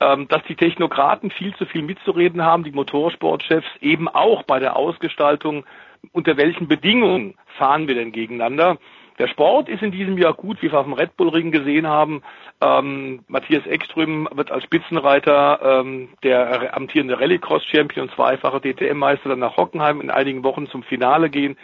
dass 0.02 0.44
die 0.48 0.56
Technokraten 0.56 1.30
viel 1.30 1.54
zu 1.56 1.66
viel 1.68 1.84
mitzureden 1.84 2.44
haben, 2.44 2.64
die 2.64 2.72
Motorsportchefs 2.72 3.68
eben 3.82 4.08
auch 4.08 4.42
bei 4.44 4.58
der 4.58 4.76
Ausgestaltung, 4.76 5.64
unter 6.12 6.38
welchen 6.38 6.68
Bedingungen 6.68 7.36
fahren 7.58 7.88
wir 7.88 7.94
denn 7.94 8.12
gegeneinander. 8.12 8.78
Der 9.20 9.28
Sport 9.28 9.70
ist 9.70 9.84
in 9.84 9.92
diesem 9.92 10.18
Jahr 10.18 10.34
gut, 10.34 10.64
wie 10.64 10.72
wir 10.72 10.80
auf 10.80 10.86
dem 10.86 10.94
Red 10.94 11.16
Bull 11.16 11.30
Ring 11.30 11.52
gesehen 11.52 11.86
haben. 11.86 12.24
Ähm, 12.60 13.24
Matthias 13.28 13.68
Ekström 13.68 14.28
wird 14.32 14.52
als 14.52 14.64
Spitzenreiter 14.64 15.60
ähm, 15.62 16.10
der 16.24 16.76
amtierende 16.76 17.20
Rallycross-Champion, 17.20 18.10
zweifacher 18.10 18.62
DTM-Meister, 18.62 19.30
dann 19.30 19.38
nach 19.40 19.58
Hockenheim 19.58 20.02
in 20.02 20.10
einigen 20.10 20.44
Wochen 20.44 20.68
zum 20.68 20.82
Finale 20.82 21.30
gehen. 21.30 21.56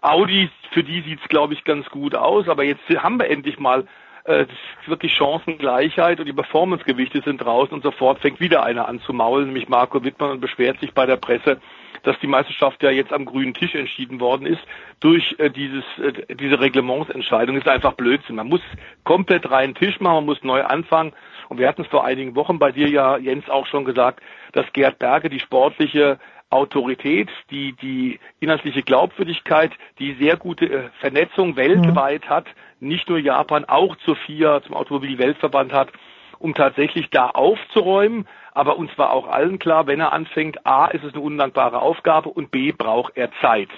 Audi, 0.00 0.48
für 0.70 0.82
die 0.82 1.02
sieht's 1.02 1.28
glaube 1.28 1.52
ich 1.52 1.64
ganz 1.64 1.86
gut 1.90 2.14
aus, 2.14 2.48
aber 2.48 2.64
jetzt 2.64 2.88
haben 2.88 3.18
wir 3.18 3.28
endlich 3.28 3.58
mal 3.58 3.86
äh, 4.24 4.46
wirklich 4.86 5.14
Chancengleichheit 5.14 6.18
und 6.18 6.26
die 6.26 6.32
Performancegewichte 6.32 7.22
sind 7.22 7.38
draußen 7.38 7.74
und 7.74 7.82
sofort 7.82 8.20
fängt 8.20 8.40
wieder 8.40 8.62
einer 8.62 8.88
an 8.88 9.00
zu 9.00 9.12
maulen, 9.12 9.46
nämlich 9.46 9.68
Marco 9.68 10.02
Wittmann 10.02 10.30
und 10.30 10.40
beschwert 10.40 10.80
sich 10.80 10.92
bei 10.94 11.06
der 11.06 11.16
Presse, 11.16 11.60
dass 12.04 12.18
die 12.20 12.26
Meisterschaft 12.26 12.82
ja 12.82 12.90
jetzt 12.90 13.12
am 13.12 13.24
grünen 13.24 13.54
Tisch 13.54 13.74
entschieden 13.74 14.20
worden 14.20 14.46
ist 14.46 14.62
durch 15.00 15.36
äh, 15.38 15.50
dieses 15.50 15.84
äh, 15.98 16.34
diese 16.34 16.60
Reglementsentscheidung. 16.60 17.56
Ist 17.56 17.68
einfach 17.68 17.92
Blödsinn. 17.92 18.36
Man 18.36 18.48
muss 18.48 18.62
komplett 19.04 19.50
reinen 19.50 19.74
Tisch 19.74 20.00
machen, 20.00 20.16
man 20.16 20.26
muss 20.26 20.42
neu 20.42 20.62
anfangen. 20.64 21.12
Und 21.48 21.58
wir 21.58 21.68
hatten 21.68 21.82
es 21.82 21.88
vor 21.88 22.04
einigen 22.04 22.34
Wochen 22.36 22.58
bei 22.58 22.72
dir 22.72 22.88
ja, 22.88 23.18
Jens, 23.18 23.48
auch 23.50 23.66
schon 23.66 23.84
gesagt, 23.84 24.20
dass 24.52 24.72
Gerd 24.72 24.98
Berge 24.98 25.28
die 25.28 25.40
sportliche 25.40 26.18
Autorität, 26.50 27.28
die, 27.50 27.72
die 27.72 28.20
inhaltliche 28.40 28.82
Glaubwürdigkeit, 28.82 29.72
die 29.98 30.14
sehr 30.14 30.36
gute 30.36 30.66
äh, 30.66 30.88
Vernetzung 31.00 31.56
weltweit 31.56 32.28
hat, 32.28 32.46
nicht 32.84 33.08
nur 33.08 33.18
Japan, 33.18 33.64
auch 33.64 33.96
zur 34.04 34.16
FIA, 34.16 34.62
zum 34.62 34.74
Automobil-Weltverband 34.74 35.72
hat, 35.72 35.90
um 36.38 36.54
tatsächlich 36.54 37.10
da 37.10 37.30
aufzuräumen. 37.30 38.26
Aber 38.52 38.76
uns 38.76 38.96
war 38.96 39.10
auch 39.10 39.26
allen 39.28 39.58
klar, 39.58 39.86
wenn 39.86 40.00
er 40.00 40.12
anfängt, 40.12 40.66
A, 40.66 40.86
ist 40.86 41.04
es 41.04 41.12
eine 41.14 41.22
undankbare 41.22 41.80
Aufgabe 41.80 42.28
und 42.28 42.50
B, 42.50 42.72
braucht 42.72 43.16
er 43.16 43.30
Zeit. 43.40 43.70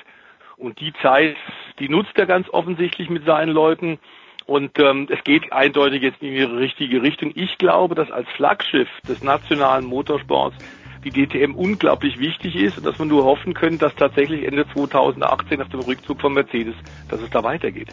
Und 0.56 0.80
die 0.80 0.92
Zeit, 1.02 1.36
die 1.78 1.88
nutzt 1.88 2.16
er 2.16 2.26
ganz 2.26 2.48
offensichtlich 2.50 3.10
mit 3.10 3.24
seinen 3.24 3.52
Leuten. 3.52 3.98
Und 4.46 4.78
ähm, 4.78 5.06
es 5.10 5.22
geht 5.24 5.52
eindeutig 5.52 6.02
jetzt 6.02 6.22
in 6.22 6.34
die 6.34 6.42
richtige 6.42 7.02
Richtung. 7.02 7.32
Ich 7.34 7.58
glaube, 7.58 7.94
dass 7.94 8.10
als 8.10 8.28
Flaggschiff 8.30 8.88
des 9.08 9.22
nationalen 9.22 9.84
Motorsports 9.84 10.56
die 11.04 11.10
DTM 11.10 11.54
unglaublich 11.54 12.18
wichtig 12.18 12.56
ist 12.56 12.78
und 12.78 12.86
dass 12.86 12.98
wir 12.98 13.06
nur 13.06 13.24
hoffen 13.24 13.54
können, 13.54 13.78
dass 13.78 13.94
tatsächlich 13.94 14.44
Ende 14.44 14.66
2018 14.72 15.58
nach 15.58 15.68
dem 15.68 15.80
Rückzug 15.80 16.20
von 16.20 16.34
Mercedes, 16.34 16.74
dass 17.08 17.20
es 17.20 17.30
da 17.30 17.42
weitergeht. 17.42 17.88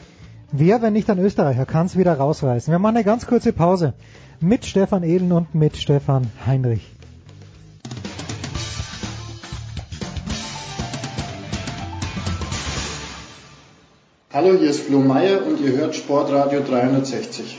Wer, 0.56 0.84
wenn 0.84 0.94
nicht 0.94 1.10
ein 1.10 1.18
Österreicher, 1.18 1.66
kann 1.66 1.88
es 1.88 1.98
wieder 1.98 2.14
rausreißen? 2.14 2.72
Wir 2.72 2.78
machen 2.78 2.98
eine 2.98 3.04
ganz 3.04 3.26
kurze 3.26 3.52
Pause 3.54 3.96
mit 4.40 4.68
Stefan 4.68 5.02
Ehlen 5.02 5.32
und 5.32 5.56
mit 5.56 5.76
Stefan 5.78 6.30
Heinrich. 6.46 6.92
Hallo, 14.32 14.56
hier 14.60 14.70
ist 14.70 14.82
Flo 14.82 15.00
Meyer 15.00 15.44
und 15.44 15.60
ihr 15.60 15.72
hört 15.72 15.96
Sportradio 15.96 16.62
360. 16.62 17.58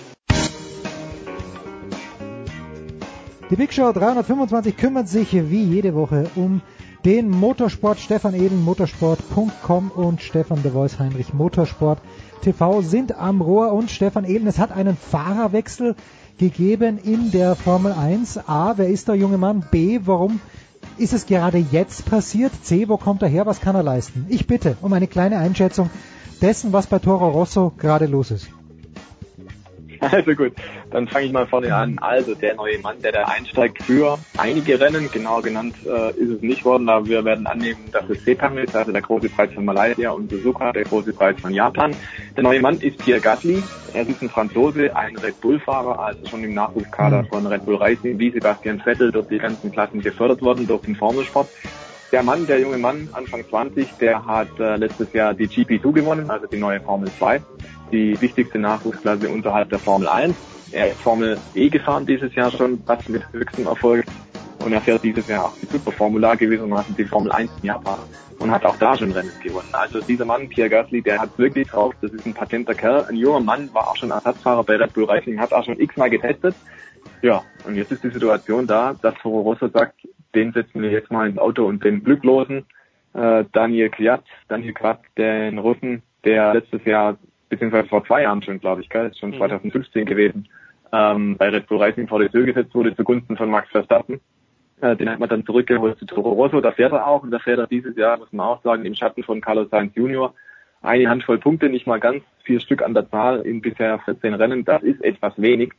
Die 3.51 3.57
Big 3.57 3.73
Show 3.73 3.91
325 3.91 4.77
kümmert 4.77 5.09
sich 5.09 5.33
wie 5.33 5.65
jede 5.65 5.97
Woche 5.97 6.27
um 6.37 6.63
den 7.05 7.29
Motorsport. 7.29 7.99
Stefan 7.99 8.35
Eden, 8.35 8.63
motorsport.com 8.63 9.91
und 9.91 10.23
Stefan 10.23 10.63
de 10.63 10.71
Voice 10.71 11.01
Heinrich 11.01 11.35
Motorsport 11.35 11.99
TV 12.43 12.83
sind 12.83 13.17
am 13.17 13.41
Rohr 13.41 13.73
und 13.73 13.91
Stefan 13.91 14.25
Eden. 14.25 14.47
Es 14.47 14.59
hat 14.59 14.73
einen 14.73 14.97
Fahrerwechsel 14.97 15.95
gegeben 16.39 16.99
in 16.99 17.31
der 17.31 17.55
Formel 17.57 17.93
1. 17.93 18.49
A, 18.49 18.75
wer 18.77 18.89
ist 18.89 19.09
der 19.09 19.15
junge 19.15 19.39
Mann? 19.39 19.65
B, 19.71 20.01
warum 20.05 20.41
ist 20.99 21.13
es 21.13 21.27
gerade 21.27 21.59
jetzt 21.59 22.07
passiert? 22.07 22.53
C, 22.63 22.89
wo 22.89 22.97
kommt 22.97 23.23
er 23.23 23.29
her? 23.29 23.47
Was 23.47 23.61
kann 23.61 23.75
er 23.75 23.83
leisten? 23.83 24.27
Ich 24.29 24.47
bitte 24.47 24.77
um 24.83 24.93
eine 24.93 25.07
kleine 25.07 25.39
Einschätzung 25.39 25.91
dessen, 26.41 26.73
was 26.73 26.87
bei 26.87 26.99
Toro 26.99 27.29
Rosso 27.29 27.73
gerade 27.79 28.07
los 28.07 28.31
ist. 28.31 28.49
Also 30.11 30.35
gut, 30.35 30.53
dann 30.91 31.09
fange 31.09 31.27
ich 31.27 31.33
mal 31.33 31.47
vorne 31.47 31.75
an. 31.75 31.99
Also 32.01 32.35
der 32.35 32.55
neue 32.55 32.79
Mann, 32.79 33.01
der 33.03 33.13
da 33.13 33.25
einsteigt 33.25 33.83
für 33.83 34.19
einige 34.37 34.79
Rennen, 34.79 35.11
genau 35.11 35.41
genannt 35.41 35.77
äh, 35.85 36.11
ist 36.11 36.31
es 36.31 36.43
nicht 36.43 36.65
worden, 36.65 36.89
aber 36.89 37.07
wir 37.07 37.25
werden 37.25 37.47
annehmen, 37.47 37.91
dass 37.93 38.09
es 38.09 38.25
Sepang 38.25 38.59
ist, 38.59 38.77
also 38.77 38.93
der 38.93 39.03
große 39.03 39.29
Preis 39.29 39.53
von 39.53 39.65
Malaysia 39.65 40.11
und 40.11 40.31
Suzuka, 40.31 40.73
der 40.73 40.85
große 40.85 41.13
Preis 41.13 41.41
von 41.41 41.53
Japan. 41.53 41.95
Der 42.37 42.43
neue 42.43 42.61
Mann 42.61 42.79
ist 42.79 42.99
Pierre 42.99 43.21
Gasly. 43.21 43.63
Er 43.93 44.07
ist 44.07 44.21
ein 44.23 44.29
Franzose, 44.29 44.95
ein 44.95 45.17
Red 45.17 45.41
Bull-Fahrer, 45.41 45.99
also 45.99 46.27
schon 46.27 46.45
im 46.45 46.55
Nachwuchskader 46.55 47.23
mhm. 47.23 47.27
von 47.29 47.47
Red 47.47 47.65
Bull 47.65 47.77
Racing, 47.77 48.19
wie 48.19 48.31
Sebastian 48.31 48.81
Vettel 48.81 49.13
durch 49.13 49.29
die 49.29 49.39
ganzen 49.39 49.71
Klassen 49.73 50.01
gefördert 50.01 50.43
worden, 50.43 50.67
durch 50.67 50.83
den 50.83 50.97
Formelsport. 50.97 51.49
Der 52.13 52.23
Mann, 52.23 52.47
der 52.47 52.61
junge 52.61 52.79
Mann, 52.79 53.09
Anfang 53.13 53.45
20, 53.49 53.95
der 54.01 54.25
hat 54.25 54.49
äh, 54.61 54.77
letztes 54.77 55.13
Jahr 55.13 55.35
die 55.35 55.49
GP2 55.49 55.93
gewonnen, 55.93 56.31
also 56.31 56.47
die 56.47 56.59
neue 56.59 56.81
Formel 56.81 57.11
2 57.19 57.41
die 57.95 58.21
wichtigste 58.21 58.59
Nachwuchsklasse 58.59 59.29
unterhalb 59.29 59.71
der 59.71 59.79
Formel 59.79 60.09
1. 60.09 60.35
Er 60.73 60.91
ist 60.91 61.01
Formel 61.01 61.39
E 61.55 61.69
gefahren 61.69 62.05
dieses 62.05 62.35
Jahr 62.35 62.51
schon, 62.51 62.83
fast 62.85 63.09
mit 63.09 63.23
höchstem 63.33 63.67
Erfolg. 63.67 64.05
Und 64.59 64.73
er 64.73 64.81
fährt 64.81 65.05
dieses 65.05 65.29
Jahr 65.29 65.45
auch 65.45 65.53
die 65.61 66.59
und 66.59 66.77
hat 66.77 66.87
die 66.99 67.05
Formel 67.05 67.31
1 67.31 67.51
in 67.63 67.67
Japan 67.69 67.99
und 68.39 68.51
hat 68.51 68.65
auch 68.65 68.77
da 68.79 68.97
schon 68.97 69.13
Rennen 69.13 69.31
gewonnen. 69.43 69.69
Also 69.73 70.01
dieser 70.01 70.25
Mann, 70.25 70.49
Pierre 70.49 70.71
Gasly, 70.71 71.03
der 71.03 71.21
hat 71.21 71.39
wirklich 71.39 71.69
drauf. 71.69 71.95
Das 72.01 72.13
ist 72.13 72.27
ein 72.27 72.35
patenter 72.35 72.75
Kerl. 72.75 73.05
Ein 73.09 73.17
junger 73.17 73.41
Mann, 73.41 73.73
war 73.73 73.89
auch 73.89 73.97
schon 73.97 74.11
Ersatzfahrer 74.11 74.65
bei 74.65 74.77
Red 74.77 74.93
Bull 74.95 75.05
Racing, 75.05 75.39
hat 75.39 75.53
auch 75.53 75.65
schon 75.65 75.79
x-mal 75.79 76.11
getestet. 76.11 76.57
Ja, 77.23 77.43
und 77.67 77.77
jetzt 77.77 77.93
ist 77.93 78.03
die 78.03 78.11
Situation 78.11 78.67
da, 78.67 78.95
dass 79.01 79.15
Toro 79.23 79.43
Rosso 79.43 79.69
sagt, 79.69 80.01
den 80.35 80.53
setzen 80.53 80.83
wir 80.83 80.91
jetzt 80.91 81.13
mal 81.13 81.29
ins 81.29 81.39
Auto 81.39 81.65
und 81.67 81.85
den 81.85 82.03
Glücklosen, 82.03 82.65
äh, 83.13 83.45
Daniel 83.53 83.91
Kwiat, 83.91 84.25
Daniel 84.49 84.73
Kwiat, 84.73 85.01
den 85.17 85.59
Russen, 85.59 86.03
der 86.25 86.55
letztes 86.55 86.85
Jahr 86.85 87.17
beziehungsweise 87.55 87.89
vor 87.89 88.05
zwei 88.05 88.23
Jahren 88.23 88.43
schon, 88.43 88.61
glaube 88.61 88.83
ich, 88.83 88.89
gell? 88.89 89.07
ist 89.07 89.19
schon 89.19 89.31
mhm. 89.31 89.39
2015 89.39 90.07
gewesen, 90.07 90.49
ähm, 90.93 91.37
bei 91.37 91.49
Red 91.49 91.67
Bull 91.67 91.83
Racing 91.83 92.09
vor 92.09 92.21
die 92.21 92.29
Tür 92.29 92.45
gesetzt 92.45 92.75
wurde 92.75 92.95
zugunsten 92.95 93.37
von 93.37 93.51
Max 93.51 93.71
Verstappen. 93.71 94.21
Äh, 94.81 94.97
den 94.97 95.09
hat 95.09 95.19
man 95.19 95.29
dann 95.29 95.47
zurückgeholt 95.47 95.99
zu 95.99 96.07
Toro 96.07 96.33
Rosso, 96.33 96.61
da 96.61 96.73
fährt 96.73 96.93
er 96.93 97.07
auch 97.07 97.23
und 97.23 97.31
da 97.31 97.39
fährt 97.39 97.59
er 97.59 97.67
dieses 97.67 97.97
Jahr, 97.97 98.19
muss 98.19 98.33
man 98.33 98.47
auch 98.47 98.63
sagen, 98.63 98.85
im 98.85 98.95
Schatten 98.95 99.23
von 99.23 99.41
Carlos 99.41 99.71
Sainz 99.71 99.95
Junior. 99.95 100.35
Eine 100.83 101.09
Handvoll 101.09 101.39
Punkte, 101.39 101.71
nicht 101.71 101.87
mal 101.87 101.99
ganz 101.99 102.23
vier 102.43 102.61
Stück 102.61 102.83
an 102.83 102.93
der 102.93 103.09
Zahl 103.09 103.41
in 103.41 103.63
bisher 103.63 103.99
14 104.01 104.35
Rennen, 104.35 104.65
das 104.65 104.83
ist 104.83 105.03
etwas 105.03 105.33
wenig. 105.41 105.73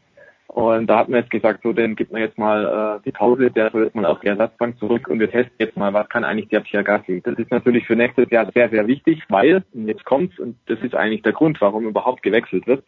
Und 0.56 0.88
da 0.88 1.00
hat 1.00 1.10
man 1.10 1.20
jetzt 1.20 1.32
gesagt, 1.32 1.64
so, 1.64 1.74
dann 1.74 1.98
gibt 1.98 2.14
man 2.14 2.22
jetzt 2.22 2.38
mal 2.38 2.98
äh, 2.98 3.04
die 3.04 3.12
Pause, 3.12 3.52
der 3.52 3.72
soll 3.72 3.84
jetzt 3.84 3.94
mal 3.94 4.06
auf 4.06 4.22
die 4.22 4.28
Ersatzbank 4.28 4.80
zurück 4.80 5.10
und 5.10 5.20
wir 5.20 5.30
testen 5.30 5.54
jetzt 5.60 5.76
mal, 5.76 5.94
was 5.94 6.08
kann 6.08 6.24
eigentlich 6.24 6.48
der 6.48 6.62
Gasly. 6.82 7.20
Das 7.20 7.38
ist 7.38 7.52
natürlich 7.52 7.86
für 7.86 7.98
nächstes 7.98 8.30
Jahr 8.30 8.50
sehr, 8.54 8.70
sehr 8.70 8.88
wichtig, 8.88 9.22
weil, 9.28 9.66
und 9.74 9.90
jetzt 9.90 10.06
kommt's, 10.06 10.40
und 10.40 10.56
das 10.68 10.80
ist 10.80 10.96
eigentlich 10.96 11.24
der 11.24 11.34
Grund, 11.34 11.60
warum 11.60 11.86
überhaupt 11.86 12.24
gewechselt 12.24 12.68
wird, 12.68 12.86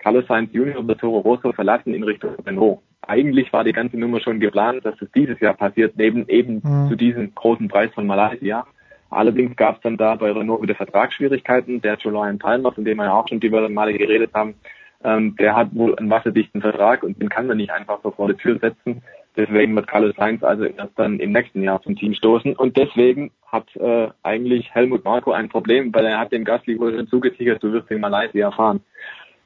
Carlos 0.00 0.26
Sainz 0.26 0.52
Junior 0.52 0.80
und 0.80 0.98
Toro 0.98 1.20
Rosso 1.20 1.50
verlassen 1.52 1.94
in 1.94 2.02
Richtung 2.02 2.34
Renault. 2.46 2.80
Eigentlich 3.00 3.54
war 3.54 3.64
die 3.64 3.72
ganze 3.72 3.98
Nummer 3.98 4.20
schon 4.20 4.38
geplant, 4.38 4.84
dass 4.84 5.00
es 5.00 5.10
dieses 5.12 5.40
Jahr 5.40 5.54
passiert, 5.54 5.96
neben 5.96 6.28
eben 6.28 6.60
mhm. 6.62 6.90
zu 6.90 6.94
diesem 6.94 7.34
großen 7.34 7.68
Preis 7.68 7.90
von 7.94 8.06
Malaysia. 8.06 8.66
Allerdings 9.08 9.56
gab 9.56 9.76
es 9.76 9.80
dann 9.80 9.96
da 9.96 10.14
bei 10.16 10.30
Renault 10.30 10.60
wieder 10.60 10.74
Vertragsschwierigkeiten. 10.74 11.80
Der 11.80 11.96
Julian 11.96 12.38
Palmer, 12.38 12.70
von 12.72 12.84
dem 12.84 12.98
wir 12.98 13.04
ja 13.04 13.14
auch 13.14 13.26
schon 13.26 13.40
diverse 13.40 13.72
Male 13.72 13.94
geredet 13.94 14.32
haben, 14.34 14.56
ähm, 15.04 15.36
der 15.36 15.54
hat 15.54 15.74
wohl 15.74 15.94
einen 15.96 16.10
wasserdichten 16.10 16.60
Vertrag 16.60 17.02
und 17.02 17.20
den 17.20 17.28
kann 17.28 17.46
man 17.46 17.56
nicht 17.56 17.70
einfach 17.70 18.00
so 18.02 18.10
vor 18.10 18.28
die 18.28 18.34
Tür 18.34 18.58
setzen. 18.58 19.02
Deswegen 19.36 19.76
wird 19.76 19.86
Carlos 19.86 20.16
Sainz 20.16 20.42
also 20.42 20.64
erst 20.64 20.98
dann 20.98 21.20
im 21.20 21.30
nächsten 21.30 21.62
Jahr 21.62 21.80
zum 21.82 21.94
Team 21.96 22.12
stoßen. 22.12 22.56
Und 22.56 22.76
deswegen 22.76 23.30
hat 23.46 23.74
äh, 23.76 24.08
eigentlich 24.24 24.74
Helmut 24.74 25.04
Marko 25.04 25.30
ein 25.30 25.48
Problem, 25.48 25.94
weil 25.94 26.06
er 26.06 26.18
hat 26.18 26.32
dem 26.32 26.44
Gasly 26.44 26.78
wohl 26.80 26.96
schon 26.96 27.06
zugesichert, 27.06 27.62
du 27.62 27.72
wirst 27.72 27.90
in 27.90 28.00
Malaysia 28.00 28.50
fahren. 28.50 28.80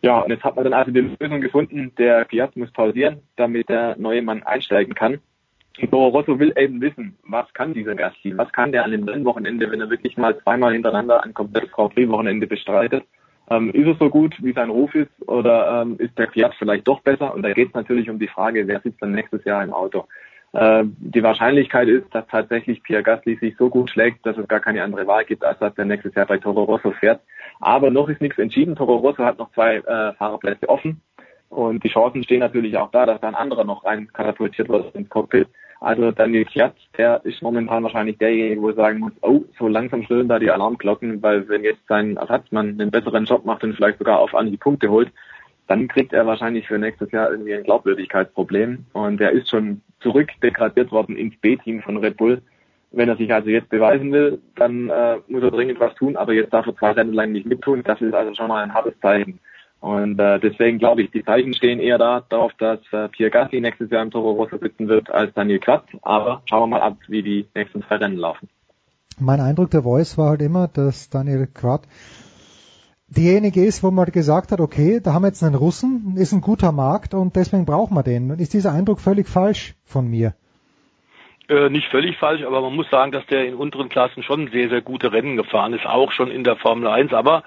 Ja, 0.00 0.20
und 0.20 0.30
jetzt 0.30 0.42
hat 0.44 0.56
man 0.56 0.64
dann 0.64 0.72
also 0.72 0.90
die 0.90 1.14
Lösung 1.20 1.40
gefunden, 1.40 1.92
der 1.96 2.24
Fiat 2.26 2.56
muss 2.56 2.72
pausieren, 2.72 3.20
damit 3.36 3.68
der 3.68 3.96
neue 3.98 4.22
Mann 4.22 4.42
einsteigen 4.42 4.94
kann. 4.94 5.20
Toro 5.90 6.08
Rosso 6.08 6.38
will 6.38 6.52
eben 6.56 6.80
wissen, 6.80 7.16
was 7.24 7.52
kann 7.54 7.74
dieser 7.74 7.94
Gasly, 7.94 8.36
was 8.36 8.52
kann 8.52 8.72
der 8.72 8.84
an 8.84 8.90
dem 8.90 9.08
Rennwochenende, 9.08 9.70
wenn 9.70 9.80
er 9.80 9.90
wirklich 9.90 10.16
mal 10.16 10.36
zweimal 10.38 10.72
hintereinander 10.72 11.22
ein 11.22 11.34
komplettes 11.34 11.70
Grand 11.72 11.94
Prix-Wochenende 11.94 12.46
bestreitet. 12.46 13.04
Ähm, 13.50 13.70
ist 13.70 13.86
es 13.86 13.98
so 13.98 14.08
gut, 14.08 14.34
wie 14.42 14.52
sein 14.52 14.70
Ruf 14.70 14.94
ist, 14.94 15.10
oder 15.26 15.82
ähm, 15.82 15.96
ist 15.98 16.16
der 16.18 16.30
Fiat 16.30 16.54
vielleicht 16.58 16.86
doch 16.88 17.00
besser? 17.00 17.34
Und 17.34 17.42
da 17.42 17.52
geht 17.52 17.68
es 17.68 17.74
natürlich 17.74 18.08
um 18.08 18.18
die 18.18 18.28
Frage, 18.28 18.66
wer 18.66 18.80
sitzt 18.80 19.02
dann 19.02 19.12
nächstes 19.12 19.44
Jahr 19.44 19.62
im 19.62 19.72
Auto? 19.72 20.06
Äh, 20.52 20.84
die 20.84 21.22
Wahrscheinlichkeit 21.22 21.88
ist, 21.88 22.14
dass 22.14 22.26
tatsächlich 22.28 22.82
Pierre 22.82 23.02
Gasly 23.02 23.36
sich 23.36 23.56
so 23.56 23.68
gut 23.68 23.90
schlägt, 23.90 24.24
dass 24.26 24.36
es 24.36 24.48
gar 24.48 24.60
keine 24.60 24.82
andere 24.82 25.06
Wahl 25.06 25.24
gibt, 25.24 25.44
als 25.44 25.58
dass 25.58 25.76
er 25.76 25.84
nächstes 25.84 26.14
Jahr 26.14 26.26
bei 26.26 26.38
Toro 26.38 26.64
Rosso 26.64 26.92
fährt. 26.92 27.20
Aber 27.60 27.90
noch 27.90 28.08
ist 28.08 28.20
nichts 28.20 28.38
entschieden. 28.38 28.76
Toro 28.76 28.96
Rosso 28.96 29.24
hat 29.24 29.38
noch 29.38 29.52
zwei 29.52 29.76
äh, 29.76 30.12
Fahrerplätze 30.14 30.68
offen. 30.68 31.00
Und 31.48 31.84
die 31.84 31.90
Chancen 31.90 32.22
stehen 32.24 32.40
natürlich 32.40 32.76
auch 32.78 32.90
da, 32.90 33.04
dass 33.04 33.20
da 33.20 33.28
ein 33.28 33.34
anderer 33.34 33.64
noch 33.64 33.84
rein 33.84 34.08
katapultiert 34.12 34.68
wird 34.68 34.94
ins 34.94 35.10
Cockpit. 35.10 35.48
Also 35.82 36.12
Daniel 36.12 36.44
Kjatz, 36.44 36.76
der 36.96 37.20
ist 37.24 37.42
momentan 37.42 37.82
wahrscheinlich 37.82 38.16
derjenige, 38.16 38.62
wo 38.62 38.70
sagen 38.70 39.00
muss, 39.00 39.12
oh, 39.20 39.42
so 39.58 39.66
langsam 39.66 40.04
schrillen 40.04 40.28
da 40.28 40.38
die 40.38 40.50
Alarmglocken, 40.50 41.20
weil 41.22 41.48
wenn 41.48 41.64
jetzt 41.64 41.84
sein 41.88 42.16
Ersatzmann 42.16 42.80
einen 42.80 42.92
besseren 42.92 43.24
Job 43.24 43.44
macht 43.44 43.64
und 43.64 43.74
vielleicht 43.74 43.98
sogar 43.98 44.20
auf 44.20 44.30
die 44.44 44.56
Punkte 44.56 44.88
holt, 44.88 45.10
dann 45.66 45.88
kriegt 45.88 46.12
er 46.12 46.24
wahrscheinlich 46.24 46.68
für 46.68 46.78
nächstes 46.78 47.10
Jahr 47.10 47.32
irgendwie 47.32 47.54
ein 47.54 47.64
Glaubwürdigkeitsproblem. 47.64 48.84
Und 48.92 49.20
er 49.20 49.32
ist 49.32 49.50
schon 49.50 49.80
zurückdegradiert 49.98 50.92
worden 50.92 51.16
ins 51.16 51.36
B-Team 51.38 51.82
von 51.82 51.96
Red 51.96 52.16
Bull. 52.16 52.42
Wenn 52.92 53.08
er 53.08 53.16
sich 53.16 53.34
also 53.34 53.48
jetzt 53.50 53.68
beweisen 53.68 54.12
will, 54.12 54.40
dann 54.54 54.88
äh, 54.88 55.16
muss 55.26 55.42
er 55.42 55.50
dringend 55.50 55.80
was 55.80 55.96
tun, 55.96 56.16
aber 56.16 56.32
jetzt 56.32 56.52
darf 56.52 56.66
er 56.66 56.76
zwei 56.76 56.92
Rennen 56.92 57.14
lang 57.14 57.32
nicht 57.32 57.46
mittun. 57.46 57.82
Das 57.82 58.00
ist 58.00 58.14
also 58.14 58.32
schon 58.34 58.46
mal 58.48 58.62
ein 58.62 58.72
hartes 58.72 58.94
Zeichen. 59.00 59.40
Und 59.82 60.20
äh, 60.20 60.38
deswegen 60.38 60.78
glaube 60.78 61.02
ich, 61.02 61.10
die 61.10 61.24
Zeichen 61.24 61.54
stehen 61.54 61.80
eher 61.80 61.98
da 61.98 62.22
darauf, 62.28 62.52
dass 62.56 62.78
äh, 62.92 63.08
Pierre 63.08 63.32
Gasly 63.32 63.60
nächstes 63.60 63.90
Jahr 63.90 64.04
im 64.04 64.12
Toro 64.12 64.30
Rosso 64.30 64.56
sitzen 64.58 64.86
wird 64.86 65.10
als 65.10 65.34
Daniel 65.34 65.58
Quatz. 65.58 65.84
Aber 66.02 66.40
schauen 66.48 66.70
wir 66.70 66.78
mal 66.78 66.82
ab, 66.82 66.98
wie 67.08 67.24
die 67.24 67.48
nächsten 67.52 67.82
zwei 67.82 67.96
Rennen 67.96 68.16
laufen. 68.16 68.48
Mein 69.18 69.40
Eindruck 69.40 69.70
der 69.72 69.82
Voice 69.82 70.16
war 70.16 70.30
halt 70.30 70.42
immer, 70.42 70.68
dass 70.68 71.10
Daniel 71.10 71.48
Quatz 71.52 71.88
diejenige 73.08 73.64
ist, 73.64 73.82
wo 73.82 73.90
man 73.90 74.06
gesagt 74.06 74.52
hat, 74.52 74.60
okay, 74.60 75.00
da 75.02 75.14
haben 75.14 75.22
wir 75.22 75.28
jetzt 75.28 75.42
einen 75.42 75.56
Russen, 75.56 76.14
ist 76.16 76.32
ein 76.32 76.42
guter 76.42 76.70
Markt 76.70 77.12
und 77.12 77.34
deswegen 77.34 77.66
brauchen 77.66 77.96
wir 77.96 78.04
den. 78.04 78.30
Ist 78.30 78.54
dieser 78.54 78.72
Eindruck 78.72 79.00
völlig 79.00 79.28
falsch 79.28 79.74
von 79.84 80.06
mir? 80.06 80.34
Äh, 81.48 81.70
nicht 81.70 81.88
völlig 81.88 82.16
falsch, 82.18 82.44
aber 82.44 82.60
man 82.60 82.76
muss 82.76 82.88
sagen, 82.88 83.10
dass 83.10 83.26
der 83.26 83.46
in 83.46 83.54
unteren 83.56 83.88
Klassen 83.88 84.22
schon 84.22 84.48
sehr, 84.52 84.68
sehr 84.68 84.80
gute 84.80 85.12
Rennen 85.12 85.36
gefahren 85.36 85.72
ist, 85.72 85.86
auch 85.86 86.12
schon 86.12 86.30
in 86.30 86.44
der 86.44 86.54
Formel 86.54 86.86
1. 86.86 87.12
Aber 87.12 87.42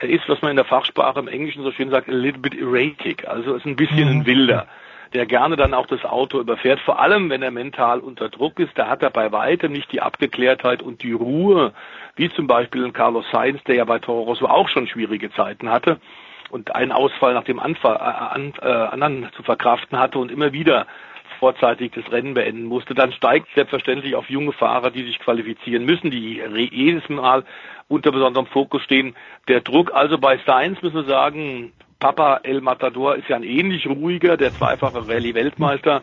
er 0.00 0.08
ist, 0.08 0.28
was 0.28 0.42
man 0.42 0.50
in 0.50 0.56
der 0.56 0.64
Fachsprache 0.64 1.18
im 1.18 1.28
Englischen 1.28 1.62
so 1.62 1.72
schön 1.72 1.90
sagt, 1.90 2.08
a 2.08 2.12
little 2.12 2.40
bit 2.40 2.54
erratic, 2.58 3.26
also 3.26 3.54
ist 3.54 3.66
ein 3.66 3.76
bisschen 3.76 4.08
mhm. 4.08 4.20
ein 4.20 4.26
Wilder. 4.26 4.66
der 5.14 5.26
gerne 5.26 5.56
dann 5.56 5.72
auch 5.72 5.86
das 5.86 6.04
Auto 6.04 6.40
überfährt, 6.40 6.80
vor 6.80 7.00
allem 7.00 7.30
wenn 7.30 7.42
er 7.42 7.50
mental 7.50 8.00
unter 8.00 8.28
Druck 8.28 8.58
ist, 8.58 8.76
da 8.76 8.88
hat 8.88 9.02
er 9.02 9.10
bei 9.10 9.32
weitem 9.32 9.72
nicht 9.72 9.90
die 9.92 10.00
Abgeklärtheit 10.00 10.82
und 10.82 11.02
die 11.02 11.12
Ruhe, 11.12 11.72
wie 12.16 12.30
zum 12.30 12.46
Beispiel 12.46 12.84
in 12.84 12.92
Carlos 12.92 13.24
Sainz, 13.32 13.62
der 13.64 13.76
ja 13.76 13.84
bei 13.84 13.98
Toro 13.98 14.22
Rosso 14.22 14.46
auch 14.46 14.68
schon 14.68 14.86
schwierige 14.86 15.30
Zeiten 15.32 15.70
hatte 15.70 15.98
und 16.50 16.74
einen 16.74 16.92
Ausfall 16.92 17.34
nach 17.34 17.44
dem 17.44 17.58
Anfall, 17.58 17.96
äh, 17.96 17.98
an, 17.98 18.52
äh, 18.60 18.66
anderen 18.66 19.28
zu 19.36 19.42
verkraften 19.42 19.98
hatte 19.98 20.18
und 20.18 20.30
immer 20.30 20.52
wieder 20.52 20.86
vorzeitig 21.38 21.92
das 21.92 22.10
Rennen 22.10 22.34
beenden 22.34 22.64
musste, 22.64 22.94
dann 22.94 23.12
steigt 23.12 23.48
selbstverständlich 23.54 24.14
auf 24.14 24.28
junge 24.28 24.52
Fahrer, 24.52 24.90
die 24.90 25.04
sich 25.04 25.18
qualifizieren 25.18 25.84
müssen, 25.84 26.10
die 26.10 26.42
jedes 26.72 27.08
Mal 27.08 27.44
unter 27.88 28.12
besonderem 28.12 28.46
Fokus 28.46 28.82
stehen. 28.82 29.14
Der 29.48 29.60
Druck 29.60 29.92
also 29.94 30.18
bei 30.18 30.38
Sainz, 30.46 30.82
müssen 30.82 30.96
wir 30.96 31.04
sagen, 31.04 31.72
Papa 31.98 32.40
El 32.42 32.60
Matador 32.60 33.16
ist 33.16 33.28
ja 33.28 33.36
ein 33.36 33.42
ähnlich 33.42 33.86
ruhiger, 33.86 34.36
der 34.36 34.54
zweifache 34.54 35.08
Rallye-Weltmeister. 35.08 36.02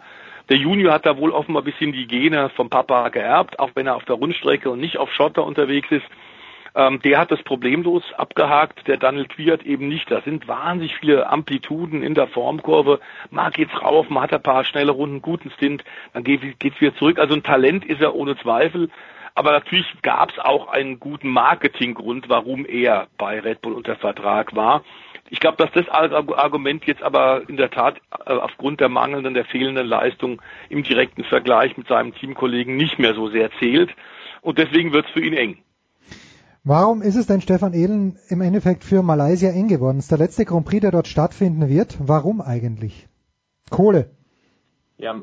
Der 0.50 0.58
Junior 0.58 0.94
hat 0.94 1.06
da 1.06 1.18
wohl 1.18 1.32
offenbar 1.32 1.62
ein 1.62 1.66
bisschen 1.66 1.94
die 1.94 2.08
Gene 2.08 2.50
vom 2.56 2.70
Papa 2.70 3.10
geerbt, 3.10 3.60
auch 3.60 3.72
wenn 3.76 3.88
er 3.88 3.96
auf 3.96 4.06
der 4.06 4.16
Rundstrecke 4.16 4.70
und 4.70 4.80
nicht 4.80 4.98
auf 4.98 5.12
Schotter 5.14 5.46
unterwegs 5.46 5.90
ist. 5.92 6.06
Ähm, 6.76 7.00
der 7.02 7.20
hat 7.20 7.32
das 7.32 7.42
problemlos 7.44 8.04
abgehakt, 8.18 8.88
der 8.88 8.98
Daniel 8.98 9.28
Quiert 9.28 9.64
eben 9.64 9.88
nicht. 9.88 10.10
Da 10.10 10.22
sind 10.22 10.48
wahnsinnig 10.48 10.96
viele 10.96 11.28
Amplituden 11.28 12.02
in 12.02 12.16
der 12.16 12.28
Formkurve. 12.28 13.00
Mal 13.30 13.52
geht's 13.52 13.80
rauf, 13.82 14.10
mal 14.10 14.22
hat 14.22 14.32
er 14.32 14.40
ein 14.40 14.44
paar 14.44 14.64
schnelle 14.64 14.92
Runden, 14.92 15.22
guten 15.22 15.52
Stint, 15.52 15.84
dann 16.14 16.24
geht, 16.24 16.60
geht's 16.60 16.82
wieder 16.82 16.96
zurück. 16.96 17.20
Also 17.20 17.36
ein 17.36 17.44
Talent 17.44 17.86
ist 17.86 18.02
er 18.02 18.16
ohne 18.16 18.36
Zweifel. 18.38 18.90
Aber 19.36 19.52
natürlich 19.52 19.88
gab 20.04 20.32
es 20.32 20.38
auch 20.38 20.68
einen 20.68 21.00
guten 21.00 21.30
Marketinggrund, 21.30 22.30
warum 22.30 22.66
er 22.66 23.08
bei 23.18 23.40
Red 23.40 23.62
Bull 23.62 23.74
unter 23.74 23.96
Vertrag 23.96 24.56
war. 24.56 24.84
Ich 25.30 25.40
glaube, 25.40 25.58
dass 25.58 25.72
das 25.72 25.90
Argument 25.90 26.86
jetzt 26.86 27.02
aber 27.02 27.42
in 27.48 27.58
der 27.58 27.72
Tat 27.72 28.00
äh, 28.26 28.32
aufgrund 28.32 28.80
der 28.80 28.90
mangelnden, 28.90 29.34
der 29.34 29.46
fehlenden 29.46 29.88
Leistung 29.88 30.42
im 30.70 30.84
direkten 30.84 31.24
Vergleich 31.24 31.76
mit 31.78 31.88
seinem 31.88 32.14
Teamkollegen 32.14 32.76
nicht 32.76 33.00
mehr 33.00 33.16
so 33.16 33.30
sehr 33.30 33.50
zählt. 33.58 33.90
Und 34.42 34.60
deswegen 34.60 34.94
wird 34.94 35.08
es 35.08 35.12
für 35.12 35.22
ihn 35.22 35.34
eng. 35.34 35.58
Warum 36.66 37.02
ist 37.02 37.18
es 37.18 37.28
denn 37.28 37.42
Stefan 37.42 37.74
Ehlen 37.74 38.18
im 38.30 38.40
Endeffekt 38.40 38.86
für 38.86 39.04
Malaysia 39.04 39.50
eng 39.50 39.68
geworden? 39.68 39.98
Ist 39.98 40.12
der 40.12 40.18
letzte 40.18 40.46
Grand 40.46 40.66
Prix, 40.66 40.80
der 40.80 40.92
dort 40.92 41.08
stattfinden 41.08 41.68
wird. 41.68 41.98
Warum 42.00 42.40
eigentlich? 42.40 43.10
Kohle. 43.70 44.12
Ja, 44.98 45.20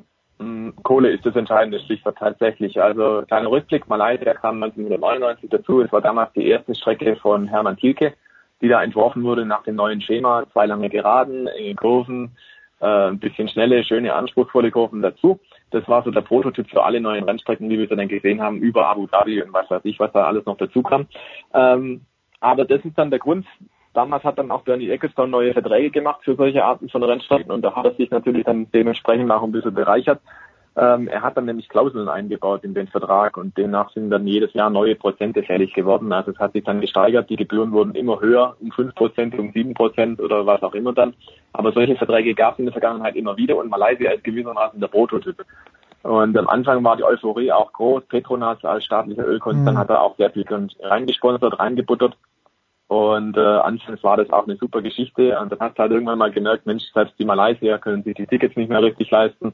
Kohle 0.83 1.11
ist 1.11 1.25
das 1.25 1.37
entscheidende 1.37 1.81
Stichwort 1.81 2.19
tatsächlich. 2.19 2.81
Also 2.83 3.23
kleiner 3.27 3.51
Rückblick, 3.51 3.89
Malaysia 3.89 4.35
kam 4.35 4.63
1999 4.63 5.49
dazu. 5.49 5.81
Es 5.81 5.91
war 5.93 6.03
damals 6.03 6.31
die 6.35 6.47
erste 6.47 6.75
Strecke 6.75 7.17
von 7.17 7.49
Hermann 7.49 7.79
Thielke, 7.79 8.13
die 8.61 8.69
da 8.69 8.83
entworfen 8.83 9.23
wurde 9.23 9.47
nach 9.47 9.63
dem 9.63 9.77
neuen 9.77 10.03
Schema. 10.03 10.45
Zwei 10.53 10.67
lange 10.67 10.91
Geraden, 10.91 11.47
enge 11.47 11.75
Kurven, 11.75 12.37
äh, 12.81 13.09
ein 13.09 13.19
bisschen 13.19 13.49
schnelle, 13.49 13.83
schöne, 13.85 14.15
anspruchsvolle 14.15 14.71
Kurven 14.71 15.01
dazu. 15.01 15.41
Das 15.71 15.87
war 15.89 16.03
so 16.03 16.11
der 16.11 16.23
Prototyp 16.23 16.69
für 16.69 16.83
alle 16.83 17.01
neuen 17.01 17.25
Rennstrecken, 17.25 17.69
die 17.69 17.79
wir 17.79 17.87
dann 17.87 18.09
gesehen 18.09 18.41
haben, 18.41 18.59
über 18.59 18.89
Abu 18.89 19.07
Dhabi 19.07 19.43
und 19.43 19.53
was 19.53 19.71
weiß 19.71 19.83
ich, 19.85 19.99
was 20.01 20.13
da 20.13 20.25
alles 20.27 20.47
noch 20.47 20.57
dazu 20.57 20.83
kam. 20.83 21.07
Ähm, 21.55 22.03
aber 22.41 22.65
das 22.65 22.85
ist 22.85 22.99
dann 22.99 23.11
der 23.11 23.19
Grund. 23.19 23.47
Damals 23.93 24.23
hat 24.25 24.39
dann 24.39 24.51
auch 24.51 24.63
Bernie 24.63 24.91
Ecclestone 24.91 25.29
neue 25.29 25.53
Verträge 25.53 25.91
gemacht 25.91 26.21
für 26.25 26.37
solche 26.37 26.65
Arten 26.65 26.89
von 26.89 27.03
Rennstrecken 27.03 27.51
und 27.51 27.63
da 27.63 27.75
hat 27.75 27.85
er 27.85 27.95
sich 27.95 28.11
natürlich 28.11 28.45
dann 28.45 28.71
dementsprechend 28.71 29.31
auch 29.31 29.43
ein 29.43 29.53
bisschen 29.53 29.75
bereichert. 29.75 30.21
Ähm, 30.77 31.09
er 31.09 31.23
hat 31.23 31.37
dann 31.37 31.47
nämlich 31.47 31.69
Klauseln 31.69 32.09
eingebaut 32.09 32.63
in 32.63 32.75
den 32.75 32.87
Vertrag 32.87 33.37
und 33.37 33.57
demnach 33.59 33.91
sind 33.91 34.11
dann 34.11 34.27
jedes 34.27 34.53
Jahr 34.55 34.71
neue 34.71 34.95
Prozente 34.95 35.43
fällig 35.43 35.75
geworden. 35.75 36.13
Also 36.13 36.31
es 36.31 36.39
hat 36.39 36.53
sich 36.53 36.63
dann 36.63 36.81
gesteigert, 36.81 37.29
die 37.29 37.37
Gebühren 37.37 37.73
wurden 37.73 37.95
immer 37.97 38.21
höher, 38.21 38.57
um 38.61 38.71
fünf 38.71 38.95
Prozent, 38.95 39.37
um 39.37 39.51
sieben 39.53 39.75
Prozent 39.75 40.21
oder 40.21 40.47
was 40.47 40.63
auch 40.63 40.75
immer 40.75 40.93
dann. 40.93 41.15
Aber 41.53 41.73
solche 41.73 41.97
Verträge 41.97 42.35
gab 42.35 42.55
es 42.55 42.61
in 42.61 42.67
der 42.67 42.73
Vergangenheit 42.73 43.17
immer 43.17 43.37
wieder 43.37 43.57
und 43.57 43.69
Malaysia 43.69 44.13
ist 44.13 44.23
gewissermaßen 44.23 44.81
der 44.81 44.89
Prototyp. 44.89 45.45
Und 46.03 46.39
am 46.39 46.49
Anfang 46.49 46.83
war 46.85 46.97
die 46.97 47.05
Euphorie 47.05 47.53
auch 47.53 47.73
groß. 47.73 48.05
Petronas 48.07 48.65
als 48.65 48.85
staatlicher 48.85 49.27
Ölkonzern 49.27 49.75
mhm. 49.75 49.79
hat 49.79 49.91
da 49.91 50.01
auch 50.01 50.17
sehr 50.17 50.31
viel 50.31 50.47
reingesponsert, 50.81 51.59
reingebuttert. 51.59 52.17
Und 52.87 53.37
äh, 53.37 53.41
anfangs 53.41 54.03
war 54.03 54.17
das 54.17 54.31
auch 54.31 54.45
eine 54.45 54.57
super 54.57 54.83
Geschichte. 54.83 55.39
Und 55.39 55.53
dann 55.53 55.61
hast 55.61 55.79
du 55.79 55.83
halt 55.83 55.93
irgendwann 55.93 56.19
mal 56.19 56.31
gemerkt, 56.31 56.67
Mensch, 56.67 56.85
selbst 56.93 57.15
die 57.19 57.25
Malaysier 57.25 57.79
können 57.79 58.03
sich 58.03 58.15
die 58.15 58.27
Tickets 58.27 58.57
nicht 58.57 58.71
mehr 58.71 58.83
richtig 58.83 59.11
leisten. 59.11 59.53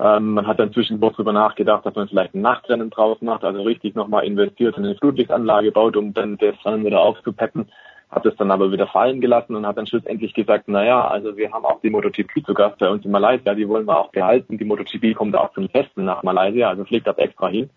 Ähm, 0.00 0.34
man 0.34 0.46
hat 0.46 0.60
dann 0.60 0.72
zwischendurch 0.72 1.14
darüber 1.14 1.32
nachgedacht, 1.32 1.84
dass 1.84 1.94
man 1.94 2.08
vielleicht 2.08 2.34
ein 2.34 2.40
Nachtrennen 2.40 2.90
draus 2.90 3.20
macht, 3.20 3.44
also 3.44 3.62
richtig 3.62 3.96
nochmal 3.96 4.24
investiert 4.24 4.76
und 4.76 4.84
eine 4.84 4.94
Flutlichtanlage 4.94 5.72
baut, 5.72 5.96
um 5.96 6.14
dann 6.14 6.38
das 6.38 6.54
Rennen 6.64 6.84
wieder 6.84 7.00
aufzupeppen. 7.00 7.68
Hat 8.10 8.24
es 8.24 8.36
dann 8.36 8.50
aber 8.50 8.72
wieder 8.72 8.86
fallen 8.86 9.20
gelassen 9.20 9.54
und 9.54 9.66
hat 9.66 9.76
dann 9.76 9.86
schlussendlich 9.86 10.32
gesagt, 10.32 10.68
naja, 10.68 11.06
also 11.06 11.36
wir 11.36 11.52
haben 11.52 11.64
auch 11.64 11.80
die 11.82 11.90
MotoGP 11.90 12.46
zu 12.46 12.54
Gast 12.54 12.78
bei 12.78 12.88
uns 12.88 13.04
in 13.04 13.10
Malaysia, 13.10 13.54
die 13.54 13.68
wollen 13.68 13.86
wir 13.86 13.98
auch 13.98 14.10
behalten. 14.10 14.56
Die 14.56 14.64
MotoGP 14.64 15.14
kommt 15.14 15.36
auch 15.36 15.52
zum 15.52 15.70
Testen 15.70 16.04
nach 16.04 16.22
Malaysia, 16.22 16.70
also 16.70 16.84
fliegt 16.84 17.06
ab 17.06 17.18
extra 17.18 17.48
hin. 17.48 17.68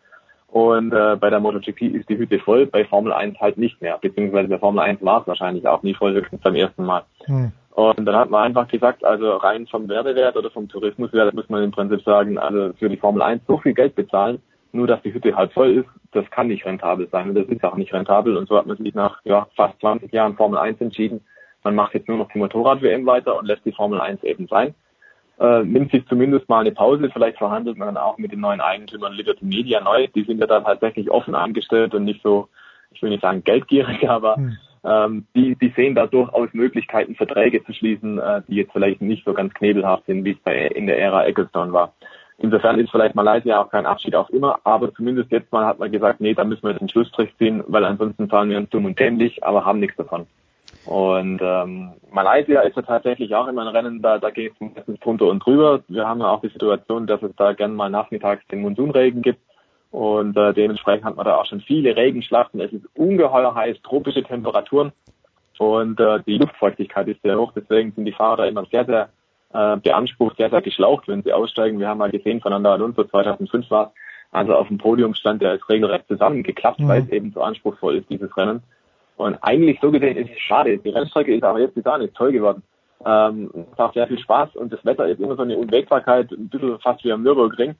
Und 0.47 0.93
äh, 0.93 1.17
bei 1.19 1.29
der 1.29 1.39
MotoGP 1.39 1.81
ist 1.81 2.09
die 2.09 2.17
Hütte 2.17 2.39
voll, 2.39 2.65
bei 2.65 2.85
Formel 2.85 3.13
1 3.13 3.39
halt 3.39 3.57
nicht 3.57 3.81
mehr. 3.81 3.97
Beziehungsweise 3.97 4.47
bei 4.47 4.59
Formel 4.59 4.83
1 4.83 5.01
war 5.01 5.21
es 5.21 5.27
wahrscheinlich 5.27 5.67
auch 5.67 5.81
nie 5.81 5.93
voll, 5.93 6.13
höchstens 6.13 6.41
beim 6.41 6.55
ersten 6.55 6.85
Mal. 6.85 7.03
Hm. 7.25 7.51
Und 7.71 8.05
dann 8.05 8.15
hat 8.15 8.29
man 8.29 8.43
einfach 8.43 8.67
gesagt, 8.67 9.03
also 9.05 9.37
rein 9.37 9.65
vom 9.67 9.87
Werbewert 9.87 10.35
oder 10.35 10.51
vom 10.51 10.67
Tourismuswert 10.67 11.33
muss 11.33 11.49
man 11.49 11.63
im 11.63 11.71
Prinzip 11.71 12.03
sagen, 12.03 12.37
also 12.37 12.73
für 12.77 12.89
die 12.89 12.97
Formel 12.97 13.21
1 13.21 13.43
so 13.47 13.57
viel 13.57 13.73
Geld 13.73 13.95
bezahlen, 13.95 14.41
nur 14.73 14.87
dass 14.87 15.01
die 15.01 15.13
Hütte 15.13 15.35
halb 15.35 15.53
voll 15.53 15.71
ist, 15.71 15.89
das 16.11 16.29
kann 16.31 16.47
nicht 16.47 16.65
rentabel 16.65 17.07
sein. 17.11 17.29
Und 17.29 17.35
das 17.35 17.47
ist 17.47 17.63
auch 17.63 17.75
nicht 17.75 17.93
rentabel. 17.93 18.37
Und 18.37 18.47
so 18.47 18.57
hat 18.57 18.67
man 18.67 18.77
sich 18.77 18.93
nach 18.93 19.19
ja, 19.23 19.47
fast 19.55 19.79
20 19.79 20.11
Jahren 20.11 20.35
Formel 20.35 20.59
1 20.59 20.81
entschieden. 20.81 21.21
Man 21.63 21.75
macht 21.75 21.93
jetzt 21.93 22.07
nur 22.07 22.17
noch 22.17 22.29
die 22.31 22.39
Motorrad-WM 22.39 23.05
weiter 23.05 23.37
und 23.37 23.45
lässt 23.45 23.65
die 23.65 23.71
Formel 23.71 24.01
1 24.01 24.23
eben 24.23 24.47
sein 24.47 24.75
äh, 25.41 25.63
nimmt 25.63 25.91
sich 25.91 26.05
zumindest 26.07 26.47
mal 26.47 26.59
eine 26.59 26.71
Pause. 26.71 27.09
Vielleicht 27.11 27.39
verhandelt 27.39 27.77
man 27.77 27.87
dann 27.87 28.03
auch 28.03 28.17
mit 28.17 28.31
den 28.31 28.39
neuen 28.39 28.61
Eigentümern 28.61 29.13
Liberty 29.13 29.43
Media 29.43 29.81
neu. 29.81 30.07
Die 30.07 30.23
sind 30.23 30.39
ja 30.39 30.45
dann 30.45 30.63
tatsächlich 30.63 31.09
offen 31.09 31.33
angestellt 31.33 31.95
und 31.95 32.03
nicht 32.03 32.21
so, 32.21 32.47
ich 32.91 33.01
will 33.01 33.09
nicht 33.09 33.23
sagen 33.23 33.43
geldgierig, 33.43 34.07
aber 34.09 34.35
hm. 34.35 34.57
Ähm, 34.83 35.25
die, 35.35 35.55
die 35.55 35.73
sehen 35.75 35.95
da 35.95 36.07
durchaus 36.07 36.49
Möglichkeiten, 36.53 37.15
Verträge 37.15 37.63
zu 37.63 37.73
schließen, 37.73 38.19
äh, 38.19 38.41
die 38.47 38.55
jetzt 38.55 38.73
vielleicht 38.73 39.01
nicht 39.01 39.25
so 39.25 39.33
ganz 39.33 39.53
knebelhaft 39.53 40.05
sind, 40.05 40.25
wie 40.25 40.31
es 40.31 40.39
bei 40.39 40.67
in 40.67 40.87
der 40.87 40.99
Ära 40.99 41.25
Ecclestone 41.25 41.71
war. 41.73 41.93
Insofern 42.39 42.79
ist 42.79 42.89
vielleicht 42.89 43.13
Malaysia 43.13 43.61
auch 43.61 43.69
kein 43.69 43.85
Abschied 43.85 44.15
auf 44.15 44.29
immer, 44.31 44.59
aber 44.63 44.91
zumindest 44.93 45.31
jetzt 45.31 45.51
mal 45.51 45.65
hat 45.65 45.77
man 45.77 45.91
gesagt, 45.91 46.21
nee, 46.21 46.33
da 46.33 46.43
müssen 46.43 46.63
wir 46.63 46.71
jetzt 46.71 46.81
einen 46.81 46.89
Schlussstrich 46.89 47.29
ziehen, 47.37 47.63
weil 47.67 47.85
ansonsten 47.85 48.29
zahlen 48.29 48.49
wir 48.49 48.57
uns 48.57 48.69
dumm 48.71 48.85
und 48.85 48.97
dämlich, 48.97 49.43
aber 49.43 49.63
haben 49.63 49.79
nichts 49.79 49.97
davon. 49.97 50.25
Und 50.85 51.39
ähm, 51.43 51.91
Malaysia 52.11 52.61
ist 52.61 52.75
ja 52.75 52.81
tatsächlich 52.81 53.35
auch 53.35 53.47
immer 53.47 53.61
ein 53.61 53.75
Rennen, 53.75 54.01
da, 54.01 54.17
da 54.17 54.31
geht 54.31 54.53
es 54.53 54.59
meistens 54.59 54.99
drunter 54.99 55.27
und 55.27 55.45
drüber. 55.45 55.81
Wir 55.87 56.07
haben 56.07 56.21
ja 56.21 56.29
auch 56.29 56.41
die 56.41 56.49
Situation, 56.49 57.05
dass 57.05 57.21
es 57.21 57.35
da 57.35 57.53
gerne 57.53 57.75
mal 57.75 57.91
nachmittags 57.91 58.45
den 58.47 58.61
Monsunregen 58.61 59.21
gibt. 59.21 59.39
Und 59.91 60.37
äh, 60.37 60.53
dementsprechend 60.53 61.03
hat 61.03 61.17
man 61.17 61.25
da 61.25 61.35
auch 61.35 61.45
schon 61.45 61.61
viele 61.61 61.95
Regenschlachten. 61.95 62.61
Es 62.61 62.71
ist 62.71 62.85
ungeheuer 62.95 63.53
heiß, 63.53 63.81
tropische 63.83 64.23
Temperaturen 64.23 64.93
und 65.61 65.99
äh, 65.99 66.19
die 66.25 66.39
Luftfeuchtigkeit 66.39 67.07
ist 67.07 67.21
sehr 67.21 67.37
hoch. 67.37 67.51
Deswegen 67.55 67.91
sind 67.91 68.05
die 68.05 68.13
Fahrer 68.13 68.37
da 68.37 68.45
immer 68.45 68.65
sehr, 68.71 68.83
sehr 68.85 69.09
äh, 69.53 69.77
beansprucht, 69.77 70.37
sehr, 70.37 70.49
sehr 70.49 70.61
geschlaucht, 70.63 71.07
wenn 71.07 71.21
sie 71.21 71.33
aussteigen. 71.33 71.77
Wir 71.77 71.87
haben 71.87 71.99
mal 71.99 72.09
gesehen, 72.09 72.41
Fernando 72.41 72.71
Alonso 72.71 73.03
2005 73.03 73.69
war 73.69 73.93
also 74.31 74.55
auf 74.55 74.69
dem 74.69 74.79
Podium 74.79 75.13
stand, 75.13 75.41
der 75.41 75.53
ist 75.53 75.69
regelrecht 75.69 76.07
zusammengeklappt, 76.07 76.79
mhm. 76.79 76.87
weil 76.87 77.03
es 77.03 77.09
eben 77.09 77.31
so 77.31 77.41
anspruchsvoll 77.41 77.97
ist, 77.97 78.09
dieses 78.09 78.35
Rennen. 78.35 78.63
Und 79.17 79.37
eigentlich 79.43 79.77
so 79.81 79.91
gesehen 79.91 80.17
ist 80.17 80.31
es 80.31 80.39
schade. 80.39 80.79
Die 80.79 80.89
Rennstrecke 80.89 81.35
ist 81.35 81.43
aber 81.43 81.59
jetzt 81.59 81.75
bis 81.75 81.83
dahin 81.83 82.11
toll 82.13 82.31
geworden. 82.31 82.63
Ähm, 83.05 83.51
es 83.53 83.77
macht 83.77 83.93
sehr 83.93 84.07
viel 84.07 84.19
Spaß 84.19 84.55
und 84.55 84.73
das 84.73 84.83
Wetter 84.83 85.07
ist 85.07 85.19
immer 85.19 85.35
so 85.35 85.43
eine 85.43 85.57
Unwägbarkeit, 85.57 86.31
ein 86.31 86.49
bisschen 86.49 86.79
fast 86.79 87.03
wie 87.03 87.11
am 87.11 87.21
Nürburgring. 87.21 87.75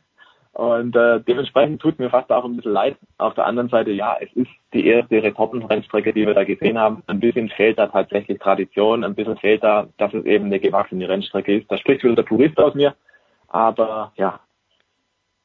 Und 0.53 0.95
äh, 0.98 1.22
dementsprechend 1.22 1.82
tut 1.82 1.98
mir 1.98 2.10
fast 2.10 2.30
auch 2.30 2.44
ein 2.44 2.57
bisschen 2.57 2.73
leid. 2.73 2.98
Auf 3.18 3.36
der 3.36 3.45
anderen 3.45 3.69
Seite, 3.69 3.91
ja, 3.91 4.18
es 4.19 4.32
ist 4.34 4.52
die 4.73 4.86
erste 4.86 5.23
Retortenrennstrecke, 5.23 6.11
die 6.14 6.28
wir 6.28 6.34
da 6.34 6.44
gesehen 6.44 6.78
haben. 6.78 7.03
Ein 7.07 7.22
bisschen 7.22 7.49
fehlt 7.49 7.80
da 7.80 7.88
tatsächlich 7.88 8.40
Tradition, 8.40 9.06
ein 9.06 9.15
bisschen 9.15 9.38
fehlt 9.38 9.64
da, 9.64 9.88
dass 9.98 10.14
es 10.14 10.26
eben 10.26 10.45
eine 10.45 10.60
gewachsene 10.60 11.07
Rennstrecke 11.07 11.57
ist. 11.57 11.72
Da 11.72 11.78
spricht 11.78 12.03
wieder 12.03 12.15
der 12.15 12.23
Purist 12.23 12.57
aus 12.57 12.76
mir. 12.76 12.95
Aber 13.48 14.11
ja, 14.18 14.41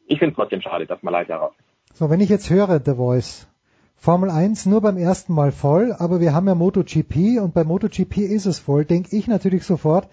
ich 0.07 0.19
finde 0.19 0.33
es 0.33 0.37
trotzdem 0.37 0.61
schade, 0.61 0.87
dass 0.87 1.03
man 1.03 1.13
leider 1.13 1.37
raus. 1.37 1.55
So, 1.95 2.11
wenn 2.11 2.21
ich 2.21 2.29
jetzt 2.29 2.51
höre, 2.51 2.81
The 2.85 2.95
Voice, 2.95 3.49
Formel 3.97 4.31
1 4.31 4.67
nur 4.67 4.81
beim 4.81 4.97
ersten 4.97 5.33
Mal 5.35 5.53
voll, 5.53 5.95
aber 5.99 6.21
wir 6.21 6.35
haben 6.35 6.47
ja 6.49 6.55
MotoGP 6.55 7.41
und 7.41 7.55
bei 7.55 7.65
MotoGP 7.65 8.19
ist 8.19 8.47
es 8.47 8.59
voll, 8.59 8.85
denke 8.85 9.17
ich 9.17 9.29
natürlich 9.29 9.65
sofort 9.65 10.09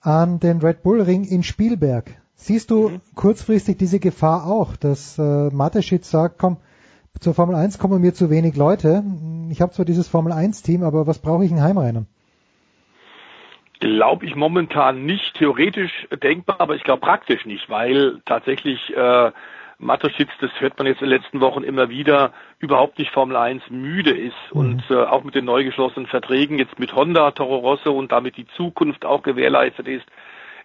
an 0.00 0.40
den 0.40 0.58
Red 0.58 0.82
Bull 0.82 1.02
Ring 1.02 1.24
in 1.24 1.42
Spielberg. 1.42 2.16
Siehst 2.34 2.70
du 2.70 2.88
mhm. 2.88 3.00
kurzfristig 3.14 3.78
diese 3.78 3.98
Gefahr 3.98 4.46
auch, 4.46 4.76
dass 4.76 5.18
äh, 5.18 5.48
Mateschitz 5.50 6.10
sagt, 6.10 6.38
komm, 6.38 6.58
zur 7.20 7.34
Formel 7.34 7.56
1 7.56 7.78
kommen 7.78 8.00
mir 8.00 8.14
zu 8.14 8.30
wenig 8.30 8.56
Leute. 8.56 9.02
Ich 9.50 9.60
habe 9.60 9.72
zwar 9.72 9.84
dieses 9.84 10.08
Formel 10.08 10.32
1 10.32 10.62
Team, 10.62 10.84
aber 10.84 11.06
was 11.06 11.18
brauche 11.18 11.44
ich 11.44 11.50
in 11.50 11.60
Heimrennen? 11.60 12.06
Glaube 13.80 14.26
ich 14.26 14.34
momentan 14.34 15.04
nicht 15.04 15.34
theoretisch 15.36 16.06
denkbar, 16.22 16.60
aber 16.60 16.76
ich 16.76 16.84
glaube 16.84 17.00
praktisch 17.00 17.44
nicht, 17.44 17.68
weil 17.70 18.20
tatsächlich 18.24 18.78
äh, 18.94 19.32
Matoschitz, 19.78 20.30
das 20.40 20.50
hört 20.58 20.76
man 20.78 20.86
jetzt 20.88 21.02
in 21.02 21.08
den 21.08 21.20
letzten 21.20 21.40
Wochen 21.40 21.62
immer 21.62 21.88
wieder, 21.88 22.32
überhaupt 22.58 22.98
nicht 22.98 23.12
Formel 23.12 23.36
1 23.36 23.70
müde 23.70 24.10
ist 24.10 24.34
mhm. 24.52 24.60
und 24.60 24.90
äh, 24.90 24.96
auch 24.96 25.22
mit 25.22 25.34
den 25.34 25.44
neu 25.44 25.64
geschlossenen 25.64 26.06
Verträgen 26.06 26.58
jetzt 26.58 26.78
mit 26.78 26.94
Honda, 26.94 27.30
Toro 27.30 27.56
Rosso 27.58 27.92
und 27.92 28.10
damit 28.10 28.36
die 28.36 28.46
Zukunft 28.56 29.04
auch 29.04 29.22
gewährleistet 29.22 29.86
ist, 29.86 30.06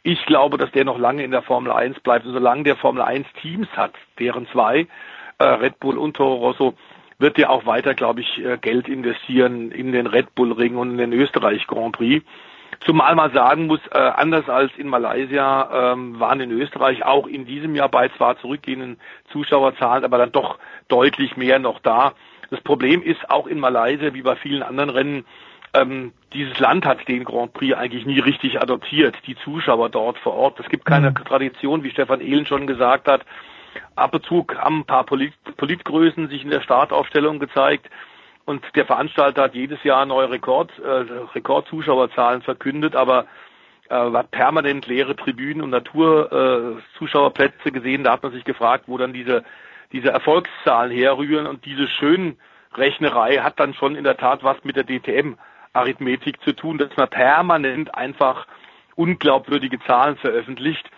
Ich 0.05 0.25
glaube, 0.25 0.57
dass 0.57 0.69
der 0.71 0.83
noch 0.83 0.99
lange 0.99 1.23
in 1.23 1.31
der 1.31 1.43
Formel 1.43 1.71
1 1.71 2.01
bleibt. 2.01 2.25
Und 2.25 2.33
solange 2.33 2.63
der 2.63 2.75
Formel 2.75 3.01
1 3.01 3.25
Teams 3.41 3.69
hat, 3.69 3.93
deren 4.19 4.47
zwei, 4.47 4.87
äh, 5.37 5.43
Red 5.45 5.79
Bull 5.79 5.97
und 5.97 6.17
Toro 6.17 6.35
Rosso, 6.35 6.73
wird 7.19 7.39
er 7.39 7.49
auch 7.49 7.65
weiter, 7.65 7.93
glaube 7.93 8.19
ich, 8.19 8.43
äh, 8.43 8.57
Geld 8.57 8.89
investieren 8.89 9.71
in 9.71 9.93
den 9.93 10.07
Red 10.07 10.35
Bull 10.35 10.51
Ring 10.51 10.75
und 10.75 10.91
in 10.91 10.97
den 10.97 11.13
Österreich 11.13 11.65
Grand 11.67 11.95
Prix. 11.95 12.25
Zumal 12.85 13.15
man 13.15 13.31
sagen 13.31 13.67
muss, 13.67 13.79
äh, 13.91 13.97
anders 13.97 14.49
als 14.49 14.71
in 14.77 14.87
Malaysia 14.87 15.93
ähm, 15.93 16.19
waren 16.19 16.41
in 16.41 16.51
Österreich 16.51 17.05
auch 17.05 17.27
in 17.27 17.45
diesem 17.45 17.75
Jahr 17.75 17.89
bei 17.89 18.09
zwar 18.09 18.37
zurückgehenden 18.39 18.97
Zuschauerzahlen, 19.31 20.03
aber 20.03 20.17
dann 20.17 20.31
doch 20.31 20.59
deutlich 20.89 21.37
mehr 21.37 21.59
noch 21.59 21.79
da. 21.79 22.13
Das 22.49 22.61
Problem 22.61 23.01
ist 23.01 23.29
auch 23.29 23.47
in 23.47 23.59
Malaysia, 23.59 24.13
wie 24.13 24.21
bei 24.21 24.35
vielen 24.35 24.63
anderen 24.63 24.89
Rennen, 24.89 25.25
ähm, 25.73 26.13
dieses 26.33 26.59
Land 26.59 26.85
hat 26.85 27.07
den 27.07 27.23
Grand 27.23 27.53
Prix 27.53 27.75
eigentlich 27.75 28.05
nie 28.05 28.19
richtig 28.19 28.61
adoptiert, 28.61 29.15
die 29.25 29.35
Zuschauer 29.37 29.89
dort 29.89 30.17
vor 30.19 30.33
Ort. 30.33 30.59
Es 30.59 30.69
gibt 30.69 30.85
keine 30.85 31.13
Tradition, 31.13 31.83
wie 31.83 31.89
Stefan 31.89 32.21
Ehlen 32.21 32.45
schon 32.45 32.67
gesagt 32.67 33.07
hat. 33.07 33.25
Ab 33.95 34.13
und 34.13 34.23
zu 34.25 34.45
haben 34.55 34.81
ein 34.81 34.85
paar 34.85 35.03
Polit 35.03 35.33
Politgrößen 35.57 36.27
sich 36.27 36.43
in 36.43 36.51
der 36.51 36.61
Startaufstellung 36.61 37.39
gezeigt. 37.39 37.89
Und 38.45 38.63
der 38.75 38.85
Veranstalter 38.85 39.43
hat 39.43 39.55
jedes 39.55 39.83
Jahr 39.83 40.05
neue 40.05 40.29
Rekord, 40.29 40.71
äh, 40.79 41.05
Rekordzuschauerzahlen 41.33 42.41
verkündet, 42.41 42.95
aber 42.95 43.25
äh, 43.89 43.95
hat 43.95 44.31
permanent 44.31 44.87
leere 44.87 45.15
Tribünen 45.15 45.61
und 45.61 45.69
Naturzuschauerplätze 45.69 47.69
äh, 47.69 47.71
gesehen. 47.71 48.03
Da 48.03 48.13
hat 48.13 48.23
man 48.23 48.33
sich 48.33 48.43
gefragt, 48.43 48.85
wo 48.87 48.97
dann 48.97 49.13
diese, 49.13 49.43
diese 49.91 50.09
Erfolgszahlen 50.09 50.91
herrühren. 50.91 51.47
Und 51.47 51.65
diese 51.65 51.87
Schönrechnerei 51.87 53.37
hat 53.37 53.59
dann 53.59 53.73
schon 53.73 53.95
in 53.95 54.03
der 54.03 54.17
Tat 54.17 54.43
was 54.43 54.57
mit 54.63 54.75
der 54.75 54.85
DTM-Arithmetik 54.85 56.41
zu 56.41 56.53
tun, 56.53 56.77
dass 56.77 56.95
man 56.97 57.09
permanent 57.09 57.95
einfach 57.95 58.45
unglaubwürdige 58.95 59.79
Zahlen 59.81 60.17
veröffentlicht. 60.17 60.89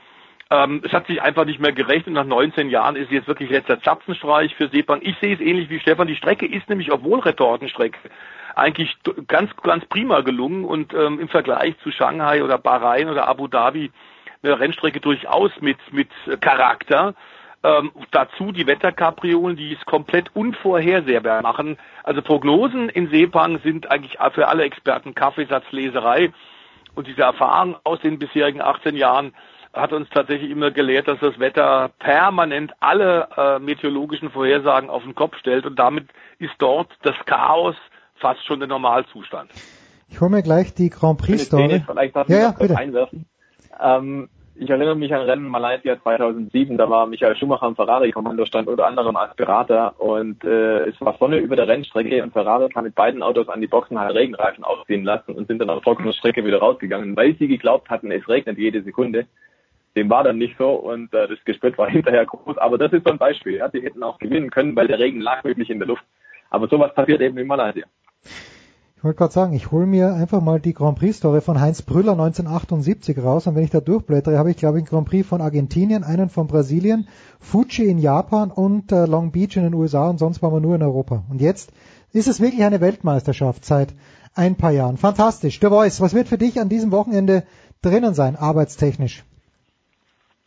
Ähm, 0.52 0.82
es 0.86 0.94
hat 0.94 1.08
sich 1.08 1.22
einfach 1.22 1.46
nicht 1.46 1.60
mehr 1.60 1.72
gerechnet. 1.72 2.14
Nach 2.14 2.26
19 2.26 2.70
Jahren 2.70 2.96
ist 2.96 3.12
jetzt 3.12 3.28
wirklich 3.28 3.50
letzter 3.50 3.82
Zapfenstreich 3.82 4.54
für 4.56 4.70
Sepang. 4.70 5.02
Ich 5.02 5.18
sehe 5.20 5.34
es 5.34 5.42
ähnlich 5.42 5.70
wie 5.70 5.80
Stefan. 5.80 6.08
Die 6.08 6.16
Strecke 6.16 6.46
ist 6.46 6.70
nämlich, 6.70 6.92
obwohl 6.92 7.20
Retortenstrecke, 7.20 7.98
eigentlich 8.56 8.96
ganz, 9.28 9.50
ganz 9.64 9.86
prima 9.86 10.22
gelungen 10.22 10.64
und 10.64 10.94
ähm, 10.94 11.20
im 11.20 11.28
Vergleich 11.30 11.76
zu 11.80 11.92
Shanghai 11.92 12.44
oder 12.44 12.58
Bahrain 12.58 13.10
oder 13.10 13.28
Abu 13.28 13.48
Dhabi 13.48 13.92
eine 14.44 14.60
Rennstrecke 14.60 15.00
durchaus 15.00 15.52
mit, 15.60 15.78
mit 15.92 16.10
Charakter. 16.42 17.16
Ähm, 17.64 17.92
dazu 18.12 18.52
die 18.52 18.68
Wetterkapriolen, 18.68 19.58
die 19.58 19.74
es 19.74 19.84
komplett 19.86 20.30
unvorhersehbar 20.36 21.42
machen. 21.42 21.78
Also 22.04 22.22
Prognosen 22.22 22.90
in 22.90 23.10
Sepang 23.10 23.60
sind 23.64 23.90
eigentlich 23.90 24.20
für 24.34 24.48
alle 24.48 24.64
Experten 24.64 25.16
Kaffeesatzleserei. 25.16 26.32
Und 26.94 27.08
diese 27.08 27.24
Erfahrung 27.24 27.76
aus 27.84 28.00
den 28.02 28.20
bisherigen 28.20 28.62
18 28.62 28.96
Jahren 28.96 29.34
hat 29.76 29.94
uns 29.94 30.10
tatsächlich 30.10 30.50
immer 30.50 30.72
gelehrt, 30.72 31.08
dass 31.08 31.20
das 31.20 31.38
Wetter 31.40 31.92
permanent 32.00 32.74
alle 32.80 33.28
äh, 33.36 33.60
meteorologischen 33.60 34.32
Vorhersagen 34.32 34.90
auf 34.90 35.04
den 35.04 35.16
Kopf 35.16 35.38
stellt 35.38 35.66
und 35.66 35.78
damit 35.78 36.08
ist 36.40 36.54
dort 36.60 36.90
das 37.04 37.16
Chaos 37.26 37.76
fast 38.16 38.44
schon 38.46 38.60
der 38.60 38.68
Normalzustand. 38.70 39.52
Ich 40.08 40.22
hole 40.22 40.32
mir 40.32 40.44
gleich 40.44 40.74
die 40.74 40.90
Grand 40.90 41.20
Prix 41.20 41.46
Story. 41.46 41.84
Vielleicht 41.86 42.16
darf 42.16 42.30
ich 42.30 42.36
ja, 42.36 42.42
ja, 42.42 42.52
bitte. 42.52 42.78
einwerfen. 42.78 43.26
Ähm, 43.82 44.30
ich 44.58 44.70
erinnere 44.70 44.96
mich 44.96 45.14
an 45.14 45.24
Rennen 45.24 45.50
Malaysia 45.50 46.02
2007, 46.02 46.78
da 46.78 46.90
war 46.90 47.08
Michael 47.08 47.36
Schumacher 47.36 47.68
im 47.68 47.76
Ferrari-Kommando, 47.76 48.46
stand 48.46 48.70
unter 48.70 48.88
anderem 48.88 49.18
als 49.18 49.36
Berater 49.36 50.00
und 50.00 50.46
äh, 50.46 50.88
es 50.88 51.02
war 51.02 51.18
Sonne 51.20 51.40
über 51.40 51.58
der 51.58 51.68
Rennstrecke 51.68 52.24
und 52.24 52.32
Ferrari 52.32 52.70
kam 52.70 52.86
mit 52.86 52.96
beiden 52.96 53.22
Autos 53.22 53.50
an 53.50 53.60
die 53.60 53.68
Boxen, 53.68 54.00
hat 54.00 54.14
Regenreifen 54.14 54.64
ausziehen 54.64 55.04
lassen 55.04 55.34
und 55.34 55.50
sind 55.50 55.60
dann 55.60 55.70
auf 55.70 55.84
trockener 55.84 56.14
Strecke 56.14 56.46
wieder 56.46 56.60
rausgegangen, 56.60 57.18
weil 57.18 57.36
sie 57.36 57.50
geglaubt 57.50 57.90
hatten, 57.90 58.12
es 58.12 58.30
regnet 58.30 58.58
jede 58.58 58.82
Sekunde 58.82 59.28
dem 59.96 60.10
war 60.10 60.24
dann 60.24 60.38
nicht 60.38 60.58
so 60.58 60.72
und 60.72 61.14
äh, 61.14 61.28
das 61.28 61.44
Gespött 61.46 61.78
war 61.78 61.90
hinterher 61.90 62.26
groß. 62.26 62.58
Aber 62.58 62.78
das 62.78 62.94
ist 62.94 63.06
so 63.06 63.12
ein 63.12 63.18
Beispiel. 63.18 63.58
Ja. 63.58 63.68
Die 63.70 63.82
hätten 63.82 64.04
auch 64.04 64.20
gewinnen 64.20 64.50
können, 64.52 64.76
weil 64.76 64.88
der 64.88 65.00
Regen 65.00 65.22
lag 65.22 65.44
wirklich 65.44 65.70
in 65.70 65.80
der 65.80 65.88
Luft. 65.88 66.04
Aber 66.50 66.68
sowas 66.68 66.94
passiert 66.94 67.22
eben 67.22 67.38
in 67.38 67.48
Malaysia. 67.48 67.86
Ich 68.98 69.04
wollte 69.04 69.18
gerade 69.18 69.34
sagen, 69.34 69.54
ich 69.54 69.72
hole 69.72 69.86
mir 69.86 70.14
einfach 70.14 70.42
mal 70.42 70.60
die 70.60 70.74
Grand 70.74 70.98
Prix-Story 70.98 71.42
von 71.42 71.62
Heinz 71.62 71.84
Brüller 71.84 72.14
1978 72.14 73.20
raus 73.20 73.46
und 73.46 73.56
wenn 73.56 73.64
ich 73.64 73.70
da 73.70 73.80
durchblättere, 73.80 74.38
habe 74.40 74.50
ich 74.50 74.58
glaube 74.58 74.80
ich 74.80 74.84
einen 74.84 74.90
Grand 74.90 75.08
Prix 75.08 75.28
von 75.28 75.42
Argentinien, 75.42 76.04
einen 76.04 76.30
von 76.30 76.48
Brasilien, 76.48 77.08
Fuji 77.40 77.88
in 77.88 78.00
Japan 78.00 78.50
und 78.50 78.92
äh, 78.92 79.06
Long 79.06 79.32
Beach 79.32 79.58
in 79.58 79.64
den 79.64 79.76
USA 79.76 80.10
und 80.10 80.18
sonst 80.18 80.42
waren 80.42 80.54
wir 80.54 80.60
nur 80.60 80.76
in 80.76 80.82
Europa. 80.82 81.24
Und 81.30 81.40
jetzt 81.40 81.72
ist 82.14 82.28
es 82.28 82.42
wirklich 82.42 82.64
eine 82.64 82.82
Weltmeisterschaft 82.82 83.64
seit 83.64 83.94
ein 84.34 84.56
paar 84.56 84.72
Jahren. 84.72 84.98
Fantastisch. 84.98 85.60
Der 85.60 85.70
Voice, 85.70 86.02
was 86.02 86.16
wird 86.16 86.28
für 86.28 86.40
dich 86.40 86.60
an 86.60 86.70
diesem 86.70 86.92
Wochenende 86.92 87.44
drinnen 87.82 88.16
sein, 88.16 88.36
arbeitstechnisch? 88.36 89.24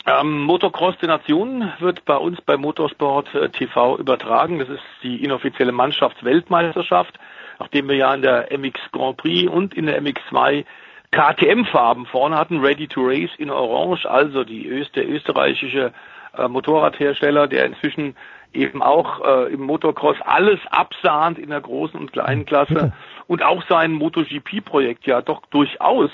Ähm, 0.06 0.42
Motocross 0.42 0.96
der 0.98 1.08
Nationen 1.08 1.72
wird 1.80 2.04
bei 2.04 2.16
uns 2.16 2.40
bei 2.40 2.56
Motorsport 2.56 3.34
äh, 3.34 3.50
TV 3.50 3.98
übertragen. 3.98 4.58
Das 4.58 4.68
ist 4.68 4.82
die 5.02 5.22
inoffizielle 5.22 5.72
Mannschaftsweltmeisterschaft, 5.72 7.18
nachdem 7.58 7.88
wir 7.88 7.96
ja 7.96 8.14
in 8.14 8.22
der 8.22 8.48
MX 8.56 8.80
Grand 8.92 9.16
Prix 9.16 9.50
und 9.50 9.74
in 9.74 9.86
der 9.86 10.00
MX2 10.00 10.64
KTM-Farben 11.10 12.06
vorne 12.06 12.36
hatten, 12.36 12.60
Ready 12.60 12.86
to 12.86 13.00
Race 13.02 13.30
in 13.38 13.50
Orange, 13.50 14.08
also 14.08 14.44
die 14.44 14.68
Öst 14.68 14.94
der 14.94 15.08
österreichische 15.08 15.92
äh, 16.36 16.48
Motorradhersteller, 16.48 17.48
der 17.48 17.66
inzwischen 17.66 18.14
eben 18.52 18.82
auch 18.82 19.24
äh, 19.24 19.52
im 19.52 19.62
Motocross 19.62 20.16
alles 20.24 20.60
absahnt 20.70 21.38
in 21.38 21.50
der 21.50 21.60
großen 21.60 21.98
und 21.98 22.12
kleinen 22.12 22.46
Klasse 22.46 22.92
und 23.26 23.42
auch 23.42 23.62
sein 23.68 23.92
MotoGP-Projekt 23.92 25.06
ja 25.06 25.20
doch 25.20 25.44
durchaus 25.46 26.10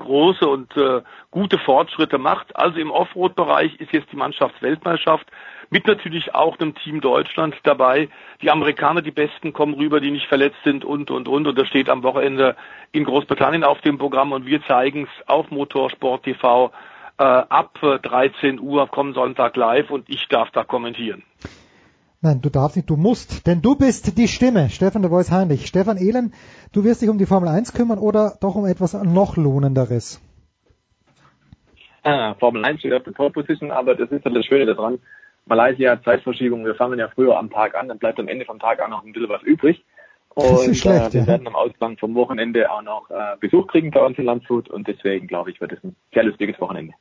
große 0.00 0.46
und 0.46 0.76
äh, 0.76 1.02
gute 1.30 1.58
Fortschritte 1.58 2.18
macht. 2.18 2.56
Also 2.56 2.78
im 2.78 2.90
Offroad-Bereich 2.90 3.80
ist 3.80 3.92
jetzt 3.92 4.10
die 4.10 4.16
Mannschaftsweltmeisterschaft 4.16 5.26
mit 5.70 5.86
natürlich 5.86 6.34
auch 6.34 6.58
einem 6.58 6.74
Team 6.74 7.00
Deutschland 7.00 7.54
dabei. 7.62 8.08
Die 8.42 8.50
Amerikaner, 8.50 9.02
die 9.02 9.12
Besten, 9.12 9.52
kommen 9.52 9.74
rüber, 9.74 10.00
die 10.00 10.10
nicht 10.10 10.26
verletzt 10.26 10.58
sind 10.64 10.84
und, 10.84 11.10
und, 11.10 11.28
und. 11.28 11.46
Und 11.46 11.58
das 11.58 11.68
steht 11.68 11.88
am 11.88 12.02
Wochenende 12.02 12.56
in 12.90 13.04
Großbritannien 13.04 13.62
auf 13.62 13.80
dem 13.82 13.98
Programm 13.98 14.32
und 14.32 14.46
wir 14.46 14.62
zeigen 14.66 15.04
es 15.04 15.28
auf 15.28 15.50
Motorsport 15.50 16.24
TV 16.24 16.72
äh, 17.18 17.22
ab 17.22 17.78
13 17.80 18.58
Uhr 18.58 18.88
kommenden 18.88 19.22
Sonntag 19.22 19.56
live 19.56 19.90
und 19.90 20.08
ich 20.08 20.26
darf 20.28 20.50
da 20.50 20.64
kommentieren. 20.64 21.22
Nein, 22.22 22.42
du 22.42 22.50
darfst 22.50 22.76
nicht, 22.76 22.90
du 22.90 22.96
musst, 22.96 23.46
denn 23.46 23.62
du 23.62 23.76
bist 23.76 24.18
die 24.18 24.28
Stimme, 24.28 24.68
Stefan 24.68 25.00
de 25.00 25.10
Vois 25.10 25.30
Heinrich. 25.30 25.66
Stefan 25.66 25.96
Ehlen, 25.96 26.34
du 26.70 26.84
wirst 26.84 27.00
dich 27.00 27.08
um 27.08 27.16
die 27.16 27.24
Formel 27.24 27.48
1 27.48 27.72
kümmern 27.72 27.98
oder 27.98 28.36
doch 28.42 28.56
um 28.56 28.66
etwas 28.66 28.92
noch 28.92 29.38
lohnenderes? 29.38 30.20
Ah, 32.02 32.34
Formel 32.34 32.62
1 32.62 32.80
steht 32.80 32.92
auf 32.92 33.04
der 33.04 33.12
Pole 33.12 33.30
Position, 33.30 33.70
aber 33.70 33.94
das 33.94 34.10
ist 34.10 34.22
ja 34.22 34.30
das 34.30 34.44
Schöne 34.44 34.66
daran. 34.66 34.98
Malaysia 35.46 35.92
hat 35.92 36.04
Zeitverschiebung, 36.04 36.66
wir 36.66 36.74
fangen 36.74 36.98
ja 36.98 37.08
früher 37.08 37.38
am 37.38 37.48
Tag 37.48 37.74
an, 37.74 37.88
dann 37.88 37.98
bleibt 37.98 38.20
am 38.20 38.28
Ende 38.28 38.44
vom 38.44 38.58
Tag 38.58 38.82
auch 38.82 38.88
noch 38.88 39.02
ein 39.02 39.12
bisschen 39.12 39.30
was 39.30 39.42
übrig. 39.42 39.82
Und 40.34 40.44
das 40.44 40.68
ist 40.68 40.80
schlecht, 40.82 41.10
äh, 41.10 41.12
wir 41.14 41.20
ja. 41.22 41.26
werden 41.26 41.46
am 41.46 41.56
Ausgang 41.56 41.96
vom 41.96 42.14
Wochenende 42.14 42.70
auch 42.70 42.82
noch 42.82 43.08
äh, 43.08 43.36
Besuch 43.40 43.66
kriegen 43.66 43.90
bei 43.90 44.04
uns 44.04 44.18
in 44.18 44.26
Landshut 44.26 44.68
und 44.68 44.86
deswegen 44.86 45.26
glaube 45.26 45.50
ich, 45.50 45.60
wird 45.60 45.72
es 45.72 45.82
ein 45.82 45.96
sehr 46.12 46.24
lustiges 46.24 46.60
Wochenende. 46.60 46.92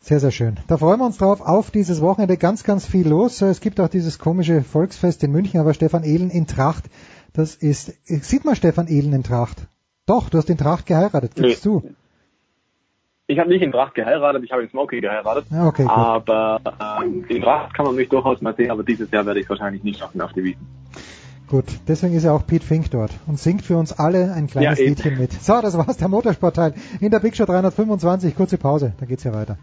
Sehr, 0.00 0.18
sehr 0.18 0.30
schön. 0.30 0.56
Da 0.66 0.78
freuen 0.78 0.98
wir 0.98 1.06
uns 1.06 1.18
drauf. 1.18 1.40
Auf 1.42 1.70
dieses 1.70 2.00
Wochenende 2.00 2.36
ganz, 2.36 2.64
ganz 2.64 2.86
viel 2.86 3.06
los. 3.06 3.40
Es 3.42 3.60
gibt 3.60 3.80
auch 3.80 3.88
dieses 3.88 4.18
komische 4.18 4.62
Volksfest 4.62 5.22
in 5.22 5.30
München, 5.30 5.60
aber 5.60 5.74
Stefan 5.74 6.04
Ehlen 6.04 6.30
in 6.30 6.46
Tracht, 6.46 6.84
das 7.34 7.54
ist, 7.54 7.92
sieht 8.06 8.44
man 8.44 8.56
Stefan 8.56 8.88
Ehlen 8.88 9.12
in 9.12 9.22
Tracht? 9.22 9.68
Doch, 10.06 10.30
du 10.30 10.38
hast 10.38 10.48
in 10.50 10.56
Tracht 10.56 10.86
geheiratet, 10.86 11.34
gibst 11.34 11.64
nee. 11.64 11.70
du. 11.70 11.94
Ich 13.26 13.38
habe 13.38 13.48
nicht 13.48 13.62
in 13.62 13.70
Tracht 13.70 13.94
geheiratet, 13.94 14.42
ich 14.42 14.50
habe 14.50 14.62
in 14.62 14.70
Smoky 14.70 15.00
geheiratet. 15.00 15.44
Ja, 15.50 15.68
okay, 15.68 15.84
gut. 15.84 15.92
aber 15.92 16.60
ähm, 17.00 17.24
in 17.28 17.42
Tracht 17.42 17.74
kann 17.74 17.84
man 17.84 17.94
mich 17.94 18.08
durchaus 18.08 18.40
mal 18.40 18.56
sehen, 18.56 18.72
aber 18.72 18.82
dieses 18.82 19.08
Jahr 19.12 19.24
werde 19.24 19.38
ich 19.38 19.48
wahrscheinlich 19.48 19.84
nicht 19.84 20.00
schaffen 20.00 20.20
auf 20.20 20.32
die 20.32 20.42
Wiesen. 20.42 20.66
Gut, 21.46 21.66
deswegen 21.86 22.14
ist 22.14 22.24
ja 22.24 22.32
auch 22.32 22.46
Pete 22.46 22.64
Fink 22.64 22.90
dort 22.90 23.12
und 23.26 23.38
singt 23.38 23.62
für 23.62 23.76
uns 23.76 23.92
alle 23.92 24.32
ein 24.32 24.46
kleines 24.46 24.78
ja, 24.78 24.84
Liedchen 24.84 25.18
mit. 25.18 25.32
So, 25.32 25.60
das 25.60 25.76
war's, 25.76 25.96
der 25.96 26.08
Motorsportteil 26.08 26.74
in 27.00 27.10
der 27.10 27.20
Big 27.20 27.36
Show 27.36 27.44
325. 27.44 28.34
Kurze 28.34 28.56
Pause, 28.56 28.94
dann 28.98 29.08
geht's 29.08 29.24
ja 29.24 29.32
weiter. 29.32 29.58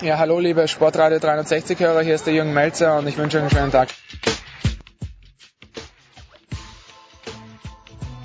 Ja, 0.00 0.16
hallo 0.16 0.38
liebe 0.38 0.68
Sportradio 0.68 1.18
360 1.18 1.80
Hörer, 1.80 2.02
hier 2.02 2.14
ist 2.14 2.24
der 2.24 2.32
Jürgen 2.32 2.54
Melzer 2.54 2.98
und 2.98 3.08
ich 3.08 3.18
wünsche 3.18 3.38
euch 3.38 3.42
einen 3.42 3.50
schönen 3.50 3.72
Tag. 3.72 3.88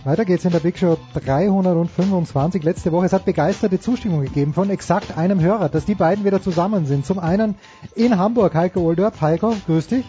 Weiter 0.03 0.24
geht's 0.24 0.45
in 0.45 0.52
der 0.52 0.60
Big 0.60 0.77
Show 0.77 0.98
325. 1.16 2.61
Letzte 2.61 2.92
Woche, 2.92 3.08
es 3.08 3.14
hat 3.14 3.26
begeisterte 3.26 3.80
Zustimmung 3.80 4.22
gegeben 4.22 4.53
von 4.53 4.69
exakt 4.69 5.18
einem 5.18 5.40
Hörer, 5.40 5.68
dass 5.68 5.85
die 5.85 5.95
beiden 5.95 6.26
wieder 6.26 6.43
zusammen 6.43 6.85
sind. 6.85 7.08
Zum 7.08 7.18
einen 7.18 7.56
in 7.95 8.19
Hamburg, 8.19 8.53
Heiko 8.53 8.82
Oldorf. 8.82 9.19
Heiko, 9.22 9.56
grüß 9.66 9.88
dich. 9.88 10.06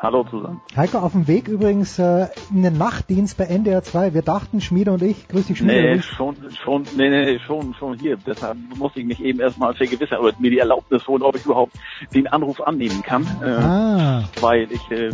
Hallo 0.00 0.22
zusammen. 0.22 0.60
Heiko, 0.76 0.98
auf 0.98 1.10
dem 1.10 1.26
Weg 1.26 1.48
übrigens 1.48 1.98
äh, 1.98 2.28
in 2.50 2.62
den 2.62 2.78
Nachtdienst 2.78 3.36
bei 3.36 3.46
NDR 3.46 3.82
2. 3.82 4.14
Wir 4.14 4.22
dachten, 4.22 4.60
Schmiede 4.60 4.92
und 4.92 5.02
ich, 5.02 5.26
grüß 5.26 5.48
dich 5.48 5.58
Schmiede. 5.58 5.96
Nee, 5.96 6.02
schon, 6.02 6.36
schon, 6.62 6.84
nee, 6.96 7.10
nee, 7.10 7.40
schon, 7.40 7.74
schon 7.74 7.98
hier. 7.98 8.16
Deshalb 8.16 8.58
muss 8.76 8.92
ich 8.94 9.04
mich 9.04 9.20
eben 9.20 9.40
erstmal 9.40 9.74
vergewissern 9.74 10.20
oder 10.20 10.34
mir 10.38 10.52
die 10.52 10.58
Erlaubnis 10.58 11.04
holen, 11.08 11.22
ob 11.22 11.34
ich 11.34 11.44
überhaupt 11.44 11.72
den 12.14 12.28
Anruf 12.28 12.60
annehmen 12.60 13.02
kann. 13.02 13.26
Äh, 13.42 13.46
ah. 13.46 14.24
Weil 14.40 14.70
ich 14.70 14.88
äh, 14.92 15.10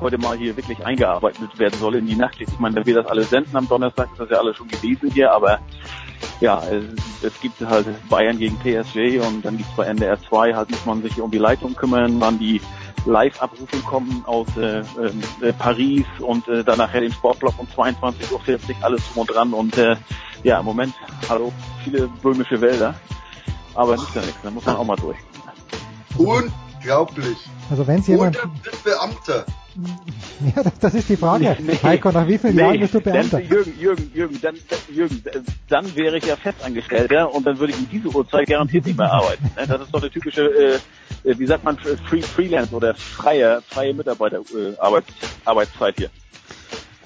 heute 0.00 0.18
mal 0.18 0.36
hier 0.36 0.56
wirklich 0.56 0.84
eingearbeitet 0.84 1.56
werden 1.56 1.78
soll 1.78 1.94
in 1.94 2.06
die 2.06 2.16
Nacht. 2.16 2.40
Ich 2.40 2.58
meine, 2.58 2.74
wenn 2.74 2.86
wir 2.86 2.94
das 2.94 3.06
alles 3.06 3.30
senden 3.30 3.56
am 3.56 3.68
Donnerstag, 3.68 4.08
ist 4.10 4.18
das 4.18 4.30
ja 4.30 4.38
alles 4.38 4.56
schon 4.56 4.66
gewesen 4.66 5.12
hier, 5.12 5.32
aber 5.32 5.60
ja, 6.40 6.60
es, 6.64 6.84
es 7.22 7.40
gibt 7.40 7.60
halt 7.60 7.86
Bayern 8.08 8.38
gegen 8.38 8.58
PSG 8.58 9.24
und 9.24 9.44
dann 9.44 9.56
gibt 9.56 9.68
es 9.70 9.76
bei 9.76 9.84
NDR 9.84 10.18
2 10.20 10.54
halt 10.54 10.70
muss 10.70 10.84
man 10.86 11.02
sich 11.02 11.20
um 11.20 11.30
die 11.30 11.38
Leitung 11.38 11.76
kümmern, 11.76 12.16
wann 12.18 12.38
die 12.38 12.60
Live-Abrufe 13.04 13.78
kommen 13.78 14.24
aus 14.26 14.46
äh, 14.56 14.80
äh, 14.80 15.52
Paris 15.58 16.06
und 16.20 16.46
äh, 16.48 16.64
dann 16.64 16.78
nachher 16.78 17.00
den 17.00 17.12
Sportblock 17.12 17.54
um 17.58 17.66
22.40 17.66 18.32
Uhr, 18.32 18.40
alles 18.80 19.02
drum 19.12 19.22
und 19.22 19.30
dran 19.30 19.52
und 19.52 19.76
äh, 19.76 19.96
ja, 20.42 20.60
im 20.60 20.64
Moment, 20.64 20.94
hallo, 21.28 21.52
viele 21.82 22.08
böhmische 22.08 22.60
Wälder, 22.60 22.94
aber 23.74 23.96
nicht 23.96 24.14
ja 24.14 24.22
nichts, 24.22 24.38
da 24.42 24.50
muss 24.50 24.64
man 24.64 24.76
auch 24.76 24.84
mal 24.84 24.96
durch. 24.96 25.18
Unglaublich. 26.16 27.38
Also 27.70 27.86
wenn 27.86 28.00
es 28.00 28.06
jemand... 28.06 28.36
Oder 28.36 28.50
Beamter. 28.84 29.46
Ja, 30.56 30.62
das, 30.62 30.78
das 30.78 30.94
ist 30.94 31.08
die 31.08 31.16
Frage. 31.16 31.56
Heiko, 31.82 32.10
nach 32.10 32.26
wie 32.26 32.38
vielen 32.38 32.58
Jahren 32.58 32.80
bist 32.80 32.94
du 32.94 33.00
Beamter? 33.00 33.38
Dann, 33.38 33.48
Jürgen, 33.48 33.78
Jürgen, 33.78 34.10
Jürgen, 34.12 34.40
dann, 34.40 34.56
Jürgen, 34.92 35.22
dann 35.68 35.96
wäre 35.96 36.18
ich 36.18 36.26
ja 36.26 36.36
Festangestellter 36.36 37.32
und 37.32 37.46
dann 37.46 37.58
würde 37.58 37.72
ich 37.72 37.78
in 37.78 37.88
diese 37.88 38.08
Uhrzeit 38.08 38.48
garantiert 38.48 38.84
nicht 38.84 38.98
mehr 38.98 39.12
arbeiten. 39.12 39.44
Ne? 39.56 39.66
Das 39.66 39.80
ist 39.80 39.94
doch 39.94 40.02
eine 40.02 40.10
typische, 40.10 40.80
äh, 41.24 41.38
wie 41.38 41.46
sagt 41.46 41.64
man, 41.64 41.78
Free, 41.78 42.20
Freelance 42.20 42.74
oder 42.74 42.94
freie, 42.94 43.62
freie 43.62 43.94
Mitarbeiter 43.94 44.38
äh, 44.38 44.76
Arbeits, 44.78 45.08
Arbeitszeit 45.44 45.94
hier. 45.98 46.10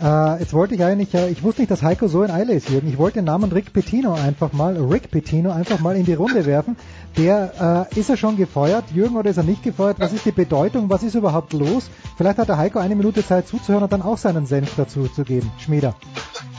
Äh, 0.01 0.41
jetzt 0.41 0.53
wollte 0.53 0.75
ich 0.75 0.85
eigentlich, 0.85 1.13
äh, 1.15 1.29
ich 1.29 1.43
wusste 1.43 1.63
nicht, 1.63 1.71
dass 1.71 1.83
Heiko 1.83 2.07
so 2.07 2.23
in 2.23 2.31
Eile 2.31 2.53
ist, 2.53 2.69
Jürgen. 2.69 2.89
Ich 2.89 2.99
wollte 2.99 3.19
den 3.19 3.25
Namen 3.25 3.51
Rick 3.51 3.73
Pettino 3.73 4.15
einfach 4.15 4.53
mal, 4.53 4.77
Rick 4.77 5.11
Pettino 5.11 5.51
einfach 5.51 5.81
mal 5.81 5.97
in 5.97 6.05
die 6.05 6.15
Runde 6.15 6.47
werfen. 6.47 6.77
Der, 7.17 7.89
äh, 7.93 7.99
ist 7.99 8.09
er 8.09 8.17
schon 8.17 8.37
gefeuert, 8.37 8.85
Jürgen, 8.95 9.17
oder 9.17 9.31
ist 9.31 9.39
er 9.39 9.43
nicht 9.43 9.65
gefeuert? 9.65 9.99
Was 9.99 10.13
ist 10.13 10.25
die 10.25 10.31
Bedeutung? 10.31 10.89
Was 10.89 11.03
ist 11.03 11.17
überhaupt 11.17 11.53
los? 11.53 11.91
Vielleicht 12.17 12.39
hat 12.39 12.49
der 12.49 12.59
Heiko 12.59 12.79
eine 12.79 12.95
Minute 12.95 13.27
Zeit 13.27 13.49
zuzuhören 13.49 13.83
und 13.83 13.93
dann 13.93 14.03
auch 14.03 14.19
seinen 14.19 14.47
Senf 14.47 14.73
dazu 14.77 15.09
zu 15.09 15.25
geben. 15.25 15.51
Schmieder. 15.59 15.97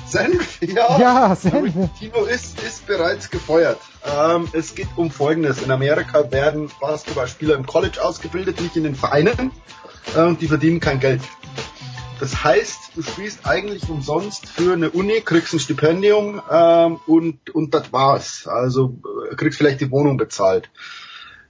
Senf? 0.05 0.61
Ja. 0.61 0.99
Ja, 0.99 1.35
Senf. 1.35 1.73
Tino 1.97 2.23
ist, 2.25 2.61
ist 2.61 2.87
bereits 2.87 3.29
gefeuert. 3.29 3.79
Ähm, 4.05 4.49
es 4.51 4.75
geht 4.75 4.89
um 4.97 5.11
Folgendes. 5.11 5.61
In 5.61 5.71
Amerika 5.71 6.29
werden 6.29 6.69
Basketballspieler 6.81 7.55
im 7.55 7.65
College 7.65 8.03
ausgebildet, 8.03 8.59
nicht 8.59 8.75
in 8.75 8.83
den 8.83 8.95
Vereinen. 8.95 9.51
Und 10.17 10.41
die 10.41 10.47
verdienen 10.47 10.79
kein 10.79 10.99
Geld. 10.99 11.21
Das 12.19 12.43
heißt, 12.43 12.88
du 12.99 13.03
spielst 13.03 13.47
eigentlich 13.47 13.87
umsonst 13.87 14.49
für 14.49 14.73
eine 14.73 14.89
Uni, 14.89 15.21
kriegst 15.21 15.53
ein 15.53 15.59
Stipendium 15.59 16.41
ähm, 16.51 16.99
und, 17.07 17.49
und 17.51 17.73
das 17.73 17.93
war's. 17.93 18.45
Also 18.45 18.99
äh, 19.31 19.35
kriegst 19.35 19.57
vielleicht 19.57 19.79
die 19.79 19.89
Wohnung 19.89 20.17
bezahlt. 20.17 20.69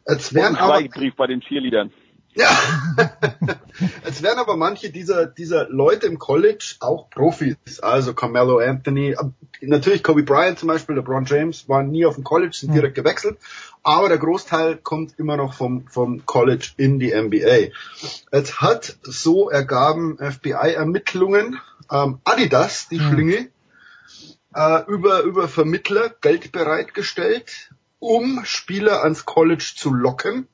Jetzt 0.08 0.36
werden 0.36 0.58
aber, 0.58 0.84
Brief 0.84 1.16
bei 1.16 1.26
den 1.26 1.42
Cheerleadern. 1.42 1.92
Ja. 2.40 2.58
Jetzt 4.06 4.24
werden 4.24 4.40
aber 4.40 4.56
manche 4.56 4.92
dieser, 4.92 5.26
dieser 5.26 5.68
Leute 5.68 6.08
im 6.08 6.20
College 6.20 6.76
auch 6.80 7.10
Profis. 7.10 7.80
Also 7.82 8.14
Carmelo 8.14 8.60
Anthony, 8.60 9.14
natürlich 9.62 10.04
Kobe 10.04 10.24
Bryant 10.24 10.58
zum 10.58 10.68
Beispiel, 10.68 10.96
LeBron 10.96 11.26
James 11.26 11.68
waren 11.68 11.92
nie 11.92 12.06
auf 12.06 12.16
dem 12.16 12.24
College, 12.24 12.56
sind 12.56 12.74
direkt 12.74 12.96
gewechselt. 12.96 13.38
Aber 13.84 14.08
der 14.08 14.20
Großteil 14.20 14.78
kommt 14.78 15.20
immer 15.20 15.36
noch 15.36 15.54
vom, 15.54 15.86
vom 15.88 16.26
College 16.26 16.72
in 16.78 17.00
die 17.00 17.14
NBA. 17.14 17.74
Jetzt 18.32 18.62
hat 18.62 18.98
so 19.02 19.50
ergaben 19.50 20.18
FBI-Ermittlungen 20.18 21.60
ähm, 21.92 22.20
Adidas, 22.24 22.88
die 22.88 23.00
Schlinge, 23.00 23.50
äh, 24.56 24.84
über, 24.88 25.24
über 25.24 25.50
Vermittler 25.50 26.10
Geld 26.22 26.54
bereitgestellt, 26.54 27.72
um 28.00 28.46
Spieler 28.46 29.04
ans 29.04 29.26
College 29.26 29.74
zu 29.76 29.94
locken. 29.94 30.48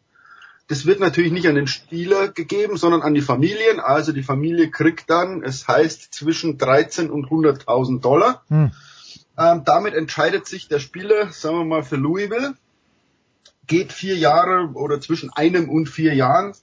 Das 0.68 0.86
wird 0.86 1.00
natürlich 1.00 1.32
nicht 1.32 1.48
an 1.48 1.56
den 1.56 1.68
Spieler 1.68 2.30
gegeben, 2.30 2.78
sondern 2.78 3.04
an 3.04 3.14
die 3.14 3.22
Familien. 3.22 3.80
Also 3.80 4.12
die 4.12 4.24
Familie 4.24 4.72
kriegt 4.72 5.10
dann, 5.10 5.44
es 5.44 5.68
heißt 5.68 6.14
zwischen 6.14 6.58
13 6.58 7.12
und 7.12 7.28
100.000 7.28 8.02
Dollar. 8.02 8.44
Hm. 8.48 8.72
Ähm, 9.38 9.62
damit 9.66 9.94
entscheidet 9.94 10.48
sich 10.48 10.68
der 10.68 10.80
Spieler, 10.80 11.32
sagen 11.32 11.58
wir 11.58 11.66
mal 11.66 11.84
für 11.84 11.98
Louisville, 11.98 12.56
geht 13.68 13.92
vier 13.92 14.16
Jahre 14.16 14.72
oder 14.74 15.00
zwischen 15.02 15.32
einem 15.32 15.70
und 15.70 15.88
vier 15.88 16.16
Jahren 16.16 16.54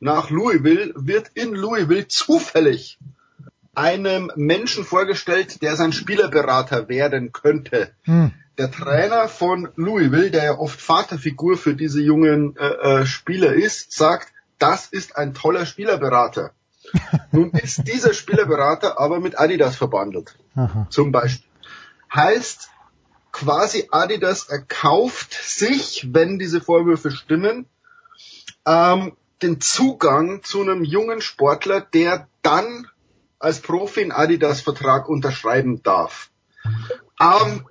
nach 0.00 0.28
Louisville, 0.28 0.92
wird 0.94 1.30
in 1.34 1.54
Louisville 1.54 2.08
zufällig 2.08 2.98
einem 3.74 4.32
Menschen 4.36 4.84
vorgestellt, 4.84 5.62
der 5.62 5.76
sein 5.76 5.92
Spielerberater 5.92 6.88
werden 6.88 7.32
könnte. 7.32 7.90
Hm. 8.02 8.32
Der 8.58 8.70
Trainer 8.70 9.28
von 9.28 9.68
Louisville, 9.76 10.30
der 10.30 10.44
ja 10.44 10.58
oft 10.58 10.80
Vaterfigur 10.80 11.56
für 11.56 11.74
diese 11.74 12.00
jungen 12.00 12.56
äh, 12.56 13.00
äh, 13.00 13.06
Spieler 13.06 13.52
ist, 13.52 13.92
sagt, 13.92 14.32
das 14.58 14.86
ist 14.86 15.16
ein 15.16 15.34
toller 15.34 15.66
Spielerberater. 15.66 16.52
Nun 17.32 17.50
ist 17.50 17.86
dieser 17.86 18.14
Spielerberater 18.14 18.98
aber 18.98 19.20
mit 19.20 19.38
Adidas 19.38 19.76
verbandelt. 19.76 20.36
Aha. 20.54 20.86
Zum 20.88 21.12
Beispiel. 21.12 21.50
Heißt, 22.14 22.70
quasi 23.32 23.88
Adidas 23.90 24.48
erkauft 24.48 25.34
sich, 25.34 26.08
wenn 26.12 26.38
diese 26.38 26.62
Vorwürfe 26.62 27.10
stimmen, 27.10 27.66
ähm, 28.66 29.12
den 29.42 29.60
Zugang 29.60 30.42
zu 30.42 30.62
einem 30.62 30.82
jungen 30.82 31.20
Sportler, 31.20 31.82
der 31.82 32.28
dann 32.40 32.88
als 33.38 33.60
Profi 33.60 34.00
einen 34.00 34.12
Adidas-Vertrag 34.12 35.08
unterschreiben 35.08 35.82
darf. 35.82 36.30
Ähm, 37.20 37.66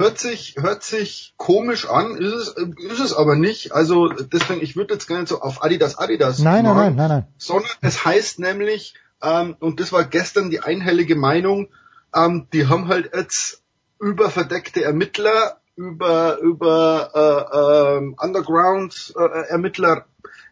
hört 0.00 0.18
sich 0.18 0.56
hört 0.58 0.82
sich 0.82 1.34
komisch 1.36 1.88
an, 1.88 2.16
ist 2.16 2.32
es, 2.32 2.48
ist 2.78 3.00
es 3.00 3.12
aber 3.12 3.36
nicht. 3.36 3.72
Also 3.72 4.08
deswegen, 4.08 4.62
ich 4.62 4.74
würde 4.74 4.94
jetzt 4.94 5.06
gar 5.06 5.18
nicht 5.18 5.28
so 5.28 5.40
auf 5.40 5.62
Adidas 5.62 5.98
Adidas 5.98 6.38
Nein, 6.38 6.64
nein, 6.64 6.74
machen, 6.74 6.96
nein, 6.96 6.96
nein, 6.96 7.08
nein. 7.08 7.26
sondern 7.36 7.70
es 7.82 8.04
heißt 8.04 8.38
nämlich, 8.38 8.94
ähm, 9.22 9.56
und 9.60 9.78
das 9.78 9.92
war 9.92 10.04
gestern 10.04 10.50
die 10.50 10.60
einhellige 10.60 11.16
Meinung, 11.16 11.68
ähm, 12.14 12.48
die 12.52 12.66
haben 12.66 12.88
halt 12.88 13.10
jetzt 13.14 13.62
über 14.00 14.30
verdeckte 14.30 14.82
Ermittler, 14.82 15.60
über 15.76 16.38
über 16.38 17.10
äh, 17.14 17.98
ähm, 17.98 18.16
Underground 18.18 19.12
äh, 19.16 19.48
Ermittler 19.48 20.06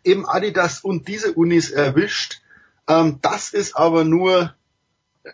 eben 0.05 0.29
Adidas 0.29 0.81
und 0.81 1.09
diese 1.09 1.33
Unis 1.33 1.71
erwischt. 1.71 2.43
Ähm, 2.87 3.19
das 3.23 3.55
ist 3.55 3.77
aber 3.77 4.05
nur 4.05 4.55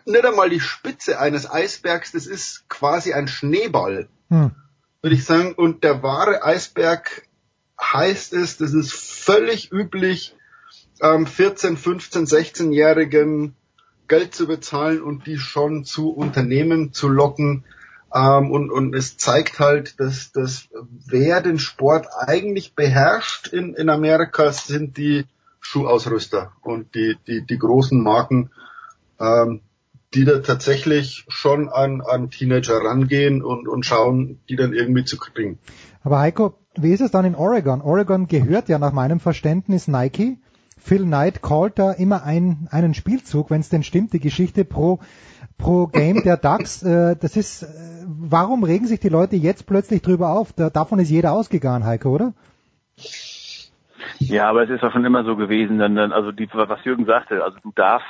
nicht 0.05 0.25
einmal 0.25 0.49
die 0.49 0.59
Spitze 0.59 1.19
eines 1.19 1.49
Eisbergs, 1.49 2.11
das 2.11 2.27
ist 2.27 2.67
quasi 2.69 3.13
ein 3.13 3.27
Schneeball, 3.27 4.07
Hm. 4.29 4.51
würde 5.01 5.15
ich 5.15 5.25
sagen. 5.25 5.53
Und 5.53 5.83
der 5.83 6.03
wahre 6.03 6.43
Eisberg 6.43 7.27
heißt 7.81 8.33
es, 8.33 8.57
das 8.57 8.73
ist 8.73 8.93
völlig 8.93 9.71
üblich, 9.71 10.35
ähm, 11.01 11.27
14, 11.27 11.77
15, 11.77 12.25
16-Jährigen 12.25 13.55
Geld 14.07 14.35
zu 14.35 14.47
bezahlen 14.47 15.01
und 15.01 15.25
die 15.25 15.37
schon 15.37 15.83
zu 15.83 16.11
Unternehmen 16.11 16.93
zu 16.93 17.07
locken. 17.07 17.63
Ähm, 18.13 18.51
und, 18.51 18.71
und 18.71 18.95
es 18.95 19.17
zeigt 19.17 19.59
halt, 19.59 19.99
dass, 19.99 20.31
dass 20.31 20.69
wer 21.05 21.41
den 21.41 21.59
Sport 21.59 22.07
eigentlich 22.17 22.75
beherrscht 22.75 23.47
in, 23.47 23.73
in 23.73 23.89
Amerika, 23.89 24.51
sind 24.51 24.97
die 24.97 25.25
Schuhausrüster 25.59 26.53
und 26.61 26.93
die, 26.93 27.17
die, 27.27 27.41
die 27.41 27.57
großen 27.57 28.01
Marken, 28.01 28.51
ähm, 29.19 29.61
die 30.15 30.25
da 30.25 30.39
tatsächlich 30.39 31.25
schon 31.27 31.69
an, 31.69 32.01
an 32.01 32.29
Teenager 32.29 32.77
rangehen 32.77 33.43
und, 33.43 33.67
und 33.67 33.85
schauen, 33.85 34.39
die 34.49 34.55
dann 34.55 34.73
irgendwie 34.73 35.03
zu 35.03 35.17
kriegen. 35.17 35.59
Aber 36.03 36.19
Heiko, 36.19 36.55
wie 36.75 36.91
ist 36.91 37.01
es 37.01 37.11
dann 37.11 37.25
in 37.25 37.35
Oregon? 37.35 37.81
Oregon 37.81 38.27
gehört 38.27 38.69
ja 38.69 38.79
nach 38.79 38.93
meinem 38.93 39.19
Verständnis 39.19 39.87
Nike. 39.87 40.37
Phil 40.77 41.03
Knight 41.03 41.41
callt 41.41 41.79
da 41.79 41.91
immer 41.91 42.23
ein, 42.23 42.67
einen 42.71 42.93
Spielzug, 42.93 43.49
wenn 43.49 43.61
es 43.61 43.69
denn 43.69 43.83
stimmt, 43.83 44.13
die 44.13 44.19
Geschichte 44.19 44.65
pro, 44.65 44.99
pro 45.57 45.87
Game 45.87 46.23
der 46.23 46.37
Ducks. 46.37 46.83
Äh, 46.85 47.15
das 47.15 47.35
ist, 47.35 47.63
äh, 47.63 47.67
warum 48.05 48.63
regen 48.63 48.85
sich 48.85 48.99
die 48.99 49.09
Leute 49.09 49.35
jetzt 49.35 49.65
plötzlich 49.65 50.01
drüber 50.01 50.29
auf? 50.29 50.53
Da, 50.53 50.69
davon 50.69 50.99
ist 50.99 51.09
jeder 51.09 51.31
ausgegangen, 51.31 51.85
Heiko, 51.85 52.09
oder? 52.09 52.33
Ja, 54.19 54.49
aber 54.49 54.63
es 54.63 54.69
ist 54.69 54.81
ja 54.81 54.91
schon 54.91 55.05
immer 55.05 55.23
so 55.23 55.35
gewesen, 55.35 55.79
dann, 55.79 55.95
dann 55.95 56.11
also 56.11 56.31
die, 56.31 56.47
was 56.53 56.83
Jürgen 56.85 57.05
sagte, 57.05 57.43
also 57.43 57.57
du 57.61 57.71
darfst 57.75 58.07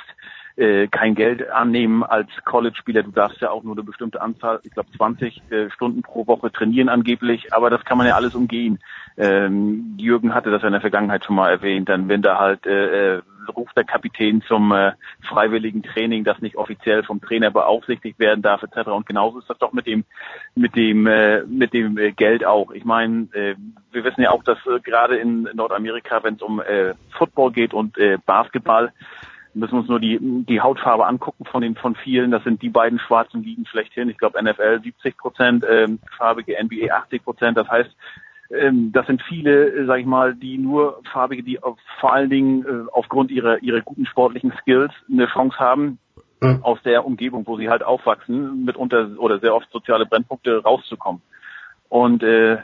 äh, 0.56 0.88
kein 0.88 1.14
Geld 1.14 1.48
annehmen 1.50 2.02
als 2.02 2.28
College-Spieler. 2.44 3.02
Du 3.02 3.10
darfst 3.10 3.40
ja 3.40 3.50
auch 3.50 3.62
nur 3.62 3.74
eine 3.74 3.82
bestimmte 3.82 4.20
Anzahl, 4.20 4.60
ich 4.62 4.70
glaube 4.70 4.90
20 4.96 5.42
äh, 5.50 5.70
Stunden 5.70 6.02
pro 6.02 6.26
Woche 6.26 6.50
trainieren 6.50 6.88
angeblich, 6.88 7.52
aber 7.52 7.70
das 7.70 7.84
kann 7.84 7.98
man 7.98 8.06
ja 8.06 8.14
alles 8.14 8.34
umgehen. 8.34 8.78
Ähm, 9.16 9.96
Jürgen 9.98 10.34
hatte 10.34 10.50
das 10.50 10.62
ja 10.62 10.68
in 10.68 10.72
der 10.72 10.80
Vergangenheit 10.80 11.24
schon 11.24 11.36
mal 11.36 11.50
erwähnt, 11.50 11.88
dann 11.88 12.08
wenn 12.08 12.22
da 12.22 12.38
halt 12.38 12.66
äh, 12.66 13.16
äh, 13.16 13.22
ruft 13.54 13.76
der 13.76 13.84
Kapitän 13.84 14.42
zum 14.42 14.72
äh, 14.72 14.92
freiwilligen 15.22 15.82
Training, 15.82 16.24
das 16.24 16.40
nicht 16.40 16.56
offiziell 16.56 17.02
vom 17.02 17.20
Trainer 17.20 17.50
beaufsichtigt 17.50 18.18
werden 18.18 18.42
darf, 18.42 18.62
etc. 18.62 18.88
Und 18.88 19.06
genauso 19.06 19.38
ist 19.38 19.48
das 19.50 19.58
doch 19.58 19.72
mit 19.72 19.86
dem 19.86 20.04
mit 20.54 20.74
dem 20.76 21.06
äh, 21.06 21.42
mit 21.42 21.72
dem 21.72 21.98
äh, 21.98 22.12
Geld 22.12 22.44
auch. 22.44 22.70
Ich 22.72 22.84
meine, 22.84 23.28
äh, 23.32 23.54
wir 23.92 24.04
wissen 24.04 24.22
ja 24.22 24.30
auch, 24.30 24.42
dass 24.42 24.58
äh, 24.66 24.80
gerade 24.80 25.16
in 25.16 25.48
Nordamerika, 25.54 26.22
wenn 26.22 26.34
es 26.34 26.42
um 26.42 26.60
äh, 26.60 26.94
Football 27.10 27.52
geht 27.52 27.74
und 27.74 27.96
äh, 27.98 28.18
Basketball, 28.24 28.92
müssen 29.56 29.72
wir 29.72 29.80
uns 29.80 29.88
nur 29.88 30.00
die, 30.00 30.18
die 30.20 30.60
Hautfarbe 30.60 31.06
angucken 31.06 31.44
von 31.44 31.62
den 31.62 31.74
von 31.74 31.94
vielen. 31.96 32.30
Das 32.30 32.44
sind 32.44 32.62
die 32.62 32.68
beiden 32.68 32.98
schwarzen 32.98 33.42
Ligen 33.42 33.66
schlechthin. 33.66 34.08
Ich 34.08 34.18
glaube 34.18 34.42
NFL 34.42 34.82
70 34.82 35.16
Prozent, 35.16 35.64
ähm, 35.68 35.98
farbige 36.16 36.56
NBA 36.62 36.94
80 36.94 37.24
Prozent. 37.24 37.56
Das 37.56 37.68
heißt, 37.68 37.90
ähm, 38.50 38.92
das 38.92 39.06
sind 39.06 39.22
viele, 39.22 39.68
äh, 39.70 39.86
sag 39.86 40.00
ich 40.00 40.06
mal, 40.06 40.34
die 40.34 40.58
nur 40.58 41.00
Farbige, 41.12 41.42
die 41.42 41.62
auf, 41.62 41.78
vor 42.00 42.12
allen 42.12 42.30
Dingen 42.30 42.64
äh, 42.64 42.90
aufgrund 42.92 43.30
ihrer, 43.30 43.62
ihrer 43.62 43.80
guten 43.80 44.06
sportlichen 44.06 44.52
Skills 44.60 44.92
eine 45.10 45.26
Chance 45.26 45.58
haben, 45.58 45.98
mhm. 46.40 46.62
aus 46.62 46.78
der 46.84 47.04
Umgebung, 47.04 47.46
wo 47.46 47.56
sie 47.56 47.68
halt 47.68 47.82
aufwachsen, 47.82 48.64
mitunter 48.64 49.10
oder 49.18 49.38
sehr 49.38 49.54
oft 49.54 49.70
soziale 49.70 50.06
Brennpunkte 50.06 50.62
rauszukommen. 50.62 51.22
Und 51.88 52.22
äh, 52.22 52.58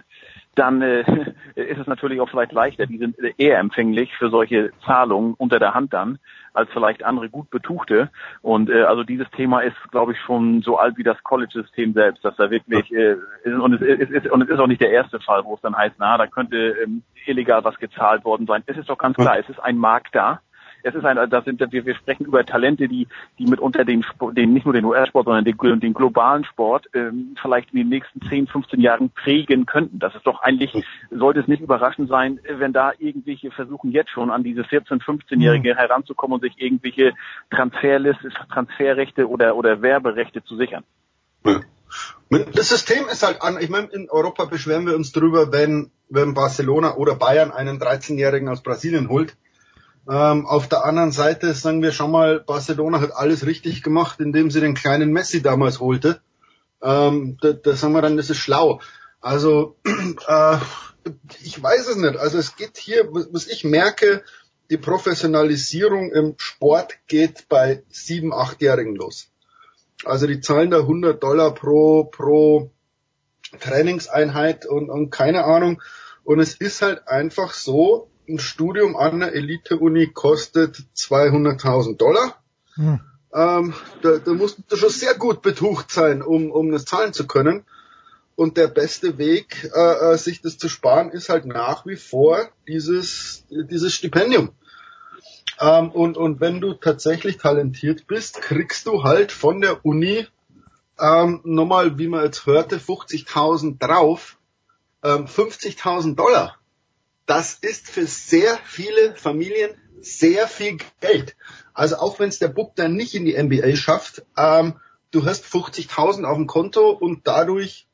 dann 0.55 0.83
äh, 0.83 1.01
ist 1.55 1.79
es 1.79 1.87
natürlich 1.87 2.21
auch 2.21 2.29
vielleicht 2.29 2.53
leichter. 2.53 2.87
Die 2.87 2.99
sind 2.99 3.17
eher 3.39 3.59
empfänglich 3.59 4.13
für 4.15 4.31
solche 4.31 4.71
Zahlungen 4.85 5.35
unter 5.35 5.59
der 5.59 5.75
Hand 5.75 5.93
dann 5.93 6.19
als 6.55 6.71
vielleicht 6.73 7.03
andere 7.03 7.31
gut 7.31 7.51
betuchte. 7.51 8.11
Und 8.43 8.69
äh, 8.69 8.83
also 8.83 9.05
dieses 9.05 9.31
Thema 9.31 9.61
ist, 9.61 9.77
glaube 9.91 10.13
ich, 10.13 10.19
schon 10.21 10.63
so 10.63 10.77
alt 10.77 10.99
wie 10.99 11.03
das 11.03 11.23
College-System 11.23 11.95
selbst, 11.95 12.25
dass 12.25 12.37
da 12.37 12.51
wirklich 12.51 12.93
äh, 12.93 13.17
und, 13.45 13.75
es 13.75 13.81
ist, 13.81 14.11
ist, 14.11 14.31
und 14.31 14.43
es 14.43 14.51
ist 14.51 14.59
auch 14.59 14.67
nicht 14.67 14.83
der 14.83 14.91
erste 14.91 15.19
Fall, 15.21 15.45
wo 15.45 15.55
es 15.55 15.61
dann 15.63 15.77
heißt, 15.77 15.97
na, 15.99 16.19
da 16.19 16.27
könnte 16.27 16.77
ähm, 16.83 17.03
illegal 17.25 17.65
was 17.65 17.79
gezahlt 17.79 18.25
worden 18.25 18.47
sein. 18.47 18.63
Es 18.67 18.77
ist 18.77 18.89
doch 18.91 18.99
ganz 18.99 19.17
klar, 19.17 19.39
es 19.39 19.49
ist 19.49 19.61
ein 19.61 19.79
Markt 19.79 20.15
da 20.15 20.41
es 20.83 20.95
ist 20.95 21.05
ein, 21.05 21.31
das 21.31 21.45
sind, 21.45 21.61
wir, 21.61 21.87
wir 21.87 21.95
sprechen 21.95 22.25
über 22.25 22.45
Talente, 22.45 22.89
die, 22.89 23.07
die 23.39 23.47
mitunter 23.47 23.85
den, 23.85 24.05
den 24.33 24.53
nicht 24.53 24.65
nur 24.65 24.75
den 24.75 24.85
US-Sport, 24.85 25.27
sondern 25.27 25.45
den, 25.45 25.81
den 25.81 25.95
globalen 25.95 26.45
Sport 26.45 26.87
ähm, 26.95 27.37
vielleicht 27.41 27.73
in 27.73 27.79
den 27.79 27.89
nächsten 27.89 28.21
10, 28.29 28.47
15 28.49 28.81
Jahren 28.81 29.11
prägen 29.11 29.67
könnten. 29.67 29.99
Das 29.99 30.15
ist 30.15 30.27
doch 30.27 30.41
eigentlich, 30.43 30.73
sollte 31.11 31.41
es 31.41 31.49
nicht 31.49 31.63
überraschend 31.63 32.09
sein, 32.09 32.41
wenn 32.49 32.73
da 32.73 32.93
irgendwelche 32.99 33.51
versuchen 33.51 33.93
jetzt 33.93 34.11
schon 34.11 34.31
an 34.31 34.43
diese 34.43 34.65
14, 34.65 35.01
15-Jährige 35.01 35.75
mhm. 35.75 35.79
heranzukommen 35.79 36.35
und 36.35 36.43
sich 36.43 36.61
irgendwelche 36.61 37.13
Transferliste, 37.51 38.31
Transferrechte 38.53 39.29
oder, 39.29 39.57
oder 39.57 39.83
Werberechte 39.83 40.43
zu 40.45 40.57
sichern. 40.57 40.85
Ja. 41.45 41.61
Das 42.55 42.71
System 42.71 43.07
ist 43.09 43.23
halt 43.23 43.43
an, 43.43 43.59
ich 43.61 43.69
meine, 43.69 43.89
in 43.89 44.09
Europa 44.09 44.47
beschweren 44.47 44.87
wir 44.87 44.97
uns 44.97 45.13
drüber, 45.13 45.53
wenn, 45.53 45.91
wenn 46.09 46.33
Barcelona 46.33 46.97
oder 46.97 47.15
Bayern 47.15 47.51
einen 47.51 47.79
13-Jährigen 47.79 48.49
aus 48.49 48.63
Brasilien 48.63 49.11
holt. 49.11 49.37
Ähm, 50.09 50.47
auf 50.47 50.69
der 50.69 50.85
anderen 50.85 51.13
Seite 51.13 51.55
sagen 51.55 51.83
wir 51.83 51.93
schon 51.93 52.11
mal, 52.11 52.41
Barcelona 52.41 53.01
hat 53.01 53.15
alles 53.15 53.47
richtig 53.47 53.83
gemacht, 53.83 54.21
indem 54.21 54.51
sie 54.51 54.61
den 54.61 54.75
kleinen 54.75 55.13
Messi 55.13 55.43
damals 55.43 55.81
holte. 55.81 56.21
Ähm, 56.83 57.39
da, 57.41 57.53
da 57.53 57.75
sagen 57.75 57.93
wir 57.95 58.03
dann, 58.03 58.17
das 58.17 58.31
ist 58.31 58.39
schlau. 58.39 58.81
Also 59.21 59.77
äh, 60.27 60.59
ich 61.43 61.63
weiß 61.63 61.89
es 61.89 61.97
nicht. 61.97 62.17
Also 62.17 62.39
es 62.39 62.57
geht 62.57 62.77
hier, 62.79 63.09
was 63.11 63.47
ich 63.47 63.65
merke, 63.65 64.25
die 64.71 64.79
Professionalisierung 64.79 66.11
im 66.13 66.35
Sport 66.39 66.95
geht 67.07 67.49
bei 67.49 67.83
sieben, 67.91 68.33
achtjährigen 68.33 68.97
los. 68.97 69.29
Also 70.05 70.27
die 70.27 70.41
zahlen 70.41 70.71
da 70.71 70.79
100 70.79 71.23
Dollar 71.23 71.55
pro 71.55 72.05
pro 72.05 72.71
Trainingseinheit 73.61 74.67
und, 74.67 74.91
und 74.91 75.11
keine 75.11 75.45
Ahnung. 75.45 75.83
Und 76.25 76.41
es 76.41 76.55
ist 76.55 76.83
halt 76.83 77.07
einfach 77.09 77.53
so, 77.53 78.11
ein 78.29 78.39
Studium 78.39 78.97
an 78.97 79.15
einer 79.15 79.33
Elite-Uni 79.33 80.09
kostet 80.09 80.77
200.000 80.97 81.97
Dollar. 81.97 82.43
Hm. 82.75 83.01
Ähm, 83.35 83.75
da, 84.03 84.19
da 84.19 84.33
musst 84.33 84.59
du 84.69 84.77
schon 84.77 84.91
sehr 84.91 85.15
gut 85.15 85.43
betucht 85.43 85.91
sein, 85.91 86.23
um, 86.23 86.51
um 86.51 86.71
das 86.71 86.85
zahlen 86.85 87.13
zu 87.13 87.27
können. 87.27 87.65
Und 88.35 88.57
der 88.57 88.69
beste 88.69 89.19
Weg, 89.19 89.71
äh, 89.75 90.13
äh, 90.13 90.19
sich 90.19 90.41
das 90.41 90.59
zu 90.59 90.69
sparen, 90.69 91.11
ist 91.11 91.29
halt 91.29 91.47
nach 91.47 91.87
wie 91.87 91.97
vor 91.97 92.49
dieses, 92.67 93.45
dieses 93.51 93.95
Stipendium. 93.95 94.51
Ähm, 95.61 95.91
und, 95.91 96.17
und 96.17 96.41
wenn 96.41 96.61
du 96.61 96.75
tatsächlich 96.75 97.39
talentiert 97.39 98.07
bist, 98.07 98.41
kriegst 98.41 98.87
du 98.87 99.05
halt 99.05 99.33
von 99.33 99.61
der 99.61 99.85
Uni 99.85 100.27
ähm, 100.99 101.41
nochmal, 101.45 101.99
wie 101.99 102.09
man 102.09 102.25
jetzt 102.25 102.47
hörte, 102.47 102.79
50.000 102.79 103.79
drauf, 103.79 104.39
ähm, 105.03 105.27
50.000 105.27 106.17
Dollar 106.17 106.57
das 107.27 107.55
ist 107.55 107.89
für 107.89 108.07
sehr 108.07 108.59
viele 108.65 109.15
Familien 109.17 109.71
sehr 110.01 110.49
viel 110.49 110.79
Geld. 111.01 111.37
Also 111.75 111.97
auch 111.97 112.19
wenn 112.19 112.29
es 112.29 112.39
der 112.39 112.49
Bub 112.49 112.75
dann 112.77 112.95
nicht 112.95 113.15
in 113.15 113.25
die 113.25 113.41
NBA 113.41 113.77
schafft, 113.77 114.25
ähm, 114.37 114.75
du 115.11 115.25
hast 115.25 115.45
50.000 115.45 116.25
auf 116.25 116.37
dem 116.37 116.47
Konto 116.47 116.91
und 116.91 117.27
dadurch 117.27 117.87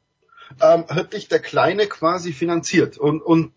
ähm, 0.60 0.86
hat 0.88 1.12
dich 1.12 1.28
der 1.28 1.40
Kleine 1.40 1.86
quasi 1.86 2.32
finanziert. 2.32 2.96
Und, 2.96 3.20
und 3.20 3.52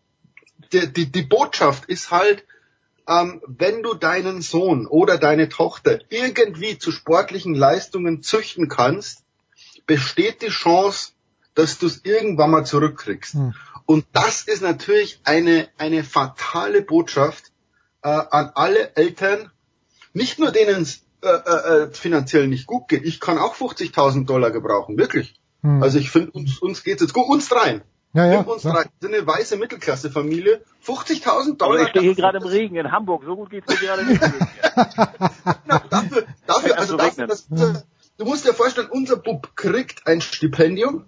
die, 0.73 0.91
die, 0.91 1.11
die 1.11 1.21
Botschaft 1.21 1.85
ist 1.85 2.11
halt, 2.11 2.45
ähm, 3.07 3.41
wenn 3.47 3.83
du 3.83 3.93
deinen 3.93 4.41
Sohn 4.41 4.85
oder 4.85 5.17
deine 5.17 5.49
Tochter 5.49 5.99
irgendwie 6.09 6.77
zu 6.77 6.91
sportlichen 6.91 7.55
Leistungen 7.55 8.21
züchten 8.21 8.67
kannst, 8.67 9.23
besteht 9.87 10.41
die 10.41 10.49
Chance, 10.49 11.13
dass 11.55 11.79
du 11.79 11.87
es 11.87 12.05
irgendwann 12.05 12.51
mal 12.51 12.65
zurückkriegst. 12.65 13.33
Hm. 13.33 13.53
Und 13.91 14.05
das 14.13 14.43
ist 14.43 14.61
natürlich 14.61 15.19
eine, 15.25 15.67
eine 15.77 16.05
fatale 16.05 16.81
Botschaft 16.81 17.51
äh, 18.03 18.07
an 18.07 18.51
alle 18.55 18.95
Eltern, 18.95 19.51
nicht 20.13 20.39
nur 20.39 20.51
denen 20.51 20.83
es 20.83 21.03
äh, 21.21 21.27
äh, 21.27 21.83
äh 21.83 21.91
finanziell 21.91 22.47
nicht 22.47 22.67
gut 22.67 22.87
geht. 22.87 23.03
Ich 23.03 23.19
kann 23.19 23.37
auch 23.37 23.53
50.000 23.53 24.25
Dollar 24.25 24.51
gebrauchen, 24.51 24.97
wirklich. 24.97 25.41
Hm. 25.61 25.83
Also 25.83 25.99
ich 25.99 26.09
finde, 26.09 26.31
uns, 26.31 26.57
uns 26.59 26.85
geht 26.85 27.01
jetzt 27.01 27.13
gut, 27.13 27.27
uns 27.27 27.49
dreien. 27.49 27.81
Ja, 28.13 28.31
ja, 28.31 28.39
uns 28.39 28.63
ja. 28.63 28.71
drei 28.71 28.85
sind 29.01 29.13
eine 29.13 29.27
weiße 29.27 29.57
Mittelklasse-Familie. 29.57 30.61
50.000 30.87 31.57
Dollar. 31.57 31.73
Aber 31.73 31.81
ich 31.81 31.89
stehe 31.89 32.05
hier 32.05 32.15
gerade 32.15 32.37
im 32.37 32.45
Regen 32.45 32.77
in 32.77 32.93
Hamburg. 32.93 33.23
So 33.25 33.35
gut 33.35 33.49
geht's 33.49 33.67
mir 33.67 33.75
gerade 33.75 34.05
nicht. 34.05 34.21
genau, 35.63 35.81
dafür, 35.89 36.23
dafür, 36.47 36.79
also 36.79 36.95
dafür, 36.95 37.27
dass, 37.27 37.49
du 37.49 38.23
musst 38.23 38.47
dir 38.47 38.53
vorstellen, 38.53 38.87
unser 38.89 39.17
Bub 39.17 39.53
kriegt 39.57 40.07
ein 40.07 40.21
Stipendium 40.21 41.07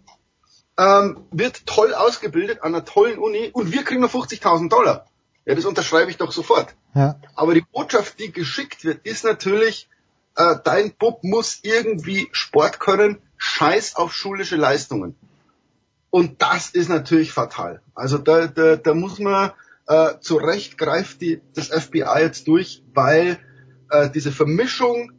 ähm, 0.77 1.25
wird 1.31 1.65
toll 1.65 1.93
ausgebildet 1.93 2.63
an 2.63 2.73
einer 2.73 2.85
tollen 2.85 3.19
Uni 3.19 3.49
und 3.53 3.71
wir 3.71 3.83
kriegen 3.83 4.01
nur 4.01 4.09
50.000 4.09 4.69
Dollar. 4.69 5.05
Ja, 5.45 5.55
das 5.55 5.65
unterschreibe 5.65 6.09
ich 6.09 6.17
doch 6.17 6.31
sofort. 6.31 6.73
Ja. 6.95 7.19
Aber 7.35 7.53
die 7.53 7.61
Botschaft, 7.61 8.19
die 8.19 8.31
geschickt 8.31 8.85
wird, 8.85 9.05
ist 9.05 9.23
natürlich, 9.23 9.89
äh, 10.35 10.55
dein 10.63 10.93
Bub 10.93 11.23
muss 11.23 11.59
irgendwie 11.63 12.29
Sport 12.31 12.79
können, 12.79 13.21
scheiß 13.37 13.95
auf 13.95 14.13
schulische 14.13 14.55
Leistungen. 14.55 15.15
Und 16.09 16.41
das 16.41 16.69
ist 16.69 16.89
natürlich 16.89 17.31
fatal. 17.33 17.81
Also 17.93 18.17
da, 18.17 18.47
da, 18.47 18.75
da 18.77 18.93
muss 18.93 19.19
man, 19.19 19.51
äh, 19.87 20.19
zu 20.21 20.37
Recht 20.37 20.77
greift 20.77 21.21
die, 21.21 21.41
das 21.55 21.67
FBI 21.67 22.19
jetzt 22.21 22.47
durch, 22.47 22.83
weil 22.93 23.39
äh, 23.89 24.09
diese 24.09 24.31
Vermischung 24.31 25.11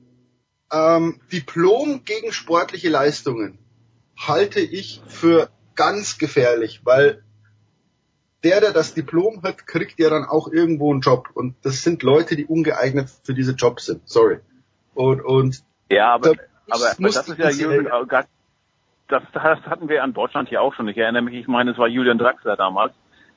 ähm, 0.72 1.20
Diplom 1.30 2.04
gegen 2.04 2.32
sportliche 2.32 2.88
Leistungen 2.88 3.58
halte 4.16 4.60
ich 4.60 5.02
für 5.06 5.48
ganz 5.74 6.18
gefährlich, 6.18 6.82
weil 6.84 7.22
der, 8.44 8.60
der 8.60 8.72
das 8.72 8.94
Diplom 8.94 9.42
hat, 9.42 9.66
kriegt 9.66 9.98
ja 9.98 10.10
dann 10.10 10.24
auch 10.24 10.48
irgendwo 10.48 10.92
einen 10.92 11.00
Job. 11.00 11.30
Und 11.32 11.56
das 11.62 11.82
sind 11.82 12.02
Leute, 12.02 12.36
die 12.36 12.44
ungeeignet 12.44 13.08
für 13.22 13.34
diese 13.34 13.52
Jobs 13.52 13.86
sind. 13.86 14.08
Sorry. 14.08 14.40
Und, 14.94 15.22
und 15.22 15.64
ja, 15.90 16.14
aber, 16.14 16.30
aber, 16.70 16.92
aber 16.96 16.96
das 16.98 17.28
ist 17.28 17.38
ja 17.38 17.50
Jürgen, 17.50 17.88
das, 19.08 19.22
das 19.32 19.60
hatten 19.66 19.88
wir 19.88 20.02
an 20.02 20.14
Deutschland 20.14 20.48
hier 20.48 20.62
auch 20.62 20.74
schon. 20.74 20.88
Ich 20.88 20.96
erinnere 20.96 21.22
mich, 21.22 21.34
ich 21.34 21.48
meine, 21.48 21.72
es 21.72 21.78
war 21.78 21.88
Julian 21.88 22.18
Draxler 22.18 22.56
damals. 22.56 22.94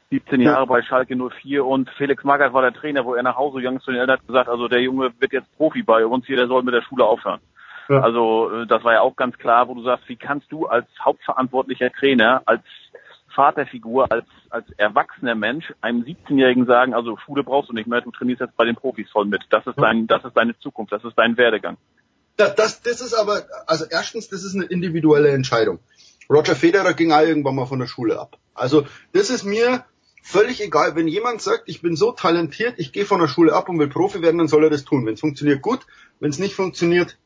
17 0.09 0.39
Jahre 0.39 0.61
ja. 0.61 0.65
bei 0.65 0.81
Schalke 0.83 1.17
04 1.17 1.65
und 1.65 1.89
Felix 1.97 2.23
Magath 2.23 2.53
war 2.53 2.61
der 2.61 2.73
Trainer, 2.73 3.03
wo 3.03 3.15
er 3.15 3.23
nach 3.23 3.35
Hause 3.35 3.57
gegangen 3.57 3.77
ist 3.77 3.87
den 3.87 3.95
Eltern 3.95 4.19
hat 4.19 4.27
gesagt, 4.27 4.47
also 4.47 4.69
der 4.69 4.81
Junge 4.81 5.11
wird 5.19 5.33
jetzt 5.33 5.53
Profi 5.57 5.83
bei 5.83 6.05
uns 6.05 6.25
hier, 6.25 6.37
der 6.37 6.47
soll 6.47 6.63
mit 6.63 6.73
der 6.73 6.81
Schule 6.81 7.03
aufhören. 7.03 7.41
Ja. 7.89 8.01
Also 8.01 8.51
äh, 8.51 8.67
das 8.67 8.83
war 8.83 8.93
ja 8.93 9.01
auch 9.01 9.15
ganz 9.15 9.37
klar, 9.37 9.67
wo 9.67 9.73
du 9.73 9.83
sagst, 9.83 10.07
wie 10.09 10.15
kannst 10.15 10.51
du 10.51 10.65
als 10.65 10.87
hauptverantwortlicher 11.03 11.91
Trainer, 11.91 12.41
als 12.45 12.63
Vaterfigur, 13.33 14.11
als, 14.11 14.25
als 14.49 14.65
erwachsener 14.77 15.35
Mensch 15.35 15.71
einem 15.81 16.01
17-Jährigen 16.01 16.65
sagen, 16.65 16.93
also 16.93 17.17
Schule 17.17 17.43
brauchst 17.43 17.69
du 17.69 17.73
nicht 17.73 17.87
mehr, 17.87 18.01
du 18.01 18.11
trainierst 18.11 18.41
jetzt 18.41 18.57
bei 18.57 18.65
den 18.65 18.75
Profis 18.75 19.09
voll 19.11 19.25
mit. 19.25 19.43
Das 19.51 19.65
ist 19.67 19.77
dein, 19.77 20.07
das 20.07 20.25
ist 20.25 20.35
deine 20.35 20.57
Zukunft, 20.59 20.91
das 20.91 21.03
ist 21.03 21.15
dein 21.15 21.37
Werdegang. 21.37 21.77
Das, 22.35 22.55
das, 22.55 22.81
das 22.81 23.01
ist 23.01 23.13
aber, 23.13 23.43
also 23.67 23.85
erstens, 23.89 24.29
das 24.29 24.43
ist 24.43 24.55
eine 24.55 24.65
individuelle 24.65 25.29
Entscheidung. 25.29 25.79
Roger 26.29 26.55
Federer 26.55 26.93
ging 26.93 27.11
auch 27.11 27.21
irgendwann 27.21 27.55
mal 27.55 27.65
von 27.67 27.79
der 27.79 27.87
Schule 27.87 28.19
ab. 28.19 28.37
Also 28.53 28.85
das 29.13 29.29
ist 29.29 29.43
mir 29.43 29.85
völlig 30.23 30.61
egal. 30.61 30.95
Wenn 30.95 31.07
jemand 31.07 31.41
sagt, 31.41 31.63
ich 31.67 31.81
bin 31.81 31.95
so 31.95 32.11
talentiert, 32.11 32.75
ich 32.77 32.91
gehe 32.91 33.05
von 33.05 33.19
der 33.19 33.27
Schule 33.27 33.53
ab 33.53 33.69
und 33.69 33.79
will 33.79 33.87
Profi 33.87 34.21
werden, 34.21 34.39
dann 34.39 34.47
soll 34.47 34.63
er 34.63 34.69
das 34.69 34.83
tun. 34.83 35.05
Wenn 35.05 35.13
es 35.13 35.21
funktioniert, 35.21 35.61
gut. 35.61 35.85
Wenn 36.19 36.31
es 36.31 36.39
nicht 36.39 36.55
funktioniert, 36.55 37.17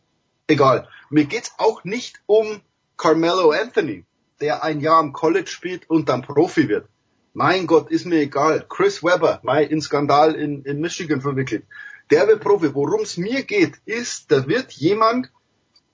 egal. 0.52 0.88
Mir 1.10 1.26
geht's 1.26 1.54
auch 1.58 1.84
nicht 1.84 2.22
um 2.26 2.62
Carmelo 2.98 3.52
Anthony, 3.52 4.06
der 4.40 4.64
ein 4.64 4.80
Jahr 4.80 5.00
am 5.00 5.14
College 5.14 5.50
spielt 5.50 5.90
und 5.90 6.10
dann 6.10 6.22
Profi 6.22 6.70
wird. 6.70 6.88
Mein 7.34 7.66
Gott, 7.66 7.90
ist 7.90 8.06
mir 8.06 8.20
egal. 8.20 8.66
Chris 8.68 9.04
Webber, 9.04 9.40
mein 9.44 9.70
in 9.70 9.82
Skandal 9.82 10.36
in, 10.36 10.64
in 10.64 10.82
Michigan 10.82 11.22
verwickelt. 11.22 11.66
Der 12.10 12.28
wird 12.28 12.42
Profi. 12.42 12.76
Worum 12.76 13.02
es 13.02 13.18
mir 13.18 13.44
geht, 13.44 13.76
ist, 13.86 14.32
da 14.32 14.48
wird 14.48 14.72
jemand, 14.74 15.32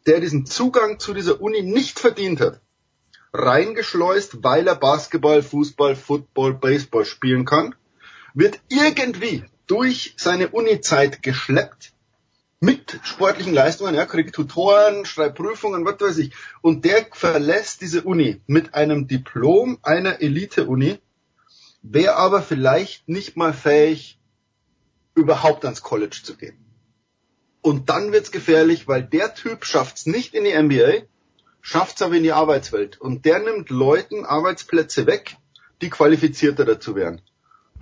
der 0.07 0.19
diesen 0.19 0.45
Zugang 0.45 0.99
zu 0.99 1.13
dieser 1.13 1.41
Uni 1.41 1.61
nicht 1.61 1.99
verdient 1.99 2.41
hat, 2.41 2.61
reingeschleust, 3.33 4.43
weil 4.43 4.67
er 4.67 4.75
Basketball, 4.75 5.43
Fußball, 5.43 5.95
Football, 5.95 6.55
Baseball 6.55 7.05
spielen 7.05 7.45
kann, 7.45 7.75
wird 8.33 8.59
irgendwie 8.69 9.43
durch 9.67 10.15
seine 10.17 10.47
Uni-Zeit 10.49 11.21
geschleppt 11.21 11.93
mit 12.59 12.99
sportlichen 13.03 13.53
Leistungen, 13.53 13.93
ja, 13.93 14.05
kriegt 14.05 14.33
Tutoren, 14.33 15.05
schreibt 15.05 15.35
Prüfungen, 15.35 15.85
was 15.85 15.99
weiß 15.99 16.17
ich. 16.17 16.33
Und 16.61 16.85
der 16.85 17.05
verlässt 17.11 17.81
diese 17.81 18.01
Uni 18.03 18.41
mit 18.47 18.73
einem 18.73 19.07
Diplom 19.07 19.77
einer 19.83 20.21
Elite-Uni 20.21 20.99
wäre 21.83 22.15
aber 22.15 22.41
vielleicht 22.41 23.07
nicht 23.07 23.37
mal 23.37 23.53
fähig, 23.53 24.19
überhaupt 25.15 25.65
ans 25.65 25.81
College 25.81 26.19
zu 26.23 26.35
gehen. 26.35 26.57
Und 27.61 27.89
dann 27.89 28.11
wird's 28.11 28.31
gefährlich, 28.31 28.87
weil 28.87 29.03
der 29.03 29.33
Typ 29.33 29.65
schafft's 29.65 30.05
nicht 30.05 30.33
in 30.33 30.43
die 30.43 30.53
NBA, 30.53 31.05
schafft's 31.61 32.01
aber 32.01 32.15
in 32.15 32.23
die 32.23 32.31
Arbeitswelt. 32.31 32.99
Und 32.99 33.25
der 33.25 33.39
nimmt 33.39 33.69
Leuten 33.69 34.25
Arbeitsplätze 34.25 35.05
weg, 35.05 35.37
die 35.81 35.89
qualifizierter 35.89 36.65
dazu 36.65 36.95
wären. 36.95 37.21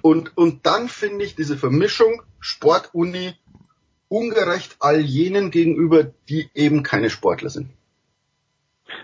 Und, 0.01 0.37
und 0.37 0.65
dann 0.65 0.87
finde 0.87 1.25
ich 1.25 1.35
diese 1.35 1.57
Vermischung 1.57 2.21
Sportuni 2.39 3.35
ungerecht 4.07 4.77
all 4.79 4.99
jenen 4.99 5.51
gegenüber, 5.51 6.05
die 6.29 6.49
eben 6.53 6.83
keine 6.83 7.09
Sportler 7.09 7.49
sind. 7.49 7.69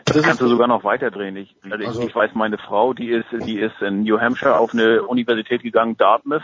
Das, 0.06 0.18
das 0.18 0.26
kannst 0.26 0.42
du 0.42 0.48
sogar 0.48 0.68
noch 0.68 0.84
weiterdrehen. 0.84 1.36
Ich, 1.38 1.56
also, 1.64 1.86
also 1.86 2.02
ich 2.04 2.16
weiß, 2.16 2.32
meine 2.36 2.58
Frau, 2.58 2.94
die 2.94 3.10
ist, 3.10 3.26
die 3.46 3.60
ist 3.60 3.82
in 3.82 4.04
New 4.04 4.20
Hampshire 4.20 4.58
auf 4.58 4.74
eine 4.74 5.04
Universität 5.04 5.64
gegangen, 5.64 5.98
Dartmouth, 5.98 6.44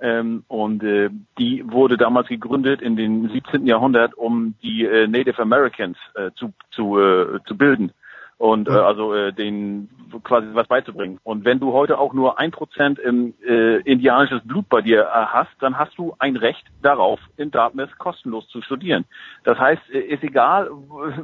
ähm, 0.00 0.44
und 0.48 0.82
äh, 0.82 1.10
die 1.38 1.62
wurde 1.66 1.98
damals 1.98 2.28
gegründet 2.28 2.80
in 2.80 2.96
den 2.96 3.28
17. 3.28 3.66
Jahrhundert, 3.66 4.14
um 4.16 4.54
die 4.62 4.84
äh, 4.84 5.06
Native 5.06 5.40
Americans 5.42 5.98
äh, 6.14 6.30
zu, 6.36 6.54
zu, 6.70 6.98
äh, 6.98 7.40
zu 7.46 7.56
bilden 7.56 7.92
und 8.40 8.68
äh, 8.68 8.72
also 8.72 9.12
äh, 9.12 9.34
den 9.34 9.90
quasi 10.24 10.48
was 10.54 10.66
beizubringen. 10.66 11.18
Und 11.24 11.44
wenn 11.44 11.60
du 11.60 11.74
heute 11.74 11.98
auch 11.98 12.14
nur 12.14 12.38
ein 12.38 12.52
Prozent 12.52 12.98
im, 12.98 13.34
äh, 13.46 13.82
indianisches 13.82 14.40
Blut 14.44 14.66
bei 14.70 14.80
dir 14.80 15.02
äh, 15.02 15.26
hast, 15.26 15.50
dann 15.60 15.78
hast 15.78 15.98
du 15.98 16.16
ein 16.18 16.36
Recht 16.36 16.64
darauf, 16.80 17.20
in 17.36 17.50
Dartmouth 17.50 17.98
kostenlos 17.98 18.48
zu 18.48 18.62
studieren. 18.62 19.04
Das 19.44 19.58
heißt, 19.58 19.82
äh, 19.92 19.98
ist 19.98 20.22
egal, 20.22 20.70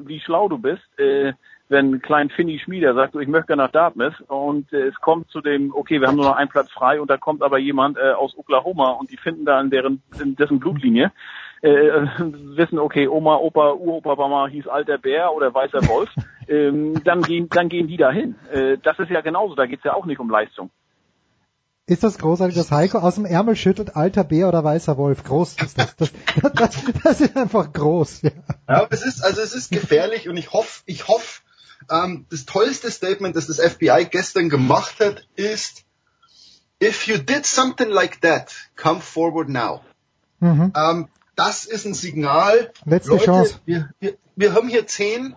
wie 0.05 0.20
schlau 0.20 0.51
du 0.51 0.59
bist, 0.59 0.83
äh, 0.99 1.33
wenn 1.70 2.03
Klein 2.03 2.28
Finny 2.28 2.59
Schmieder 2.59 2.93
sagt, 2.93 3.15
ich 3.17 3.28
möchte 3.28 3.57
nach 3.57 3.70
Dartmouth 3.70 4.20
und 4.28 4.70
äh, 4.75 4.89
es 4.89 4.95
kommt 4.97 5.31
zu 5.31 5.41
dem, 5.41 5.75
okay, 5.75 6.03
wir 6.03 6.09
haben 6.09 6.17
nur 6.17 6.27
noch 6.27 6.36
einen 6.36 6.51
Platz 6.51 6.70
frei 6.70 7.01
und 7.01 7.09
da 7.09 7.17
kommt 7.17 7.43
aber 7.43 7.57
jemand 7.57 7.97
äh, 7.97 8.12
aus 8.12 8.36
Oklahoma 8.36 8.91
und 8.91 9.11
die 9.11 9.17
finden 9.17 9.47
da 9.47 9.59
in 9.59 9.70
deren 9.70 10.03
in 10.20 10.36
dessen 10.36 10.61
Blutlinie, 10.61 11.12
äh, 11.62 11.68
wissen, 12.57 12.78
okay, 12.78 13.09
Oma, 13.09 13.36
Opa, 13.36 13.73
Uropa 13.73 14.15
Mama 14.15 14.49
hieß 14.49 14.67
alter 14.68 14.99
Bär 14.99 15.33
oder 15.33 15.52
weißer 15.52 15.86
Wolf, 15.89 16.10
ähm, 16.49 17.02
dann 17.05 17.23
gehen 17.23 17.49
dann 17.49 17.68
gehen 17.68 17.89
die 17.89 17.97
dahin. 17.97 18.36
Äh, 18.52 18.78
das 18.83 18.99
ist 18.99 19.10
ja 19.10 19.20
genauso, 19.20 19.55
da 19.55 19.67
geht's 19.67 19.85
ja 19.85 19.94
auch 19.94 20.07
nicht 20.07 20.20
um 20.20 20.31
Leistung. 20.31 20.70
Ist 21.89 22.02
das 22.02 22.18
großartig, 22.18 22.57
dass 22.57 22.73
Heiko 22.73 22.99
aus 22.99 23.15
dem 23.15 23.26
Ärmel 23.26 23.55
schüttelt, 23.55 23.94
alter 23.94 24.25
Bär 24.25 24.49
oder 24.49 24.65
weißer 24.65 24.97
Wolf? 24.97 25.23
Groß 25.23 25.55
ist 25.62 25.78
das. 25.78 25.94
Das, 25.94 26.12
das, 26.52 26.76
das 27.05 27.20
ist 27.20 27.36
einfach 27.36 27.73
groß. 27.73 28.23
Ja. 28.23 28.31
ja, 28.68 28.86
es 28.91 29.05
ist, 29.05 29.25
also 29.25 29.41
es 29.41 29.55
ist 29.55 29.70
gefährlich 29.70 30.28
und 30.28 30.36
ich 30.36 30.52
hoffe, 30.52 30.83
ich 30.86 31.07
hoffe, 31.07 31.43
ähm, 31.89 32.26
das 32.28 32.44
tollste 32.44 32.91
Statement, 32.91 33.36
das 33.36 33.47
das 33.47 33.60
FBI 33.60 34.09
gestern 34.10 34.49
gemacht 34.49 34.99
hat, 34.99 35.28
ist, 35.36 35.85
if 36.83 37.07
you 37.07 37.18
did 37.18 37.47
something 37.47 37.89
like 37.89 38.20
that, 38.20 38.52
come 38.75 39.01
forward 39.01 39.49
now. 39.49 39.83
Mhm. 40.41 40.73
Ähm, 40.76 41.09
das 41.36 41.66
ist 41.66 41.84
ein 41.84 41.94
Signal. 41.94 42.73
Letzte 42.84 43.10
Leute, 43.10 43.24
Chance. 43.24 43.60
Wir, 43.65 43.90
wir, 44.00 44.16
wir 44.34 44.55
haben 44.55 44.68
hier 44.68 44.86
zehn, 44.86 45.36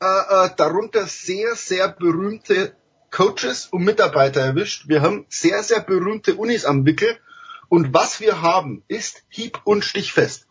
äh, 0.00 0.04
äh, 0.04 0.50
darunter 0.56 1.06
sehr, 1.06 1.54
sehr 1.54 1.88
berühmte 1.88 2.76
Coaches 3.10 3.68
und 3.70 3.84
Mitarbeiter 3.84 4.40
erwischt. 4.40 4.88
Wir 4.88 5.00
haben 5.00 5.24
sehr, 5.28 5.62
sehr 5.62 5.80
berühmte 5.80 6.34
Unis 6.34 6.64
am 6.64 6.84
Wickel. 6.84 7.18
Und 7.68 7.94
was 7.94 8.20
wir 8.20 8.42
haben, 8.42 8.82
ist 8.88 9.22
hieb- 9.28 9.60
und 9.64 9.84
stichfest. 9.84 10.46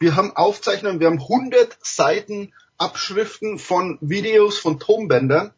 Wir 0.00 0.16
haben 0.16 0.34
Aufzeichnungen, 0.34 1.00
wir 1.00 1.06
haben 1.08 1.20
100 1.20 1.76
Seiten 1.82 2.52
Abschriften 2.76 3.58
von 3.58 3.98
Videos 4.00 4.58
von 4.58 4.78
Tonbändern. 4.78 5.52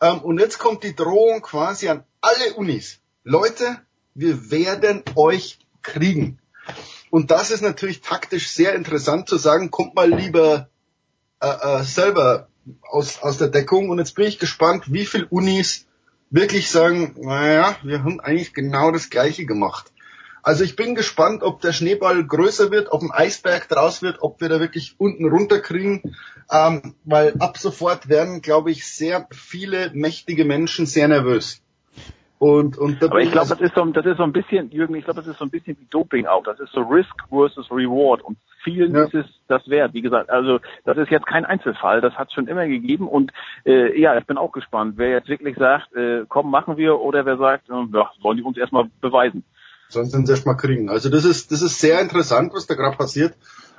Ähm, 0.00 0.20
und 0.20 0.38
jetzt 0.38 0.58
kommt 0.58 0.84
die 0.84 0.94
Drohung 0.94 1.40
quasi 1.42 1.88
an 1.88 2.04
alle 2.20 2.54
Unis. 2.54 2.98
Leute, 3.24 3.80
wir 4.14 4.50
werden 4.50 5.02
euch 5.14 5.58
kriegen. 5.82 6.40
Und 7.10 7.30
das 7.30 7.50
ist 7.50 7.62
natürlich 7.62 8.00
taktisch 8.00 8.50
sehr 8.50 8.74
interessant 8.74 9.28
zu 9.28 9.36
sagen, 9.36 9.70
kommt 9.70 9.94
mal 9.94 10.08
lieber 10.08 10.68
äh, 11.40 11.48
äh, 11.48 11.82
selber 11.82 12.48
aus, 12.88 13.20
aus 13.20 13.38
der 13.38 13.48
Deckung. 13.48 13.90
Und 13.90 13.98
jetzt 13.98 14.14
bin 14.14 14.26
ich 14.26 14.38
gespannt, 14.38 14.92
wie 14.92 15.06
viele 15.06 15.26
Unis 15.26 15.86
wirklich 16.30 16.70
sagen, 16.70 17.16
naja, 17.18 17.76
wir 17.82 18.04
haben 18.04 18.20
eigentlich 18.20 18.54
genau 18.54 18.92
das 18.92 19.10
Gleiche 19.10 19.44
gemacht. 19.44 19.92
Also 20.42 20.64
ich 20.64 20.76
bin 20.76 20.94
gespannt, 20.94 21.42
ob 21.42 21.60
der 21.60 21.72
Schneeball 21.72 22.24
größer 22.24 22.70
wird, 22.70 22.90
ob 22.92 23.02
ein 23.02 23.10
Eisberg 23.10 23.68
draus 23.68 24.00
wird, 24.00 24.22
ob 24.22 24.40
wir 24.40 24.48
da 24.48 24.58
wirklich 24.58 24.94
unten 24.96 25.28
runterkriegen, 25.28 26.16
ähm, 26.50 26.94
weil 27.04 27.34
ab 27.40 27.58
sofort 27.58 28.08
werden, 28.08 28.40
glaube 28.40 28.70
ich, 28.70 28.86
sehr 28.86 29.26
viele 29.32 29.90
mächtige 29.92 30.46
Menschen 30.46 30.86
sehr 30.86 31.08
nervös. 31.08 31.60
Und, 32.40 32.78
und 32.78 33.04
Aber 33.04 33.20
ich 33.20 33.30
glaube, 33.30 33.50
das 33.50 33.60
ist 33.60 33.74
so, 33.74 33.84
das 33.84 34.06
ist 34.06 34.16
so 34.16 34.22
ein 34.22 34.32
bisschen, 34.32 34.70
Jürgen, 34.70 34.94
ich 34.94 35.04
glaube, 35.04 35.20
das 35.20 35.28
ist 35.28 35.38
so 35.38 35.44
ein 35.44 35.50
bisschen 35.50 35.76
wie 35.78 35.84
Doping 35.90 36.26
auch. 36.26 36.42
Das 36.42 36.58
ist 36.58 36.72
so 36.72 36.80
Risk 36.80 37.12
versus 37.28 37.70
Reward 37.70 38.22
und 38.22 38.38
vielen 38.64 38.94
ja. 38.94 39.04
ist 39.04 39.14
es 39.14 39.26
das 39.46 39.68
wert. 39.68 39.92
Wie 39.92 40.00
gesagt, 40.00 40.30
also 40.30 40.58
das 40.86 40.96
ist 40.96 41.10
jetzt 41.10 41.26
kein 41.26 41.44
Einzelfall, 41.44 42.00
das 42.00 42.14
hat 42.14 42.28
es 42.28 42.34
schon 42.34 42.48
immer 42.48 42.66
gegeben 42.66 43.08
und 43.08 43.30
äh, 43.66 44.00
ja, 44.00 44.16
ich 44.16 44.24
bin 44.24 44.38
auch 44.38 44.52
gespannt, 44.52 44.94
wer 44.96 45.10
jetzt 45.10 45.28
wirklich 45.28 45.58
sagt, 45.58 45.94
äh, 45.94 46.24
komm, 46.30 46.50
machen 46.50 46.78
wir, 46.78 46.98
oder 47.00 47.26
wer 47.26 47.36
sagt, 47.36 47.68
äh, 47.68 47.74
ja, 47.92 48.10
sollen 48.22 48.38
die 48.38 48.42
uns 48.42 48.56
erstmal 48.56 48.88
beweisen. 49.02 49.44
Sollen 49.90 50.06
sie 50.06 50.16
uns 50.16 50.30
erstmal 50.30 50.56
kriegen. 50.56 50.88
Also 50.88 51.10
das 51.10 51.26
ist, 51.26 51.52
das 51.52 51.60
ist 51.60 51.78
sehr 51.78 52.00
interessant, 52.00 52.54
was 52.54 52.66
da 52.66 52.74
gerade 52.74 52.96
passiert. 52.96 53.34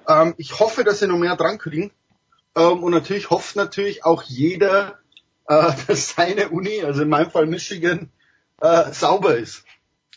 Ähm, 0.08 0.36
ich 0.38 0.60
hoffe, 0.60 0.84
dass 0.84 1.00
sie 1.00 1.08
noch 1.08 1.18
mehr 1.18 1.36
dran 1.36 1.58
kriegen. 1.58 1.90
Ähm, 2.56 2.84
und 2.84 2.92
natürlich 2.92 3.32
hofft 3.32 3.56
natürlich 3.56 4.06
auch 4.06 4.22
jeder, 4.22 5.00
äh, 5.48 5.72
dass 5.88 6.12
seine 6.12 6.50
Uni, 6.50 6.84
also 6.84 7.02
in 7.02 7.10
meinem 7.10 7.32
Fall 7.32 7.48
Michigan, 7.48 8.12
äh, 8.62 8.92
sauber 8.92 9.36
ist. 9.36 9.64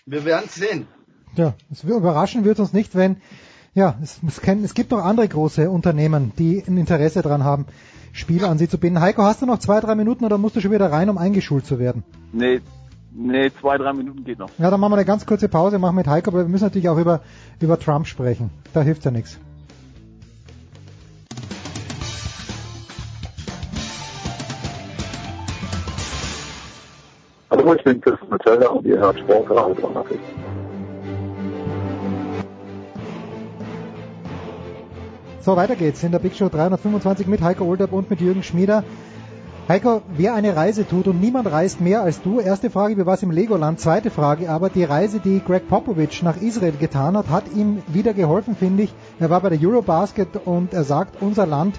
Wir 0.06 0.24
werden 0.24 0.48
sehen. 0.48 0.86
Ja, 1.36 1.54
es 1.72 1.82
überraschen 1.82 2.44
wird 2.44 2.60
uns 2.60 2.72
nicht, 2.72 2.94
wenn, 2.94 3.16
ja, 3.74 3.96
es, 4.02 4.20
es, 4.26 4.40
kenn, 4.40 4.62
es 4.62 4.74
gibt 4.74 4.92
noch 4.92 5.04
andere 5.04 5.26
große 5.26 5.68
Unternehmen, 5.68 6.32
die 6.38 6.62
ein 6.66 6.76
Interesse 6.76 7.22
daran 7.22 7.42
haben, 7.42 7.66
Spieler 8.12 8.48
an 8.48 8.58
sie 8.58 8.68
zu 8.68 8.78
binden. 8.78 9.00
Heiko, 9.00 9.22
hast 9.24 9.42
du 9.42 9.46
noch 9.46 9.58
zwei, 9.58 9.80
drei 9.80 9.96
Minuten 9.96 10.24
oder 10.24 10.38
musst 10.38 10.54
du 10.54 10.60
schon 10.60 10.70
wieder 10.70 10.92
rein, 10.92 11.10
um 11.10 11.18
eingeschult 11.18 11.66
zu 11.66 11.80
werden? 11.80 12.04
Nee, 12.32 12.60
nee, 13.12 13.50
zwei, 13.60 13.76
drei 13.76 13.92
Minuten 13.92 14.22
geht 14.22 14.38
noch. 14.38 14.50
Ja, 14.58 14.70
dann 14.70 14.78
machen 14.78 14.92
wir 14.92 14.98
eine 14.98 15.04
ganz 15.04 15.26
kurze 15.26 15.48
Pause, 15.48 15.80
machen 15.80 15.96
mit 15.96 16.06
Heiko, 16.06 16.30
aber 16.30 16.40
wir 16.40 16.48
müssen 16.48 16.64
natürlich 16.64 16.88
auch 16.88 16.98
über, 16.98 17.22
über 17.58 17.80
Trump 17.80 18.06
sprechen. 18.06 18.50
Da 18.72 18.82
hilft 18.82 19.04
ja 19.04 19.10
nichts. 19.10 19.40
Hallo, 27.56 27.72
ich 27.72 27.84
bin 27.84 28.00
Chris 28.00 28.18
Metzeler 28.28 28.74
und 28.74 28.84
ihr 28.84 28.98
hört 28.98 29.16
Sportradio 29.16 29.74
360. 29.74 30.18
So, 35.38 35.54
weiter 35.54 35.76
geht's 35.76 36.02
in 36.02 36.10
der 36.10 36.18
Big 36.18 36.34
Show 36.34 36.48
325 36.48 37.28
mit 37.28 37.42
Heiko 37.42 37.64
Olderb 37.64 37.92
und 37.92 38.10
mit 38.10 38.20
Jürgen 38.20 38.42
Schmieder. 38.42 38.82
Heiko, 39.68 40.02
wer 40.16 40.34
eine 40.34 40.56
Reise 40.56 40.84
tut 40.84 41.06
und 41.06 41.20
niemand 41.20 41.48
reist 41.48 41.80
mehr 41.80 42.02
als 42.02 42.20
du. 42.22 42.40
Erste 42.40 42.70
Frage, 42.70 42.96
wie 42.96 43.06
war 43.06 43.14
es 43.14 43.22
im 43.22 43.30
Legoland? 43.30 43.78
Zweite 43.78 44.10
Frage, 44.10 44.50
aber 44.50 44.68
die 44.68 44.82
Reise, 44.82 45.20
die 45.20 45.40
Greg 45.40 45.68
Popovich 45.68 46.24
nach 46.24 46.42
Israel 46.42 46.72
getan 46.72 47.16
hat, 47.16 47.30
hat 47.30 47.44
ihm 47.54 47.84
wieder 47.86 48.14
geholfen, 48.14 48.56
finde 48.56 48.82
ich. 48.82 48.94
Er 49.20 49.30
war 49.30 49.40
bei 49.40 49.50
der 49.50 49.60
Eurobasket 49.62 50.40
und 50.44 50.74
er 50.74 50.82
sagt, 50.82 51.22
unser 51.22 51.46
Land 51.46 51.78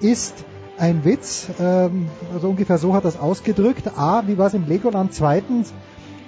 ist 0.00 0.44
ein 0.78 1.04
Witz, 1.04 1.48
ähm, 1.60 2.08
also 2.32 2.48
ungefähr 2.48 2.78
so 2.78 2.94
hat 2.94 3.04
es 3.04 3.18
ausgedrückt. 3.18 3.96
A, 3.96 4.22
wie 4.26 4.38
war 4.38 4.48
es 4.48 4.54
im 4.54 4.66
Legoland? 4.66 5.14
Zweitens, 5.14 5.72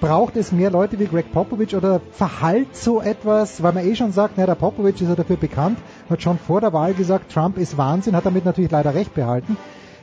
braucht 0.00 0.36
es 0.36 0.52
mehr 0.52 0.70
Leute 0.70 0.98
wie 0.98 1.06
Greg 1.06 1.32
Popovich 1.32 1.74
oder 1.74 2.00
verhallt 2.12 2.74
so 2.76 3.00
etwas, 3.00 3.62
weil 3.62 3.72
man 3.72 3.86
eh 3.86 3.94
schon 3.94 4.12
sagt, 4.12 4.34
na, 4.36 4.46
der 4.46 4.54
Popovich 4.54 5.00
ist 5.00 5.08
ja 5.08 5.14
dafür 5.14 5.36
bekannt, 5.36 5.78
hat 6.08 6.22
schon 6.22 6.38
vor 6.38 6.60
der 6.60 6.72
Wahl 6.72 6.94
gesagt, 6.94 7.32
Trump 7.32 7.58
ist 7.58 7.76
Wahnsinn, 7.76 8.14
hat 8.14 8.26
damit 8.26 8.44
natürlich 8.44 8.70
leider 8.70 8.94
recht 8.94 9.14
behalten. 9.14 9.56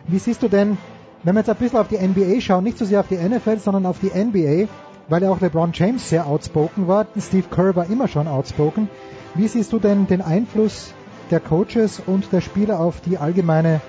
Wie 0.08 0.20
siehst 0.20 0.44
du 0.44 0.48
denn, 0.48 0.78
wenn 1.24 1.36
wir 1.36 1.40
jetzt 1.40 1.50
ein 1.50 1.56
bisschen 1.56 1.80
auf 1.80 1.88
die 1.88 1.98
NBA 1.98 2.42
schauen, 2.42 2.64
nicht 2.64 2.78
so 2.78 2.86
sehr 2.86 3.00
auf 3.00 3.08
die 3.08 3.18
NFL, 3.18 3.60
sondern 3.60 3.86
auf 3.86 4.00
die 4.00 4.12
NBA, 4.12 4.68
weil 5.08 5.24
ja 5.24 5.32
auch 5.32 5.42
LeBron 5.42 5.72
James 5.74 6.10
sehr 6.10 6.28
outspoken 6.28 6.88
war, 6.88 7.06
Steve 7.20 7.48
Kerr 7.50 7.76
war 7.76 7.90
immer 7.90 8.08
schon 8.08 8.28
outspoken. 8.28 8.90
Wie 9.34 9.48
siehst 9.48 9.74
du 9.74 9.80
denn 9.80 10.08
den 10.08 10.22
Einfluss 10.22 10.94
der 11.32 11.40
Coaches 11.40 12.02
und 12.06 12.32
der 12.32 12.42
Spieler 12.42 12.80
auf 12.80 13.02
die 13.02 13.18
allgemeine 13.18 13.82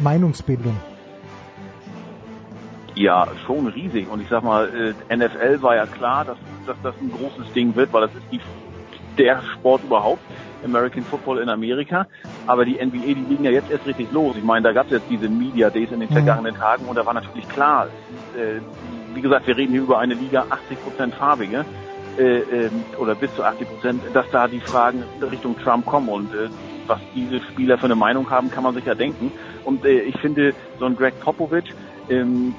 Meinungsbildung? 0.00 0.76
Ja, 2.94 3.28
schon 3.46 3.66
riesig. 3.66 4.08
Und 4.08 4.22
ich 4.22 4.28
sag 4.28 4.42
mal, 4.42 4.94
äh, 5.08 5.16
NFL 5.16 5.60
war 5.62 5.76
ja 5.76 5.86
klar, 5.86 6.24
dass, 6.24 6.38
dass 6.66 6.76
das 6.82 6.94
ein 7.00 7.10
großes 7.10 7.52
Ding 7.52 7.76
wird, 7.76 7.92
weil 7.92 8.02
das 8.02 8.14
ist 8.14 8.24
die, 8.32 8.40
der 9.18 9.42
Sport 9.54 9.84
überhaupt. 9.84 10.22
American 10.64 11.02
Football 11.04 11.38
in 11.38 11.48
Amerika. 11.48 12.06
Aber 12.46 12.64
die 12.64 12.74
NBA, 12.74 13.14
die 13.14 13.26
liegen 13.28 13.44
ja 13.44 13.50
jetzt 13.50 13.70
erst 13.70 13.86
richtig 13.86 14.10
los. 14.12 14.36
Ich 14.36 14.44
meine, 14.44 14.62
da 14.62 14.72
gab 14.72 14.86
es 14.86 14.92
jetzt 14.92 15.06
diese 15.10 15.28
Media 15.28 15.70
Days 15.70 15.90
in 15.92 16.00
den 16.00 16.08
mhm. 16.08 16.14
vergangenen 16.14 16.54
Tagen 16.54 16.86
und 16.86 16.96
da 16.96 17.04
war 17.04 17.14
natürlich 17.14 17.48
klar, 17.48 17.88
äh, 18.36 18.60
wie 19.14 19.20
gesagt, 19.20 19.46
wir 19.46 19.56
reden 19.56 19.72
hier 19.72 19.82
über 19.82 19.98
eine 19.98 20.14
Liga 20.14 20.46
80 20.48 20.82
Prozent 20.82 21.14
farbige 21.14 21.64
äh, 22.18 22.38
äh, 22.38 22.70
oder 22.98 23.14
bis 23.14 23.34
zu 23.34 23.44
80 23.44 23.68
Prozent, 23.68 24.02
dass 24.14 24.26
da 24.30 24.48
die 24.48 24.60
Fragen 24.60 25.02
Richtung 25.30 25.56
Trump 25.58 25.86
kommen 25.86 26.08
und 26.08 26.34
äh, 26.34 26.48
was 26.86 27.00
diese 27.14 27.40
Spieler 27.40 27.78
für 27.78 27.86
eine 27.86 27.96
Meinung 27.96 28.30
haben, 28.30 28.50
kann 28.50 28.62
man 28.62 28.74
sich 28.74 28.84
ja 28.84 28.94
denken. 28.94 29.32
Und 29.66 29.84
äh, 29.84 30.00
ich 30.00 30.18
finde, 30.20 30.54
so 30.78 30.86
ein 30.86 30.96
Greg 30.96 31.20
Popovich, 31.20 31.74
ähm, 32.08 32.54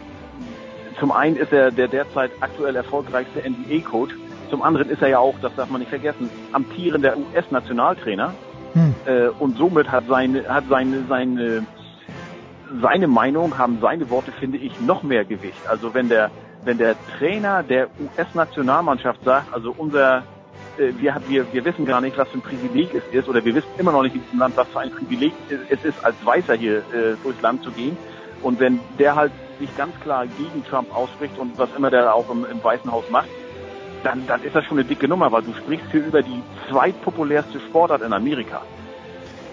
zum 1.00 1.12
einen 1.12 1.38
ist 1.38 1.52
er 1.52 1.72
der 1.72 1.88
derzeit 1.88 2.32
aktuell 2.42 2.76
erfolgreichste 2.76 3.40
NBA-Coach, 3.40 4.14
zum 4.50 4.62
anderen 4.62 4.90
ist 4.90 5.02
er 5.02 5.10
ja 5.10 5.20
auch, 5.20 5.36
das 5.42 5.56
darf 5.56 5.70
man 5.70 5.80
nicht 5.80 5.90
vergessen, 5.90 6.30
amtierender 6.52 7.16
US-Nationaltrainer. 7.18 8.34
Hm. 8.74 8.96
Äh, 9.06 9.28
und 9.40 9.58
somit 9.58 9.92
hat 9.92 10.06
seine, 10.08 10.48
hat 10.48 10.66
seine, 10.70 11.04
seine, 11.08 11.66
seine 12.82 13.08
Meinung, 13.08 13.58
haben 13.58 13.80
seine 13.82 14.10
Worte, 14.10 14.32
finde 14.32 14.58
ich, 14.58 14.80
noch 14.80 15.04
mehr 15.04 15.26
Gewicht. 15.26 15.66
Also 15.68 15.94
wenn 15.94 16.10
der, 16.10 16.30
wenn 16.64 16.78
der 16.78 16.96
Trainer 17.18 17.64
der 17.64 17.88
US-Nationalmannschaft 18.00 19.24
sagt, 19.24 19.54
also 19.54 19.74
unser, 19.78 20.24
äh, 20.80 20.94
wir, 20.98 21.16
wir, 21.28 21.54
wir 21.54 21.66
wissen 21.66 21.86
gar 21.86 22.02
nicht, 22.02 22.18
was 22.18 22.28
für 22.30 22.38
ein 22.38 22.42
Privileg 22.42 22.94
es 22.94 23.04
ist, 23.12 23.28
oder 23.28 23.44
wir 23.44 23.56
wissen 23.56 23.70
immer 23.78 23.92
noch 23.92 24.04
nicht 24.04 24.16
in 24.16 24.22
diesem 24.24 24.40
Land, 24.40 24.58
was 24.58 24.68
für 24.68 24.80
ein 24.80 24.92
Privileg 24.92 25.34
es 25.70 25.84
ist, 25.84 26.04
als 26.04 26.16
Weißer 26.24 26.56
hier 26.56 26.78
äh, 26.78 27.16
durchs 27.24 27.42
Land 27.42 27.64
zu 27.64 27.72
gehen. 27.72 27.98
Und 28.42 28.60
wenn 28.60 28.80
der 29.00 29.16
halt 29.16 29.32
sich 29.60 29.76
ganz 29.76 30.00
klar 30.02 30.26
gegen 30.28 30.64
Trump 30.66 30.96
ausspricht 30.96 31.38
und 31.38 31.58
was 31.58 31.70
immer 31.76 31.90
der 31.90 32.14
auch 32.14 32.30
im, 32.30 32.46
im 32.46 32.64
Weißen 32.64 32.92
Haus 32.92 33.10
macht, 33.10 33.30
dann, 34.04 34.28
dann 34.28 34.44
ist 34.44 34.56
das 34.56 34.64
schon 34.66 34.78
eine 34.78 34.88
dicke 34.88 35.08
Nummer, 35.08 35.32
weil 35.32 35.42
du 35.42 35.54
sprichst 35.54 35.92
hier 35.92 36.06
über 36.06 36.22
die 36.22 36.42
zweitpopulärste 36.70 37.60
Sportart 37.60 38.02
in 38.02 38.14
Amerika. 38.14 38.62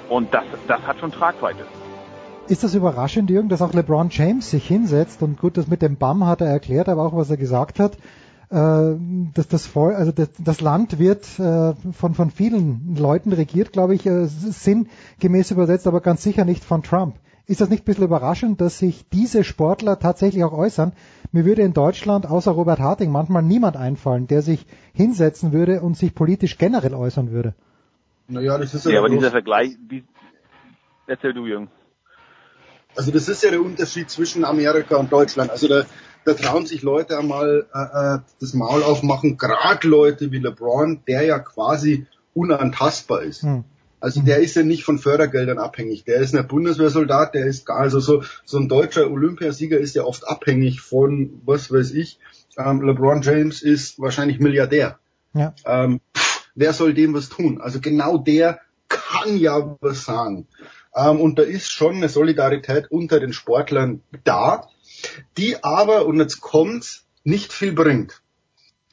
Und 0.09 0.35
das, 0.35 0.45
das 0.69 0.83
hat 0.83 0.99
schon 1.01 1.13
Tragweite. 1.13 1.65
Ist 2.47 2.63
das 2.63 2.75
überraschend, 2.75 3.31
Jürgen, 3.31 3.49
dass 3.49 3.63
auch 3.63 3.73
LeBron 3.73 4.11
James 4.11 4.51
sich 4.51 4.69
hinsetzt 4.69 5.23
und 5.23 5.41
gut, 5.41 5.57
das 5.57 5.67
mit 5.67 5.81
dem 5.81 5.97
BAM 5.97 6.27
hat 6.27 6.43
er 6.43 6.49
erklärt, 6.49 6.91
aber 6.91 7.03
auch 7.03 7.17
was 7.17 7.31
er 7.31 7.39
gesagt 7.39 7.81
hat, 7.81 7.97
dass 8.55 9.49
das, 9.49 9.67
Voll, 9.67 9.95
also 9.95 10.13
das, 10.13 10.29
das 10.39 10.61
Land 10.61 11.01
wird 11.01 11.25
äh, 11.41 11.75
von, 11.93 12.15
von 12.15 12.31
vielen 12.31 12.95
Leuten 12.97 13.33
regiert, 13.33 13.73
glaube 13.73 13.97
ich, 13.97 14.07
äh, 14.07 14.27
sinngemäß 14.27 15.51
übersetzt, 15.51 15.89
aber 15.89 16.01
ganz 16.01 16.23
sicher 16.23 16.45
nicht 16.45 16.63
von 16.63 16.83
Trump. 16.85 17.17
Ist 17.47 17.61
das 17.61 17.69
nicht 17.69 17.83
ein 17.83 17.85
bisschen 17.85 18.05
überraschend, 18.05 18.61
dass 18.61 18.79
sich 18.79 19.09
diese 19.13 19.43
Sportler 19.43 19.99
tatsächlich 19.99 20.45
auch 20.45 20.53
äußern? 20.53 20.93
Mir 21.33 21.45
würde 21.45 21.63
in 21.63 21.73
Deutschland 21.73 22.27
außer 22.27 22.53
Robert 22.53 22.79
Harting 22.79 23.11
manchmal 23.11 23.43
niemand 23.43 23.77
einfallen, 23.77 24.29
der 24.29 24.41
sich 24.41 24.67
hinsetzen 24.93 25.53
würde 25.53 25.81
und 25.81 25.97
sich 25.97 26.15
politisch 26.15 26.57
generell 26.57 26.95
äußern 26.95 27.33
würde. 27.33 27.55
Naja, 28.29 28.57
das 28.57 28.73
ist 28.73 28.87
ja, 28.87 28.93
ja 28.93 28.99
aber 29.01 29.11
dieser 29.11 29.33
Vergleich, 29.33 29.77
die, 29.91 30.05
erzähl 31.09 31.35
du, 31.35 31.45
Jürgen. 31.45 31.69
Also 32.97 33.11
das 33.11 33.29
ist 33.29 33.43
ja 33.43 33.51
der 33.51 33.61
Unterschied 33.61 34.09
zwischen 34.09 34.45
Amerika 34.45 34.97
und 34.97 35.13
Deutschland. 35.13 35.51
Also 35.51 35.67
da, 35.67 35.85
da 36.25 36.35
trauen 36.35 36.67
sich 36.67 36.83
Leute 36.83 37.19
einmal 37.19 37.67
äh, 37.75 38.15
äh 38.15 38.19
das 38.41 38.55
Maul 38.55 38.83
aufmachen, 38.83 39.37
gerade 39.37 39.87
Leute 39.87 40.33
wie 40.33 40.39
LeBron, 40.39 41.01
der 41.07 41.23
ja 41.23 41.39
quasi 41.39 42.07
unantastbar 42.35 43.23
ist. 43.23 43.43
Hm. 43.43 43.65
Also 44.01 44.21
der 44.21 44.41
ist 44.41 44.55
ja 44.55 44.63
nicht 44.63 44.85
von 44.85 44.99
Fördergeldern 44.99 45.59
abhängig. 45.59 46.05
Der 46.05 46.17
ist 46.17 46.35
ein 46.35 46.47
Bundeswehrsoldat, 46.47 47.35
der 47.35 47.47
ist 47.47 47.65
gar, 47.65 47.79
also 47.79 48.01
so, 48.01 48.23
so 48.45 48.59
ein 48.59 48.69
deutscher 48.69 49.11
Olympiasieger 49.11 49.79
ist 49.79 49.95
ja 49.95 50.05
oft 50.05 50.29
abhängig 50.29 50.83
von, 50.83 51.41
was 51.47 51.73
weiß 51.73 51.93
ich, 51.93 52.19
ähm, 52.59 52.83
LeBron 52.83 53.23
James 53.23 53.63
ist 53.63 53.99
wahrscheinlich 53.99 54.41
Milliardär. 54.41 54.99
Ja. 55.33 55.55
Ähm, 55.65 56.01
pff, 56.15 56.51
wer 56.55 56.75
soll 56.75 56.93
dem 56.93 57.15
was 57.15 57.31
tun? 57.31 57.63
Also 57.63 57.81
genau 57.81 58.19
der 58.19 58.61
kann 58.89 59.39
ja 59.39 59.77
was 59.81 60.05
sagen. 60.05 60.47
Ähm, 60.95 61.21
und 61.21 61.39
da 61.39 61.43
ist 61.43 61.73
schon 61.73 61.97
eine 61.97 62.11
Solidarität 62.11 62.91
unter 62.91 63.21
den 63.21 63.33
Sportlern 63.33 64.03
da, 64.23 64.69
die 65.37 65.63
aber, 65.63 66.07
und 66.07 66.19
jetzt 66.19 66.41
kommt's, 66.41 67.07
nicht 67.25 67.53
viel 67.53 67.73
bringt 67.73 68.23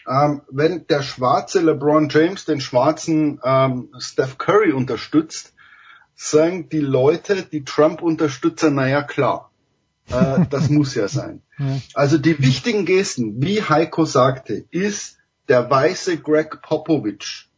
ähm, 0.07 0.41
wenn 0.49 0.87
der 0.87 1.03
schwarze 1.03 1.61
LeBron 1.61 2.09
James 2.09 2.45
den 2.45 2.61
schwarzen 2.61 3.39
ähm, 3.43 3.89
Steph 3.99 4.37
Curry 4.37 4.71
unterstützt, 4.71 5.53
sagen 6.15 6.69
die 6.69 6.79
Leute, 6.79 7.43
die 7.43 7.63
Trump-Unterstützer, 7.63 8.71
naja 8.71 9.03
klar, 9.03 9.51
äh, 10.09 10.45
das 10.49 10.69
muss 10.69 10.95
ja 10.95 11.07
sein. 11.07 11.41
Also 11.93 12.17
die 12.17 12.39
wichtigen 12.39 12.85
Gesten, 12.85 13.39
wie 13.43 13.61
Heiko 13.61 14.05
sagte, 14.05 14.65
ist 14.71 15.17
der 15.47 15.69
weiße 15.69 16.17
Greg 16.17 16.61
Popovich, 16.63 17.49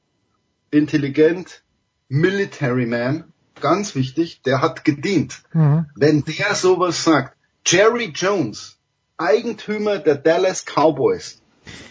intelligent, 0.72 1.64
Military 2.10 2.86
Man, 2.86 3.32
ganz 3.62 3.96
wichtig, 3.96 4.42
der 4.42 4.62
hat 4.62 4.84
gedient. 4.84 5.44
Mhm. 5.54 5.86
Wenn 5.96 6.26
der 6.26 6.54
sowas 6.54 7.06
sagt, 7.06 7.38
Jerry 7.66 8.12
Jones, 8.14 8.78
Eigentümer 9.18 10.00
der 10.00 10.16
Dallas 10.16 10.66
Cowboys, 10.66 11.42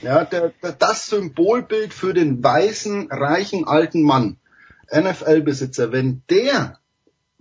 ja, 0.03 0.25
der, 0.25 0.51
der, 0.63 0.73
das 0.73 1.07
Symbolbild 1.07 1.95
für 1.95 2.13
den 2.13 2.43
weißen, 2.45 3.11
reichen, 3.11 3.67
alten 3.67 4.03
Mann, 4.03 4.37
NFL-Besitzer, 4.95 5.91
wenn 5.93 6.23
der 6.29 6.79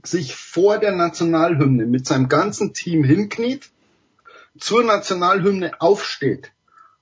sich 0.03 0.35
vor 0.35 0.77
der 0.77 0.93
Nationalhymne 0.93 1.85
mit 1.85 2.07
seinem 2.07 2.29
ganzen 2.29 2.73
Team 2.73 3.03
hinkniet, 3.03 3.69
zur 4.57 4.83
Nationalhymne 4.83 5.79
aufsteht 5.79 6.51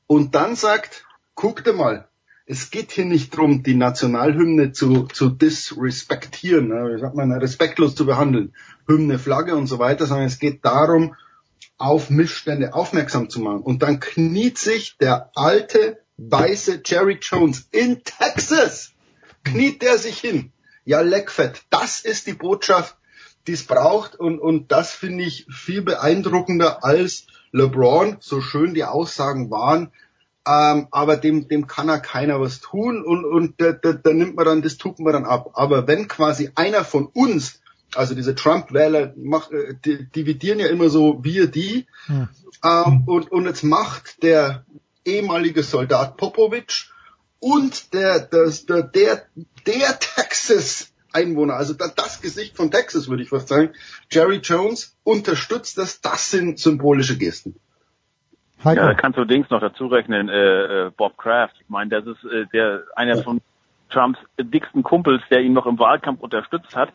und 0.08 0.35
dann 0.35 0.56
sagt, 0.56 1.06
guck 1.35 1.64
dir 1.64 1.74
mal, 1.74 2.08
es 2.51 2.71
geht 2.71 2.91
hier 2.91 3.05
nicht 3.05 3.37
drum, 3.37 3.61
die 3.61 3.75
Nationalhymne 3.75 4.71
zu, 4.71 5.03
zu 5.03 5.29
disrespektieren, 5.29 6.71
wie 6.71 6.99
sagt 6.99 7.13
man, 7.13 7.31
respektlos 7.31 7.93
zu 7.93 8.07
behandeln, 8.07 8.55
Hymne, 8.87 9.19
Flagge 9.19 9.55
und 9.55 9.67
so 9.67 9.77
weiter, 9.77 10.07
sondern 10.07 10.25
es 10.25 10.39
geht 10.39 10.65
darum, 10.65 11.15
auf 11.77 12.09
Missstände 12.09 12.73
aufmerksam 12.73 13.29
zu 13.29 13.39
machen. 13.39 13.61
Und 13.61 13.83
dann 13.83 13.99
kniet 13.99 14.57
sich 14.57 14.97
der 14.97 15.29
alte 15.35 15.99
weiße 16.17 16.81
Jerry 16.83 17.19
Jones 17.21 17.67
in 17.69 18.03
Texas, 18.03 18.93
kniet 19.43 19.83
der 19.83 19.99
sich 19.99 20.17
hin. 20.17 20.51
Ja, 20.85 21.01
Leckfett, 21.01 21.61
das 21.69 21.99
ist 21.99 22.25
die 22.25 22.33
Botschaft, 22.33 22.97
die 23.45 23.53
es 23.53 23.63
braucht. 23.63 24.15
Und, 24.15 24.39
und 24.39 24.71
das 24.71 24.91
finde 24.91 25.23
ich 25.23 25.45
viel 25.51 25.83
beeindruckender 25.83 26.83
als 26.83 27.27
LeBron, 27.51 28.17
so 28.21 28.41
schön 28.41 28.73
die 28.73 28.85
Aussagen 28.85 29.51
waren. 29.51 29.91
Ähm, 30.47 30.87
aber 30.91 31.17
dem, 31.17 31.47
dem 31.47 31.67
kann 31.67 31.89
er 31.89 31.99
keiner 31.99 32.39
was 32.39 32.59
tun 32.61 33.03
und, 33.03 33.25
und 33.25 33.61
da, 33.61 33.73
da, 33.73 33.93
da 33.93 34.13
nimmt 34.13 34.35
man 34.35 34.45
dann, 34.45 34.61
das 34.61 34.77
tut 34.77 34.99
man 34.99 35.13
dann 35.13 35.25
ab. 35.25 35.51
Aber 35.53 35.87
wenn 35.87 36.07
quasi 36.07 36.51
einer 36.55 36.83
von 36.83 37.07
uns 37.07 37.59
also 37.95 38.15
diese 38.15 38.35
Trump-Wähler 38.35 39.13
äh, 39.15 39.73
die, 39.83 40.05
dividieren 40.09 40.59
ja 40.59 40.67
immer 40.67 40.89
so 40.89 41.23
wir 41.23 41.47
die. 41.47 41.87
Hm. 42.05 42.29
Ähm, 42.63 43.03
und, 43.05 43.31
und 43.31 43.45
jetzt 43.45 43.63
macht 43.63 44.21
der 44.23 44.65
ehemalige 45.05 45.63
Soldat 45.63 46.17
Popovic 46.17 46.89
und 47.39 47.93
der, 47.93 48.19
der, 48.19 48.51
der, 48.67 48.83
der, 48.83 49.25
der 49.65 49.99
Texas 49.99 50.91
Einwohner, 51.11 51.55
also 51.55 51.73
das 51.73 52.21
Gesicht 52.21 52.55
von 52.55 52.69
Texas 52.69 53.07
würde 53.07 53.23
ich 53.23 53.29
fast 53.29 53.47
sagen, 53.47 53.71
Jerry 54.11 54.41
Jones 54.43 54.95
unterstützt 55.03 55.77
das, 55.79 56.01
das 56.01 56.29
sind 56.29 56.59
symbolische 56.59 57.17
Gesten. 57.17 57.55
Ja, 58.63 58.73
da 58.88 58.93
kannst 58.93 59.17
du 59.17 59.25
Dings 59.25 59.49
noch 59.49 59.61
dazu 59.61 59.88
rechnen, 59.88 60.29
äh, 60.29 60.88
äh, 60.88 60.91
Bob 60.95 61.17
Kraft. 61.17 61.55
Ich 61.61 61.69
meine, 61.69 61.89
das 61.89 62.05
ist 62.05 62.23
äh, 62.25 62.45
der 62.53 62.83
einer 62.95 63.17
von 63.23 63.41
Trumps 63.89 64.19
dicksten 64.39 64.83
Kumpels, 64.83 65.21
der 65.29 65.41
ihn 65.41 65.53
noch 65.53 65.65
im 65.65 65.79
Wahlkampf 65.79 66.21
unterstützt 66.21 66.75
hat 66.75 66.89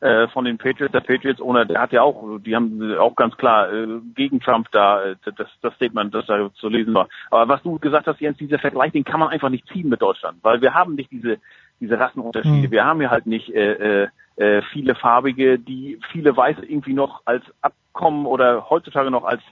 äh, 0.00 0.28
von 0.28 0.44
den 0.44 0.58
Patriots, 0.58 0.92
der 0.92 1.00
Patriots 1.00 1.40
ohne, 1.40 1.66
der 1.66 1.80
hat 1.80 1.92
ja 1.92 2.02
auch, 2.02 2.38
die 2.38 2.54
haben 2.54 2.96
auch 2.98 3.16
ganz 3.16 3.36
klar 3.36 3.72
äh, 3.72 3.86
gegen 4.14 4.40
Trump 4.40 4.68
da 4.72 5.02
äh, 5.02 5.16
das, 5.24 5.48
das 5.62 5.74
Statement, 5.74 6.14
das 6.14 6.26
da 6.26 6.50
zu 6.54 6.68
lesen 6.68 6.94
war. 6.94 7.08
Aber 7.30 7.48
was 7.48 7.62
du 7.62 7.78
gesagt 7.78 8.06
hast, 8.06 8.20
Jens, 8.20 8.36
dieser 8.38 8.58
Vergleich, 8.58 8.92
den 8.92 9.04
kann 9.04 9.20
man 9.20 9.30
einfach 9.30 9.48
nicht 9.48 9.66
ziehen 9.68 9.88
mit 9.88 10.02
Deutschland, 10.02 10.38
weil 10.42 10.60
wir 10.60 10.74
haben 10.74 10.94
nicht 10.94 11.10
diese 11.10 11.38
diese 11.80 11.98
Rassenunterschiede. 11.98 12.68
Mhm. 12.68 12.72
Wir 12.72 12.84
haben 12.84 13.02
ja 13.02 13.10
halt 13.10 13.26
nicht 13.26 13.54
äh, 13.54 14.04
äh, 14.04 14.08
äh, 14.36 14.62
viele 14.72 14.94
Farbige, 14.94 15.58
die 15.58 15.98
viele 16.10 16.36
Weiße 16.36 16.64
irgendwie 16.64 16.94
noch 16.94 17.22
als 17.24 17.44
Abkommen 17.60 18.26
oder 18.26 18.70
heutzutage 18.70 19.10
noch 19.10 19.24
als 19.24 19.42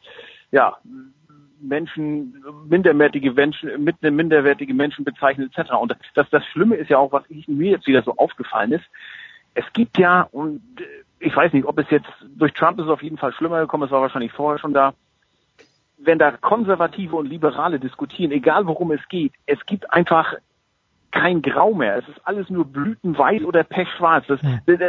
ja 0.51 0.77
Menschen, 1.69 2.43
minderwertige 2.69 3.33
Menschen, 3.33 3.83
mit 3.83 4.01
minderwertige 4.03 4.75
Menschen 4.75 5.05
bezeichnen 5.05 5.51
etc. 5.53 5.73
Und 5.73 5.97
das, 6.15 6.29
das 6.31 6.45
Schlimme 6.47 6.77
ist 6.77 6.91
ja 6.91 6.99
auch, 6.99 7.13
was 7.13 7.25
ich, 7.29 7.49
mir 7.49 7.73
jetzt 7.73 7.87
wieder 7.87 8.03
so 8.03 8.17
aufgefallen 8.17 8.73
ist, 8.73 8.85
es 9.55 9.65
gibt 9.73 9.99
ja, 9.99 10.23
und 10.33 10.61
äh, 10.81 10.85
ich 11.21 11.35
weiß 11.35 11.53
nicht, 11.53 11.65
ob 11.65 11.79
es 11.79 11.87
jetzt 11.91 12.09
durch 12.37 12.53
Trump 12.53 12.79
ist 12.79 12.85
es 12.85 12.91
auf 12.91 13.03
jeden 13.03 13.19
Fall 13.19 13.33
schlimmer 13.33 13.61
gekommen, 13.61 13.85
es 13.85 13.91
war 13.91 14.03
wahrscheinlich 14.03 14.33
vorher 14.33 14.59
schon 14.59 14.75
da, 14.75 14.95
wenn 15.99 16.19
da 16.19 16.33
Konservative 16.33 17.17
und 17.17 17.29
Liberale 17.29 17.81
diskutieren, 17.81 18.33
egal 18.33 18.67
worum 18.67 18.91
es 18.91 19.01
geht, 19.09 19.33
es 19.47 19.65
gibt 19.67 19.91
einfach 19.93 20.35
kein 21.15 21.43
Grau 21.43 21.73
mehr. 21.73 21.97
Es 21.97 22.09
ist 22.09 22.21
alles 22.25 22.51
nur 22.51 22.65
blütenweiß 22.65 23.45
oder 23.45 23.63
pechschwarz. 23.63 24.27
Das, 24.27 24.41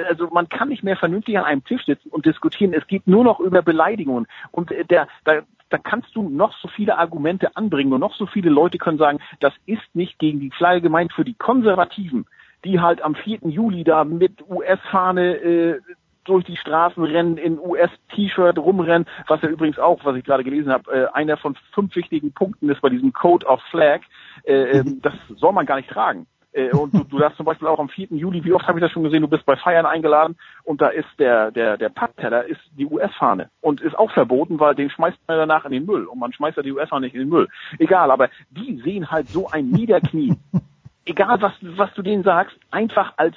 also 0.10 0.28
man 0.32 0.50
kann 0.50 0.70
nicht 0.70 0.84
mehr 0.84 0.98
vernünftig 0.98 1.38
an 1.38 1.45
einem 1.45 1.64
Tisch 1.64 1.86
sitzen 1.86 2.10
und 2.10 2.26
diskutieren. 2.26 2.74
Es 2.74 2.88
geht 2.88 3.06
nur 3.08 3.24
noch 3.24 3.40
über 3.40 3.62
Beleidigungen. 3.62 4.26
Und 4.52 4.72
äh, 4.72 4.84
der, 4.86 5.08
da, 5.24 5.44
da 5.76 5.82
kannst 5.90 6.16
du 6.16 6.30
noch 6.30 6.54
so 6.60 6.70
viele 6.70 6.98
Argumente 6.98 7.58
anbringen 7.58 7.92
und 7.92 8.00
noch 8.00 8.16
so 8.16 8.26
viele 8.26 8.50
Leute 8.50 8.78
können 8.78 8.98
sagen, 8.98 9.20
das 9.42 9.54
ist 9.66 9.84
nicht 9.94 10.20
gegen 10.20 10.40
die 10.40 10.52
Flagge 10.52 10.80
gemeint 10.80 11.12
für 11.12 11.26
die 11.26 11.34
Konservativen 11.34 12.26
die 12.64 12.80
halt 12.80 13.04
am 13.04 13.14
4. 13.14 13.42
Juli 13.44 13.84
da 13.84 14.04
mit 14.04 14.42
US-Fahne 14.50 15.36
äh, 15.36 15.82
durch 16.24 16.44
die 16.45 16.58
Straßen 16.58 17.04
rennen, 17.04 17.38
in 17.38 17.60
US-T-Shirt 17.60 18.58
rumrennen, 18.58 19.08
was 19.28 19.42
ja 19.44 19.50
übrigens 19.50 19.78
auch, 19.78 20.04
was 20.04 20.16
ich 20.16 20.24
gerade 20.24 20.44
gelesen 20.44 20.72
habe, 20.72 20.92
äh, 20.92 21.06
einer 21.14 21.38
von 21.38 21.56
fünf 21.74 21.95
wichtigen 21.95 22.34
Punkten 22.34 22.70
ist 22.70 22.82
bei 22.82 22.90
diesem 22.90 23.14
Code 23.14 23.45
of 23.45 23.62
Flag. 23.70 24.02
Äh, 24.44 24.80
äh, 24.80 24.84
das 25.04 25.14
soll 25.36 25.54
man 25.54 25.68
gar 25.68 25.76
nicht 25.76 25.90
tragen. 25.90 26.26
Äh, 26.56 26.72
und 26.72 26.93
du, 26.93 27.03
du 27.03 27.19
darfst 27.19 27.38
zum 27.38 27.45
Beispiel 27.45 27.67
auch 27.67 27.80
am 27.80 27.90
4. 27.90 28.08
Juli, 28.11 28.43
wie 28.43 28.53
oft 28.53 28.66
habe 28.67 28.80
ich 28.80 28.84
das 28.84 28.92
schon 28.92 29.03
gesehen, 29.03 29.22
du 29.22 29.27
bist 29.27 29.45
bei 29.45 29.58
Feiern 29.58 29.85
eingeladen 29.85 30.38
und 30.64 30.82
da 30.82 30.88
ist 30.88 31.09
der, 31.19 31.51
der, 31.51 31.77
der 31.77 31.90
Pappteller 31.90 32.45
ist 32.45 32.61
die 32.77 32.85
US-Fahne 32.85 33.50
und 33.61 33.82
ist 33.82 33.98
auch 33.98 34.11
verboten, 34.11 34.59
weil 34.59 34.74
den 34.74 34.90
schmeißt 34.90 35.17
man 35.27 35.38
danach 35.38 35.66
in 35.66 35.72
den 35.72 35.85
Müll 35.85 36.06
und 36.06 36.17
man 36.17 36.32
schmeißt 36.32 36.58
ja 36.58 36.64
die 36.64 36.72
US-Fahne 36.72 37.08
nicht 37.08 37.16
in 37.16 37.22
den 37.22 37.30
Müll. 37.30 37.50
Egal, 37.77 38.09
aber 38.09 38.30
die 38.50 38.82
sehen 38.84 39.11
halt 39.11 39.27
so 39.27 39.50
ein 39.50 39.69
Niederknie. 39.69 40.35
Egal 41.08 41.40
was, 41.40 41.53
was 41.61 41.93
du 41.93 42.01
denen 42.01 42.24
sagst, 42.24 42.58
einfach 42.72 43.14
als, 43.17 43.35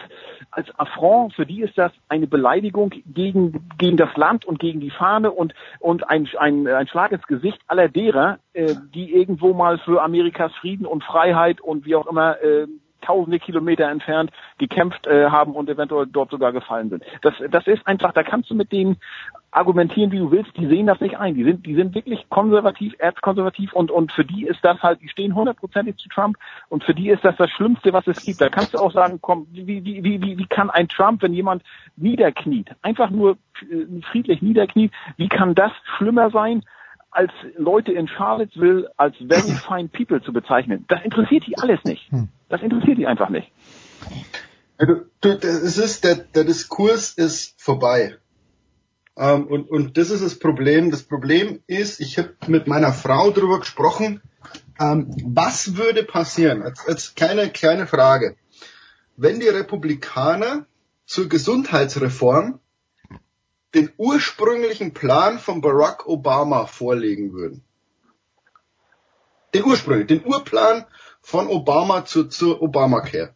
als 0.50 0.68
Affront, 0.78 1.34
für 1.34 1.44
die 1.44 1.60
ist 1.60 1.76
das 1.76 1.92
eine 2.08 2.26
Beleidigung 2.26 2.90
gegen, 3.04 3.68
gegen 3.76 3.98
das 3.98 4.16
Land 4.16 4.46
und 4.46 4.58
gegen 4.58 4.80
die 4.80 4.90
Fahne 4.90 5.30
und, 5.32 5.52
und 5.78 6.08
ein, 6.08 6.26
ein, 6.38 6.66
ein 6.66 6.88
Schlag 6.88 7.12
ins 7.12 7.26
Gesicht 7.26 7.60
aller 7.66 7.88
derer, 7.88 8.38
äh, 8.54 8.74
die 8.94 9.12
irgendwo 9.12 9.52
mal 9.52 9.76
für 9.80 10.02
Amerikas 10.02 10.54
Frieden 10.54 10.86
und 10.86 11.04
Freiheit 11.04 11.60
und 11.60 11.84
wie 11.84 11.94
auch 11.94 12.06
immer 12.06 12.40
äh, 12.42 12.68
tausende 13.00 13.38
Kilometer 13.38 13.88
entfernt 13.88 14.30
gekämpft 14.58 15.06
äh, 15.06 15.30
haben 15.30 15.52
und 15.52 15.68
eventuell 15.68 16.06
dort 16.06 16.30
sogar 16.30 16.52
gefallen 16.52 16.90
sind. 16.90 17.04
Das, 17.22 17.34
das 17.50 17.66
ist 17.66 17.86
einfach, 17.86 18.12
da 18.12 18.22
kannst 18.22 18.50
du 18.50 18.54
mit 18.54 18.72
denen 18.72 18.96
argumentieren, 19.50 20.12
wie 20.12 20.18
du 20.18 20.30
willst, 20.30 20.56
die 20.56 20.66
sehen 20.66 20.86
das 20.86 21.00
nicht 21.00 21.18
ein. 21.18 21.34
Die 21.34 21.44
sind, 21.44 21.64
die 21.64 21.74
sind 21.74 21.94
wirklich 21.94 22.28
konservativ, 22.28 22.94
erzkonservativ 22.98 23.72
und, 23.72 23.90
und 23.90 24.12
für 24.12 24.24
die 24.24 24.44
ist 24.44 24.60
das 24.62 24.80
halt, 24.82 25.00
die 25.00 25.08
stehen 25.08 25.34
hundertprozentig 25.34 25.96
zu 25.96 26.08
Trump 26.08 26.36
und 26.68 26.84
für 26.84 26.94
die 26.94 27.08
ist 27.08 27.24
das 27.24 27.36
das 27.36 27.50
Schlimmste, 27.50 27.92
was 27.92 28.06
es 28.06 28.24
gibt. 28.24 28.40
Da 28.40 28.50
kannst 28.50 28.74
du 28.74 28.78
auch 28.78 28.92
sagen, 28.92 29.18
komm, 29.20 29.46
wie, 29.52 29.66
wie, 29.66 30.04
wie, 30.04 30.38
wie, 30.38 30.46
kann 30.46 30.70
ein 30.70 30.88
Trump, 30.88 31.22
wenn 31.22 31.32
jemand 31.32 31.62
niederkniet, 31.96 32.70
einfach 32.82 33.10
nur 33.10 33.38
äh, 33.62 34.02
friedlich 34.10 34.42
niederkniet, 34.42 34.92
wie 35.16 35.28
kann 35.28 35.54
das 35.54 35.72
schlimmer 35.96 36.30
sein, 36.30 36.62
als 37.10 37.32
Leute 37.56 37.92
in 37.92 38.08
Charlottesville 38.08 38.90
als 38.96 39.16
very 39.16 39.52
fine 39.68 39.88
people 39.88 40.22
zu 40.22 40.32
bezeichnen? 40.32 40.84
Das 40.88 41.02
interessiert 41.04 41.44
die 41.46 41.58
alles 41.58 41.82
nicht. 41.84 42.10
Das 42.48 42.62
interessiert 42.62 42.98
die 42.98 43.06
einfach 43.06 43.30
nicht. 43.30 43.50
Du, 44.78 45.06
du, 45.20 45.28
es 45.30 45.76
ist, 45.76 46.04
der, 46.04 46.14
der 46.16 46.44
Diskurs 46.44 47.12
ist 47.12 47.60
vorbei. 47.60 48.16
Ähm, 49.16 49.46
und, 49.48 49.68
und 49.68 49.98
das 49.98 50.10
ist 50.10 50.22
das 50.22 50.38
Problem. 50.38 50.90
Das 50.90 51.02
Problem 51.02 51.60
ist, 51.66 52.00
ich 52.00 52.18
habe 52.18 52.34
mit 52.46 52.68
meiner 52.68 52.92
Frau 52.92 53.30
darüber 53.30 53.58
gesprochen, 53.58 54.22
ähm, 54.80 55.10
was 55.24 55.76
würde 55.76 56.04
passieren? 56.04 56.62
Als, 56.62 56.86
als 56.86 57.14
kleine, 57.16 57.50
kleine 57.50 57.88
Frage. 57.88 58.36
Wenn 59.16 59.40
die 59.40 59.48
Republikaner 59.48 60.66
zur 61.04 61.28
Gesundheitsreform 61.28 62.60
den 63.74 63.90
ursprünglichen 63.96 64.94
Plan 64.94 65.38
von 65.38 65.60
Barack 65.60 66.06
Obama 66.06 66.66
vorlegen 66.66 67.32
würden. 67.32 67.64
Den 69.54 69.64
ursprünglichen, 69.64 70.08
den 70.08 70.24
Urplan 70.24 70.86
von 71.20 71.48
Obama 71.48 72.04
zu, 72.04 72.24
zur 72.24 72.62
Obamacare 72.62 73.34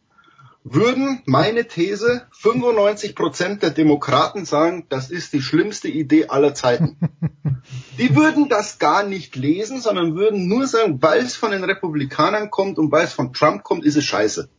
würden 0.63 1.21
meine 1.25 1.67
These 1.67 2.25
95 2.31 3.15
Prozent 3.15 3.63
der 3.63 3.71
Demokraten 3.71 4.45
sagen, 4.45 4.85
das 4.89 5.11
ist 5.11 5.33
die 5.33 5.41
schlimmste 5.41 5.89
Idee 5.89 6.27
aller 6.27 6.53
Zeiten. 6.53 6.97
Die 7.97 8.15
würden 8.15 8.49
das 8.49 8.79
gar 8.79 9.03
nicht 9.03 9.35
lesen, 9.35 9.81
sondern 9.81 10.15
würden 10.15 10.47
nur 10.47 10.67
sagen, 10.67 11.01
weil 11.01 11.21
es 11.21 11.35
von 11.35 11.51
den 11.51 11.63
Republikanern 11.63 12.49
kommt 12.49 12.77
und 12.77 12.91
weil 12.91 13.05
es 13.05 13.13
von 13.13 13.33
Trump 13.33 13.63
kommt, 13.63 13.85
ist 13.85 13.95
es 13.95 14.05
scheiße. 14.05 14.49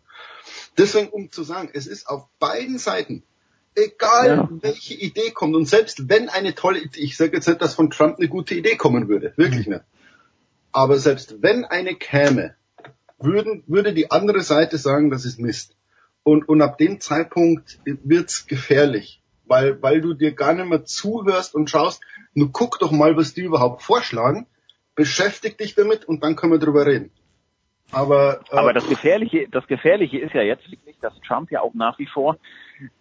Deswegen, 0.78 1.08
um 1.08 1.30
zu 1.30 1.42
sagen, 1.42 1.70
es 1.72 1.86
ist 1.86 2.08
auf 2.08 2.28
beiden 2.38 2.78
Seiten, 2.78 3.22
egal 3.74 4.28
ja. 4.28 4.48
welche 4.62 4.94
Idee 4.94 5.30
kommt 5.30 5.54
und 5.54 5.66
selbst 5.66 6.08
wenn 6.08 6.28
eine 6.28 6.54
tolle 6.54 6.80
Idee, 6.80 7.00
ich 7.00 7.16
sage 7.16 7.36
jetzt 7.36 7.48
nicht, 7.48 7.60
dass 7.60 7.74
von 7.74 7.90
Trump 7.90 8.18
eine 8.18 8.28
gute 8.28 8.54
Idee 8.54 8.76
kommen 8.76 9.08
würde, 9.08 9.32
wirklich 9.36 9.66
nicht. 9.66 9.82
Aber 10.72 10.98
selbst 10.98 11.42
wenn 11.42 11.64
eine 11.64 11.94
käme, 11.94 12.56
würden, 13.18 13.62
würde 13.66 13.94
die 13.94 14.10
andere 14.10 14.40
Seite 14.40 14.78
sagen, 14.78 15.10
das 15.10 15.24
ist 15.24 15.38
Mist. 15.38 15.76
Und, 16.22 16.48
und 16.48 16.62
ab 16.62 16.78
dem 16.78 17.00
Zeitpunkt 17.00 17.78
wird's 17.84 18.46
gefährlich, 18.46 19.22
weil, 19.44 19.80
weil 19.82 20.00
du 20.00 20.14
dir 20.14 20.32
gar 20.32 20.54
nicht 20.54 20.68
mehr 20.68 20.84
zuhörst 20.84 21.54
und 21.54 21.70
schaust, 21.70 22.02
nur 22.32 22.50
guck 22.50 22.78
doch 22.78 22.90
mal, 22.90 23.16
was 23.16 23.34
die 23.34 23.42
überhaupt 23.42 23.82
vorschlagen, 23.82 24.46
beschäftig 24.94 25.58
dich 25.58 25.74
damit 25.74 26.04
und 26.04 26.22
dann 26.24 26.34
können 26.34 26.52
wir 26.52 26.58
drüber 26.58 26.86
reden. 26.86 27.10
Aber, 27.92 28.40
äh, 28.50 28.56
Aber 28.56 28.72
das 28.72 28.88
Gefährliche, 28.88 29.46
das 29.50 29.66
Gefährliche 29.66 30.18
ist 30.18 30.34
ja 30.34 30.42
jetzt 30.42 30.68
wirklich, 30.70 30.96
dass 31.00 31.12
Trump 31.26 31.50
ja 31.50 31.60
auch 31.60 31.74
nach 31.74 31.98
wie 31.98 32.06
vor 32.06 32.38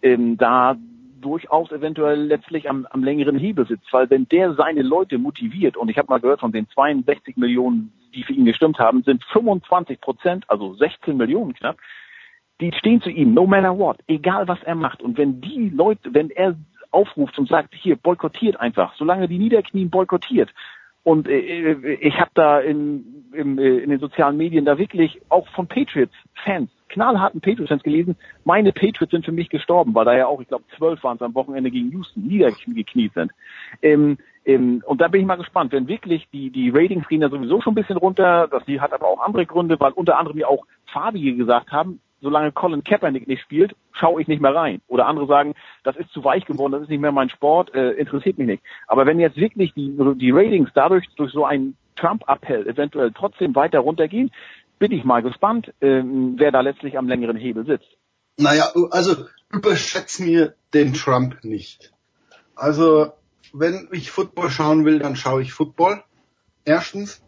ähm, 0.02 0.36
da 0.36 0.76
durchaus 1.20 1.72
eventuell 1.72 2.22
letztlich 2.22 2.68
am, 2.68 2.86
am 2.90 3.02
längeren 3.02 3.38
Hebel 3.38 3.66
sitzt, 3.66 3.92
weil 3.92 4.10
wenn 4.10 4.28
der 4.28 4.54
seine 4.54 4.82
Leute 4.82 5.18
motiviert, 5.18 5.76
und 5.76 5.88
ich 5.88 5.96
habe 5.96 6.08
mal 6.08 6.20
gehört, 6.20 6.40
von 6.40 6.52
den 6.52 6.68
62 6.68 7.36
Millionen, 7.36 7.92
die 8.14 8.22
für 8.22 8.34
ihn 8.34 8.44
gestimmt 8.44 8.78
haben, 8.78 9.02
sind 9.02 9.24
25 9.24 10.00
Prozent, 10.00 10.44
also 10.48 10.74
16 10.74 11.16
Millionen 11.16 11.54
knapp, 11.54 11.78
die 12.60 12.72
stehen 12.72 13.00
zu 13.00 13.10
ihm, 13.10 13.34
no 13.34 13.46
matter 13.46 13.76
what, 13.76 13.98
egal 14.06 14.46
was 14.46 14.62
er 14.62 14.74
macht. 14.74 15.02
Und 15.02 15.18
wenn 15.18 15.40
die 15.40 15.70
Leute, 15.70 16.12
wenn 16.12 16.30
er 16.30 16.56
aufruft 16.90 17.38
und 17.38 17.48
sagt, 17.48 17.74
hier, 17.74 17.96
boykottiert 17.96 18.60
einfach, 18.60 18.94
solange 18.96 19.26
die 19.26 19.38
Niederknien 19.38 19.90
boykottiert. 19.90 20.50
Und 21.02 21.28
äh, 21.28 21.96
ich 21.96 22.18
habe 22.18 22.30
da 22.34 22.60
in, 22.60 23.24
in, 23.32 23.58
äh, 23.58 23.78
in 23.78 23.90
den 23.90 23.98
sozialen 23.98 24.36
Medien 24.36 24.64
da 24.64 24.78
wirklich 24.78 25.20
auch 25.28 25.48
von 25.48 25.66
Patriots 25.66 26.14
Fans, 26.44 26.70
knallharten 26.94 27.40
Patriots 27.40 27.68
Fans 27.68 27.82
gelesen, 27.82 28.16
meine 28.44 28.72
Patriots 28.72 29.10
sind 29.10 29.24
für 29.24 29.32
mich 29.32 29.48
gestorben, 29.48 29.94
weil 29.94 30.04
da 30.04 30.16
ja 30.16 30.26
auch, 30.26 30.40
ich 30.40 30.48
glaube, 30.48 30.64
zwölf 30.76 31.02
waren 31.02 31.16
es 31.16 31.22
am 31.22 31.34
Wochenende 31.34 31.70
gegen 31.70 31.90
Houston, 31.90 32.26
niedergekniet 32.26 33.12
sind. 33.14 33.32
Ähm, 33.82 34.16
ähm, 34.44 34.82
und 34.86 35.00
da 35.00 35.08
bin 35.08 35.20
ich 35.20 35.26
mal 35.26 35.36
gespannt, 35.36 35.72
wenn 35.72 35.88
wirklich 35.88 36.28
die, 36.32 36.50
die 36.50 36.70
Ratings 36.70 37.08
gehen 37.08 37.20
da 37.20 37.28
sowieso 37.28 37.60
schon 37.60 37.72
ein 37.72 37.76
bisschen 37.76 37.96
runter, 37.96 38.48
das 38.48 38.62
hat 38.80 38.92
aber 38.92 39.08
auch 39.08 39.20
andere 39.20 39.44
Gründe, 39.46 39.78
weil 39.80 39.92
unter 39.92 40.18
anderem 40.18 40.38
ja 40.38 40.46
auch 40.46 40.64
Farbige 40.86 41.34
gesagt 41.34 41.72
haben, 41.72 42.00
solange 42.20 42.52
Colin 42.52 42.84
Kaepernick 42.84 43.28
nicht 43.28 43.42
spielt, 43.42 43.76
schaue 43.92 44.22
ich 44.22 44.28
nicht 44.28 44.40
mehr 44.40 44.54
rein. 44.54 44.80
Oder 44.88 45.06
andere 45.06 45.26
sagen, 45.26 45.54
das 45.82 45.96
ist 45.96 46.10
zu 46.10 46.24
weich 46.24 46.46
geworden, 46.46 46.72
das 46.72 46.82
ist 46.82 46.88
nicht 46.88 47.00
mehr 47.00 47.12
mein 47.12 47.28
Sport, 47.28 47.74
äh, 47.74 47.90
interessiert 47.92 48.38
mich 48.38 48.46
nicht. 48.46 48.62
Aber 48.86 49.04
wenn 49.04 49.20
jetzt 49.20 49.36
wirklich 49.36 49.74
die, 49.74 49.94
die 50.16 50.30
Ratings 50.30 50.70
dadurch 50.74 51.06
durch 51.16 51.32
so 51.32 51.44
einen 51.44 51.76
Trump-Appell 51.96 52.66
eventuell 52.66 53.12
trotzdem 53.12 53.54
weiter 53.54 53.80
runtergehen, 53.80 54.30
bin 54.84 54.98
ich 54.98 55.04
mal 55.04 55.22
gespannt, 55.22 55.72
ähm, 55.80 56.34
wer 56.36 56.52
da 56.52 56.60
letztlich 56.60 56.98
am 56.98 57.08
längeren 57.08 57.38
Hebel 57.38 57.64
sitzt. 57.64 57.88
Naja, 58.36 58.70
also 58.90 59.16
überschätz 59.50 60.18
mir 60.18 60.56
den 60.74 60.92
Trump 60.92 61.42
nicht. 61.42 61.94
Also, 62.54 63.14
wenn 63.54 63.88
ich 63.92 64.10
Football 64.10 64.50
schauen 64.50 64.84
will, 64.84 64.98
dann 64.98 65.16
schaue 65.16 65.40
ich 65.40 65.54
Football. 65.54 66.04
Erstens. 66.66 67.22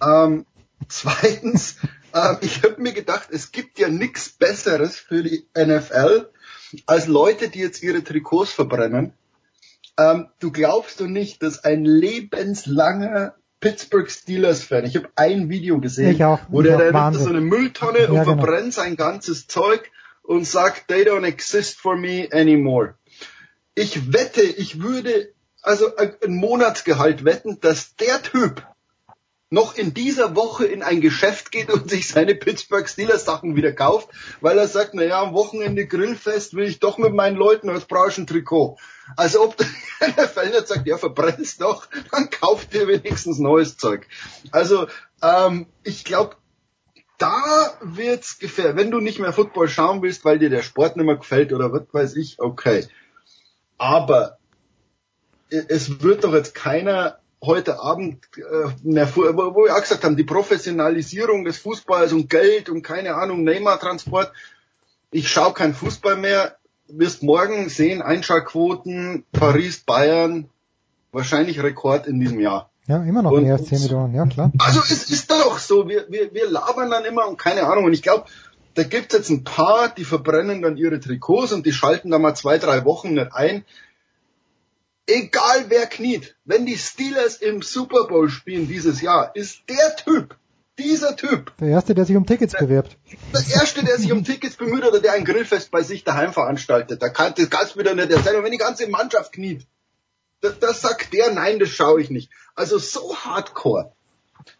Ähm, 0.00 0.46
zweitens, 0.86 1.80
ähm, 2.14 2.36
ich 2.42 2.62
habe 2.62 2.80
mir 2.80 2.92
gedacht, 2.92 3.26
es 3.32 3.50
gibt 3.50 3.80
ja 3.80 3.88
nichts 3.88 4.28
Besseres 4.28 4.96
für 4.96 5.24
die 5.24 5.48
NFL 5.58 6.30
als 6.86 7.08
Leute, 7.08 7.48
die 7.48 7.58
jetzt 7.58 7.82
ihre 7.82 8.04
Trikots 8.04 8.52
verbrennen. 8.52 9.14
Ähm, 9.98 10.28
du 10.38 10.52
glaubst 10.52 11.00
du 11.00 11.08
nicht, 11.08 11.42
dass 11.42 11.64
ein 11.64 11.84
lebenslanger 11.84 13.34
Pittsburgh 13.64 14.10
Steelers 14.10 14.62
Fan, 14.62 14.84
ich 14.84 14.94
habe 14.94 15.08
ein 15.16 15.48
Video 15.48 15.80
gesehen, 15.80 16.18
wo 16.48 16.60
der, 16.60 16.76
der 16.76 16.92
nimmt 16.92 17.16
so 17.16 17.30
eine 17.30 17.40
Mülltonne 17.40 18.00
ja, 18.00 18.08
und 18.10 18.10
genau. 18.10 18.24
verbrennt 18.24 18.74
sein 18.74 18.94
ganzes 18.94 19.46
Zeug 19.46 19.90
und 20.22 20.46
sagt, 20.46 20.88
they 20.88 21.04
don't 21.04 21.24
exist 21.24 21.78
for 21.78 21.96
me 21.96 22.28
anymore. 22.30 22.96
Ich 23.74 24.12
wette, 24.12 24.42
ich 24.42 24.82
würde 24.82 25.32
also 25.62 25.96
ein 25.96 26.34
Monatsgehalt 26.34 27.24
wetten, 27.24 27.58
dass 27.60 27.96
der 27.96 28.22
Typ 28.22 28.66
noch 29.54 29.76
in 29.76 29.94
dieser 29.94 30.36
Woche 30.36 30.66
in 30.66 30.82
ein 30.82 31.00
Geschäft 31.00 31.50
geht 31.50 31.70
und 31.70 31.88
sich 31.88 32.08
seine 32.08 32.34
Pittsburgh 32.34 32.86
Steelers 32.88 33.24
Sachen 33.24 33.56
wieder 33.56 33.72
kauft, 33.72 34.08
weil 34.40 34.58
er 34.58 34.68
sagt, 34.68 34.92
na 34.92 35.04
ja, 35.04 35.22
am 35.22 35.32
Wochenende 35.32 35.86
Grillfest 35.86 36.54
will 36.54 36.66
ich 36.66 36.80
doch 36.80 36.98
mit 36.98 37.14
meinen 37.14 37.36
Leuten 37.36 37.70
als 37.70 37.86
brauschen 37.86 38.26
Trikot. 38.26 38.76
Also 39.16 39.44
ob 39.44 39.56
der 40.00 40.44
nicht 40.46 40.68
sagt, 40.68 40.86
ja, 40.86 40.98
verbrennst 40.98 41.62
doch, 41.62 41.86
dann 42.10 42.28
kauft 42.30 42.74
dir 42.74 42.86
wenigstens 42.88 43.38
neues 43.38 43.78
Zeug. 43.78 44.06
Also 44.50 44.88
ähm, 45.22 45.66
ich 45.84 46.04
glaube, 46.04 46.36
da 47.16 47.78
wird's 47.80 48.38
gefährlich. 48.38 48.76
Wenn 48.76 48.90
du 48.90 49.00
nicht 49.00 49.20
mehr 49.20 49.32
Football 49.32 49.68
schauen 49.68 50.02
willst, 50.02 50.24
weil 50.24 50.38
dir 50.38 50.50
der 50.50 50.62
Sport 50.62 50.96
nicht 50.96 51.06
mehr 51.06 51.16
gefällt 51.16 51.52
oder 51.52 51.72
was 51.72 51.86
weiß 51.92 52.16
ich, 52.16 52.40
okay. 52.40 52.86
Aber 53.78 54.38
es 55.48 56.02
wird 56.02 56.24
doch 56.24 56.34
jetzt 56.34 56.54
keiner 56.54 57.18
heute 57.46 57.80
Abend 57.80 58.24
äh, 58.36 59.06
wo, 59.14 59.64
wir 59.64 59.74
auch 59.74 59.80
gesagt 59.80 60.04
haben, 60.04 60.16
die 60.16 60.24
Professionalisierung 60.24 61.44
des 61.44 61.58
Fußballs 61.58 62.12
und 62.12 62.30
Geld 62.30 62.68
und 62.68 62.82
keine 62.82 63.14
Ahnung, 63.14 63.44
Neymar-Transport. 63.44 64.32
Ich 65.10 65.28
schaue 65.28 65.52
kein 65.52 65.74
Fußball 65.74 66.16
mehr. 66.16 66.56
Wirst 66.88 67.22
morgen 67.22 67.68
sehen, 67.70 68.02
Einschaltquoten, 68.02 69.24
Paris, 69.32 69.80
Bayern, 69.80 70.50
wahrscheinlich 71.12 71.62
Rekord 71.62 72.06
in 72.06 72.20
diesem 72.20 72.40
Jahr. 72.40 72.70
Ja, 72.86 73.02
immer 73.02 73.22
noch 73.22 73.32
mehr 73.40 73.54
als 73.54 73.64
10 73.64 73.82
Millionen, 73.82 74.14
ja 74.14 74.26
klar. 74.26 74.52
Also 74.58 74.80
es 74.80 75.08
ist 75.10 75.30
doch 75.30 75.58
so, 75.58 75.88
wir, 75.88 76.06
wir, 76.10 76.34
wir 76.34 76.50
labern 76.50 76.90
dann 76.90 77.06
immer 77.06 77.26
und 77.26 77.38
keine 77.38 77.62
Ahnung. 77.62 77.84
Und 77.84 77.94
ich 77.94 78.02
glaube, 78.02 78.26
da 78.74 78.82
gibt's 78.82 79.14
jetzt 79.14 79.30
ein 79.30 79.44
paar, 79.44 79.88
die 79.88 80.04
verbrennen 80.04 80.60
dann 80.60 80.76
ihre 80.76 81.00
Trikots 81.00 81.52
und 81.52 81.64
die 81.64 81.72
schalten 81.72 82.10
da 82.10 82.18
mal 82.18 82.34
zwei, 82.34 82.58
drei 82.58 82.84
Wochen 82.84 83.14
nicht 83.14 83.32
ein. 83.32 83.64
Egal 85.06 85.66
wer 85.68 85.86
kniet, 85.86 86.36
wenn 86.44 86.64
die 86.64 86.78
Steelers 86.78 87.36
im 87.36 87.62
Super 87.62 88.06
Bowl 88.06 88.30
spielen 88.30 88.68
dieses 88.68 89.02
Jahr, 89.02 89.36
ist 89.36 89.60
der 89.68 89.96
Typ 89.96 90.36
Dieser 90.78 91.14
Typ. 91.14 91.52
Der 91.60 91.68
Erste, 91.68 91.94
der 91.94 92.04
sich 92.04 92.16
um 92.16 92.26
Tickets 92.26 92.54
bewirbt. 92.58 92.96
Der 93.32 93.54
Erste, 93.54 93.84
der 93.84 93.96
sich 93.98 94.10
um 94.10 94.24
Tickets 94.24 94.56
bemüht 94.56 94.84
oder 94.84 95.00
der 95.00 95.12
ein 95.12 95.24
Grillfest 95.24 95.70
bei 95.70 95.82
sich 95.82 96.02
daheim 96.02 96.32
veranstaltet. 96.32 97.00
Da 97.00 97.10
kann 97.10 97.34
das 97.36 97.48
kann's 97.48 97.76
wieder 97.76 97.94
nicht 97.94 98.10
erzählen. 98.10 98.36
Und 98.36 98.44
wenn 98.44 98.52
die 98.52 98.58
ganze 98.58 98.88
Mannschaft 98.88 99.32
kniet, 99.32 99.66
da, 100.40 100.50
da 100.50 100.74
sagt 100.74 101.12
der, 101.12 101.32
nein, 101.32 101.60
das 101.60 101.68
schaue 101.68 102.00
ich 102.00 102.10
nicht. 102.10 102.30
Also 102.56 102.78
so 102.78 103.14
hardcore. 103.16 103.92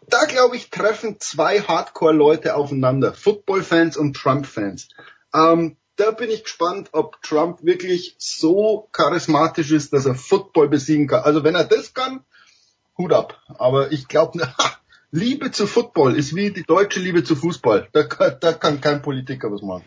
Da, 0.08 0.24
glaube 0.26 0.56
ich, 0.56 0.70
treffen 0.70 1.16
zwei 1.18 1.60
Hardcore-Leute 1.60 2.54
aufeinander. 2.54 3.12
Football-Fans 3.12 3.96
und 3.96 4.14
Trump-Fans. 4.14 4.88
Ähm, 5.34 5.76
da 5.96 6.10
bin 6.10 6.30
ich 6.30 6.42
gespannt, 6.44 6.88
ob 6.92 7.20
Trump 7.22 7.62
wirklich 7.62 8.14
so 8.18 8.88
charismatisch 8.92 9.70
ist, 9.70 9.92
dass 9.92 10.06
er 10.06 10.14
Football 10.14 10.68
besiegen 10.68 11.06
kann. 11.06 11.22
Also 11.22 11.44
wenn 11.44 11.54
er 11.54 11.64
das 11.64 11.94
kann, 11.94 12.24
Hut 12.98 13.12
ab. 13.12 13.40
Aber 13.58 13.92
ich 13.92 14.08
glaube, 14.08 14.40
Liebe 15.10 15.50
zu 15.50 15.66
Football 15.66 16.16
ist 16.16 16.34
wie 16.34 16.50
die 16.52 16.64
deutsche 16.64 17.00
Liebe 17.00 17.22
zu 17.24 17.36
Fußball. 17.36 17.88
Da, 17.92 18.02
kann- 18.04 18.36
da 18.40 18.52
kann 18.52 18.80
kein 18.80 19.02
Politiker 19.02 19.50
was 19.52 19.62
machen. 19.62 19.84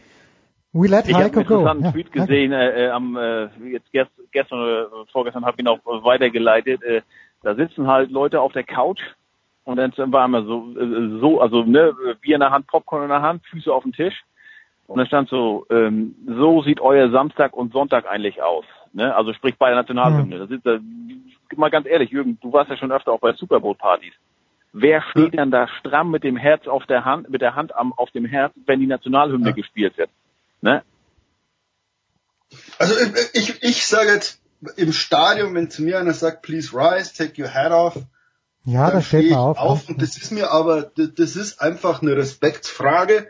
We 0.74 0.88
let 0.88 1.08
Ich 1.08 1.14
habe 1.14 1.26
einen 1.26 1.34
go. 1.34 1.40
interessanten 1.42 1.84
Ja, 1.86 1.92
Tweet 1.92 2.08
Heiko. 2.08 2.20
gesehen, 2.26 2.52
äh, 2.52 2.86
äh, 2.86 2.90
am 2.90 3.16
äh, 3.18 3.46
jetzt 3.72 3.92
gest, 3.92 4.12
gestern 4.32 4.60
oder 4.60 5.06
vorgestern 5.12 5.46
habe 5.46 5.56
ich 5.58 5.60
ihn 5.64 5.68
auch 5.68 5.80
weitergeleitet. 5.86 6.84
Äh, 6.84 7.02
da 7.42 7.56
sitzen 7.56 7.88
halt 7.88 8.12
Leute 8.12 8.42
auf 8.42 8.52
der 8.54 8.64
Couch 8.64 9.00
und 9.64 9.78
dann 9.78 9.92
war 10.12 10.26
immer 10.26 10.44
so, 10.44 10.70
äh, 10.78 11.20
so, 11.20 11.42
also 11.42 11.64
ne, 11.64 11.94
Bier 12.22 12.36
in 12.36 12.42
der 12.42 12.52
Hand, 12.52 12.68
Popcorn 12.68 13.04
in 13.04 13.10
der 13.10 13.22
Hand, 13.22 13.46
Füße 13.48 13.74
auf 13.74 13.84
dem 13.84 13.94
Tisch. 13.94 14.24
Und 14.88 14.98
dann 14.98 15.08
stand 15.08 15.30
so, 15.30 15.66
ähm, 15.70 16.16
so 16.26 16.64
sieht 16.64 16.80
euer 16.80 17.12
Samstag 17.12 17.54
und 17.54 17.74
Sonntag 17.74 18.08
eigentlich 18.08 18.42
aus. 18.42 18.66
Ne? 18.94 19.14
Also 19.16 19.34
sprich 19.34 19.58
bei 19.58 19.68
der 19.68 19.76
Nationalhymne. 19.76 20.40
Da 20.40 20.48
sitzt 20.48 20.66
da, 20.66 20.80
mal 21.56 21.70
ganz 21.70 21.86
ehrlich, 21.88 22.10
Jürgen, 22.10 22.40
du 22.42 22.54
warst 22.54 22.70
ja 22.70 22.78
schon 22.78 22.92
öfter 22.92 23.12
auch 23.12 23.20
bei 23.20 23.34
Super 23.34 23.60
Bowl 23.60 23.76
Partys. 23.76 24.14
Wer 24.74 25.02
steht 25.12 25.34
denn 25.34 25.52
da 25.52 25.68
stramm 25.80 26.12
mit 26.12 26.24
dem 26.24 26.38
Herz 26.38 26.68
auf 26.68 26.86
der 26.86 27.04
Hand, 27.04 27.30
mit 27.30 27.42
der 27.42 27.56
Hand 27.56 27.76
am, 27.76 27.94
auf 27.94 28.12
dem 28.12 28.26
Herz, 28.26 28.54
wenn 28.66 28.80
die 28.80 28.88
Nationalhymne 28.88 29.54
gespielt 29.54 29.98
wird? 29.98 30.10
Ne? 30.62 30.84
Also 32.80 32.94
ich, 33.34 33.50
ich, 33.50 33.64
ich 33.64 33.88
sage 33.88 34.12
jetzt 34.12 34.42
im 34.78 34.94
Stadion, 34.94 35.54
wenn 35.56 35.70
zu 35.70 35.84
mir 35.84 36.00
einer 36.00 36.14
sagt, 36.14 36.44
please 36.44 36.74
rise, 36.74 37.14
take 37.16 37.42
your 37.42 37.54
hat 37.54 37.72
off, 37.72 37.96
Ja, 38.66 38.86
dann 38.88 38.96
da 38.96 39.02
steht 39.02 39.22
stehe 39.22 39.32
man 39.32 39.32
ich 39.32 39.38
auf. 39.38 39.58
auf 39.58 39.90
und 39.90 40.02
das 40.02 40.18
ist 40.18 40.32
mir 40.32 40.52
aber, 40.52 40.84
das 40.84 41.14
das 41.16 41.36
ist 41.36 41.62
einfach 41.62 42.02
eine 42.02 42.16
Respektsfrage. 42.16 43.28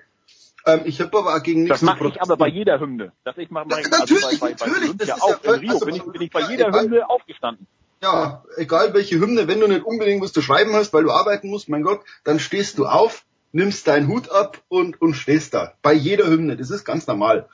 Ähm, 0.67 0.81
ich 0.83 0.99
habe 0.99 1.17
aber 1.17 1.39
gegen 1.39 1.63
nichts 1.63 1.79
Das 1.79 1.81
mache 1.81 2.09
ich 2.09 2.21
aber 2.21 2.35
bei 2.35 2.49
jeder 2.49 2.79
Hymne. 2.79 3.13
Das 3.23 3.37
ich 3.37 3.49
mache 3.49 3.69
Ja, 3.69 3.77
also 3.77 3.89
natürlich, 3.89 4.39
bei, 4.39 4.49
bei, 4.49 4.55
bei 4.55 4.67
natürlich, 4.67 4.97
das 4.97 5.07
ist 5.07 5.21
auch. 5.23 5.43
ja 5.43 5.53
In 5.53 5.59
Rio 5.61 5.71
also 5.71 5.85
bin 5.85 5.95
ich, 5.95 6.03
bin 6.03 6.21
ich 6.21 6.29
bei 6.29 6.41
ja, 6.41 6.49
jeder 6.49 6.67
egal. 6.67 6.83
Hymne 6.83 7.09
aufgestanden. 7.09 7.67
Ja, 8.03 8.43
egal 8.57 8.93
welche 8.93 9.17
Hymne, 9.19 9.47
wenn 9.47 9.61
du 9.61 9.67
nicht 9.67 9.85
unbedingt 9.85 10.21
was 10.21 10.33
zu 10.33 10.41
schreiben 10.41 10.73
hast, 10.73 10.93
weil 10.93 11.03
du 11.03 11.11
arbeiten 11.11 11.49
musst, 11.49 11.69
mein 11.69 11.83
Gott, 11.83 12.01
dann 12.25 12.39
stehst 12.39 12.77
du 12.77 12.85
auf, 12.85 13.23
nimmst 13.53 13.87
deinen 13.87 14.07
Hut 14.09 14.29
ab 14.29 14.61
und, 14.67 15.01
und 15.01 15.13
stehst 15.13 15.53
da. 15.53 15.73
Bei 15.81 15.93
jeder 15.93 16.27
Hymne, 16.27 16.57
das 16.57 16.69
ist 16.69 16.83
ganz 16.83 17.07
normal. 17.07 17.47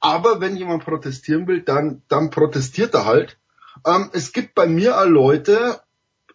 Aber 0.00 0.40
wenn 0.40 0.56
jemand 0.56 0.84
protestieren 0.84 1.46
will, 1.46 1.60
dann, 1.60 2.02
dann 2.08 2.30
protestiert 2.30 2.94
er 2.94 3.04
halt. 3.04 3.38
Ähm, 3.86 4.08
es 4.12 4.32
gibt 4.32 4.54
bei 4.54 4.66
mir 4.66 4.98
auch 4.98 5.06
Leute, 5.06 5.80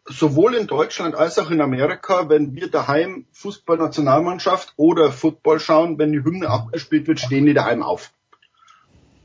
sowohl 0.09 0.55
in 0.55 0.67
Deutschland 0.67 1.15
als 1.15 1.37
auch 1.37 1.51
in 1.51 1.61
Amerika, 1.61 2.29
wenn 2.29 2.55
wir 2.55 2.69
daheim 2.69 3.25
Fußballnationalmannschaft 3.31 4.73
oder 4.75 5.11
Football 5.11 5.59
schauen, 5.59 5.97
wenn 5.97 6.11
die 6.11 6.23
Hymne 6.23 6.49
abgespielt 6.49 7.07
wird, 7.07 7.19
stehen 7.19 7.45
die 7.45 7.53
daheim 7.53 7.83
auf. 7.83 8.11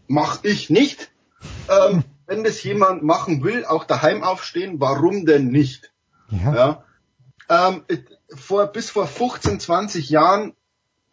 Mach 0.06 0.44
ich 0.44 0.70
nicht. 0.70 1.10
Ähm, 1.68 2.04
wenn 2.26 2.44
das 2.44 2.62
jemand 2.62 3.02
machen 3.02 3.42
will, 3.42 3.64
auch 3.64 3.84
daheim 3.84 4.22
aufstehen, 4.22 4.80
warum 4.80 5.26
denn 5.26 5.48
nicht? 5.48 5.92
Ja. 6.30 6.54
Ja. 6.54 6.84
Ähm, 7.48 7.82
vor, 8.34 8.66
bis 8.66 8.90
vor 8.90 9.06
15, 9.06 9.60
20 9.60 10.10
Jahren 10.10 10.54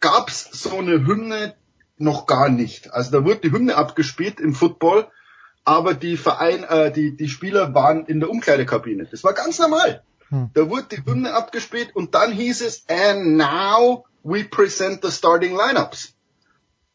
gab's 0.00 0.48
so 0.52 0.78
eine 0.78 1.06
Hymne 1.06 1.54
noch 1.96 2.26
gar 2.26 2.48
nicht. 2.48 2.92
Also 2.92 3.10
da 3.10 3.24
wurde 3.24 3.40
die 3.40 3.52
Hymne 3.52 3.76
abgespielt 3.76 4.40
im 4.40 4.54
Football, 4.54 5.08
aber 5.64 5.94
die 5.94 6.16
Verein, 6.16 6.64
äh, 6.64 6.92
die, 6.92 7.16
die 7.16 7.28
Spieler 7.28 7.74
waren 7.74 8.06
in 8.06 8.20
der 8.20 8.30
Umkleidekabine. 8.30 9.06
Das 9.10 9.24
war 9.24 9.32
ganz 9.32 9.58
normal. 9.58 10.02
Hm. 10.28 10.50
Da 10.54 10.68
wurde 10.68 10.96
die 10.96 11.04
Hymne 11.04 11.34
abgespielt 11.34 11.94
und 11.94 12.14
dann 12.14 12.32
hieß 12.32 12.62
es, 12.62 12.84
and 12.88 13.36
now 13.36 14.04
we 14.22 14.44
present 14.44 15.04
the 15.04 15.10
starting 15.10 15.56
lineups. 15.56 16.14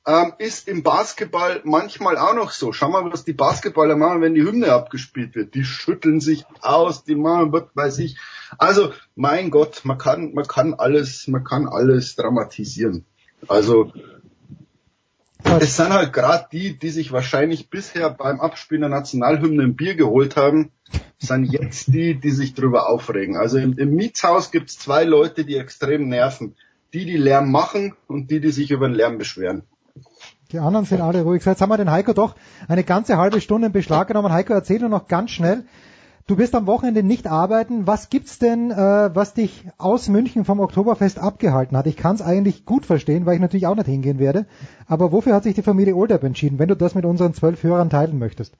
Ähm, 0.06 0.34
ist 0.38 0.70
im 0.70 0.84
Basketball 0.84 1.60
manchmal 1.66 2.18
auch 2.18 2.34
noch 2.34 2.52
so. 2.52 2.72
Schau 2.72 2.90
mal, 2.90 3.12
was 3.12 3.26
die 3.26 3.34
Basketballer 3.34 3.98
machen, 3.98 4.22
wenn 4.22 4.36
die 4.36 4.44
Hymne 4.44 4.72
abgespielt 4.72 5.36
wird. 5.36 5.54
Die 5.54 5.66
schütteln 5.66 6.22
sich 6.22 6.46
aus, 6.62 7.04
die 7.04 7.16
machen, 7.16 7.52
was 7.52 7.66
weiß 7.74 8.00
ich. 8.00 8.18
Also, 8.58 8.94
mein 9.16 9.52
Gott, 9.52 9.82
man 9.84 9.98
kann, 9.98 10.34
man 10.34 10.48
kann 10.48 10.74
alles, 10.74 11.28
man 11.28 11.44
kann 11.44 11.68
alles 11.68 12.16
dramatisieren. 12.16 13.06
Also, 13.50 13.92
es 15.44 15.78
sind 15.78 15.90
halt 15.90 16.14
gerade 16.14 16.48
die, 16.52 16.78
die 16.78 16.90
sich 16.90 17.12
wahrscheinlich 17.12 17.70
bisher 17.70 18.10
beim 18.10 18.40
Abspielen 18.40 18.82
der 18.82 18.90
Nationalhymne 18.90 19.64
ein 19.64 19.76
Bier 19.76 19.96
geholt 19.96 20.36
haben, 20.36 20.72
sind 21.20 21.46
jetzt 21.46 21.88
die, 21.88 22.20
die 22.20 22.32
sich 22.32 22.54
drüber 22.54 22.90
aufregen. 22.90 23.38
Also 23.38 23.58
im, 23.58 23.78
im 23.78 23.96
Mietshaus 23.96 24.52
gibt's 24.52 24.78
zwei 24.78 25.04
Leute, 25.04 25.46
die 25.46 25.58
extrem 25.58 26.08
nerven. 26.08 26.56
Die, 26.94 27.06
die 27.06 27.18
Lärm 27.18 27.52
machen 27.52 27.96
und 28.08 28.32
die, 28.32 28.40
die 28.40 28.52
sich 28.52 28.72
über 28.72 28.88
den 28.88 28.96
Lärm 28.96 29.18
beschweren. 29.18 29.64
Die 30.52 30.60
anderen 30.60 30.86
sind 30.86 31.02
alle 31.02 31.24
ruhig. 31.24 31.44
Jetzt 31.44 31.62
haben 31.62 31.70
wir 31.70 31.78
den 31.78 31.92
Heiko 31.92 32.14
doch 32.14 32.36
eine 32.70 32.84
ganze 32.84 33.18
halbe 33.18 33.42
Stunde 33.42 33.68
in 33.68 33.74
Beschlag 33.74 34.08
genommen. 34.08 34.32
Heiko, 34.32 34.54
erzähl 34.54 34.80
nur 34.80 34.90
noch 34.90 35.08
ganz 35.08 35.32
schnell. 35.32 35.66
Du 36.28 36.38
wirst 36.38 36.56
am 36.56 36.68
Wochenende 36.68 37.04
nicht 37.04 37.26
arbeiten. 37.26 37.88
Was 37.88 38.10
gibt's 38.10 38.38
denn, 38.38 38.70
äh, 38.70 38.76
was 38.76 39.34
dich 39.34 39.64
aus 39.78 40.10
München 40.10 40.44
vom 40.44 40.60
Oktoberfest 40.60 41.20
abgehalten 41.20 41.78
hat? 41.78 41.88
Ich 41.88 41.96
kann 41.96 42.16
es 42.16 42.22
eigentlich 42.22 42.66
gut 42.66 42.86
verstehen, 42.86 43.26
weil 43.26 43.36
ich 43.36 43.40
natürlich 43.40 43.66
auch 43.66 43.76
nicht 43.76 43.88
hingehen 43.88 44.20
werde. 44.20 44.46
Aber 44.90 45.14
wofür 45.14 45.34
hat 45.34 45.44
sich 45.44 45.56
die 45.56 45.62
Familie 45.62 45.96
Olderb 45.96 46.24
entschieden, 46.24 46.60
wenn 46.60 46.68
du 46.68 46.76
das 46.76 46.96
mit 46.96 47.06
unseren 47.06 47.34
zwölf 47.34 47.64
Hörern 47.64 47.90
teilen 47.90 48.20
möchtest? 48.20 48.58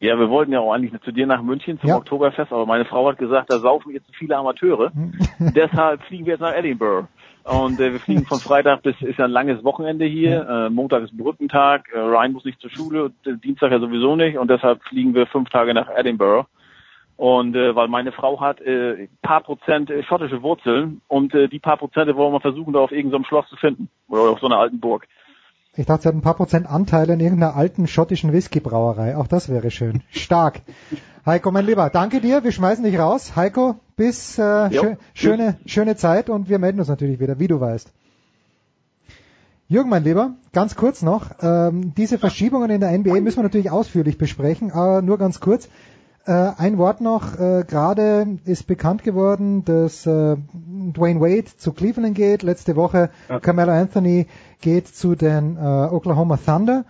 Ja, 0.00 0.18
wir 0.18 0.28
wollten 0.28 0.50
ja 0.50 0.58
auch 0.58 0.72
eigentlich 0.72 0.98
zu 1.02 1.12
dir 1.12 1.26
nach 1.26 1.42
München 1.42 1.78
zum 1.78 1.88
Ja. 1.88 1.98
Oktoberfest, 1.98 2.52
aber 2.52 2.66
meine 2.66 2.86
Frau 2.86 3.08
hat 3.08 3.18
gesagt, 3.18 3.52
da 3.52 3.60
saufen 3.60 3.92
jetzt 3.92 4.06
zu 4.06 4.12
viele 4.14 4.36
Amateure. 4.36 4.90
Deshalb 5.38 6.02
fliegen 6.02 6.24
wir 6.24 6.32
jetzt 6.32 6.40
nach 6.40 6.54
Edinburgh. 6.54 7.06
Und 7.44 7.80
äh, 7.80 7.92
wir 7.92 8.00
fliegen 8.00 8.26
von 8.26 8.38
Freitag 8.38 8.82
bis 8.82 8.94
ist 9.00 9.18
ja 9.18 9.24
ein 9.24 9.30
langes 9.30 9.64
Wochenende 9.64 10.04
hier. 10.04 10.46
Äh, 10.48 10.70
Montag 10.70 11.02
ist 11.02 11.16
Brückentag, 11.16 11.88
äh, 11.92 11.98
Ryan 11.98 12.32
muss 12.32 12.44
nicht 12.44 12.60
zur 12.60 12.70
Schule, 12.70 13.12
äh, 13.24 13.32
Dienstag 13.42 13.72
ja 13.72 13.80
sowieso 13.80 14.14
nicht 14.16 14.38
und 14.38 14.50
deshalb 14.50 14.82
fliegen 14.84 15.14
wir 15.14 15.26
fünf 15.26 15.48
Tage 15.48 15.72
nach 15.74 15.88
Edinburgh. 15.88 16.46
Und 17.16 17.54
äh, 17.54 17.74
weil 17.76 17.88
meine 17.88 18.12
Frau 18.12 18.40
hat 18.40 18.60
äh, 18.62 19.08
paar 19.20 19.42
Prozent 19.42 19.90
äh, 19.90 20.02
schottische 20.02 20.42
Wurzeln 20.42 21.02
und 21.06 21.34
äh, 21.34 21.48
die 21.48 21.58
paar 21.58 21.76
Prozente 21.76 22.16
wollen 22.16 22.32
wir 22.32 22.40
versuchen, 22.40 22.72
da 22.72 22.78
auf 22.78 22.92
irgendeinem 22.92 23.24
Schloss 23.24 23.46
zu 23.48 23.56
finden. 23.56 23.90
Oder 24.08 24.30
auf 24.30 24.40
so 24.40 24.46
einer 24.46 24.58
alten 24.58 24.80
Burg. 24.80 25.06
Ich 25.76 25.86
dachte, 25.86 26.02
sie 26.02 26.08
hat 26.08 26.14
ein 26.14 26.22
paar 26.22 26.36
Prozent 26.36 26.66
Anteile 26.66 27.12
in 27.12 27.20
irgendeiner 27.20 27.56
alten 27.56 27.86
schottischen 27.86 28.32
Whiskybrauerei. 28.32 29.16
Auch 29.16 29.28
das 29.28 29.48
wäre 29.48 29.70
schön. 29.70 30.02
Stark. 30.10 30.62
Heiko, 31.26 31.50
mein 31.50 31.66
Lieber, 31.66 31.90
danke 31.90 32.20
dir. 32.22 32.44
Wir 32.44 32.52
schmeißen 32.52 32.82
dich 32.82 32.98
raus. 32.98 33.36
Heiko, 33.36 33.74
bis 33.96 34.38
äh, 34.38 34.68
Jo. 34.68 34.82
schö 34.82 34.96
schöne, 35.12 35.56
schöne 35.66 35.96
Zeit 35.96 36.30
und 36.30 36.48
wir 36.48 36.58
melden 36.58 36.80
uns 36.80 36.88
natürlich 36.88 37.20
wieder, 37.20 37.38
wie 37.38 37.46
du 37.46 37.60
weißt. 37.60 37.92
Jürgen, 39.68 39.90
mein 39.90 40.02
Lieber, 40.02 40.32
ganz 40.52 40.76
kurz 40.76 41.02
noch. 41.02 41.30
Ähm, 41.42 41.92
diese 41.94 42.18
Verschiebungen 42.18 42.70
in 42.70 42.80
der 42.80 42.96
NBA 42.98 43.20
müssen 43.20 43.36
wir 43.36 43.42
natürlich 43.42 43.70
ausführlich 43.70 44.16
besprechen, 44.16 44.72
aber 44.72 45.02
nur 45.02 45.18
ganz 45.18 45.40
kurz. 45.40 45.68
Äh, 46.26 46.32
ein 46.32 46.78
Wort 46.78 47.02
noch. 47.02 47.38
Äh, 47.38 47.64
Gerade 47.68 48.38
ist 48.46 48.66
bekannt 48.66 49.04
geworden, 49.04 49.64
dass 49.64 50.06
äh, 50.06 50.36
Dwayne 50.54 51.20
Wade 51.20 51.44
zu 51.56 51.72
Cleveland 51.72 52.14
geht. 52.14 52.42
Letzte 52.42 52.76
Woche 52.76 53.10
Carmelo 53.42 53.72
Anthony 53.72 54.26
geht 54.60 54.88
zu 54.88 55.14
den 55.14 55.56
äh, 55.56 55.60
Oklahoma 55.60 56.38
Thunder. 56.38 56.84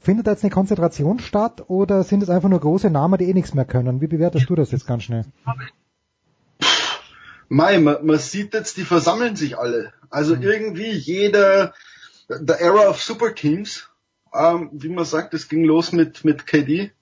Findet 0.00 0.26
da 0.26 0.30
jetzt 0.30 0.42
eine 0.42 0.50
Konzentration 0.50 1.18
statt 1.18 1.64
oder 1.68 2.04
sind 2.04 2.22
es 2.22 2.30
einfach 2.30 2.48
nur 2.48 2.60
große 2.60 2.88
Namen, 2.88 3.18
die 3.18 3.28
eh 3.28 3.34
nichts 3.34 3.52
mehr 3.52 3.66
können? 3.66 4.00
Wie 4.00 4.06
bewertest 4.06 4.48
du 4.48 4.54
das 4.54 4.70
jetzt 4.70 4.86
ganz 4.86 5.04
schnell? 5.04 5.26
Mei, 7.50 7.78
man, 7.78 8.06
man 8.06 8.18
sieht 8.18 8.54
jetzt, 8.54 8.78
die 8.78 8.84
versammeln 8.84 9.36
sich 9.36 9.58
alle. 9.58 9.92
Also 10.08 10.36
irgendwie 10.36 10.90
jeder, 10.90 11.74
the 12.28 12.54
era 12.58 12.88
of 12.88 13.02
super 13.02 13.34
teams, 13.34 13.88
ähm, 14.32 14.70
wie 14.72 14.88
man 14.88 15.04
sagt, 15.04 15.34
es 15.34 15.48
ging 15.48 15.64
los 15.64 15.92
mit, 15.92 16.24
mit 16.24 16.46
KD. 16.46 16.92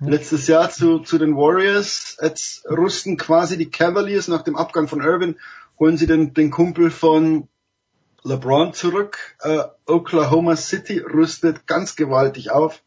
Letztes 0.00 0.46
Jahr 0.46 0.70
zu, 0.70 1.00
zu 1.00 1.18
den 1.18 1.36
Warriors. 1.36 2.18
Jetzt 2.22 2.64
rüsten 2.66 3.16
quasi 3.16 3.58
die 3.58 3.70
Cavaliers 3.70 4.28
nach 4.28 4.42
dem 4.42 4.56
Abgang 4.56 4.86
von 4.86 5.00
Irvin, 5.00 5.36
holen 5.78 5.96
sie 5.96 6.06
den, 6.06 6.34
den 6.34 6.50
Kumpel 6.50 6.90
von 6.90 7.48
LeBron 8.24 8.74
zurück. 8.74 9.18
Äh, 9.40 9.64
Oklahoma 9.86 10.56
City 10.56 10.98
rüstet 10.98 11.66
ganz 11.66 11.96
gewaltig 11.96 12.50
auf. 12.50 12.82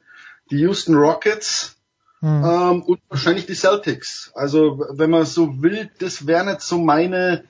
Die 0.50 0.58
Houston 0.58 0.96
Rockets 0.96 1.78
ähm, 2.24 2.84
und 2.84 3.02
wahrscheinlich 3.10 3.48
die 3.48 3.56
Celtics. 3.56 4.32
Also 4.36 4.86
wenn 4.92 5.10
man 5.10 5.26
so 5.26 5.62
will, 5.64 5.90
das 6.00 6.28
wären 6.28 6.50
jetzt 6.50 6.68
so 6.68 6.78
meine 6.78 7.46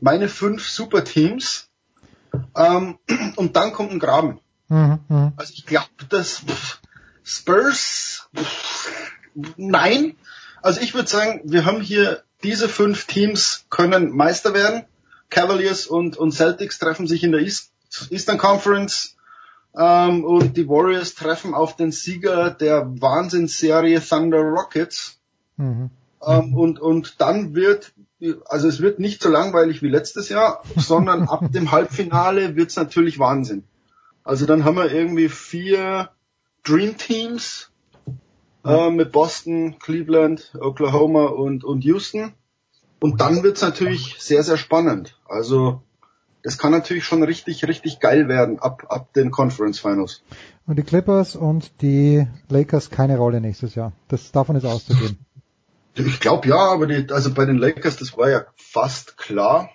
meine 0.00 0.28
fünf 0.28 0.68
Superteams. 0.68 1.68
Ähm, 2.56 2.98
und 3.36 3.56
dann 3.56 3.72
kommt 3.72 3.92
ein 3.92 3.98
Graben. 3.98 4.40
Mhm, 4.68 4.98
mhm. 5.08 5.32
Also 5.36 5.52
ich 5.54 5.66
glaube, 5.66 5.88
dass 6.08 6.38
pff, 6.40 6.80
Spurs 7.22 8.28
pff, 8.34 8.90
nein. 9.56 10.16
Also 10.62 10.80
ich 10.80 10.94
würde 10.94 11.08
sagen, 11.08 11.42
wir 11.44 11.66
haben 11.66 11.82
hier 11.82 12.22
diese 12.42 12.68
fünf 12.68 13.06
Teams 13.06 13.66
können 13.68 14.10
Meister 14.10 14.54
werden. 14.54 14.84
Cavaliers 15.34 15.86
und, 15.86 16.16
und 16.16 16.32
Celtics 16.32 16.78
treffen 16.78 17.06
sich 17.08 17.24
in 17.24 17.32
der 17.32 17.40
East, 17.40 17.72
Eastern 18.10 18.38
Conference 18.38 19.16
ähm, 19.76 20.24
und 20.24 20.56
die 20.56 20.68
Warriors 20.68 21.14
treffen 21.14 21.54
auf 21.54 21.74
den 21.74 21.90
Sieger 21.90 22.50
der 22.50 22.86
Wahnsinnsserie 23.00 24.00
Thunder 24.00 24.40
Rockets. 24.40 25.18
Mhm. 25.56 25.90
Ähm, 26.24 26.54
und, 26.54 26.78
und 26.78 27.20
dann 27.20 27.54
wird, 27.56 27.92
also 28.46 28.68
es 28.68 28.80
wird 28.80 29.00
nicht 29.00 29.22
so 29.22 29.28
langweilig 29.28 29.82
wie 29.82 29.88
letztes 29.88 30.28
Jahr, 30.28 30.62
sondern 30.76 31.28
ab 31.28 31.44
dem 31.52 31.72
Halbfinale 31.72 32.54
wird's 32.54 32.76
natürlich 32.76 33.18
Wahnsinn. 33.18 33.64
Also 34.22 34.46
dann 34.46 34.64
haben 34.64 34.76
wir 34.76 34.92
irgendwie 34.92 35.28
vier 35.28 36.10
Dream 36.62 36.96
Teams 36.96 37.72
äh, 38.64 38.88
mit 38.90 39.10
Boston, 39.10 39.80
Cleveland, 39.80 40.56
Oklahoma 40.60 41.26
und, 41.26 41.64
und 41.64 41.84
Houston. 41.84 42.34
Und 43.04 43.20
dann 43.20 43.42
wird's 43.42 43.60
natürlich 43.60 44.16
sehr, 44.18 44.42
sehr 44.42 44.56
spannend. 44.56 45.14
Also 45.28 45.82
das 46.42 46.56
kann 46.56 46.72
natürlich 46.72 47.04
schon 47.04 47.22
richtig, 47.22 47.68
richtig 47.68 48.00
geil 48.00 48.28
werden 48.28 48.58
ab, 48.60 48.86
ab 48.88 49.12
den 49.12 49.30
Conference 49.30 49.78
Finals. 49.78 50.22
Und 50.66 50.78
die 50.78 50.84
Clippers 50.84 51.36
und 51.36 51.82
die 51.82 52.26
Lakers 52.48 52.88
keine 52.88 53.18
Rolle 53.18 53.42
nächstes 53.42 53.74
Jahr. 53.74 53.92
Das 54.08 54.32
davon 54.32 54.56
ist 54.56 54.64
auszugehen. 54.64 55.18
Ich 55.96 56.18
glaube 56.18 56.48
ja, 56.48 56.56
aber 56.56 56.86
die, 56.88 57.12
also 57.12 57.32
bei 57.32 57.44
den 57.44 57.58
Lakers, 57.58 57.98
das 57.98 58.16
war 58.16 58.28
ja 58.28 58.46
fast 58.56 59.16
klar. 59.16 59.68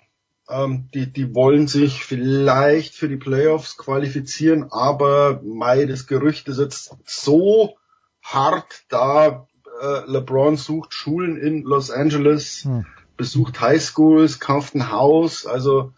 Ähm, 0.50 0.88
die, 0.92 1.10
die 1.10 1.34
wollen 1.34 1.66
sich 1.66 2.04
vielleicht 2.04 2.94
für 2.94 3.08
die 3.08 3.16
Playoffs 3.16 3.78
qualifizieren, 3.78 4.66
aber 4.70 5.40
Mai, 5.42 5.86
das 5.86 6.06
Gerücht 6.06 6.48
ist 6.48 6.58
jetzt 6.58 6.94
so 7.06 7.76
hart 8.22 8.82
da. 8.90 9.46
Äh, 9.80 10.10
LeBron 10.10 10.58
sucht 10.58 10.92
Schulen 10.92 11.38
in 11.38 11.62
Los 11.62 11.90
Angeles, 11.90 12.64
Hm. 12.64 12.84
Besucht 13.20 13.60
Highschools, 13.60 14.40
kauft 14.40 14.74
ein 14.74 14.90
Haus. 14.90 15.44
Also 15.44 15.92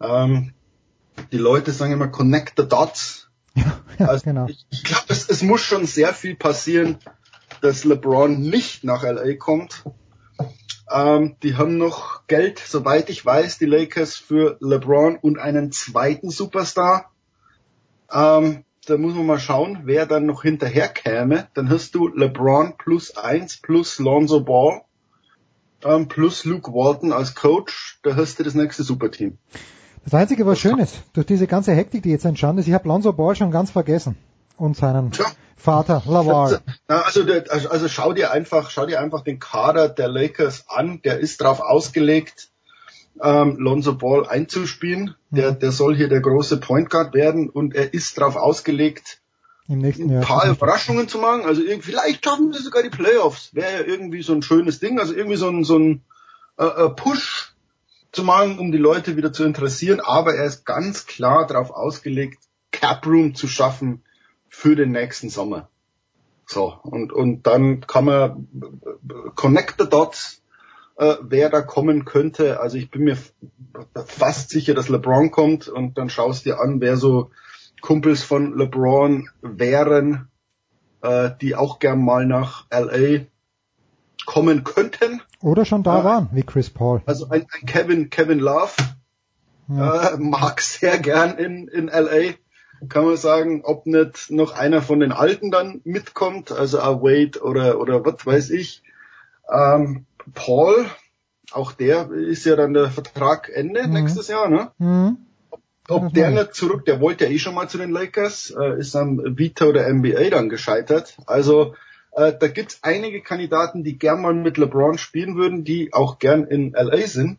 ähm, 0.00 0.54
die 1.30 1.38
Leute 1.38 1.70
sagen 1.70 1.92
immer 1.92 2.08
Connect 2.08 2.54
the 2.56 2.66
Dots. 2.66 3.30
also 3.98 4.24
genau. 4.24 4.46
ich, 4.48 4.66
ich 4.70 4.82
glaube, 4.82 5.04
es, 5.06 5.28
es 5.28 5.42
muss 5.42 5.60
schon 5.60 5.86
sehr 5.86 6.12
viel 6.12 6.34
passieren, 6.34 6.98
dass 7.60 7.84
LeBron 7.84 8.40
nicht 8.40 8.82
nach 8.82 9.04
LA 9.04 9.36
kommt. 9.36 9.84
Ähm, 10.90 11.36
die 11.44 11.56
haben 11.56 11.78
noch 11.78 12.26
Geld, 12.26 12.58
soweit 12.58 13.08
ich 13.08 13.24
weiß, 13.24 13.58
die 13.58 13.66
Lakers 13.66 14.16
für 14.16 14.56
LeBron 14.60 15.16
und 15.16 15.38
einen 15.38 15.70
zweiten 15.70 16.30
Superstar. 16.30 17.12
Ähm, 18.12 18.64
da 18.84 18.98
muss 18.98 19.14
man 19.14 19.26
mal 19.26 19.38
schauen, 19.38 19.82
wer 19.84 20.06
dann 20.06 20.26
noch 20.26 20.42
hinterher 20.42 20.88
käme. 20.88 21.46
Dann 21.54 21.70
hast 21.70 21.94
du 21.94 22.08
LeBron 22.08 22.76
plus 22.76 23.16
eins 23.16 23.58
plus 23.58 24.00
Lonzo 24.00 24.40
Ball 24.40 24.82
ähm, 25.84 26.08
plus 26.08 26.44
Luke 26.44 26.72
Walton 26.72 27.12
als 27.12 27.34
Coach. 27.34 27.98
Da 28.02 28.16
hast 28.16 28.38
du 28.38 28.42
das 28.42 28.54
nächste 28.54 28.82
Superteam. 28.82 29.38
Das 30.04 30.14
Einzige, 30.14 30.46
was 30.46 30.58
schön 30.58 30.78
ist, 30.78 31.02
durch 31.14 31.26
diese 31.26 31.46
ganze 31.46 31.72
Hektik, 31.72 32.02
die 32.02 32.10
jetzt 32.10 32.24
entstanden 32.24 32.58
ist, 32.58 32.68
ich 32.68 32.74
habe 32.74 32.88
Lonzo 32.88 33.12
Ball 33.12 33.34
schon 33.34 33.50
ganz 33.50 33.70
vergessen. 33.70 34.16
Und 34.56 34.76
seinen 34.76 35.10
Vater, 35.56 36.02
Lavar. 36.06 36.60
Na, 36.88 37.00
Also, 37.00 37.22
also 37.22 37.68
also 37.70 37.88
schau 37.88 38.12
dir 38.12 38.30
einfach, 38.30 38.70
schau 38.70 38.86
dir 38.86 39.00
einfach 39.00 39.22
den 39.22 39.38
Kader 39.38 39.88
der 39.88 40.08
Lakers 40.08 40.66
an. 40.68 41.00
Der 41.04 41.18
ist 41.18 41.40
darauf 41.40 41.60
ausgelegt, 41.60 42.50
ähm, 43.20 43.56
Lonzo 43.58 43.94
Ball 43.94 44.28
einzuspielen. 44.28 45.14
Der, 45.30 45.52
der 45.52 45.72
soll 45.72 45.96
hier 45.96 46.08
der 46.08 46.20
große 46.20 46.58
Point 46.58 46.90
Guard 46.90 47.14
werden 47.14 47.48
und 47.48 47.74
er 47.74 47.94
ist 47.94 48.18
darauf 48.18 48.36
ausgelegt, 48.36 49.20
Im 49.66 49.78
nächsten 49.78 50.04
ein 50.04 50.10
Jahr. 50.10 50.22
paar 50.22 50.48
Überraschungen 50.48 51.08
zu 51.08 51.18
machen. 51.18 51.44
Also 51.44 51.62
irgendwie, 51.62 51.92
vielleicht 51.92 52.24
schaffen 52.24 52.52
sie 52.52 52.62
sogar 52.62 52.82
die 52.82 52.90
Playoffs. 52.90 53.54
Wäre 53.54 53.72
ja 53.72 53.80
irgendwie 53.80 54.22
so 54.22 54.34
ein 54.34 54.42
schönes 54.42 54.78
Ding. 54.78 54.98
Also 54.98 55.14
irgendwie 55.14 55.36
so 55.36 55.48
ein, 55.48 55.64
so 55.64 55.78
ein 55.78 56.02
äh, 56.58 56.64
äh, 56.64 56.90
Push 56.90 57.54
zu 58.12 58.24
machen, 58.24 58.58
um 58.58 58.72
die 58.72 58.78
Leute 58.78 59.16
wieder 59.16 59.32
zu 59.32 59.44
interessieren. 59.44 60.00
Aber 60.00 60.34
er 60.34 60.44
ist 60.44 60.66
ganz 60.66 61.06
klar 61.06 61.46
darauf 61.46 61.70
ausgelegt, 61.70 62.38
Cap 62.72 63.06
Room 63.06 63.34
zu 63.34 63.48
schaffen 63.48 64.02
für 64.48 64.76
den 64.76 64.92
nächsten 64.92 65.30
Sommer. 65.30 65.68
So, 66.46 66.78
und, 66.82 67.12
und 67.12 67.46
dann 67.46 67.86
kann 67.86 68.04
man 68.04 68.48
connect 69.34 69.76
the 69.80 69.88
dots, 69.88 70.42
äh, 70.96 71.16
wer 71.22 71.48
da 71.48 71.62
kommen 71.62 72.04
könnte. 72.04 72.60
Also 72.60 72.76
ich 72.76 72.90
bin 72.90 73.04
mir 73.04 73.16
fast 74.06 74.50
sicher, 74.50 74.74
dass 74.74 74.90
LeBron 74.90 75.30
kommt 75.30 75.68
und 75.68 75.96
dann 75.96 76.10
schaust 76.10 76.44
dir 76.44 76.60
an, 76.60 76.80
wer 76.80 76.96
so 76.96 77.30
Kumpels 77.84 78.22
von 78.22 78.56
LeBron 78.56 79.28
wären, 79.42 80.28
äh, 81.02 81.32
die 81.42 81.54
auch 81.54 81.80
gern 81.80 82.02
mal 82.02 82.24
nach 82.24 82.64
LA 82.70 83.26
kommen 84.24 84.64
könnten. 84.64 85.20
Oder 85.42 85.66
schon 85.66 85.82
da 85.82 86.02
waren, 86.02 86.30
wie 86.32 86.44
Chris 86.44 86.70
Paul. 86.70 87.02
Also 87.04 87.28
ein, 87.28 87.42
ein 87.42 87.66
Kevin, 87.66 88.08
Kevin 88.08 88.38
Love 88.38 88.72
äh, 89.68 90.16
mag 90.16 90.62
sehr 90.62 90.98
gern 90.98 91.36
in, 91.36 91.68
in 91.68 91.88
LA. 91.88 92.32
Kann 92.88 93.04
man 93.04 93.18
sagen, 93.18 93.60
ob 93.64 93.84
nicht 93.84 94.30
noch 94.30 94.54
einer 94.54 94.80
von 94.80 95.00
den 95.00 95.12
Alten 95.12 95.50
dann 95.50 95.82
mitkommt, 95.84 96.52
also 96.52 96.80
a 96.80 97.02
Wade 97.02 97.42
oder, 97.42 97.78
oder 97.78 98.02
was 98.02 98.24
weiß 98.24 98.48
ich. 98.48 98.82
Ähm, 99.52 100.06
Paul, 100.32 100.86
auch 101.52 101.72
der 101.72 102.10
ist 102.10 102.46
ja 102.46 102.56
dann 102.56 102.72
der 102.72 102.88
Vertrag 102.88 103.50
Ende 103.50 103.86
nächstes 103.88 104.28
Jahr, 104.28 104.48
ne? 104.48 104.70
Mhm. 104.78 105.18
Ob 105.88 106.14
der 106.14 106.30
nicht 106.30 106.54
zurück, 106.54 106.86
der 106.86 107.00
wollte 107.00 107.24
ja 107.24 107.30
eh 107.30 107.38
schon 107.38 107.54
mal 107.54 107.68
zu 107.68 107.76
den 107.76 107.90
Lakers, 107.90 108.54
äh, 108.58 108.78
ist 108.78 108.96
am 108.96 109.20
Veto 109.22 109.72
der 109.72 109.92
NBA 109.92 110.30
dann 110.30 110.48
gescheitert. 110.48 111.16
Also 111.26 111.74
äh, 112.12 112.32
da 112.38 112.48
gibt's 112.48 112.78
einige 112.82 113.20
Kandidaten, 113.20 113.84
die 113.84 113.98
gern 113.98 114.22
mal 114.22 114.34
mit 114.34 114.56
LeBron 114.56 114.98
spielen 114.98 115.36
würden, 115.36 115.64
die 115.64 115.92
auch 115.92 116.18
gern 116.18 116.44
in 116.44 116.72
LA 116.72 117.06
sind. 117.06 117.38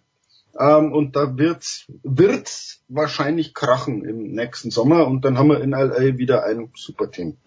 Ähm, 0.58 0.94
und 0.94 1.16
da 1.16 1.38
wird's, 1.38 1.86
wird's 2.04 2.84
wahrscheinlich 2.88 3.54
krachen 3.54 4.06
im 4.06 4.34
nächsten 4.34 4.72
Sommer 4.72 5.08
und 5.08 5.26
dann 5.26 5.38
haben 5.38 5.50
wir 5.50 5.62
in 5.62 5.72
LA 5.72 6.18
wieder 6.18 6.46
ein 6.46 6.70
super 6.76 7.10
Team. 7.10 7.38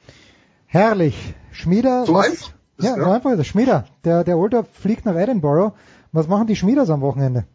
Herrlich. 0.67 1.35
Schmieder. 1.53 2.05
So 2.07 2.15
was, 2.15 2.27
einfach 2.27 2.53
Ja, 2.79 2.97
ja. 2.97 3.05
so 3.05 3.11
einfach 3.11 3.31
ist 3.31 3.39
es. 3.39 3.47
Schmieder. 3.47 3.87
Der, 4.05 4.25
der 4.25 4.37
Older 4.37 4.65
fliegt 4.65 5.07
nach 5.07 5.17
Edinburgh. 5.17 5.75
Was 6.13 6.29
machen 6.29 6.47
die 6.47 6.57
Schmieders 6.57 6.91
am 6.91 7.01
Wochenende? 7.01 7.47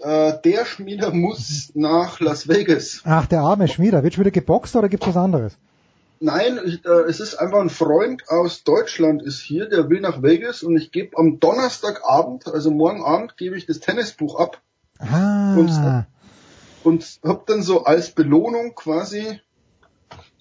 Äh, 0.00 0.34
der 0.44 0.66
Schmieder 0.66 1.12
muss 1.12 1.72
nach 1.74 2.20
Las 2.20 2.48
Vegas. 2.48 3.00
Ach, 3.04 3.26
der 3.26 3.40
arme 3.40 3.66
Schmieder. 3.68 4.02
Wird 4.02 4.14
schon 4.14 4.24
wieder 4.24 4.30
geboxt 4.30 4.76
oder 4.76 4.88
gibt's 4.88 5.06
was 5.06 5.16
anderes? 5.16 5.56
Nein, 6.20 6.58
ich, 6.64 6.84
äh, 6.84 6.88
es 7.08 7.20
ist 7.20 7.34
einfach 7.34 7.60
ein 7.60 7.68
Freund 7.70 8.22
aus 8.28 8.64
Deutschland 8.64 9.22
ist 9.22 9.40
hier, 9.40 9.68
der 9.68 9.90
will 9.90 10.00
nach 10.00 10.22
Vegas 10.22 10.62
und 10.62 10.76
ich 10.76 10.90
gebe 10.90 11.16
am 11.18 11.40
Donnerstagabend, 11.40 12.46
also 12.46 12.70
morgen 12.70 13.04
Abend, 13.04 13.36
gebe 13.36 13.56
ich 13.56 13.66
das 13.66 13.80
Tennisbuch 13.80 14.38
ab 14.38 14.60
Ah. 14.98 15.54
und 16.84 17.04
hab 17.22 17.46
dann 17.46 17.62
so 17.62 17.84
als 17.84 18.12
Belohnung 18.12 18.74
quasi 18.74 19.40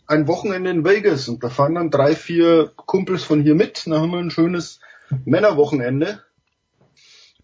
ein 0.08 0.28
Wochenende 0.28 0.70
in 0.70 0.86
Vegas 0.86 1.28
und 1.28 1.44
da 1.44 1.50
fahren 1.50 1.76
dann 1.76 1.90
drei, 1.92 2.16
vier 2.16 2.72
Kumpels 2.78 3.24
von 3.24 3.42
hier 3.42 3.56
mit, 3.56 3.86
dann 3.86 3.96
haben 4.00 4.12
wir 4.12 4.20
ein 4.20 4.32
schönes 4.32 4.80
Männerwochenende. 5.26 6.22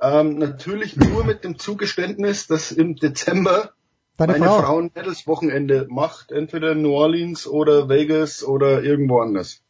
Ähm, 0.01 0.37
natürlich 0.39 0.97
nur 0.97 1.23
mit 1.23 1.43
dem 1.43 1.59
Zugeständnis, 1.59 2.47
dass 2.47 2.71
im 2.71 2.95
Dezember 2.95 3.71
Deine 4.17 4.33
meine 4.33 4.45
Frau. 4.45 4.61
Frau 4.61 4.79
ein 4.79 4.91
nettes 4.95 5.27
Wochenende 5.27 5.87
macht, 5.89 6.31
entweder 6.31 6.71
in 6.71 6.81
New 6.81 6.91
Orleans 6.93 7.47
oder 7.47 7.87
Vegas 7.87 8.43
oder 8.43 8.83
irgendwo 8.83 9.19
anders. 9.19 9.61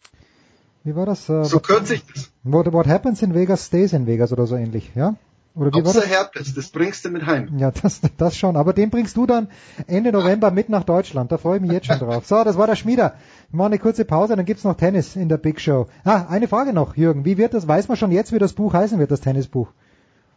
Wie 0.84 0.96
war 0.96 1.06
das? 1.06 1.30
Äh, 1.30 1.44
So 1.44 1.60
kürzlich 1.60 2.04
das. 2.14 2.32
What, 2.44 2.72
what 2.74 2.88
happens 2.88 3.22
in 3.22 3.34
Vegas 3.36 3.66
stays 3.68 3.94
in 3.94 4.08
Vegas 4.08 4.32
oder 4.34 4.48
so 4.48 4.56
ähnlich, 4.56 4.92
ja? 4.96 5.16
Oder 5.54 5.72
wie 5.72 5.86
war 5.86 5.94
das? 5.94 6.08
Herpes, 6.08 6.54
das 6.56 6.70
bringst 6.70 7.04
du 7.04 7.10
mit 7.10 7.26
heim. 7.26 7.58
Ja, 7.58 7.72
das, 7.72 8.00
das 8.18 8.38
schon. 8.38 8.56
Aber 8.56 8.72
den 8.72 8.90
bringst 8.90 9.18
du 9.18 9.26
dann 9.26 9.50
Ende 9.86 10.14
November 10.14 10.50
mit 10.50 10.70
nach 10.70 10.86
Deutschland. 10.86 11.30
Da 11.32 11.38
freue 11.38 11.58
ich 11.58 11.62
mich 11.62 11.74
jetzt 11.74 11.88
schon 11.88 12.00
drauf. 12.00 12.26
So, 12.26 12.42
das 12.46 12.58
war 12.58 12.68
der 12.68 12.78
Schmieder. 12.78 13.16
Wir 13.50 13.58
machen 13.58 13.74
eine 13.74 13.80
kurze 13.80 14.06
Pause, 14.06 14.38
dann 14.38 14.46
gibt's 14.46 14.64
noch 14.64 14.78
Tennis 14.78 15.18
in 15.18 15.28
der 15.28 15.38
Big 15.38 15.60
Show. 15.60 15.88
Ah, 16.06 16.28
eine 16.30 16.48
Frage 16.48 16.72
noch, 16.72 16.96
Jürgen. 16.96 17.26
Wie 17.26 17.38
wird 17.38 17.54
das, 17.54 17.68
weiß 17.68 17.90
man 17.90 17.98
schon 17.98 18.12
jetzt, 18.14 18.32
wie 18.32 18.40
das 18.40 18.54
Buch 18.54 18.74
heißen 18.74 18.98
wird, 18.98 19.12
das 19.12 19.20
Tennisbuch? 19.20 19.68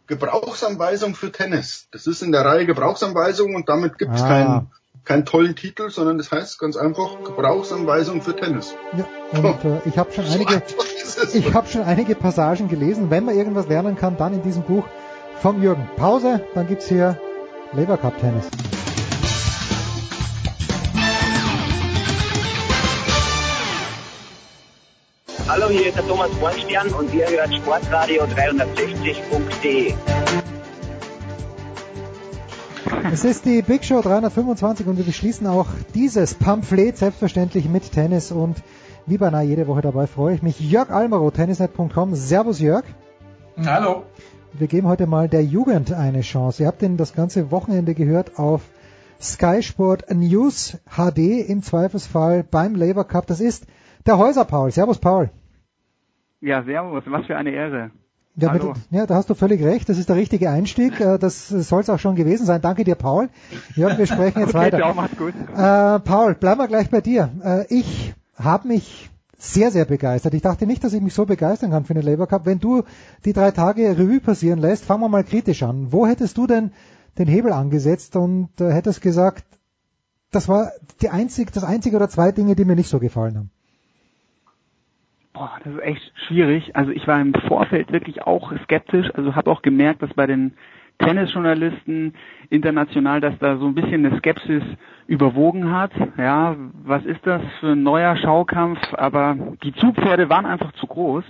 Gebrauchsanweisung 0.07 1.15
für 1.15 1.31
Tennis. 1.31 1.87
Das 1.91 2.07
ist 2.07 2.21
in 2.21 2.31
der 2.31 2.45
Reihe 2.45 2.65
Gebrauchsanweisung 2.65 3.55
und 3.55 3.69
damit 3.69 3.97
gibt's 3.97 4.21
Ah. 4.21 4.27
keinen, 4.27 4.71
keinen 5.03 5.25
tollen 5.25 5.55
Titel, 5.55 5.89
sondern 5.89 6.17
das 6.17 6.31
heißt 6.31 6.59
ganz 6.59 6.75
einfach 6.77 7.23
Gebrauchsanweisung 7.23 8.21
für 8.21 8.35
Tennis. 8.35 8.75
Ja, 8.97 9.05
und 9.39 9.65
äh, 9.65 9.79
ich 9.85 9.97
habe 9.97 10.11
schon 10.11 10.25
einige, 10.31 10.61
ich 11.33 11.53
habe 11.53 11.67
schon 11.67 11.83
einige 11.83 12.15
Passagen 12.15 12.67
gelesen. 12.67 13.09
Wenn 13.09 13.25
man 13.25 13.35
irgendwas 13.35 13.67
lernen 13.67 13.95
kann, 13.95 14.17
dann 14.17 14.33
in 14.33 14.43
diesem 14.43 14.63
Buch 14.63 14.85
vom 15.41 15.61
Jürgen. 15.61 15.87
Pause, 15.97 16.41
dann 16.53 16.67
gibt's 16.67 16.87
hier 16.87 17.19
Lever 17.73 17.97
Cup 17.97 18.19
Tennis. 18.19 18.45
Hallo, 25.47 25.69
hier 25.69 25.89
ist 25.89 25.95
der 25.95 26.07
Thomas 26.07 26.31
Bornstern 26.39 26.87
und 26.87 27.13
ihr 27.13 27.27
hört 27.29 27.53
Sportradio 27.53 28.23
360.de. 28.23 29.93
Es 33.13 33.23
ist 33.23 33.45
die 33.45 33.61
Big 33.61 33.85
Show 33.85 34.01
325 34.01 34.87
und 34.87 34.97
wir 34.97 35.03
beschließen 35.03 35.45
auch 35.45 35.67
dieses 35.93 36.33
Pamphlet 36.33 36.97
selbstverständlich 36.97 37.69
mit 37.69 37.91
Tennis 37.91 38.31
und 38.31 38.63
wie 39.05 39.19
beinahe 39.19 39.45
jede 39.45 39.67
Woche 39.67 39.81
dabei 39.81 40.07
freue 40.07 40.33
ich 40.33 40.41
mich. 40.41 40.59
Jörg 40.59 40.89
Almaro, 40.89 41.29
tennisnet.com. 41.29 42.15
Servus 42.15 42.59
Jörg. 42.59 42.85
Hallo. 43.63 44.01
wir 44.53 44.65
geben 44.65 44.87
heute 44.87 45.05
mal 45.05 45.29
der 45.29 45.43
Jugend 45.43 45.93
eine 45.93 46.21
Chance. 46.21 46.63
Ihr 46.63 46.67
habt 46.67 46.81
den 46.81 46.97
das 46.97 47.13
ganze 47.13 47.51
Wochenende 47.51 47.93
gehört 47.93 48.39
auf 48.39 48.61
Sky 49.21 49.61
Sport 49.61 50.11
News 50.11 50.77
HD 50.89 51.47
im 51.47 51.61
Zweifelsfall 51.61 52.43
beim 52.43 52.73
Labour 52.73 53.07
Cup. 53.07 53.27
Das 53.27 53.39
ist 53.39 53.67
der 54.05 54.17
Häuser 54.17 54.45
Paul. 54.45 54.71
Servus 54.71 54.99
Paul. 54.99 55.29
Ja, 56.41 56.63
servus. 56.63 57.03
Was 57.07 57.25
für 57.25 57.35
eine 57.37 57.51
Ehre. 57.51 57.91
Ja, 58.37 58.51
mit, 58.51 58.63
ja, 58.91 59.05
da 59.05 59.15
hast 59.15 59.29
du 59.29 59.33
völlig 59.33 59.63
recht. 59.63 59.87
Das 59.87 59.97
ist 59.97 60.09
der 60.09 60.17
richtige 60.17 60.49
Einstieg. 60.49 60.99
Äh, 60.99 61.17
Das 61.17 61.47
soll 61.47 61.81
es 61.81 61.89
auch 61.89 61.99
schon 61.99 62.15
gewesen 62.15 62.45
sein. 62.45 62.61
Danke 62.61 62.83
dir, 62.83 62.95
Paul. 62.95 63.29
Ja, 63.75 63.97
wir 63.97 64.05
sprechen 64.05 64.39
jetzt 64.41 64.49
Okay, 64.55 64.57
weiter. 64.65 64.77
ciao, 64.77 64.93
macht's 64.93 65.17
gut. 65.17 65.33
Äh, 65.55 65.99
Paul, 65.99 66.35
bleiben 66.35 66.59
wir 66.59 66.67
gleich 66.67 66.89
bei 66.89 66.99
dir. 67.01 67.29
Äh, 67.43 67.65
ich 67.73 68.13
habe 68.35 68.67
mich 68.67 69.09
sehr, 69.37 69.71
sehr 69.71 69.85
begeistert. 69.85 70.33
Ich 70.33 70.41
dachte 70.41 70.65
nicht, 70.67 70.83
dass 70.83 70.91
ich 70.93 71.01
mich 71.01 71.13
so 71.13 71.25
begeistern 71.25 71.71
kann 71.71 71.85
für 71.85 71.93
den 71.93 72.03
Labour 72.03 72.27
Cup. 72.27 72.45
Wenn 72.45 72.59
du 72.59 72.83
die 73.23 73.31
drei 73.33 73.51
Tage 73.51 73.97
Revue 73.97 74.19
passieren 74.19 74.59
lässt, 74.59 74.83
fangen 74.83 75.01
wir 75.01 75.09
mal 75.09 75.23
kritisch 75.23 75.63
an. 75.63 75.93
Wo 75.93 76.05
hättest 76.05 76.37
du 76.37 76.45
denn 76.45 76.71
den 77.17 77.27
Hebel 77.27 77.53
angesetzt 77.53 78.17
und 78.17 78.49
äh, 78.59 78.69
hättest 78.71 79.01
gesagt, 79.01 79.45
das 80.31 80.49
war 80.49 80.71
die 81.01 81.09
einzig, 81.09 81.53
das 81.53 81.63
einzige 81.63 81.95
oder 81.95 82.09
zwei 82.09 82.33
Dinge, 82.33 82.55
die 82.55 82.65
mir 82.65 82.75
nicht 82.75 82.89
so 82.89 82.99
gefallen 82.99 83.37
haben? 83.37 83.51
Boah, 85.35 85.51
das 85.63 85.73
ist 85.73 85.81
echt 85.81 86.13
schwierig. 86.27 86.75
Also 86.77 86.91
ich 86.91 87.05
war 87.07 87.19
im 87.19 87.33
Vorfeld 87.33 87.91
wirklich 87.91 88.23
auch 88.23 88.53
skeptisch. 88.63 89.11
Also 89.13 89.35
habe 89.35 89.51
auch 89.51 89.61
gemerkt, 89.61 90.01
dass 90.01 90.13
bei 90.13 90.25
den 90.25 90.53
Tennisjournalisten 90.99 92.13
international, 92.49 93.19
dass 93.19 93.37
da 93.39 93.57
so 93.57 93.67
ein 93.67 93.75
bisschen 93.75 94.05
eine 94.05 94.17
Skepsis 94.17 94.63
überwogen 95.07 95.71
hat. 95.71 95.91
Ja, 96.17 96.55
was 96.85 97.03
ist 97.03 97.19
das 97.27 97.41
für 97.59 97.73
ein 97.73 97.83
neuer 97.83 98.15
Schaukampf? 98.15 98.79
Aber 98.93 99.35
die 99.61 99.73
Zugpferde 99.73 100.29
waren 100.29 100.45
einfach 100.45 100.71
zu 100.73 100.87
groß. 100.87 101.25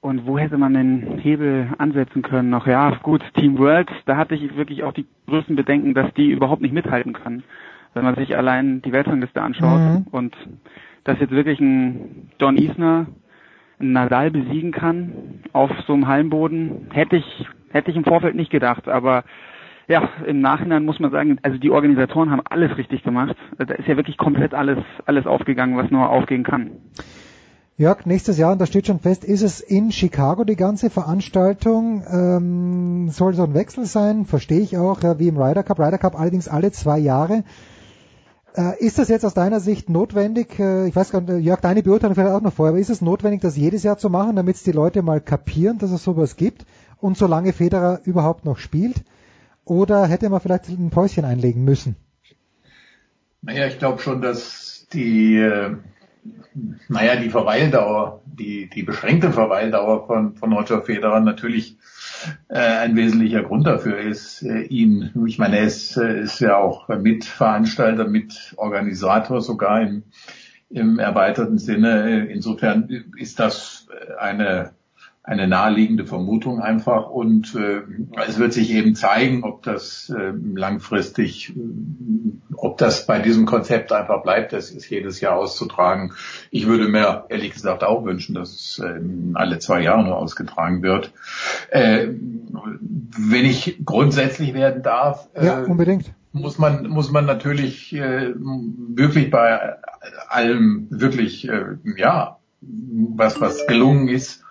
Und 0.00 0.24
wo 0.24 0.38
hätte 0.38 0.56
man 0.56 0.74
den 0.74 1.18
Hebel 1.18 1.68
ansetzen 1.78 2.22
können? 2.22 2.50
Noch 2.50 2.68
ja, 2.68 2.90
gut, 3.02 3.22
Team 3.34 3.58
World, 3.58 3.88
da 4.06 4.16
hatte 4.16 4.36
ich 4.36 4.56
wirklich 4.56 4.84
auch 4.84 4.92
die 4.92 5.06
größten 5.26 5.56
Bedenken, 5.56 5.94
dass 5.94 6.12
die 6.14 6.30
überhaupt 6.30 6.62
nicht 6.62 6.74
mithalten 6.74 7.12
können. 7.12 7.42
Wenn 7.94 8.04
man 8.04 8.14
sich 8.14 8.36
allein 8.36 8.80
die 8.82 8.92
Weltrangliste 8.92 9.42
anschaut 9.42 9.80
Mhm. 9.80 10.06
und 10.10 10.36
dass 11.04 11.18
jetzt 11.20 11.32
wirklich 11.32 11.60
ein 11.60 12.30
Don 12.38 12.56
Isner 12.56 13.06
einen 13.78 13.92
Nadal 13.92 14.30
besiegen 14.30 14.72
kann 14.72 15.40
auf 15.52 15.70
so 15.86 15.92
einem 15.92 16.06
Hallenboden, 16.06 16.88
hätte 16.92 17.16
ich, 17.16 17.46
hätte 17.70 17.90
ich 17.90 17.96
im 17.96 18.04
Vorfeld 18.04 18.34
nicht 18.34 18.50
gedacht. 18.50 18.88
Aber 18.88 19.24
ja, 19.88 20.08
im 20.26 20.40
Nachhinein 20.40 20.84
muss 20.84 21.00
man 21.00 21.10
sagen, 21.10 21.38
also 21.42 21.58
die 21.58 21.70
Organisatoren 21.70 22.30
haben 22.30 22.42
alles 22.48 22.76
richtig 22.78 23.02
gemacht. 23.02 23.36
Da 23.58 23.74
ist 23.74 23.88
ja 23.88 23.96
wirklich 23.96 24.16
komplett 24.16 24.54
alles, 24.54 24.78
alles 25.06 25.26
aufgegangen, 25.26 25.76
was 25.76 25.90
nur 25.90 26.08
aufgehen 26.08 26.44
kann. 26.44 26.70
Jörg, 27.78 28.06
nächstes 28.06 28.38
Jahr, 28.38 28.52
und 28.52 28.60
da 28.60 28.66
steht 28.66 28.86
schon 28.86 29.00
fest, 29.00 29.24
ist 29.24 29.42
es 29.42 29.60
in 29.60 29.90
Chicago 29.90 30.44
die 30.44 30.56
ganze 30.56 30.90
Veranstaltung. 30.90 32.04
Ähm, 32.06 33.08
soll 33.08 33.32
so 33.32 33.44
ein 33.44 33.54
Wechsel 33.54 33.86
sein, 33.86 34.24
verstehe 34.24 34.60
ich 34.60 34.76
auch, 34.76 35.00
wie 35.18 35.28
im 35.28 35.36
Ryder 35.36 35.62
Cup. 35.62 35.80
Ryder 35.80 35.98
Cup 35.98 36.18
allerdings 36.18 36.48
alle 36.48 36.70
zwei 36.70 36.98
Jahre. 36.98 37.44
Äh, 38.54 38.84
ist 38.84 38.98
das 38.98 39.08
jetzt 39.08 39.24
aus 39.24 39.34
deiner 39.34 39.60
Sicht 39.60 39.88
notwendig? 39.88 40.58
Äh, 40.58 40.86
ich 40.86 40.94
weiß 40.94 41.10
gar 41.10 41.22
nicht, 41.22 41.44
Jörg, 41.44 41.60
deine 41.60 41.82
Beurteilung 41.82 42.14
vielleicht 42.14 42.34
auch 42.34 42.42
noch 42.42 42.52
vorher, 42.52 42.70
aber 42.70 42.80
ist 42.80 42.90
es 42.90 43.00
notwendig, 43.00 43.40
das 43.40 43.56
jedes 43.56 43.82
Jahr 43.82 43.96
zu 43.96 44.10
machen, 44.10 44.36
damit 44.36 44.56
es 44.56 44.62
die 44.62 44.72
Leute 44.72 45.02
mal 45.02 45.20
kapieren, 45.20 45.78
dass 45.78 45.90
es 45.90 46.04
sowas 46.04 46.36
gibt 46.36 46.66
und 46.98 47.16
solange 47.16 47.52
Federer 47.52 48.00
überhaupt 48.04 48.44
noch 48.44 48.58
spielt? 48.58 49.04
Oder 49.64 50.06
hätte 50.06 50.28
man 50.28 50.40
vielleicht 50.40 50.68
ein 50.68 50.90
Päuschen 50.90 51.24
einlegen 51.24 51.64
müssen? 51.64 51.96
Naja, 53.40 53.66
ich 53.66 53.78
glaube 53.78 54.00
schon, 54.00 54.20
dass 54.20 54.86
die, 54.92 55.36
äh, 55.36 55.76
naja, 56.88 57.16
die 57.16 57.30
Verweildauer, 57.30 58.22
die, 58.26 58.68
die 58.68 58.82
beschränkte 58.82 59.32
Verweildauer 59.32 60.06
von, 60.06 60.34
von 60.36 60.52
Roger 60.52 60.82
Federer 60.82 61.20
natürlich 61.20 61.78
äh, 62.48 62.58
ein 62.58 62.96
wesentlicher 62.96 63.42
Grund 63.42 63.66
dafür 63.66 63.98
ist, 63.98 64.42
äh, 64.42 64.62
ihn, 64.62 65.10
ich 65.26 65.38
meine, 65.38 65.58
er 65.58 65.64
ist, 65.64 65.96
äh, 65.96 66.22
ist 66.22 66.40
ja 66.40 66.56
auch 66.56 66.88
Mitveranstalter, 66.88 68.06
Mitorganisator 68.06 69.40
sogar 69.40 69.82
im, 69.82 70.04
im 70.68 70.98
erweiterten 70.98 71.58
Sinne. 71.58 72.26
Insofern 72.26 72.88
ist 73.16 73.38
das 73.38 73.86
eine 74.18 74.72
eine 75.24 75.46
naheliegende 75.46 76.04
Vermutung 76.04 76.60
einfach 76.60 77.08
und 77.08 77.54
äh, 77.54 77.82
es 78.26 78.38
wird 78.38 78.52
sich 78.52 78.72
eben 78.72 78.96
zeigen, 78.96 79.44
ob 79.44 79.62
das 79.62 80.10
äh, 80.10 80.32
langfristig, 80.54 81.52
ob 82.56 82.76
das 82.78 83.06
bei 83.06 83.20
diesem 83.20 83.46
Konzept 83.46 83.92
einfach 83.92 84.22
bleibt, 84.24 84.52
das 84.52 84.72
ist 84.72 84.90
jedes 84.90 85.20
Jahr 85.20 85.36
auszutragen. 85.36 86.12
Ich 86.50 86.66
würde 86.66 86.88
mir 86.88 87.26
ehrlich 87.28 87.52
gesagt 87.52 87.84
auch 87.84 88.04
wünschen, 88.04 88.34
dass 88.34 88.50
es 88.52 88.78
äh, 88.84 89.00
alle 89.34 89.60
zwei 89.60 89.82
Jahre 89.82 90.02
nur 90.02 90.16
ausgetragen 90.16 90.82
wird. 90.82 91.12
Äh, 91.70 92.08
wenn 92.10 93.44
ich 93.44 93.78
grundsätzlich 93.84 94.54
werden 94.54 94.82
darf, 94.82 95.28
äh, 95.34 95.46
Ja, 95.46 95.62
unbedingt. 95.62 96.12
muss 96.32 96.58
man 96.58 96.88
muss 96.88 97.12
man 97.12 97.26
natürlich 97.26 97.94
äh, 97.94 98.34
wirklich 98.34 99.30
bei 99.30 99.76
allem 100.28 100.88
wirklich 100.90 101.48
äh, 101.48 101.76
ja 101.96 102.38
was 102.60 103.40
was 103.40 103.66
gelungen 103.68 104.08
ist 104.08 104.42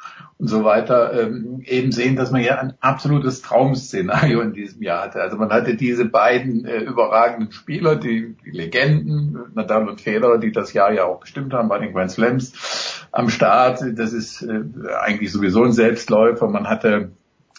und 0.42 0.48
so 0.48 0.64
weiter 0.64 1.14
ähm, 1.14 1.62
eben 1.66 1.92
sehen, 1.92 2.16
dass 2.16 2.32
man 2.32 2.42
ja 2.42 2.58
ein 2.58 2.74
absolutes 2.80 3.44
Traum-Szenario 3.44 4.42
in 4.42 4.54
diesem 4.54 4.82
Jahr 4.82 5.04
hatte. 5.04 5.22
Also 5.22 5.38
man 5.38 5.52
hatte 5.52 5.76
diese 5.76 6.06
beiden 6.06 6.66
äh, 6.66 6.80
überragenden 6.80 7.52
Spieler, 7.52 7.96
die, 7.96 8.36
die 8.44 8.50
Legenden, 8.50 9.38
Nadal 9.54 9.88
und 9.88 10.02
Federer, 10.02 10.40
die 10.40 10.52
das 10.52 10.74
Jahr 10.74 10.92
ja 10.92 11.06
auch 11.06 11.20
bestimmt 11.20 11.54
haben 11.54 11.70
bei 11.70 11.78
den 11.78 11.94
Grand 11.94 12.10
Slams 12.10 13.06
am 13.12 13.30
Start. 13.30 13.84
Das 13.94 14.14
ist 14.14 14.42
äh, 14.42 14.64
eigentlich 15.00 15.32
sowieso 15.32 15.64
ein 15.64 15.74
Selbstläufer. 15.74 16.48
Man 16.48 16.68
hatte 16.68 17.12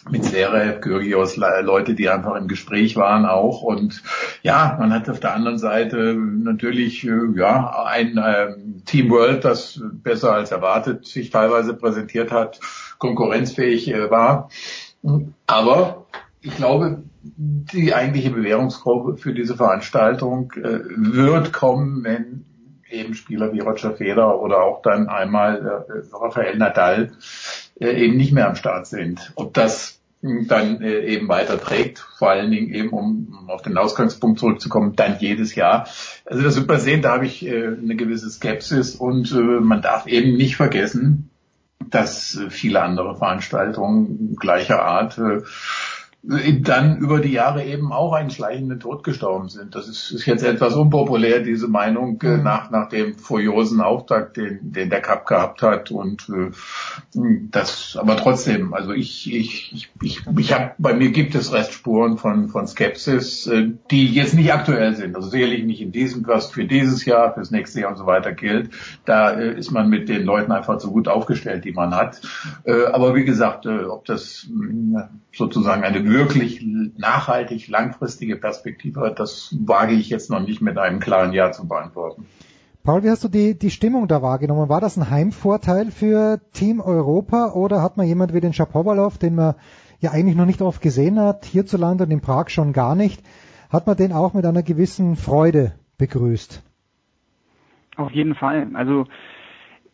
mit 0.09 0.25
Zverev, 0.25 0.81
Kyrgios, 0.81 1.37
Le- 1.37 1.61
Leute, 1.61 1.95
die 1.95 2.09
einfach 2.09 2.35
im 2.35 2.47
Gespräch 2.47 2.95
waren 2.95 3.25
auch. 3.25 3.61
Und 3.61 4.03
ja, 4.41 4.75
man 4.79 4.93
hat 4.93 5.09
auf 5.09 5.19
der 5.19 5.33
anderen 5.33 5.57
Seite 5.57 6.15
natürlich 6.15 7.05
äh, 7.07 7.11
ja 7.35 7.83
ein 7.85 8.19
ähm, 8.23 8.83
Team 8.85 9.09
World, 9.09 9.45
das 9.45 9.81
besser 10.03 10.33
als 10.33 10.51
erwartet 10.51 11.05
sich 11.05 11.29
teilweise 11.29 11.73
präsentiert 11.73 12.31
hat, 12.31 12.59
konkurrenzfähig 12.97 13.89
äh, 13.93 14.11
war. 14.11 14.49
Aber 15.47 16.05
ich 16.41 16.55
glaube, 16.55 17.03
die 17.23 17.93
eigentliche 17.93 18.31
Bewährungsprobe 18.31 19.17
für 19.17 19.33
diese 19.33 19.55
Veranstaltung 19.55 20.51
äh, 20.57 20.79
wird 20.95 21.53
kommen, 21.53 22.03
wenn 22.03 22.45
eben 22.89 23.15
Spieler 23.15 23.53
wie 23.53 23.59
Roger 23.59 23.95
Federer 23.95 24.39
oder 24.39 24.61
auch 24.61 24.81
dann 24.81 25.07
einmal 25.07 25.85
äh, 25.87 26.15
Rafael 26.15 26.57
Nadal 26.57 27.03
äh, 27.03 27.62
eben 27.79 28.17
nicht 28.17 28.31
mehr 28.31 28.47
am 28.47 28.55
Start 28.55 28.87
sind. 28.87 29.31
Ob 29.35 29.53
das 29.53 29.99
mh, 30.21 30.45
dann 30.47 30.81
äh, 30.81 31.01
eben 31.05 31.27
weiter 31.27 31.59
trägt, 31.59 31.99
vor 32.17 32.29
allen 32.29 32.51
Dingen 32.51 32.73
eben, 32.73 32.89
um, 32.89 33.47
auf 33.47 33.61
den 33.61 33.77
Ausgangspunkt 33.77 34.39
zurückzukommen, 34.39 34.95
dann 34.95 35.17
jedes 35.19 35.55
Jahr. 35.55 35.87
Also 36.25 36.43
das 36.43 36.55
wird 36.55 36.67
man 36.67 36.79
sehen, 36.79 37.01
da 37.01 37.13
habe 37.13 37.25
ich 37.25 37.45
äh, 37.45 37.67
eine 37.67 37.95
gewisse 37.95 38.29
Skepsis 38.29 38.95
und 38.95 39.31
äh, 39.31 39.35
man 39.35 39.81
darf 39.81 40.07
eben 40.07 40.35
nicht 40.35 40.55
vergessen, 40.55 41.29
dass 41.89 42.35
äh, 42.35 42.49
viele 42.49 42.81
andere 42.81 43.15
Veranstaltungen 43.17 44.35
gleicher 44.39 44.83
Art 44.83 45.17
äh, 45.17 45.41
dann 46.25 46.99
über 46.99 47.19
die 47.19 47.33
Jahre 47.33 47.65
eben 47.65 47.91
auch 47.91 48.13
einen 48.13 48.29
schleichenden 48.29 48.79
Tod 48.79 49.03
gestorben 49.03 49.49
sind. 49.49 49.75
Das 49.75 49.89
ist, 49.89 50.09
ist 50.11 50.25
jetzt 50.25 50.43
etwas 50.43 50.73
unpopulär, 50.73 51.41
diese 51.41 51.67
Meinung, 51.67 52.21
äh, 52.21 52.37
nach, 52.37 52.71
nach 52.71 52.87
dem 52.87 53.17
furiosen 53.17 53.81
Auftakt, 53.81 54.37
den, 54.37 54.71
den 54.71 54.89
der 54.89 55.01
Cup 55.01 55.27
gehabt 55.27 55.61
hat. 55.61 55.91
Und 55.91 56.29
äh, 56.29 56.51
das, 57.51 57.97
aber 57.99 58.15
trotzdem, 58.15 58.73
also 58.73 58.93
ich, 58.93 59.33
ich, 59.33 59.73
ich, 59.73 59.91
ich, 60.01 60.21
ich 60.37 60.53
habe, 60.53 60.71
bei 60.77 60.93
mir 60.93 61.11
gibt 61.11 61.35
es 61.35 61.51
Restspuren 61.51 62.17
von, 62.17 62.47
von 62.47 62.67
Skepsis, 62.67 63.45
äh, 63.47 63.71
die 63.91 64.07
jetzt 64.07 64.33
nicht 64.33 64.53
aktuell 64.53 64.95
sind. 64.95 65.17
Also 65.17 65.27
sicherlich 65.27 65.65
nicht 65.65 65.81
in 65.81 65.91
diesem, 65.91 66.25
was 66.25 66.51
für 66.51 66.63
dieses 66.63 67.03
Jahr, 67.03 67.33
fürs 67.33 67.51
nächste 67.51 67.81
Jahr 67.81 67.91
und 67.91 67.97
so 67.97 68.05
weiter 68.05 68.31
gilt. 68.31 68.69
Da 69.03 69.31
äh, 69.31 69.59
ist 69.59 69.71
man 69.71 69.89
mit 69.89 70.07
den 70.07 70.23
Leuten 70.23 70.53
einfach 70.53 70.79
so 70.79 70.89
gut 70.89 71.09
aufgestellt, 71.09 71.65
die 71.65 71.73
man 71.73 71.93
hat. 71.93 72.21
Äh, 72.63 72.85
aber 72.85 73.13
wie 73.13 73.25
gesagt, 73.25 73.65
äh, 73.65 73.83
ob 73.83 74.05
das 74.05 74.47
mh, 74.49 75.09
sozusagen 75.33 75.83
eine 75.83 75.99
wirklich 76.13 76.65
nachhaltig 76.97 77.67
langfristige 77.67 78.35
Perspektive 78.35 79.01
hat, 79.01 79.19
das 79.19 79.55
wage 79.65 79.93
ich 79.93 80.09
jetzt 80.09 80.29
noch 80.29 80.39
nicht 80.39 80.61
mit 80.61 80.77
einem 80.77 80.99
klaren 80.99 81.33
Ja 81.33 81.51
zu 81.51 81.67
beantworten. 81.67 82.25
Paul, 82.83 83.03
wie 83.03 83.09
hast 83.09 83.23
du 83.23 83.29
die, 83.29 83.57
die 83.57 83.71
Stimmung 83.71 84.07
da 84.09 84.21
wahrgenommen? 84.21 84.67
War 84.67 84.81
das 84.81 84.97
ein 84.97 85.09
Heimvorteil 85.09 85.89
für 85.89 86.41
Team 86.51 86.81
Europa 86.81 87.53
oder 87.53 87.81
hat 87.81 87.95
man 87.95 88.05
jemand 88.05 88.33
wie 88.33 88.41
den 88.41 88.51
Shapovalov, 88.51 89.17
den 89.17 89.35
man 89.35 89.55
ja 89.99 90.11
eigentlich 90.11 90.35
noch 90.35 90.45
nicht 90.45 90.61
oft 90.61 90.81
gesehen 90.81 91.17
hat, 91.17 91.45
hierzulande 91.45 92.03
und 92.03 92.11
in 92.11 92.19
Prag 92.19 92.49
schon 92.49 92.73
gar 92.73 92.95
nicht, 92.95 93.23
hat 93.69 93.87
man 93.87 93.95
den 93.95 94.11
auch 94.11 94.33
mit 94.33 94.45
einer 94.45 94.63
gewissen 94.63 95.15
Freude 95.15 95.71
begrüßt? 95.97 96.61
Auf 97.95 98.11
jeden 98.11 98.35
Fall. 98.35 98.67
Also 98.73 99.05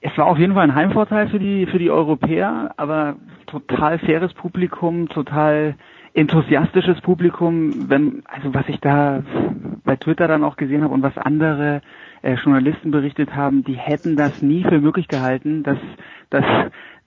es 0.01 0.17
war 0.17 0.25
auf 0.25 0.38
jeden 0.38 0.53
Fall 0.53 0.64
ein 0.64 0.75
Heimvorteil 0.75 1.30
für 1.30 1.39
die 1.39 1.67
für 1.67 1.77
die 1.77 1.91
Europäer, 1.91 2.73
aber 2.77 3.17
total 3.48 3.99
faires 3.99 4.33
Publikum, 4.33 5.09
total 5.09 5.75
enthusiastisches 6.14 7.02
Publikum, 7.02 7.90
wenn, 7.90 8.24
also 8.26 8.54
was 8.54 8.68
ich 8.68 8.80
da 8.80 9.24
bei 9.84 9.96
Twitter 9.96 10.28
dann 10.28 10.44
auch 10.44 10.58
gesehen 10.58 10.84
habe 10.84 10.94
und 10.94 11.04
was 11.04 11.18
andere 11.18 11.82
äh, 12.22 12.36
Journalisten 12.36 12.92
berichtet 12.92 13.36
haben, 13.36 13.64
die 13.64 13.76
hätten 13.76 14.16
das 14.16 14.42
nie 14.42 14.64
für 14.64 14.80
möglich 14.80 15.08
gehalten, 15.08 15.64
dass, 15.64 15.78
dass 16.30 16.46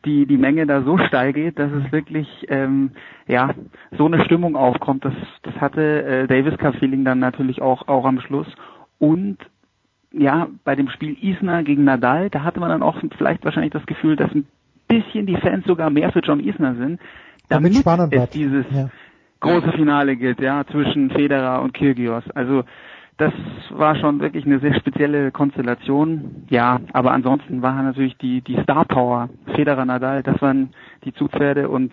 die, 0.05 0.27
die 0.27 0.37
Menge 0.37 0.67
da 0.67 0.83
so 0.83 0.99
steil 0.99 1.33
geht, 1.33 1.59
dass 1.59 1.71
es 1.73 1.93
wirklich 1.93 2.47
ähm, 2.49 2.93
ja 3.27 3.51
so 3.97 4.07
eine 4.07 4.25
Stimmung 4.25 4.57
aufkommt. 4.57 5.05
Das, 5.05 5.15
das 5.43 5.55
hatte 5.61 6.03
äh, 6.05 6.27
Davis 6.27 6.59
Cup 6.59 6.77
Feeling 6.77 7.05
dann 7.05 7.19
natürlich 7.19 7.63
auch, 7.63 7.89
auch 7.89 8.05
am 8.05 8.21
Schluss. 8.21 8.49
Und 8.99 9.39
ja, 10.13 10.49
bei 10.65 10.77
dem 10.77 10.89
Spiel 10.91 11.17
Isner 11.21 11.63
gegen 11.63 11.85
Nadal, 11.85 12.31
da 12.31 12.43
hatte 12.43 12.61
man 12.61 12.69
dann 12.69 12.83
auch 12.83 13.01
vielleicht 13.17 13.45
wahrscheinlich 13.45 13.73
das 13.73 13.87
Gefühl, 13.87 14.17
dass 14.17 14.35
ein 14.35 14.47
bisschen 14.89 15.27
die 15.27 15.37
Fans 15.37 15.65
sogar 15.67 15.91
mehr 15.91 16.13
für 16.13 16.21
John 16.21 16.41
Isner 16.41 16.75
sind, 16.75 17.01
damit, 17.53 17.87
damit 17.87 18.13
es 18.13 18.31
dieses 18.31 18.67
ja. 18.71 18.89
große 19.41 19.73
Finale 19.73 20.17
gibt, 20.17 20.41
ja, 20.41 20.65
zwischen 20.71 21.11
Federer 21.11 21.63
und 21.63 21.75
Kyrgios. 21.75 22.25
Also 22.35 22.65
das 23.19 23.33
war 23.71 23.97
schon 23.97 24.21
wirklich 24.21 24.47
eine 24.47 24.59
sehr 24.61 24.75
spezielle 24.75 25.31
Konstellation. 25.31 26.47
Ja, 26.49 26.81
aber 26.93 27.13
ansonsten 27.13 27.63
war 27.63 27.81
natürlich 27.83 28.17
die, 28.19 28.41
die 28.41 28.61
Star 28.63 28.85
Power, 28.85 29.29
Federer 29.55 29.85
Nadal, 29.85 30.23
das 30.23 30.41
waren 30.43 30.71
die 31.05 31.13
Zugpferde 31.13 31.69
und 31.69 31.93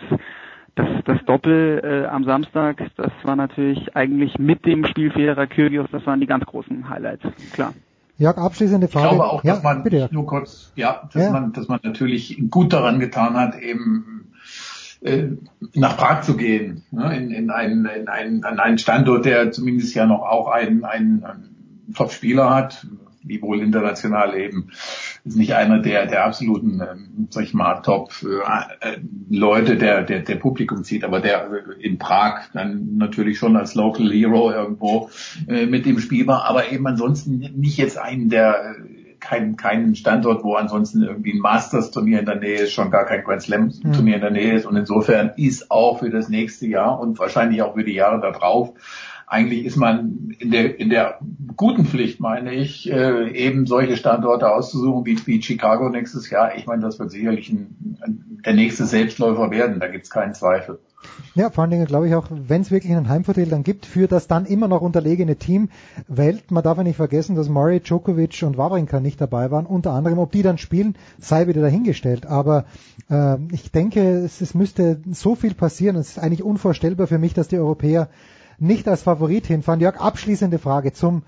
das, 0.76 0.88
das 1.06 1.18
Doppel 1.26 1.82
äh, 1.84 2.08
am 2.08 2.24
Samstag, 2.24 2.84
das 2.96 3.12
war 3.24 3.36
natürlich 3.36 3.96
eigentlich 3.96 4.40
mit 4.40 4.66
dem 4.66 4.86
Spiel 4.86 5.12
Federer 5.12 5.48
Kyrgios, 5.48 5.88
das 5.92 6.06
waren 6.06 6.22
die 6.22 6.28
ganz 6.28 6.46
großen 6.46 6.90
Highlights, 6.90 7.24
klar. 7.52 7.74
Jörg, 8.18 8.38
abschließende 8.38 8.88
Frage. 8.90 9.08
Ich 9.08 9.12
glaube 9.14 9.30
auch, 9.30 9.44
ja, 9.44 9.54
dass 9.54 9.64
man 9.64 9.84
bitte. 9.84 10.10
nur 10.12 10.26
kurz, 10.26 10.74
ja, 10.76 11.10
dass 11.14 11.24
ja. 11.24 11.32
man, 11.32 11.54
dass 11.54 11.68
man 11.70 11.80
natürlich 11.84 12.42
gut 12.50 12.74
daran 12.74 13.00
getan 13.00 13.36
hat, 13.36 13.58
eben 13.60 14.34
nach 15.02 15.98
Prag 15.98 16.22
zu 16.24 16.36
gehen, 16.36 16.84
ne, 16.92 17.16
in, 17.16 17.32
in, 17.32 17.50
einen, 17.52 17.86
in 17.86 18.08
einen, 18.10 18.44
an 18.44 18.60
einen 18.60 18.78
Standort, 18.78 19.26
der 19.26 19.52
zumindest 19.52 19.96
ja 19.96 20.06
noch 20.06 20.22
auch 20.22 20.48
einen, 20.48 20.84
einen, 20.84 21.24
Top-Spieler 21.96 22.54
hat, 22.54 22.86
wie 23.24 23.42
wohl 23.42 23.62
international 23.62 24.38
eben. 24.38 24.72
Ist 25.26 25.36
nicht 25.36 25.54
einer 25.56 25.80
der 25.80 26.06
der 26.06 26.26
absoluten 26.26 26.82
ähm, 26.82 27.28
sag 27.30 27.44
ich 27.44 27.54
mal 27.54 27.82
Top 27.82 28.12
äh, 28.24 28.98
Leute 29.30 29.76
der 29.76 30.04
der 30.04 30.22
der 30.22 30.36
Publikum 30.36 30.84
zieht 30.84 31.04
aber 31.04 31.20
der 31.20 31.50
in 31.80 31.98
Prag 31.98 32.44
dann 32.54 32.98
natürlich 32.98 33.38
schon 33.38 33.58
als 33.58 33.76
Local 33.76 34.12
Hero 34.12 34.52
irgendwo 34.52 35.10
äh, 35.48 35.66
mit 35.66 35.86
dem 35.86 36.00
Spiel 36.00 36.28
war. 36.28 36.46
Aber 36.46 36.72
eben 36.72 36.88
ansonsten 36.88 37.40
nicht 37.40 37.78
jetzt 37.78 37.98
einen 37.98 38.30
der 38.30 38.76
kein, 39.20 39.56
kein 39.56 39.96
Standort, 39.96 40.44
wo 40.44 40.56
ansonsten 40.56 41.04
irgendwie 41.04 41.34
ein 41.34 41.40
Masters-Turnier 41.40 42.20
in 42.20 42.26
der 42.26 42.36
Nähe 42.36 42.62
ist, 42.62 42.74
schon 42.74 42.92
gar 42.92 43.06
kein 43.06 43.24
Grand 43.24 43.42
Slam-Turnier 43.42 44.16
in 44.16 44.22
der 44.22 44.32
Nähe 44.32 44.54
ist. 44.54 44.66
Und 44.66 44.76
insofern 44.76 45.32
ist 45.38 45.70
auch 45.72 46.00
für 46.00 46.10
das 46.10 46.30
nächste 46.30 46.68
Jahr 46.68 47.00
und 47.00 47.20
wahrscheinlich 47.20 47.62
auch 47.62 47.76
für 47.76 47.84
die 47.84 47.94
Jahre 47.94 48.22
darauf 48.22 48.74
eigentlich 49.30 49.64
ist 49.64 49.78
man 49.78 50.36
in 50.40 50.50
der, 50.50 50.80
in 50.80 50.90
der 50.90 51.20
guten 51.56 51.86
Pflicht, 51.86 52.20
meine 52.20 52.52
ich, 52.52 52.92
äh, 52.92 53.30
eben 53.30 53.68
solche 53.68 53.96
Standorte 53.96 54.52
auszusuchen 54.52 55.06
wie, 55.06 55.20
wie 55.28 55.42
Chicago 55.42 55.88
nächstes 55.90 56.32
Jahr. 56.32 56.56
Ich 56.58 56.66
meine, 56.66 56.82
das 56.82 56.98
wird 56.98 57.12
sicherlich 57.12 57.50
ein, 57.52 58.42
der 58.44 58.54
nächste 58.54 58.86
Selbstläufer 58.86 59.52
werden, 59.52 59.80
da 59.80 59.88
gibt 59.88 60.06
es 60.06 60.10
keinen 60.10 60.34
Zweifel. 60.34 60.80
Ja, 61.36 61.50
vor 61.50 61.62
allen 61.62 61.72
Dingen 61.72 61.86
glaube 61.86 62.08
ich 62.08 62.16
auch, 62.16 62.28
wenn 62.30 62.62
es 62.62 62.72
wirklich 62.72 62.94
einen 62.94 63.08
Heimvorteil 63.08 63.46
dann 63.46 63.64
gibt 63.64 63.86
für 63.86 64.08
das 64.08 64.28
dann 64.28 64.46
immer 64.46 64.68
noch 64.68 64.82
unterlegene 64.82 65.38
Team 65.38 65.70
Welt, 66.08 66.52
man 66.52 66.64
darf 66.64 66.78
ja 66.78 66.84
nicht 66.84 66.98
vergessen, 66.98 67.36
dass 67.36 67.48
Murray, 67.48 67.80
Djokovic 67.80 68.44
und 68.44 68.58
Wawrinka 68.58 69.00
nicht 69.00 69.22
dabei 69.22 69.50
waren, 69.52 69.66
unter 69.66 69.92
anderem, 69.92 70.20
ob 70.20 70.32
die 70.32 70.42
dann 70.42 70.58
spielen, 70.58 70.96
sei 71.20 71.48
wieder 71.48 71.62
dahingestellt. 71.62 72.26
Aber 72.26 72.66
äh, 73.10 73.38
ich 73.52 73.72
denke, 73.72 74.02
es, 74.02 74.42
es 74.42 74.54
müsste 74.54 75.02
so 75.12 75.36
viel 75.36 75.54
passieren, 75.54 75.96
es 75.96 76.10
ist 76.10 76.20
eigentlich 76.20 76.44
unvorstellbar 76.44 77.08
für 77.08 77.20
mich, 77.20 77.34
dass 77.34 77.48
die 77.48 77.58
Europäer 77.58 78.10
nicht 78.58 78.88
als 78.88 79.04
Favorit 79.04 79.48
hinfahren. 79.48 79.80
Jörg, 79.80 80.00
abschließende 80.02 80.60
Frage 80.60 80.92
zum 80.92 81.24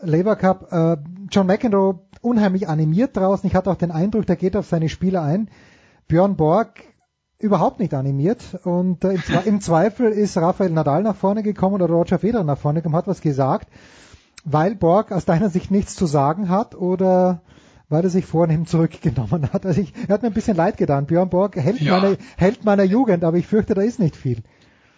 Labour 0.00 0.36
Cup. 0.36 0.72
Äh, 0.72 0.96
John 1.30 1.46
McEnroe 1.46 1.98
unheimlich 2.20 2.68
animiert 2.68 3.16
draußen. 3.16 3.48
Ich 3.48 3.54
hatte 3.54 3.70
auch 3.70 3.76
den 3.76 3.90
Eindruck, 3.90 4.26
der 4.26 4.36
geht 4.36 4.56
auf 4.56 4.66
seine 4.66 4.88
Spieler 4.88 5.22
ein. 5.22 5.48
Björn 6.06 6.36
Borg 6.36 6.84
überhaupt 7.38 7.78
nicht 7.78 7.94
animiert 7.94 8.42
und 8.64 9.04
äh, 9.04 9.12
im, 9.12 9.22
im, 9.44 9.60
Zweifel 9.60 10.10
ist 10.10 10.36
Rafael 10.36 10.70
Nadal 10.70 11.02
nach 11.02 11.16
vorne 11.16 11.42
gekommen 11.42 11.76
oder 11.76 11.86
Roger 11.86 12.18
Federer 12.18 12.44
nach 12.44 12.58
vorne 12.58 12.80
gekommen, 12.80 12.96
hat 12.96 13.06
was 13.06 13.20
gesagt, 13.20 13.68
weil 14.44 14.74
Borg 14.74 15.12
aus 15.12 15.24
deiner 15.24 15.48
Sicht 15.48 15.70
nichts 15.70 15.94
zu 15.94 16.06
sagen 16.06 16.48
hat 16.48 16.74
oder 16.74 17.42
weil 17.88 18.04
er 18.04 18.10
sich 18.10 18.26
vornehm 18.26 18.66
zurückgenommen 18.66 19.50
hat. 19.52 19.64
Also 19.64 19.80
ich, 19.80 19.94
er 20.08 20.14
hat 20.14 20.22
mir 20.22 20.28
ein 20.28 20.34
bisschen 20.34 20.56
leid 20.56 20.76
getan. 20.76 21.06
Björn 21.06 21.30
Borg 21.30 21.56
hält, 21.56 21.80
ja. 21.80 21.98
meiner, 21.98 22.16
hält 22.36 22.64
meiner 22.64 22.84
Jugend, 22.84 23.24
aber 23.24 23.36
ich 23.36 23.46
fürchte, 23.46 23.74
da 23.74 23.82
ist 23.82 23.98
nicht 23.98 24.16
viel. 24.16 24.42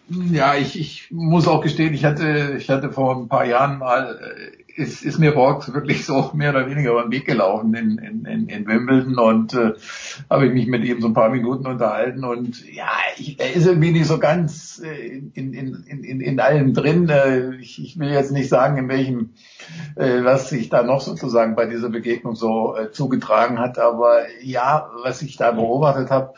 Ja, 0.08 0.56
ich, 0.56 0.78
ich 0.78 1.08
muss 1.12 1.46
auch 1.46 1.60
gestehen, 1.60 1.94
ich 1.94 2.04
hatte, 2.04 2.56
ich 2.58 2.68
hatte 2.68 2.90
vor 2.90 3.16
ein 3.16 3.28
paar 3.28 3.44
Jahren 3.44 3.78
mal, 3.78 4.18
äh, 4.18 4.59
ist, 4.76 5.02
ist 5.02 5.18
mir 5.18 5.32
Borgs 5.32 5.72
wirklich 5.72 6.04
so 6.04 6.30
mehr 6.34 6.50
oder 6.50 6.68
weniger 6.68 6.92
über 6.92 7.02
den 7.02 7.12
Weg 7.12 7.26
gelaufen 7.26 7.74
in, 7.74 7.98
in, 7.98 8.24
in, 8.24 8.48
in 8.48 8.66
Wimbledon 8.66 9.18
und 9.18 9.54
äh, 9.54 9.72
habe 10.28 10.46
ich 10.46 10.52
mich 10.52 10.66
mit 10.66 10.84
ihm 10.84 11.00
so 11.00 11.08
ein 11.08 11.14
paar 11.14 11.30
Minuten 11.30 11.66
unterhalten 11.66 12.24
und 12.24 12.64
ja, 12.72 12.90
ich, 13.16 13.38
er 13.38 13.52
ist 13.52 13.66
irgendwie 13.66 13.92
nicht 13.92 14.06
so 14.06 14.18
ganz 14.18 14.82
äh, 14.84 15.18
in, 15.34 15.52
in, 15.54 15.84
in, 15.84 16.20
in 16.20 16.40
allem 16.40 16.74
drin. 16.74 17.08
Äh, 17.08 17.56
ich, 17.56 17.82
ich 17.82 17.98
will 17.98 18.10
jetzt 18.10 18.32
nicht 18.32 18.48
sagen, 18.48 18.76
in 18.78 18.88
welchem, 18.88 19.30
äh, 19.96 20.24
was 20.24 20.50
sich 20.50 20.68
da 20.68 20.82
noch 20.82 21.00
sozusagen 21.00 21.54
bei 21.54 21.66
dieser 21.66 21.88
Begegnung 21.88 22.34
so 22.34 22.76
äh, 22.76 22.90
zugetragen 22.90 23.58
hat, 23.58 23.78
aber 23.78 24.22
ja, 24.42 24.90
was 25.02 25.22
ich 25.22 25.36
da 25.36 25.52
beobachtet 25.52 26.10
habe, 26.10 26.34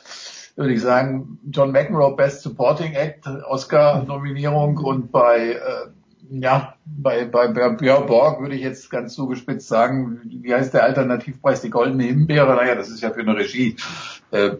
würde 0.57 0.75
ich 0.75 0.83
sagen, 0.83 1.39
John 1.51 1.73
McEnroe 1.73 2.15
Best 2.15 2.43
Supporting 2.43 2.93
Act, 2.93 3.27
Oscar-Nominierung 3.27 4.77
und 4.77 5.11
bei 5.11 5.52
äh, 5.52 5.89
ja, 6.31 6.75
bei, 6.84 7.25
bei, 7.25 7.49
bei 7.49 7.68
Björn 7.70 8.07
Borg 8.07 8.41
würde 8.41 8.55
ich 8.55 8.62
jetzt 8.62 8.91
ganz 8.91 9.15
zugespitzt 9.15 9.68
sagen, 9.68 10.20
wie 10.25 10.55
heißt 10.55 10.73
der 10.73 10.84
Alternativpreis, 10.84 11.60
die 11.60 11.70
goldene 11.70 12.05
Himbeere? 12.05 12.55
Naja, 12.55 12.75
das 12.75 12.89
ist 12.89 13.02
ja 13.02 13.10
für 13.10 13.20
eine 13.20 13.36
Regie. 13.36 13.76
Äh, 14.31 14.52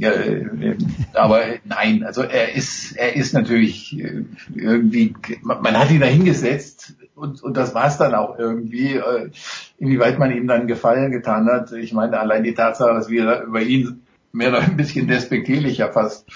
äh, 0.00 0.76
aber 1.14 1.42
nein, 1.64 2.04
also 2.04 2.22
er 2.22 2.54
ist, 2.54 2.96
er 2.96 3.16
ist 3.16 3.32
natürlich 3.32 3.98
äh, 3.98 4.24
irgendwie, 4.54 5.14
man 5.42 5.78
hat 5.78 5.90
ihn 5.90 6.00
da 6.00 6.06
hingesetzt 6.06 6.94
und, 7.14 7.42
und 7.42 7.56
das 7.56 7.74
war 7.74 7.86
es 7.86 7.96
dann 7.96 8.14
auch 8.14 8.38
irgendwie, 8.38 8.94
äh, 8.94 9.30
inwieweit 9.78 10.18
man 10.18 10.30
ihm 10.30 10.46
dann 10.46 10.66
Gefallen 10.66 11.10
getan 11.10 11.46
hat. 11.46 11.72
Ich 11.72 11.92
meine, 11.92 12.18
allein 12.18 12.42
die 12.42 12.54
Tatsache, 12.54 12.92
dass 12.92 13.08
wir 13.08 13.42
über 13.42 13.62
ihn 13.62 14.02
mehr 14.32 14.48
oder 14.48 14.60
ein 14.60 14.76
bisschen 14.76 15.06
despektierlicher 15.06 15.92
fast, 15.92 16.26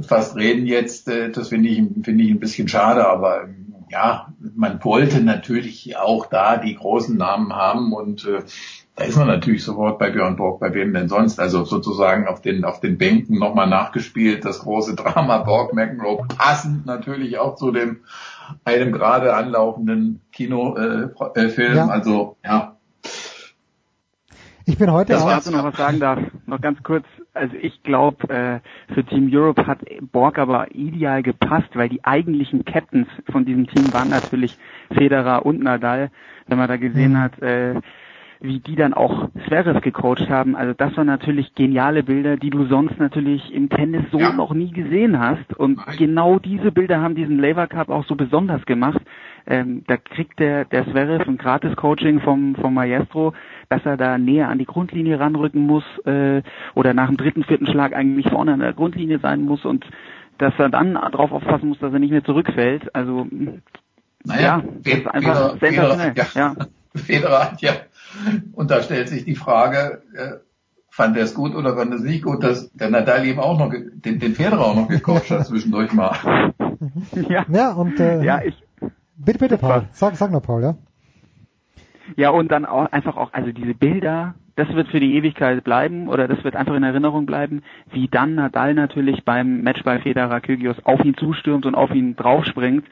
fast 0.00 0.36
reden 0.36 0.66
jetzt. 0.66 1.08
Äh, 1.08 1.30
das 1.30 1.48
finde 1.48 1.68
ich, 1.68 1.82
finde 2.02 2.24
ich 2.24 2.30
ein 2.30 2.40
bisschen 2.40 2.68
schade, 2.68 3.06
aber 3.06 3.48
ja, 3.88 4.32
man 4.54 4.82
wollte 4.84 5.20
natürlich 5.20 5.96
auch 5.96 6.26
da 6.26 6.56
die 6.56 6.74
großen 6.74 7.16
Namen 7.16 7.54
haben 7.54 7.92
und 7.92 8.26
äh, 8.26 8.42
da 8.96 9.04
ist 9.04 9.18
man 9.18 9.26
natürlich 9.26 9.62
sofort 9.62 9.98
bei 9.98 10.10
Björn 10.10 10.36
Borg, 10.36 10.58
bei 10.58 10.72
wem 10.72 10.94
denn 10.94 11.10
sonst? 11.10 11.38
Also 11.38 11.64
sozusagen 11.64 12.26
auf 12.26 12.40
den, 12.40 12.64
auf 12.64 12.80
den 12.80 12.96
Bänken 12.96 13.38
nochmal 13.38 13.68
nachgespielt, 13.68 14.46
das 14.46 14.60
große 14.60 14.96
Drama 14.96 15.38
Borg 15.38 15.74
McEnroe, 15.74 16.26
passend 16.38 16.86
natürlich 16.86 17.38
auch 17.38 17.56
zu 17.56 17.72
dem 17.72 18.00
einem 18.64 18.92
gerade 18.92 19.34
anlaufenden 19.34 20.22
Kinofilm. 20.32 21.10
Äh, 21.34 21.40
äh, 21.40 21.48
Film. 21.50 21.76
ja. 21.76 21.88
Also 21.88 22.36
ja, 22.42 22.75
ich 24.66 24.78
bin 24.78 24.90
heute 24.90 25.12
das 25.12 25.22
auch. 25.22 25.30
Dazu 25.30 25.52
noch 25.52 25.64
was 25.64 25.76
sagen 25.76 26.00
darf, 26.00 26.18
noch 26.46 26.60
ganz 26.60 26.82
kurz. 26.82 27.04
Also 27.34 27.54
ich 27.60 27.82
glaube, 27.82 28.28
äh, 28.28 28.60
für 28.92 29.04
Team 29.04 29.30
Europe 29.32 29.66
hat 29.66 29.78
Borg 30.12 30.38
aber 30.38 30.74
ideal 30.74 31.22
gepasst, 31.22 31.68
weil 31.74 31.88
die 31.88 32.04
eigentlichen 32.04 32.64
Captains 32.64 33.08
von 33.30 33.44
diesem 33.44 33.66
Team 33.68 33.92
waren 33.92 34.10
natürlich 34.10 34.58
Federer 34.92 35.46
und 35.46 35.62
Nadal. 35.62 36.10
Wenn 36.46 36.58
man 36.58 36.68
da 36.68 36.76
gesehen 36.76 37.12
mhm. 37.12 37.20
hat, 37.20 37.40
äh, 37.40 37.80
wie 38.40 38.60
die 38.60 38.76
dann 38.76 38.94
auch 38.94 39.28
Zverev 39.46 39.80
gecoacht 39.80 40.28
haben. 40.28 40.56
Also 40.56 40.74
das 40.74 40.96
waren 40.96 41.06
natürlich 41.06 41.54
geniale 41.54 42.02
Bilder, 42.02 42.36
die 42.36 42.50
du 42.50 42.66
sonst 42.66 42.98
natürlich 42.98 43.52
im 43.52 43.68
Tennis 43.68 44.04
so 44.10 44.18
ja. 44.18 44.32
noch 44.32 44.52
nie 44.52 44.70
gesehen 44.70 45.18
hast. 45.18 45.54
Und 45.56 45.78
Nein. 45.78 45.96
genau 45.96 46.38
diese 46.38 46.72
Bilder 46.72 47.00
haben 47.00 47.14
diesen 47.14 47.38
Labour 47.38 47.66
Cup 47.66 47.88
auch 47.88 48.04
so 48.06 48.14
besonders 48.14 48.64
gemacht. 48.66 49.00
Ähm, 49.46 49.84
da 49.86 49.96
kriegt 49.96 50.38
der, 50.38 50.64
der 50.64 50.84
Zverev 50.84 51.26
ein 51.26 51.38
Gratis-Coaching 51.38 52.20
vom, 52.20 52.56
vom 52.56 52.74
Maestro, 52.74 53.32
dass 53.68 53.84
er 53.84 53.96
da 53.96 54.18
näher 54.18 54.48
an 54.48 54.58
die 54.58 54.64
Grundlinie 54.64 55.18
ranrücken 55.18 55.66
muss 55.66 55.84
äh, 56.04 56.42
oder 56.74 56.94
nach 56.94 57.08
dem 57.08 57.16
dritten, 57.16 57.44
vierten 57.44 57.66
Schlag 57.66 57.94
eigentlich 57.94 58.28
vorne 58.28 58.52
an 58.52 58.60
der 58.60 58.72
Grundlinie 58.72 59.18
sein 59.20 59.42
muss 59.42 59.64
und 59.64 59.84
dass 60.38 60.52
er 60.58 60.68
dann 60.68 60.94
darauf 60.94 61.32
aufpassen 61.32 61.68
muss, 61.68 61.78
dass 61.78 61.92
er 61.92 61.98
nicht 61.98 62.10
mehr 62.10 62.24
zurückfällt. 62.24 62.94
Also 62.94 63.26
naja, 64.24 64.42
ja, 64.42 64.64
das 64.82 64.94
ist 64.94 65.06
einfach 65.06 65.58
Federer, 65.58 65.96
sensationell. 65.96 66.14
Ja. 66.16 66.26
ja. 66.34 66.66
Federer 66.96 67.50
hat 67.52 67.60
ja, 67.60 67.72
und 68.52 68.70
da 68.70 68.82
stellt 68.82 69.08
sich 69.08 69.24
die 69.24 69.34
Frage, 69.34 70.02
äh, 70.14 70.32
fand 70.88 71.16
er 71.16 71.24
es 71.24 71.34
gut 71.34 71.54
oder 71.54 71.76
fand 71.76 71.90
er 71.90 71.98
es 71.98 72.04
nicht 72.04 72.24
gut, 72.24 72.42
dass 72.42 72.72
der 72.72 72.88
Nadal 72.88 73.26
eben 73.26 73.38
auch 73.38 73.58
noch 73.58 73.70
den, 73.70 74.18
den 74.18 74.34
Federer 74.34 74.64
auch 74.64 74.76
noch 74.76 74.88
gecoacht 74.88 75.30
hat 75.30 75.46
zwischendurch 75.46 75.92
mal. 75.92 76.16
ja. 77.28 77.44
ja, 77.48 77.72
und 77.72 78.00
äh, 78.00 78.24
ja, 78.24 78.40
ich, 78.42 78.56
Bitte, 79.18 79.38
bitte, 79.38 79.58
Paul. 79.58 79.88
Sag, 79.92 80.16
sag 80.16 80.30
noch, 80.30 80.42
Paul, 80.42 80.62
ja. 80.62 80.76
Ja, 82.14 82.30
und 82.30 82.52
dann 82.52 82.64
auch 82.64 82.92
einfach 82.92 83.16
auch, 83.16 83.32
also 83.32 83.50
diese 83.50 83.74
Bilder, 83.74 84.34
das 84.54 84.72
wird 84.74 84.88
für 84.88 85.00
die 85.00 85.16
Ewigkeit 85.16 85.64
bleiben 85.64 86.08
oder 86.08 86.28
das 86.28 86.42
wird 86.44 86.56
einfach 86.56 86.74
in 86.74 86.82
Erinnerung 86.82 87.26
bleiben, 87.26 87.62
wie 87.90 88.08
dann 88.08 88.36
Nadal 88.36 88.74
natürlich 88.74 89.24
beim 89.24 89.62
Matchball 89.62 90.00
Federer 90.00 90.40
Kyrgios 90.40 90.76
auf 90.84 91.04
ihn 91.04 91.16
zustürmt 91.16 91.66
und 91.66 91.74
auf 91.74 91.94
ihn 91.94 92.16
draufspringt. 92.16 92.84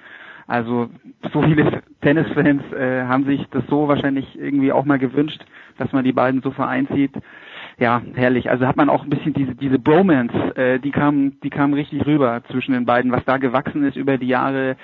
Also 0.47 0.91
so 1.33 1.43
viele 1.43 1.83
Tennisfans 2.03 2.63
äh, 2.73 3.05
haben 3.05 3.25
sich 3.25 3.47
das 3.51 3.65
so 3.69 3.89
wahrscheinlich 3.89 4.39
irgendwie 4.39 4.73
auch 4.73 4.85
mal 4.85 4.99
gewünscht, 4.99 5.43
dass 5.79 5.93
man 5.93 6.05
die 6.05 6.13
beiden 6.13 6.43
so 6.43 6.51
vereint 6.51 6.91
sieht. 6.95 7.13
Ja, 7.79 8.03
herrlich. 8.15 8.51
Also 8.51 8.67
hat 8.67 8.77
man 8.77 8.91
auch 8.91 9.03
ein 9.03 9.11
bisschen 9.11 9.33
diese 9.33 9.55
diese 9.55 9.79
Bromance, 9.79 10.35
äh, 10.57 10.79
die 10.79 10.91
kam 10.91 11.41
die 11.43 11.51
kam 11.51 11.73
richtig 11.73 12.07
rüber 12.07 12.43
zwischen 12.51 12.73
den 12.73 12.85
beiden, 12.85 13.11
was 13.11 13.25
da 13.25 13.39
gewachsen 13.39 13.85
ist 13.85 13.97
über 13.97 14.19
die 14.19 14.29
Jahre 14.29 14.77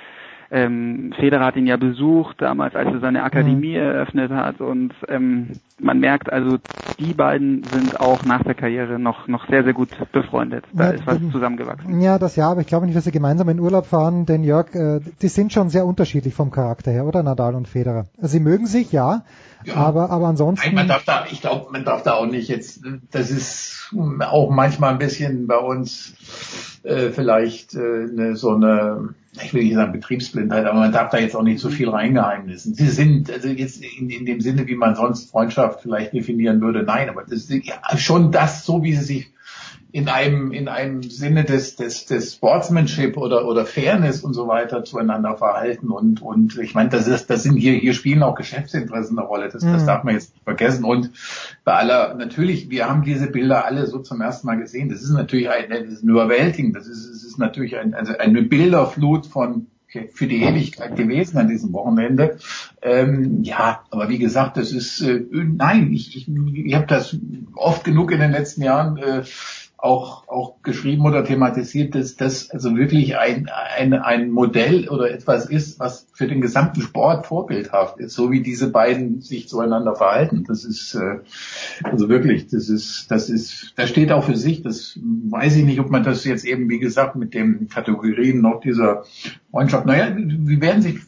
ähm, 0.52 1.12
Federer 1.18 1.44
hat 1.44 1.56
ihn 1.56 1.66
ja 1.66 1.76
besucht, 1.76 2.42
damals, 2.42 2.74
als 2.74 2.92
er 2.92 3.00
seine 3.00 3.22
Akademie 3.22 3.76
mhm. 3.76 3.82
eröffnet 3.82 4.32
hat. 4.32 4.60
Und 4.60 4.92
ähm, 5.08 5.52
man 5.78 6.00
merkt 6.00 6.32
also, 6.32 6.58
die 6.98 7.14
beiden 7.14 7.62
sind 7.64 8.00
auch 8.00 8.24
nach 8.24 8.42
der 8.42 8.54
Karriere 8.54 8.98
noch, 8.98 9.28
noch 9.28 9.48
sehr, 9.48 9.62
sehr 9.62 9.74
gut 9.74 9.90
befreundet. 10.12 10.64
Da 10.72 10.86
ja, 10.86 10.90
ist 10.90 11.06
was 11.06 11.18
zusammengewachsen. 11.30 12.00
Ja, 12.00 12.18
das 12.18 12.34
ja, 12.34 12.50
aber 12.50 12.62
ich 12.62 12.66
glaube 12.66 12.86
nicht, 12.86 12.96
dass 12.96 13.04
sie 13.04 13.12
gemeinsam 13.12 13.48
in 13.48 13.60
Urlaub 13.60 13.86
fahren, 13.86 14.26
denn 14.26 14.42
Jörg, 14.42 14.74
äh, 14.74 15.00
die 15.22 15.28
sind 15.28 15.52
schon 15.52 15.70
sehr 15.70 15.86
unterschiedlich 15.86 16.34
vom 16.34 16.50
Charakter 16.50 16.90
her, 16.90 17.06
oder 17.06 17.22
Nadal 17.22 17.54
und 17.54 17.68
Federer? 17.68 18.06
Also 18.16 18.32
sie 18.32 18.40
mögen 18.40 18.66
sich, 18.66 18.90
ja, 18.90 19.22
ja. 19.64 19.74
aber, 19.76 20.10
aber 20.10 20.26
ansonsten. 20.26 20.66
Nein, 20.66 20.74
man 20.74 20.88
darf 20.88 21.04
da, 21.04 21.26
ich 21.30 21.40
glaube, 21.40 21.70
man 21.70 21.84
darf 21.84 22.02
da 22.02 22.14
auch 22.14 22.26
nicht 22.26 22.48
jetzt, 22.48 22.82
das 23.12 23.30
ist 23.30 23.94
auch 24.20 24.50
manchmal 24.50 24.92
ein 24.92 24.98
bisschen 24.98 25.46
bei 25.46 25.58
uns 25.58 26.80
äh, 26.82 27.10
vielleicht 27.10 27.74
äh, 27.74 28.08
eine, 28.10 28.34
so 28.34 28.50
eine 28.50 29.14
ich 29.32 29.54
will 29.54 29.62
nicht 29.62 29.74
sagen 29.74 29.92
Betriebsblindheit, 29.92 30.66
aber 30.66 30.80
man 30.80 30.92
darf 30.92 31.10
da 31.10 31.18
jetzt 31.18 31.36
auch 31.36 31.42
nicht 31.42 31.60
so 31.60 31.68
viel 31.68 31.88
reingeheimnissen. 31.88 32.74
Sie 32.74 32.88
sind, 32.88 33.30
also 33.30 33.48
jetzt 33.48 33.82
in, 33.82 34.10
in 34.10 34.26
dem 34.26 34.40
Sinne, 34.40 34.66
wie 34.66 34.74
man 34.74 34.96
sonst 34.96 35.30
Freundschaft 35.30 35.82
vielleicht 35.82 36.12
definieren 36.12 36.60
würde, 36.60 36.82
nein, 36.82 37.08
aber 37.08 37.22
das 37.22 37.48
ist 37.48 37.64
ja, 37.64 37.96
schon 37.96 38.32
das, 38.32 38.64
so 38.64 38.82
wie 38.82 38.94
sie 38.94 39.04
sich 39.04 39.32
in 39.92 40.08
einem, 40.08 40.52
in 40.52 40.68
einem 40.68 41.02
Sinne 41.02 41.44
des, 41.44 41.76
des, 41.76 42.06
des 42.06 42.34
Sportsmanship 42.34 43.16
oder, 43.16 43.46
oder 43.46 43.66
Fairness 43.66 44.22
und 44.22 44.34
so 44.34 44.46
weiter 44.48 44.84
zueinander 44.84 45.36
verhalten. 45.36 45.90
Und, 45.90 46.22
und 46.22 46.58
ich 46.58 46.74
meine, 46.74 46.90
das 46.90 47.08
ist, 47.08 47.30
das 47.30 47.42
sind 47.42 47.56
hier, 47.56 47.74
hier 47.74 47.94
spielen 47.94 48.22
auch 48.22 48.34
Geschäftsinteressen 48.34 49.18
eine 49.18 49.26
Rolle. 49.26 49.48
Das, 49.48 49.62
mhm. 49.62 49.72
das 49.72 49.86
darf 49.86 50.04
man 50.04 50.14
jetzt 50.14 50.32
nicht 50.34 50.44
vergessen. 50.44 50.84
Und 50.84 51.10
bei 51.64 51.74
aller, 51.74 52.14
natürlich, 52.14 52.70
wir 52.70 52.88
haben 52.88 53.02
diese 53.02 53.28
Bilder 53.28 53.64
alle 53.64 53.86
so 53.86 53.98
zum 53.98 54.20
ersten 54.20 54.46
Mal 54.46 54.58
gesehen. 54.58 54.88
Das 54.88 55.02
ist 55.02 55.10
natürlich 55.10 55.50
ein, 55.50 55.70
das 55.70 55.92
ist 55.92 56.04
ein 56.04 56.08
Überwältigen. 56.08 56.72
Das 56.72 56.86
ist, 56.86 57.06
es 57.06 57.24
ist 57.24 57.38
natürlich 57.38 57.76
ein, 57.76 57.94
also 57.94 58.16
eine 58.16 58.42
Bilderflut 58.42 59.26
von, 59.26 59.66
für 60.12 60.26
die 60.26 60.42
Ewigkeit 60.42 60.94
gewesen 60.94 61.36
an 61.38 61.48
diesem 61.48 61.72
Wochenende. 61.72 62.38
Ähm, 62.80 63.42
ja, 63.42 63.82
aber 63.90 64.08
wie 64.08 64.18
gesagt, 64.18 64.56
das 64.56 64.72
ist 64.72 65.00
äh, 65.00 65.20
nein, 65.32 65.92
ich, 65.92 66.16
ich, 66.16 66.28
ich 66.28 66.74
habe 66.74 66.86
das 66.86 67.16
oft 67.54 67.84
genug 67.84 68.12
in 68.12 68.20
den 68.20 68.30
letzten 68.30 68.62
Jahren 68.62 68.96
äh, 68.98 69.22
auch, 69.82 70.28
auch 70.28 70.62
geschrieben 70.62 71.06
oder 71.06 71.24
thematisiert, 71.24 71.94
dass 71.94 72.16
das 72.16 72.50
also 72.50 72.76
wirklich 72.76 73.16
ein, 73.18 73.48
ein, 73.76 73.94
ein 73.94 74.30
Modell 74.30 74.88
oder 74.88 75.10
etwas 75.10 75.46
ist, 75.46 75.80
was 75.80 76.06
für 76.12 76.26
den 76.26 76.40
gesamten 76.40 76.82
Sport 76.82 77.26
vorbildhaft 77.26 77.98
ist, 77.98 78.14
so 78.14 78.30
wie 78.30 78.42
diese 78.42 78.70
beiden 78.70 79.22
sich 79.22 79.48
zueinander 79.48 79.94
verhalten. 79.94 80.44
Das 80.46 80.64
ist 80.64 80.94
äh, 80.94 81.20
also 81.82 82.08
wirklich, 82.08 82.48
das 82.48 82.68
ist, 82.68 83.10
das 83.10 83.30
ist, 83.30 83.72
das 83.76 83.88
steht 83.88 84.12
auch 84.12 84.24
für 84.24 84.36
sich. 84.36 84.62
Das 84.62 84.98
weiß 85.02 85.56
ich 85.56 85.64
nicht, 85.64 85.80
ob 85.80 85.90
man 85.90 86.04
das 86.04 86.24
jetzt 86.24 86.44
eben, 86.44 86.68
wie 86.68 86.78
gesagt, 86.78 87.16
mit 87.16 87.32
den 87.32 87.68
Kategorien 87.68 88.42
noch 88.42 88.60
dieser 88.60 89.04
Freundschaft, 89.50 89.86
naja, 89.86 90.10
die 90.10 90.60
werden 90.60 90.82
sich 90.82 91.00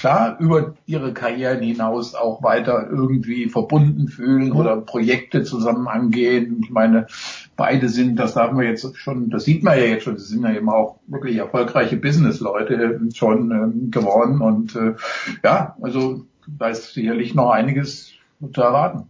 klar 0.00 0.36
über 0.38 0.74
ihre 0.86 1.12
Karrieren 1.12 1.60
hinaus 1.60 2.14
auch 2.14 2.42
weiter 2.42 2.86
irgendwie 2.88 3.48
verbunden 3.48 4.08
fühlen 4.08 4.52
oder 4.52 4.76
Projekte 4.76 5.42
zusammen 5.42 5.88
angehen. 5.88 6.60
Ich 6.62 6.70
meine, 6.70 7.06
beide 7.60 7.90
sind, 7.90 8.16
das 8.16 8.32
darf 8.32 8.52
man 8.52 8.64
jetzt 8.64 8.96
schon, 8.96 9.28
das 9.28 9.44
sieht 9.44 9.62
man 9.62 9.76
ja 9.76 9.84
jetzt 9.84 10.04
schon, 10.04 10.16
sie 10.16 10.32
sind 10.32 10.44
ja 10.44 10.54
eben 10.54 10.70
auch 10.70 10.98
wirklich 11.06 11.36
erfolgreiche 11.36 11.98
Businessleute 11.98 12.98
schon 13.14 13.50
ähm, 13.50 13.90
geworden 13.90 14.40
und 14.40 14.74
äh, 14.76 14.94
ja, 15.44 15.76
also 15.82 16.24
da 16.46 16.68
ist 16.70 16.94
sicherlich 16.94 17.34
noch 17.34 17.50
einiges 17.50 18.14
zu 18.40 18.62
erwarten. 18.62 19.08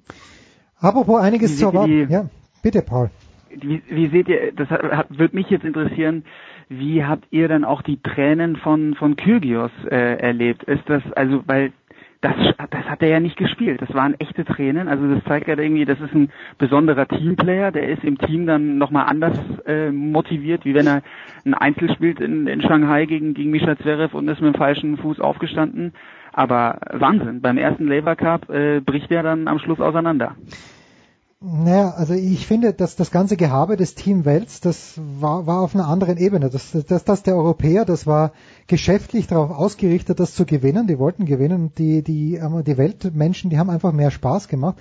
Apropos 0.81 1.21
einiges 1.21 1.59
zu 1.59 1.67
erwarten, 1.67 2.11
ja, 2.11 2.29
bitte 2.61 2.83
Paul. 2.83 3.11
Wie, 3.51 3.85
wie 3.89 4.09
seht 4.09 4.29
ihr, 4.29 4.51
das 4.53 4.69
hat, 4.69 4.83
hat, 4.83 5.17
wird 5.17 5.33
mich 5.33 5.49
jetzt 5.49 5.65
interessieren, 5.65 6.25
wie 6.69 7.05
habt 7.05 7.27
ihr 7.31 7.47
dann 7.47 7.65
auch 7.65 7.83
die 7.83 8.03
Tränen 8.03 8.57
von, 8.57 8.95
von 8.95 9.15
Kyrgios 9.15 9.71
äh, 9.89 10.19
erlebt? 10.19 10.65
Ist 10.65 10.83
das, 10.87 11.05
also, 11.15 11.45
weil 11.47 11.73
das, 12.21 12.35
das 12.71 12.85
hat 12.85 13.03
er 13.03 13.09
ja 13.09 13.21
nicht 13.21 13.37
gespielt. 13.37 13.81
Das 13.81 13.95
waren 13.95 14.15
echte 14.21 14.45
Tränen. 14.45 14.89
Also 14.89 15.13
das 15.13 15.25
zeigt 15.25 15.49
ja 15.49 15.57
irgendwie, 15.57 15.87
das 15.87 16.01
ist 16.01 16.15
ein 16.15 16.31
besonderer 16.59 17.09
Teamplayer. 17.09 17.73
Der 17.73 17.89
ist 17.89 18.05
im 18.05 18.19
Team 18.19 18.47
dann 18.47 18.77
nochmal 18.77 19.07
anders 19.09 19.39
äh, 19.67 19.91
motiviert, 19.91 20.65
wie 20.65 20.75
wenn 20.75 20.87
er 20.87 21.03
ein 21.45 21.55
Einzel 21.55 21.93
spielt 21.95 22.21
in, 22.21 22.47
in 22.47 22.61
Shanghai 22.61 23.07
gegen, 23.07 23.33
gegen 23.33 23.51
Misha 23.51 23.77
Zverev 23.77 24.15
und 24.15 24.29
ist 24.29 24.43
mit 24.43 24.55
dem 24.55 24.59
falschen 24.59 24.99
Fuß 24.99 25.21
aufgestanden. 25.21 25.95
Aber 26.33 26.79
Wahnsinn. 26.93 27.41
Beim 27.41 27.57
ersten 27.57 27.89
Labour 27.89 28.17
Cup 28.17 28.51
äh, 28.51 28.81
bricht 28.81 29.11
er 29.11 29.23
dann 29.23 29.49
am 29.49 29.59
Schluss 29.59 29.81
auseinander. 29.81 30.37
Naja, 31.43 31.93
also 31.93 32.13
ich 32.13 32.47
finde, 32.47 32.75
dass 32.75 32.97
das 32.97 33.11
ganze 33.11 33.39
Gehabe 33.39 33.79
des 33.79 33.95
Team 33.95 34.27
Wels, 34.27 34.61
das 34.61 35.01
war, 35.21 35.47
war 35.47 35.63
auf 35.63 35.75
einer 35.75 35.89
anderen 35.89 36.19
Ebene. 36.19 36.51
Das, 36.51 36.73
das, 36.87 37.05
das 37.05 37.23
der 37.23 37.35
Europäer, 37.35 37.87
das 37.87 38.07
war 38.07 38.33
geschäftlich 38.67 39.27
darauf 39.27 39.51
ausgerichtet, 39.51 40.21
das 40.21 40.35
zu 40.35 40.45
gewinnen. 40.45 40.87
Die 40.87 40.99
wollten 40.99 41.25
gewinnen 41.25 41.63
und 41.63 41.79
die, 41.79 42.03
die, 42.03 42.39
die 42.67 42.77
Weltmenschen, 42.77 43.49
die 43.49 43.59
haben 43.59 43.71
einfach 43.71 43.93
mehr 43.93 44.11
Spaß 44.11 44.49
gemacht. 44.49 44.77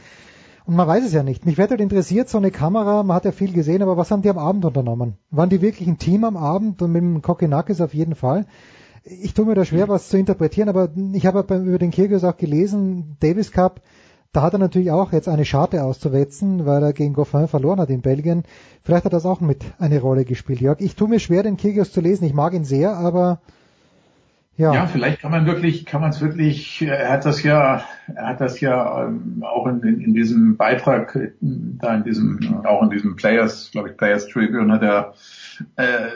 Und 0.65 0.75
man 0.75 0.85
weiß 0.85 1.05
es 1.05 1.13
ja 1.13 1.23
nicht. 1.23 1.45
Mich 1.45 1.57
wird 1.57 1.71
halt 1.71 1.79
interessiert, 1.79 2.27
so 2.27 2.37
eine 2.37 2.51
Kamera, 2.51 3.03
man 3.03 3.15
hat 3.15 3.23
ja 3.23 3.31
viel 3.31 3.53
gesehen, 3.53 3.81
aber 3.81 3.95
was 3.95 4.11
haben 4.11 4.21
die 4.21 4.29
am 4.29 4.37
Abend 4.37 4.65
unternommen? 4.65 5.13
Waren 5.31 5.49
die 5.49 5.61
wirklich 5.61 5.87
ein 5.87 5.97
Team 5.97 6.25
am 6.25 6.35
Abend 6.35 6.81
und 6.81 6.91
mit 6.91 7.01
dem 7.01 7.21
Kokinakis 7.21 7.79
auf 7.79 7.93
jeden 7.93 8.15
Fall? 8.15 8.47
Ich 9.05 9.33
tue 9.33 9.45
mir 9.45 9.55
da 9.55 9.63
schwer, 9.63 9.87
was 9.87 10.09
zu 10.09 10.17
interpretieren, 10.17 10.67
aber 10.67 10.89
ich 11.13 11.25
habe 11.25 11.39
über 11.39 11.79
den 11.79 11.91
Kyrgios 11.91 12.25
auch 12.25 12.35
gelesen, 12.35 13.15
Davis 13.21 13.53
Cup, 13.53 13.79
da 14.31 14.43
hat 14.43 14.53
er 14.53 14.59
natürlich 14.59 14.91
auch 14.91 15.11
jetzt 15.11 15.27
eine 15.27 15.45
Scharte 15.45 15.83
auszuwetzen, 15.83 16.65
weil 16.65 16.83
er 16.83 16.93
gegen 16.93 17.13
Goffin 17.13 17.47
verloren 17.47 17.79
hat 17.79 17.89
in 17.89 18.01
Belgien. 18.01 18.43
Vielleicht 18.83 19.05
hat 19.05 19.13
das 19.13 19.25
auch 19.25 19.41
mit 19.41 19.63
eine 19.79 19.99
Rolle 19.99 20.25
gespielt, 20.25 20.61
Jörg. 20.61 20.79
Ich 20.81 20.95
tue 20.95 21.07
mir 21.07 21.19
schwer, 21.19 21.43
den 21.43 21.57
Kyrgios 21.57 21.91
zu 21.91 22.01
lesen. 22.01 22.25
Ich 22.25 22.33
mag 22.33 22.53
ihn 22.53 22.63
sehr, 22.63 22.95
aber 22.95 23.41
ja. 24.59 24.73
Ja, 24.73 24.87
vielleicht 24.87 25.21
kann 25.21 25.31
man 25.31 25.45
wirklich, 25.45 25.85
kann 25.85 26.01
man 26.01 26.09
es 26.09 26.19
wirklich, 26.19 26.81
er 26.81 27.09
hat 27.09 27.25
das 27.25 27.43
ja, 27.43 27.81
er 28.13 28.27
hat 28.27 28.41
das 28.41 28.59
ja 28.59 29.05
ähm, 29.05 29.41
auch 29.41 29.65
in, 29.67 29.81
in, 29.83 30.01
in 30.01 30.13
diesem 30.13 30.57
Beitrag, 30.57 31.17
da 31.39 31.95
in 31.95 32.03
diesem, 32.03 32.65
auch 32.65 32.83
in 32.83 32.89
diesem 32.89 33.15
Players, 33.15 33.71
glaube 33.71 33.89
ich, 33.89 33.97
Players 33.97 34.27
Tribune 34.27 34.73
hat 34.73 34.83
er 34.83 35.13
äh, 35.77 36.09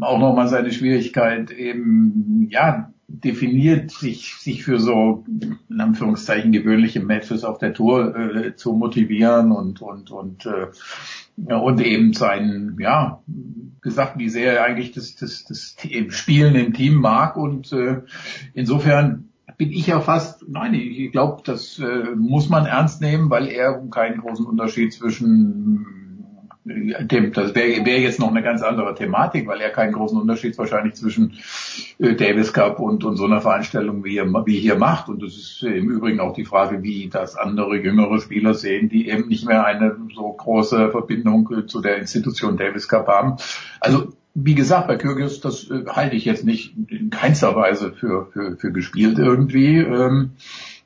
auch 0.00 0.20
nochmal 0.20 0.46
seine 0.46 0.70
Schwierigkeit 0.70 1.50
eben, 1.50 2.46
ja, 2.50 2.92
definiert, 3.08 3.90
sich, 3.90 4.34
sich 4.38 4.64
für 4.64 4.78
so, 4.78 5.24
in 5.70 5.80
Anführungszeichen, 5.80 6.52
gewöhnliche 6.52 7.00
Matches 7.00 7.42
auf 7.42 7.58
der 7.58 7.72
Tour 7.72 8.14
äh, 8.14 8.54
zu 8.54 8.74
motivieren 8.74 9.50
und, 9.50 9.80
und, 9.80 10.10
und, 10.10 10.46
äh, 10.46 11.54
und 11.54 11.80
eben 11.80 12.12
sein, 12.12 12.76
ja, 12.78 13.22
gesagt, 13.80 14.18
wie 14.18 14.28
sehr 14.28 14.58
er 14.58 14.64
eigentlich 14.64 14.92
das, 14.92 15.16
das, 15.16 15.44
das 15.44 15.76
Spielen 16.10 16.54
im 16.54 16.74
Team 16.74 16.96
mag 16.96 17.36
und 17.36 17.72
äh, 17.72 18.02
insofern 18.52 19.30
bin 19.56 19.72
ich 19.72 19.86
ja 19.86 20.00
fast, 20.00 20.46
nein, 20.46 20.74
ich 20.74 21.10
glaube, 21.10 21.42
das 21.44 21.78
äh, 21.78 22.14
muss 22.14 22.50
man 22.50 22.66
ernst 22.66 23.00
nehmen, 23.00 23.30
weil 23.30 23.48
er 23.48 23.82
keinen 23.90 24.20
großen 24.20 24.44
Unterschied 24.44 24.92
zwischen 24.92 26.07
das 27.32 27.54
wäre 27.54 27.84
wär 27.84 28.00
jetzt 28.00 28.20
noch 28.20 28.28
eine 28.28 28.42
ganz 28.42 28.62
andere 28.62 28.94
Thematik, 28.94 29.46
weil 29.46 29.60
er 29.60 29.70
keinen 29.70 29.92
großen 29.92 30.20
Unterschied 30.20 30.56
wahrscheinlich 30.58 30.94
zwischen 30.94 31.38
äh, 31.98 32.14
Davis 32.14 32.52
Cup 32.52 32.78
und, 32.80 33.04
und 33.04 33.16
so 33.16 33.24
einer 33.24 33.40
Veranstaltung 33.40 34.04
wie, 34.04 34.16
wie 34.18 34.58
hier 34.58 34.76
macht. 34.76 35.08
Und 35.08 35.22
das 35.22 35.36
ist 35.36 35.62
im 35.62 35.90
Übrigen 35.90 36.20
auch 36.20 36.34
die 36.34 36.44
Frage, 36.44 36.82
wie 36.82 37.08
das 37.08 37.36
andere 37.36 37.76
jüngere 37.76 38.20
Spieler 38.20 38.54
sehen, 38.54 38.88
die 38.88 39.08
eben 39.08 39.28
nicht 39.28 39.46
mehr 39.46 39.64
eine 39.64 39.96
so 40.14 40.32
große 40.32 40.90
Verbindung 40.90 41.48
äh, 41.52 41.66
zu 41.66 41.80
der 41.80 41.98
Institution 41.98 42.56
Davis 42.56 42.88
Cup 42.88 43.08
haben. 43.08 43.36
Also 43.80 44.12
wie 44.34 44.54
gesagt, 44.54 44.86
bei 44.86 44.96
Kyrgios, 44.96 45.40
das 45.40 45.68
äh, 45.70 45.84
halte 45.88 46.16
ich 46.16 46.24
jetzt 46.24 46.44
nicht 46.44 46.74
in 46.88 47.10
keinster 47.10 47.56
Weise 47.56 47.92
für, 47.92 48.26
für, 48.26 48.56
für 48.56 48.72
gespielt 48.72 49.18
irgendwie. 49.18 49.78
Ähm, 49.78 50.32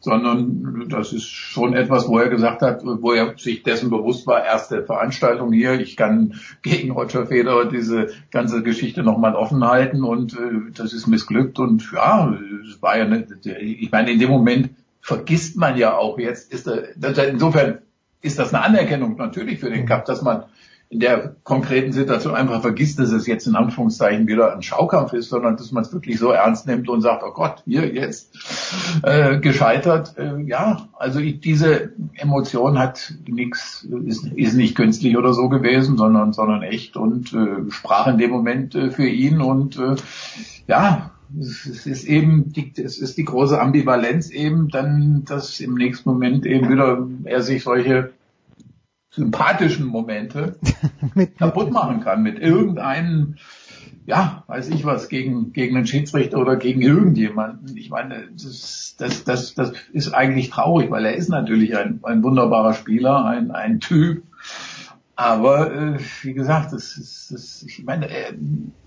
sondern 0.02 0.88
das 0.88 1.12
ist 1.12 1.28
schon 1.28 1.74
etwas, 1.74 2.08
wo 2.08 2.18
er 2.18 2.28
gesagt 2.28 2.60
hat, 2.62 2.82
wo 2.84 3.12
er 3.12 3.38
sich 3.38 3.62
dessen 3.62 3.88
bewusst 3.88 4.26
war, 4.26 4.44
erste 4.44 4.84
Veranstaltung 4.84 5.52
hier, 5.52 5.80
ich 5.80 5.96
kann 5.96 6.34
gegen 6.62 6.90
Roger 6.90 7.26
Federer 7.26 7.66
diese 7.66 8.08
ganze 8.32 8.62
Geschichte 8.62 9.04
nochmal 9.04 9.36
offen 9.36 9.64
halten 9.64 10.02
und 10.02 10.34
äh, 10.34 10.72
das 10.74 10.92
ist 10.92 11.06
missglückt 11.06 11.60
und 11.60 11.90
ja, 11.92 12.36
es 12.68 12.82
war 12.82 12.98
ja, 12.98 13.04
eine, 13.04 13.26
ich 13.44 13.90
meine, 13.92 14.10
in 14.10 14.18
dem 14.18 14.30
Moment 14.30 14.70
vergisst 15.00 15.56
man 15.56 15.76
ja 15.76 15.96
auch 15.96 16.18
jetzt, 16.18 16.52
ist 16.52 16.66
er, 16.66 16.96
insofern 17.28 17.78
ist 18.22 18.38
das 18.38 18.52
eine 18.52 18.64
Anerkennung 18.64 19.16
natürlich 19.16 19.60
für 19.60 19.70
den 19.70 19.86
Cup, 19.86 20.04
dass 20.04 20.22
man 20.22 20.44
in 20.92 21.00
der 21.00 21.36
konkreten 21.42 21.90
Situation 21.92 22.34
einfach 22.34 22.60
vergisst, 22.60 22.98
dass 22.98 23.12
es 23.12 23.26
jetzt 23.26 23.46
in 23.46 23.56
Anführungszeichen 23.56 24.26
wieder 24.26 24.52
ein 24.52 24.60
Schaukampf 24.60 25.14
ist, 25.14 25.30
sondern 25.30 25.56
dass 25.56 25.72
man 25.72 25.84
es 25.84 25.92
wirklich 25.94 26.18
so 26.18 26.32
ernst 26.32 26.66
nimmt 26.66 26.86
und 26.90 27.00
sagt, 27.00 27.22
oh 27.26 27.32
Gott, 27.32 27.62
hier 27.64 27.94
jetzt 27.94 28.36
äh, 29.02 29.38
gescheitert. 29.38 30.18
Äh, 30.18 30.42
ja, 30.42 30.88
also 30.98 31.18
ich, 31.18 31.40
diese 31.40 31.92
Emotion 32.12 32.78
hat 32.78 33.14
nichts, 33.26 33.88
ist, 34.04 34.26
ist 34.34 34.52
nicht 34.52 34.74
künstlich 34.74 35.16
oder 35.16 35.32
so 35.32 35.48
gewesen, 35.48 35.96
sondern 35.96 36.34
sondern 36.34 36.60
echt 36.60 36.98
und 36.98 37.32
äh, 37.32 37.70
sprach 37.70 38.08
in 38.08 38.18
dem 38.18 38.30
Moment 38.30 38.74
äh, 38.74 38.90
für 38.90 39.06
ihn 39.08 39.40
und 39.40 39.78
äh, 39.78 39.94
ja, 40.66 41.12
es 41.40 41.86
ist 41.86 42.04
eben 42.04 42.52
die, 42.52 42.70
es 42.76 42.98
ist 42.98 43.16
die 43.16 43.24
große 43.24 43.58
Ambivalenz 43.58 44.28
eben 44.28 44.68
dann, 44.68 45.24
dass 45.24 45.58
im 45.60 45.72
nächsten 45.72 46.10
Moment 46.10 46.44
eben 46.44 46.68
wieder 46.68 47.08
er 47.24 47.40
sich 47.40 47.62
solche 47.62 48.10
sympathischen 49.12 49.86
Momente 49.86 50.56
kaputt 51.38 51.70
machen 51.70 52.00
kann 52.00 52.22
mit 52.22 52.38
irgendeinem, 52.38 53.36
ja, 54.06 54.42
weiß 54.46 54.70
ich 54.70 54.84
was, 54.84 55.08
gegen, 55.08 55.52
gegen 55.52 55.76
einen 55.76 55.86
Schiedsrichter 55.86 56.38
oder 56.38 56.56
gegen 56.56 56.80
irgendjemanden. 56.80 57.76
Ich 57.76 57.90
meine, 57.90 58.28
das, 58.32 58.96
das, 58.98 59.24
das, 59.24 59.54
das 59.54 59.72
ist 59.92 60.12
eigentlich 60.14 60.50
traurig, 60.50 60.90
weil 60.90 61.04
er 61.04 61.14
ist 61.14 61.28
natürlich 61.28 61.76
ein, 61.76 62.00
ein 62.02 62.22
wunderbarer 62.22 62.72
Spieler, 62.72 63.26
ein, 63.26 63.50
ein 63.50 63.80
Typ, 63.80 64.24
aber 65.14 65.72
äh, 65.72 65.98
wie 66.22 66.32
gesagt, 66.32 66.72
das 66.72 66.96
ist, 66.96 67.32
das, 67.32 67.62
ich 67.62 67.84
meine, 67.84 68.08
äh, 68.08 68.32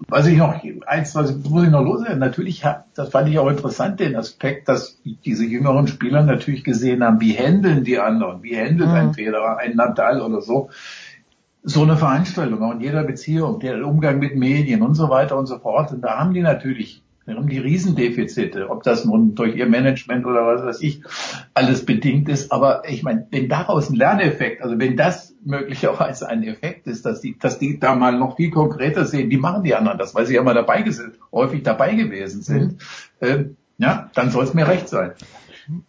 was 0.08 0.26
ich 0.26 0.38
noch, 0.38 0.56
eins, 0.88 1.14
was 1.14 1.36
muss 1.38 1.64
ich 1.64 1.70
noch 1.70 1.84
loswerden, 1.84 2.20
natürlich, 2.20 2.66
hat, 2.66 2.86
das 2.95 3.10
fand 3.10 3.30
ich 3.30 3.38
auch 3.38 3.50
interessant, 3.50 4.00
den 4.00 4.16
Aspekt, 4.16 4.68
dass 4.68 5.00
diese 5.04 5.45
jüngeren 5.45 5.88
Spieler 5.88 6.24
natürlich 6.24 6.64
gesehen 6.64 7.04
haben, 7.04 7.22
wie 7.22 7.34
handeln 7.34 7.84
die 7.84 8.00
anderen, 8.00 8.42
wie 8.42 8.58
handelt 8.58 8.90
mhm. 8.90 8.95
ein 8.95 9.14
Federer, 9.14 9.58
ein 9.58 9.76
Nadal 9.76 10.22
oder 10.22 10.42
so, 10.42 10.70
so 11.62 11.84
eine 11.84 11.98
Veranstaltung, 11.98 12.62
auch 12.64 12.74
in 12.74 12.82
jeder 12.82 13.04
Beziehung, 13.04 13.60
der 13.60 13.86
Umgang 13.86 14.20
mit 14.20 14.36
Medien 14.36 14.82
und 14.82 14.95
so 14.95 15.10
weiter 15.10 15.38
und 15.38 15.45
so 15.45 15.60
fort. 15.60 15.92
Und 15.92 16.02
da 16.02 16.20
haben 16.20 16.34
die 16.34 16.42
natürlich 16.42 17.04
wir 17.26 17.36
haben 17.36 17.50
die 17.50 17.58
Riesendefizite, 17.58 18.70
ob 18.70 18.84
das 18.84 19.04
nun 19.04 19.34
durch 19.34 19.56
ihr 19.56 19.66
Management 19.68 20.26
oder 20.28 20.45
was 20.45 20.64
weiß 20.64 20.82
ich 20.82 21.02
alles 21.56 21.84
bedingt 21.84 22.30
ist. 22.30 22.52
Aber 22.52 22.84
ich 22.88 23.02
meine, 23.02 23.26
wenn 23.32 23.50
daraus 23.50 23.90
ein 23.90 23.95
Lerneffekt, 23.95 24.62
also 24.62 24.78
wenn 24.78 24.95
das 24.95 25.34
möglicherweise 25.44 26.30
ein 26.30 26.44
Effekt 26.44 26.86
ist, 26.86 27.06
dass 27.06 27.22
die, 27.22 27.38
dass 27.38 27.58
die 27.58 27.80
da 27.80 27.95
mal 27.95 28.18
noch 28.18 28.36
viel 28.36 28.52
konkreter 28.52 29.06
sehen, 29.06 29.32
die 29.32 29.38
machen 29.38 29.64
die 29.64 29.74
anderen 29.74 29.98
das, 29.98 30.14
weil 30.14 30.28
sie 30.28 30.36
ja 30.36 30.44
mal 30.44 30.54
dabei 30.54 30.88
sind, 30.88 31.18
häufig 31.32 31.64
dabei 31.64 31.95
gewesen 31.95 32.44
sind, 32.44 32.78
mhm. 33.22 33.28
äh, 33.28 33.45
ja, 33.80 34.10
dann 34.14 34.30
soll 34.30 34.44
es 34.44 34.54
mir 34.54 34.68
recht 34.68 34.88
sein. 34.88 35.12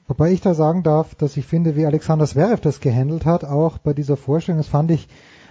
Wobei 0.09 0.33
ich 0.33 0.41
da 0.41 0.55
sagen 0.55 0.83
darf, 0.83 1.15
dass 1.15 1.37
ich 1.37 1.45
finde, 1.45 1.77
wie 1.77 1.85
Alexander 1.85 2.25
Zverev 2.25 2.63
das 2.63 2.81
gehandelt 2.81 3.27
hat, 3.27 3.45
auch 3.45 3.77
bei 3.77 3.93
dieser 3.93 4.17
Vorstellung, 4.17 4.59
das 4.59 4.69
fand 4.69 4.91
ich 4.91 5.07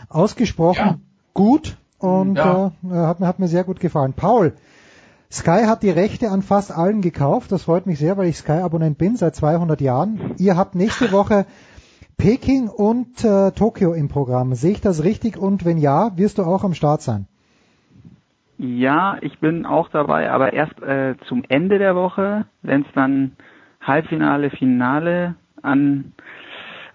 ausgesprochen 0.09 0.77
ja. 0.77 0.99
gut 1.35 1.77
und 1.99 2.35
ja. 2.37 2.71
äh, 2.83 2.89
hat, 2.89 3.19
mir, 3.19 3.27
hat 3.27 3.39
mir 3.39 3.47
sehr 3.47 3.63
gut 3.63 3.79
gefallen. 3.79 4.13
Paul, 4.13 4.53
Sky 5.31 5.63
hat 5.65 5.83
die 5.83 5.89
Rechte 5.89 6.29
an 6.29 6.41
fast 6.41 6.71
allen 6.71 7.01
gekauft. 7.01 7.51
Das 7.51 7.63
freut 7.63 7.85
mich 7.85 7.99
sehr, 7.99 8.17
weil 8.17 8.27
ich 8.27 8.37
Sky-Abonnent 8.37 8.97
bin 8.97 9.15
seit 9.15 9.35
200 9.35 9.81
Jahren. 9.81 10.35
Ihr 10.37 10.55
habt 10.55 10.75
nächste 10.75 11.11
Woche 11.11 11.45
Peking 12.17 12.69
und 12.69 13.23
äh, 13.23 13.51
Tokio 13.51 13.93
im 13.93 14.07
Programm. 14.07 14.55
Sehe 14.55 14.71
ich 14.71 14.81
das 14.81 15.03
richtig? 15.03 15.37
Und 15.37 15.65
wenn 15.65 15.77
ja, 15.77 16.17
wirst 16.17 16.37
du 16.37 16.43
auch 16.43 16.63
am 16.63 16.73
Start 16.73 17.01
sein? 17.01 17.27
Ja, 18.57 19.17
ich 19.21 19.39
bin 19.39 19.65
auch 19.65 19.89
dabei, 19.89 20.31
aber 20.31 20.53
erst 20.53 20.81
äh, 20.81 21.15
zum 21.27 21.43
Ende 21.49 21.77
der 21.77 21.95
Woche, 21.95 22.45
wenn 22.61 22.83
es 22.83 22.87
dann 22.93 23.33
Halbfinale, 23.81 24.49
Finale 24.49 25.35
an 25.61 26.13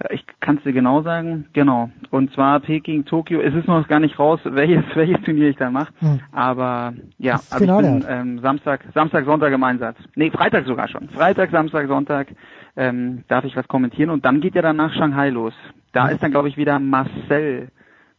ich 0.09 0.25
kann 0.41 0.57
es 0.57 0.63
dir 0.63 0.73
genau 0.73 1.03
sagen, 1.03 1.47
genau. 1.53 1.91
Und 2.11 2.33
zwar 2.33 2.61
Peking, 2.61 3.05
Tokio. 3.05 3.41
Es 3.41 3.55
ist 3.55 3.69
noch 3.69 3.87
gar 3.87 4.01
nicht 4.01 4.19
raus, 4.19 4.41
welches 4.45 4.85
welches 4.95 5.23
Turnier 5.25 5.51
ich 5.51 5.57
da 5.57 5.71
mache. 5.71 5.93
Hm. 5.99 6.21
Aber 6.33 6.95
ja, 7.19 7.41
aber 7.51 7.65
ich 7.65 7.71
bin 7.71 8.05
ähm, 8.09 8.39
Samstag, 8.41 8.81
Samstag, 8.95 9.27
Sonntag 9.27 9.53
im 9.53 9.63
Einsatz. 9.63 9.97
Nee, 10.15 10.31
Freitag 10.31 10.65
sogar 10.65 10.89
schon. 10.89 11.11
Freitag, 11.11 11.51
Samstag, 11.51 11.87
Sonntag 11.89 12.29
ähm, 12.77 13.25
darf 13.29 13.45
ich 13.45 13.57
was 13.57 13.69
kommentieren 13.69 14.11
und 14.11 14.25
dann 14.25 14.41
geht 14.41 14.55
ja 14.55 14.63
danach 14.63 14.93
Shanghai 14.95 15.29
los. 15.29 15.55
Da 15.93 16.07
hm. 16.07 16.15
ist 16.15 16.23
dann 16.23 16.31
glaube 16.31 16.49
ich 16.49 16.57
wieder 16.57 16.79
Marcel 16.79 17.69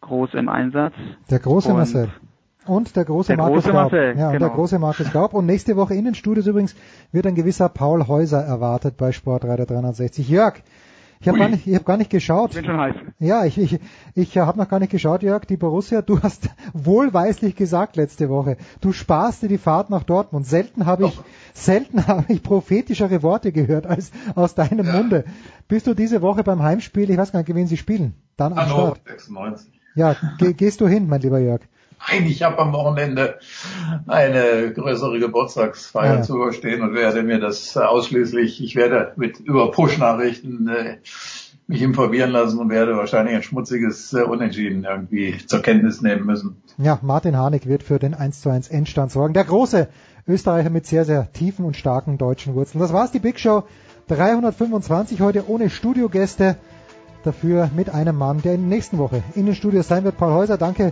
groß 0.01 0.35
im 0.35 0.49
Einsatz. 0.49 0.93
Der 1.29 1.39
große 1.39 1.69
und 1.69 1.77
Marcel. 1.77 2.09
Und 2.65 2.95
der 2.95 3.05
große 3.05 3.29
der 3.29 3.37
Markus 3.37 3.63
große 3.63 3.71
Gaub. 3.71 3.91
Marcel, 3.91 4.17
ja, 4.17 4.31
genau. 4.31 4.47
der 4.47 4.49
große 4.49 4.77
Markus 4.77 5.11
Gaub. 5.11 5.33
Und 5.33 5.47
nächste 5.47 5.75
Woche 5.77 5.95
in 5.95 6.05
den 6.05 6.13
Studios 6.13 6.45
übrigens 6.45 6.75
wird 7.11 7.25
ein 7.25 7.33
gewisser 7.33 7.69
Paul 7.69 8.07
Häuser 8.07 8.39
erwartet 8.39 8.97
bei 8.97 9.11
Sportreiter 9.11 9.65
360. 9.65 10.29
Jörg, 10.29 10.61
ich 11.21 11.27
habe 11.27 11.37
gar, 11.37 11.49
nicht, 11.49 11.67
ich 11.67 11.75
hab 11.75 11.85
gar 11.85 11.97
nicht 11.97 12.09
geschaut. 12.09 12.49
Ich 12.49 12.55
bin 12.55 12.65
schon 12.65 12.79
heiß. 12.79 12.95
Ja, 13.19 13.45
ich, 13.45 13.57
ich, 13.59 13.79
ich 14.15 14.37
habe 14.39 14.57
noch 14.57 14.67
gar 14.67 14.79
nicht 14.79 14.91
geschaut, 14.91 15.21
Jörg. 15.21 15.45
Die 15.45 15.55
Borussia, 15.55 16.01
du 16.01 16.19
hast 16.21 16.49
wohlweislich 16.73 17.55
gesagt 17.55 17.95
letzte 17.95 18.27
Woche, 18.27 18.57
du 18.81 18.91
sparst 18.91 19.43
dir 19.43 19.47
die 19.47 19.59
Fahrt 19.59 19.91
nach 19.91 20.03
Dortmund. 20.03 20.47
Selten 20.47 20.87
habe 20.87 21.05
ich, 21.05 21.19
selten 21.53 22.07
habe 22.07 22.25
ich 22.33 22.41
prophetischere 22.41 23.21
Worte 23.21 23.51
gehört 23.51 23.85
als 23.85 24.11
aus 24.33 24.55
deinem 24.55 24.87
ja. 24.87 24.93
Munde. 24.93 25.25
Bist 25.67 25.85
du 25.85 25.93
diese 25.93 26.23
Woche 26.23 26.43
beim 26.43 26.63
Heimspiel, 26.63 27.09
ich 27.09 27.17
weiß 27.17 27.31
gar 27.31 27.39
nicht, 27.39 27.53
wen 27.53 27.67
sie 27.67 27.77
spielen, 27.77 28.15
dann 28.35 28.53
am 28.53 28.67
Start? 28.67 29.01
96. 29.05 29.71
Ja, 29.93 30.15
ge 30.39 30.53
gehst 30.53 30.81
du 30.81 30.87
hin, 30.87 31.07
mein 31.07 31.21
lieber 31.21 31.39
Jörg? 31.39 31.61
Nein, 32.09 32.25
ich 32.25 32.43
habe 32.43 32.59
am 32.59 32.73
Wochenende 32.73 33.39
eine 34.07 34.73
größere 34.73 35.19
Geburtstagsfeier 35.19 36.15
ja. 36.15 36.21
zu 36.21 36.35
überstehen 36.35 36.81
und 36.81 36.93
werde 36.93 37.23
mir 37.23 37.39
das 37.39 37.77
ausschließlich, 37.77 38.63
ich 38.63 38.75
werde 38.75 39.13
mit 39.15 39.39
über 39.39 39.71
Push-Nachrichten 39.71 40.67
äh, 40.67 40.97
mich 41.67 41.81
informieren 41.81 42.31
lassen 42.31 42.59
und 42.59 42.69
werde 42.69 42.97
wahrscheinlich 42.97 43.35
ein 43.35 43.43
schmutziges 43.43 44.13
äh, 44.13 44.23
Unentschieden 44.23 44.83
irgendwie 44.83 45.37
zur 45.45 45.61
Kenntnis 45.61 46.01
nehmen 46.01 46.25
müssen. 46.25 46.61
Ja, 46.77 46.99
Martin 47.01 47.37
Harnik 47.37 47.65
wird 47.65 47.83
für 47.83 47.99
den 47.99 48.13
1 48.13 48.41
zu 48.41 48.49
1 48.49 48.67
Endstand 48.69 49.11
sorgen. 49.11 49.33
Der 49.33 49.45
große 49.45 49.87
Österreicher 50.27 50.69
mit 50.69 50.85
sehr, 50.85 51.05
sehr 51.05 51.31
tiefen 51.31 51.65
und 51.65 51.77
starken 51.77 52.17
deutschen 52.17 52.55
Wurzeln. 52.55 52.81
Das 52.81 52.93
war's, 52.93 53.11
die 53.11 53.19
Big 53.19 53.39
Show 53.39 53.63
325 54.07 55.21
heute 55.21 55.49
ohne 55.49 55.69
Studiogäste. 55.69 56.57
Dafür 57.23 57.69
mit 57.75 57.91
einem 57.91 58.15
Mann, 58.15 58.41
der 58.41 58.55
in 58.55 58.61
der 58.61 58.69
nächsten 58.69 58.97
Woche 58.97 59.21
in 59.35 59.45
den 59.45 59.53
Studios 59.53 59.87
sein 59.87 60.03
wird. 60.03 60.17
Paul 60.17 60.33
Häuser, 60.33 60.57
danke 60.57 60.91